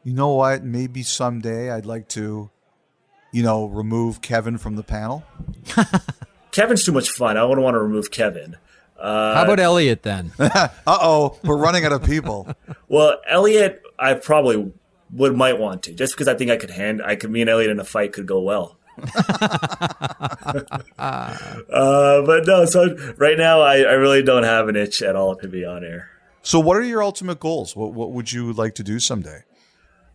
you 0.04 0.14
know 0.14 0.34
what, 0.34 0.64
maybe 0.64 1.04
someday 1.04 1.72
I'd 1.72 1.86
like 1.86 2.08
to, 2.10 2.50
you 3.32 3.44
know, 3.44 3.66
remove 3.66 4.22
Kevin 4.22 4.58
from 4.58 4.76
the 4.76 4.84
panel? 4.84 5.24
Kevin's 6.52 6.84
too 6.84 6.92
much 6.92 7.10
fun. 7.10 7.38
I 7.38 7.44
wouldn't 7.44 7.64
want 7.64 7.76
to 7.76 7.80
remove 7.80 8.12
Kevin. 8.12 8.58
Uh, 9.00 9.36
How 9.36 9.44
about 9.44 9.60
Elliotte 9.60 10.02
then? 10.02 10.32
uh 10.40 10.70
oh, 10.88 11.38
we're 11.44 11.58
running 11.58 11.86
out 11.86 11.94
of 11.94 12.04
people. 12.04 12.48
Well, 12.90 13.20
Elliotte, 13.28 13.82
I 14.00 14.14
probably 14.14 14.72
would 15.12 15.36
might 15.36 15.60
want 15.60 15.84
to, 15.84 15.94
just 15.94 16.14
because 16.14 16.30
I 16.30 16.36
think 16.36 16.52
I 16.52 16.56
could 16.56 16.70
hand. 16.70 17.02
I 17.04 17.18
could 17.18 17.30
me 17.30 17.42
and 17.42 17.50
Elliotte 17.50 17.72
in 17.72 17.82
a 17.82 17.84
fight 17.84 18.14
could 18.14 18.26
go 18.26 18.40
well. 18.40 18.77
Uh, 20.98 22.22
but 22.26 22.46
no, 22.46 22.66
so 22.66 22.96
right 23.18 23.38
now 23.38 23.62
I, 23.62 23.78
I 23.80 23.94
really 23.94 24.24
don't 24.24 24.44
have 24.44 24.68
an 24.68 24.76
itch 24.76 25.02
at 25.02 25.16
all 25.16 25.36
to 25.38 25.48
be 25.48 25.66
on 25.66 25.84
air. 25.84 26.10
So, 26.42 26.60
what 26.60 26.78
are 26.78 26.84
your 26.84 27.04
ultimate 27.04 27.40
goals? 27.40 27.76
What 27.76 27.94
what 27.94 28.12
would 28.12 28.32
you 28.32 28.54
like 28.54 28.76
to 28.76 28.84
do 28.84 29.00
someday? 29.00 29.44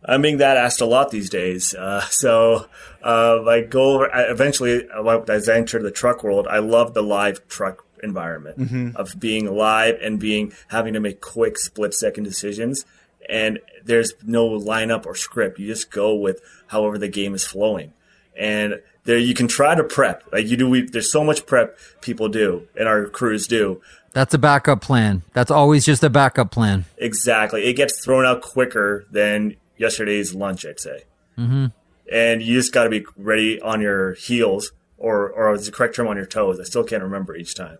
I'm 0.05 0.21
being 0.21 0.37
that 0.39 0.57
asked 0.57 0.81
a 0.81 0.85
lot 0.85 1.11
these 1.11 1.29
days. 1.29 1.73
Uh, 1.73 2.01
so 2.09 2.67
uh, 3.03 3.39
my 3.45 3.61
goal 3.61 4.05
eventually, 4.13 4.85
as 5.29 5.47
I 5.47 5.55
entered 5.55 5.83
the 5.83 5.91
truck 5.91 6.23
world, 6.25 6.45
I 6.49 6.59
love 6.59 6.93
the 6.93 7.01
live 7.03 7.47
truck 7.47 7.85
environment 8.03 8.59
Mhm. 8.59 8.95
of 8.97 9.17
being 9.17 9.45
live 9.55 9.97
and 10.01 10.19
being 10.19 10.51
having 10.67 10.93
to 10.95 10.99
make 10.99 11.21
quick 11.21 11.57
split 11.57 11.93
second 11.93 12.25
decisions. 12.25 12.83
And 13.29 13.59
there's 13.85 14.11
no 14.25 14.49
lineup 14.49 15.05
or 15.05 15.15
script. 15.15 15.57
You 15.57 15.67
just 15.67 15.89
go 15.89 16.13
with 16.13 16.41
however 16.67 16.97
the 16.97 17.07
game 17.07 17.33
is 17.33 17.45
flowing. 17.45 17.93
And 18.37 18.81
there 19.03 19.17
you 19.17 19.33
can 19.33 19.47
try 19.47 19.75
to 19.75 19.83
prep 19.83 20.23
like 20.31 20.47
you 20.47 20.57
do. 20.57 20.69
We, 20.69 20.81
there's 20.83 21.11
so 21.11 21.23
much 21.23 21.45
prep 21.45 21.77
people 22.01 22.29
do 22.29 22.67
and 22.77 22.87
our 22.87 23.05
crews 23.07 23.47
do. 23.47 23.81
That's 24.13 24.33
a 24.33 24.37
backup 24.37 24.81
plan. 24.81 25.23
That's 25.33 25.49
always 25.51 25.85
just 25.85 26.03
a 26.03 26.09
backup 26.09 26.51
plan. 26.51 26.85
Exactly. 26.97 27.65
It 27.65 27.73
gets 27.73 28.03
thrown 28.03 28.25
out 28.25 28.41
quicker 28.41 29.05
than 29.11 29.55
yesterday's 29.77 30.33
lunch, 30.35 30.65
I'd 30.65 30.79
say. 30.79 31.03
Mm-hmm. 31.37 31.65
and 32.11 32.43
you 32.43 32.59
just 32.59 32.71
got 32.71 32.83
to 32.83 32.89
be 32.91 33.03
ready 33.17 33.59
on 33.59 33.81
your 33.81 34.13
heels 34.13 34.71
or 34.97 35.27
or 35.31 35.51
is 35.55 35.65
the 35.65 35.71
correct 35.71 35.95
term 35.95 36.07
on 36.07 36.15
your 36.15 36.27
toes 36.27 36.59
i 36.59 36.63
still 36.63 36.83
can't 36.83 37.01
remember 37.01 37.35
each 37.35 37.55
time 37.55 37.79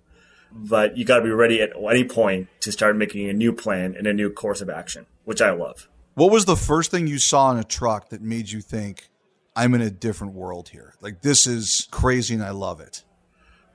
but 0.51 0.97
you 0.97 1.05
got 1.05 1.17
to 1.17 1.23
be 1.23 1.29
ready 1.29 1.61
at 1.61 1.69
any 1.91 2.03
point 2.03 2.47
to 2.61 2.71
start 2.71 2.95
making 2.97 3.29
a 3.29 3.33
new 3.33 3.53
plan 3.53 3.93
and 3.95 4.07
a 4.07 4.13
new 4.13 4.31
course 4.31 4.59
of 4.59 4.71
action 4.71 5.05
which 5.23 5.39
i 5.39 5.51
love 5.51 5.87
What 6.15 6.31
was 6.31 6.45
the 6.45 6.55
first 6.55 6.89
thing 6.89 7.05
you 7.05 7.19
saw 7.19 7.51
in 7.51 7.59
a 7.59 7.63
truck 7.63 8.09
that 8.09 8.21
made 8.23 8.49
you 8.49 8.61
think, 8.61 9.09
I'm 9.55 9.73
in 9.75 9.81
a 9.81 9.89
different 9.91 10.33
world 10.33 10.69
here? 10.69 10.95
Like, 11.01 11.21
this 11.21 11.45
is 11.47 11.87
crazy 11.91 12.33
and 12.33 12.43
I 12.43 12.51
love 12.51 12.79
it. 12.81 13.03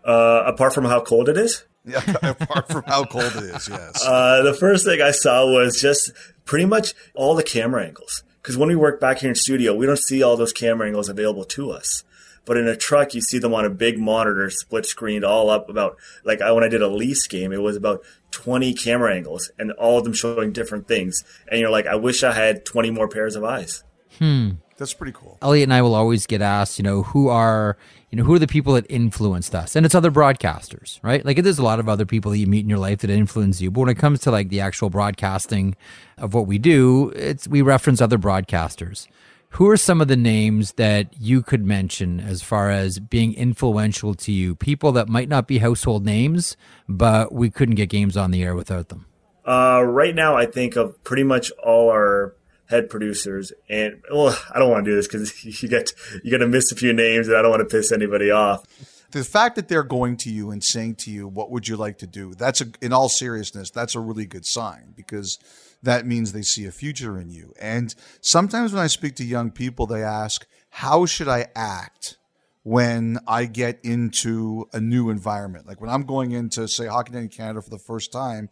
uh, 0.05 0.43
apart 0.47 0.75
from 0.75 0.85
how 0.85 1.01
cold 1.01 1.29
it 1.29 1.37
is 1.37 1.65
Yeah, 1.85 2.03
apart 2.23 2.69
from 2.69 2.83
how 2.85 3.05
cold 3.05 3.25
it 3.37 3.45
is, 3.55 3.69
yes. 3.69 4.05
uh, 4.07 4.43
the 4.43 4.53
first 4.55 4.85
thing 4.85 5.01
i 5.01 5.11
saw 5.11 5.47
was 5.47 5.81
just 5.81 6.13
pretty 6.45 6.67
much 6.67 6.93
all 7.15 7.35
the 7.35 7.43
camera 7.43 7.85
angles 7.85 8.23
because 8.43 8.57
when 8.57 8.69
we 8.69 8.77
work 8.77 9.01
back 9.01 9.19
here 9.19 9.31
in 9.31 9.35
studio 9.35 9.75
we 9.75 9.87
don't 9.87 9.99
see 9.99 10.23
all 10.23 10.37
those 10.37 10.53
camera 10.53 10.87
angles 10.87 11.09
available 11.09 11.45
to 11.45 11.71
us 11.71 12.05
but 12.45 12.57
in 12.57 12.67
a 12.69 12.77
truck 12.77 13.15
you 13.15 13.21
see 13.21 13.39
them 13.39 13.55
on 13.55 13.65
a 13.65 13.71
big 13.71 13.99
monitor 13.99 14.51
split 14.51 14.85
screened 14.87 15.25
all 15.25 15.49
up 15.51 15.69
about 15.71 15.97
like 16.25 16.41
I, 16.43 16.53
when 16.53 16.65
i 16.65 16.69
did 16.69 16.83
a 16.83 16.89
lease 16.89 17.27
game 17.27 17.53
it 17.53 17.63
was 17.63 17.77
about 17.77 18.03
20 18.33 18.75
camera 18.75 19.15
angles 19.15 19.51
and 19.59 19.73
all 19.73 19.99
of 19.99 20.05
them 20.05 20.13
showing 20.15 20.53
different 20.53 20.89
things 20.89 21.25
and 21.51 21.61
you're 21.61 21.71
like 21.71 21.87
i 21.87 21.95
wish 21.97 22.23
i 22.23 22.33
had 22.33 22.65
20 22.67 22.91
more 22.91 23.09
pairs 23.09 23.37
of 23.37 23.45
eyes 23.45 23.83
Hmm. 24.19 24.51
That's 24.79 24.95
pretty 24.95 25.13
cool. 25.13 25.39
Elliotte 25.43 25.65
and 25.65 25.75
I 25.75 25.83
will 25.83 25.95
always 25.95 26.27
get 26.27 26.41
asked, 26.41 26.79
you 26.79 26.83
know, 26.85 27.03
who 27.03 27.29
are, 27.29 27.77
you 28.11 28.17
know, 28.17 28.25
who 28.25 28.33
are 28.35 28.39
the 28.39 28.47
people 28.47 28.75
that 28.75 28.87
influenced 28.89 29.55
us? 29.55 29.75
And 29.77 29.85
it's 29.85 29.95
other 29.95 30.11
broadcasters, 30.11 30.99
right? 31.03 31.25
Like 31.25 31.43
there's 31.43 31.59
a 31.59 31.65
lot 31.65 31.81
of 31.81 31.89
other 31.89 32.07
people 32.07 32.31
that 32.31 32.39
you 32.39 32.47
meet 32.47 32.61
in 32.61 32.71
your 32.71 32.79
life 32.79 33.01
that 33.01 33.11
influence 33.11 33.61
you. 33.61 33.71
But 33.71 33.81
when 33.81 33.89
it 33.91 33.99
comes 33.99 34.21
to 34.21 34.31
like 34.31 34.49
the 34.49 34.61
actual 34.61 34.89
broadcasting 34.89 35.77
of 36.17 36.33
what 36.33 36.47
we 36.47 36.59
do, 36.59 37.11
it's 37.17 37.49
we 37.49 37.61
reference 37.61 38.01
other 38.01 38.19
broadcasters. 38.19 39.09
Who 39.53 39.69
are 39.71 39.79
some 39.79 40.01
of 40.01 40.09
the 40.09 40.17
names 40.17 40.73
that 40.75 41.07
you 41.19 41.43
could 41.43 41.65
mention 41.65 42.21
as 42.21 42.43
far 42.43 42.71
as 42.71 42.99
being 42.99 43.33
influential 43.35 44.15
to 44.15 44.31
you? 44.31 44.55
People 44.55 44.93
that 44.93 45.09
might 45.09 45.29
not 45.29 45.49
be 45.49 45.59
household 45.59 46.05
names, 46.05 46.57
but 46.87 47.33
we 47.33 47.49
couldn't 47.51 47.77
get 47.77 47.89
games 47.89 48.17
on 48.17 48.31
the 48.31 48.43
air 48.43 48.55
without 48.55 48.91
them. 48.91 49.07
uh, 49.47 49.83
right 49.83 50.15
now 50.15 50.37
i 50.37 50.45
think 50.45 50.77
of 50.77 51.03
pretty 51.03 51.23
much 51.23 51.51
all 51.65 51.89
our 51.91 52.35
head 52.69 52.89
producers, 52.89 53.53
and 53.69 54.03
well, 54.11 54.39
I 54.55 54.59
don't 54.59 54.71
want 54.71 54.85
to 54.85 54.91
do 54.91 54.95
this 54.95 55.07
because 55.07 55.45
you 55.63 55.69
get 55.69 55.93
you're 56.23 56.39
going 56.39 56.51
to 56.51 56.57
miss 56.57 56.73
a 56.73 56.77
few 56.77 56.93
names, 56.93 57.29
and 57.29 57.37
I 57.37 57.43
don't 57.43 57.51
want 57.51 57.69
to 57.69 57.77
piss 57.77 57.93
anybody 57.93 58.31
off. 58.31 58.65
The 59.11 59.25
fact 59.25 59.57
that 59.57 59.69
they're 59.69 59.83
going 59.83 60.19
to 60.19 60.31
you 60.31 60.51
and 60.51 60.63
saying 60.63 60.97
to 60.97 61.11
you, 61.11 61.27
"What 61.27 61.51
would 61.51 61.67
you 61.67 61.77
like 61.77 61.99
to 61.99 62.07
do?" 62.07 62.35
That's 62.35 62.61
a, 62.61 62.67
in 62.81 62.93
all 62.93 63.09
seriousness, 63.09 63.71
that's 63.71 63.95
a 63.95 64.01
really 64.01 64.27
good 64.27 64.47
sign 64.47 64.93
because 64.95 65.39
that 65.83 66.07
means 66.07 66.33
they 66.33 66.43
see 66.43 66.67
a 66.67 66.73
future 66.73 67.19
in 67.19 67.31
you. 67.31 67.55
And 67.61 67.95
sometimes 68.21 68.73
when 68.73 68.83
I 68.83 68.89
speak 68.89 69.17
to 69.17 69.25
young 69.25 69.51
people, 69.51 69.87
they 69.87 70.03
ask, 70.03 70.47
"How 70.71 71.07
should 71.07 71.29
I 71.29 71.49
act?" 71.55 72.17
when 72.65 73.19
I 73.27 73.47
get 73.47 73.81
into 73.83 74.69
a 74.75 74.81
new 74.81 75.09
environment. 75.09 75.67
Like 75.67 75.81
when 75.81 75.89
I'm 75.89 76.03
going 76.03 76.33
into, 76.33 76.69
say, 76.69 76.87
Hockey 76.87 77.13
Night 77.13 77.23
in 77.23 77.29
Canada 77.31 77.63
for 77.63 77.71
the 77.71 77.79
first 77.79 78.13
time, 78.13 78.51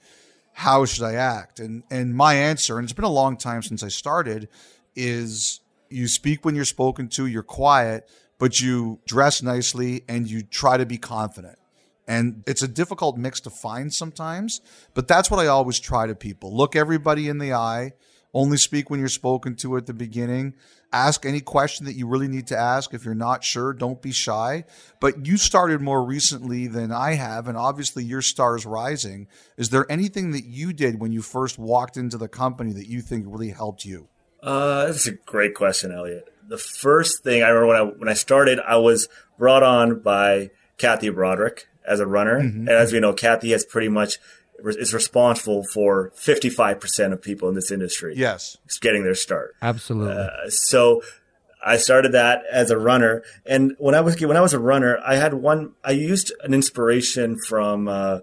how 0.58 0.86
should 0.86 1.04
I 1.04 1.16
act? 1.16 1.60
And 1.60 1.82
and 1.90 2.14
my 2.14 2.32
answer, 2.32 2.78
and 2.78 2.84
it's 2.84 2.94
been 2.94 3.04
a 3.04 3.10
long 3.10 3.36
time 3.36 3.62
since 3.62 3.82
I 3.82 3.88
started, 3.88 4.48
is 4.94 5.60
you 5.90 6.08
speak 6.08 6.46
when 6.46 6.54
you're 6.54 6.64
spoken 6.64 7.08
to, 7.08 7.26
you're 7.26 7.42
quiet, 7.42 8.08
but 8.38 8.58
you 8.58 8.98
dress 9.06 9.42
nicely 9.42 10.02
and 10.08 10.30
you 10.30 10.40
try 10.40 10.78
to 10.78 10.86
be 10.86 10.96
confident. 10.96 11.58
And 12.08 12.42
it's 12.46 12.62
a 12.62 12.68
difficult 12.68 13.18
mix 13.18 13.38
to 13.40 13.50
find 13.50 13.92
sometimes, 13.92 14.62
but 14.94 15.06
that's 15.06 15.30
what 15.30 15.40
I 15.40 15.48
always 15.48 15.78
try 15.78 16.06
to 16.06 16.14
people. 16.14 16.56
Look 16.56 16.74
everybody 16.74 17.28
in 17.28 17.36
the 17.36 17.52
eye, 17.52 17.92
only 18.32 18.56
speak 18.56 18.88
when 18.88 18.98
you're 18.98 19.10
spoken 19.10 19.56
to 19.56 19.76
at 19.76 19.84
the 19.84 19.92
beginning 19.92 20.54
ask 20.92 21.26
any 21.26 21.40
question 21.40 21.86
that 21.86 21.94
you 21.94 22.06
really 22.06 22.28
need 22.28 22.46
to 22.48 22.56
ask. 22.56 22.94
If 22.94 23.04
you're 23.04 23.14
not 23.14 23.44
sure, 23.44 23.72
don't 23.72 24.00
be 24.00 24.12
shy. 24.12 24.64
But 25.00 25.26
you 25.26 25.36
started 25.36 25.80
more 25.80 26.04
recently 26.04 26.66
than 26.66 26.92
I 26.92 27.14
have, 27.14 27.48
and 27.48 27.56
obviously 27.56 28.04
your 28.04 28.22
star 28.22 28.56
is 28.56 28.66
rising. 28.66 29.28
Is 29.56 29.70
there 29.70 29.90
anything 29.90 30.32
that 30.32 30.44
you 30.44 30.72
did 30.72 31.00
when 31.00 31.12
you 31.12 31.22
first 31.22 31.58
walked 31.58 31.96
into 31.96 32.18
the 32.18 32.28
company 32.28 32.72
that 32.72 32.88
you 32.88 33.00
think 33.00 33.26
really 33.28 33.50
helped 33.50 33.84
you? 33.84 34.08
Uh, 34.42 34.86
that's 34.86 35.06
a 35.06 35.12
great 35.12 35.54
question, 35.54 35.92
Elliotte. 35.92 36.28
The 36.46 36.58
first 36.58 37.24
thing 37.24 37.42
I 37.42 37.48
remember 37.48 37.66
when 37.66 37.76
I 37.76 37.82
when 37.98 38.08
I 38.08 38.14
started, 38.14 38.60
I 38.60 38.76
was 38.76 39.08
brought 39.36 39.62
on 39.62 40.00
by 40.00 40.50
Kathy 40.78 41.08
Broderick 41.08 41.66
as 41.86 41.98
a 42.00 42.06
runner, 42.06 42.40
mm-hmm. 42.40 42.60
and 42.60 42.68
as 42.68 42.92
we 42.92 43.00
know, 43.00 43.12
Kathy 43.12 43.50
has 43.50 43.64
pretty 43.64 43.88
much 43.88 44.18
is 44.64 44.94
responsible 44.94 45.64
for 45.72 46.12
55% 46.16 47.12
of 47.12 47.22
people 47.22 47.48
in 47.48 47.54
this 47.54 47.70
industry. 47.70 48.14
Yes. 48.16 48.56
Getting 48.80 49.04
their 49.04 49.14
start. 49.14 49.54
Absolutely. 49.62 50.14
Uh, 50.14 50.48
so 50.48 51.02
I 51.64 51.76
started 51.78 52.12
that 52.12 52.42
as 52.50 52.70
a 52.70 52.78
runner. 52.78 53.22
And 53.44 53.74
when 53.78 53.94
I 53.94 54.00
was, 54.00 54.20
when 54.20 54.36
I 54.36 54.40
was 54.40 54.54
a 54.54 54.60
runner, 54.60 54.98
I 55.04 55.16
had 55.16 55.34
one, 55.34 55.74
I 55.84 55.92
used 55.92 56.32
an 56.42 56.54
inspiration 56.54 57.36
from, 57.48 57.88
uh, 57.88 58.20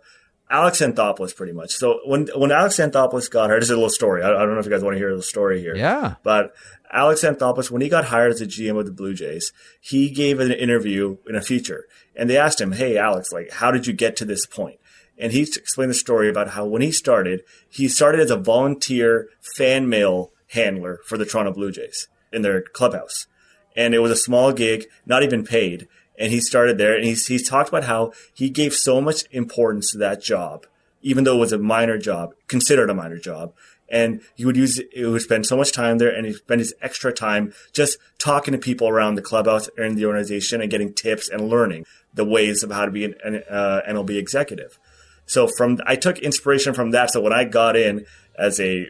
Alex 0.49 0.81
Anthopoulos 0.81 1.35
pretty 1.35 1.53
much. 1.53 1.71
So 1.71 1.99
when, 2.05 2.27
when 2.35 2.51
Alex 2.51 2.77
Anthopoulos 2.77 3.29
got 3.29 3.49
hired, 3.49 3.61
this 3.61 3.69
is 3.69 3.71
a 3.71 3.75
little 3.75 3.89
story. 3.89 4.21
I, 4.21 4.29
I 4.29 4.39
don't 4.45 4.53
know 4.53 4.59
if 4.59 4.65
you 4.65 4.71
guys 4.71 4.83
want 4.83 4.93
to 4.93 4.99
hear 4.99 5.15
the 5.15 5.23
story 5.23 5.61
here. 5.61 5.75
Yeah. 5.75 6.15
But 6.21 6.53
Alex 6.91 7.21
Anthopoulos, 7.23 7.71
when 7.71 7.81
he 7.81 7.89
got 7.89 8.05
hired 8.05 8.31
as 8.31 8.41
a 8.41 8.45
GM 8.45 8.77
of 8.79 8.85
the 8.85 8.91
Blue 8.91 9.15
Jays, 9.15 9.51
he 9.81 10.11
gave 10.11 10.39
an 10.39 10.51
interview 10.51 11.17
in 11.27 11.35
a 11.35 11.41
feature 11.41 11.85
and 12.15 12.29
they 12.29 12.37
asked 12.37 12.61
him, 12.61 12.73
Hey, 12.73 12.97
Alex, 12.97 13.31
like, 13.31 13.51
how 13.51 13.71
did 13.71 13.87
you 13.87 13.93
get 13.93 14.15
to 14.17 14.25
this 14.25 14.45
point? 14.45 14.79
And 15.23 15.31
he 15.31 15.43
explained 15.43 15.89
the 15.89 15.95
story 15.95 16.29
about 16.29 16.49
how 16.49 16.65
when 16.65 16.81
he 16.81 16.91
started, 16.91 17.43
he 17.69 17.87
started 17.87 18.19
as 18.19 18.29
a 18.29 18.35
volunteer 18.35 19.29
fan 19.55 19.87
mail 19.87 20.33
handler 20.49 20.99
for 21.05 21.17
the 21.17 21.25
Toronto 21.25 21.53
Blue 21.53 21.71
Jays 21.71 22.09
in 22.33 22.41
their 22.41 22.61
clubhouse. 22.61 23.25
And 23.73 23.95
it 23.95 23.99
was 23.99 24.11
a 24.11 24.17
small 24.17 24.51
gig, 24.51 24.83
not 25.05 25.23
even 25.23 25.45
paid. 25.45 25.87
And 26.19 26.29
he 26.29 26.41
started 26.41 26.77
there 26.77 26.93
and 26.93 27.05
he's, 27.05 27.27
he's 27.27 27.47
talked 27.47 27.69
about 27.69 27.85
how 27.85 28.11
he 28.33 28.49
gave 28.49 28.73
so 28.73 28.99
much 28.99 29.23
importance 29.31 29.91
to 29.91 29.97
that 29.99 30.21
job, 30.21 30.65
even 31.01 31.23
though 31.23 31.37
it 31.37 31.39
was 31.39 31.53
a 31.53 31.57
minor 31.57 31.97
job, 31.97 32.33
considered 32.49 32.89
a 32.89 32.93
minor 32.93 33.17
job. 33.17 33.53
And 33.87 34.19
he 34.35 34.43
would 34.43 34.57
use, 34.57 34.81
he 34.91 35.05
would 35.05 35.21
spend 35.21 35.45
so 35.45 35.55
much 35.55 35.71
time 35.71 35.99
there 35.99 36.13
and 36.13 36.27
he 36.27 36.33
spent 36.33 36.59
his 36.59 36.73
extra 36.81 37.13
time 37.13 37.53
just 37.71 37.97
talking 38.17 38.51
to 38.51 38.57
people 38.57 38.89
around 38.89 39.15
the 39.15 39.21
clubhouse 39.21 39.69
and 39.77 39.97
the 39.97 40.05
organization 40.05 40.59
and 40.59 40.69
getting 40.69 40.93
tips 40.93 41.29
and 41.29 41.47
learning 41.47 41.85
the 42.13 42.25
ways 42.25 42.61
of 42.61 42.71
how 42.71 42.83
to 42.83 42.91
be 42.91 43.05
an, 43.05 43.15
an 43.23 43.43
uh, 43.49 43.81
MLB 43.87 44.17
executive. 44.17 44.77
So 45.25 45.47
from 45.47 45.79
I 45.85 45.95
took 45.95 46.19
inspiration 46.19 46.73
from 46.73 46.91
that. 46.91 47.11
So 47.11 47.21
when 47.21 47.33
I 47.33 47.43
got 47.43 47.75
in 47.75 48.05
as 48.37 48.59
a 48.59 48.89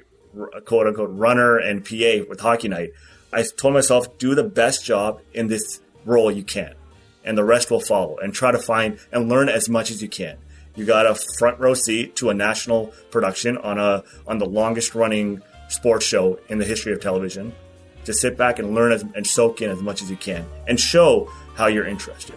quote 0.65 0.87
unquote 0.87 1.11
runner 1.11 1.57
and 1.57 1.85
PA 1.85 2.25
with 2.27 2.39
Hockey 2.39 2.67
Night, 2.67 2.91
I 3.31 3.43
told 3.57 3.73
myself 3.73 4.17
do 4.17 4.35
the 4.35 4.43
best 4.43 4.85
job 4.85 5.21
in 5.33 5.47
this 5.47 5.81
role 6.05 6.31
you 6.31 6.43
can, 6.43 6.73
and 7.23 7.37
the 7.37 7.43
rest 7.43 7.71
will 7.71 7.79
follow. 7.79 8.17
And 8.17 8.33
try 8.33 8.51
to 8.51 8.59
find 8.59 8.99
and 9.11 9.29
learn 9.29 9.49
as 9.49 9.69
much 9.69 9.91
as 9.91 10.01
you 10.01 10.09
can. 10.09 10.37
You 10.75 10.85
got 10.85 11.05
a 11.05 11.15
front 11.37 11.59
row 11.59 11.75
seat 11.75 12.15
to 12.17 12.29
a 12.29 12.33
national 12.33 12.93
production 13.11 13.57
on 13.57 13.77
a 13.77 14.03
on 14.27 14.39
the 14.39 14.45
longest 14.45 14.95
running 14.95 15.41
sports 15.69 16.05
show 16.05 16.39
in 16.49 16.57
the 16.57 16.65
history 16.65 16.93
of 16.93 17.01
television. 17.01 17.53
Just 18.05 18.19
sit 18.19 18.37
back 18.37 18.59
and 18.59 18.75
learn 18.75 18.91
as, 18.91 19.01
and 19.15 19.25
soak 19.25 19.61
in 19.61 19.69
as 19.69 19.81
much 19.81 20.01
as 20.01 20.09
you 20.09 20.17
can, 20.17 20.45
and 20.67 20.79
show 20.79 21.31
how 21.55 21.67
you're 21.67 21.87
interested 21.87 22.35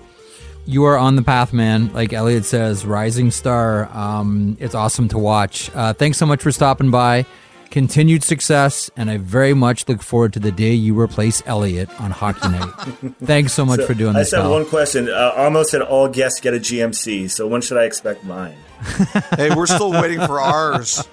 you 0.67 0.85
are 0.85 0.99
on 0.99 1.17
the 1.17 1.23
path, 1.23 1.53
man. 1.53 1.93
Like 1.93 2.13
Elliotte 2.13 2.45
says, 2.45 2.85
rising 2.85 3.31
star. 3.31 3.89
Um, 3.97 4.57
it's 4.61 4.75
awesome 4.75 5.09
to 5.09 5.19
watch. 5.19 5.71
Uh, 5.75 5.93
thanks 5.93 6.19
so 6.19 6.27
much 6.27 6.43
for 6.43 6.53
stopping 6.53 6.91
by. 6.91 7.25
Continued 7.71 8.23
success, 8.23 8.91
and 8.97 9.11
I 9.11 9.19
very 9.19 9.53
much 9.53 9.89
look 9.89 10.01
forward 10.01 10.33
to 10.35 10.41
the 10.41 10.53
day 10.53 10.73
you 10.73 10.99
replace 10.99 11.43
Elliotte 11.47 11.91
on 12.01 12.11
Hockey 12.11 12.49
Night. 12.49 12.71
thanks 13.25 13.53
so 13.53 13.65
much 13.67 13.81
so, 13.81 13.87
for 13.87 13.95
doing 13.95 14.15
this. 14.15 14.33
I 14.33 14.41
have 14.43 14.51
one 14.51 14.67
question. 14.67 15.09
Uh, 15.09 15.33
almost 15.37 15.71
said 15.71 15.83
all 15.83 16.09
guests 16.09 16.41
get 16.41 16.55
a 16.55 16.59
GMC. 16.59 17.31
So 17.31 17.47
when 17.47 17.61
should 17.61 17.77
I 17.77 17.85
expect 17.85 18.25
mine? 18.25 18.57
hey, 19.37 19.55
we're 19.55 19.67
still 19.67 19.91
waiting 19.91 20.21
for 20.21 20.41
ours. 20.41 21.07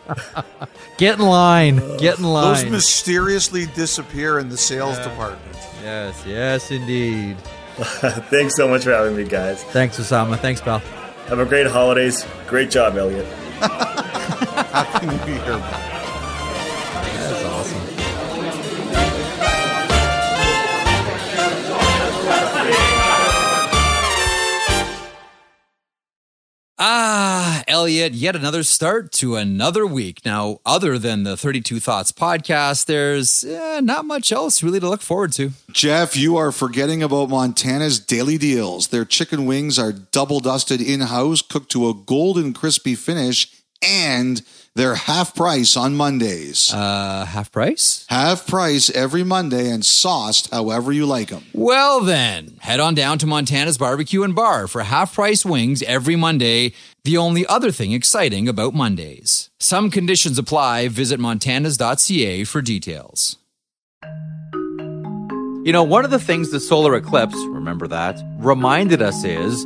Get 0.97 1.17
in 1.17 1.25
line. 1.25 1.77
Get 1.97 2.19
in 2.19 2.25
line. 2.25 2.55
Those 2.55 2.71
mysteriously 2.71 3.65
disappear 3.67 4.37
in 4.37 4.49
the 4.49 4.57
sales 4.57 4.97
yeah. 4.97 5.03
department. 5.09 5.57
Yes, 5.81 6.23
yes, 6.25 6.71
indeed. 6.71 7.37
Thanks 8.29 8.55
so 8.55 8.67
much 8.67 8.83
for 8.83 8.91
having 8.91 9.15
me, 9.15 9.23
guys. 9.23 9.63
Thanks, 9.65 9.97
Usama. 9.99 10.37
Thanks, 10.37 10.61
pal. 10.61 10.79
Have 11.27 11.39
a 11.39 11.45
great 11.45 11.67
holidays. 11.67 12.25
Great 12.47 12.69
job, 12.69 12.95
Elliotte. 12.97 13.25
Happy 13.59 15.07
New 15.07 15.33
Year. 15.33 15.57
That's 17.17 17.45
awesome. 17.45 17.81
Ah, 26.77 27.32
Elliotte, 27.73 28.13
yet 28.13 28.35
another 28.35 28.61
start 28.61 29.11
to 29.13 29.35
another 29.35 29.83
week. 29.83 30.23
Now, 30.23 30.59
other 30.63 30.99
than 30.99 31.23
the 31.23 31.35
32 31.35 31.79
Thoughts 31.79 32.11
podcast, 32.11 32.85
there's 32.85 33.43
eh, 33.43 33.79
not 33.79 34.05
much 34.05 34.31
else 34.31 34.61
really 34.61 34.79
to 34.79 34.87
look 34.87 35.01
forward 35.01 35.31
to. 35.33 35.53
Jeff, 35.71 36.15
you 36.15 36.37
are 36.37 36.51
forgetting 36.51 37.01
about 37.01 37.29
Montana's 37.29 37.99
daily 37.99 38.37
deals. 38.37 38.89
Their 38.89 39.05
chicken 39.05 39.47
wings 39.47 39.79
are 39.79 39.91
double 39.91 40.39
dusted 40.39 40.81
in 40.81 40.99
house, 40.99 41.41
cooked 41.41 41.71
to 41.71 41.89
a 41.89 41.95
golden 41.95 42.53
crispy 42.53 42.93
finish, 42.93 43.51
and 43.81 44.43
they're 44.75 44.95
half 44.95 45.35
price 45.35 45.77
on 45.77 45.95
Mondays. 45.95 46.73
Uh, 46.73 47.25
half 47.25 47.51
price? 47.51 48.05
Half 48.09 48.47
price 48.47 48.89
every 48.89 49.23
Monday 49.23 49.69
and 49.69 49.85
sauced 49.85 50.49
however 50.51 50.91
you 50.91 51.05
like 51.05 51.29
them. 51.29 51.43
Well, 51.53 52.01
then, 52.01 52.57
head 52.61 52.79
on 52.79 52.95
down 52.95 53.19
to 53.19 53.27
Montana's 53.27 53.77
Barbecue 53.77 54.23
and 54.23 54.33
Bar 54.33 54.67
for 54.67 54.81
half 54.81 55.13
price 55.13 55.45
wings 55.45 55.83
every 55.83 56.15
Monday. 56.15 56.73
The 57.03 57.17
only 57.17 57.45
other 57.45 57.71
thing 57.71 57.91
exciting 57.91 58.47
about 58.47 58.73
Mondays. 58.73 59.49
Some 59.59 59.91
conditions 59.91 60.37
apply. 60.39 60.87
Visit 60.87 61.19
montanas.ca 61.19 62.43
for 62.45 62.61
details. 62.61 63.37
You 65.65 65.71
know, 65.71 65.83
one 65.83 66.03
of 66.03 66.11
the 66.11 66.19
things 66.19 66.51
the 66.51 66.59
solar 66.59 66.93
eclipse, 66.95 67.37
remember 67.45 67.87
that, 67.87 68.21
reminded 68.39 69.01
us 69.01 69.23
is 69.23 69.65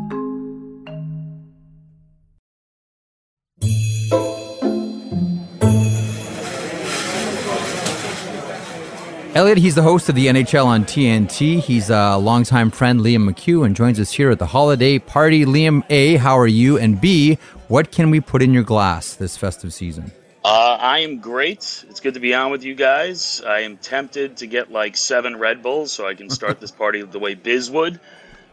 Elliotte, 9.33 9.59
he's 9.59 9.75
the 9.75 9.81
host 9.81 10.09
of 10.09 10.15
the 10.15 10.27
NHL 10.27 10.65
on 10.65 10.83
TNT. 10.83 11.61
He's 11.61 11.89
a 11.89 12.17
longtime 12.17 12.69
friend, 12.69 12.99
Liam 12.99 13.29
McHugh, 13.29 13.65
and 13.65 13.73
joins 13.73 13.97
us 13.97 14.11
here 14.11 14.29
at 14.29 14.39
the 14.39 14.45
holiday 14.45 14.99
party. 14.99 15.45
Liam, 15.45 15.83
A, 15.89 16.17
how 16.17 16.37
are 16.37 16.47
you? 16.47 16.77
And 16.77 16.99
B, 16.99 17.37
what 17.69 17.93
can 17.93 18.09
we 18.09 18.19
put 18.19 18.41
in 18.41 18.51
your 18.51 18.63
glass 18.63 19.15
this 19.15 19.37
festive 19.37 19.73
season? 19.73 20.11
Uh, 20.43 20.77
I 20.81 20.99
am 20.99 21.19
great. 21.19 21.85
It's 21.87 22.01
good 22.01 22.13
to 22.15 22.19
be 22.19 22.33
on 22.33 22.51
with 22.51 22.65
you 22.65 22.75
guys. 22.75 23.41
I 23.47 23.61
am 23.61 23.77
tempted 23.77 24.35
to 24.35 24.47
get 24.47 24.69
like 24.69 24.97
seven 24.97 25.37
Red 25.37 25.63
Bulls 25.63 25.93
so 25.93 26.05
I 26.05 26.13
can 26.13 26.29
start 26.29 26.59
this 26.59 26.71
party 26.71 27.01
the 27.01 27.19
way 27.19 27.33
Biz 27.33 27.71
would. 27.71 28.01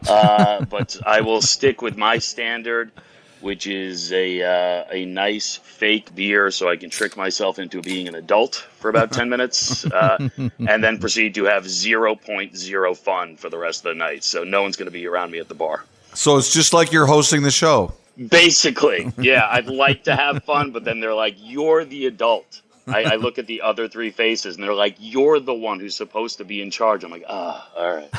Uh, 0.07 0.63
but 0.63 0.95
I 1.05 1.19
will 1.19 1.41
stick 1.41 1.81
with 1.81 1.97
my 1.97 2.19
standard 2.19 2.93
which 3.41 3.67
is 3.67 4.11
a 4.11 4.41
uh, 4.41 4.85
a 4.91 5.05
nice 5.05 5.57
fake 5.57 6.13
beer, 6.15 6.51
so 6.51 6.69
I 6.69 6.75
can 6.75 6.89
trick 6.89 7.17
myself 7.17 7.59
into 7.59 7.81
being 7.81 8.07
an 8.07 8.15
adult 8.15 8.55
for 8.77 8.89
about 8.89 9.11
ten 9.11 9.29
minutes, 9.29 9.85
uh, 9.85 10.29
and 10.37 10.83
then 10.83 10.99
proceed 10.99 11.35
to 11.35 11.45
have 11.45 11.67
zero 11.67 12.15
point 12.15 12.57
zero 12.57 12.93
fun 12.93 13.35
for 13.35 13.49
the 13.49 13.57
rest 13.57 13.85
of 13.85 13.91
the 13.91 13.95
night. 13.95 14.23
So 14.23 14.43
no 14.43 14.61
one's 14.61 14.75
going 14.75 14.87
to 14.87 14.91
be 14.91 15.07
around 15.07 15.31
me 15.31 15.39
at 15.39 15.47
the 15.47 15.55
bar. 15.55 15.83
So 16.13 16.37
it's 16.37 16.53
just 16.53 16.73
like 16.73 16.91
you're 16.91 17.05
hosting 17.05 17.43
the 17.43 17.51
show. 17.51 17.93
Basically, 18.27 19.13
yeah. 19.17 19.47
I'd 19.49 19.67
like 19.67 20.03
to 20.05 20.15
have 20.15 20.43
fun, 20.43 20.71
but 20.71 20.83
then 20.83 20.99
they're 20.99 21.13
like, 21.13 21.35
"You're 21.37 21.85
the 21.85 22.07
adult." 22.07 22.61
I, 22.87 23.03
I, 23.03 23.15
look 23.17 23.37
at 23.37 23.45
the 23.45 23.61
other 23.61 23.87
three 23.87 24.09
faces, 24.09 24.55
and 24.55 24.63
they're 24.63 24.73
like, 24.73 24.95
"You're 24.99 25.39
the 25.39 25.53
one 25.53 25.79
who's 25.79 25.95
supposed 25.95 26.39
to 26.39 26.43
be 26.43 26.61
in 26.61 26.71
charge." 26.71 27.03
I'm 27.03 27.11
like, 27.11 27.25
"Ah, 27.29 27.69
oh, 27.75 27.81
all 27.81 27.95
right." 27.95 28.09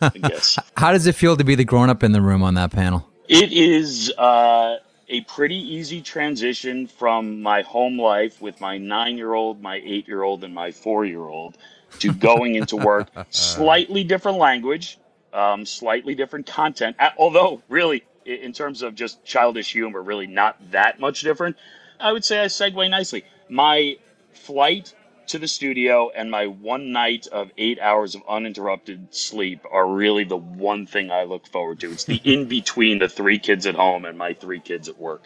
I 0.00 0.28
guess. 0.28 0.58
How 0.76 0.92
does 0.92 1.06
it 1.06 1.14
feel 1.14 1.36
to 1.36 1.44
be 1.44 1.54
the 1.54 1.64
grown 1.64 1.90
up 1.90 2.02
in 2.02 2.12
the 2.12 2.22
room 2.22 2.42
on 2.42 2.54
that 2.54 2.72
panel? 2.72 3.06
It 3.28 3.52
is 3.52 4.12
uh, 4.18 4.78
a 5.08 5.20
pretty 5.22 5.56
easy 5.56 6.02
transition 6.02 6.86
from 6.86 7.40
my 7.42 7.62
home 7.62 7.98
life 7.98 8.40
with 8.42 8.60
my 8.60 8.76
nine 8.78 9.16
year 9.16 9.32
old, 9.32 9.62
my 9.62 9.80
eight 9.84 10.06
year 10.06 10.22
old, 10.22 10.44
and 10.44 10.54
my 10.54 10.70
four 10.70 11.04
year 11.04 11.22
old 11.22 11.56
to 12.00 12.12
going 12.12 12.56
into 12.56 12.76
work. 12.76 13.08
slightly 13.30 14.04
different 14.04 14.38
language, 14.38 14.98
um, 15.32 15.64
slightly 15.64 16.14
different 16.14 16.46
content, 16.46 16.96
although, 17.16 17.62
really, 17.68 18.04
in 18.26 18.52
terms 18.52 18.82
of 18.82 18.94
just 18.94 19.24
childish 19.24 19.72
humor, 19.72 20.02
really 20.02 20.26
not 20.26 20.56
that 20.70 21.00
much 21.00 21.22
different. 21.22 21.56
I 22.00 22.12
would 22.12 22.24
say 22.24 22.42
I 22.42 22.46
segue 22.46 22.90
nicely. 22.90 23.24
My 23.48 23.96
flight 24.32 24.94
to 25.28 25.38
the 25.38 25.48
studio 25.48 26.10
and 26.14 26.30
my 26.30 26.46
one 26.46 26.92
night 26.92 27.26
of 27.28 27.50
eight 27.58 27.78
hours 27.80 28.14
of 28.14 28.22
uninterrupted 28.28 29.14
sleep 29.14 29.60
are 29.70 29.86
really 29.86 30.24
the 30.24 30.36
one 30.36 30.86
thing 30.86 31.10
I 31.10 31.24
look 31.24 31.46
forward 31.46 31.80
to. 31.80 31.92
It's 31.92 32.04
the 32.04 32.16
in 32.24 32.46
between 32.46 32.98
the 32.98 33.08
three 33.08 33.38
kids 33.38 33.66
at 33.66 33.74
home 33.74 34.04
and 34.04 34.18
my 34.18 34.34
three 34.34 34.60
kids 34.60 34.88
at 34.88 34.98
work. 34.98 35.24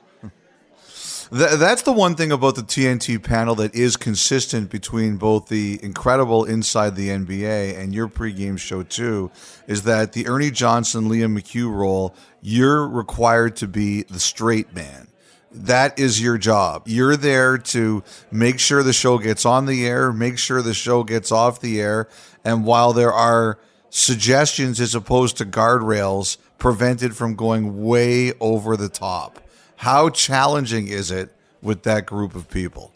that's 1.31 1.83
the 1.83 1.93
one 1.93 2.15
thing 2.15 2.33
about 2.33 2.55
the 2.55 2.63
TNT 2.63 3.23
panel 3.23 3.55
that 3.57 3.75
is 3.75 3.97
consistent 3.97 4.71
between 4.71 5.17
both 5.17 5.49
the 5.49 5.79
incredible 5.83 6.45
Inside 6.45 6.97
the 6.97 7.09
NBA 7.09 7.79
and 7.79 7.95
your 7.95 8.09
pregame 8.09 8.59
show, 8.59 8.83
too, 8.83 9.31
is 9.67 9.83
that 9.83 10.13
the 10.13 10.27
Ernie 10.27 10.51
Johnson, 10.51 11.09
Liam 11.09 11.39
McHugh 11.39 11.71
role, 11.71 12.15
you're 12.41 12.89
required 12.89 13.57
to 13.57 13.69
be 13.69 14.05
the 14.05 14.21
straight 14.21 14.73
man 14.75 15.08
that 15.51 15.99
is 15.99 16.21
your 16.21 16.39
job. 16.39 16.83
You're 16.87 17.17
there 17.17 17.59
to 17.59 18.03
make 18.31 18.59
sure 18.59 18.83
the 18.83 18.93
show 18.93 19.19
gets 19.19 19.47
on 19.47 19.67
the 19.67 19.87
air, 19.87 20.13
make 20.13 20.39
sure 20.39 20.63
the 20.63 20.75
show 20.75 21.05
gets 21.05 21.33
off 21.33 21.61
the 21.61 21.81
air. 21.81 22.09
And 22.45 22.65
while 22.65 22.93
there 22.93 23.13
are 23.13 23.59
suggestions 23.91 24.81
as 24.81 24.95
opposed 24.95 25.37
to 25.39 25.47
guardrails 25.47 26.37
prevented 26.59 27.17
from 27.17 27.35
going 27.35 27.85
way 27.85 28.33
over 28.41 28.77
the 28.77 28.89
top, 28.89 29.41
how 29.77 30.11
challenging 30.11 30.89
is 30.89 31.11
it 31.11 31.31
with 31.63 31.83
that 31.85 32.07
group 32.07 32.35
of 32.35 32.51
people? 32.51 32.93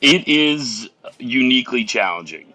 It 0.00 0.28
is 0.28 0.88
uniquely 1.18 1.84
challenging. 1.84 2.52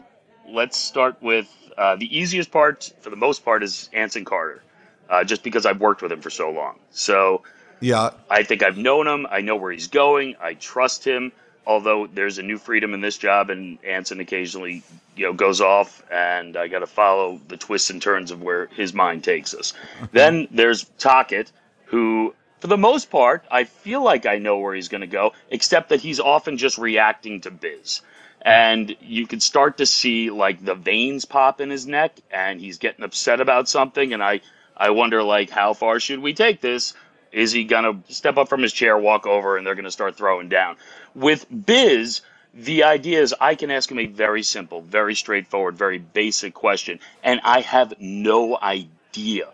Let's 0.47 0.77
start 0.77 1.21
with 1.21 1.47
uh, 1.77 1.95
the 1.95 2.15
easiest 2.15 2.51
part, 2.51 2.93
for 3.01 3.09
the 3.09 3.15
most 3.15 3.43
part, 3.43 3.63
is 3.63 3.89
Anson 3.93 4.25
Carter, 4.25 4.61
uh, 5.09 5.23
just 5.23 5.43
because 5.43 5.65
I've 5.65 5.79
worked 5.79 6.01
with 6.01 6.11
him 6.11 6.21
for 6.21 6.29
so 6.29 6.51
long. 6.51 6.77
So, 6.91 7.41
yeah. 7.81 8.11
I 8.29 8.43
think 8.43 8.63
I've 8.63 8.77
known 8.77 9.07
him. 9.07 9.27
I 9.29 9.41
know 9.41 9.55
where 9.55 9.71
he's 9.71 9.87
going. 9.87 10.35
I 10.39 10.53
trust 10.53 11.03
him. 11.03 11.31
Although 11.65 12.07
there's 12.07 12.39
a 12.39 12.43
new 12.43 12.57
freedom 12.57 12.93
in 12.93 13.01
this 13.01 13.17
job, 13.17 13.49
and 13.49 13.77
Anson 13.85 14.19
occasionally, 14.19 14.83
you 15.15 15.25
know, 15.25 15.33
goes 15.33 15.61
off, 15.61 16.03
and 16.11 16.57
I 16.57 16.67
got 16.67 16.79
to 16.79 16.87
follow 16.87 17.39
the 17.47 17.57
twists 17.57 17.91
and 17.91 18.01
turns 18.01 18.31
of 18.31 18.41
where 18.41 18.67
his 18.67 18.93
mind 18.93 19.23
takes 19.23 19.53
us. 19.53 19.73
then 20.11 20.47
there's 20.49 20.85
Tocchet, 20.97 21.51
who, 21.85 22.33
for 22.61 22.67
the 22.67 22.77
most 22.77 23.11
part, 23.11 23.45
I 23.51 23.65
feel 23.65 24.03
like 24.03 24.25
I 24.25 24.39
know 24.39 24.57
where 24.57 24.73
he's 24.73 24.87
going 24.87 25.01
to 25.01 25.07
go, 25.07 25.33
except 25.51 25.89
that 25.89 26.01
he's 26.01 26.19
often 26.19 26.57
just 26.57 26.79
reacting 26.79 27.41
to 27.41 27.51
Biz 27.51 28.01
and 28.41 28.95
you 29.01 29.27
can 29.27 29.39
start 29.39 29.77
to 29.77 29.85
see 29.85 30.29
like 30.29 30.63
the 30.63 30.75
veins 30.75 31.25
pop 31.25 31.61
in 31.61 31.69
his 31.69 31.85
neck 31.85 32.17
and 32.31 32.59
he's 32.59 32.77
getting 32.77 33.05
upset 33.05 33.39
about 33.39 33.69
something 33.69 34.13
and 34.13 34.23
i 34.23 34.41
i 34.75 34.89
wonder 34.89 35.21
like 35.21 35.49
how 35.49 35.73
far 35.73 35.99
should 35.99 36.19
we 36.19 36.33
take 36.33 36.59
this 36.61 36.93
is 37.31 37.51
he 37.51 37.63
going 37.63 38.03
to 38.03 38.13
step 38.13 38.37
up 38.37 38.49
from 38.49 38.61
his 38.61 38.73
chair, 38.73 38.97
walk 38.97 39.25
over, 39.25 39.57
and 39.57 39.65
they're 39.65 39.75
going 39.75 39.85
to 39.85 39.91
start 39.91 40.15
throwing 40.15 40.49
down? 40.49 40.75
With 41.15 41.45
Biz, 41.65 42.21
the 42.53 42.83
idea 42.83 43.21
is 43.21 43.33
I 43.39 43.55
can 43.55 43.71
ask 43.71 43.89
him 43.89 43.99
a 43.99 44.07
very 44.07 44.43
simple, 44.43 44.81
very 44.81 45.15
straightforward, 45.15 45.77
very 45.77 45.97
basic 45.97 46.53
question, 46.53 46.99
and 47.23 47.39
I 47.43 47.61
have 47.61 47.93
no 47.99 48.57
idea 48.61 49.47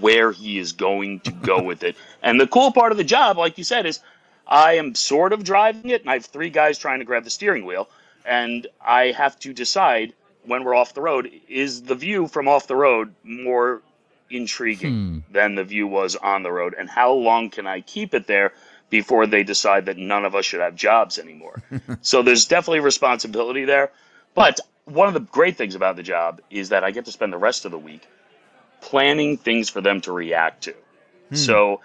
where 0.00 0.32
he 0.32 0.58
is 0.58 0.72
going 0.72 1.20
to 1.20 1.30
go 1.32 1.62
with 1.70 1.82
it. 1.82 1.96
And 2.22 2.40
the 2.40 2.46
cool 2.46 2.72
part 2.72 2.92
of 2.92 2.98
the 2.98 3.04
job, 3.04 3.38
like 3.38 3.58
you 3.58 3.64
said, 3.64 3.86
is 3.86 4.00
I 4.46 4.74
am 4.74 4.94
sort 4.94 5.32
of 5.32 5.44
driving 5.44 5.90
it, 5.90 6.02
and 6.02 6.10
I 6.10 6.14
have 6.14 6.26
three 6.26 6.50
guys 6.50 6.78
trying 6.78 7.00
to 7.00 7.04
grab 7.04 7.24
the 7.24 7.30
steering 7.30 7.64
wheel, 7.64 7.88
and 8.24 8.66
I 8.80 9.12
have 9.12 9.38
to 9.40 9.52
decide 9.52 10.14
when 10.44 10.64
we're 10.64 10.74
off 10.74 10.94
the 10.94 11.02
road 11.02 11.30
is 11.48 11.82
the 11.82 11.94
view 11.94 12.26
from 12.26 12.48
off 12.48 12.66
the 12.66 12.76
road 12.76 13.14
more 13.22 13.82
intriguing 14.30 14.92
hmm. 14.92 15.32
than 15.32 15.54
the 15.54 15.64
view 15.64 15.86
was 15.86 16.16
on 16.16 16.42
the 16.42 16.52
road. 16.52 16.74
And 16.78 16.88
how 16.88 17.12
long 17.12 17.50
can 17.50 17.66
I 17.66 17.80
keep 17.80 18.14
it 18.14 18.26
there 18.26 18.52
before 18.90 19.26
they 19.26 19.42
decide 19.42 19.86
that 19.86 19.96
none 19.96 20.24
of 20.24 20.34
us 20.34 20.44
should 20.44 20.60
have 20.60 20.74
jobs 20.74 21.18
anymore? 21.18 21.62
so 22.02 22.22
there's 22.22 22.46
definitely 22.46 22.80
responsibility 22.80 23.64
there. 23.64 23.90
But 24.34 24.60
one 24.84 25.08
of 25.08 25.14
the 25.14 25.20
great 25.20 25.56
things 25.56 25.74
about 25.74 25.96
the 25.96 26.02
job 26.02 26.40
is 26.50 26.70
that 26.70 26.84
I 26.84 26.90
get 26.90 27.04
to 27.06 27.12
spend 27.12 27.32
the 27.32 27.38
rest 27.38 27.64
of 27.64 27.70
the 27.70 27.78
week 27.78 28.06
planning 28.80 29.36
things 29.36 29.68
for 29.68 29.80
them 29.80 30.00
to 30.02 30.12
react 30.12 30.64
to. 30.64 30.74
Hmm. 31.30 31.34
So, 31.34 31.80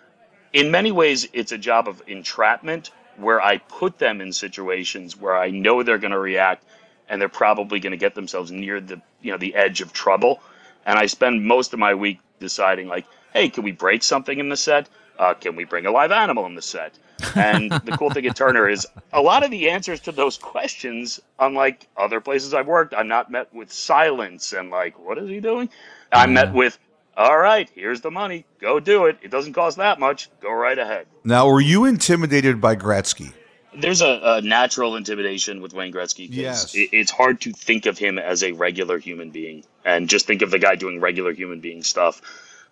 in 0.51 0.69
many 0.69 0.91
ways, 0.91 1.27
it's 1.33 1.51
a 1.51 1.57
job 1.57 1.87
of 1.87 2.03
entrapment 2.07 2.91
where 3.17 3.41
I 3.41 3.57
put 3.57 3.97
them 3.97 4.21
in 4.21 4.33
situations 4.33 5.17
where 5.17 5.35
I 5.35 5.49
know 5.49 5.83
they're 5.83 5.97
going 5.97 6.11
to 6.11 6.19
react 6.19 6.63
and 7.09 7.21
they're 7.21 7.29
probably 7.29 7.79
going 7.79 7.91
to 7.91 7.97
get 7.97 8.15
themselves 8.15 8.51
near 8.51 8.79
the 8.79 9.01
you 9.21 9.31
know 9.31 9.37
the 9.37 9.55
edge 9.55 9.81
of 9.81 9.93
trouble. 9.93 10.41
And 10.85 10.97
I 10.99 11.05
spend 11.05 11.45
most 11.45 11.73
of 11.73 11.79
my 11.79 11.93
week 11.93 12.19
deciding 12.43 12.87
like, 12.87 13.05
hey, 13.33 13.49
can 13.49 13.63
we 13.63 13.71
break 13.71 14.03
something 14.03 14.37
in 14.37 14.49
the 14.49 14.57
set? 14.57 14.87
Uh, 15.17 15.33
can 15.33 15.55
we 15.55 15.63
bring 15.63 15.85
a 15.85 15.91
live 15.91 16.11
animal 16.11 16.45
in 16.45 16.55
the 16.55 16.61
set? 16.61 16.93
And 17.35 17.71
the 17.71 17.95
cool 17.97 18.09
thing 18.09 18.25
at 18.25 18.35
Turner 18.35 18.67
is 18.67 18.85
a 19.13 19.21
lot 19.21 19.43
of 19.43 19.51
the 19.51 19.69
answers 19.69 19.99
to 20.01 20.11
those 20.11 20.37
questions, 20.37 21.21
unlike 21.39 21.87
other 21.95 22.19
places 22.19 22.53
I've 22.53 22.67
worked, 22.67 22.93
I'm 22.93 23.07
not 23.07 23.31
met 23.31 23.53
with 23.53 23.71
silence 23.71 24.53
and 24.53 24.69
like, 24.69 24.99
what 24.99 25.17
is 25.17 25.29
he 25.29 25.39
doing? 25.39 25.69
I'm 26.11 26.33
met 26.33 26.53
with, 26.53 26.77
all 27.15 27.37
right, 27.37 27.69
here's 27.73 28.01
the 28.01 28.11
money, 28.11 28.45
go 28.59 28.79
do 28.79 29.05
it. 29.05 29.17
It 29.21 29.31
doesn't 29.31 29.53
cost 29.53 29.77
that 29.77 29.99
much. 29.99 30.29
Go 30.41 30.51
right 30.51 30.77
ahead. 30.77 31.07
Now, 31.23 31.47
were 31.47 31.61
you 31.61 31.85
intimidated 31.85 32.59
by 32.59 32.75
Gretzky? 32.75 33.33
There's 33.75 34.01
a, 34.01 34.19
a 34.23 34.41
natural 34.41 34.95
intimidation 34.95 35.61
with 35.61 35.73
Wayne 35.73 35.93
Gretzky. 35.93 36.27
Yes. 36.29 36.75
It, 36.75 36.89
it's 36.91 37.11
hard 37.11 37.41
to 37.41 37.51
think 37.51 37.85
of 37.85 37.97
him 37.97 38.19
as 38.19 38.43
a 38.43 38.51
regular 38.51 38.97
human 38.97 39.31
being 39.31 39.63
and 39.83 40.07
just 40.07 40.27
think 40.27 40.41
of 40.41 40.51
the 40.51 40.59
guy 40.59 40.75
doing 40.75 40.99
regular 40.99 41.33
human 41.33 41.59
being 41.59 41.83
stuff. 41.83 42.21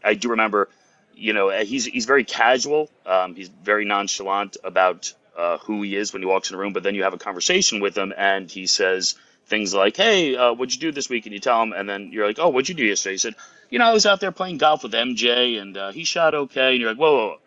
I 0.04 0.14
do 0.14 0.30
remember, 0.30 0.70
you 1.16 1.34
know, 1.34 1.50
he's 1.50 1.86
he's 1.86 2.06
very 2.06 2.24
casual. 2.24 2.90
Um, 3.06 3.36
he's 3.36 3.50
very 3.50 3.86
nonchalant 3.86 4.58
about 4.64 5.14
uh, 5.38 5.58
who 5.60 5.82
he 5.82 5.96
is 5.96 6.14
when 6.14 6.22
he 6.22 6.26
walks 6.26 6.50
in 6.50 6.56
a 6.56 6.60
room. 6.60 6.74
But 6.74 6.84
then 6.84 6.96
you 6.96 7.04
have 7.04 7.14
a 7.14 7.18
conversation 7.18 7.80
with 7.80 7.98
him, 7.98 8.14
and 8.16 8.50
he 8.50 8.68
says 8.68 9.16
things 9.48 9.74
like, 9.74 9.98
"Hey, 9.98 10.36
uh, 10.36 10.54
what'd 10.54 10.74
you 10.74 10.80
do 10.80 10.92
this 10.92 11.10
week?" 11.10 11.26
And 11.26 11.34
you 11.34 11.40
tell 11.40 11.62
him, 11.62 11.74
and 11.74 11.88
then 11.88 12.12
you're 12.12 12.26
like, 12.26 12.40
"Oh, 12.40 12.50
what'd 12.50 12.70
you 12.70 12.76
do 12.76 12.86
yesterday?" 12.86 13.14
He 13.14 13.18
said, 13.18 13.36
"You 13.70 13.80
know, 13.80 13.86
I 13.86 13.94
was 13.94 14.06
out 14.06 14.20
there 14.20 14.32
playing 14.32 14.58
golf 14.58 14.84
with 14.84 14.94
MJ, 14.94 15.62
and 15.62 15.78
uh, 15.78 15.92
he 15.92 16.04
shot 16.04 16.34
okay." 16.34 16.72
And 16.72 16.82
you're 16.82 16.90
like, 16.90 17.00
"Whoa, 17.00 17.16
whoa, 17.16 17.28
whoa. 17.28 17.40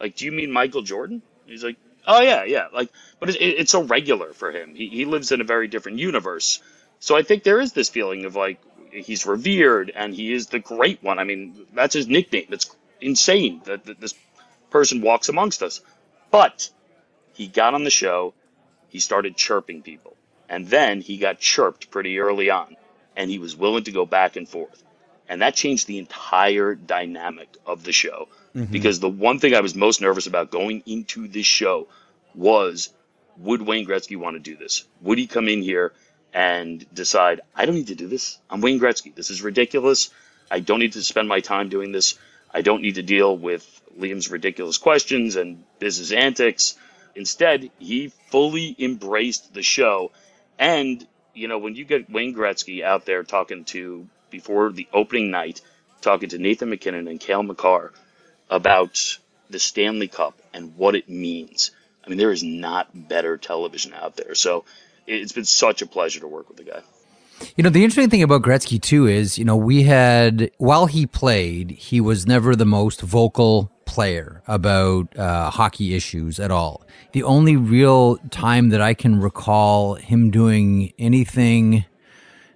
like, 0.00 0.16
do 0.16 0.24
you 0.24 0.32
mean 0.32 0.50
Michael 0.50 0.82
Jordan?" 0.82 1.22
He's 1.46 1.64
like, 1.64 1.76
"Oh 2.06 2.20
yeah, 2.20 2.44
yeah." 2.44 2.66
Like, 2.72 2.90
but 3.20 3.28
it's, 3.28 3.38
it's 3.40 3.72
so 3.72 3.82
regular 3.82 4.32
for 4.32 4.52
him. 4.52 4.74
He 4.74 4.88
he 4.88 5.04
lives 5.04 5.32
in 5.32 5.40
a 5.40 5.44
very 5.44 5.68
different 5.68 5.98
universe. 5.98 6.60
So 7.00 7.16
I 7.16 7.22
think 7.22 7.42
there 7.42 7.60
is 7.60 7.72
this 7.72 7.90
feeling 7.90 8.24
of 8.24 8.34
like, 8.34 8.58
he's 8.90 9.26
revered 9.26 9.92
and 9.94 10.14
he 10.14 10.32
is 10.32 10.46
the 10.46 10.58
great 10.58 11.02
one. 11.02 11.18
I 11.18 11.24
mean, 11.24 11.66
that's 11.74 11.94
his 11.94 12.08
nickname. 12.08 12.46
It's 12.50 12.74
insane 13.00 13.60
that, 13.64 13.84
that 13.84 14.00
this 14.00 14.14
person 14.70 15.02
walks 15.02 15.28
amongst 15.28 15.62
us. 15.62 15.82
But 16.30 16.70
he 17.34 17.46
got 17.46 17.74
on 17.74 17.84
the 17.84 17.90
show, 17.90 18.32
he 18.88 19.00
started 19.00 19.36
chirping 19.36 19.82
people. 19.82 20.16
And 20.48 20.66
then 20.66 21.00
he 21.00 21.18
got 21.18 21.40
chirped 21.40 21.90
pretty 21.90 22.18
early 22.18 22.50
on, 22.50 22.76
and 23.16 23.30
he 23.30 23.38
was 23.38 23.56
willing 23.56 23.84
to 23.84 23.92
go 23.92 24.06
back 24.06 24.36
and 24.36 24.48
forth. 24.48 24.82
And 25.28 25.42
that 25.42 25.54
changed 25.54 25.86
the 25.86 25.98
entire 25.98 26.74
dynamic 26.74 27.54
of 27.66 27.84
the 27.84 27.92
show. 27.92 28.28
Mhm. 28.54 28.70
Because 28.70 29.00
the 29.00 29.08
one 29.08 29.38
thing 29.40 29.54
I 29.54 29.60
was 29.60 29.74
most 29.74 30.00
nervous 30.00 30.26
about 30.26 30.50
going 30.50 30.82
into 30.86 31.26
this 31.28 31.46
show 31.46 31.88
was 32.34 32.90
would 33.36 33.62
Wayne 33.62 33.86
Gretzky 33.86 34.16
want 34.16 34.36
to 34.36 34.40
do 34.40 34.56
this? 34.56 34.84
Would 35.00 35.18
he 35.18 35.26
come 35.26 35.48
in 35.48 35.62
here 35.62 35.92
and 36.32 36.84
decide, 36.94 37.40
I 37.54 37.66
don't 37.66 37.74
need 37.74 37.88
to 37.88 37.96
do 37.96 38.06
this? 38.06 38.38
I'm 38.48 38.60
Wayne 38.60 38.78
Gretzky. 38.78 39.14
This 39.14 39.30
is 39.30 39.42
ridiculous. 39.42 40.10
I 40.50 40.60
don't 40.60 40.78
need 40.78 40.92
to 40.92 41.02
spend 41.02 41.28
my 41.28 41.40
time 41.40 41.68
doing 41.68 41.90
this. 41.90 42.16
I 42.52 42.62
don't 42.62 42.82
need 42.82 42.94
to 42.94 43.02
deal 43.02 43.36
with 43.36 43.66
Liam's 43.98 44.30
ridiculous 44.30 44.78
questions 44.78 45.34
and 45.34 45.64
business 45.80 46.12
antics. 46.12 46.76
Instead, 47.16 47.70
he 47.78 48.12
fully 48.30 48.74
embraced 48.78 49.52
the 49.52 49.62
show. 49.62 50.12
And, 50.58 51.04
you 51.34 51.48
know, 51.48 51.58
when 51.58 51.74
you 51.74 51.84
get 51.84 52.10
Wayne 52.10 52.34
Gretzky 52.34 52.84
out 52.84 53.04
there 53.04 53.24
talking 53.24 53.64
to, 53.66 54.08
before 54.30 54.70
the 54.70 54.86
opening 54.92 55.30
night, 55.30 55.60
talking 56.00 56.28
to 56.28 56.38
Nathan 56.38 56.70
MacKinnon 56.70 57.08
and 57.08 57.18
Cale 57.18 57.42
Makar 57.42 57.92
about 58.50 59.18
the 59.50 59.58
Stanley 59.58 60.08
Cup 60.08 60.38
and 60.52 60.76
what 60.76 60.94
it 60.94 61.08
means. 61.08 61.70
I 62.04 62.08
mean, 62.08 62.18
there 62.18 62.32
is 62.32 62.42
not 62.42 63.08
better 63.08 63.36
television 63.36 63.94
out 63.94 64.16
there. 64.16 64.34
So 64.34 64.64
it's 65.06 65.32
been 65.32 65.44
such 65.44 65.82
a 65.82 65.86
pleasure 65.86 66.20
to 66.20 66.28
work 66.28 66.48
with 66.48 66.58
the 66.58 66.64
guy. 66.64 66.82
You 67.56 67.64
know, 67.64 67.70
the 67.70 67.82
interesting 67.82 68.10
thing 68.10 68.22
about 68.22 68.42
Gretzky 68.42 68.80
too 68.80 69.06
is, 69.06 69.38
you 69.38 69.44
know, 69.44 69.56
we 69.56 69.82
had 69.82 70.50
while 70.58 70.86
he 70.86 71.06
played, 71.06 71.72
he 71.72 72.00
was 72.00 72.26
never 72.26 72.54
the 72.54 72.64
most 72.64 73.00
vocal 73.00 73.72
player 73.86 74.42
about 74.46 75.16
uh, 75.16 75.50
hockey 75.50 75.94
issues 75.94 76.38
at 76.38 76.50
all. 76.50 76.86
The 77.12 77.22
only 77.22 77.56
real 77.56 78.16
time 78.30 78.70
that 78.70 78.80
I 78.80 78.94
can 78.94 79.20
recall 79.20 79.94
him 79.94 80.30
doing 80.30 80.92
anything 80.98 81.84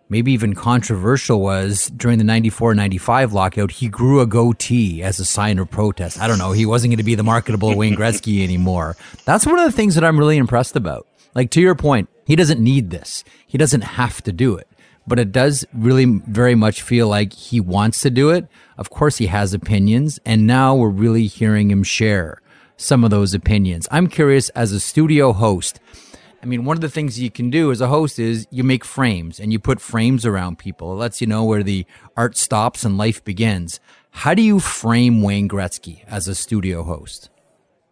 maybe 0.09 0.33
even 0.33 0.55
controversial 0.55 1.41
was 1.41 1.87
during 1.97 2.19
the 2.19 2.25
94-95 2.25 3.33
lockout 3.33 3.70
he 3.73 3.89
grew 3.89 4.20
a 4.20 4.27
goatee 4.27 5.03
as 5.03 5.19
a 5.19 5.25
sign 5.25 5.59
of 5.59 5.70
protest. 5.70 6.20
I 6.20 6.27
don't 6.27 6.39
know. 6.39 6.53
He 6.53 6.67
wasn't 6.67 6.93
going 6.93 6.99
to 6.99 7.05
be 7.05 7.15
the 7.15 7.23
marketable 7.23 7.77
wayne 7.77 7.97
gretzky 8.01 8.43
anymore. 8.43 8.97
That's 9.25 9.47
one 9.47 9.59
of 9.59 9.65
the 9.65 9.77
things 9.77 9.95
that 9.95 10.05
i'm 10.05 10.19
really 10.19 10.37
impressed 10.37 10.77
about. 10.77 11.07
Like 11.35 11.51
to 11.51 11.61
your 11.61 11.75
point 11.75 12.09
he 12.27 12.37
doesn't 12.37 12.61
need 12.61 12.91
this. 12.91 13.25
He 13.47 13.59
doesn't 13.59 13.83
have 13.83 14.23
to 14.23 14.33
do 14.33 14.57
it. 14.57 14.69
But 15.07 15.19
it 15.19 15.33
does 15.33 15.65
really 15.73 16.05
very 16.05 16.55
much 16.55 16.83
feel 16.83 17.09
like 17.09 17.33
he 17.33 17.61
wants 17.61 18.03
to 18.03 18.11
do 18.11 18.28
it. 18.28 18.47
Of 18.77 18.91
course 18.91 19.17
he 19.17 19.27
has 19.27 19.55
opinions 19.55 20.20
and 20.25 20.47
now 20.47 20.75
we're 20.75 20.89
really 20.89 21.27
hearing 21.27 21.70
him 21.70 21.83
share 21.83 22.41
some 22.77 23.05
of 23.05 23.11
those 23.11 23.35
opinions. 23.35 23.89
I'm 23.91 24.07
curious 24.07 24.51
as 24.51 24.73
a 24.73 24.81
studio 24.81 25.33
host 25.33 25.81
I 26.41 26.47
mean, 26.47 26.65
one 26.65 26.76
of 26.76 26.81
the 26.81 26.89
things 26.89 27.18
you 27.18 27.31
can 27.31 27.50
do 27.50 27.73
as 27.73 27.81
a 27.81 27.89
host 27.89 28.18
is 28.18 28.47
you 28.50 28.62
make 28.62 28.84
frames 28.84 29.41
and 29.41 29.52
you 29.52 29.58
put 29.58 29.81
frames 29.81 30.25
around 30.25 30.58
people. 30.58 30.92
It 30.92 30.97
lets 30.97 31.20
you 31.20 31.26
know 31.26 31.44
where 31.44 31.65
the 31.65 31.84
art 32.17 32.36
stops 32.36 32.84
and 32.84 32.97
life 32.97 33.25
begins. 33.25 33.81
How 34.10 34.34
do 34.34 34.42
you 34.42 34.60
frame 34.60 35.20
Wayne 35.23 35.49
Gretzky 35.49 36.05
as 36.07 36.28
a 36.28 36.36
studio 36.36 36.84
host? 36.84 37.28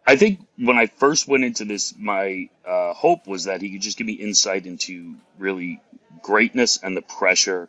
I 0.06 0.14
think 0.14 0.46
when 0.56 0.78
I 0.78 0.86
first 0.86 1.26
went 1.26 1.42
into 1.42 1.64
this, 1.64 1.92
my 1.98 2.48
uh, 2.64 2.94
hope 2.94 3.26
was 3.26 3.44
that 3.44 3.60
he 3.60 3.72
could 3.72 3.82
just 3.82 3.98
give 3.98 4.06
me 4.06 4.12
insight 4.12 4.64
into 4.64 5.16
really 5.38 5.80
greatness 6.22 6.78
and 6.80 6.96
the 6.96 7.02
pressure 7.02 7.68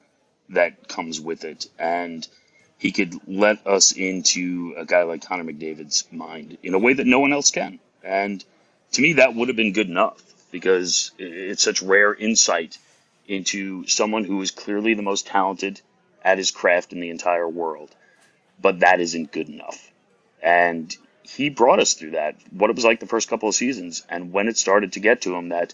that 0.50 0.88
comes 0.88 1.20
with 1.20 1.44
it. 1.44 1.66
And 1.80 2.28
he 2.78 2.92
could 2.92 3.16
let 3.28 3.66
us 3.66 3.94
into 3.94 4.76
a 4.78 4.86
guy 4.86 5.02
like 5.04 5.26
Connor 5.26 5.52
McDavid's 5.52 6.08
mind 6.12 6.60
in 6.62 6.76
a 6.76 6.80
way 6.80 6.94
that 6.94 7.08
no 7.08 7.20
one 7.20 7.34
else 7.34 7.50
can. 7.50 7.80
And 8.04 8.46
to 8.92 9.02
me, 9.02 9.14
that 9.14 9.34
would 9.34 9.48
have 9.48 9.58
been 9.58 9.74
good 9.74 9.90
enough 9.90 10.22
because 10.52 11.12
it's 11.18 11.64
such 11.64 11.82
rare 11.82 12.14
insight 12.14 12.78
into 13.28 13.86
someone 13.88 14.24
who 14.24 14.42
is 14.42 14.52
clearly 14.52 14.94
the 14.94 15.02
most 15.02 15.28
talented 15.28 15.82
at 16.24 16.38
his 16.38 16.52
craft 16.52 16.94
in 16.94 17.00
the 17.00 17.10
entire 17.10 17.48
world. 17.48 17.94
But 18.62 18.80
that 18.80 19.00
isn't 19.00 19.32
good 19.32 19.50
enough. 19.50 19.92
And 20.42 20.96
he 21.24 21.50
brought 21.50 21.80
us 21.80 21.94
through 21.94 22.12
that, 22.12 22.36
what 22.52 22.70
it 22.70 22.76
was 22.76 22.86
like 22.86 23.00
the 23.00 23.06
first 23.06 23.30
couple 23.30 23.50
of 23.50 23.56
seasons. 23.56 24.06
And 24.10 24.32
when 24.32 24.48
it 24.48 24.58
started 24.58 24.94
to 24.94 25.00
get 25.00 25.22
to 25.22 25.36
him 25.36 25.50
that, 25.50 25.74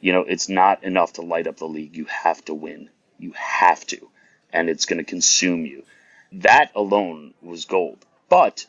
you 0.00 0.12
know, 0.12 0.22
it's 0.22 0.48
not 0.48 0.84
enough 0.84 1.14
to 1.14 1.22
light 1.22 1.46
up 1.46 1.56
the 1.56 1.66
league. 1.66 1.96
You 1.96 2.04
have 2.06 2.44
to 2.46 2.54
win. 2.54 2.90
You 3.18 3.32
have 3.32 3.86
to. 3.88 4.10
And 4.52 4.68
it's 4.68 4.86
going 4.86 4.98
to 4.98 5.04
consume 5.04 5.64
you. 5.64 5.84
That 6.32 6.70
alone 6.74 7.34
was 7.42 7.64
gold. 7.64 8.04
But, 8.28 8.66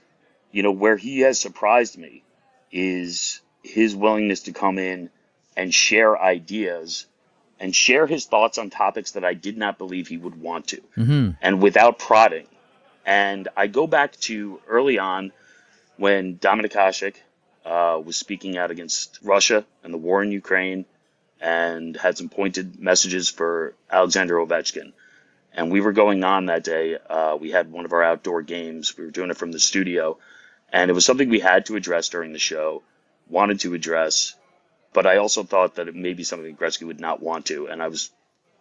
you 0.52 0.64
know, 0.64 0.72
where 0.72 0.98
he 0.98 1.20
has 1.22 1.40
surprised 1.40 1.98
me 1.98 2.24
is 2.72 3.42
his 3.64 3.96
willingness 3.96 4.44
to 4.44 4.54
come 4.54 4.80
in 4.80 5.10
and 5.62 5.74
share 5.74 6.20
ideas 6.20 7.06
and 7.60 7.76
share 7.76 8.08
his 8.08 8.26
thoughts 8.26 8.58
on 8.58 8.70
topics 8.72 9.12
that 9.12 9.24
I 9.24 9.36
did 9.36 9.56
not 9.58 9.78
believe 9.78 10.08
he 10.08 10.18
would 10.18 10.38
want 10.42 10.68
to, 10.68 10.82
Mm-hmm. 10.98 11.30
and 11.42 11.62
without 11.62 12.00
prodding. 12.00 12.48
And 13.06 13.48
I 13.56 13.68
go 13.68 13.86
back 13.88 14.12
to 14.30 14.60
early 14.68 14.98
on 14.98 15.32
when 15.98 16.38
Dominik 16.38 16.74
Hasek 16.74 17.16
uh, 17.66 18.02
was 18.04 18.18
speaking 18.18 18.58
out 18.58 18.72
against 18.72 19.20
Russia 19.22 19.64
and 19.84 19.94
the 19.94 20.00
war 20.08 20.24
in 20.24 20.32
Ukraine 20.32 20.86
and 21.40 21.96
had 21.96 22.18
some 22.18 22.30
pointed 22.30 22.80
messages 22.80 23.30
for 23.30 23.76
Alexander 23.90 24.36
Ovechkin. 24.38 24.94
And 25.54 25.72
we 25.72 25.82
were 25.82 25.92
going 26.04 26.24
on 26.24 26.48
that 26.48 26.64
day. 26.64 26.98
Uh, 27.18 27.36
we 27.40 27.52
had 27.52 27.72
one 27.72 27.86
of 27.86 27.94
our 27.94 28.04
outdoor 28.04 28.42
games. 28.42 28.98
We 28.98 29.06
were 29.06 29.12
doing 29.12 29.30
it 29.30 29.38
from 29.38 29.52
the 29.52 29.60
studio. 29.60 30.18
And 30.74 30.90
it 30.90 30.94
was 30.94 31.06
something 31.06 31.30
we 31.30 31.40
had 31.54 31.66
to 31.68 31.76
address 31.76 32.10
during 32.10 32.32
the 32.34 32.40
show, 32.40 32.82
wanted 33.30 33.60
to 33.62 33.74
address 33.74 34.36
but 34.94 35.06
I 35.06 35.18
also 35.18 35.44
thought 35.44 35.76
that 35.76 35.88
it 35.88 35.96
may 35.96 36.14
be 36.14 36.24
something 36.24 36.56
Gretzky 36.56 36.86
would 36.86 37.00
not 37.00 37.22
want 37.22 37.46
to. 37.48 37.68
And 37.68 37.82
I 37.82 37.88
was, 37.88 38.12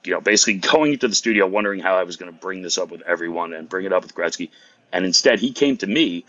you 0.04 0.12
know, 0.12 0.20
basically 0.20 0.54
going 0.72 0.92
into 0.92 1.08
the 1.08 1.14
studio 1.14 1.46
wondering 1.46 1.80
how 1.80 1.96
I 1.96 2.04
was 2.04 2.16
going 2.16 2.32
to 2.32 2.38
bring 2.38 2.62
this 2.62 2.78
up 2.78 2.90
with 2.90 3.02
everyone 3.02 3.52
and 3.52 3.68
bring 3.68 3.86
it 3.86 3.92
up 3.92 4.02
with 4.02 4.14
Gretzky. 4.14 4.50
And 4.92 5.04
instead, 5.04 5.40
he 5.40 5.52
came 5.52 5.76
to 5.78 5.86
me 5.86 6.24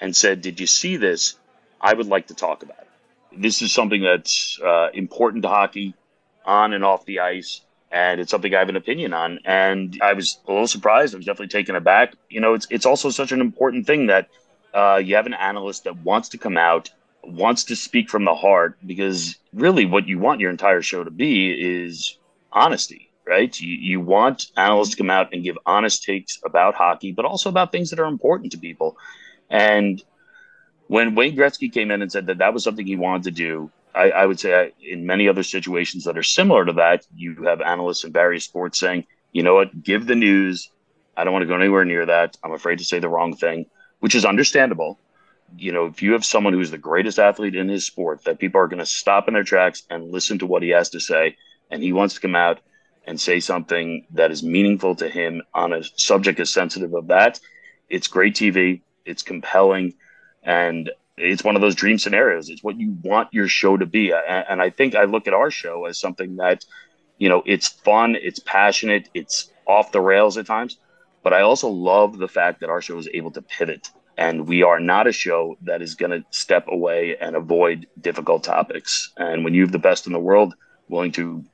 and 0.00 0.14
said, 0.14 0.40
Did 0.40 0.60
you 0.60 0.66
see 0.66 0.96
this? 0.96 1.36
I 1.80 1.94
would 1.94 2.06
like 2.06 2.28
to 2.28 2.34
talk 2.34 2.62
about 2.62 2.78
it. 2.78 3.40
This 3.40 3.62
is 3.62 3.72
something 3.72 4.02
that's 4.02 4.58
uh, 4.64 4.88
important 4.94 5.42
to 5.42 5.48
hockey 5.48 5.94
on 6.44 6.72
and 6.72 6.84
off 6.84 7.04
the 7.04 7.20
ice. 7.20 7.60
And 7.90 8.20
it's 8.20 8.30
something 8.30 8.52
I 8.52 8.58
have 8.58 8.68
an 8.68 8.76
opinion 8.76 9.12
on. 9.12 9.40
And 9.44 9.98
I 10.02 10.14
was 10.14 10.38
a 10.48 10.52
little 10.52 10.66
surprised. 10.66 11.14
I 11.14 11.18
was 11.18 11.26
definitely 11.26 11.48
taken 11.48 11.76
aback. 11.76 12.14
You 12.28 12.40
know, 12.40 12.54
it's, 12.54 12.66
it's 12.70 12.86
also 12.86 13.10
such 13.10 13.30
an 13.30 13.40
important 13.40 13.86
thing 13.86 14.06
that 14.06 14.28
uh, 14.72 14.96
you 14.96 15.14
have 15.14 15.26
an 15.26 15.34
analyst 15.34 15.84
that 15.84 15.96
wants 15.98 16.30
to 16.30 16.38
come 16.38 16.56
out 16.56 16.90
wants 17.28 17.64
to 17.64 17.76
speak 17.76 18.08
from 18.08 18.24
the 18.24 18.34
heart 18.34 18.76
because 18.84 19.36
really 19.52 19.84
what 19.84 20.08
you 20.08 20.18
want 20.18 20.40
your 20.40 20.50
entire 20.50 20.82
show 20.82 21.04
to 21.04 21.10
be 21.10 21.50
is 21.50 22.18
honesty, 22.52 23.10
right? 23.26 23.58
You, 23.58 23.76
you 23.76 24.00
want 24.00 24.46
analysts 24.56 24.90
to 24.90 24.96
come 24.96 25.10
out 25.10 25.32
and 25.32 25.42
give 25.42 25.58
honest 25.66 26.04
takes 26.04 26.38
about 26.44 26.74
hockey, 26.74 27.12
but 27.12 27.24
also 27.24 27.48
about 27.48 27.72
things 27.72 27.90
that 27.90 28.00
are 28.00 28.06
important 28.06 28.52
to 28.52 28.58
people. 28.58 28.96
And 29.50 30.02
when 30.88 31.14
Wayne 31.14 31.36
Gretzky 31.36 31.72
came 31.72 31.90
in 31.90 32.02
and 32.02 32.10
said 32.10 32.26
that 32.26 32.38
that 32.38 32.54
was 32.54 32.64
something 32.64 32.86
he 32.86 32.96
wanted 32.96 33.24
to 33.24 33.30
do, 33.30 33.70
I, 33.94 34.10
I 34.10 34.26
would 34.26 34.40
say 34.40 34.72
in 34.82 35.06
many 35.06 35.28
other 35.28 35.42
situations 35.42 36.04
that 36.04 36.18
are 36.18 36.22
similar 36.22 36.64
to 36.64 36.72
that, 36.74 37.06
you 37.14 37.44
have 37.44 37.60
analysts 37.60 38.04
in 38.04 38.12
various 38.12 38.44
sports 38.44 38.80
saying, 38.80 39.06
you 39.32 39.42
know 39.42 39.54
what, 39.54 39.82
give 39.82 40.06
the 40.06 40.16
news. 40.16 40.70
I 41.16 41.24
don't 41.24 41.32
want 41.32 41.42
to 41.42 41.48
go 41.48 41.54
anywhere 41.54 41.84
near 41.84 42.06
that. 42.06 42.36
I'm 42.42 42.52
afraid 42.52 42.78
to 42.78 42.84
say 42.84 42.98
the 42.98 43.08
wrong 43.08 43.36
thing, 43.36 43.66
which 44.00 44.14
is 44.14 44.24
understandable 44.24 44.98
you 45.56 45.72
know, 45.72 45.86
if 45.86 46.02
you 46.02 46.12
have 46.12 46.24
someone 46.24 46.52
who's 46.52 46.70
the 46.70 46.78
greatest 46.78 47.18
athlete 47.18 47.54
in 47.54 47.68
his 47.68 47.86
sport, 47.86 48.24
that 48.24 48.38
people 48.38 48.60
are 48.60 48.68
going 48.68 48.78
to 48.78 48.86
stop 48.86 49.28
in 49.28 49.34
their 49.34 49.44
tracks 49.44 49.82
and 49.90 50.10
listen 50.10 50.38
to 50.38 50.46
what 50.46 50.62
he 50.62 50.70
has 50.70 50.90
to 50.90 51.00
say, 51.00 51.36
and 51.70 51.82
he 51.82 51.92
wants 51.92 52.14
to 52.14 52.20
come 52.20 52.34
out 52.34 52.60
and 53.06 53.20
say 53.20 53.40
something 53.40 54.06
that 54.10 54.30
is 54.30 54.42
meaningful 54.42 54.94
to 54.96 55.08
him 55.08 55.42
on 55.52 55.72
a 55.72 55.82
subject 55.96 56.40
as 56.40 56.52
sensitive 56.52 56.94
of 56.94 57.08
that, 57.08 57.38
it's 57.88 58.08
great 58.08 58.34
TV, 58.34 58.80
it's 59.04 59.22
compelling, 59.22 59.94
and 60.42 60.90
it's 61.16 61.44
one 61.44 61.54
of 61.54 61.62
those 61.62 61.74
dream 61.74 61.98
scenarios. 61.98 62.48
It's 62.48 62.64
what 62.64 62.80
you 62.80 62.96
want 63.02 63.28
your 63.32 63.48
show 63.48 63.76
to 63.76 63.86
be, 63.86 64.12
and 64.12 64.60
I 64.60 64.70
think 64.70 64.94
I 64.94 65.04
look 65.04 65.28
at 65.28 65.34
our 65.34 65.50
show 65.50 65.84
as 65.84 65.98
something 65.98 66.36
that, 66.36 66.64
you 67.18 67.28
know, 67.28 67.42
it's 67.44 67.68
fun, 67.68 68.16
it's 68.20 68.40
passionate, 68.40 69.08
it's 69.14 69.50
off 69.66 69.92
the 69.92 70.00
rails 70.00 70.38
at 70.38 70.46
times, 70.46 70.78
but 71.22 71.32
I 71.32 71.42
also 71.42 71.68
love 71.68 72.18
the 72.18 72.28
fact 72.28 72.60
that 72.60 72.70
our 72.70 72.80
show 72.80 72.98
is 72.98 73.08
able 73.12 73.30
to 73.32 73.42
pivot 73.42 73.90
and 74.16 74.46
we 74.46 74.62
are 74.62 74.80
not 74.80 75.06
a 75.06 75.12
show 75.12 75.56
that 75.62 75.82
is 75.82 75.94
going 75.94 76.10
to 76.10 76.24
step 76.30 76.66
away 76.68 77.16
and 77.20 77.36
avoid 77.36 77.86
difficult 78.00 78.44
topics. 78.44 79.10
And 79.16 79.44
when 79.44 79.54
you 79.54 79.62
have 79.62 79.72
the 79.72 79.78
best 79.78 80.06
in 80.06 80.12
the 80.12 80.18
world 80.18 80.54
willing 80.88 81.12
to, 81.12 81.44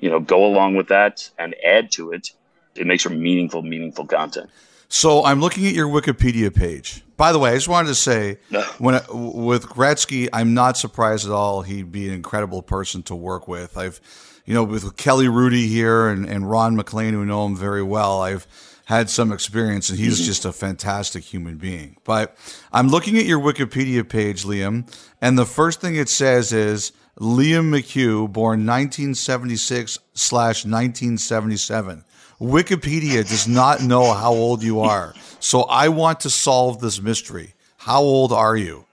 you 0.00 0.10
know, 0.10 0.20
go 0.20 0.46
along 0.46 0.76
with 0.76 0.88
that 0.88 1.28
and 1.38 1.54
add 1.64 1.90
to 1.92 2.12
it, 2.12 2.30
it 2.74 2.86
makes 2.86 3.02
for 3.02 3.10
meaningful, 3.10 3.62
meaningful 3.62 4.06
content. 4.06 4.50
So 4.88 5.24
I'm 5.24 5.40
looking 5.40 5.66
at 5.66 5.74
your 5.74 5.88
Wikipedia 5.88 6.54
page. 6.54 7.02
By 7.16 7.32
the 7.32 7.38
way, 7.38 7.50
I 7.50 7.54
just 7.54 7.68
wanted 7.68 7.88
to 7.88 7.94
say, 7.94 8.38
when 8.78 8.94
with 9.10 9.66
Gretzky, 9.66 10.28
I'm 10.32 10.54
not 10.54 10.76
surprised 10.76 11.26
at 11.26 11.32
all. 11.32 11.62
He'd 11.62 11.90
be 11.90 12.08
an 12.08 12.14
incredible 12.14 12.62
person 12.62 13.02
to 13.04 13.14
work 13.14 13.48
with. 13.48 13.76
I've, 13.76 14.00
you 14.44 14.54
know, 14.54 14.62
with 14.62 14.96
Kelly 14.96 15.26
Hrudey 15.26 15.66
here 15.66 16.08
and, 16.08 16.24
and 16.26 16.48
Ron 16.48 16.76
MacLean, 16.76 17.14
who 17.14 17.24
know 17.24 17.46
him 17.46 17.56
very 17.56 17.82
well. 17.82 18.20
I've 18.20 18.46
had 18.86 19.10
some 19.10 19.32
experience, 19.32 19.90
and 19.90 19.98
he's 19.98 20.18
mm-hmm. 20.18 20.26
just 20.26 20.44
a 20.44 20.52
fantastic 20.52 21.24
human 21.24 21.56
being. 21.56 21.96
But 22.04 22.36
I'm 22.72 22.86
looking 22.88 23.18
at 23.18 23.24
your 23.24 23.40
Wikipedia 23.40 24.08
page, 24.08 24.44
Liam, 24.44 24.88
and 25.20 25.36
the 25.36 25.44
first 25.44 25.80
thing 25.80 25.96
it 25.96 26.08
says 26.08 26.52
is 26.52 26.92
Liam 27.18 27.68
McHugh, 27.68 28.32
born 28.32 28.64
1976 28.64 29.98
slash 30.14 30.64
1977. 30.64 32.04
Wikipedia 32.40 33.28
does 33.28 33.48
not 33.48 33.82
know 33.82 34.12
how 34.12 34.32
old 34.32 34.62
you 34.62 34.80
are. 34.80 35.14
So 35.40 35.62
I 35.62 35.88
want 35.88 36.20
to 36.20 36.30
solve 36.30 36.80
this 36.80 37.02
mystery. 37.02 37.54
How 37.78 38.00
old 38.00 38.32
are 38.32 38.56
you? 38.56 38.86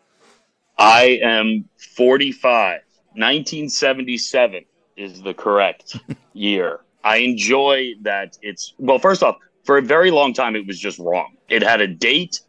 I 0.80 1.20
am 1.22 1.70
45. 1.96 2.82
1977 3.12 4.66
is 4.98 5.22
the 5.22 5.36
correct 5.36 5.98
year. 6.34 6.80
I 7.04 7.18
enjoy 7.18 7.92
that 8.02 8.40
it's, 8.42 8.74
well, 8.80 8.98
first 8.98 9.22
off, 9.22 9.38
for 9.64 9.78
a 9.78 9.82
very 9.82 10.12
long 10.12 10.34
time, 10.34 10.56
it 10.56 10.68
was 10.68 10.80
just 10.80 11.00
wrong. 11.00 11.38
It 11.50 11.62
had 11.62 11.82
a 11.82 11.88
date, 11.88 12.42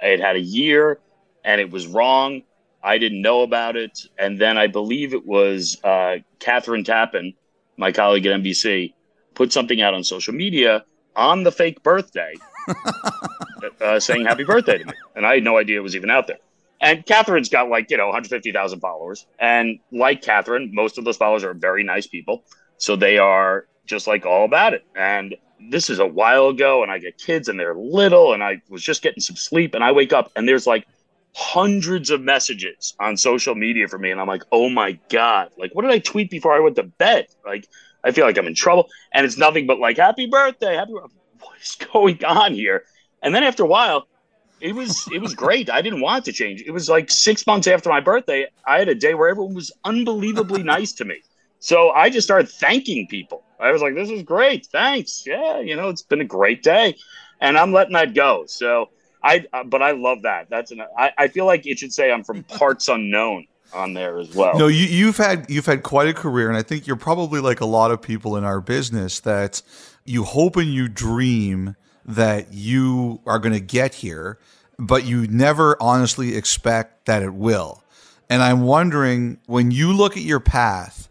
it 0.00 0.20
had 0.20 0.36
a 0.36 0.40
year, 0.40 1.00
and 1.44 1.60
it 1.60 1.70
was 1.70 1.86
wrong. 1.86 2.42
I 2.82 2.98
didn't 2.98 3.20
know 3.20 3.42
about 3.42 3.76
it. 3.76 3.98
And 4.18 4.40
then 4.40 4.58
I 4.58 4.66
believe 4.66 5.12
it 5.12 5.26
was 5.26 5.78
uh, 5.82 6.18
Kathryn 6.38 6.84
Tappen, 6.84 7.34
my 7.76 7.92
colleague 7.92 8.26
at 8.26 8.40
NBC, 8.40 8.94
put 9.34 9.52
something 9.52 9.80
out 9.80 9.94
on 9.94 10.04
social 10.04 10.34
media 10.34 10.84
on 11.14 11.42
the 11.42 11.52
fake 11.52 11.82
birthday 11.82 12.34
uh, 13.80 13.98
saying 13.98 14.24
happy 14.24 14.44
birthday 14.44 14.78
to 14.78 14.84
me. 14.84 14.92
And 15.14 15.26
I 15.26 15.34
had 15.34 15.44
no 15.44 15.56
idea 15.56 15.78
it 15.78 15.82
was 15.82 15.96
even 15.96 16.10
out 16.10 16.26
there. 16.26 16.38
And 16.80 17.04
Kathryn's 17.06 17.48
got 17.48 17.68
like, 17.68 17.90
you 17.90 17.96
know, 17.96 18.06
150,000 18.06 18.80
followers. 18.80 19.26
And 19.38 19.78
like 19.90 20.22
Catherine, 20.22 20.70
most 20.72 20.98
of 20.98 21.04
those 21.04 21.16
followers 21.16 21.42
are 21.42 21.54
very 21.54 21.82
nice 21.82 22.06
people. 22.06 22.44
So 22.76 22.96
they 22.96 23.18
are 23.18 23.66
just 23.86 24.06
like 24.06 24.26
all 24.26 24.44
about 24.44 24.74
it. 24.74 24.84
And 24.94 25.36
this 25.60 25.90
is 25.90 25.98
a 25.98 26.06
while 26.06 26.48
ago, 26.48 26.82
and 26.82 26.90
I 26.90 26.98
get 26.98 27.18
kids 27.18 27.48
and 27.48 27.58
they're 27.58 27.74
little, 27.74 28.32
and 28.32 28.42
I 28.42 28.60
was 28.68 28.82
just 28.82 29.02
getting 29.02 29.20
some 29.20 29.36
sleep. 29.36 29.74
And 29.74 29.82
I 29.82 29.92
wake 29.92 30.12
up 30.12 30.30
and 30.36 30.48
there's 30.48 30.66
like 30.66 30.86
hundreds 31.34 32.10
of 32.10 32.22
messages 32.22 32.94
on 32.98 33.16
social 33.16 33.54
media 33.54 33.86
for 33.88 33.98
me. 33.98 34.10
And 34.10 34.20
I'm 34.20 34.26
like, 34.26 34.42
oh 34.52 34.70
my 34.70 34.98
God, 35.10 35.50
like, 35.58 35.74
what 35.74 35.82
did 35.82 35.90
I 35.90 35.98
tweet 35.98 36.30
before 36.30 36.54
I 36.54 36.60
went 36.60 36.76
to 36.76 36.82
bed? 36.84 37.26
Like, 37.44 37.68
I 38.02 38.10
feel 38.12 38.24
like 38.24 38.38
I'm 38.38 38.46
in 38.46 38.54
trouble. 38.54 38.88
And 39.12 39.26
it's 39.26 39.36
nothing 39.36 39.66
but 39.66 39.78
like, 39.78 39.98
happy 39.98 40.26
birthday, 40.26 40.76
happy. 40.76 40.92
What 40.92 41.10
is 41.60 41.76
going 41.92 42.24
on 42.24 42.54
here? 42.54 42.84
And 43.22 43.34
then 43.34 43.44
after 43.44 43.64
a 43.64 43.66
while, 43.66 44.08
it 44.60 44.74
was 44.74 45.06
it 45.12 45.20
was 45.20 45.34
great. 45.34 45.68
I 45.68 45.82
didn't 45.82 46.00
want 46.00 46.24
to 46.24 46.32
change. 46.32 46.62
It 46.62 46.70
was 46.70 46.88
like 46.88 47.10
six 47.10 47.46
months 47.46 47.66
after 47.66 47.90
my 47.90 48.00
birthday. 48.00 48.46
I 48.66 48.78
had 48.78 48.88
a 48.88 48.94
day 48.94 49.14
where 49.14 49.28
everyone 49.28 49.54
was 49.54 49.70
unbelievably 49.84 50.62
nice 50.62 50.92
to 50.94 51.04
me. 51.04 51.22
So 51.58 51.90
I 51.90 52.08
just 52.08 52.26
started 52.26 52.48
thanking 52.48 53.06
people. 53.08 53.44
I 53.60 53.72
was 53.72 53.82
like, 53.82 53.94
"This 53.94 54.10
is 54.10 54.22
great, 54.22 54.66
thanks. 54.66 55.24
Yeah, 55.26 55.60
you 55.60 55.76
know, 55.76 55.88
it's 55.88 56.02
been 56.02 56.20
a 56.20 56.26
great 56.26 56.62
day," 56.62 56.96
and 57.40 57.56
I'm 57.56 57.72
letting 57.72 57.94
that 57.94 58.14
go. 58.14 58.44
So 58.46 58.90
I, 59.22 59.44
uh, 59.52 59.64
but 59.64 59.82
I 59.82 59.92
love 59.92 60.22
that. 60.22 60.48
That's 60.50 60.70
an. 60.70 60.82
I, 60.96 61.12
I 61.18 61.28
feel 61.28 61.46
like 61.46 61.66
it 61.66 61.78
should 61.78 61.92
say 61.92 62.12
I'm 62.12 62.24
from 62.24 62.42
parts 62.44 62.88
unknown 62.88 63.46
on 63.72 63.94
there 63.94 64.18
as 64.18 64.34
well. 64.34 64.58
No, 64.58 64.68
you, 64.68 64.86
you've 64.86 65.16
had 65.16 65.46
you've 65.48 65.66
had 65.66 65.82
quite 65.82 66.08
a 66.08 66.14
career, 66.14 66.48
and 66.48 66.56
I 66.56 66.62
think 66.62 66.86
you're 66.86 66.96
probably 66.96 67.40
like 67.40 67.60
a 67.60 67.66
lot 67.66 67.90
of 67.90 68.00
people 68.00 68.36
in 68.36 68.44
our 68.44 68.60
business 68.60 69.20
that 69.20 69.62
you 70.04 70.24
hope 70.24 70.56
and 70.56 70.72
you 70.72 70.88
dream 70.88 71.76
that 72.04 72.52
you 72.52 73.20
are 73.26 73.38
going 73.38 73.52
to 73.52 73.60
get 73.60 73.94
here, 73.94 74.38
but 74.78 75.04
you 75.04 75.26
never 75.26 75.76
honestly 75.82 76.36
expect 76.36 77.06
that 77.06 77.22
it 77.22 77.34
will. 77.34 77.82
And 78.30 78.42
I'm 78.42 78.62
wondering 78.62 79.38
when 79.46 79.70
you 79.70 79.92
look 79.92 80.16
at 80.16 80.22
your 80.22 80.40
path, 80.40 81.08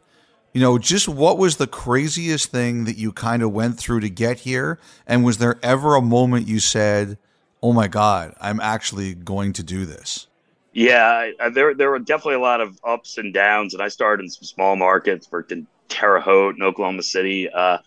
you 0.55 0.61
know, 0.61 0.77
just 0.77 1.09
what 1.09 1.37
was 1.37 1.57
the 1.57 1.67
craziest 1.67 2.49
thing 2.49 2.85
that 2.85 2.97
you 2.97 3.11
kind 3.11 3.43
of 3.43 3.51
went 3.51 3.77
through 3.77 3.99
to 3.99 4.09
get 4.09 4.39
here? 4.39 4.79
And 5.05 5.25
was 5.25 5.37
there 5.37 5.59
ever 5.61 5.95
a 5.95 6.01
moment 6.01 6.47
you 6.47 6.61
said, 6.61 7.17
"Oh 7.61 7.73
my 7.73 7.89
God, 7.89 8.33
I'm 8.39 8.61
actually 8.61 9.15
going 9.15 9.51
to 9.51 9.63
do 9.63 9.83
this"? 9.85 10.27
Yeah, 10.71 11.31
I, 11.41 11.49
there 11.49 11.73
there 11.73 11.89
were 11.89 11.99
definitely 11.99 12.35
a 12.35 12.39
lot 12.39 12.61
of 12.61 12.79
ups 12.85 13.17
and 13.17 13.33
downs, 13.33 13.73
and 13.73 13.83
I 13.83 13.89
started 13.89 14.23
in 14.23 14.29
some 14.29 14.45
small 14.45 14.77
markets, 14.77 15.29
worked 15.29 15.51
in 15.51 15.67
Terre 15.89 16.21
Haute 16.21 16.55
in 16.55 16.63
Oklahoma 16.63 17.03
City, 17.03 17.49
uh, 17.49 17.79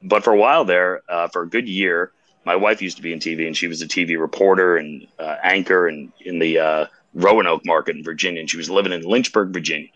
but 0.00 0.22
for 0.22 0.32
a 0.32 0.38
while 0.38 0.64
there, 0.64 1.02
uh, 1.08 1.26
for 1.26 1.42
a 1.42 1.48
good 1.48 1.68
year, 1.68 2.12
my 2.44 2.54
wife 2.54 2.80
used 2.80 2.98
to 2.98 3.02
be 3.02 3.12
in 3.12 3.18
TV, 3.18 3.48
and 3.48 3.56
she 3.56 3.66
was 3.66 3.82
a 3.82 3.88
TV 3.88 4.16
reporter 4.16 4.76
and 4.76 5.08
uh, 5.18 5.38
anchor, 5.42 5.88
and 5.88 6.12
in 6.20 6.38
the 6.38 6.60
uh, 6.60 6.86
Roanoke 7.14 7.66
market 7.66 7.96
in 7.96 8.04
Virginia, 8.04 8.38
and 8.38 8.48
she 8.48 8.58
was 8.58 8.70
living 8.70 8.92
in 8.92 9.02
Lynchburg, 9.02 9.52
Virginia. 9.52 9.88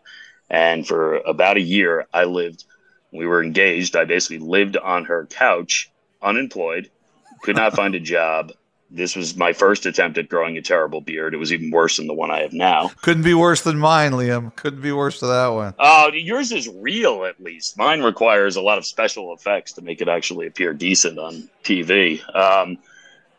And 0.49 0.87
for 0.87 1.17
about 1.19 1.57
a 1.57 1.63
year, 1.63 2.07
I 2.13 2.25
lived. 2.25 2.65
We 3.13 3.27
were 3.27 3.43
engaged. 3.43 3.97
I 3.97 4.05
basically 4.05 4.39
lived 4.39 4.77
on 4.77 5.07
her 5.07 5.27
couch, 5.27 5.91
unemployed, 6.23 6.91
could 7.43 7.57
not 7.57 7.75
find 7.75 7.95
a 7.95 8.01
job. 8.17 8.53
This 8.89 9.17
was 9.17 9.37
my 9.37 9.53
first 9.53 9.85
attempt 9.85 10.17
at 10.17 10.29
growing 10.29 10.57
a 10.57 10.63
terrible 10.63 11.01
beard. 11.01 11.35
It 11.35 11.39
was 11.39 11.53
even 11.53 11.73
worse 11.73 11.97
than 11.97 12.07
the 12.07 12.15
one 12.15 12.31
I 12.31 12.43
have 12.43 12.53
now. 12.53 12.93
Couldn't 13.03 13.25
be 13.25 13.35
worse 13.35 13.63
than 13.63 13.79
mine, 13.79 14.13
Liam. 14.13 14.55
Couldn't 14.55 14.81
be 14.81 14.93
worse 14.93 15.19
than 15.19 15.29
that 15.31 15.49
one. 15.49 15.75
Oh, 15.81 16.13
yours 16.13 16.53
is 16.53 16.69
real 16.69 17.25
at 17.25 17.41
least. 17.43 17.77
Mine 17.77 18.03
requires 18.03 18.55
a 18.55 18.63
lot 18.63 18.79
of 18.79 18.87
special 18.87 19.35
effects 19.35 19.73
to 19.73 19.83
make 19.83 20.01
it 20.01 20.09
actually 20.09 20.47
appear 20.47 20.73
decent 20.73 21.19
on 21.19 21.49
TV. 21.65 22.21
Um, 22.35 22.79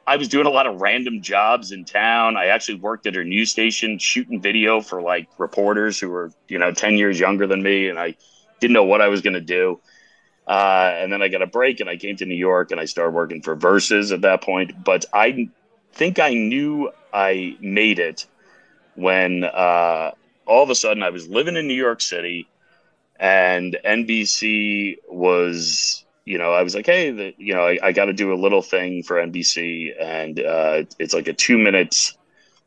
I 0.07 0.15
was 0.15 0.29
doing 0.29 0.47
a 0.47 0.49
lot 0.49 0.67
of 0.67 0.79
random 0.79 1.21
jobs 1.21 1.73
in 1.73 1.83
town. 1.83 2.37
I 2.37 2.47
actually 2.47 2.79
worked 2.79 3.05
at 3.07 3.15
her 3.15 3.25
news 3.25 3.51
station 3.51 3.99
shooting 3.99 4.41
video 4.41 4.79
for 4.79 5.01
like 5.01 5.27
reporters 5.37 5.99
who 5.99 6.09
were, 6.09 6.31
you 6.47 6.57
know, 6.57 6.71
10 6.71 6.97
years 6.97 7.19
younger 7.19 7.45
than 7.45 7.61
me. 7.61 7.89
And 7.89 7.99
I 7.99 8.15
didn't 8.61 8.73
know 8.73 8.85
what 8.85 9.01
I 9.01 9.09
was 9.09 9.19
going 9.21 9.33
to 9.33 9.41
do. 9.41 9.81
Uh, 10.47 10.93
and 10.95 11.11
then 11.11 11.21
I 11.21 11.27
got 11.27 11.41
a 11.41 11.45
break 11.47 11.81
and 11.81 11.89
I 11.89 11.97
came 11.97 12.15
to 12.15 12.25
New 12.25 12.37
York 12.37 12.71
and 12.71 12.79
I 12.79 12.85
started 12.85 13.11
working 13.11 13.41
for 13.41 13.53
Versus 13.55 14.13
at 14.13 14.21
that 14.21 14.41
point. 14.41 14.81
But 14.81 15.03
I 15.11 15.49
think 15.91 16.19
I 16.19 16.33
knew 16.33 16.89
I 17.13 17.57
made 17.59 17.99
it 17.99 18.27
when 18.95 19.43
uh, 19.43 20.11
all 20.45 20.63
of 20.63 20.69
a 20.69 20.75
sudden 20.75 21.03
I 21.03 21.09
was 21.09 21.27
living 21.27 21.57
in 21.57 21.67
New 21.67 21.73
York 21.73 21.99
City 21.99 22.47
and 23.19 23.77
NBC 23.83 24.99
was, 25.09 26.05
you 26.27 26.37
know, 26.37 26.51
I 26.51 26.61
was 26.63 26.75
like, 26.75 26.85
hey, 26.85 27.11
the, 27.11 27.33
you 27.37 27.53
know, 27.53 27.65
I, 27.65 27.79
I 27.81 27.91
got 27.91 28.05
to 28.05 28.13
do 28.13 28.33
a 28.33 28.35
little 28.35 28.61
thing 28.61 29.03
for 29.03 29.15
NBC. 29.15 29.91
And 29.99 30.39
uh, 30.39 30.83
it's 30.99 31.13
like 31.13 31.27
a 31.27 31.33
two 31.33 31.57
minutes 31.57 32.17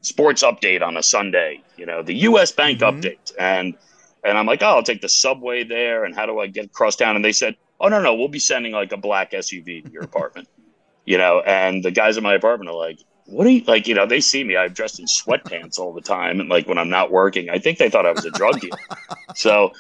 sports 0.02 0.42
update 0.42 0.82
on 0.82 0.97
a 0.97 1.02
Sunday, 1.02 1.62
you 1.76 1.86
know, 1.86 2.02
the 2.02 2.14
US 2.28 2.52
Bank 2.52 2.80
mm-hmm. 2.80 3.00
update. 3.00 3.32
And 3.39 3.74
and 4.22 4.36
I'm 4.36 4.47
like, 4.47 4.62
oh, 4.62 4.76
I'll 4.76 4.82
take 4.82 5.00
the 5.00 5.08
subway 5.08 5.64
there. 5.64 6.05
And 6.05 6.14
how 6.14 6.26
do 6.26 6.40
I 6.40 6.47
get 6.47 6.66
across 6.66 6.97
town? 6.97 7.16
And 7.16 7.24
they 7.24 7.32
said, 7.32 7.56
oh 7.80 7.89
no 7.89 8.00
no 8.00 8.14
we'll 8.14 8.28
be 8.28 8.39
sending 8.39 8.72
like 8.72 8.92
a 8.92 8.97
black 8.97 9.32
suv 9.32 9.84
to 9.84 9.90
your 9.90 10.02
apartment 10.02 10.48
you 11.05 11.18
know 11.18 11.40
and 11.40 11.82
the 11.82 11.90
guys 11.90 12.16
in 12.16 12.22
my 12.22 12.34
apartment 12.34 12.70
are 12.70 12.76
like 12.76 12.98
what 13.26 13.47
are 13.47 13.50
you 13.50 13.64
like 13.64 13.89
you 13.89 13.94
know 13.94 14.06
they 14.06 14.20
see 14.20 14.44
me 14.44 14.56
i'm 14.56 14.72
dressed 14.72 15.00
in 15.00 15.06
sweatpants 15.06 15.78
all 15.78 15.92
the 15.92 16.00
time 16.00 16.40
and 16.40 16.48
like 16.48 16.68
when 16.68 16.78
i'm 16.78 16.90
not 16.90 17.10
working 17.10 17.48
i 17.50 17.58
think 17.58 17.78
they 17.78 17.89
thought 17.89 18.06
i 18.06 18.12
was 18.12 18.24
a 18.24 18.30
drug 18.30 18.60
dealer 18.60 18.78
so 19.34 19.72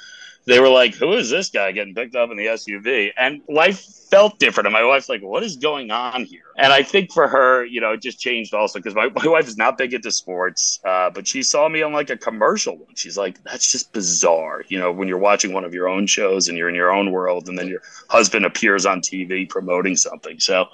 they 0.46 0.58
were 0.60 0.68
like, 0.68 0.94
"Who 0.94 1.12
is 1.12 1.30
this 1.30 1.50
guy 1.50 1.72
getting 1.72 1.94
picked 1.94 2.16
up 2.16 2.30
in 2.30 2.36
the 2.36 2.46
SUV?" 2.46 3.12
And 3.16 3.40
life 3.48 3.80
felt 4.10 4.38
different. 4.38 4.66
And 4.66 4.72
my 4.72 4.84
wife's 4.84 5.08
like, 5.08 5.22
"What 5.22 5.42
is 5.42 5.56
going 5.56 5.90
on 5.90 6.24
here?" 6.24 6.42
And 6.56 6.72
I 6.72 6.82
think 6.82 7.12
for 7.12 7.28
her, 7.28 7.64
you 7.64 7.80
know, 7.80 7.92
it 7.92 8.02
just 8.02 8.18
changed 8.20 8.54
also 8.54 8.78
because 8.78 8.94
my, 8.94 9.08
my 9.16 9.26
wife 9.26 9.46
is 9.48 9.56
not 9.56 9.78
big 9.78 9.94
into 9.94 10.10
sports, 10.10 10.80
uh, 10.84 11.10
but 11.10 11.26
she 11.26 11.42
saw 11.42 11.68
me 11.68 11.82
on 11.82 11.92
like 11.92 12.10
a 12.10 12.16
commercial 12.16 12.76
one. 12.76 12.94
She's 12.94 13.18
like, 13.18 13.42
"That's 13.44 13.70
just 13.70 13.92
bizarre," 13.92 14.64
you 14.68 14.78
know, 14.78 14.92
when 14.92 15.08
you're 15.08 15.18
watching 15.18 15.52
one 15.52 15.64
of 15.64 15.74
your 15.74 15.88
own 15.88 16.06
shows 16.06 16.48
and 16.48 16.56
you're 16.56 16.68
in 16.68 16.74
your 16.74 16.92
own 16.92 17.12
world, 17.12 17.48
and 17.48 17.58
then 17.58 17.68
your 17.68 17.82
husband 18.08 18.44
appears 18.44 18.86
on 18.86 19.00
TV 19.00 19.48
promoting 19.48 19.96
something. 19.96 20.40
So 20.40 20.68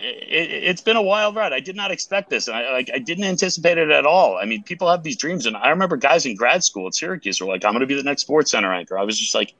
it, 0.00 0.66
has 0.68 0.80
been 0.80 0.96
a 0.96 1.02
wild 1.02 1.34
ride. 1.34 1.52
I 1.52 1.60
did 1.60 1.76
not 1.76 1.90
expect 1.90 2.30
this, 2.30 2.48
and 2.48 2.56
I 2.56 2.72
like 2.72 2.90
I 2.92 2.98
didn't 2.98 3.24
anticipate 3.24 3.78
it 3.78 3.90
at 3.90 4.06
all. 4.06 4.36
I 4.36 4.44
mean, 4.44 4.62
people 4.62 4.88
have 4.88 5.02
these 5.02 5.16
dreams, 5.16 5.46
and 5.46 5.56
I 5.56 5.70
remember 5.70 5.96
guys 5.96 6.26
in 6.26 6.36
grad 6.36 6.64
school 6.64 6.86
at 6.86 6.94
Syracuse 6.94 7.40
were 7.40 7.46
like, 7.46 7.64
"I'm 7.64 7.72
going 7.72 7.80
to 7.80 7.86
be 7.86 7.94
the 7.94 8.02
next 8.02 8.22
Sports 8.22 8.50
Center 8.50 8.72
anchor." 8.72 8.98
I 8.98 9.04
was 9.04 9.18
just 9.18 9.34
like, 9.34 9.54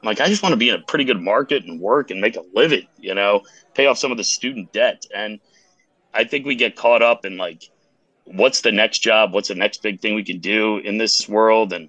"I'm 0.00 0.06
like, 0.06 0.20
I 0.20 0.26
just 0.26 0.42
want 0.42 0.52
to 0.52 0.56
be 0.56 0.68
in 0.68 0.74
a 0.74 0.82
pretty 0.82 1.04
good 1.04 1.20
market 1.20 1.64
and 1.64 1.80
work 1.80 2.10
and 2.10 2.20
make 2.20 2.36
a 2.36 2.42
living, 2.54 2.86
you 2.98 3.14
know, 3.14 3.42
pay 3.74 3.86
off 3.86 3.98
some 3.98 4.10
of 4.10 4.16
the 4.16 4.24
student 4.24 4.72
debt." 4.72 5.06
And 5.14 5.40
I 6.12 6.24
think 6.24 6.46
we 6.46 6.54
get 6.54 6.76
caught 6.76 7.02
up 7.02 7.24
in 7.24 7.36
like, 7.36 7.70
what's 8.24 8.60
the 8.62 8.72
next 8.72 9.00
job? 9.00 9.32
What's 9.32 9.48
the 9.48 9.54
next 9.54 9.82
big 9.82 10.00
thing 10.00 10.14
we 10.14 10.24
can 10.24 10.38
do 10.38 10.78
in 10.78 10.98
this 10.98 11.28
world? 11.28 11.72
And 11.72 11.88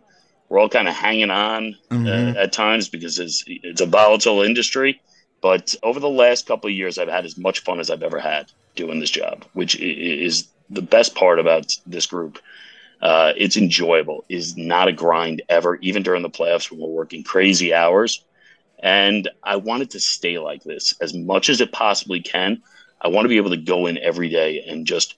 we're 0.49 0.59
all 0.59 0.69
kind 0.69 0.87
of 0.87 0.93
hanging 0.93 1.31
on 1.31 1.75
mm-hmm. 1.89 2.07
uh, 2.07 2.41
at 2.41 2.53
times 2.53 2.89
because 2.89 3.19
it's 3.19 3.43
it's 3.47 3.81
a 3.81 3.85
volatile 3.85 4.41
industry 4.41 5.01
but 5.45 5.75
over 5.83 5.99
the 5.99 6.09
last 6.09 6.47
couple 6.47 6.71
of 6.71 6.75
years, 6.75 6.97
I've 6.97 7.07
had 7.07 7.23
as 7.23 7.37
much 7.37 7.59
fun 7.59 7.79
as 7.79 7.91
I've 7.91 8.01
ever 8.01 8.19
had 8.19 8.51
doing 8.75 8.99
this 8.99 9.11
job, 9.11 9.45
which 9.53 9.79
is 9.79 10.47
the 10.71 10.81
best 10.81 11.13
part 11.13 11.37
about 11.37 11.71
this 11.85 12.07
group. 12.07 12.39
Uh, 12.99 13.31
it's 13.37 13.55
enjoyable. 13.55 14.25
Is 14.27 14.57
not 14.57 14.87
a 14.87 14.91
grind 14.91 15.43
ever, 15.47 15.75
even 15.83 16.01
during 16.01 16.23
the 16.23 16.31
playoffs 16.31 16.71
when 16.71 16.79
we're 16.79 16.87
working 16.87 17.23
crazy 17.23 17.75
hours. 17.75 18.25
And 18.79 19.29
I 19.43 19.57
want 19.57 19.83
it 19.83 19.91
to 19.91 19.99
stay 19.99 20.39
like 20.39 20.63
this 20.63 20.95
as 20.99 21.13
much 21.13 21.49
as 21.49 21.61
it 21.61 21.71
possibly 21.71 22.21
can. 22.21 22.63
I 22.99 23.09
want 23.09 23.25
to 23.25 23.29
be 23.29 23.37
able 23.37 23.51
to 23.51 23.57
go 23.57 23.85
in 23.85 23.99
every 23.99 24.29
day 24.29 24.65
and 24.67 24.87
just, 24.87 25.13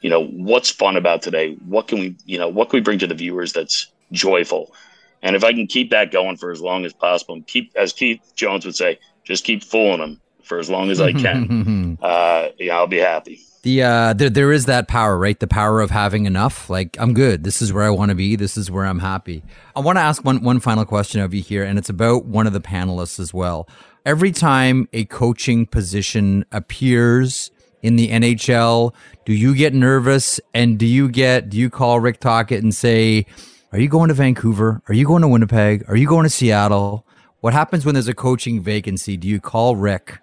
you 0.00 0.10
know, 0.10 0.24
what's 0.24 0.70
fun 0.70 0.96
about 0.96 1.22
today? 1.22 1.54
What 1.68 1.86
can 1.86 2.00
we, 2.00 2.16
you 2.26 2.40
know, 2.40 2.48
what 2.48 2.70
can 2.70 2.78
we 2.78 2.82
bring 2.82 2.98
to 2.98 3.06
the 3.06 3.14
viewers 3.14 3.52
that's 3.52 3.86
joyful? 4.10 4.74
And 5.22 5.36
if 5.36 5.44
I 5.44 5.52
can 5.52 5.68
keep 5.68 5.90
that 5.90 6.10
going 6.10 6.36
for 6.36 6.50
as 6.50 6.60
long 6.60 6.84
as 6.84 6.92
possible, 6.92 7.34
and 7.34 7.46
keep, 7.46 7.72
as 7.76 7.92
Keith 7.92 8.32
Jones 8.34 8.64
would 8.64 8.76
say, 8.76 8.98
just 9.28 9.44
keep 9.44 9.62
fooling 9.62 10.00
them 10.00 10.20
for 10.42 10.58
as 10.58 10.70
long 10.70 10.90
as 10.90 11.00
I 11.00 11.12
can. 11.12 11.98
uh, 12.02 12.48
yeah, 12.58 12.76
I'll 12.76 12.86
be 12.86 12.98
happy. 12.98 13.40
the 13.62 13.82
uh, 13.82 14.12
there 14.14 14.30
there 14.30 14.50
is 14.52 14.64
that 14.64 14.88
power, 14.88 15.18
right? 15.18 15.38
The 15.38 15.46
power 15.46 15.80
of 15.82 15.90
having 15.90 16.24
enough. 16.24 16.70
Like 16.70 16.96
I'm 16.98 17.12
good. 17.12 17.44
This 17.44 17.60
is 17.60 17.70
where 17.72 17.84
I 17.84 17.90
want 17.90 18.08
to 18.08 18.14
be. 18.14 18.34
This 18.34 18.56
is 18.56 18.70
where 18.70 18.86
I'm 18.86 19.00
happy. 19.00 19.44
I 19.76 19.80
want 19.80 19.98
to 19.98 20.02
ask 20.02 20.24
one 20.24 20.42
one 20.42 20.58
final 20.60 20.86
question 20.86 21.20
of 21.20 21.34
you 21.34 21.42
here, 21.42 21.62
and 21.62 21.78
it's 21.78 21.90
about 21.90 22.24
one 22.24 22.46
of 22.46 22.54
the 22.54 22.60
panelists 22.60 23.20
as 23.20 23.34
well. 23.34 23.68
Every 24.06 24.32
time 24.32 24.88
a 24.94 25.04
coaching 25.04 25.66
position 25.66 26.46
appears 26.50 27.50
in 27.82 27.96
the 27.96 28.08
NHL, 28.08 28.94
do 29.26 29.34
you 29.34 29.54
get 29.54 29.74
nervous? 29.74 30.40
And 30.54 30.78
do 30.78 30.86
you 30.86 31.10
get 31.10 31.50
do 31.50 31.58
you 31.58 31.68
call 31.68 32.00
Rick 32.00 32.20
Tocchet 32.20 32.62
and 32.62 32.74
say, 32.74 33.26
"Are 33.72 33.78
you 33.78 33.88
going 33.90 34.08
to 34.08 34.14
Vancouver? 34.14 34.80
Are 34.88 34.94
you 34.94 35.04
going 35.04 35.20
to 35.20 35.28
Winnipeg? 35.28 35.84
Are 35.88 35.96
you 35.96 36.08
going 36.08 36.24
to 36.24 36.30
Seattle?" 36.30 37.04
What 37.40 37.52
happens 37.52 37.86
when 37.86 37.94
there's 37.94 38.08
a 38.08 38.14
coaching 38.14 38.60
vacancy? 38.60 39.16
Do 39.16 39.28
you 39.28 39.40
call 39.40 39.76
Rick? 39.76 40.18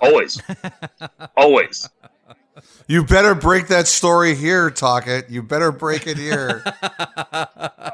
Always. 0.00 0.40
Always. 1.36 1.88
You 2.86 3.04
better 3.04 3.34
break 3.34 3.68
that 3.68 3.88
story 3.88 4.34
here, 4.34 4.70
Tocchet. 4.70 5.30
You 5.30 5.42
better 5.42 5.72
break 5.72 6.06
it 6.06 6.16
here. 6.16 6.62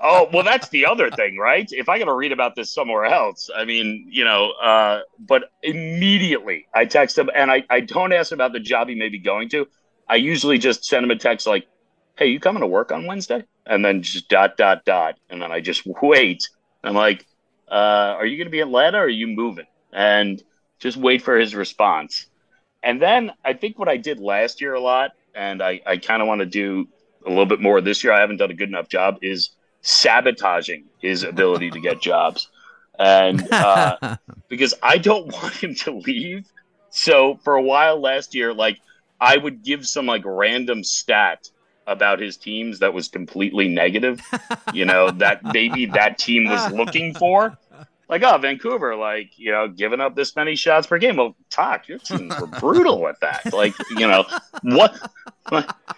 oh, 0.03 0.29
well, 0.33 0.43
that's 0.43 0.69
the 0.69 0.87
other 0.87 1.11
thing, 1.11 1.39
right? 1.39 1.67
If 1.71 1.89
I 1.89 1.99
got 1.99 2.07
to 2.07 2.15
read 2.15 2.33
about 2.33 2.55
this 2.55 2.73
somewhere 2.73 3.05
else, 3.05 3.49
I 3.55 3.65
mean, 3.65 4.07
you 4.11 4.25
know, 4.25 4.53
uh, 4.53 5.01
but 5.19 5.51
immediately 5.63 6.67
I 6.75 6.85
text 6.85 7.17
him 7.17 7.31
and 7.35 7.51
I, 7.51 7.65
I 7.71 7.81
don't 7.81 8.13
ask 8.13 8.33
about 8.33 8.53
the 8.53 8.61
job 8.61 8.89
he 8.89 8.95
may 8.95 9.09
be 9.09 9.19
going 9.19 9.49
to. 9.51 9.67
I 10.09 10.17
usually 10.17 10.59
just 10.59 10.85
send 10.85 11.05
him 11.05 11.11
a 11.11 11.17
text 11.17 11.47
like, 11.47 11.67
hey, 12.19 12.27
you 12.27 12.41
coming 12.41 12.61
to 12.61 12.67
work 12.67 12.93
on 12.93 13.07
Wednesday? 13.07 13.45
And 13.67 13.85
then 13.85 14.03
just 14.03 14.29
dot, 14.29 14.57
dot, 14.57 14.85
dot. 14.85 15.19
And 15.31 15.41
then 15.43 15.53
I 15.53 15.61
just 15.61 15.87
wait. 15.87 16.49
I'm 16.83 16.95
like, 16.95 17.27
uh, 17.71 18.15
are 18.19 18.27
you 18.27 18.37
going 18.37 18.47
to 18.47 18.51
be 18.51 18.61
in 18.61 18.69
Atlanta 18.69 18.99
or 18.99 19.05
are 19.05 19.09
you 19.09 19.27
moving? 19.27 19.67
And 19.93 20.43
just 20.79 20.97
wait 20.97 21.23
for 21.23 21.39
his 21.39 21.55
response. 21.55 22.27
And 22.83 23.01
then 23.01 23.33
I 23.45 23.55
think 23.55 23.79
what 23.79 23.89
I 23.89 23.97
did 23.97 24.21
last 24.21 24.61
year 24.61 24.75
a 24.75 24.81
lot, 24.81 25.13
and 25.35 25.63
I, 25.63 25.81
I 25.87 25.97
kind 25.97 26.23
of 26.23 26.29
want 26.29 26.41
to 26.41 26.47
do 26.47 26.89
a 27.25 27.29
little 27.29 27.47
bit 27.47 27.61
more 27.61 27.81
this 27.81 28.05
year, 28.05 28.13
I 28.13 28.21
haven't 28.21 28.37
done 28.37 28.51
a 28.51 28.55
good 28.55 28.69
enough 28.69 28.89
job, 28.89 29.19
is 29.23 29.51
sabotaging 29.81 30.85
his 31.01 31.23
ability 31.23 31.71
to 31.71 31.81
get 31.81 32.01
jobs. 32.01 32.49
And 32.99 33.51
uh, 33.53 34.17
because 34.49 34.75
I 34.83 34.99
don't 34.99 35.27
want 35.33 35.55
him 35.55 35.75
to 35.77 35.93
leave. 35.93 36.47
So 36.91 37.39
for 37.43 37.55
a 37.57 37.63
while 37.63 38.01
last 38.01 38.35
year, 38.35 38.55
like 38.55 38.79
I 39.21 39.37
would 39.37 39.63
give 39.65 39.87
some 39.87 40.07
like 40.07 40.23
random 40.25 40.85
stat 40.85 41.51
about 41.87 42.21
his 42.21 42.37
teams 42.37 42.81
that 42.81 42.93
was 42.93 43.09
completely 43.09 43.69
negative, 43.69 44.21
you 44.73 44.85
know, 44.85 45.11
that 45.11 45.43
maybe 45.53 45.87
that 45.87 46.19
team 46.19 46.49
was 46.49 46.73
looking 46.73 47.15
for. 47.15 47.57
Like, 48.09 48.23
oh, 48.23 48.39
Vancouver, 48.39 48.95
like, 48.95 49.37
you 49.37 49.51
know, 49.51 49.67
giving 49.67 50.01
up 50.01 50.15
this 50.15 50.37
many 50.37 50.55
shots 50.55 50.87
per 50.87 50.99
game. 50.99 51.17
Well, 51.17 51.35
talk, 51.51 51.89
your 51.89 51.99
teams 51.99 52.39
were 52.41 52.47
brutal 52.61 53.03
with 53.03 53.19
that. 53.21 53.53
Like, 53.53 53.75
you 53.91 54.07
know, 54.07 54.25
what, 54.63 54.97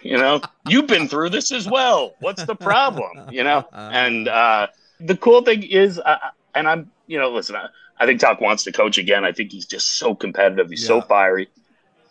you 0.01 0.17
know, 0.17 0.41
you've 0.67 0.87
been 0.87 1.07
through 1.07 1.29
this 1.29 1.51
as 1.51 1.67
well. 1.67 2.15
What's 2.19 2.43
the 2.45 2.55
problem? 2.55 3.29
You 3.31 3.43
know? 3.43 3.67
And 3.71 4.27
uh, 4.27 4.67
the 4.99 5.17
cool 5.17 5.43
thing 5.43 5.61
is, 5.61 5.99
uh, 5.99 6.17
and 6.55 6.67
I'm, 6.67 6.91
you 7.05 7.19
know, 7.19 7.29
listen, 7.29 7.55
I, 7.55 7.67
I 7.99 8.05
think 8.07 8.19
Talk 8.19 8.41
wants 8.41 8.63
to 8.63 8.71
coach 8.71 8.97
again. 8.97 9.23
I 9.23 9.31
think 9.31 9.51
he's 9.51 9.65
just 9.65 9.97
so 9.97 10.15
competitive. 10.15 10.69
He's 10.69 10.81
yeah. 10.81 10.87
so 10.87 11.01
fiery. 11.01 11.47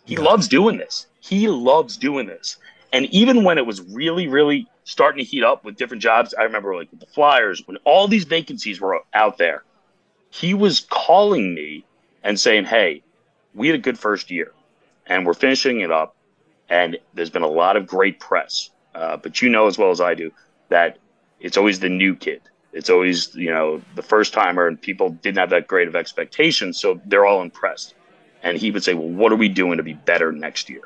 He 0.05 0.13
yeah. 0.13 0.21
loves 0.21 0.47
doing 0.47 0.77
this. 0.77 1.07
He 1.19 1.47
loves 1.47 1.97
doing 1.97 2.27
this. 2.27 2.57
And 2.91 3.05
even 3.07 3.43
when 3.43 3.57
it 3.57 3.65
was 3.65 3.81
really, 3.81 4.27
really 4.27 4.67
starting 4.83 5.23
to 5.23 5.29
heat 5.29 5.43
up 5.43 5.63
with 5.63 5.75
different 5.75 6.01
jobs, 6.01 6.33
I 6.33 6.43
remember 6.43 6.75
like 6.75 6.89
with 6.91 6.99
the 6.99 7.05
Flyers, 7.05 7.61
when 7.67 7.77
all 7.83 8.07
these 8.07 8.23
vacancies 8.23 8.81
were 8.81 8.99
out 9.13 9.37
there, 9.37 9.63
he 10.31 10.53
was 10.53 10.79
calling 10.79 11.53
me 11.53 11.85
and 12.23 12.39
saying, 12.39 12.65
Hey, 12.65 13.03
we 13.53 13.67
had 13.67 13.75
a 13.75 13.81
good 13.81 13.97
first 13.99 14.31
year 14.31 14.51
and 15.05 15.25
we're 15.25 15.33
finishing 15.33 15.81
it 15.81 15.91
up. 15.91 16.15
And 16.69 16.97
there's 17.13 17.29
been 17.31 17.43
a 17.43 17.47
lot 17.47 17.77
of 17.77 17.87
great 17.87 18.19
press. 18.19 18.69
Uh, 18.93 19.17
but 19.17 19.41
you 19.41 19.49
know 19.49 19.67
as 19.67 19.77
well 19.77 19.91
as 19.91 20.01
I 20.01 20.13
do 20.13 20.31
that 20.69 20.97
it's 21.39 21.57
always 21.57 21.79
the 21.79 21.89
new 21.89 22.15
kid. 22.15 22.41
It's 22.73 22.89
always, 22.89 23.33
you 23.33 23.49
know, 23.49 23.81
the 23.95 24.03
first 24.03 24.33
timer, 24.33 24.67
and 24.67 24.79
people 24.79 25.09
didn't 25.09 25.37
have 25.37 25.49
that 25.49 25.67
great 25.67 25.87
of 25.87 25.95
expectations. 25.95 26.79
So 26.79 27.01
they're 27.05 27.25
all 27.25 27.41
impressed. 27.41 27.95
And 28.43 28.57
he 28.57 28.71
would 28.71 28.83
say, 28.83 28.93
Well, 28.93 29.07
what 29.07 29.31
are 29.31 29.37
we 29.37 29.49
doing 29.49 29.77
to 29.77 29.83
be 29.83 29.93
better 29.93 30.31
next 30.31 30.69
year? 30.69 30.81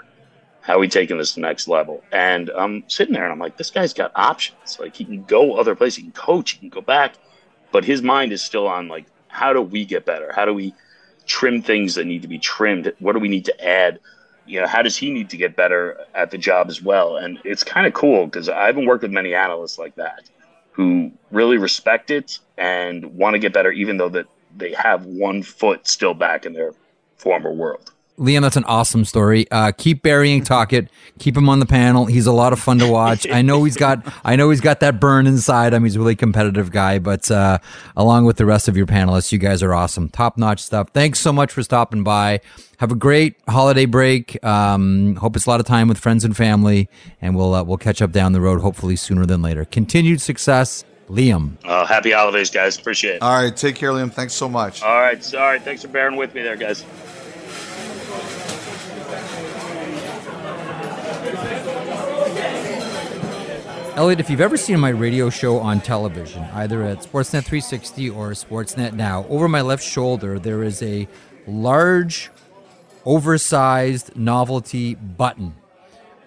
How 0.63 0.75
are 0.75 0.79
we 0.79 0.87
taking 0.87 1.17
this 1.17 1.33
to 1.33 1.35
the 1.35 1.41
next 1.41 1.67
level? 1.67 2.01
And 2.13 2.49
I'm 2.49 2.85
sitting 2.87 3.13
there 3.13 3.23
and 3.23 3.33
I'm 3.33 3.39
like, 3.39 3.57
this 3.57 3.69
guy's 3.69 3.93
got 3.93 4.13
options. 4.15 4.79
Like 4.79 4.95
he 4.95 5.03
can 5.03 5.23
go 5.25 5.55
other 5.55 5.75
places, 5.75 5.97
he 5.97 6.03
can 6.03 6.11
coach, 6.13 6.51
he 6.51 6.59
can 6.59 6.69
go 6.69 6.79
back. 6.79 7.15
But 7.73 7.83
his 7.83 8.01
mind 8.01 8.31
is 8.31 8.41
still 8.41 8.67
on 8.67 8.87
like, 8.87 9.05
how 9.27 9.51
do 9.51 9.61
we 9.61 9.83
get 9.83 10.05
better? 10.05 10.31
How 10.33 10.45
do 10.45 10.53
we 10.53 10.73
trim 11.25 11.61
things 11.61 11.95
that 11.95 12.05
need 12.05 12.21
to 12.21 12.29
be 12.29 12.39
trimmed? 12.39 12.93
What 12.99 13.11
do 13.11 13.19
we 13.19 13.27
need 13.27 13.43
to 13.45 13.65
add? 13.65 13.99
You 14.45 14.61
know, 14.61 14.67
how 14.67 14.81
does 14.81 14.95
he 14.95 15.11
need 15.11 15.29
to 15.31 15.37
get 15.37 15.57
better 15.57 16.05
at 16.15 16.31
the 16.31 16.37
job 16.37 16.69
as 16.69 16.81
well? 16.81 17.17
And 17.17 17.39
it's 17.43 17.63
kind 17.63 17.85
of 17.85 17.93
cool 17.93 18.25
because 18.25 18.47
I 18.47 18.67
haven't 18.67 18.85
worked 18.85 19.01
with 19.01 19.11
many 19.11 19.35
analysts 19.35 19.77
like 19.77 19.95
that 19.95 20.29
who 20.71 21.11
really 21.31 21.57
respect 21.57 22.09
it 22.09 22.39
and 22.57 23.05
want 23.17 23.33
to 23.33 23.39
get 23.39 23.51
better, 23.53 23.71
even 23.71 23.97
though 23.97 24.09
that 24.09 24.27
they 24.55 24.73
have 24.73 25.05
one 25.05 25.43
foot 25.43 25.87
still 25.87 26.13
back 26.13 26.45
in 26.45 26.53
their 26.53 26.73
former 27.17 27.51
world. 27.51 27.91
Liam, 28.19 28.41
that's 28.41 28.55
an 28.55 28.63
awesome 28.65 29.05
story. 29.05 29.49
Uh, 29.49 29.71
keep 29.71 30.03
burying 30.03 30.43
Tocchet. 30.43 30.89
Keep 31.17 31.35
him 31.35 31.49
on 31.49 31.59
the 31.59 31.65
panel. 31.65 32.05
He's 32.05 32.27
a 32.27 32.31
lot 32.31 32.53
of 32.53 32.59
fun 32.59 32.77
to 32.79 32.87
watch. 32.87 33.27
I 33.27 33.41
know 33.41 33.63
he's 33.63 33.75
got. 33.75 34.05
I 34.23 34.35
know 34.35 34.51
he's 34.51 34.61
got 34.61 34.81
that 34.81 34.99
burn 34.99 35.25
inside 35.25 35.73
him. 35.73 35.83
He's 35.83 35.95
a 35.95 35.99
really 35.99 36.15
competitive 36.15 36.71
guy. 36.71 36.99
But 36.99 37.29
uh, 37.31 37.57
along 37.97 38.25
with 38.25 38.37
the 38.37 38.45
rest 38.45 38.67
of 38.67 38.77
your 38.77 38.85
panelists, 38.85 39.31
you 39.31 39.39
guys 39.39 39.63
are 39.63 39.73
awesome. 39.73 40.09
Top 40.09 40.37
notch 40.37 40.59
stuff. 40.59 40.89
Thanks 40.93 41.19
so 41.19 41.33
much 41.33 41.51
for 41.51 41.63
stopping 41.63 42.03
by. 42.03 42.41
Have 42.77 42.91
a 42.91 42.95
great 42.95 43.35
holiday 43.47 43.85
break. 43.85 44.43
Um, 44.43 45.15
hope 45.15 45.35
it's 45.35 45.45
a 45.45 45.49
lot 45.49 45.59
of 45.59 45.65
time 45.65 45.87
with 45.87 45.97
friends 45.97 46.23
and 46.23 46.37
family, 46.37 46.89
and 47.21 47.35
we'll 47.35 47.55
uh, 47.55 47.63
we'll 47.63 47.77
catch 47.77 48.01
up 48.01 48.11
down 48.11 48.33
the 48.33 48.41
road. 48.41 48.61
Hopefully 48.61 48.95
sooner 48.95 49.25
than 49.25 49.41
later. 49.41 49.65
Continued 49.65 50.21
success. 50.21 50.83
Liam. 51.09 51.57
Uh, 51.65 51.85
happy 51.85 52.11
holidays, 52.11 52.49
guys. 52.49 52.77
Appreciate 52.77 53.15
it. 53.15 53.21
All 53.21 53.41
right. 53.41 53.55
Take 53.55 53.75
care, 53.75 53.91
Liam. 53.91 54.11
Thanks 54.11 54.33
so 54.33 54.47
much. 54.47 54.81
All 54.81 54.99
right. 54.99 55.33
All 55.33 55.41
right. 55.41 55.61
Thanks 55.61 55.81
for 55.81 55.89
bearing 55.89 56.15
with 56.15 56.33
me 56.33 56.41
there, 56.41 56.55
guys. 56.55 56.85
Elliotte, 63.95 64.19
if 64.19 64.27
you've 64.27 64.41
ever 64.41 64.57
seen 64.57 64.79
my 64.79 64.89
radio 64.89 65.29
show 65.29 65.59
on 65.59 65.79
television, 65.79 66.41
either 66.53 66.81
at 66.81 67.03
Sportsnet 67.03 67.43
360 67.43 68.09
or 68.09 68.31
Sportsnet 68.31 68.93
Now, 68.93 69.23
over 69.29 69.47
my 69.47 69.61
left 69.61 69.83
shoulder 69.83 70.39
there 70.39 70.63
is 70.63 70.81
a 70.81 71.07
large, 71.45 72.31
oversized 73.05 74.17
novelty 74.17 74.95
button 74.95 75.53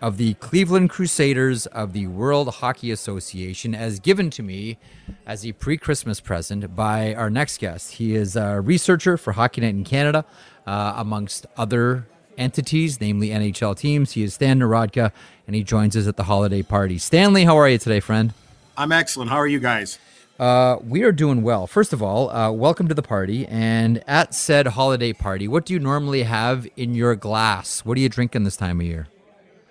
of 0.00 0.16
the 0.16 0.34
Cleveland 0.34 0.90
Crusaders 0.90 1.66
of 1.66 1.92
the 1.92 2.06
World 2.06 2.54
Hockey 2.54 2.92
Association, 2.92 3.74
as 3.74 3.98
given 3.98 4.30
to 4.30 4.44
me 4.44 4.78
as 5.26 5.44
a 5.44 5.50
pre 5.50 5.76
Christmas 5.76 6.20
present 6.20 6.76
by 6.76 7.14
our 7.14 7.30
next 7.30 7.58
guest. 7.58 7.94
He 7.94 8.14
is 8.14 8.36
a 8.36 8.60
researcher 8.60 9.16
for 9.16 9.32
Hockey 9.32 9.62
Night 9.62 9.70
in 9.70 9.82
Canada, 9.82 10.24
uh, 10.68 10.94
amongst 10.96 11.46
other 11.56 12.06
entities, 12.38 13.00
namely 13.00 13.28
NHL 13.28 13.76
teams. 13.76 14.12
He 14.12 14.22
is 14.22 14.34
Stan 14.34 14.58
Narodka, 14.60 15.12
and 15.46 15.56
he 15.56 15.62
joins 15.62 15.96
us 15.96 16.06
at 16.06 16.16
the 16.16 16.24
holiday 16.24 16.62
party. 16.62 16.98
Stanley, 16.98 17.44
how 17.44 17.56
are 17.58 17.68
you 17.68 17.78
today, 17.78 18.00
friend? 18.00 18.32
I'm 18.76 18.92
excellent. 18.92 19.30
How 19.30 19.36
are 19.36 19.46
you 19.46 19.58
guys? 19.60 19.98
Uh, 20.38 20.76
we 20.86 21.02
are 21.02 21.12
doing 21.12 21.42
well. 21.42 21.66
First 21.66 21.92
of 21.94 22.02
all, 22.02 22.28
uh, 22.30 22.50
welcome 22.52 22.88
to 22.88 22.94
the 22.94 23.02
party. 23.02 23.46
And 23.46 24.04
at 24.06 24.34
said 24.34 24.66
holiday 24.66 25.14
party, 25.14 25.48
what 25.48 25.64
do 25.64 25.72
you 25.72 25.78
normally 25.78 26.24
have 26.24 26.66
in 26.76 26.94
your 26.94 27.14
glass? 27.16 27.84
What 27.86 27.96
are 27.96 28.00
you 28.00 28.10
drinking 28.10 28.44
this 28.44 28.56
time 28.56 28.80
of 28.80 28.86
year? 28.86 29.08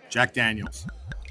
Jack 0.10 0.34
Daniels. 0.34 0.88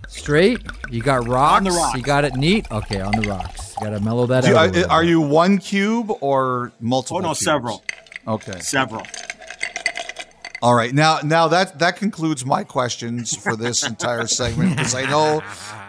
Straight? 0.06 0.60
You 0.90 1.02
got 1.02 1.26
rocks? 1.26 1.56
On 1.58 1.64
the 1.64 1.70
rocks. 1.72 1.96
You 1.96 2.02
got 2.04 2.24
it 2.24 2.36
neat? 2.36 2.70
Okay, 2.70 3.00
on 3.00 3.10
the 3.20 3.26
rocks. 3.28 3.74
You 3.80 3.86
got 3.88 3.98
to 3.98 4.00
mellow 4.04 4.26
that 4.26 4.44
Do 4.44 4.56
out. 4.56 4.74
you- 4.76 4.86
are 4.88 5.02
you 5.02 5.20
one 5.20 5.58
cube 5.58 6.12
or 6.20 6.70
multiple? 6.80 7.16
Oh 7.16 7.20
no, 7.20 7.28
cubes? 7.30 7.40
several. 7.40 7.82
Okay. 8.28 8.60
Several. 8.60 9.02
All 10.65 10.75
right. 10.75 10.94
Now 10.94 11.18
now 11.23 11.49
that 11.49 11.78
that 11.81 11.97
concludes 11.97 12.47
my 12.47 12.65
questions 12.65 13.36
for 13.36 13.55
this 13.55 13.86
entire 13.86 14.26
segment 14.26 14.76
because 14.76 14.94
I 14.94 15.02
know 15.02 15.43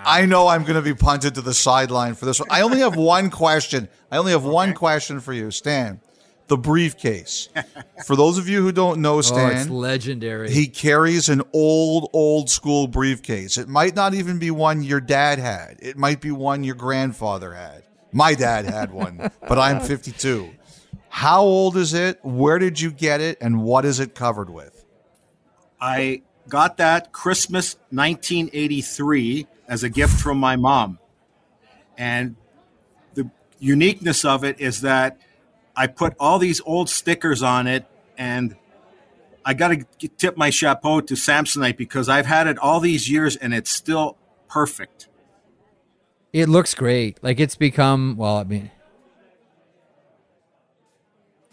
I 0.06 0.26
know 0.26 0.50
I'm 0.50 0.64
going 0.64 0.76
to 0.76 0.82
be 0.82 0.94
punted 0.94 1.34
to 1.36 1.42
the 1.42 1.54
sideline 1.54 2.14
for 2.14 2.26
this 2.26 2.42
one. 2.42 2.50
I 2.52 2.60
only 2.62 2.80
have 2.80 2.98
one 2.98 3.30
question. 3.30 3.88
I 4.12 4.18
only 4.18 4.34
have 4.34 4.44
one 4.44 4.74
question 4.74 5.22
for 5.22 5.32
you, 5.32 5.50
Stan. 5.50 6.02
The 6.48 6.58
briefcase. 6.58 7.48
For 8.06 8.18
those 8.18 8.38
of 8.38 8.50
you 8.50 8.62
who 8.64 8.74
don't 8.74 9.00
know 9.02 9.22
Stan, 9.22 9.40
Oh, 9.40 9.62
it's 9.62 9.70
legendary. 9.70 10.52
he 10.52 10.68
carries 10.68 11.30
an 11.30 11.42
old, 11.54 12.10
old 12.12 12.50
school 12.50 12.88
briefcase. 12.90 13.58
It 13.58 13.70
might 13.70 13.96
not 13.96 14.14
even 14.14 14.40
be 14.40 14.52
one 14.52 14.84
your 14.84 15.00
dad 15.00 15.40
had. 15.40 15.78
It 15.80 15.98
might 15.98 16.20
be 16.20 16.32
one 16.32 16.66
your 16.66 16.76
grandfather 16.76 17.54
had. 17.54 17.84
My 18.12 18.34
dad 18.36 18.66
had 18.66 18.92
one, 18.92 19.32
but 19.48 19.58
I'm 19.58 19.80
52. 19.80 20.50
How 21.16 21.44
old 21.44 21.78
is 21.78 21.94
it? 21.94 22.20
Where 22.24 22.60
did 22.60 22.82
you 22.82 22.92
get 22.92 23.22
it? 23.22 23.38
And 23.40 23.64
what 23.64 23.86
is 23.86 24.02
it 24.02 24.16
covered 24.16 24.50
with? 24.50 24.84
I 25.80 26.24
got 26.50 26.76
that 26.76 27.14
Christmas 27.14 27.78
1983 27.92 29.48
as 29.66 29.82
a 29.82 29.90
gift 29.90 30.20
from 30.20 30.38
my 30.38 30.58
mom. 30.58 31.00
And 31.98 32.36
the 33.14 33.32
uniqueness 33.60 34.26
of 34.26 34.44
it 34.44 34.60
is 34.60 34.82
that 34.82 35.18
I 35.74 35.88
put 35.88 36.16
all 36.20 36.38
these 36.38 36.60
old 36.66 36.90
stickers 36.90 37.42
on 37.42 37.66
it 37.66 37.86
and 38.18 38.58
I 39.46 39.54
got 39.54 39.70
to 39.70 40.10
tip 40.18 40.36
my 40.36 40.50
chapeau 40.50 41.00
to 41.00 41.14
Samsonite 41.14 41.78
because 41.78 42.10
I've 42.10 42.26
had 42.26 42.46
it 42.46 42.60
all 42.60 42.82
these 42.82 43.10
years 43.10 43.38
and 43.38 43.54
it's 43.54 43.72
still 43.72 44.18
perfect. 44.50 45.08
It 46.34 46.50
looks 46.50 46.74
great. 46.74 47.24
Like 47.24 47.40
it's 47.40 47.56
become, 47.56 48.18
well, 48.18 48.36
I 48.36 48.44
mean, 48.44 48.70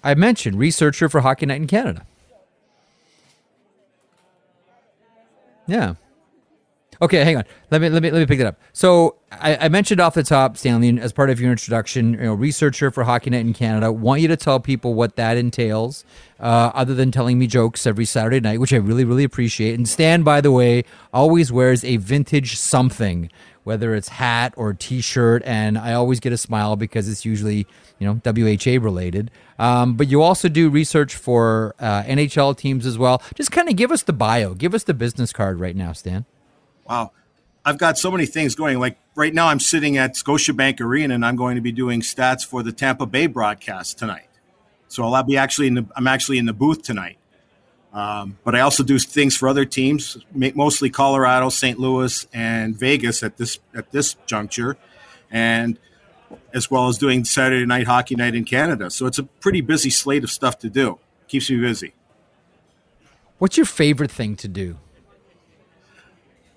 I 0.05 0.15
mentioned 0.15 0.59
researcher 0.59 1.09
for 1.09 1.21
Hockey 1.21 1.47
Night 1.47 1.61
in 1.61 1.67
Canada. 1.67 2.05
Yeah. 5.67 5.95
Okay, 7.03 7.25
hang 7.25 7.37
on. 7.37 7.45
Let 7.73 7.81
me 7.81 7.89
let 7.89 8.01
me 8.01 8.13
let 8.13 8.21
me 8.21 8.27
pick 8.27 8.39
that 8.39 8.47
up. 8.47 8.61
So 8.73 9.17
I, 9.33 9.57
I, 9.57 9.69
mentioned 9.69 10.01
off 10.01 10.15
the 10.15 10.23
top, 10.23 10.57
Stanley, 10.57 11.01
as 11.01 11.13
part 11.13 11.31
of 11.31 11.41
your 11.41 11.51
introduction, 11.51 12.13
you 12.13 12.21
know, 12.21 12.35
researcher 12.35 12.93
for 12.93 13.03
Hockey 13.03 13.31
Night 13.31 13.41
in 13.41 13.53
Canada. 13.55 13.91
Want 13.91 14.21
you 14.21 14.29
to 14.29 14.37
tell 14.37 14.61
people 14.61 14.95
what 14.95 15.17
that 15.17 15.37
entails, 15.37 16.05
uh, 16.39 16.71
other 16.75 16.95
than 16.95 17.11
telling 17.11 17.41
me 17.41 17.49
jokes 17.49 17.89
every 17.89 18.05
Saturday 18.05 18.39
night, 18.39 18.61
which 18.61 18.73
I 18.73 18.77
really 18.77 19.05
really 19.05 19.25
appreciate. 19.25 19.75
And 19.75 19.89
Stan, 19.89 20.23
by 20.23 20.41
the 20.41 20.53
way, 20.53 20.85
always 21.13 21.51
wears 21.51 21.83
a 21.83 21.97
vintage 21.97 22.57
something, 22.57 23.31
whether 23.65 23.97
it's 23.97 24.09
hat 24.09 24.55
or 24.57 24.73
T-shirt, 24.73 25.43
and 25.45 25.77
I 25.77 25.95
always 25.95 26.21
get 26.21 26.33
a 26.33 26.39
smile 26.39 26.77
because 26.77 27.09
it's 27.09 27.25
usually 27.25 27.67
you 27.99 28.07
know 28.07 28.21
WHA 28.25 28.81
related. 28.81 29.33
Um, 29.63 29.95
but 29.95 30.09
you 30.09 30.23
also 30.23 30.49
do 30.49 30.69
research 30.69 31.15
for 31.15 31.77
uh, 31.79 32.03
NHL 32.03 32.57
teams 32.57 32.85
as 32.85 32.99
well. 32.99 33.23
Just 33.37 33.53
kind 33.53 33.69
of 33.69 33.77
give 33.77 33.93
us 33.93 34.03
the 34.03 34.13
bio, 34.13 34.55
give 34.55 34.75
us 34.75 34.83
the 34.83 34.93
business 34.93 35.33
card 35.33 35.61
right 35.61 35.77
now, 35.77 35.93
Stan. 35.93 36.25
Wow. 36.85 37.13
I've 37.65 37.79
got 37.79 37.97
so 37.97 38.11
many 38.11 38.27
things 38.27 38.57
going. 38.57 38.81
Like 38.81 38.99
right 39.15 39.33
now, 39.33 39.47
I'm 39.47 39.61
sitting 39.61 39.97
at 39.99 40.17
Scotiabank 40.17 40.81
Arena 40.81 41.15
and 41.15 41.25
I'm 41.25 41.37
going 41.37 41.55
to 41.55 41.61
be 41.61 41.71
doing 41.71 42.01
stats 42.01 42.45
for 42.45 42.65
the 42.65 42.73
Tampa 42.73 43.07
Bay 43.07 43.29
broadcast 43.29 44.01
tonight. 44.01 44.29
So 44.89 45.05
I'll 45.05 45.23
be 45.23 45.37
actually 45.37 45.69
in 45.69 45.75
the, 45.75 45.87
I'm 45.95 46.09
actually 46.09 46.39
in 46.39 46.47
the 46.47 46.53
booth 46.53 46.83
tonight. 46.83 47.19
Um, 47.93 48.39
but 48.43 48.57
I 48.57 48.61
also 48.63 48.83
do 48.83 48.99
things 48.99 49.37
for 49.37 49.49
other 49.49 49.65
teams, 49.65 50.19
mostly 50.35 50.91
Colorado, 50.91 51.51
St. 51.51 51.79
Louis, 51.79 52.27
and 52.33 52.75
Vegas 52.75 53.23
at 53.23 53.37
this 53.37 53.59
at 53.77 53.93
this 53.93 54.15
juncture, 54.25 54.79
and 55.31 55.79
as 56.55 56.71
well 56.71 56.89
as 56.89 56.99
doing 56.99 57.25
Saturday 57.25 57.67
night 57.67 57.87
hockey 57.87 58.15
night 58.15 58.35
in 58.35 58.45
Canada. 58.45 58.91
So 58.91 59.07
it's 59.07 59.19
a 59.19 59.25
pretty 59.25 59.61
busy 59.61 59.91
slate 59.91 60.25
of 60.25 60.31
stuff 60.31 60.59
to 60.61 60.71
do. 60.71 60.99
Keeps 61.29 61.51
me 61.51 61.59
busy. 61.61 61.95
What's 63.39 63.57
your 63.57 63.67
favorite 63.67 64.11
thing 64.11 64.37
to 64.37 64.49
do? 64.49 64.79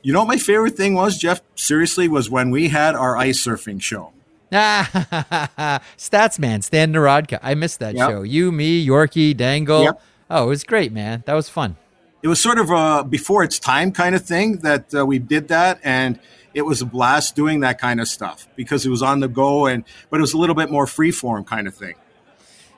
You 0.02 0.14
know 0.14 0.20
what 0.20 0.28
my 0.28 0.38
favorite 0.38 0.78
thing 0.78 0.94
was, 0.94 1.18
Jeff? 1.18 1.42
Seriously, 1.56 2.08
was 2.08 2.30
when 2.30 2.52
we 2.52 2.70
had 2.70 2.94
our 2.94 3.18
ice 3.18 3.44
surfing 3.44 3.82
show. 3.82 4.12
Stats 4.52 6.38
man, 6.38 6.62
Stan 6.62 6.94
Narodka. 6.94 7.40
I 7.42 7.56
missed 7.56 7.80
that 7.80 7.96
yep. 7.96 8.10
show. 8.10 8.22
You, 8.22 8.52
me, 8.52 8.86
Yorkie, 8.86 9.36
Dangle. 9.36 9.84
Yep. 9.84 10.02
Oh, 10.30 10.46
it 10.46 10.50
was 10.50 10.64
great, 10.64 10.92
man. 10.92 11.24
That 11.26 11.34
was 11.34 11.50
fun. 11.50 11.76
It 12.22 12.28
was 12.28 12.40
sort 12.40 12.60
of 12.60 12.70
a 12.70 13.04
before 13.04 13.44
its 13.44 13.60
time 13.60 13.92
kind 13.92 14.16
of 14.16 14.24
thing 14.24 14.58
that 14.58 14.94
uh, 14.94 15.06
we 15.06 15.20
did 15.20 15.48
that, 15.48 15.80
and 15.84 16.20
it 16.56 16.64
was 16.64 16.82
a 16.82 16.86
blast 16.86 17.36
doing 17.36 17.60
that 17.60 17.80
kind 17.80 18.02
of 18.02 18.08
stuff 18.08 18.48
because 18.56 18.84
it 18.84 18.90
was 18.90 19.04
on 19.04 19.20
the 19.20 19.28
go, 19.28 19.68
and 19.68 19.84
but 20.10 20.18
it 20.18 20.22
was 20.22 20.34
a 20.34 20.38
little 20.38 20.56
bit 20.56 20.72
more 20.72 20.88
free 20.88 21.12
form 21.12 21.44
kind 21.44 21.68
of 21.68 21.76
thing. 21.76 21.94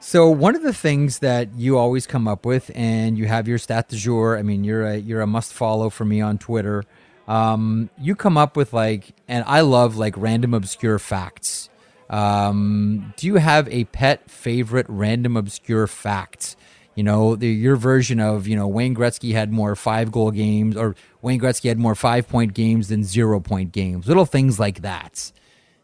So 0.02 0.30
one 0.30 0.56
of 0.56 0.64
the 0.64 0.74
things 0.74 1.20
that 1.20 1.56
you 1.56 1.78
always 1.78 2.06
come 2.06 2.28
up 2.28 2.46
with, 2.46 2.70
and 2.76 3.18
you 3.18 3.28
have 3.28 3.48
your 3.48 3.58
stat 3.58 3.88
du 3.88 3.96
jour. 3.96 4.38
I 4.38 4.42
mean, 4.42 4.66
you're 4.66 4.86
a 4.86 4.98
you're 4.98 5.22
a 5.22 5.28
must 5.28 5.54
follow 5.54 5.90
for 5.90 6.04
me 6.04 6.20
on 6.20 6.38
Twitter 6.38 6.84
um, 7.28 7.90
you 8.00 8.16
come 8.16 8.38
up 8.38 8.56
with 8.56 8.74
like, 8.74 9.14
and 9.28 9.44
I 9.48 9.62
love 9.62 9.98
like 9.98 10.16
random 10.18 10.54
obscure 10.54 10.98
facts. 10.98 11.70
Um, 12.10 13.14
do 13.18 13.28
you 13.28 13.36
have 13.36 13.68
a 13.68 13.84
pet 13.86 14.32
favorite 14.32 14.86
random 14.88 15.36
obscure 15.36 15.88
fact? 15.88 16.56
You 16.96 17.04
know, 17.04 17.36
the, 17.36 17.48
your 17.48 17.76
version 17.76 18.20
of, 18.20 18.48
you 18.48 18.56
know, 18.56 18.68
Wayne 18.68 18.96
Gretzky 18.96 19.34
had 19.34 19.52
more 19.52 19.76
five 19.76 20.12
goal 20.12 20.32
games 20.32 20.76
or 20.76 20.96
Wayne 21.28 21.40
Gretzky 21.42 21.68
had 21.68 21.78
more 21.78 21.94
five 21.94 22.28
point 22.28 22.54
games 22.54 22.88
than 22.88 23.04
zero 23.04 23.40
point 23.40 23.74
games. 23.74 24.08
Little 24.08 24.26
things 24.26 24.60
like 24.60 24.82
that. 24.82 25.32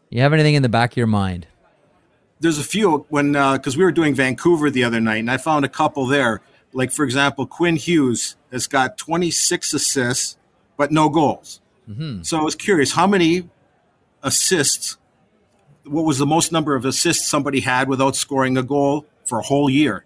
You 0.08 0.22
have 0.22 0.32
anything 0.32 0.54
in 0.54 0.62
the 0.62 0.68
back 0.68 0.92
of 0.92 0.96
your 0.96 1.06
mind? 1.06 1.46
There's 2.40 2.58
a 2.58 2.64
few 2.64 3.06
when, 3.10 3.32
because 3.32 3.76
uh, 3.76 3.78
we 3.78 3.84
were 3.84 3.92
doing 3.92 4.14
Vancouver 4.14 4.70
the 4.70 4.84
other 4.84 5.00
night 5.00 5.18
and 5.18 5.30
I 5.30 5.36
found 5.36 5.64
a 5.64 5.68
couple 5.68 6.06
there. 6.06 6.40
Like, 6.72 6.90
for 6.90 7.04
example, 7.04 7.46
Quinn 7.46 7.76
Hughes 7.76 8.36
has 8.50 8.66
got 8.66 8.96
26 8.96 9.74
assists 9.74 10.36
but 10.76 10.90
no 10.90 11.08
goals. 11.08 11.60
Mm-hmm. 11.88 12.22
So 12.22 12.38
I 12.38 12.42
was 12.42 12.54
curious 12.54 12.92
how 12.92 13.06
many 13.06 13.48
assists, 14.22 14.96
what 15.84 16.04
was 16.04 16.18
the 16.18 16.26
most 16.26 16.52
number 16.52 16.74
of 16.74 16.84
assists 16.84 17.28
somebody 17.28 17.60
had 17.60 17.88
without 17.88 18.16
scoring 18.16 18.56
a 18.56 18.62
goal 18.62 19.06
for 19.24 19.38
a 19.38 19.42
whole 19.42 19.68
year? 19.68 20.04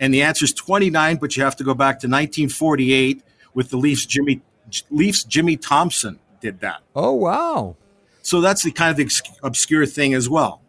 And 0.00 0.12
the 0.12 0.22
answer 0.22 0.44
is 0.44 0.52
29, 0.52 1.16
but 1.16 1.36
you 1.36 1.42
have 1.42 1.56
to 1.56 1.64
go 1.64 1.74
back 1.74 2.00
to 2.00 2.06
1948 2.06 3.22
with 3.58 3.70
the 3.70 3.76
Leafs 3.76 4.06
Jimmy 4.06 4.40
Leafs 4.88 5.24
Jimmy 5.24 5.56
Thomson 5.56 6.20
did 6.40 6.60
that. 6.60 6.80
Oh 6.94 7.12
wow. 7.12 7.74
So 8.22 8.40
that's 8.40 8.62
the 8.62 8.70
kind 8.70 8.96
of 8.96 9.10
obscure 9.42 9.84
thing 9.84 10.14
as 10.14 10.28
well. 10.28 10.62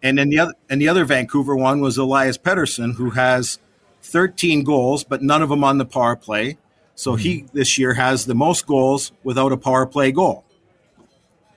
And 0.00 0.18
then 0.18 0.28
the 0.28 0.38
other 0.38 0.54
and 0.70 0.80
the 0.80 0.88
other 0.88 1.04
Vancouver 1.04 1.56
one 1.56 1.80
was 1.80 1.98
Elias 1.98 2.38
Pettersson 2.38 2.94
who 2.94 3.10
has 3.10 3.58
13 4.02 4.62
goals 4.62 5.02
but 5.02 5.20
none 5.20 5.42
of 5.42 5.48
them 5.48 5.64
on 5.64 5.78
the 5.78 5.84
power 5.84 6.14
play 6.14 6.58
so 6.94 7.14
mm-hmm. 7.14 7.22
he 7.22 7.44
this 7.52 7.76
year 7.76 7.94
has 7.94 8.26
the 8.26 8.36
most 8.36 8.64
goals 8.64 9.10
without 9.24 9.50
a 9.50 9.56
power 9.56 9.84
play 9.84 10.12
goal. 10.12 10.44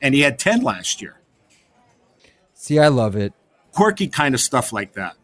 And 0.01 0.15
he 0.15 0.21
had 0.21 0.39
10 0.39 0.63
last 0.63 0.99
year. 0.99 1.19
See, 2.55 2.80
I 2.80 2.88
love 2.88 3.15
it. 3.15 3.33
Quirky 3.71 4.07
kind 4.07 4.33
of 4.33 4.41
stuff 4.41 4.73
like 4.73 4.93
that. 4.93 5.15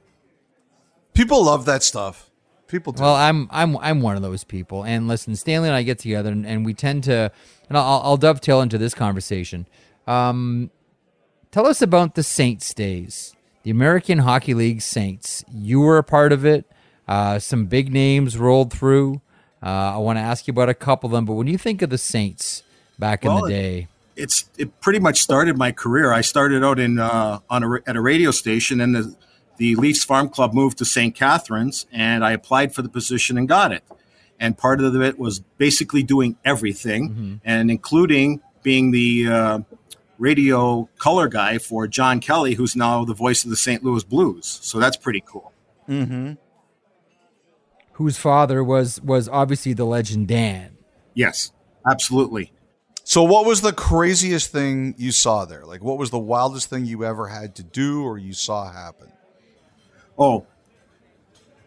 People 1.15 1.45
love 1.45 1.65
that 1.65 1.81
stuff. 1.81 2.26
People 2.67 2.93
do. 2.93 3.01
Well, 3.01 3.15
I'm 3.15 3.47
I'm 3.51 3.77
I'm 3.77 4.01
one 4.01 4.15
of 4.15 4.21
those 4.21 4.43
people. 4.43 4.83
And 4.83 5.07
listen, 5.07 5.35
Stanley 5.35 5.69
and 5.69 5.75
I 5.75 5.83
get 5.83 5.99
together 5.99 6.31
and, 6.31 6.45
and 6.45 6.65
we 6.65 6.73
tend 6.73 7.03
to 7.05 7.31
and 7.69 7.77
I'll, 7.77 8.01
I'll 8.03 8.17
dovetail 8.17 8.61
into 8.61 8.77
this 8.77 8.93
conversation. 8.93 9.67
Um, 10.05 10.71
tell 11.51 11.67
us 11.67 11.81
about 11.81 12.15
the 12.15 12.23
Saints 12.23 12.73
days. 12.73 13.35
The 13.63 13.71
American 13.71 14.19
Hockey 14.19 14.53
League 14.53 14.81
Saints. 14.81 15.43
You 15.51 15.81
were 15.81 15.97
a 15.97 16.03
part 16.03 16.31
of 16.31 16.45
it. 16.45 16.65
Uh, 17.07 17.39
some 17.39 17.65
big 17.65 17.91
names 17.91 18.37
rolled 18.37 18.71
through. 18.71 19.21
Uh, 19.61 19.95
I 19.95 19.97
want 19.97 20.17
to 20.17 20.21
ask 20.21 20.47
you 20.47 20.51
about 20.51 20.69
a 20.69 20.73
couple 20.73 21.07
of 21.07 21.11
them, 21.11 21.25
but 21.25 21.33
when 21.33 21.47
you 21.47 21.57
think 21.57 21.81
of 21.81 21.89
the 21.89 21.97
Saints 21.97 22.63
back 22.99 23.23
well, 23.23 23.37
in 23.37 23.43
the 23.43 23.49
day, 23.49 23.87
it's 24.15 24.49
it 24.57 24.79
pretty 24.81 24.99
much 24.99 25.21
started 25.21 25.57
my 25.57 25.71
career. 25.71 26.13
I 26.13 26.21
started 26.21 26.63
out 26.63 26.79
in 26.79 26.99
uh, 26.99 27.39
on 27.49 27.63
a, 27.63 27.89
at 27.89 27.95
a 27.95 28.01
radio 28.01 28.31
station, 28.31 28.79
and 28.79 28.95
the 28.95 29.15
the 29.57 29.75
Leafs 29.75 30.03
Farm 30.03 30.29
Club 30.29 30.53
moved 30.53 30.77
to 30.79 30.85
St. 30.85 31.15
Catharines, 31.15 31.85
and 31.91 32.23
I 32.23 32.31
applied 32.31 32.73
for 32.73 32.81
the 32.81 32.89
position 32.89 33.37
and 33.37 33.47
got 33.47 33.71
it. 33.71 33.83
And 34.39 34.57
part 34.57 34.81
of 34.81 34.95
it 34.95 35.17
was 35.17 35.39
basically 35.57 36.03
doing 36.03 36.37
everything, 36.45 37.09
mm-hmm. 37.09 37.35
and 37.43 37.71
including 37.71 38.41
being 38.61 38.91
the 38.91 39.27
uh, 39.27 39.59
radio 40.19 40.87
color 40.99 41.27
guy 41.27 41.57
for 41.57 41.87
John 41.87 42.19
Kelly, 42.19 42.53
who's 42.53 42.75
now 42.75 43.03
the 43.03 43.15
voice 43.15 43.43
of 43.43 43.49
the 43.49 43.57
St. 43.57 43.83
Louis 43.83 44.03
Blues. 44.03 44.59
So 44.61 44.79
that's 44.79 44.97
pretty 44.97 45.23
cool. 45.25 45.51
Mm-hmm 45.89 46.33
whose 47.97 48.15
father 48.15 48.63
was 48.63 49.01
was 49.01 49.27
obviously 49.27 49.73
the 49.73 49.83
legend 49.83 50.27
Dan. 50.27 50.77
Yes, 51.15 51.51
absolutely. 51.89 52.53
So, 53.03 53.23
what 53.23 53.45
was 53.45 53.61
the 53.61 53.73
craziest 53.73 54.51
thing 54.51 54.93
you 54.99 55.11
saw 55.11 55.45
there? 55.45 55.65
Like, 55.65 55.83
what 55.83 55.97
was 55.97 56.11
the 56.11 56.19
wildest 56.19 56.69
thing 56.69 56.85
you 56.85 57.03
ever 57.03 57.27
had 57.27 57.55
to 57.55 57.63
do 57.63 58.03
or 58.03 58.19
you 58.19 58.33
saw 58.33 58.71
happen? 58.71 59.11
Oh, 60.17 60.45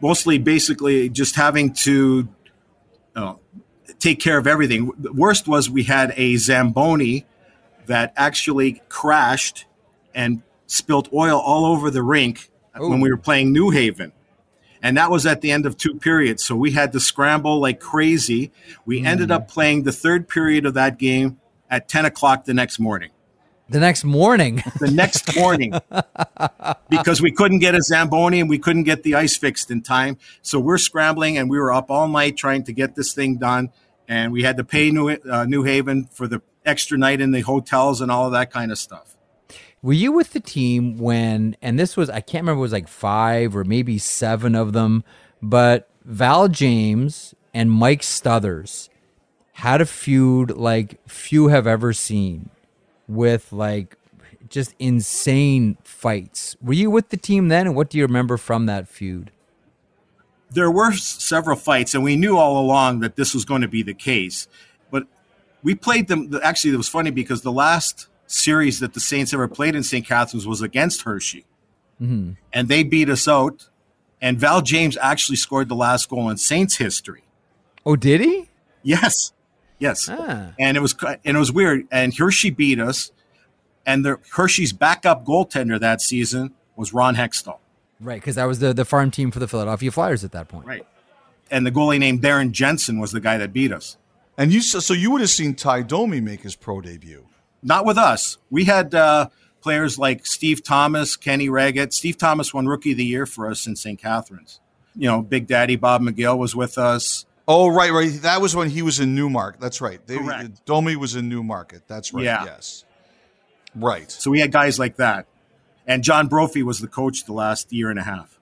mostly 0.01 0.39
basically 0.39 1.09
just 1.09 1.37
having 1.37 1.73
to 1.75 2.29
uh, 3.15 3.35
take 3.99 4.21
care 4.21 4.39
of 4.39 4.47
everything. 4.47 4.93
The 4.99 5.13
worst 5.13 5.47
was 5.47 5.71
we 5.71 5.85
had 5.85 6.13
a 6.17 6.37
Zamboni 6.37 7.27
that 7.87 8.13
actually 8.17 8.83
crashed 8.89 9.67
and 10.15 10.43
spilt 10.67 11.13
oil 11.13 11.39
all 11.39 11.67
over 11.67 11.91
the 11.91 12.03
rink 12.03 12.51
Ooh. 12.81 12.91
when 12.91 13.01
we 13.01 13.11
were 13.11 13.17
playing 13.17 13.53
New 13.53 13.71
Haven 13.71 14.13
and 14.83 14.97
that 14.97 15.11
was 15.11 15.27
at 15.27 15.41
the 15.41 15.51
end 15.51 15.67
of 15.67 15.77
two 15.77 15.95
periods. 15.95 16.45
So 16.45 16.57
we 16.57 16.73
had 16.73 16.93
to 16.93 17.01
scramble 17.01 17.61
like 17.61 17.81
crazy. 17.81 18.51
We 18.87 19.03
mm. 19.03 19.07
ended 19.07 19.31
up 19.31 19.49
playing 19.49 19.83
the 19.83 19.93
third 19.93 20.29
period 20.29 20.67
of 20.67 20.75
that 20.75 20.99
game 20.99 21.39
at 21.69 21.89
10 21.89 22.05
o'clock 22.05 22.45
the 22.45 22.55
next 22.55 22.79
morning. 22.79 23.11
The 23.71 23.79
next 23.79 24.03
morning. 24.03 24.57
the 24.81 24.91
next 24.91 25.37
morning. 25.37 25.73
because 26.89 27.23
we 27.23 27.31
couldn't 27.31 27.61
get 27.61 27.77
a 27.77 27.81
Zamboni 27.81 28.41
and 28.41 28.51
we 28.51 28.59
couldn't 28.59 28.83
get 28.83 29.05
the 29.05 29.15
ice 29.15 29.37
fixed 29.37 29.71
in 29.71 29.81
time. 29.81 30.19
So 30.43 30.59
we're 30.59 30.77
scrambling 30.77 31.39
and 31.39 31.49
we 31.49 31.57
were 31.57 31.73
up 31.73 31.89
all 31.89 32.09
night 32.09 32.37
trying 32.37 32.65
to 32.65 32.73
get 32.73 32.97
this 32.97 33.15
thing 33.15 33.37
done. 33.37 33.71
And 34.09 34.33
we 34.33 34.43
had 34.43 34.57
to 34.57 34.65
pay 34.65 34.91
New, 34.91 35.11
uh, 35.11 35.45
New 35.45 35.63
Haven 35.63 36.07
for 36.07 36.27
the 36.27 36.43
extra 36.67 36.99
night 36.99 37.21
in 37.21 37.31
the 37.31 37.43
hotels 37.43 38.01
and 38.01 38.11
all 38.11 38.27
of 38.27 38.33
that 38.33 38.51
kind 38.51 38.73
of 38.73 38.79
stuff. 38.79 39.17
Were 39.83 39.93
you 39.93 40.11
with 40.11 40.33
the 40.33 40.41
team 40.41 40.99
when, 40.99 41.57
and 41.63 41.79
this 41.79 41.97
was, 41.97 42.11
I 42.11 42.21
can't 42.21 42.43
remember, 42.43 42.59
it 42.59 42.63
was 42.63 42.73
like 42.73 42.89
five 42.89 43.55
or 43.55 43.63
maybe 43.63 43.99
seven 43.99 44.57
of 44.57 44.73
them, 44.73 45.05
but 45.41 45.89
Val 46.05 46.49
James 46.49 47.37
and 47.55 47.71
Mike 47.71 48.03
Stothers 48.03 48.89
had 49.53 49.81
a 49.81 49.87
feud 49.87 50.51
like 50.51 50.99
few 51.09 51.49
have 51.49 51.69
ever 51.69 51.93
seen 51.93 52.51
with 53.11 53.53
like 53.53 53.97
just 54.49 54.75
insane 54.79 55.77
fights. 55.85 56.57
Were 56.63 56.73
you 56.73 56.91
with 56.91 57.11
the 57.11 57.17
team 57.17 57.49
then? 57.49 57.67
And 57.67 57.77
what 57.77 57.91
do 57.91 57.99
you 57.99 58.05
remember 58.05 58.37
from 58.37 58.67
that 58.67 58.89
feud? 58.89 59.31
there 60.53 60.69
were 60.71 60.91
several 60.93 61.57
fights, 61.57 61.95
and 61.95 62.03
we 62.03 62.17
knew 62.17 62.37
all 62.37 62.59
along 62.61 62.99
that 62.99 63.15
this 63.15 63.33
was 63.35 63.45
going 63.45 63.63
to 63.63 63.69
be 63.69 63.85
the 63.85 63.95
case. 63.95 64.49
But 64.91 65.07
we 65.63 65.77
played 65.77 66.09
them. 66.09 66.29
Actually, 66.43 66.75
it 66.75 66.77
was 66.77 66.89
funny 66.89 67.13
because 67.13 67.43
the 67.43 67.53
last 67.53 68.09
series 68.27 68.81
that 68.81 68.93
the 68.95 68.99
Saints 68.99 69.33
ever 69.33 69.47
played 69.47 69.77
in 69.77 69.85
St. 69.85 70.05
Catharines 70.05 70.49
was 70.49 70.61
against 70.61 71.03
Hershey, 71.03 71.45
Mhm. 72.03 72.37
and 72.53 72.67
they 72.67 72.83
beat 72.83 73.09
us 73.09 73.29
out. 73.29 73.69
And 74.21 74.41
Val 74.41 74.61
James 74.61 74.97
actually 75.01 75.37
scored 75.37 75.69
the 75.69 75.77
last 75.77 76.09
goal 76.09 76.29
in 76.29 76.37
Saints 76.37 76.79
history. 76.79 77.23
Oh, 77.87 77.95
did 77.95 78.21
he? 78.21 78.49
Yes, 78.83 79.33
yes. 79.81 80.09
Ah. 80.09 80.53
And 80.59 80.77
it 80.77 80.81
was 80.81 80.95
and 81.03 81.37
it 81.37 81.39
was 81.39 81.53
weird. 81.53 81.89
And 81.91 82.17
Hershey 82.17 82.51
beat 82.51 82.79
us, 82.79 83.11
and 83.85 84.05
the 84.05 84.19
Hershey's 84.33 84.73
backup 84.73 85.25
goaltender 85.25 85.81
that 85.81 86.01
season 86.01 86.55
was 86.77 86.95
Ron 86.95 87.17
Hextall. 87.17 87.59
Right, 88.01 88.21
because 88.21 88.37
that 88.37 88.45
was 88.45 88.61
the, 88.61 88.73
the 88.73 88.85
farm 88.85 89.11
team 89.11 89.31
for 89.31 89.41
the 89.41 89.49
Philadelphia 89.49 89.91
Flyers 89.91 90.25
at 90.25 90.33
that 90.33 90.49
point. 90.49 90.67
Right. 90.67 90.87
And 91.51 91.67
the 91.67 91.71
goalie 91.71 91.99
named 91.99 92.23
Darren 92.23 92.53
Jensen 92.53 92.99
was 92.99 93.13
the 93.13 93.21
guy 93.21 93.37
that 93.37 93.53
beat 93.53 93.73
us. 93.73 93.99
And 94.39 94.53
you 94.53 94.63
so 94.63 94.95
you 94.95 95.11
would 95.11 95.21
have 95.21 95.31
seen 95.31 95.55
Ty 95.55 95.83
Domi 95.83 96.21
make 96.21 96.43
his 96.43 96.57
pro 96.57 96.81
debut. 96.81 97.27
Not 97.63 97.85
with 97.85 97.99
us. 97.99 98.39
We 98.49 98.65
had 98.65 98.95
uh, 98.95 99.29
players 99.61 99.99
like 99.99 100.25
Steve 100.25 100.65
Thomas, 100.65 101.17
Kenny 101.17 101.49
Wregget. 101.49 101.93
Steve 101.93 102.17
Thomas 102.17 102.55
won 102.55 102.67
Rookie 102.67 102.93
of 102.93 102.97
the 102.97 103.05
Year 103.05 103.27
for 103.27 103.51
us 103.51 103.67
in 103.67 103.77
St. 103.77 103.99
Catharines. 103.99 104.61
You 104.95 105.09
know, 105.09 105.21
Big 105.23 105.47
Daddy 105.47 105.77
Bob 105.77 106.01
McGill 106.01 106.39
was 106.39 106.57
with 106.57 106.79
us. 106.79 107.27
Oh, 107.53 107.67
right, 107.67 107.91
right. 107.91 108.13
That 108.23 108.41
was 108.41 108.55
when 108.55 108.71
he 108.71 108.81
was 108.81 109.01
in 109.01 109.17
Newmarket. 109.17 109.61
That's 109.61 109.81
right. 109.81 110.01
They, 110.07 110.19
Correct. 110.19 110.45
Uh, 110.45 110.49
Domi 110.67 110.95
was 110.95 111.17
in 111.17 111.29
Newmarket. 111.29 111.83
That's 111.89 112.15
right. 112.15 112.25
Yeah. 112.25 112.45
Yes. 112.45 112.85
Right. 113.75 114.09
So 114.09 114.31
we 114.31 114.39
had 114.39 114.53
guys 114.53 114.79
like 114.79 114.97
that. 114.97 115.27
And 115.85 116.05
John 116.05 116.29
Brophy 116.29 116.63
was 116.63 116.79
the 116.79 116.87
coach 116.87 117.25
the 117.25 117.33
last 117.33 117.73
year 117.73 117.91
and 117.91 117.99
a 117.99 118.05
half. 118.05 118.39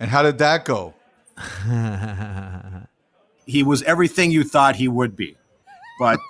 And 0.00 0.10
how 0.10 0.22
did 0.22 0.38
that 0.38 0.64
go? 0.64 0.94
He 3.44 3.64
was 3.64 3.82
everything 3.82 4.30
you 4.30 4.44
thought 4.44 4.76
he 4.76 4.86
would 4.86 5.16
be. 5.16 5.36
But 5.98 6.20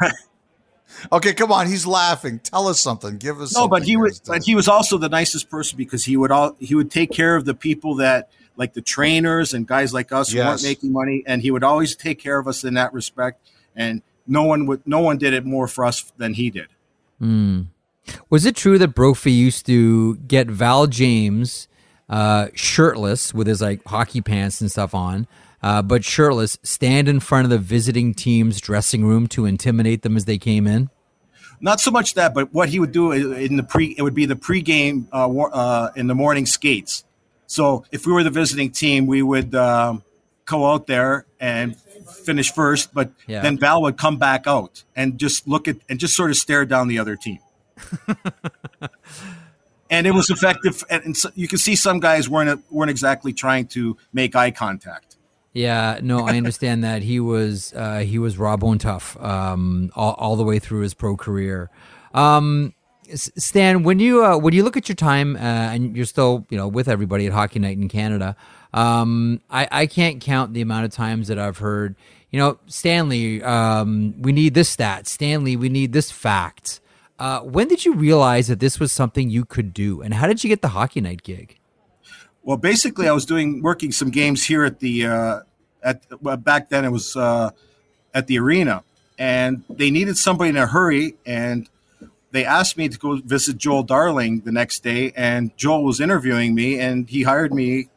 Okay, 1.12 1.34
come 1.34 1.52
on. 1.52 1.66
He's 1.66 1.86
laughing. 1.86 2.38
Tell 2.40 2.66
us 2.66 2.80
something. 2.80 3.16
Give 3.18 3.40
us 3.40 3.54
no, 3.54 3.68
but 3.68 3.76
something 3.76 3.86
he 3.86 3.92
here. 3.92 4.00
was 4.00 4.20
but 4.20 4.42
he 4.44 4.54
was 4.54 4.68
also 4.68 4.98
the 4.98 5.08
nicest 5.08 5.50
person 5.50 5.76
because 5.76 6.04
he 6.04 6.16
would 6.16 6.30
all 6.30 6.56
he 6.58 6.74
would 6.74 6.90
take 6.90 7.10
care 7.10 7.36
of 7.36 7.44
the 7.44 7.54
people 7.54 7.96
that 7.96 8.30
like 8.60 8.74
the 8.74 8.82
trainers 8.82 9.54
and 9.54 9.66
guys 9.66 9.94
like 9.94 10.12
us 10.12 10.30
who 10.30 10.38
weren't 10.38 10.62
making 10.62 10.92
money 10.92 11.24
and 11.26 11.40
he 11.40 11.50
would 11.50 11.64
always 11.64 11.96
take 11.96 12.18
care 12.18 12.38
of 12.38 12.46
us 12.46 12.62
in 12.62 12.74
that 12.74 12.92
respect 12.92 13.40
and 13.74 14.02
no 14.26 14.42
one 14.42 14.66
would 14.66 14.86
no 14.86 15.00
one 15.00 15.16
did 15.16 15.32
it 15.32 15.46
more 15.46 15.66
for 15.66 15.86
us 15.86 16.12
than 16.18 16.34
he 16.34 16.50
did. 16.50 16.68
Hmm. 17.18 17.62
Was 18.28 18.44
it 18.44 18.54
true 18.54 18.76
that 18.76 18.88
Brophy 18.88 19.32
used 19.32 19.64
to 19.66 20.16
get 20.16 20.48
Val 20.48 20.86
James 20.86 21.68
uh, 22.10 22.48
shirtless 22.52 23.32
with 23.32 23.46
his 23.46 23.62
like 23.62 23.82
hockey 23.86 24.20
pants 24.20 24.60
and 24.60 24.70
stuff 24.70 24.94
on, 24.94 25.26
uh, 25.62 25.80
but 25.80 26.04
shirtless, 26.04 26.58
stand 26.62 27.08
in 27.08 27.18
front 27.18 27.44
of 27.44 27.50
the 27.50 27.58
visiting 27.58 28.12
team's 28.12 28.60
dressing 28.60 29.06
room 29.06 29.26
to 29.28 29.46
intimidate 29.46 30.02
them 30.02 30.18
as 30.18 30.26
they 30.26 30.36
came 30.36 30.66
in? 30.66 30.90
Not 31.62 31.80
so 31.80 31.90
much 31.90 32.12
that, 32.14 32.34
but 32.34 32.52
what 32.52 32.68
he 32.68 32.78
would 32.78 32.92
do 32.92 33.12
in 33.12 33.56
the 33.56 33.62
pre 33.62 33.94
it 33.96 34.02
would 34.02 34.14
be 34.14 34.26
the 34.26 34.36
pregame 34.36 35.06
uh, 35.12 35.28
war, 35.30 35.50
uh, 35.50 35.90
in 35.96 36.08
the 36.08 36.14
morning 36.14 36.44
skates. 36.44 37.04
So 37.50 37.84
if 37.90 38.06
we 38.06 38.12
were 38.12 38.22
the 38.22 38.30
visiting 38.30 38.70
team, 38.70 39.06
we 39.06 39.22
would 39.22 39.56
um, 39.56 40.04
go 40.44 40.70
out 40.70 40.86
there 40.86 41.26
and 41.40 41.76
finish 42.24 42.52
first, 42.52 42.94
but 42.94 43.10
Yeah. 43.26 43.42
then 43.42 43.58
Val 43.58 43.82
would 43.82 43.96
come 43.96 44.18
back 44.18 44.46
out 44.46 44.84
and 44.94 45.18
just 45.18 45.48
look 45.48 45.66
at 45.66 45.76
and 45.88 45.98
just 45.98 46.14
sort 46.14 46.30
of 46.30 46.36
stare 46.36 46.64
down 46.64 46.86
the 46.86 47.00
other 47.00 47.16
team. 47.16 47.40
and 49.90 50.06
it 50.06 50.12
was 50.12 50.30
effective. 50.30 50.84
And, 50.88 51.04
and 51.06 51.16
so 51.16 51.30
you 51.34 51.48
can 51.48 51.58
see 51.58 51.74
some 51.74 51.98
guys 51.98 52.28
weren't 52.28 52.62
weren't 52.70 52.90
exactly 52.90 53.32
trying 53.32 53.66
to 53.68 53.96
make 54.12 54.36
eye 54.36 54.52
contact. 54.52 55.16
Yeah, 55.52 55.98
no, 56.00 56.20
I 56.28 56.36
understand 56.36 56.84
that 56.84 57.02
he 57.02 57.18
was 57.18 57.72
uh, 57.74 57.98
he 57.98 58.20
was 58.20 58.38
raw 58.38 58.56
bone 58.56 58.78
tough 58.78 59.20
um, 59.20 59.90
all, 59.96 60.14
all 60.14 60.36
the 60.36 60.44
way 60.44 60.60
through 60.60 60.82
his 60.82 60.94
pro 60.94 61.16
career. 61.16 61.68
Um, 62.14 62.74
Stan, 63.14 63.82
when 63.82 63.98
you 63.98 64.24
uh, 64.24 64.38
when 64.38 64.54
you 64.54 64.62
look 64.62 64.76
at 64.76 64.88
your 64.88 64.96
time 64.96 65.36
uh, 65.36 65.38
and 65.38 65.96
you're 65.96 66.06
still 66.06 66.46
you 66.50 66.56
know 66.56 66.68
with 66.68 66.88
everybody 66.88 67.26
at 67.26 67.32
Hockey 67.32 67.58
Night 67.58 67.76
in 67.76 67.88
Canada, 67.88 68.36
um, 68.72 69.40
I, 69.50 69.68
I 69.70 69.86
can't 69.86 70.20
count 70.20 70.54
the 70.54 70.60
amount 70.60 70.84
of 70.84 70.92
times 70.92 71.28
that 71.28 71.38
I've 71.38 71.58
heard 71.58 71.96
you 72.30 72.38
know 72.38 72.58
Stanley, 72.66 73.42
um, 73.42 74.14
we 74.20 74.32
need 74.32 74.54
this 74.54 74.68
stat. 74.68 75.06
Stanley, 75.06 75.56
we 75.56 75.68
need 75.68 75.92
this 75.92 76.10
fact. 76.10 76.80
Uh, 77.18 77.40
when 77.40 77.68
did 77.68 77.84
you 77.84 77.94
realize 77.94 78.48
that 78.48 78.60
this 78.60 78.80
was 78.80 78.92
something 78.92 79.28
you 79.28 79.44
could 79.44 79.74
do, 79.74 80.00
and 80.00 80.14
how 80.14 80.26
did 80.26 80.42
you 80.42 80.48
get 80.48 80.62
the 80.62 80.68
Hockey 80.68 81.00
Night 81.00 81.22
gig? 81.22 81.58
Well, 82.42 82.56
basically, 82.56 83.08
I 83.08 83.12
was 83.12 83.26
doing 83.26 83.62
working 83.62 83.92
some 83.92 84.10
games 84.10 84.44
here 84.44 84.64
at 84.64 84.80
the 84.80 85.06
uh, 85.06 85.40
at 85.82 86.02
well, 86.20 86.36
back 86.36 86.70
then 86.70 86.84
it 86.84 86.90
was 86.90 87.16
uh, 87.16 87.50
at 88.14 88.26
the 88.26 88.38
arena, 88.38 88.82
and 89.18 89.62
they 89.68 89.90
needed 89.90 90.16
somebody 90.16 90.50
in 90.50 90.56
a 90.56 90.66
hurry, 90.66 91.16
and 91.26 91.68
they 92.32 92.44
asked 92.44 92.76
me 92.76 92.88
to 92.88 92.98
go 92.98 93.16
visit 93.16 93.58
Joel 93.58 93.82
Darling 93.82 94.40
the 94.40 94.52
next 94.52 94.82
day, 94.82 95.12
and 95.16 95.56
Joel 95.56 95.84
was 95.84 96.00
interviewing 96.00 96.54
me, 96.54 96.78
and 96.78 97.08
he 97.08 97.22
hired 97.22 97.52
me, 97.52 97.88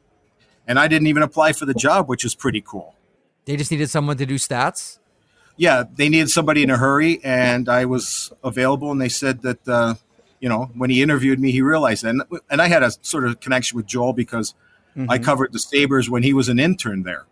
and 0.67 0.79
I 0.79 0.87
didn't 0.87 1.07
even 1.07 1.23
apply 1.23 1.53
for 1.53 1.65
the 1.65 1.73
job, 1.73 2.09
which 2.09 2.25
is 2.25 2.35
pretty 2.35 2.61
cool. 2.61 2.95
They 3.45 3.55
just 3.57 3.71
needed 3.71 3.89
someone 3.89 4.17
to 4.17 4.25
do 4.25 4.35
stats. 4.35 4.99
Yeah, 5.55 5.83
they 5.95 6.09
needed 6.09 6.29
somebody 6.29 6.63
in 6.63 6.69
a 6.69 6.77
hurry, 6.77 7.19
and 7.23 7.69
I 7.69 7.85
was 7.85 8.31
available, 8.43 8.91
and 8.91 8.99
they 9.01 9.09
said 9.09 9.41
that. 9.43 9.67
Uh, 9.67 9.95
you 10.39 10.49
know, 10.49 10.69
when 10.75 10.89
he 10.89 11.01
interviewed 11.01 11.39
me, 11.39 11.51
he 11.51 11.61
realized, 11.61 12.03
and 12.03 12.21
and 12.49 12.61
I 12.61 12.67
had 12.67 12.83
a 12.83 12.91
sort 13.01 13.25
of 13.25 13.39
connection 13.39 13.77
with 13.77 13.85
Joel 13.85 14.11
because 14.11 14.53
I 15.07 15.17
Mhm. 15.17 15.23
covered 15.23 15.53
the 15.53 15.59
Sabres 15.59 16.09
when 16.09 16.21
he 16.21 16.33
was 16.33 16.49
an 16.49 16.59
intern 16.59 17.03
there. 17.03 17.23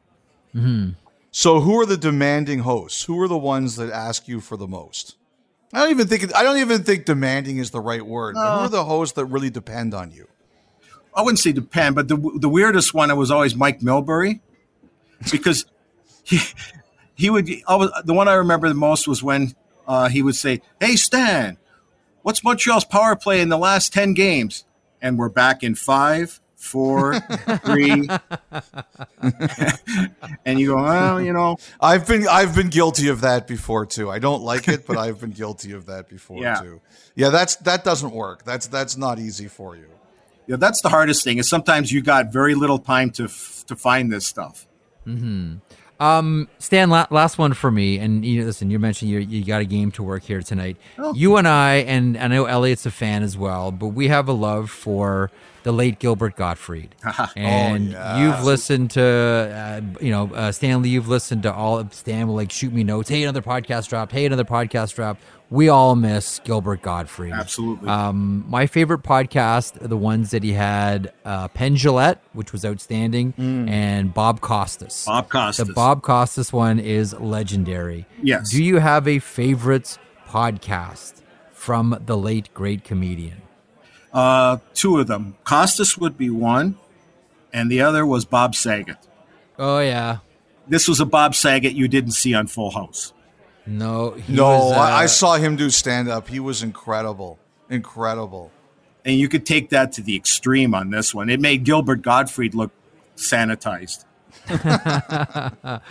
So, 1.32 1.60
who 1.60 1.78
are 1.78 1.86
the 1.86 1.98
demanding 1.98 2.60
hosts? 2.60 3.04
Who 3.04 3.20
are 3.22 3.28
the 3.28 3.38
ones 3.38 3.76
that 3.76 3.92
ask 3.92 4.30
you 4.30 4.40
for 4.40 4.56
the 4.56 4.68
most? 4.68 5.18
I 5.74 5.80
don't 5.82 5.92
even 5.92 6.08
think 6.08 6.36
I 6.36 6.44
don't 6.44 6.58
even 6.58 6.84
think 6.84 7.06
demanding 7.06 7.58
is 7.58 7.72
the 7.72 7.80
right 7.80 8.06
word. 8.06 8.36
who 8.36 8.42
are 8.42 8.70
the 8.70 8.84
hosts 8.84 9.16
that 9.16 9.26
really 9.26 9.50
depend 9.50 9.94
on 9.94 10.12
you? 10.12 10.28
I 11.16 11.22
wouldn't 11.22 11.40
say 11.40 11.52
depend, 11.52 11.96
but 11.96 12.08
the 12.08 12.18
the 12.40 12.50
weirdest 12.50 12.94
one 12.94 13.16
was 13.18 13.32
always 13.32 13.56
Mike 13.56 13.80
Milbury, 13.80 14.42
because 15.32 15.66
he 16.24 16.40
he 17.16 17.30
would 17.30 17.50
always, 17.68 17.90
the 18.04 18.14
one 18.14 18.28
I 18.28 18.34
remember 18.34 18.68
the 18.68 18.76
most 18.76 19.08
was 19.08 19.24
when 19.24 19.56
uh, 19.88 20.10
he 20.10 20.22
would 20.22 20.36
say, 20.36 20.62
"Hey 20.80 20.96
Stan, 20.96 21.58
what's 22.24 22.44
Montreal's 22.44 22.86
power 22.86 23.16
play 23.16 23.40
in 23.40 23.50
the 23.50 23.58
last 23.58 23.94
ten 23.94 24.14
games?" 24.14 24.66
And 25.02 25.18
we're 25.18 25.30
back 25.30 25.64
in 25.64 25.76
five, 25.76 26.41
four, 26.62 27.20
three, 27.66 28.08
and 30.46 30.60
you 30.60 30.68
go, 30.68 30.76
"Well, 30.84 31.22
you 31.22 31.34
know." 31.34 31.58
I've 31.80 32.08
been 32.08 32.28
I've 32.28 32.56
been 32.56 32.70
guilty 32.70 33.08
of 33.10 33.22
that 33.22 33.48
before 33.48 33.86
too. 33.86 34.10
I 34.10 34.20
don't 34.20 34.44
like 34.44 34.68
it, 34.68 34.86
but 34.86 34.98
I've 34.98 35.20
been 35.20 35.32
guilty 35.32 35.72
of 35.74 35.88
that 35.88 36.08
before 36.08 36.42
Yeah. 36.42 36.56
too. 36.62 36.82
Yeah, 37.16 37.30
that's 37.30 37.56
that 37.58 37.84
doesn't 37.84 38.12
work. 38.12 38.44
That's 38.46 38.68
that's 38.68 38.96
not 38.98 39.20
easy 39.20 39.48
for 39.48 39.76
you. 39.76 39.88
Yeah, 40.48 40.56
that's 40.58 40.82
the 40.82 40.90
hardest 40.90 41.24
thing. 41.24 41.38
Is 41.40 41.50
sometimes 41.50 41.92
you 41.92 42.02
got 42.02 42.32
very 42.32 42.56
little 42.56 42.80
time 42.80 43.10
to 43.12 43.26
f- 43.26 43.64
to 43.68 43.76
find 43.76 44.12
this 44.12 44.26
stuff. 44.26 44.68
Hmm. 45.04 45.56
Um, 46.02 46.50
Stan, 46.58 46.90
la- 46.90 47.06
last 47.12 47.38
one 47.38 47.54
for 47.54 47.70
me. 47.70 48.00
And 48.00 48.26
you 48.26 48.42
know, 48.42 48.48
listen, 48.48 48.72
you 48.72 48.80
mentioned 48.80 49.12
you 49.12 49.20
you 49.20 49.46
got 49.46 49.62
a 49.62 49.66
game 49.66 49.92
to 49.92 50.04
work 50.04 50.24
here 50.24 50.42
tonight. 50.42 50.78
Oh. 50.98 51.14
You 51.14 51.38
and 51.38 51.48
I, 51.48 51.76
and 51.76 52.18
I 52.18 52.28
know 52.28 52.46
Elliotte's 52.46 52.88
a 52.88 52.92
fan 52.92 53.22
as 53.22 53.38
well, 53.38 53.72
but 53.72 53.90
we 53.90 54.08
have 54.08 54.28
a 54.28 54.34
love 54.34 54.72
for 54.72 55.30
the 55.62 55.72
late 55.72 56.00
Gilbert 56.00 56.36
Gottfried. 56.36 56.96
and 57.36 57.92
yeah. 57.92 58.18
you've 58.18 58.44
listened 58.44 58.90
to, 58.92 59.04
uh, 59.04 59.82
you 60.04 60.10
know, 60.10 60.34
uh, 60.34 60.52
Stanley. 60.52 60.90
You've 60.90 61.08
listened 61.08 61.44
to 61.44 61.54
all. 61.54 61.88
Stan 61.92 62.28
will 62.28 62.36
like 62.36 62.52
shoot 62.52 62.74
me 62.74 62.84
notes. 62.84 63.08
Hey, 63.08 63.22
another 63.22 63.44
podcast 63.44 63.88
dropped. 63.88 64.12
Hey, 64.12 64.26
another 64.26 64.44
podcast 64.44 64.96
dropped. 64.96 65.22
We 65.52 65.68
all 65.68 65.96
miss 65.96 66.40
Gilbert 66.40 66.82
Gottfried. 66.82 67.34
Absolutely. 67.34 67.90
Um, 67.90 68.46
my 68.48 68.68
favorite 68.68 69.04
podcast 69.04 69.78
the 69.78 69.98
ones 69.98 70.32
that 70.32 70.44
he 70.44 70.54
had 70.54 71.12
uh, 71.26 71.50
Penn 71.50 71.76
Jillette, 71.76 72.20
which 72.32 72.54
was 72.54 72.64
outstanding, 72.64 73.34
and 73.38 74.14
Bob 74.14 74.40
Costas. 74.40 75.04
Bob 75.06 75.30
Costas. 75.30 75.68
The 75.68 75.74
Bob 75.74 76.04
Costas 76.04 76.54
one 76.54 76.80
is 76.80 77.14
legendary. 77.20 78.06
Yes. 78.24 78.50
Do 78.50 78.64
you 78.64 78.78
have 78.78 79.10
a 79.10 79.20
favorite 79.20 80.00
podcast 80.26 81.22
from 81.52 82.02
the 82.06 82.16
late 82.16 82.54
great 82.54 82.86
comedian? 82.86 83.42
Uh, 84.14 84.60
two 84.74 85.00
of 85.00 85.08
them. 85.08 85.36
Costas 85.44 85.98
would 85.98 86.18
be 86.18 86.30
one, 86.30 86.78
and 87.52 87.70
the 87.70 87.82
other 87.82 88.06
was 88.06 88.24
Bob 88.24 88.56
Saget. 88.56 88.98
Oh 89.60 89.80
yeah. 89.80 90.20
This 90.66 90.88
was 90.88 91.02
a 91.02 91.06
Bob 91.06 91.36
Saget 91.36 91.74
you 91.74 91.90
didn't 91.90 92.12
see 92.12 92.34
on 92.34 92.48
Full 92.48 92.72
House. 92.72 93.12
No, 93.66 94.12
he 94.12 94.34
no, 94.34 94.48
was, 94.48 94.74
I, 94.74 95.02
I 95.02 95.04
uh, 95.06 95.08
saw 95.08 95.36
him 95.36 95.56
do 95.56 95.70
stand 95.70 96.10
up. 96.10 96.28
He 96.28 96.40
was 96.40 96.64
incredible, 96.64 97.40
incredible. 97.70 98.52
And 99.06 99.16
you 99.18 99.30
could 99.30 99.46
take 99.46 99.70
that 99.70 99.92
to 99.94 100.02
the 100.02 100.16
extreme 100.16 100.74
on 100.74 100.90
this 100.90 101.14
one. 101.14 101.30
It 101.30 101.40
made 101.40 101.64
Gilbert 101.64 102.02
Gottfried 102.02 102.54
look 102.54 102.72
sanitized. 103.16 104.06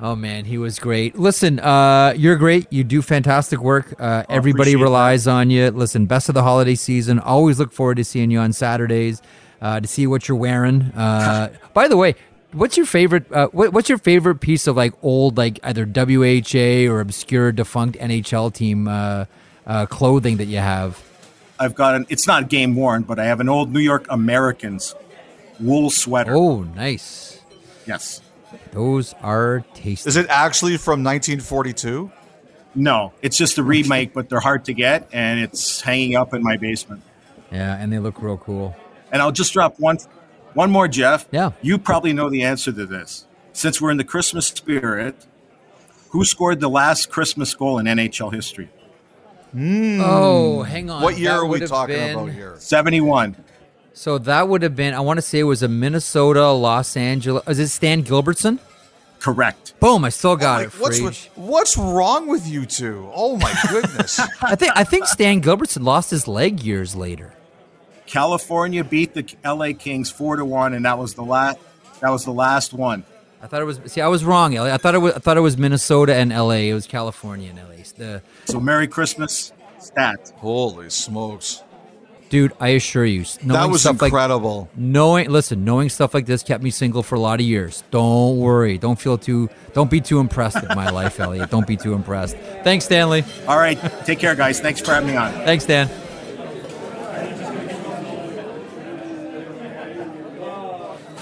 oh 0.00 0.16
man, 0.16 0.44
he 0.44 0.58
was 0.58 0.78
great. 0.78 1.18
Listen, 1.18 1.60
uh, 1.60 2.14
you're 2.16 2.36
great. 2.36 2.72
You 2.72 2.84
do 2.84 3.02
fantastic 3.02 3.60
work. 3.60 3.94
Uh, 3.98 4.24
everybody 4.28 4.72
appreciate 4.72 4.82
relies 4.82 5.26
on 5.26 5.50
you. 5.50 5.70
Listen, 5.70 6.06
best 6.06 6.28
of 6.28 6.34
the 6.34 6.42
holiday 6.42 6.74
season. 6.74 7.18
Always 7.18 7.58
look 7.58 7.72
forward 7.72 7.96
to 7.96 8.04
seeing 8.04 8.30
you 8.30 8.38
on 8.38 8.52
Saturdays 8.52 9.22
uh, 9.60 9.80
to 9.80 9.86
see 9.86 10.06
what 10.06 10.28
you're 10.28 10.36
wearing. 10.38 10.82
Uh, 10.94 11.52
by 11.72 11.88
the 11.88 11.96
way, 11.96 12.14
What's 12.52 12.76
your 12.76 12.86
favorite? 12.86 13.30
Uh, 13.32 13.48
what, 13.48 13.72
what's 13.72 13.88
your 13.88 13.98
favorite 13.98 14.36
piece 14.36 14.66
of 14.66 14.76
like 14.76 14.92
old, 15.02 15.38
like 15.38 15.58
either 15.62 15.86
WHA 15.86 16.90
or 16.92 17.00
obscure 17.00 17.50
defunct 17.52 17.98
NHL 17.98 18.52
team 18.52 18.88
uh, 18.88 19.24
uh, 19.66 19.86
clothing 19.86 20.36
that 20.36 20.46
you 20.46 20.58
have? 20.58 21.02
I've 21.58 21.74
got 21.74 21.94
an. 21.94 22.06
It's 22.08 22.26
not 22.26 22.48
game 22.48 22.74
worn, 22.74 23.02
but 23.02 23.18
I 23.18 23.24
have 23.24 23.40
an 23.40 23.48
old 23.48 23.72
New 23.72 23.80
York 23.80 24.06
Americans 24.10 24.94
wool 25.60 25.90
sweater. 25.90 26.34
Oh, 26.34 26.62
nice. 26.62 27.40
Yes. 27.86 28.20
Those 28.72 29.14
are 29.22 29.64
tasty. 29.74 30.08
Is 30.08 30.16
it 30.16 30.26
actually 30.28 30.76
from 30.76 31.04
1942? 31.04 32.10
No, 32.74 33.12
it's 33.20 33.36
just 33.36 33.58
a 33.58 33.62
remake, 33.62 34.14
but 34.14 34.28
they're 34.28 34.40
hard 34.40 34.64
to 34.66 34.72
get, 34.72 35.08
and 35.12 35.40
it's 35.40 35.80
hanging 35.80 36.16
up 36.16 36.32
in 36.32 36.42
my 36.42 36.56
basement. 36.56 37.02
Yeah, 37.50 37.76
and 37.76 37.92
they 37.92 37.98
look 37.98 38.22
real 38.22 38.38
cool. 38.38 38.74
And 39.10 39.20
I'll 39.20 39.32
just 39.32 39.52
drop 39.52 39.78
one, 39.78 39.98
one 40.54 40.70
more, 40.70 40.88
Jeff. 40.88 41.26
Yeah. 41.30 41.50
You 41.62 41.78
probably 41.78 42.12
know 42.12 42.28
the 42.30 42.42
answer 42.42 42.72
to 42.72 42.86
this. 42.86 43.26
Since 43.52 43.80
we're 43.80 43.90
in 43.90 43.96
the 43.98 44.04
Christmas 44.04 44.46
spirit, 44.46 45.26
who 46.10 46.24
scored 46.24 46.60
the 46.60 46.68
last 46.70 47.10
Christmas 47.10 47.54
goal 47.54 47.78
in 47.78 47.86
NHL 47.86 48.32
history? 48.32 48.70
Hmm. 49.52 50.00
Oh, 50.02 50.62
hang 50.62 50.88
on. 50.90 51.02
What 51.02 51.18
year 51.18 51.30
That 51.30 51.36
are 51.38 51.46
we 51.46 51.60
talking 51.60 51.94
been- 51.96 52.14
about 52.16 52.30
here? 52.30 52.54
71. 52.58 53.36
So 53.94 54.16
that 54.18 54.48
would 54.48 54.62
have 54.62 54.74
been. 54.74 54.94
I 54.94 55.00
want 55.00 55.18
to 55.18 55.22
say 55.22 55.40
it 55.40 55.42
was 55.44 55.62
a 55.62 55.68
Minnesota, 55.68 56.50
Los 56.52 56.96
Angeles. 56.96 57.46
Is 57.46 57.58
it 57.58 57.68
Stan 57.68 58.02
Gilbertson? 58.02 58.58
Correct. 59.20 59.78
Boom! 59.80 60.04
I 60.04 60.08
still 60.08 60.34
got 60.34 60.62
oh 60.62 60.64
Like, 60.64 60.74
it. 60.74 60.80
what's 60.80 61.00
with- 61.00 61.28
what's 61.36 61.76
wrong 61.76 62.26
with 62.26 62.48
you 62.48 62.64
two? 62.64 63.08
Oh 63.14 63.36
my 63.36 63.54
goodness! 63.70 64.18
I 64.42 64.56
think 64.56 64.72
I 64.74 64.82
think 64.84 65.06
Stan 65.06 65.42
Gilbertson 65.42 65.84
lost 65.84 66.10
his 66.10 66.26
leg 66.26 66.60
years 66.62 66.96
later. 66.96 67.34
California 68.12 68.84
beat 68.84 69.14
the 69.14 69.24
LA 69.42 69.72
Kings 69.78 70.10
four 70.10 70.36
to 70.36 70.44
one, 70.44 70.74
and 70.74 70.84
that 70.84 70.98
was 70.98 71.14
the 71.14 71.22
last. 71.24 71.58
That 72.00 72.10
was 72.10 72.24
the 72.24 72.32
last 72.32 72.74
one. 72.74 73.04
I 73.42 73.46
thought 73.46 73.62
it 73.62 73.64
was. 73.64 73.80
See, 73.86 74.00
I 74.02 74.08
was 74.08 74.22
wrong. 74.24 74.54
Elliotte. 74.54 74.74
I 74.74 74.76
thought 74.76 74.94
it 74.94 74.98
was. 74.98 75.14
I 75.14 75.18
thought 75.18 75.36
it 75.38 75.40
was 75.40 75.56
Minnesota 75.56 76.14
and 76.14 76.30
L.A. 76.32 76.68
It 76.68 76.74
was 76.74 76.86
California 76.86 77.48
and 77.48 77.58
L.A. 77.58 77.76
The 77.96 78.22
So 78.44 78.60
Merry 78.60 78.86
Christmas, 78.86 79.52
stat. 79.78 80.32
Holy 80.36 80.90
smokes! 80.90 81.62
dude, 82.28 82.50
I 82.58 82.68
assure 82.68 83.04
you, 83.04 83.24
That 83.44 83.68
was 83.68 83.82
stuff 83.82 84.00
like 84.00 84.08
incredible. 84.08 84.70
knowing. 84.74 85.28
Listen, 85.30 85.64
knowing 85.66 85.90
stuff 85.90 86.14
like 86.14 86.24
this 86.26 86.42
kept 86.42 86.62
me 86.62 86.70
single 86.70 87.02
for 87.02 87.14
a 87.14 87.20
lot 87.20 87.40
of 87.40 87.46
years. 87.46 87.82
Don't 87.90 88.38
worry. 88.38 88.78
Don't 88.78 88.98
feel 88.98 89.18
too. 89.18 89.50
Don't 89.74 89.90
be 89.90 90.00
too 90.00 90.18
impressed 90.18 90.60
with 90.62 90.74
my 90.74 90.88
life, 90.90 91.18
Elliotte. 91.20 91.50
Don't 91.50 91.66
be 91.66 91.76
too 91.76 91.92
impressed. 91.94 92.36
Thanks, 92.64 92.84
Stanley. 92.86 93.24
All 93.46 93.58
right, 93.58 93.78
take 94.06 94.18
care, 94.18 94.34
guys. 94.34 94.60
Thanks 94.60 94.80
for 94.80 94.92
having 94.92 95.10
me 95.10 95.16
on. 95.16 95.30
Thanks, 95.44 95.66
Dan. 95.66 95.90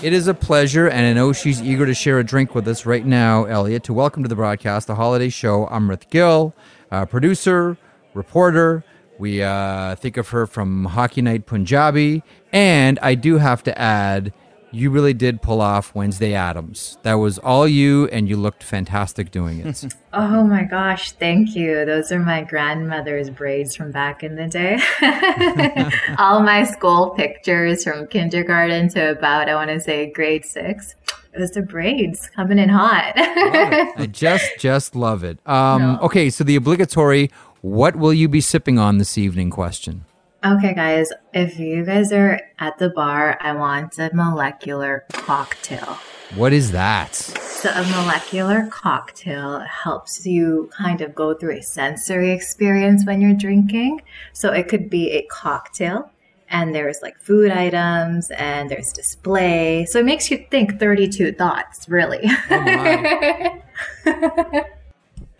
It 0.02 0.14
is 0.14 0.28
a 0.28 0.34
pleasure, 0.34 0.88
and 0.88 1.04
I 1.04 1.12
know 1.12 1.34
she's 1.34 1.60
eager 1.60 1.84
to 1.84 1.92
share 1.92 2.18
a 2.18 2.24
drink 2.24 2.54
with 2.54 2.66
us 2.66 2.86
right 2.86 3.04
now, 3.04 3.44
Elliotte, 3.44 3.84
to 3.84 3.92
welcome 3.92 4.22
to 4.22 4.30
the 4.30 4.34
broadcast, 4.34 4.86
the 4.86 4.94
holiday 4.94 5.28
show, 5.28 5.66
Amrit 5.66 6.08
Gill, 6.08 6.54
uh, 6.90 7.04
producer, 7.04 7.76
reporter. 8.14 8.82
We 9.18 9.42
uh, 9.42 9.96
think 9.96 10.16
of 10.16 10.30
her 10.30 10.46
from 10.46 10.86
Hockey 10.86 11.20
Night 11.20 11.44
Punjabi. 11.44 12.22
And 12.50 12.98
I 13.02 13.14
do 13.14 13.36
have 13.36 13.62
to 13.64 13.78
add, 13.78 14.32
you 14.73 14.90
really 14.90 15.15
did 15.15 15.42
pull 15.42 15.60
off 15.60 15.94
Wednesday 15.94 16.34
Addams. 16.34 16.99
That 17.02 17.15
was 17.15 17.39
all 17.39 17.66
you, 17.66 18.07
and 18.08 18.28
you 18.28 18.36
looked 18.36 18.62
fantastic 18.62 19.31
doing 19.31 19.60
it. 19.60 19.84
Oh 20.12 20.42
my 20.42 20.65
gosh, 20.65 21.12
thank 21.12 21.55
you. 21.55 21.84
Those 21.84 22.10
are 22.10 22.18
my 22.18 22.42
grandmother's 22.42 23.31
braids 23.31 23.76
from 23.76 23.92
back 23.92 24.24
in 24.24 24.34
the 24.34 24.49
day. 24.49 24.81
All 26.18 26.42
my 26.42 26.65
school 26.65 27.10
pictures 27.10 27.84
from 27.84 28.08
kindergarten 28.08 28.89
to 28.89 29.12
about, 29.12 29.49
I 29.49 29.55
want 29.55 29.70
to 29.70 29.78
say, 29.78 30.10
grade 30.10 30.44
six. 30.44 30.97
It 31.32 31.39
was 31.39 31.52
the 31.52 31.62
braids 31.62 32.28
coming 32.34 32.58
in 32.58 32.68
hot. 32.70 33.12
I 33.16 34.08
just 34.10 34.50
just 34.58 34.97
love 34.97 35.23
it. 35.23 35.39
Um, 35.47 36.00
Okay, 36.02 36.28
so 36.28 36.42
the 36.42 36.57
obligatory 36.57 37.31
"What 37.60 37.94
will 37.94 38.12
you 38.12 38.28
be 38.28 38.40
sipping 38.40 38.81
on 38.81 38.99
this 38.99 39.16
evening?" 39.16 39.50
question. 39.50 40.07
Okay, 40.44 40.75
guys, 40.75 41.10
if 41.33 41.59
you 41.59 41.85
guys 41.85 42.12
are 42.12 42.41
at 42.59 42.78
the 42.78 42.91
bar, 42.91 43.39
I 43.41 43.52
want 43.52 43.99
a 43.99 44.10
molecular 44.12 45.05
cocktail. 45.12 45.99
What 46.35 46.52
is 46.52 46.73
that? 46.73 47.15
So, 47.15 47.70
a 47.70 47.85
molecular 47.85 48.69
cocktail 48.70 49.60
helps 49.60 50.25
you 50.25 50.70
kind 50.73 51.01
of 51.01 51.15
go 51.15 51.35
through 51.35 51.59
a 51.59 51.62
sensory 51.62 52.31
experience 52.31 53.05
when 53.05 53.20
you're 53.20 53.35
drinking. 53.35 54.02
So, 54.33 54.52
it 54.52 54.69
could 54.69 54.89
be 54.89 55.10
a 55.10 55.27
cocktail, 55.31 56.10
and 56.49 56.75
there's 56.75 57.01
like 57.02 57.19
food 57.19 57.51
items, 57.51 58.31
and 58.31 58.70
there's 58.70 58.93
display. 58.93 59.86
So, 59.86 59.99
it 59.99 60.07
makes 60.07 60.31
you 60.31 60.47
think 60.51 60.78
32 60.78 61.33
thoughts, 61.33 61.89
really. 61.89 62.31
Oh, 62.51 63.60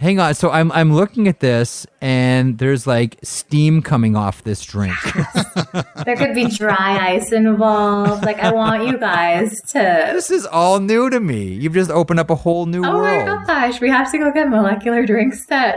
Hang 0.01 0.19
on. 0.19 0.33
So 0.35 0.51
I'm 0.51 0.73
I'm 0.73 0.95
looking 0.95 1.29
at 1.29 1.41
this, 1.41 1.87
and 2.01 2.57
there's 2.57 2.87
like 2.87 3.19
steam 3.23 3.83
coming 3.83 4.17
off 4.17 4.43
this 4.43 4.63
drink. 4.65 4.97
there 6.07 6.17
could 6.17 6.35
be 6.35 6.47
dry 6.47 7.13
ice 7.15 7.33
involved. 7.33 8.25
Like, 8.25 8.39
I 8.39 8.51
want 8.51 8.87
you 8.87 8.97
guys 8.97 9.61
to. 9.73 10.11
this 10.15 10.31
is 10.31 10.47
all 10.47 10.81
new 10.81 11.11
to 11.11 11.21
me. 11.21 11.49
You've 11.49 11.75
just 11.75 11.91
opened 11.91 12.19
up 12.19 12.31
a 12.31 12.35
whole 12.35 12.65
new 12.65 12.83
Oh 12.83 12.95
world. 12.97 13.27
my 13.27 13.45
gosh, 13.45 13.79
we 13.83 13.91
have 13.91 14.11
to 14.13 14.17
go 14.17 14.33
get 14.33 14.49
molecular 14.49 15.05
drinks 15.05 15.45
then. 15.45 15.77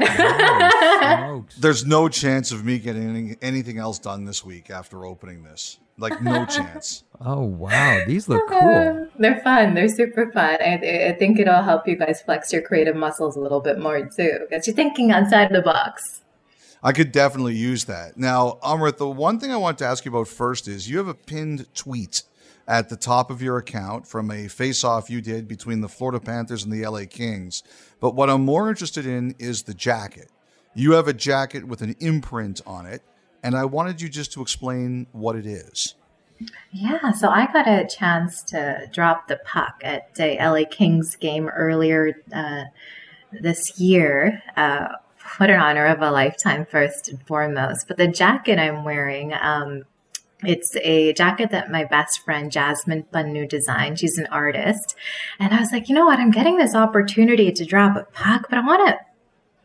There's 1.59 1.85
no 1.85 2.07
chance 2.07 2.53
of 2.53 2.63
me 2.63 2.79
getting 2.79 3.35
anything 3.41 3.77
else 3.77 3.99
done 3.99 4.23
this 4.23 4.45
week 4.45 4.69
after 4.69 5.05
opening 5.05 5.43
this. 5.43 5.79
Like 5.97 6.21
no 6.21 6.45
chance. 6.45 7.03
Oh 7.25 7.43
wow, 7.43 8.01
these 8.05 8.27
look 8.27 8.51
uh-huh. 8.51 8.59
cool. 8.59 9.07
They're 9.17 9.39
fun. 9.39 9.75
They're 9.75 9.87
super 9.87 10.29
fun. 10.29 10.57
I, 10.59 11.11
I 11.11 11.15
think 11.17 11.39
it'll 11.39 11.63
help 11.63 11.87
you 11.87 11.95
guys 11.95 12.21
flex 12.21 12.51
your 12.51 12.61
creative 12.61 12.97
muscles 12.97 13.37
a 13.37 13.39
little 13.39 13.61
bit 13.61 13.79
more 13.79 14.09
too. 14.09 14.39
Get 14.49 14.67
you 14.67 14.73
thinking 14.73 15.11
outside 15.11 15.49
the 15.53 15.61
box. 15.61 16.21
I 16.83 16.91
could 16.91 17.13
definitely 17.13 17.55
use 17.55 17.85
that. 17.85 18.17
Now, 18.17 18.57
Amrit, 18.61 18.97
the 18.97 19.07
one 19.07 19.39
thing 19.39 19.53
I 19.53 19.55
want 19.55 19.77
to 19.77 19.85
ask 19.85 20.03
you 20.03 20.11
about 20.11 20.27
first 20.27 20.67
is 20.67 20.89
you 20.89 20.97
have 20.97 21.07
a 21.07 21.13
pinned 21.13 21.73
tweet 21.73 22.23
at 22.67 22.89
the 22.89 22.97
top 22.97 23.31
of 23.31 23.41
your 23.41 23.57
account 23.57 24.05
from 24.05 24.29
a 24.29 24.49
face-off 24.49 25.09
you 25.09 25.21
did 25.21 25.47
between 25.47 25.79
the 25.79 25.87
Florida 25.87 26.19
Panthers 26.19 26.65
and 26.65 26.73
the 26.73 26.85
LA 26.85 27.03
Kings. 27.09 27.63
But 28.01 28.15
what 28.15 28.29
I'm 28.29 28.43
more 28.43 28.69
interested 28.69 29.05
in 29.05 29.33
is 29.39 29.63
the 29.63 29.73
jacket. 29.73 30.29
You 30.75 30.91
have 30.93 31.07
a 31.07 31.13
jacket 31.13 31.65
with 31.65 31.81
an 31.81 31.95
imprint 32.01 32.59
on 32.65 32.85
it, 32.85 33.01
and 33.43 33.55
I 33.55 33.65
wanted 33.65 34.01
you 34.01 34.09
just 34.09 34.31
to 34.33 34.41
explain 34.41 35.07
what 35.11 35.35
it 35.35 35.45
is. 35.45 35.95
Yeah, 36.71 37.11
so 37.11 37.29
I 37.29 37.51
got 37.51 37.67
a 37.67 37.85
chance 37.85 38.41
to 38.43 38.89
drop 38.91 39.27
the 39.27 39.39
puck 39.45 39.81
at 39.83 40.09
a 40.19 40.37
LA 40.37 40.63
Kings 40.69 41.15
game 41.15 41.47
earlier 41.49 42.21
uh, 42.33 42.63
this 43.31 43.79
year. 43.79 44.41
Uh, 44.57 44.87
what 45.37 45.49
an 45.49 45.59
honor 45.59 45.85
of 45.85 46.01
a 46.01 46.11
lifetime, 46.11 46.65
first 46.65 47.07
and 47.09 47.25
foremost. 47.25 47.87
But 47.87 47.97
the 47.97 48.07
jacket 48.07 48.59
I'm 48.59 48.83
wearing, 48.83 49.33
um, 49.33 49.83
it's 50.43 50.75
a 50.77 51.13
jacket 51.13 51.51
that 51.51 51.71
my 51.71 51.85
best 51.85 52.23
friend 52.25 52.51
Jasmine 52.51 53.05
Bunnu 53.11 53.47
designed. 53.47 53.99
She's 53.99 54.17
an 54.17 54.27
artist. 54.27 54.95
And 55.39 55.53
I 55.53 55.59
was 55.59 55.71
like, 55.71 55.87
you 55.87 55.95
know 55.95 56.05
what? 56.05 56.19
I'm 56.19 56.31
getting 56.31 56.57
this 56.57 56.75
opportunity 56.75 57.51
to 57.51 57.65
drop 57.65 57.95
a 57.95 58.03
puck, 58.11 58.47
but 58.49 58.59
I 58.59 58.65
want 58.65 58.87
to 58.89 58.99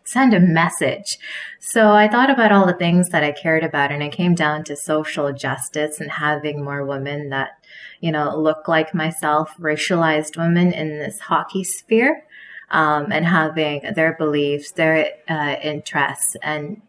send 0.09 0.35
a 0.35 0.41
message. 0.41 1.19
So 1.61 1.93
I 1.93 2.09
thought 2.09 2.31
about 2.31 2.53
all 2.53 2.67
the 2.67 2.73
things 2.73 3.09
that 3.11 3.23
I 3.23 3.33
cared 3.33 3.65
about 3.65 3.93
and 3.93 4.03
it 4.03 4.13
came 4.13 4.35
down 4.35 4.65
to 4.65 4.77
social 4.77 5.33
justice 5.33 6.01
and 6.01 6.11
having 6.11 6.65
more 6.65 6.85
women 6.85 7.31
that, 7.31 7.59
you 8.01 8.11
know, 8.11 8.37
look 8.37 8.69
like 8.69 8.95
myself, 8.95 9.55
racialized 9.59 10.37
women 10.37 10.73
in 10.73 10.99
this 10.99 11.19
hockey 11.19 11.65
sphere, 11.65 12.25
um, 12.71 13.13
and 13.13 13.27
having 13.27 13.83
their 13.95 14.15
beliefs, 14.15 14.73
their 14.73 15.13
uh, 15.29 15.57
interests, 15.63 16.37
and 16.43 16.83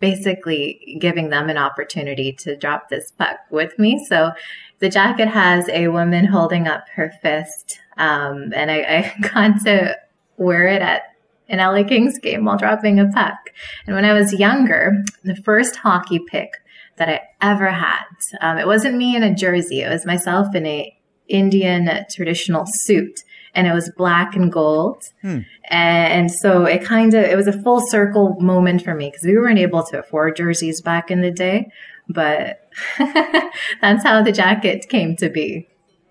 basically 0.00 0.96
giving 1.00 1.30
them 1.30 1.48
an 1.48 1.58
opportunity 1.58 2.32
to 2.32 2.56
drop 2.56 2.88
this 2.88 3.10
puck 3.12 3.38
with 3.50 3.78
me. 3.78 4.04
So 4.08 4.32
the 4.78 4.88
jacket 4.88 5.28
has 5.28 5.68
a 5.68 5.88
woman 5.88 6.24
holding 6.24 6.68
up 6.68 6.84
her 6.94 7.12
fist, 7.22 7.80
um, 7.96 8.52
and 8.54 8.70
I, 8.70 8.76
I 8.76 9.14
got 9.50 9.60
to 9.64 9.96
wear 10.36 10.68
it 10.68 10.82
at 10.82 11.07
an 11.48 11.58
LA 11.58 11.82
Kings 11.86 12.18
game 12.18 12.44
while 12.44 12.56
dropping 12.56 13.00
a 13.00 13.08
puck. 13.08 13.36
And 13.86 13.94
when 13.94 14.04
I 14.04 14.12
was 14.12 14.32
younger, 14.32 15.04
the 15.24 15.36
first 15.36 15.76
hockey 15.76 16.18
pick 16.18 16.50
that 16.96 17.08
I 17.08 17.20
ever 17.40 17.70
had, 17.70 18.04
um, 18.40 18.58
it 18.58 18.66
wasn't 18.66 18.96
me 18.96 19.16
in 19.16 19.22
a 19.22 19.34
jersey. 19.34 19.80
It 19.82 19.88
was 19.88 20.04
myself 20.04 20.54
in 20.54 20.66
a 20.66 20.94
Indian 21.28 21.88
traditional 22.10 22.64
suit, 22.66 23.22
and 23.54 23.66
it 23.66 23.72
was 23.72 23.90
black 23.96 24.34
and 24.34 24.50
gold. 24.50 25.04
Hmm. 25.22 25.40
And 25.70 26.30
so 26.30 26.64
it 26.64 26.82
kind 26.84 27.12
of 27.14 27.24
it 27.24 27.36
was 27.36 27.46
a 27.46 27.62
full 27.62 27.80
circle 27.88 28.36
moment 28.40 28.82
for 28.82 28.94
me 28.94 29.10
because 29.10 29.24
we 29.24 29.36
weren't 29.36 29.58
able 29.58 29.82
to 29.84 29.98
afford 29.98 30.36
jerseys 30.36 30.80
back 30.80 31.10
in 31.10 31.20
the 31.20 31.30
day, 31.30 31.70
but 32.08 32.68
that's 32.98 34.04
how 34.04 34.22
the 34.22 34.32
jacket 34.32 34.88
came 34.88 35.16
to 35.16 35.28
be. 35.28 35.68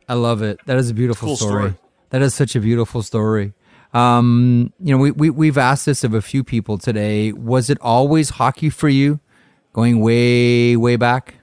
I 0.08 0.14
love 0.14 0.42
it. 0.42 0.60
That 0.68 0.78
is 0.78 0.90
a 0.90 0.94
beautiful 0.94 1.30
Cool 1.30 1.36
story. 1.36 1.52
story. 1.70 1.74
That 2.12 2.22
is 2.22 2.34
such 2.34 2.56
a 2.56 2.60
beautiful 2.62 3.02
story. 3.02 3.54
Um, 3.94 4.74
you 4.80 4.94
know, 4.94 4.98
we, 4.98 5.12
we 5.12 5.30
we've 5.30 5.58
asked 5.58 5.86
this 5.86 6.04
of 6.04 6.14
a 6.14 6.22
few 6.22 6.44
people 6.44 6.78
today. 6.78 7.32
Was 7.32 7.70
it 7.70 7.78
always 7.82 8.32
hockey 8.32 8.70
for 8.70 8.90
you, 8.90 9.20
going 9.74 10.02
way 10.02 10.76
way 10.76 10.96
back? 10.96 11.36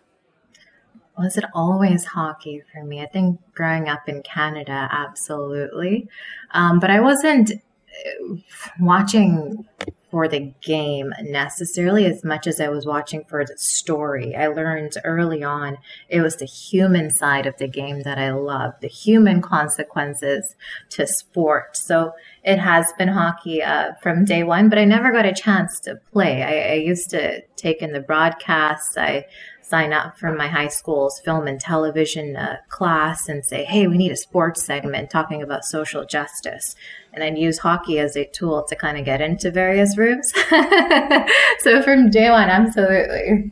was 1.17 1.37
it 1.37 1.45
always 1.55 2.05
hockey 2.05 2.63
for 2.73 2.85
me? 2.85 3.01
I 3.01 3.07
think 3.07 3.41
growing 3.55 3.89
up 3.89 4.09
in 4.09 4.23
Canada, 4.23 4.89
absolutely. 4.91 6.09
Um, 6.53 6.81
but 6.81 6.91
I 6.91 7.01
wasn't 7.01 7.53
uh, 7.53 8.35
watching 8.81 9.67
for 10.15 10.29
the 10.29 10.53
game 10.61 11.13
necessarily 11.23 12.07
as 12.07 12.23
much 12.23 12.47
as 12.47 12.61
I 12.61 12.69
was 12.69 12.87
watching 12.87 13.25
for 13.25 13.45
the 13.45 13.59
story. 13.59 14.37
I 14.37 14.47
learned 14.47 14.93
early 15.03 15.43
on 15.43 15.77
it 16.09 16.21
was 16.21 16.37
the 16.37 16.45
human 16.45 17.11
side 17.11 17.47
of 17.47 17.57
the 17.57 17.67
game 17.67 18.03
that 18.03 18.17
I 18.17 18.31
loved, 18.31 18.81
the 18.81 18.87
human 18.87 19.43
consequences 19.43 20.55
to 20.91 21.09
sport. 21.09 21.77
So 21.77 22.13
it 22.45 22.59
has 22.59 22.93
been 22.97 23.09
hockey 23.09 23.61
uh, 23.61 23.95
from 24.01 24.25
day 24.25 24.45
one, 24.45 24.69
but 24.69 24.79
I 24.79 24.85
never 24.85 25.11
got 25.11 25.27
a 25.27 25.35
chance 25.35 25.81
to 25.81 25.97
play. 26.13 26.45
I, 26.45 26.75
I 26.75 26.77
used 26.77 27.11
to 27.11 27.41
take 27.57 27.83
in 27.83 27.93
the 27.93 27.99
broadcasts. 27.99 28.97
I 28.97 29.27
sign 29.75 29.93
up 29.93 30.17
for 30.17 30.33
my 30.33 30.47
high 30.47 30.69
school's 30.69 31.19
film 31.19 31.49
and 31.49 31.61
television 31.61 32.37
uh, 32.37 32.59
class 32.69 33.29
and 33.29 33.45
say, 33.45 33.65
hey, 33.65 33.89
we 33.89 33.99
need 33.99 34.13
a 34.13 34.17
sports 34.17 34.63
segment 34.63 35.11
talking 35.11 35.43
about 35.43 35.65
social 35.65 36.05
justice. 36.05 36.77
And 37.13 37.25
I'd 37.25 37.37
use 37.37 37.59
hockey 37.59 37.99
as 37.99 38.17
a 38.17 38.25
tool 38.25 38.63
to 38.69 38.77
kind 38.77 38.97
of 38.97 39.05
get 39.05 39.21
into 39.21 39.51
various 39.51 39.99
rooms. 39.99 40.33
so 41.59 41.83
from 41.83 42.09
day 42.09 42.31
one, 42.31 42.49
absolutely. 42.49 43.51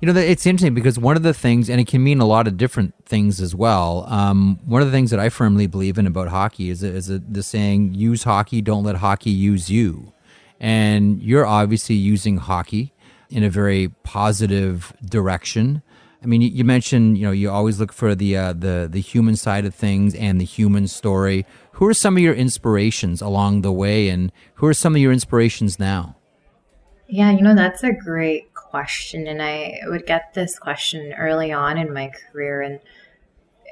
You 0.00 0.12
know, 0.12 0.20
it's 0.20 0.46
interesting 0.46 0.74
because 0.74 0.96
one 0.96 1.16
of 1.16 1.24
the 1.24 1.34
things, 1.34 1.68
and 1.68 1.80
it 1.80 1.88
can 1.88 2.04
mean 2.04 2.20
a 2.20 2.24
lot 2.24 2.46
of 2.46 2.56
different 2.56 2.94
things 3.04 3.40
as 3.40 3.52
well. 3.52 4.06
Um, 4.08 4.60
one 4.64 4.80
of 4.80 4.86
the 4.86 4.92
things 4.92 5.10
that 5.10 5.18
I 5.18 5.28
firmly 5.28 5.66
believe 5.66 5.98
in 5.98 6.06
about 6.06 6.28
hockey 6.28 6.70
is, 6.70 6.84
is 6.84 7.08
the 7.08 7.42
saying, 7.42 7.94
use 7.94 8.22
hockey, 8.22 8.62
don't 8.62 8.84
let 8.84 8.94
hockey 8.96 9.30
use 9.30 9.68
you. 9.68 10.12
And 10.60 11.20
you're 11.20 11.46
obviously 11.46 11.96
using 11.96 12.36
hockey 12.36 12.92
in 13.30 13.44
a 13.44 13.50
very 13.50 13.88
positive 14.02 14.92
direction. 15.04 15.82
I 16.22 16.26
mean, 16.26 16.42
you 16.42 16.64
mentioned 16.64 17.18
you 17.18 17.24
know 17.26 17.32
you 17.32 17.50
always 17.50 17.78
look 17.78 17.92
for 17.92 18.14
the 18.14 18.36
uh, 18.36 18.52
the 18.52 18.88
the 18.90 19.00
human 19.00 19.36
side 19.36 19.64
of 19.64 19.74
things 19.74 20.14
and 20.14 20.40
the 20.40 20.44
human 20.44 20.88
story. 20.88 21.46
Who 21.72 21.86
are 21.86 21.94
some 21.94 22.16
of 22.16 22.22
your 22.22 22.34
inspirations 22.34 23.22
along 23.22 23.62
the 23.62 23.72
way, 23.72 24.08
and 24.08 24.32
who 24.54 24.66
are 24.66 24.74
some 24.74 24.96
of 24.96 25.00
your 25.00 25.12
inspirations 25.12 25.78
now? 25.78 26.16
Yeah, 27.06 27.30
you 27.30 27.40
know 27.40 27.54
that's 27.54 27.84
a 27.84 27.92
great 27.92 28.52
question, 28.52 29.28
and 29.28 29.40
I 29.40 29.78
would 29.86 30.06
get 30.06 30.34
this 30.34 30.58
question 30.58 31.12
early 31.12 31.52
on 31.52 31.78
in 31.78 31.92
my 31.92 32.10
career, 32.32 32.62
and 32.62 32.80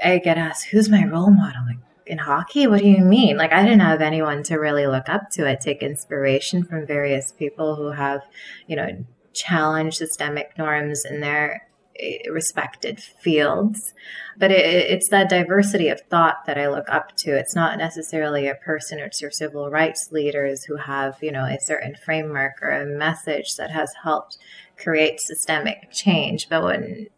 I 0.05 0.19
get 0.19 0.39
asked, 0.39 0.67
"Who's 0.67 0.89
my 0.89 1.05
role 1.05 1.31
model?" 1.31 1.65
Like, 1.67 1.79
in 2.07 2.19
hockey? 2.19 2.67
What 2.67 2.81
do 2.81 2.89
you 2.89 3.05
mean? 3.05 3.37
Like, 3.37 3.53
I 3.53 3.63
didn't 3.63 3.81
have 3.81 4.01
anyone 4.01 4.43
to 4.45 4.57
really 4.57 4.87
look 4.87 5.09
up 5.09 5.31
to. 5.31 5.49
I 5.49 5.57
take 5.57 5.83
inspiration 5.83 6.63
from 6.63 6.87
various 6.87 7.33
people 7.33 7.75
who 7.75 7.91
have, 7.91 8.23
you 8.67 8.77
know, 8.77 9.05
challenge 9.37 9.97
systemic 9.97 10.57
norms 10.59 11.05
in 11.05 11.21
their 11.21 11.69
eh, 12.01 12.29
respected 12.31 13.01
fields. 13.01 13.95
But 14.37 14.51
it, 14.51 14.65
it's 14.65 15.09
that 15.11 15.29
diversity 15.29 15.89
of 15.89 16.01
thought 16.03 16.47
that 16.47 16.59
I 16.59 16.69
look 16.69 16.89
up 16.89 17.17
to. 17.19 17.37
It's 17.37 17.55
not 17.55 17.79
necessarily 17.79 18.49
a 18.49 18.55
person, 18.55 18.99
it's 18.99 19.21
your 19.21 19.31
civil 19.31 19.71
rights 19.71 20.11
leaders 20.11 20.65
who 20.65 20.77
have, 20.77 21.19
you 21.23 21.31
know, 21.31 21.45
a 21.45 21.61
certain 21.61 21.95
framework 21.95 22.63
or 22.63 22.71
a 22.71 22.87
message 22.87 23.57
that 23.57 23.71
has 23.71 23.93
helped 24.03 24.39
create 24.77 25.21
systemic 25.21 25.91
change. 25.91 26.49
But 26.49 26.65
when 26.65 27.09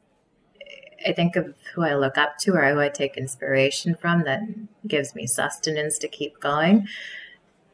I 1.07 1.13
think 1.13 1.37
of 1.37 1.55
who 1.75 1.83
I 1.83 1.95
look 1.95 2.19
up 2.19 2.39
to 2.39 2.55
or 2.55 2.73
who 2.73 2.81
I 2.81 2.89
take 2.89 3.17
inspiration 3.17 3.95
from 3.95 4.25
that 4.25 4.41
gives 4.87 5.15
me 5.15 5.27
sustenance 5.27 5.99
to 5.99 6.09
keep 6.09 6.41
going, 6.41 6.89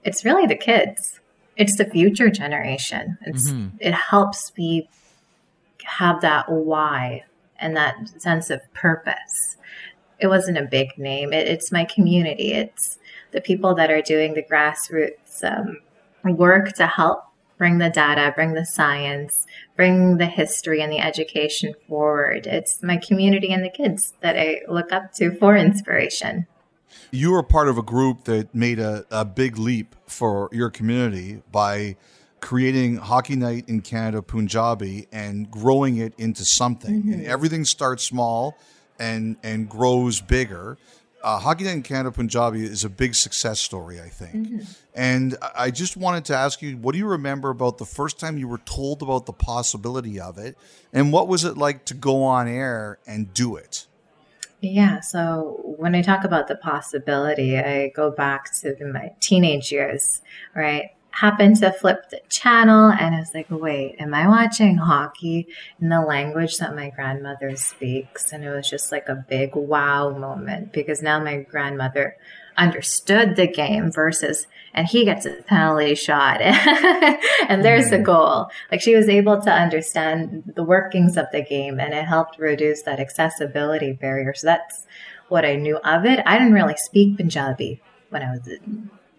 it's 0.04 0.24
really 0.24 0.46
the 0.46 0.56
kids 0.56 1.20
it's 1.56 1.76
the 1.76 1.84
future 1.84 2.30
generation. 2.30 3.18
It's 3.22 3.50
mm-hmm. 3.50 3.76
it 3.80 3.94
helps 3.94 4.52
me 4.56 4.88
have 5.84 6.20
that 6.22 6.50
why 6.50 7.24
and 7.58 7.76
that 7.76 8.20
sense 8.20 8.50
of 8.50 8.60
purpose. 8.72 9.56
It 10.18 10.28
wasn't 10.28 10.58
a 10.58 10.62
big 10.62 10.96
name. 10.98 11.32
It, 11.32 11.46
it's 11.46 11.70
my 11.70 11.84
community. 11.84 12.52
It's 12.52 12.98
the 13.32 13.40
people 13.40 13.74
that 13.74 13.90
are 13.90 14.02
doing 14.02 14.34
the 14.34 14.42
grassroots 14.42 15.42
um, 15.44 15.78
work 16.24 16.72
to 16.74 16.86
help 16.86 17.24
bring 17.56 17.78
the 17.78 17.90
data, 17.90 18.32
bring 18.34 18.54
the 18.54 18.66
science, 18.66 19.46
bring 19.76 20.18
the 20.18 20.26
history 20.26 20.82
and 20.82 20.92
the 20.92 20.98
education 20.98 21.74
forward. 21.88 22.46
It's 22.46 22.82
my 22.82 22.96
community 22.96 23.52
and 23.52 23.64
the 23.64 23.70
kids 23.70 24.14
that 24.20 24.36
I 24.36 24.62
look 24.68 24.92
up 24.92 25.12
to 25.14 25.36
for 25.36 25.56
inspiration 25.56 26.46
you 27.14 27.30
were 27.30 27.42
part 27.42 27.68
of 27.68 27.78
a 27.78 27.82
group 27.82 28.24
that 28.24 28.54
made 28.54 28.78
a, 28.78 29.06
a 29.10 29.24
big 29.24 29.56
leap 29.56 29.94
for 30.06 30.48
your 30.52 30.68
community 30.68 31.42
by 31.52 31.96
creating 32.40 32.96
Hockey 32.96 33.36
Night 33.36 33.68
in 33.68 33.80
Canada 33.80 34.20
Punjabi 34.20 35.06
and 35.12 35.50
growing 35.50 35.96
it 35.96 36.12
into 36.18 36.44
something. 36.44 37.02
Mm-hmm. 37.02 37.12
And 37.12 37.26
everything 37.26 37.64
starts 37.64 38.04
small 38.04 38.58
and 38.98 39.36
and 39.42 39.68
grows 39.68 40.20
bigger. 40.20 40.76
Uh, 41.22 41.38
Hockey 41.38 41.64
Night 41.64 41.76
in 41.76 41.82
Canada 41.82 42.10
Punjabi 42.10 42.64
is 42.64 42.84
a 42.84 42.90
big 42.90 43.14
success 43.14 43.58
story, 43.60 43.98
I 43.98 44.08
think. 44.08 44.34
Mm-hmm. 44.34 44.58
And 44.94 45.36
I 45.56 45.70
just 45.70 45.96
wanted 45.96 46.26
to 46.26 46.36
ask 46.36 46.60
you, 46.60 46.76
what 46.76 46.92
do 46.92 46.98
you 46.98 47.06
remember 47.06 47.48
about 47.48 47.78
the 47.78 47.86
first 47.86 48.20
time 48.20 48.36
you 48.36 48.46
were 48.46 48.58
told 48.58 49.02
about 49.02 49.24
the 49.24 49.32
possibility 49.32 50.20
of 50.20 50.36
it, 50.36 50.58
and 50.92 51.12
what 51.12 51.28
was 51.28 51.44
it 51.44 51.56
like 51.56 51.86
to 51.86 51.94
go 51.94 52.24
on 52.24 52.46
air 52.46 52.98
and 53.06 53.32
do 53.32 53.56
it? 53.56 53.86
Yeah, 54.66 55.00
so 55.00 55.60
when 55.76 55.94
I 55.94 56.00
talk 56.00 56.24
about 56.24 56.48
the 56.48 56.56
possibility, 56.56 57.58
I 57.58 57.88
go 57.88 58.10
back 58.10 58.50
to 58.60 58.74
my 58.86 59.12
teenage 59.20 59.70
years, 59.70 60.22
right? 60.54 60.92
Happened 61.10 61.56
to 61.56 61.70
flip 61.70 62.08
the 62.08 62.20
channel 62.30 62.90
and 62.90 63.14
I 63.14 63.18
was 63.18 63.34
like, 63.34 63.46
wait, 63.50 63.96
am 64.00 64.14
I 64.14 64.26
watching 64.26 64.78
hockey 64.78 65.48
in 65.82 65.90
the 65.90 66.00
language 66.00 66.56
that 66.58 66.74
my 66.74 66.88
grandmother 66.88 67.56
speaks? 67.56 68.32
And 68.32 68.42
it 68.42 68.48
was 68.48 68.68
just 68.68 68.90
like 68.90 69.10
a 69.10 69.24
big 69.28 69.54
wow 69.54 70.16
moment 70.16 70.72
because 70.72 71.02
now 71.02 71.22
my 71.22 71.42
grandmother 71.42 72.16
understood 72.56 73.36
the 73.36 73.46
game 73.46 73.90
versus 73.90 74.46
and 74.74 74.88
he 74.88 75.04
gets 75.04 75.24
a 75.24 75.30
penalty 75.46 75.94
shot. 75.94 76.40
And 77.48 77.64
there's 77.64 77.90
the 77.90 77.96
mm-hmm. 77.96 78.04
goal. 78.04 78.50
Like 78.72 78.80
she 78.80 78.96
was 78.96 79.08
able 79.08 79.40
to 79.40 79.50
understand 79.50 80.52
the 80.56 80.64
workings 80.64 81.16
of 81.16 81.26
the 81.30 81.42
game 81.42 81.78
and 81.78 81.94
it 81.94 82.04
helped 82.04 82.38
reduce 82.38 82.82
that 82.82 82.98
accessibility 82.98 83.92
barrier. 83.92 84.34
So 84.34 84.46
that's 84.46 84.86
what 85.28 85.44
i 85.44 85.56
knew 85.56 85.76
of 85.78 86.04
it. 86.04 86.20
I 86.26 86.38
didn't 86.38 86.52
really 86.52 86.76
speak 86.76 87.16
punjabi 87.16 87.80
when 88.10 88.22
i 88.22 88.30
was 88.30 88.48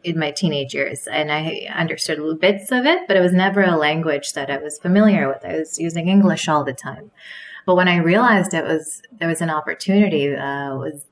in 0.04 0.20
my 0.20 0.32
teenage 0.32 0.74
years 0.74 1.08
and 1.08 1.32
i 1.32 1.68
understood 1.74 2.20
little 2.20 2.36
bits 2.36 2.72
of 2.72 2.86
it 2.86 3.08
but 3.08 3.18
it 3.18 3.22
was 3.22 3.34
never 3.34 3.64
a 3.64 3.76
language 3.76 4.34
that 4.34 4.52
i 4.52 4.58
was 4.58 4.78
familiar 4.78 5.28
with. 5.28 5.44
I 5.44 5.58
was 5.58 5.80
using 5.80 6.08
english 6.08 6.48
all 6.48 6.64
the 6.64 6.74
time. 6.74 7.12
But 7.66 7.76
when 7.76 7.88
i 7.88 7.98
realized 7.98 8.54
it 8.54 8.64
was 8.64 9.02
there 9.20 9.28
was 9.28 9.42
an 9.42 9.50
opportunity 9.50 10.36
uh, 10.36 10.76
was 10.76 11.06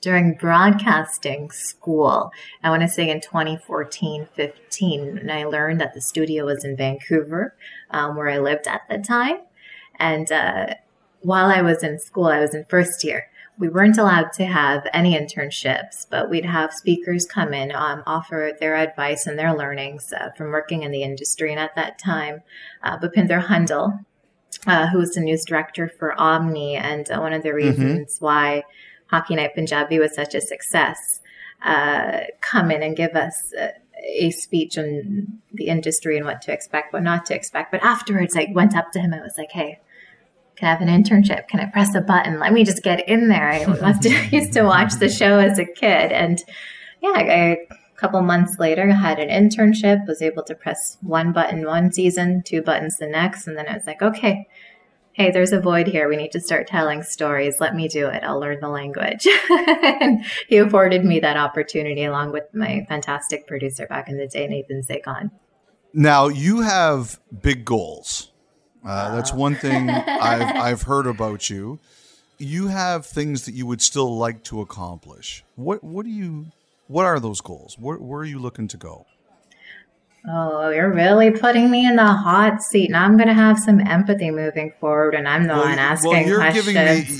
during 0.00 0.34
broadcasting 0.34 1.50
school. 1.50 2.30
I 2.62 2.70
want 2.70 2.82
to 2.82 2.88
say 2.88 3.10
in 3.10 3.20
2014, 3.20 4.28
15, 4.32 5.18
and 5.18 5.32
I 5.32 5.44
learned 5.44 5.80
that 5.80 5.94
the 5.94 6.00
studio 6.00 6.46
was 6.46 6.64
in 6.64 6.76
Vancouver, 6.76 7.54
um, 7.90 8.16
where 8.16 8.28
I 8.28 8.38
lived 8.38 8.66
at 8.66 8.82
the 8.88 8.98
time. 8.98 9.38
And 9.98 10.30
uh, 10.30 10.74
while 11.20 11.46
I 11.46 11.62
was 11.62 11.82
in 11.82 11.98
school, 11.98 12.26
I 12.26 12.40
was 12.40 12.54
in 12.54 12.64
first 12.68 13.02
year. 13.02 13.28
We 13.58 13.68
weren't 13.68 13.98
allowed 13.98 14.32
to 14.34 14.44
have 14.44 14.86
any 14.92 15.18
internships, 15.18 16.06
but 16.08 16.30
we'd 16.30 16.44
have 16.44 16.72
speakers 16.72 17.26
come 17.26 17.52
in, 17.52 17.72
um, 17.72 18.04
offer 18.06 18.52
their 18.60 18.76
advice 18.76 19.26
and 19.26 19.36
their 19.36 19.52
learnings 19.52 20.12
uh, 20.12 20.30
from 20.36 20.52
working 20.52 20.84
in 20.84 20.92
the 20.92 21.02
industry. 21.02 21.50
And 21.50 21.58
at 21.58 21.74
that 21.74 21.98
time, 21.98 22.42
uh, 22.84 22.98
Handal, 22.98 24.04
uh, 24.68 24.86
who 24.88 24.98
was 24.98 25.14
the 25.14 25.20
news 25.20 25.44
director 25.44 25.88
for 25.88 26.18
Omni, 26.20 26.76
and 26.76 27.10
uh, 27.10 27.18
one 27.18 27.32
of 27.32 27.42
the 27.42 27.48
mm-hmm. 27.48 27.56
reasons 27.56 28.14
mm-hmm. 28.14 28.24
why 28.24 28.62
Hockey 29.08 29.34
Night 29.34 29.54
Punjabi 29.54 29.98
was 29.98 30.14
such 30.14 30.34
a 30.34 30.40
success, 30.40 31.20
uh, 31.62 32.20
come 32.40 32.70
in 32.70 32.82
and 32.82 32.96
give 32.96 33.14
us 33.14 33.52
a, 33.58 33.72
a, 34.04 34.30
speech 34.30 34.78
on 34.78 35.40
the 35.52 35.66
industry 35.66 36.16
and 36.16 36.26
what 36.26 36.42
to 36.42 36.52
expect, 36.52 36.92
what 36.92 37.02
not 37.02 37.26
to 37.26 37.34
expect. 37.34 37.72
But 37.72 37.82
afterwards, 37.82 38.36
I 38.36 38.48
went 38.52 38.76
up 38.76 38.92
to 38.92 39.00
him 39.00 39.12
and 39.12 39.22
was 39.22 39.38
like, 39.38 39.50
hey, 39.50 39.80
can 40.56 40.68
I 40.68 40.70
have 40.72 40.80
an 40.80 40.88
internship? 40.88 41.48
Can 41.48 41.60
I 41.60 41.66
press 41.66 41.94
a 41.94 42.00
button? 42.00 42.38
Let 42.38 42.52
me 42.52 42.64
just 42.64 42.82
get 42.82 43.08
in 43.08 43.28
there. 43.28 43.50
I 43.50 43.64
must 43.80 44.04
have 44.04 44.32
used 44.32 44.52
to 44.52 44.62
watch 44.62 44.94
the 44.94 45.08
show 45.08 45.38
as 45.38 45.58
a 45.58 45.64
kid. 45.64 46.12
And 46.12 46.42
yeah, 47.00 47.12
I, 47.14 47.22
a 47.22 47.56
couple 47.96 48.20
months 48.22 48.58
later, 48.58 48.88
I 48.90 48.94
had 48.94 49.18
an 49.18 49.28
internship, 49.28 50.06
was 50.06 50.22
able 50.22 50.42
to 50.44 50.54
press 50.54 50.98
one 51.00 51.32
button 51.32 51.64
one 51.64 51.92
season, 51.92 52.42
two 52.44 52.62
buttons 52.62 52.98
the 52.98 53.06
next. 53.06 53.46
And 53.46 53.56
then 53.56 53.68
I 53.68 53.74
was 53.74 53.86
like, 53.86 54.02
okay, 54.02 54.46
hey, 55.18 55.32
there's 55.32 55.50
a 55.52 55.60
void 55.60 55.88
here. 55.88 56.08
We 56.08 56.16
need 56.16 56.30
to 56.32 56.40
start 56.40 56.68
telling 56.68 57.02
stories. 57.02 57.58
Let 57.58 57.74
me 57.74 57.88
do 57.88 58.06
it. 58.06 58.22
I'll 58.22 58.38
learn 58.38 58.60
the 58.60 58.68
language. 58.68 59.26
and 59.50 60.24
he 60.48 60.58
afforded 60.58 61.04
me 61.04 61.18
that 61.20 61.36
opportunity 61.36 62.04
along 62.04 62.32
with 62.32 62.44
my 62.54 62.86
fantastic 62.88 63.48
producer 63.48 63.86
back 63.86 64.08
in 64.08 64.16
the 64.16 64.28
day, 64.28 64.46
Nathan 64.46 64.82
Zagon. 64.82 65.32
Now, 65.92 66.28
you 66.28 66.60
have 66.60 67.18
big 67.42 67.64
goals. 67.64 68.30
Uh, 68.86 69.16
That's 69.16 69.32
one 69.32 69.56
thing 69.56 69.90
I've, 69.90 70.56
I've 70.56 70.82
heard 70.82 71.08
about 71.08 71.50
you. 71.50 71.80
You 72.38 72.68
have 72.68 73.04
things 73.04 73.44
that 73.46 73.54
you 73.54 73.66
would 73.66 73.82
still 73.82 74.16
like 74.16 74.44
to 74.44 74.60
accomplish. 74.60 75.44
What 75.56 75.82
what 75.82 76.04
do 76.06 76.12
you 76.12 76.46
what 76.86 77.04
are 77.04 77.18
those 77.18 77.40
goals? 77.40 77.76
Where, 77.76 77.96
where 77.96 78.20
are 78.20 78.24
you 78.24 78.38
looking 78.38 78.68
to 78.68 78.76
go? 78.76 79.06
Oh, 80.26 80.70
you're 80.70 80.92
really 80.92 81.30
putting 81.30 81.70
me 81.70 81.86
in 81.86 81.96
the 81.96 82.06
hot 82.06 82.60
seat. 82.60 82.90
Now 82.90 83.04
I'm 83.04 83.16
going 83.16 83.28
to 83.28 83.34
have 83.34 83.58
some 83.58 83.80
empathy 83.80 84.30
moving 84.30 84.72
forward, 84.80 85.14
and 85.14 85.28
I'm 85.28 85.44
the 85.44 85.54
well, 85.54 85.64
one 85.64 85.78
asking 85.78 86.10
well, 86.10 86.26
you're 86.26 86.38
questions. 86.38 86.66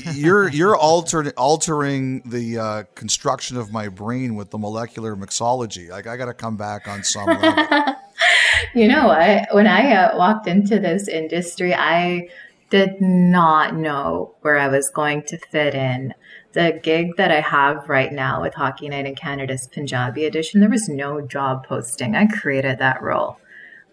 Giving 0.03 0.15
me, 0.15 0.19
you're 0.19 0.49
you're 0.49 0.75
altering 0.75 1.31
altering 1.37 2.21
the 2.25 2.57
uh, 2.57 2.83
construction 2.95 3.57
of 3.57 3.71
my 3.71 3.87
brain 3.87 4.35
with 4.35 4.51
the 4.51 4.57
molecular 4.57 5.15
mixology. 5.15 5.89
Like 5.89 6.07
I 6.07 6.17
got 6.17 6.25
to 6.25 6.33
come 6.33 6.57
back 6.57 6.87
on 6.87 7.03
some 7.03 7.25
level. 7.25 7.95
you 8.75 8.87
know 8.87 9.07
what? 9.07 9.47
When 9.53 9.65
I 9.65 9.93
uh, 9.93 10.17
walked 10.17 10.47
into 10.47 10.77
this 10.79 11.07
industry, 11.07 11.73
I 11.73 12.27
did 12.69 13.01
not 13.01 13.75
know 13.75 14.35
where 14.41 14.57
I 14.57 14.67
was 14.67 14.91
going 14.93 15.23
to 15.23 15.37
fit 15.37 15.73
in 15.73 16.13
the 16.53 16.79
gig 16.81 17.15
that 17.17 17.31
I 17.31 17.41
have 17.41 17.89
right 17.89 18.11
now 18.11 18.41
with 18.41 18.55
Hockey 18.55 18.89
Night 18.89 19.05
in 19.05 19.15
Canada's 19.15 19.67
Punjabi 19.71 20.25
edition, 20.25 20.59
there 20.59 20.69
was 20.69 20.89
no 20.89 21.21
job 21.21 21.65
posting. 21.65 22.15
I 22.15 22.25
created 22.25 22.79
that 22.79 23.01
role. 23.01 23.37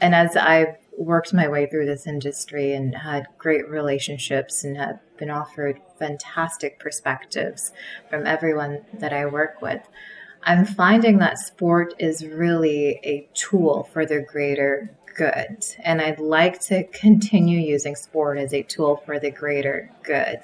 And 0.00 0.14
as 0.14 0.36
I've 0.36 0.76
worked 0.98 1.34
my 1.34 1.48
way 1.48 1.66
through 1.66 1.86
this 1.86 2.06
industry 2.06 2.72
and 2.72 2.94
had 2.94 3.26
great 3.38 3.68
relationships 3.68 4.64
and 4.64 4.76
have 4.76 4.98
been 5.18 5.30
offered 5.30 5.80
fantastic 5.98 6.78
perspectives 6.78 7.72
from 8.08 8.26
everyone 8.26 8.84
that 8.94 9.12
I 9.12 9.26
work 9.26 9.60
with, 9.60 9.86
I'm 10.42 10.64
finding 10.64 11.18
that 11.18 11.38
sport 11.38 11.94
is 11.98 12.24
really 12.24 13.00
a 13.02 13.28
tool 13.34 13.88
for 13.92 14.06
the 14.06 14.20
greater 14.20 14.90
good. 15.16 15.64
And 15.82 16.00
I'd 16.00 16.20
like 16.20 16.60
to 16.66 16.84
continue 16.84 17.58
using 17.58 17.96
sport 17.96 18.38
as 18.38 18.52
a 18.52 18.62
tool 18.62 19.02
for 19.04 19.18
the 19.18 19.30
greater 19.30 19.90
good. 20.02 20.40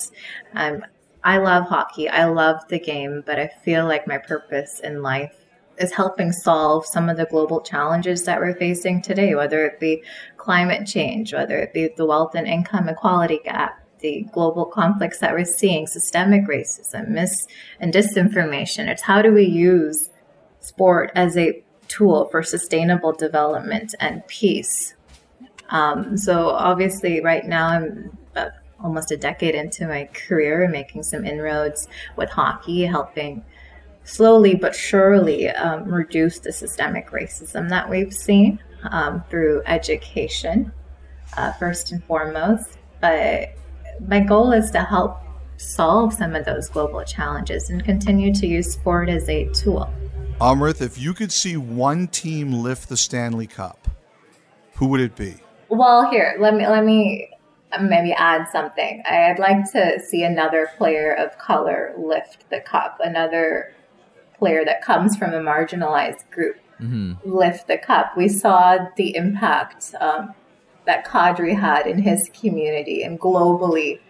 Um, 0.54 0.84
I 1.24 1.38
love 1.38 1.68
hockey. 1.68 2.08
I 2.08 2.24
love 2.24 2.66
the 2.68 2.80
game, 2.80 3.22
but 3.24 3.38
I 3.38 3.48
feel 3.64 3.86
like 3.86 4.06
my 4.06 4.18
purpose 4.18 4.80
in 4.80 5.02
life 5.02 5.32
is 5.78 5.92
helping 5.92 6.32
solve 6.32 6.84
some 6.86 7.08
of 7.08 7.16
the 7.16 7.26
global 7.26 7.60
challenges 7.60 8.24
that 8.24 8.40
we're 8.40 8.54
facing 8.54 9.02
today, 9.02 9.34
whether 9.34 9.64
it 9.66 9.80
be 9.80 10.02
climate 10.36 10.86
change, 10.86 11.32
whether 11.32 11.58
it 11.58 11.72
be 11.72 11.88
the 11.96 12.06
wealth 12.06 12.34
and 12.34 12.46
income 12.46 12.88
equality 12.88 13.40
gap, 13.44 13.80
the 14.00 14.26
global 14.32 14.64
conflicts 14.64 15.18
that 15.18 15.32
we're 15.32 15.44
seeing, 15.44 15.86
systemic 15.86 16.46
racism, 16.46 17.08
mis 17.08 17.46
and 17.80 17.92
disinformation. 17.92 18.88
It's 18.88 19.02
how 19.02 19.22
do 19.22 19.32
we 19.32 19.44
use 19.44 20.10
sport 20.60 21.12
as 21.14 21.36
a 21.36 21.62
tool 21.88 22.28
for 22.30 22.42
sustainable 22.42 23.12
development 23.12 23.94
and 24.00 24.26
peace. 24.26 24.94
Um, 25.70 26.16
so 26.16 26.50
obviously, 26.50 27.20
right 27.20 27.44
now 27.44 27.68
I'm 27.68 28.18
almost 28.82 29.10
a 29.10 29.16
decade 29.16 29.54
into 29.54 29.86
my 29.86 30.08
career, 30.12 30.68
making 30.68 31.02
some 31.02 31.24
inroads 31.24 31.88
with 32.16 32.30
hockey, 32.30 32.84
helping 32.84 33.44
slowly 34.04 34.54
but 34.54 34.74
surely 34.74 35.48
um, 35.50 35.84
reduce 35.84 36.40
the 36.40 36.52
systemic 36.52 37.10
racism 37.10 37.68
that 37.68 37.88
we've 37.88 38.12
seen 38.12 38.58
um, 38.90 39.22
through 39.30 39.62
education, 39.66 40.72
uh, 41.36 41.52
first 41.52 41.92
and 41.92 42.02
foremost. 42.04 42.78
But 43.00 43.50
my 44.06 44.20
goal 44.20 44.52
is 44.52 44.70
to 44.72 44.82
help 44.82 45.18
solve 45.56 46.12
some 46.12 46.34
of 46.34 46.44
those 46.44 46.68
global 46.68 47.04
challenges 47.04 47.70
and 47.70 47.84
continue 47.84 48.34
to 48.34 48.46
use 48.46 48.72
sport 48.72 49.08
as 49.08 49.28
a 49.28 49.48
tool. 49.52 49.92
Amrit, 50.40 50.80
if 50.80 50.98
you 50.98 51.14
could 51.14 51.30
see 51.30 51.56
one 51.56 52.08
team 52.08 52.52
lift 52.52 52.88
the 52.88 52.96
Stanley 52.96 53.46
Cup, 53.46 53.88
who 54.74 54.86
would 54.86 55.00
it 55.00 55.14
be? 55.14 55.36
Well, 55.68 56.10
here, 56.10 56.36
let 56.40 56.54
me 56.54 56.66
let 56.66 56.84
me 56.84 57.28
maybe 57.80 58.12
add 58.12 58.48
something. 58.50 59.02
I'd 59.06 59.38
like 59.38 59.70
to 59.72 60.00
see 60.00 60.22
another 60.22 60.70
player 60.76 61.12
of 61.12 61.38
color 61.38 61.94
lift 61.96 62.48
the 62.50 62.60
cup, 62.60 62.98
another 63.02 63.74
player 64.38 64.64
that 64.64 64.82
comes 64.82 65.16
from 65.16 65.32
a 65.32 65.40
marginalized 65.40 66.28
group 66.30 66.56
mm-hmm. 66.80 67.14
lift 67.24 67.66
the 67.68 67.78
cup. 67.78 68.16
We 68.16 68.28
saw 68.28 68.78
the 68.96 69.14
impact 69.14 69.94
um, 70.00 70.34
that 70.86 71.06
Kadri 71.06 71.58
had 71.58 71.86
in 71.86 72.02
his 72.02 72.30
community 72.30 73.02
and 73.02 73.20
globally 73.20 74.00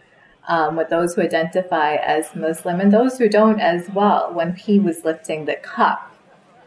um, 0.49 0.77
with 0.77 0.89
those 0.89 1.15
who 1.15 1.23
identify 1.23 1.95
as 1.97 2.35
Muslim 2.35 2.81
and 2.81 2.93
those 2.93 3.19
who 3.19 3.29
don't 3.29 3.61
as 3.61 3.89
well 3.91 4.33
when 4.33 4.57
he 4.57 4.79
was 4.79 5.05
lifting 5.05 5.45
the 5.45 5.57
cup. 5.57 6.09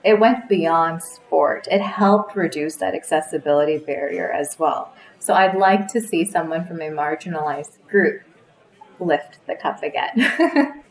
It 0.04 0.20
went 0.20 0.48
beyond 0.48 1.02
sport. 1.02 1.68
It 1.72 1.82
helped 1.82 2.36
reduce 2.36 2.76
that 2.76 2.94
accessibility 2.94 3.80
barrier 3.80 4.32
as 4.32 4.58
well. 4.60 4.94
So 5.26 5.34
I'd 5.34 5.58
like 5.58 5.88
to 5.88 6.02
see 6.02 6.24
someone 6.24 6.68
from 6.68 6.80
a 6.82 6.90
marginalized 6.92 7.84
group 7.88 8.22
lift 9.00 9.40
the 9.48 9.56
cup 9.56 9.82
again. 9.82 10.14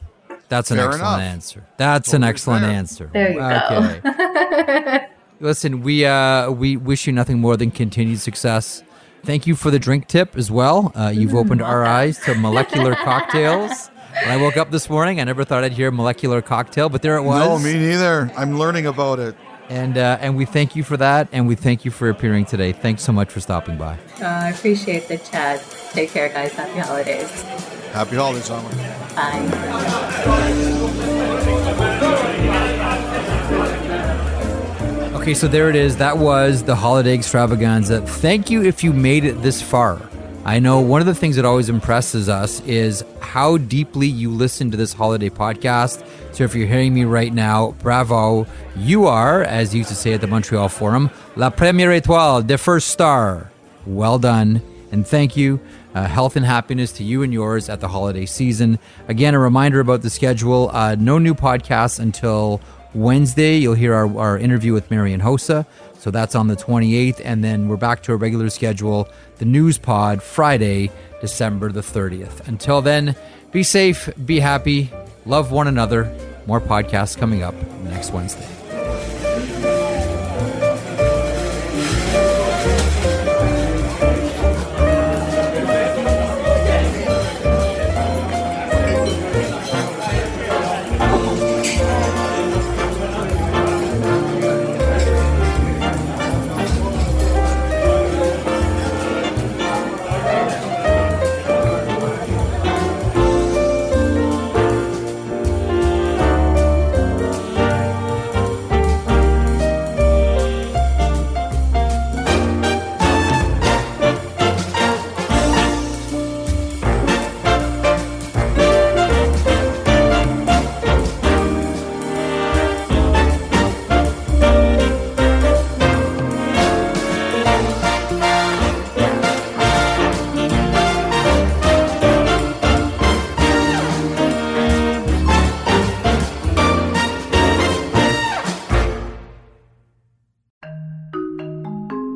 That's 0.49 0.73
an 0.73 0.79
Fair 0.79 0.89
excellent 0.89 0.99
enough. 0.99 1.21
answer. 1.21 1.67
That's 1.77 2.09
totally 2.09 2.17
an 2.17 2.29
excellent 2.29 2.65
fair. 2.65 2.71
answer. 2.73 3.11
There 3.13 3.33
you 3.33 3.41
okay. 3.41 4.01
go. 4.03 5.07
Listen, 5.47 5.83
we 5.83 6.05
uh, 6.05 6.51
we 6.51 6.77
wish 6.77 7.07
you 7.07 7.13
nothing 7.13 7.39
more 7.39 7.57
than 7.57 7.71
continued 7.71 8.19
success. 8.19 8.83
Thank 9.23 9.47
you 9.47 9.55
for 9.55 9.71
the 9.71 9.79
drink 9.79 10.09
tip 10.09 10.37
as 10.37 10.51
well. 10.51 10.91
Uh, 10.97 11.13
you've 11.15 11.31
mm, 11.31 11.45
opened 11.45 11.63
our 11.63 11.85
eyes 11.85 12.19
to 12.25 12.35
molecular 12.35 12.95
cocktails. 13.05 13.89
When 14.21 14.31
I 14.33 14.37
woke 14.37 14.57
up 14.57 14.73
this 14.73 14.91
morning, 14.91 15.21
I 15.21 15.25
never 15.25 15.45
thought 15.45 15.63
I'd 15.63 15.75
hear 15.75 15.93
molecular 15.93 16.43
cocktail, 16.43 16.89
but 16.89 17.03
there 17.03 17.17
it 17.19 17.23
was. 17.23 17.47
No, 17.47 17.59
me 17.61 17.79
neither. 17.79 18.33
I'm 18.37 18.59
learning 18.59 18.87
about 18.87 19.21
it. 19.21 19.37
And 19.69 19.97
uh, 19.97 20.19
and 20.21 20.37
we 20.37 20.45
thank 20.45 20.77
you 20.77 20.85
for 20.85 20.97
that, 20.99 21.29
and 21.33 21.49
we 21.49 21.55
thank 21.55 21.85
you 21.85 21.91
for 21.91 22.11
appearing 22.11 22.45
today. 22.45 22.73
Thanks 22.73 23.03
so 23.03 23.13
much 23.13 23.31
for 23.31 23.41
stopping 23.41 23.79
by. 23.79 23.99
Uh, 24.21 24.27
I 24.27 24.51
appreciate 24.51 25.09
the 25.09 25.19
chat. 25.19 25.65
Take 25.93 26.11
care, 26.11 26.29
guys. 26.29 26.53
Happy 26.53 26.79
holidays. 26.81 27.43
Happy 27.93 28.17
holidays, 28.17 28.45
Summer. 28.45 28.69
Bye. 29.15 30.75
Okay, 35.15 35.33
so 35.33 35.49
there 35.49 35.71
it 35.71 35.77
is. 35.77 35.97
That 35.97 36.19
was 36.19 36.63
the 36.65 36.75
holiday 36.75 37.15
extravaganza. 37.15 38.03
Thank 38.03 38.51
you 38.51 38.63
if 38.63 38.85
you 38.85 38.93
made 38.93 39.25
it 39.25 39.41
this 39.43 39.63
far. 39.63 40.03
I 40.47 40.59
know 40.59 40.81
one 40.81 41.01
of 41.01 41.07
the 41.07 41.15
things 41.15 41.37
that 41.37 41.47
always 41.47 41.71
impresses 41.71 42.29
us 42.29 42.61
is 42.67 43.03
how 43.21 43.57
deeply 43.57 44.07
you 44.07 44.31
listen 44.31 44.71
to 44.73 44.77
this 44.77 44.93
holiday 44.93 45.31
podcast. 45.31 46.07
So 46.35 46.45
if 46.45 46.55
you're 46.55 46.67
hearing 46.67 46.93
me 46.93 47.05
right 47.05 47.33
now, 47.33 47.71
bravo. 47.81 48.47
You 48.77 49.07
are, 49.07 49.43
as 49.43 49.73
you 49.73 49.79
used 49.79 49.89
to 49.89 49.97
say 49.97 50.13
at 50.13 50.21
the 50.21 50.27
Montreal 50.27 50.69
Forum, 50.69 51.11
la 51.35 51.49
première 51.49 51.99
étoile, 51.99 52.47
the 52.47 52.59
first 52.59 52.89
star. 52.89 53.51
Well 53.87 54.19
done. 54.19 54.61
And 54.93 55.07
thank 55.07 55.35
you. 55.35 55.61
Uh, 55.95 56.07
health 56.07 56.37
and 56.37 56.45
happiness 56.45 56.93
to 56.93 57.05
you 57.05 57.23
and 57.23 57.33
yours 57.33 57.71
at 57.71 57.81
the 57.81 57.89
holiday 57.89 58.27
season. 58.27 58.79
Again, 59.09 59.35
a 59.35 59.39
reminder 59.39 59.81
about 59.81 60.03
the 60.03 60.11
schedule 60.11 60.71
uh, 60.75 60.95
no 60.97 61.19
new 61.19 61.35
podcasts 61.35 61.99
until 61.99 62.61
Wednesday. 62.93 63.57
You'll 63.57 63.75
hear 63.75 63.95
our, 63.95 64.19
our 64.19 64.39
interview 64.39 64.75
with 64.75 64.91
Marian 64.91 65.23
Hossa. 65.23 65.65
So 66.05 66.11
that's 66.11 66.35
on 66.35 66.49
the 66.49 66.55
28th. 66.55 67.23
And 67.25 67.43
then 67.43 67.67
we're 67.67 67.79
back 67.79 68.03
to 68.03 68.13
a 68.13 68.17
regular 68.17 68.51
schedule, 68.51 69.09
the 69.39 69.47
news 69.47 69.79
pod, 69.79 70.23
Friday, 70.23 70.91
December 71.23 71.73
the 71.73 71.81
30th. 71.81 72.47
Until 72.47 72.83
then, 72.83 73.17
be 73.53 73.63
safe, 73.63 74.11
be 74.23 74.39
happy, 74.39 74.91
love 75.25 75.51
one 75.51 75.67
another. 75.67 76.15
More 76.45 76.61
podcasts 76.61 77.17
coming 77.17 77.43
up 77.43 77.55
next 77.85 78.13
Wednesday. 78.13 79.24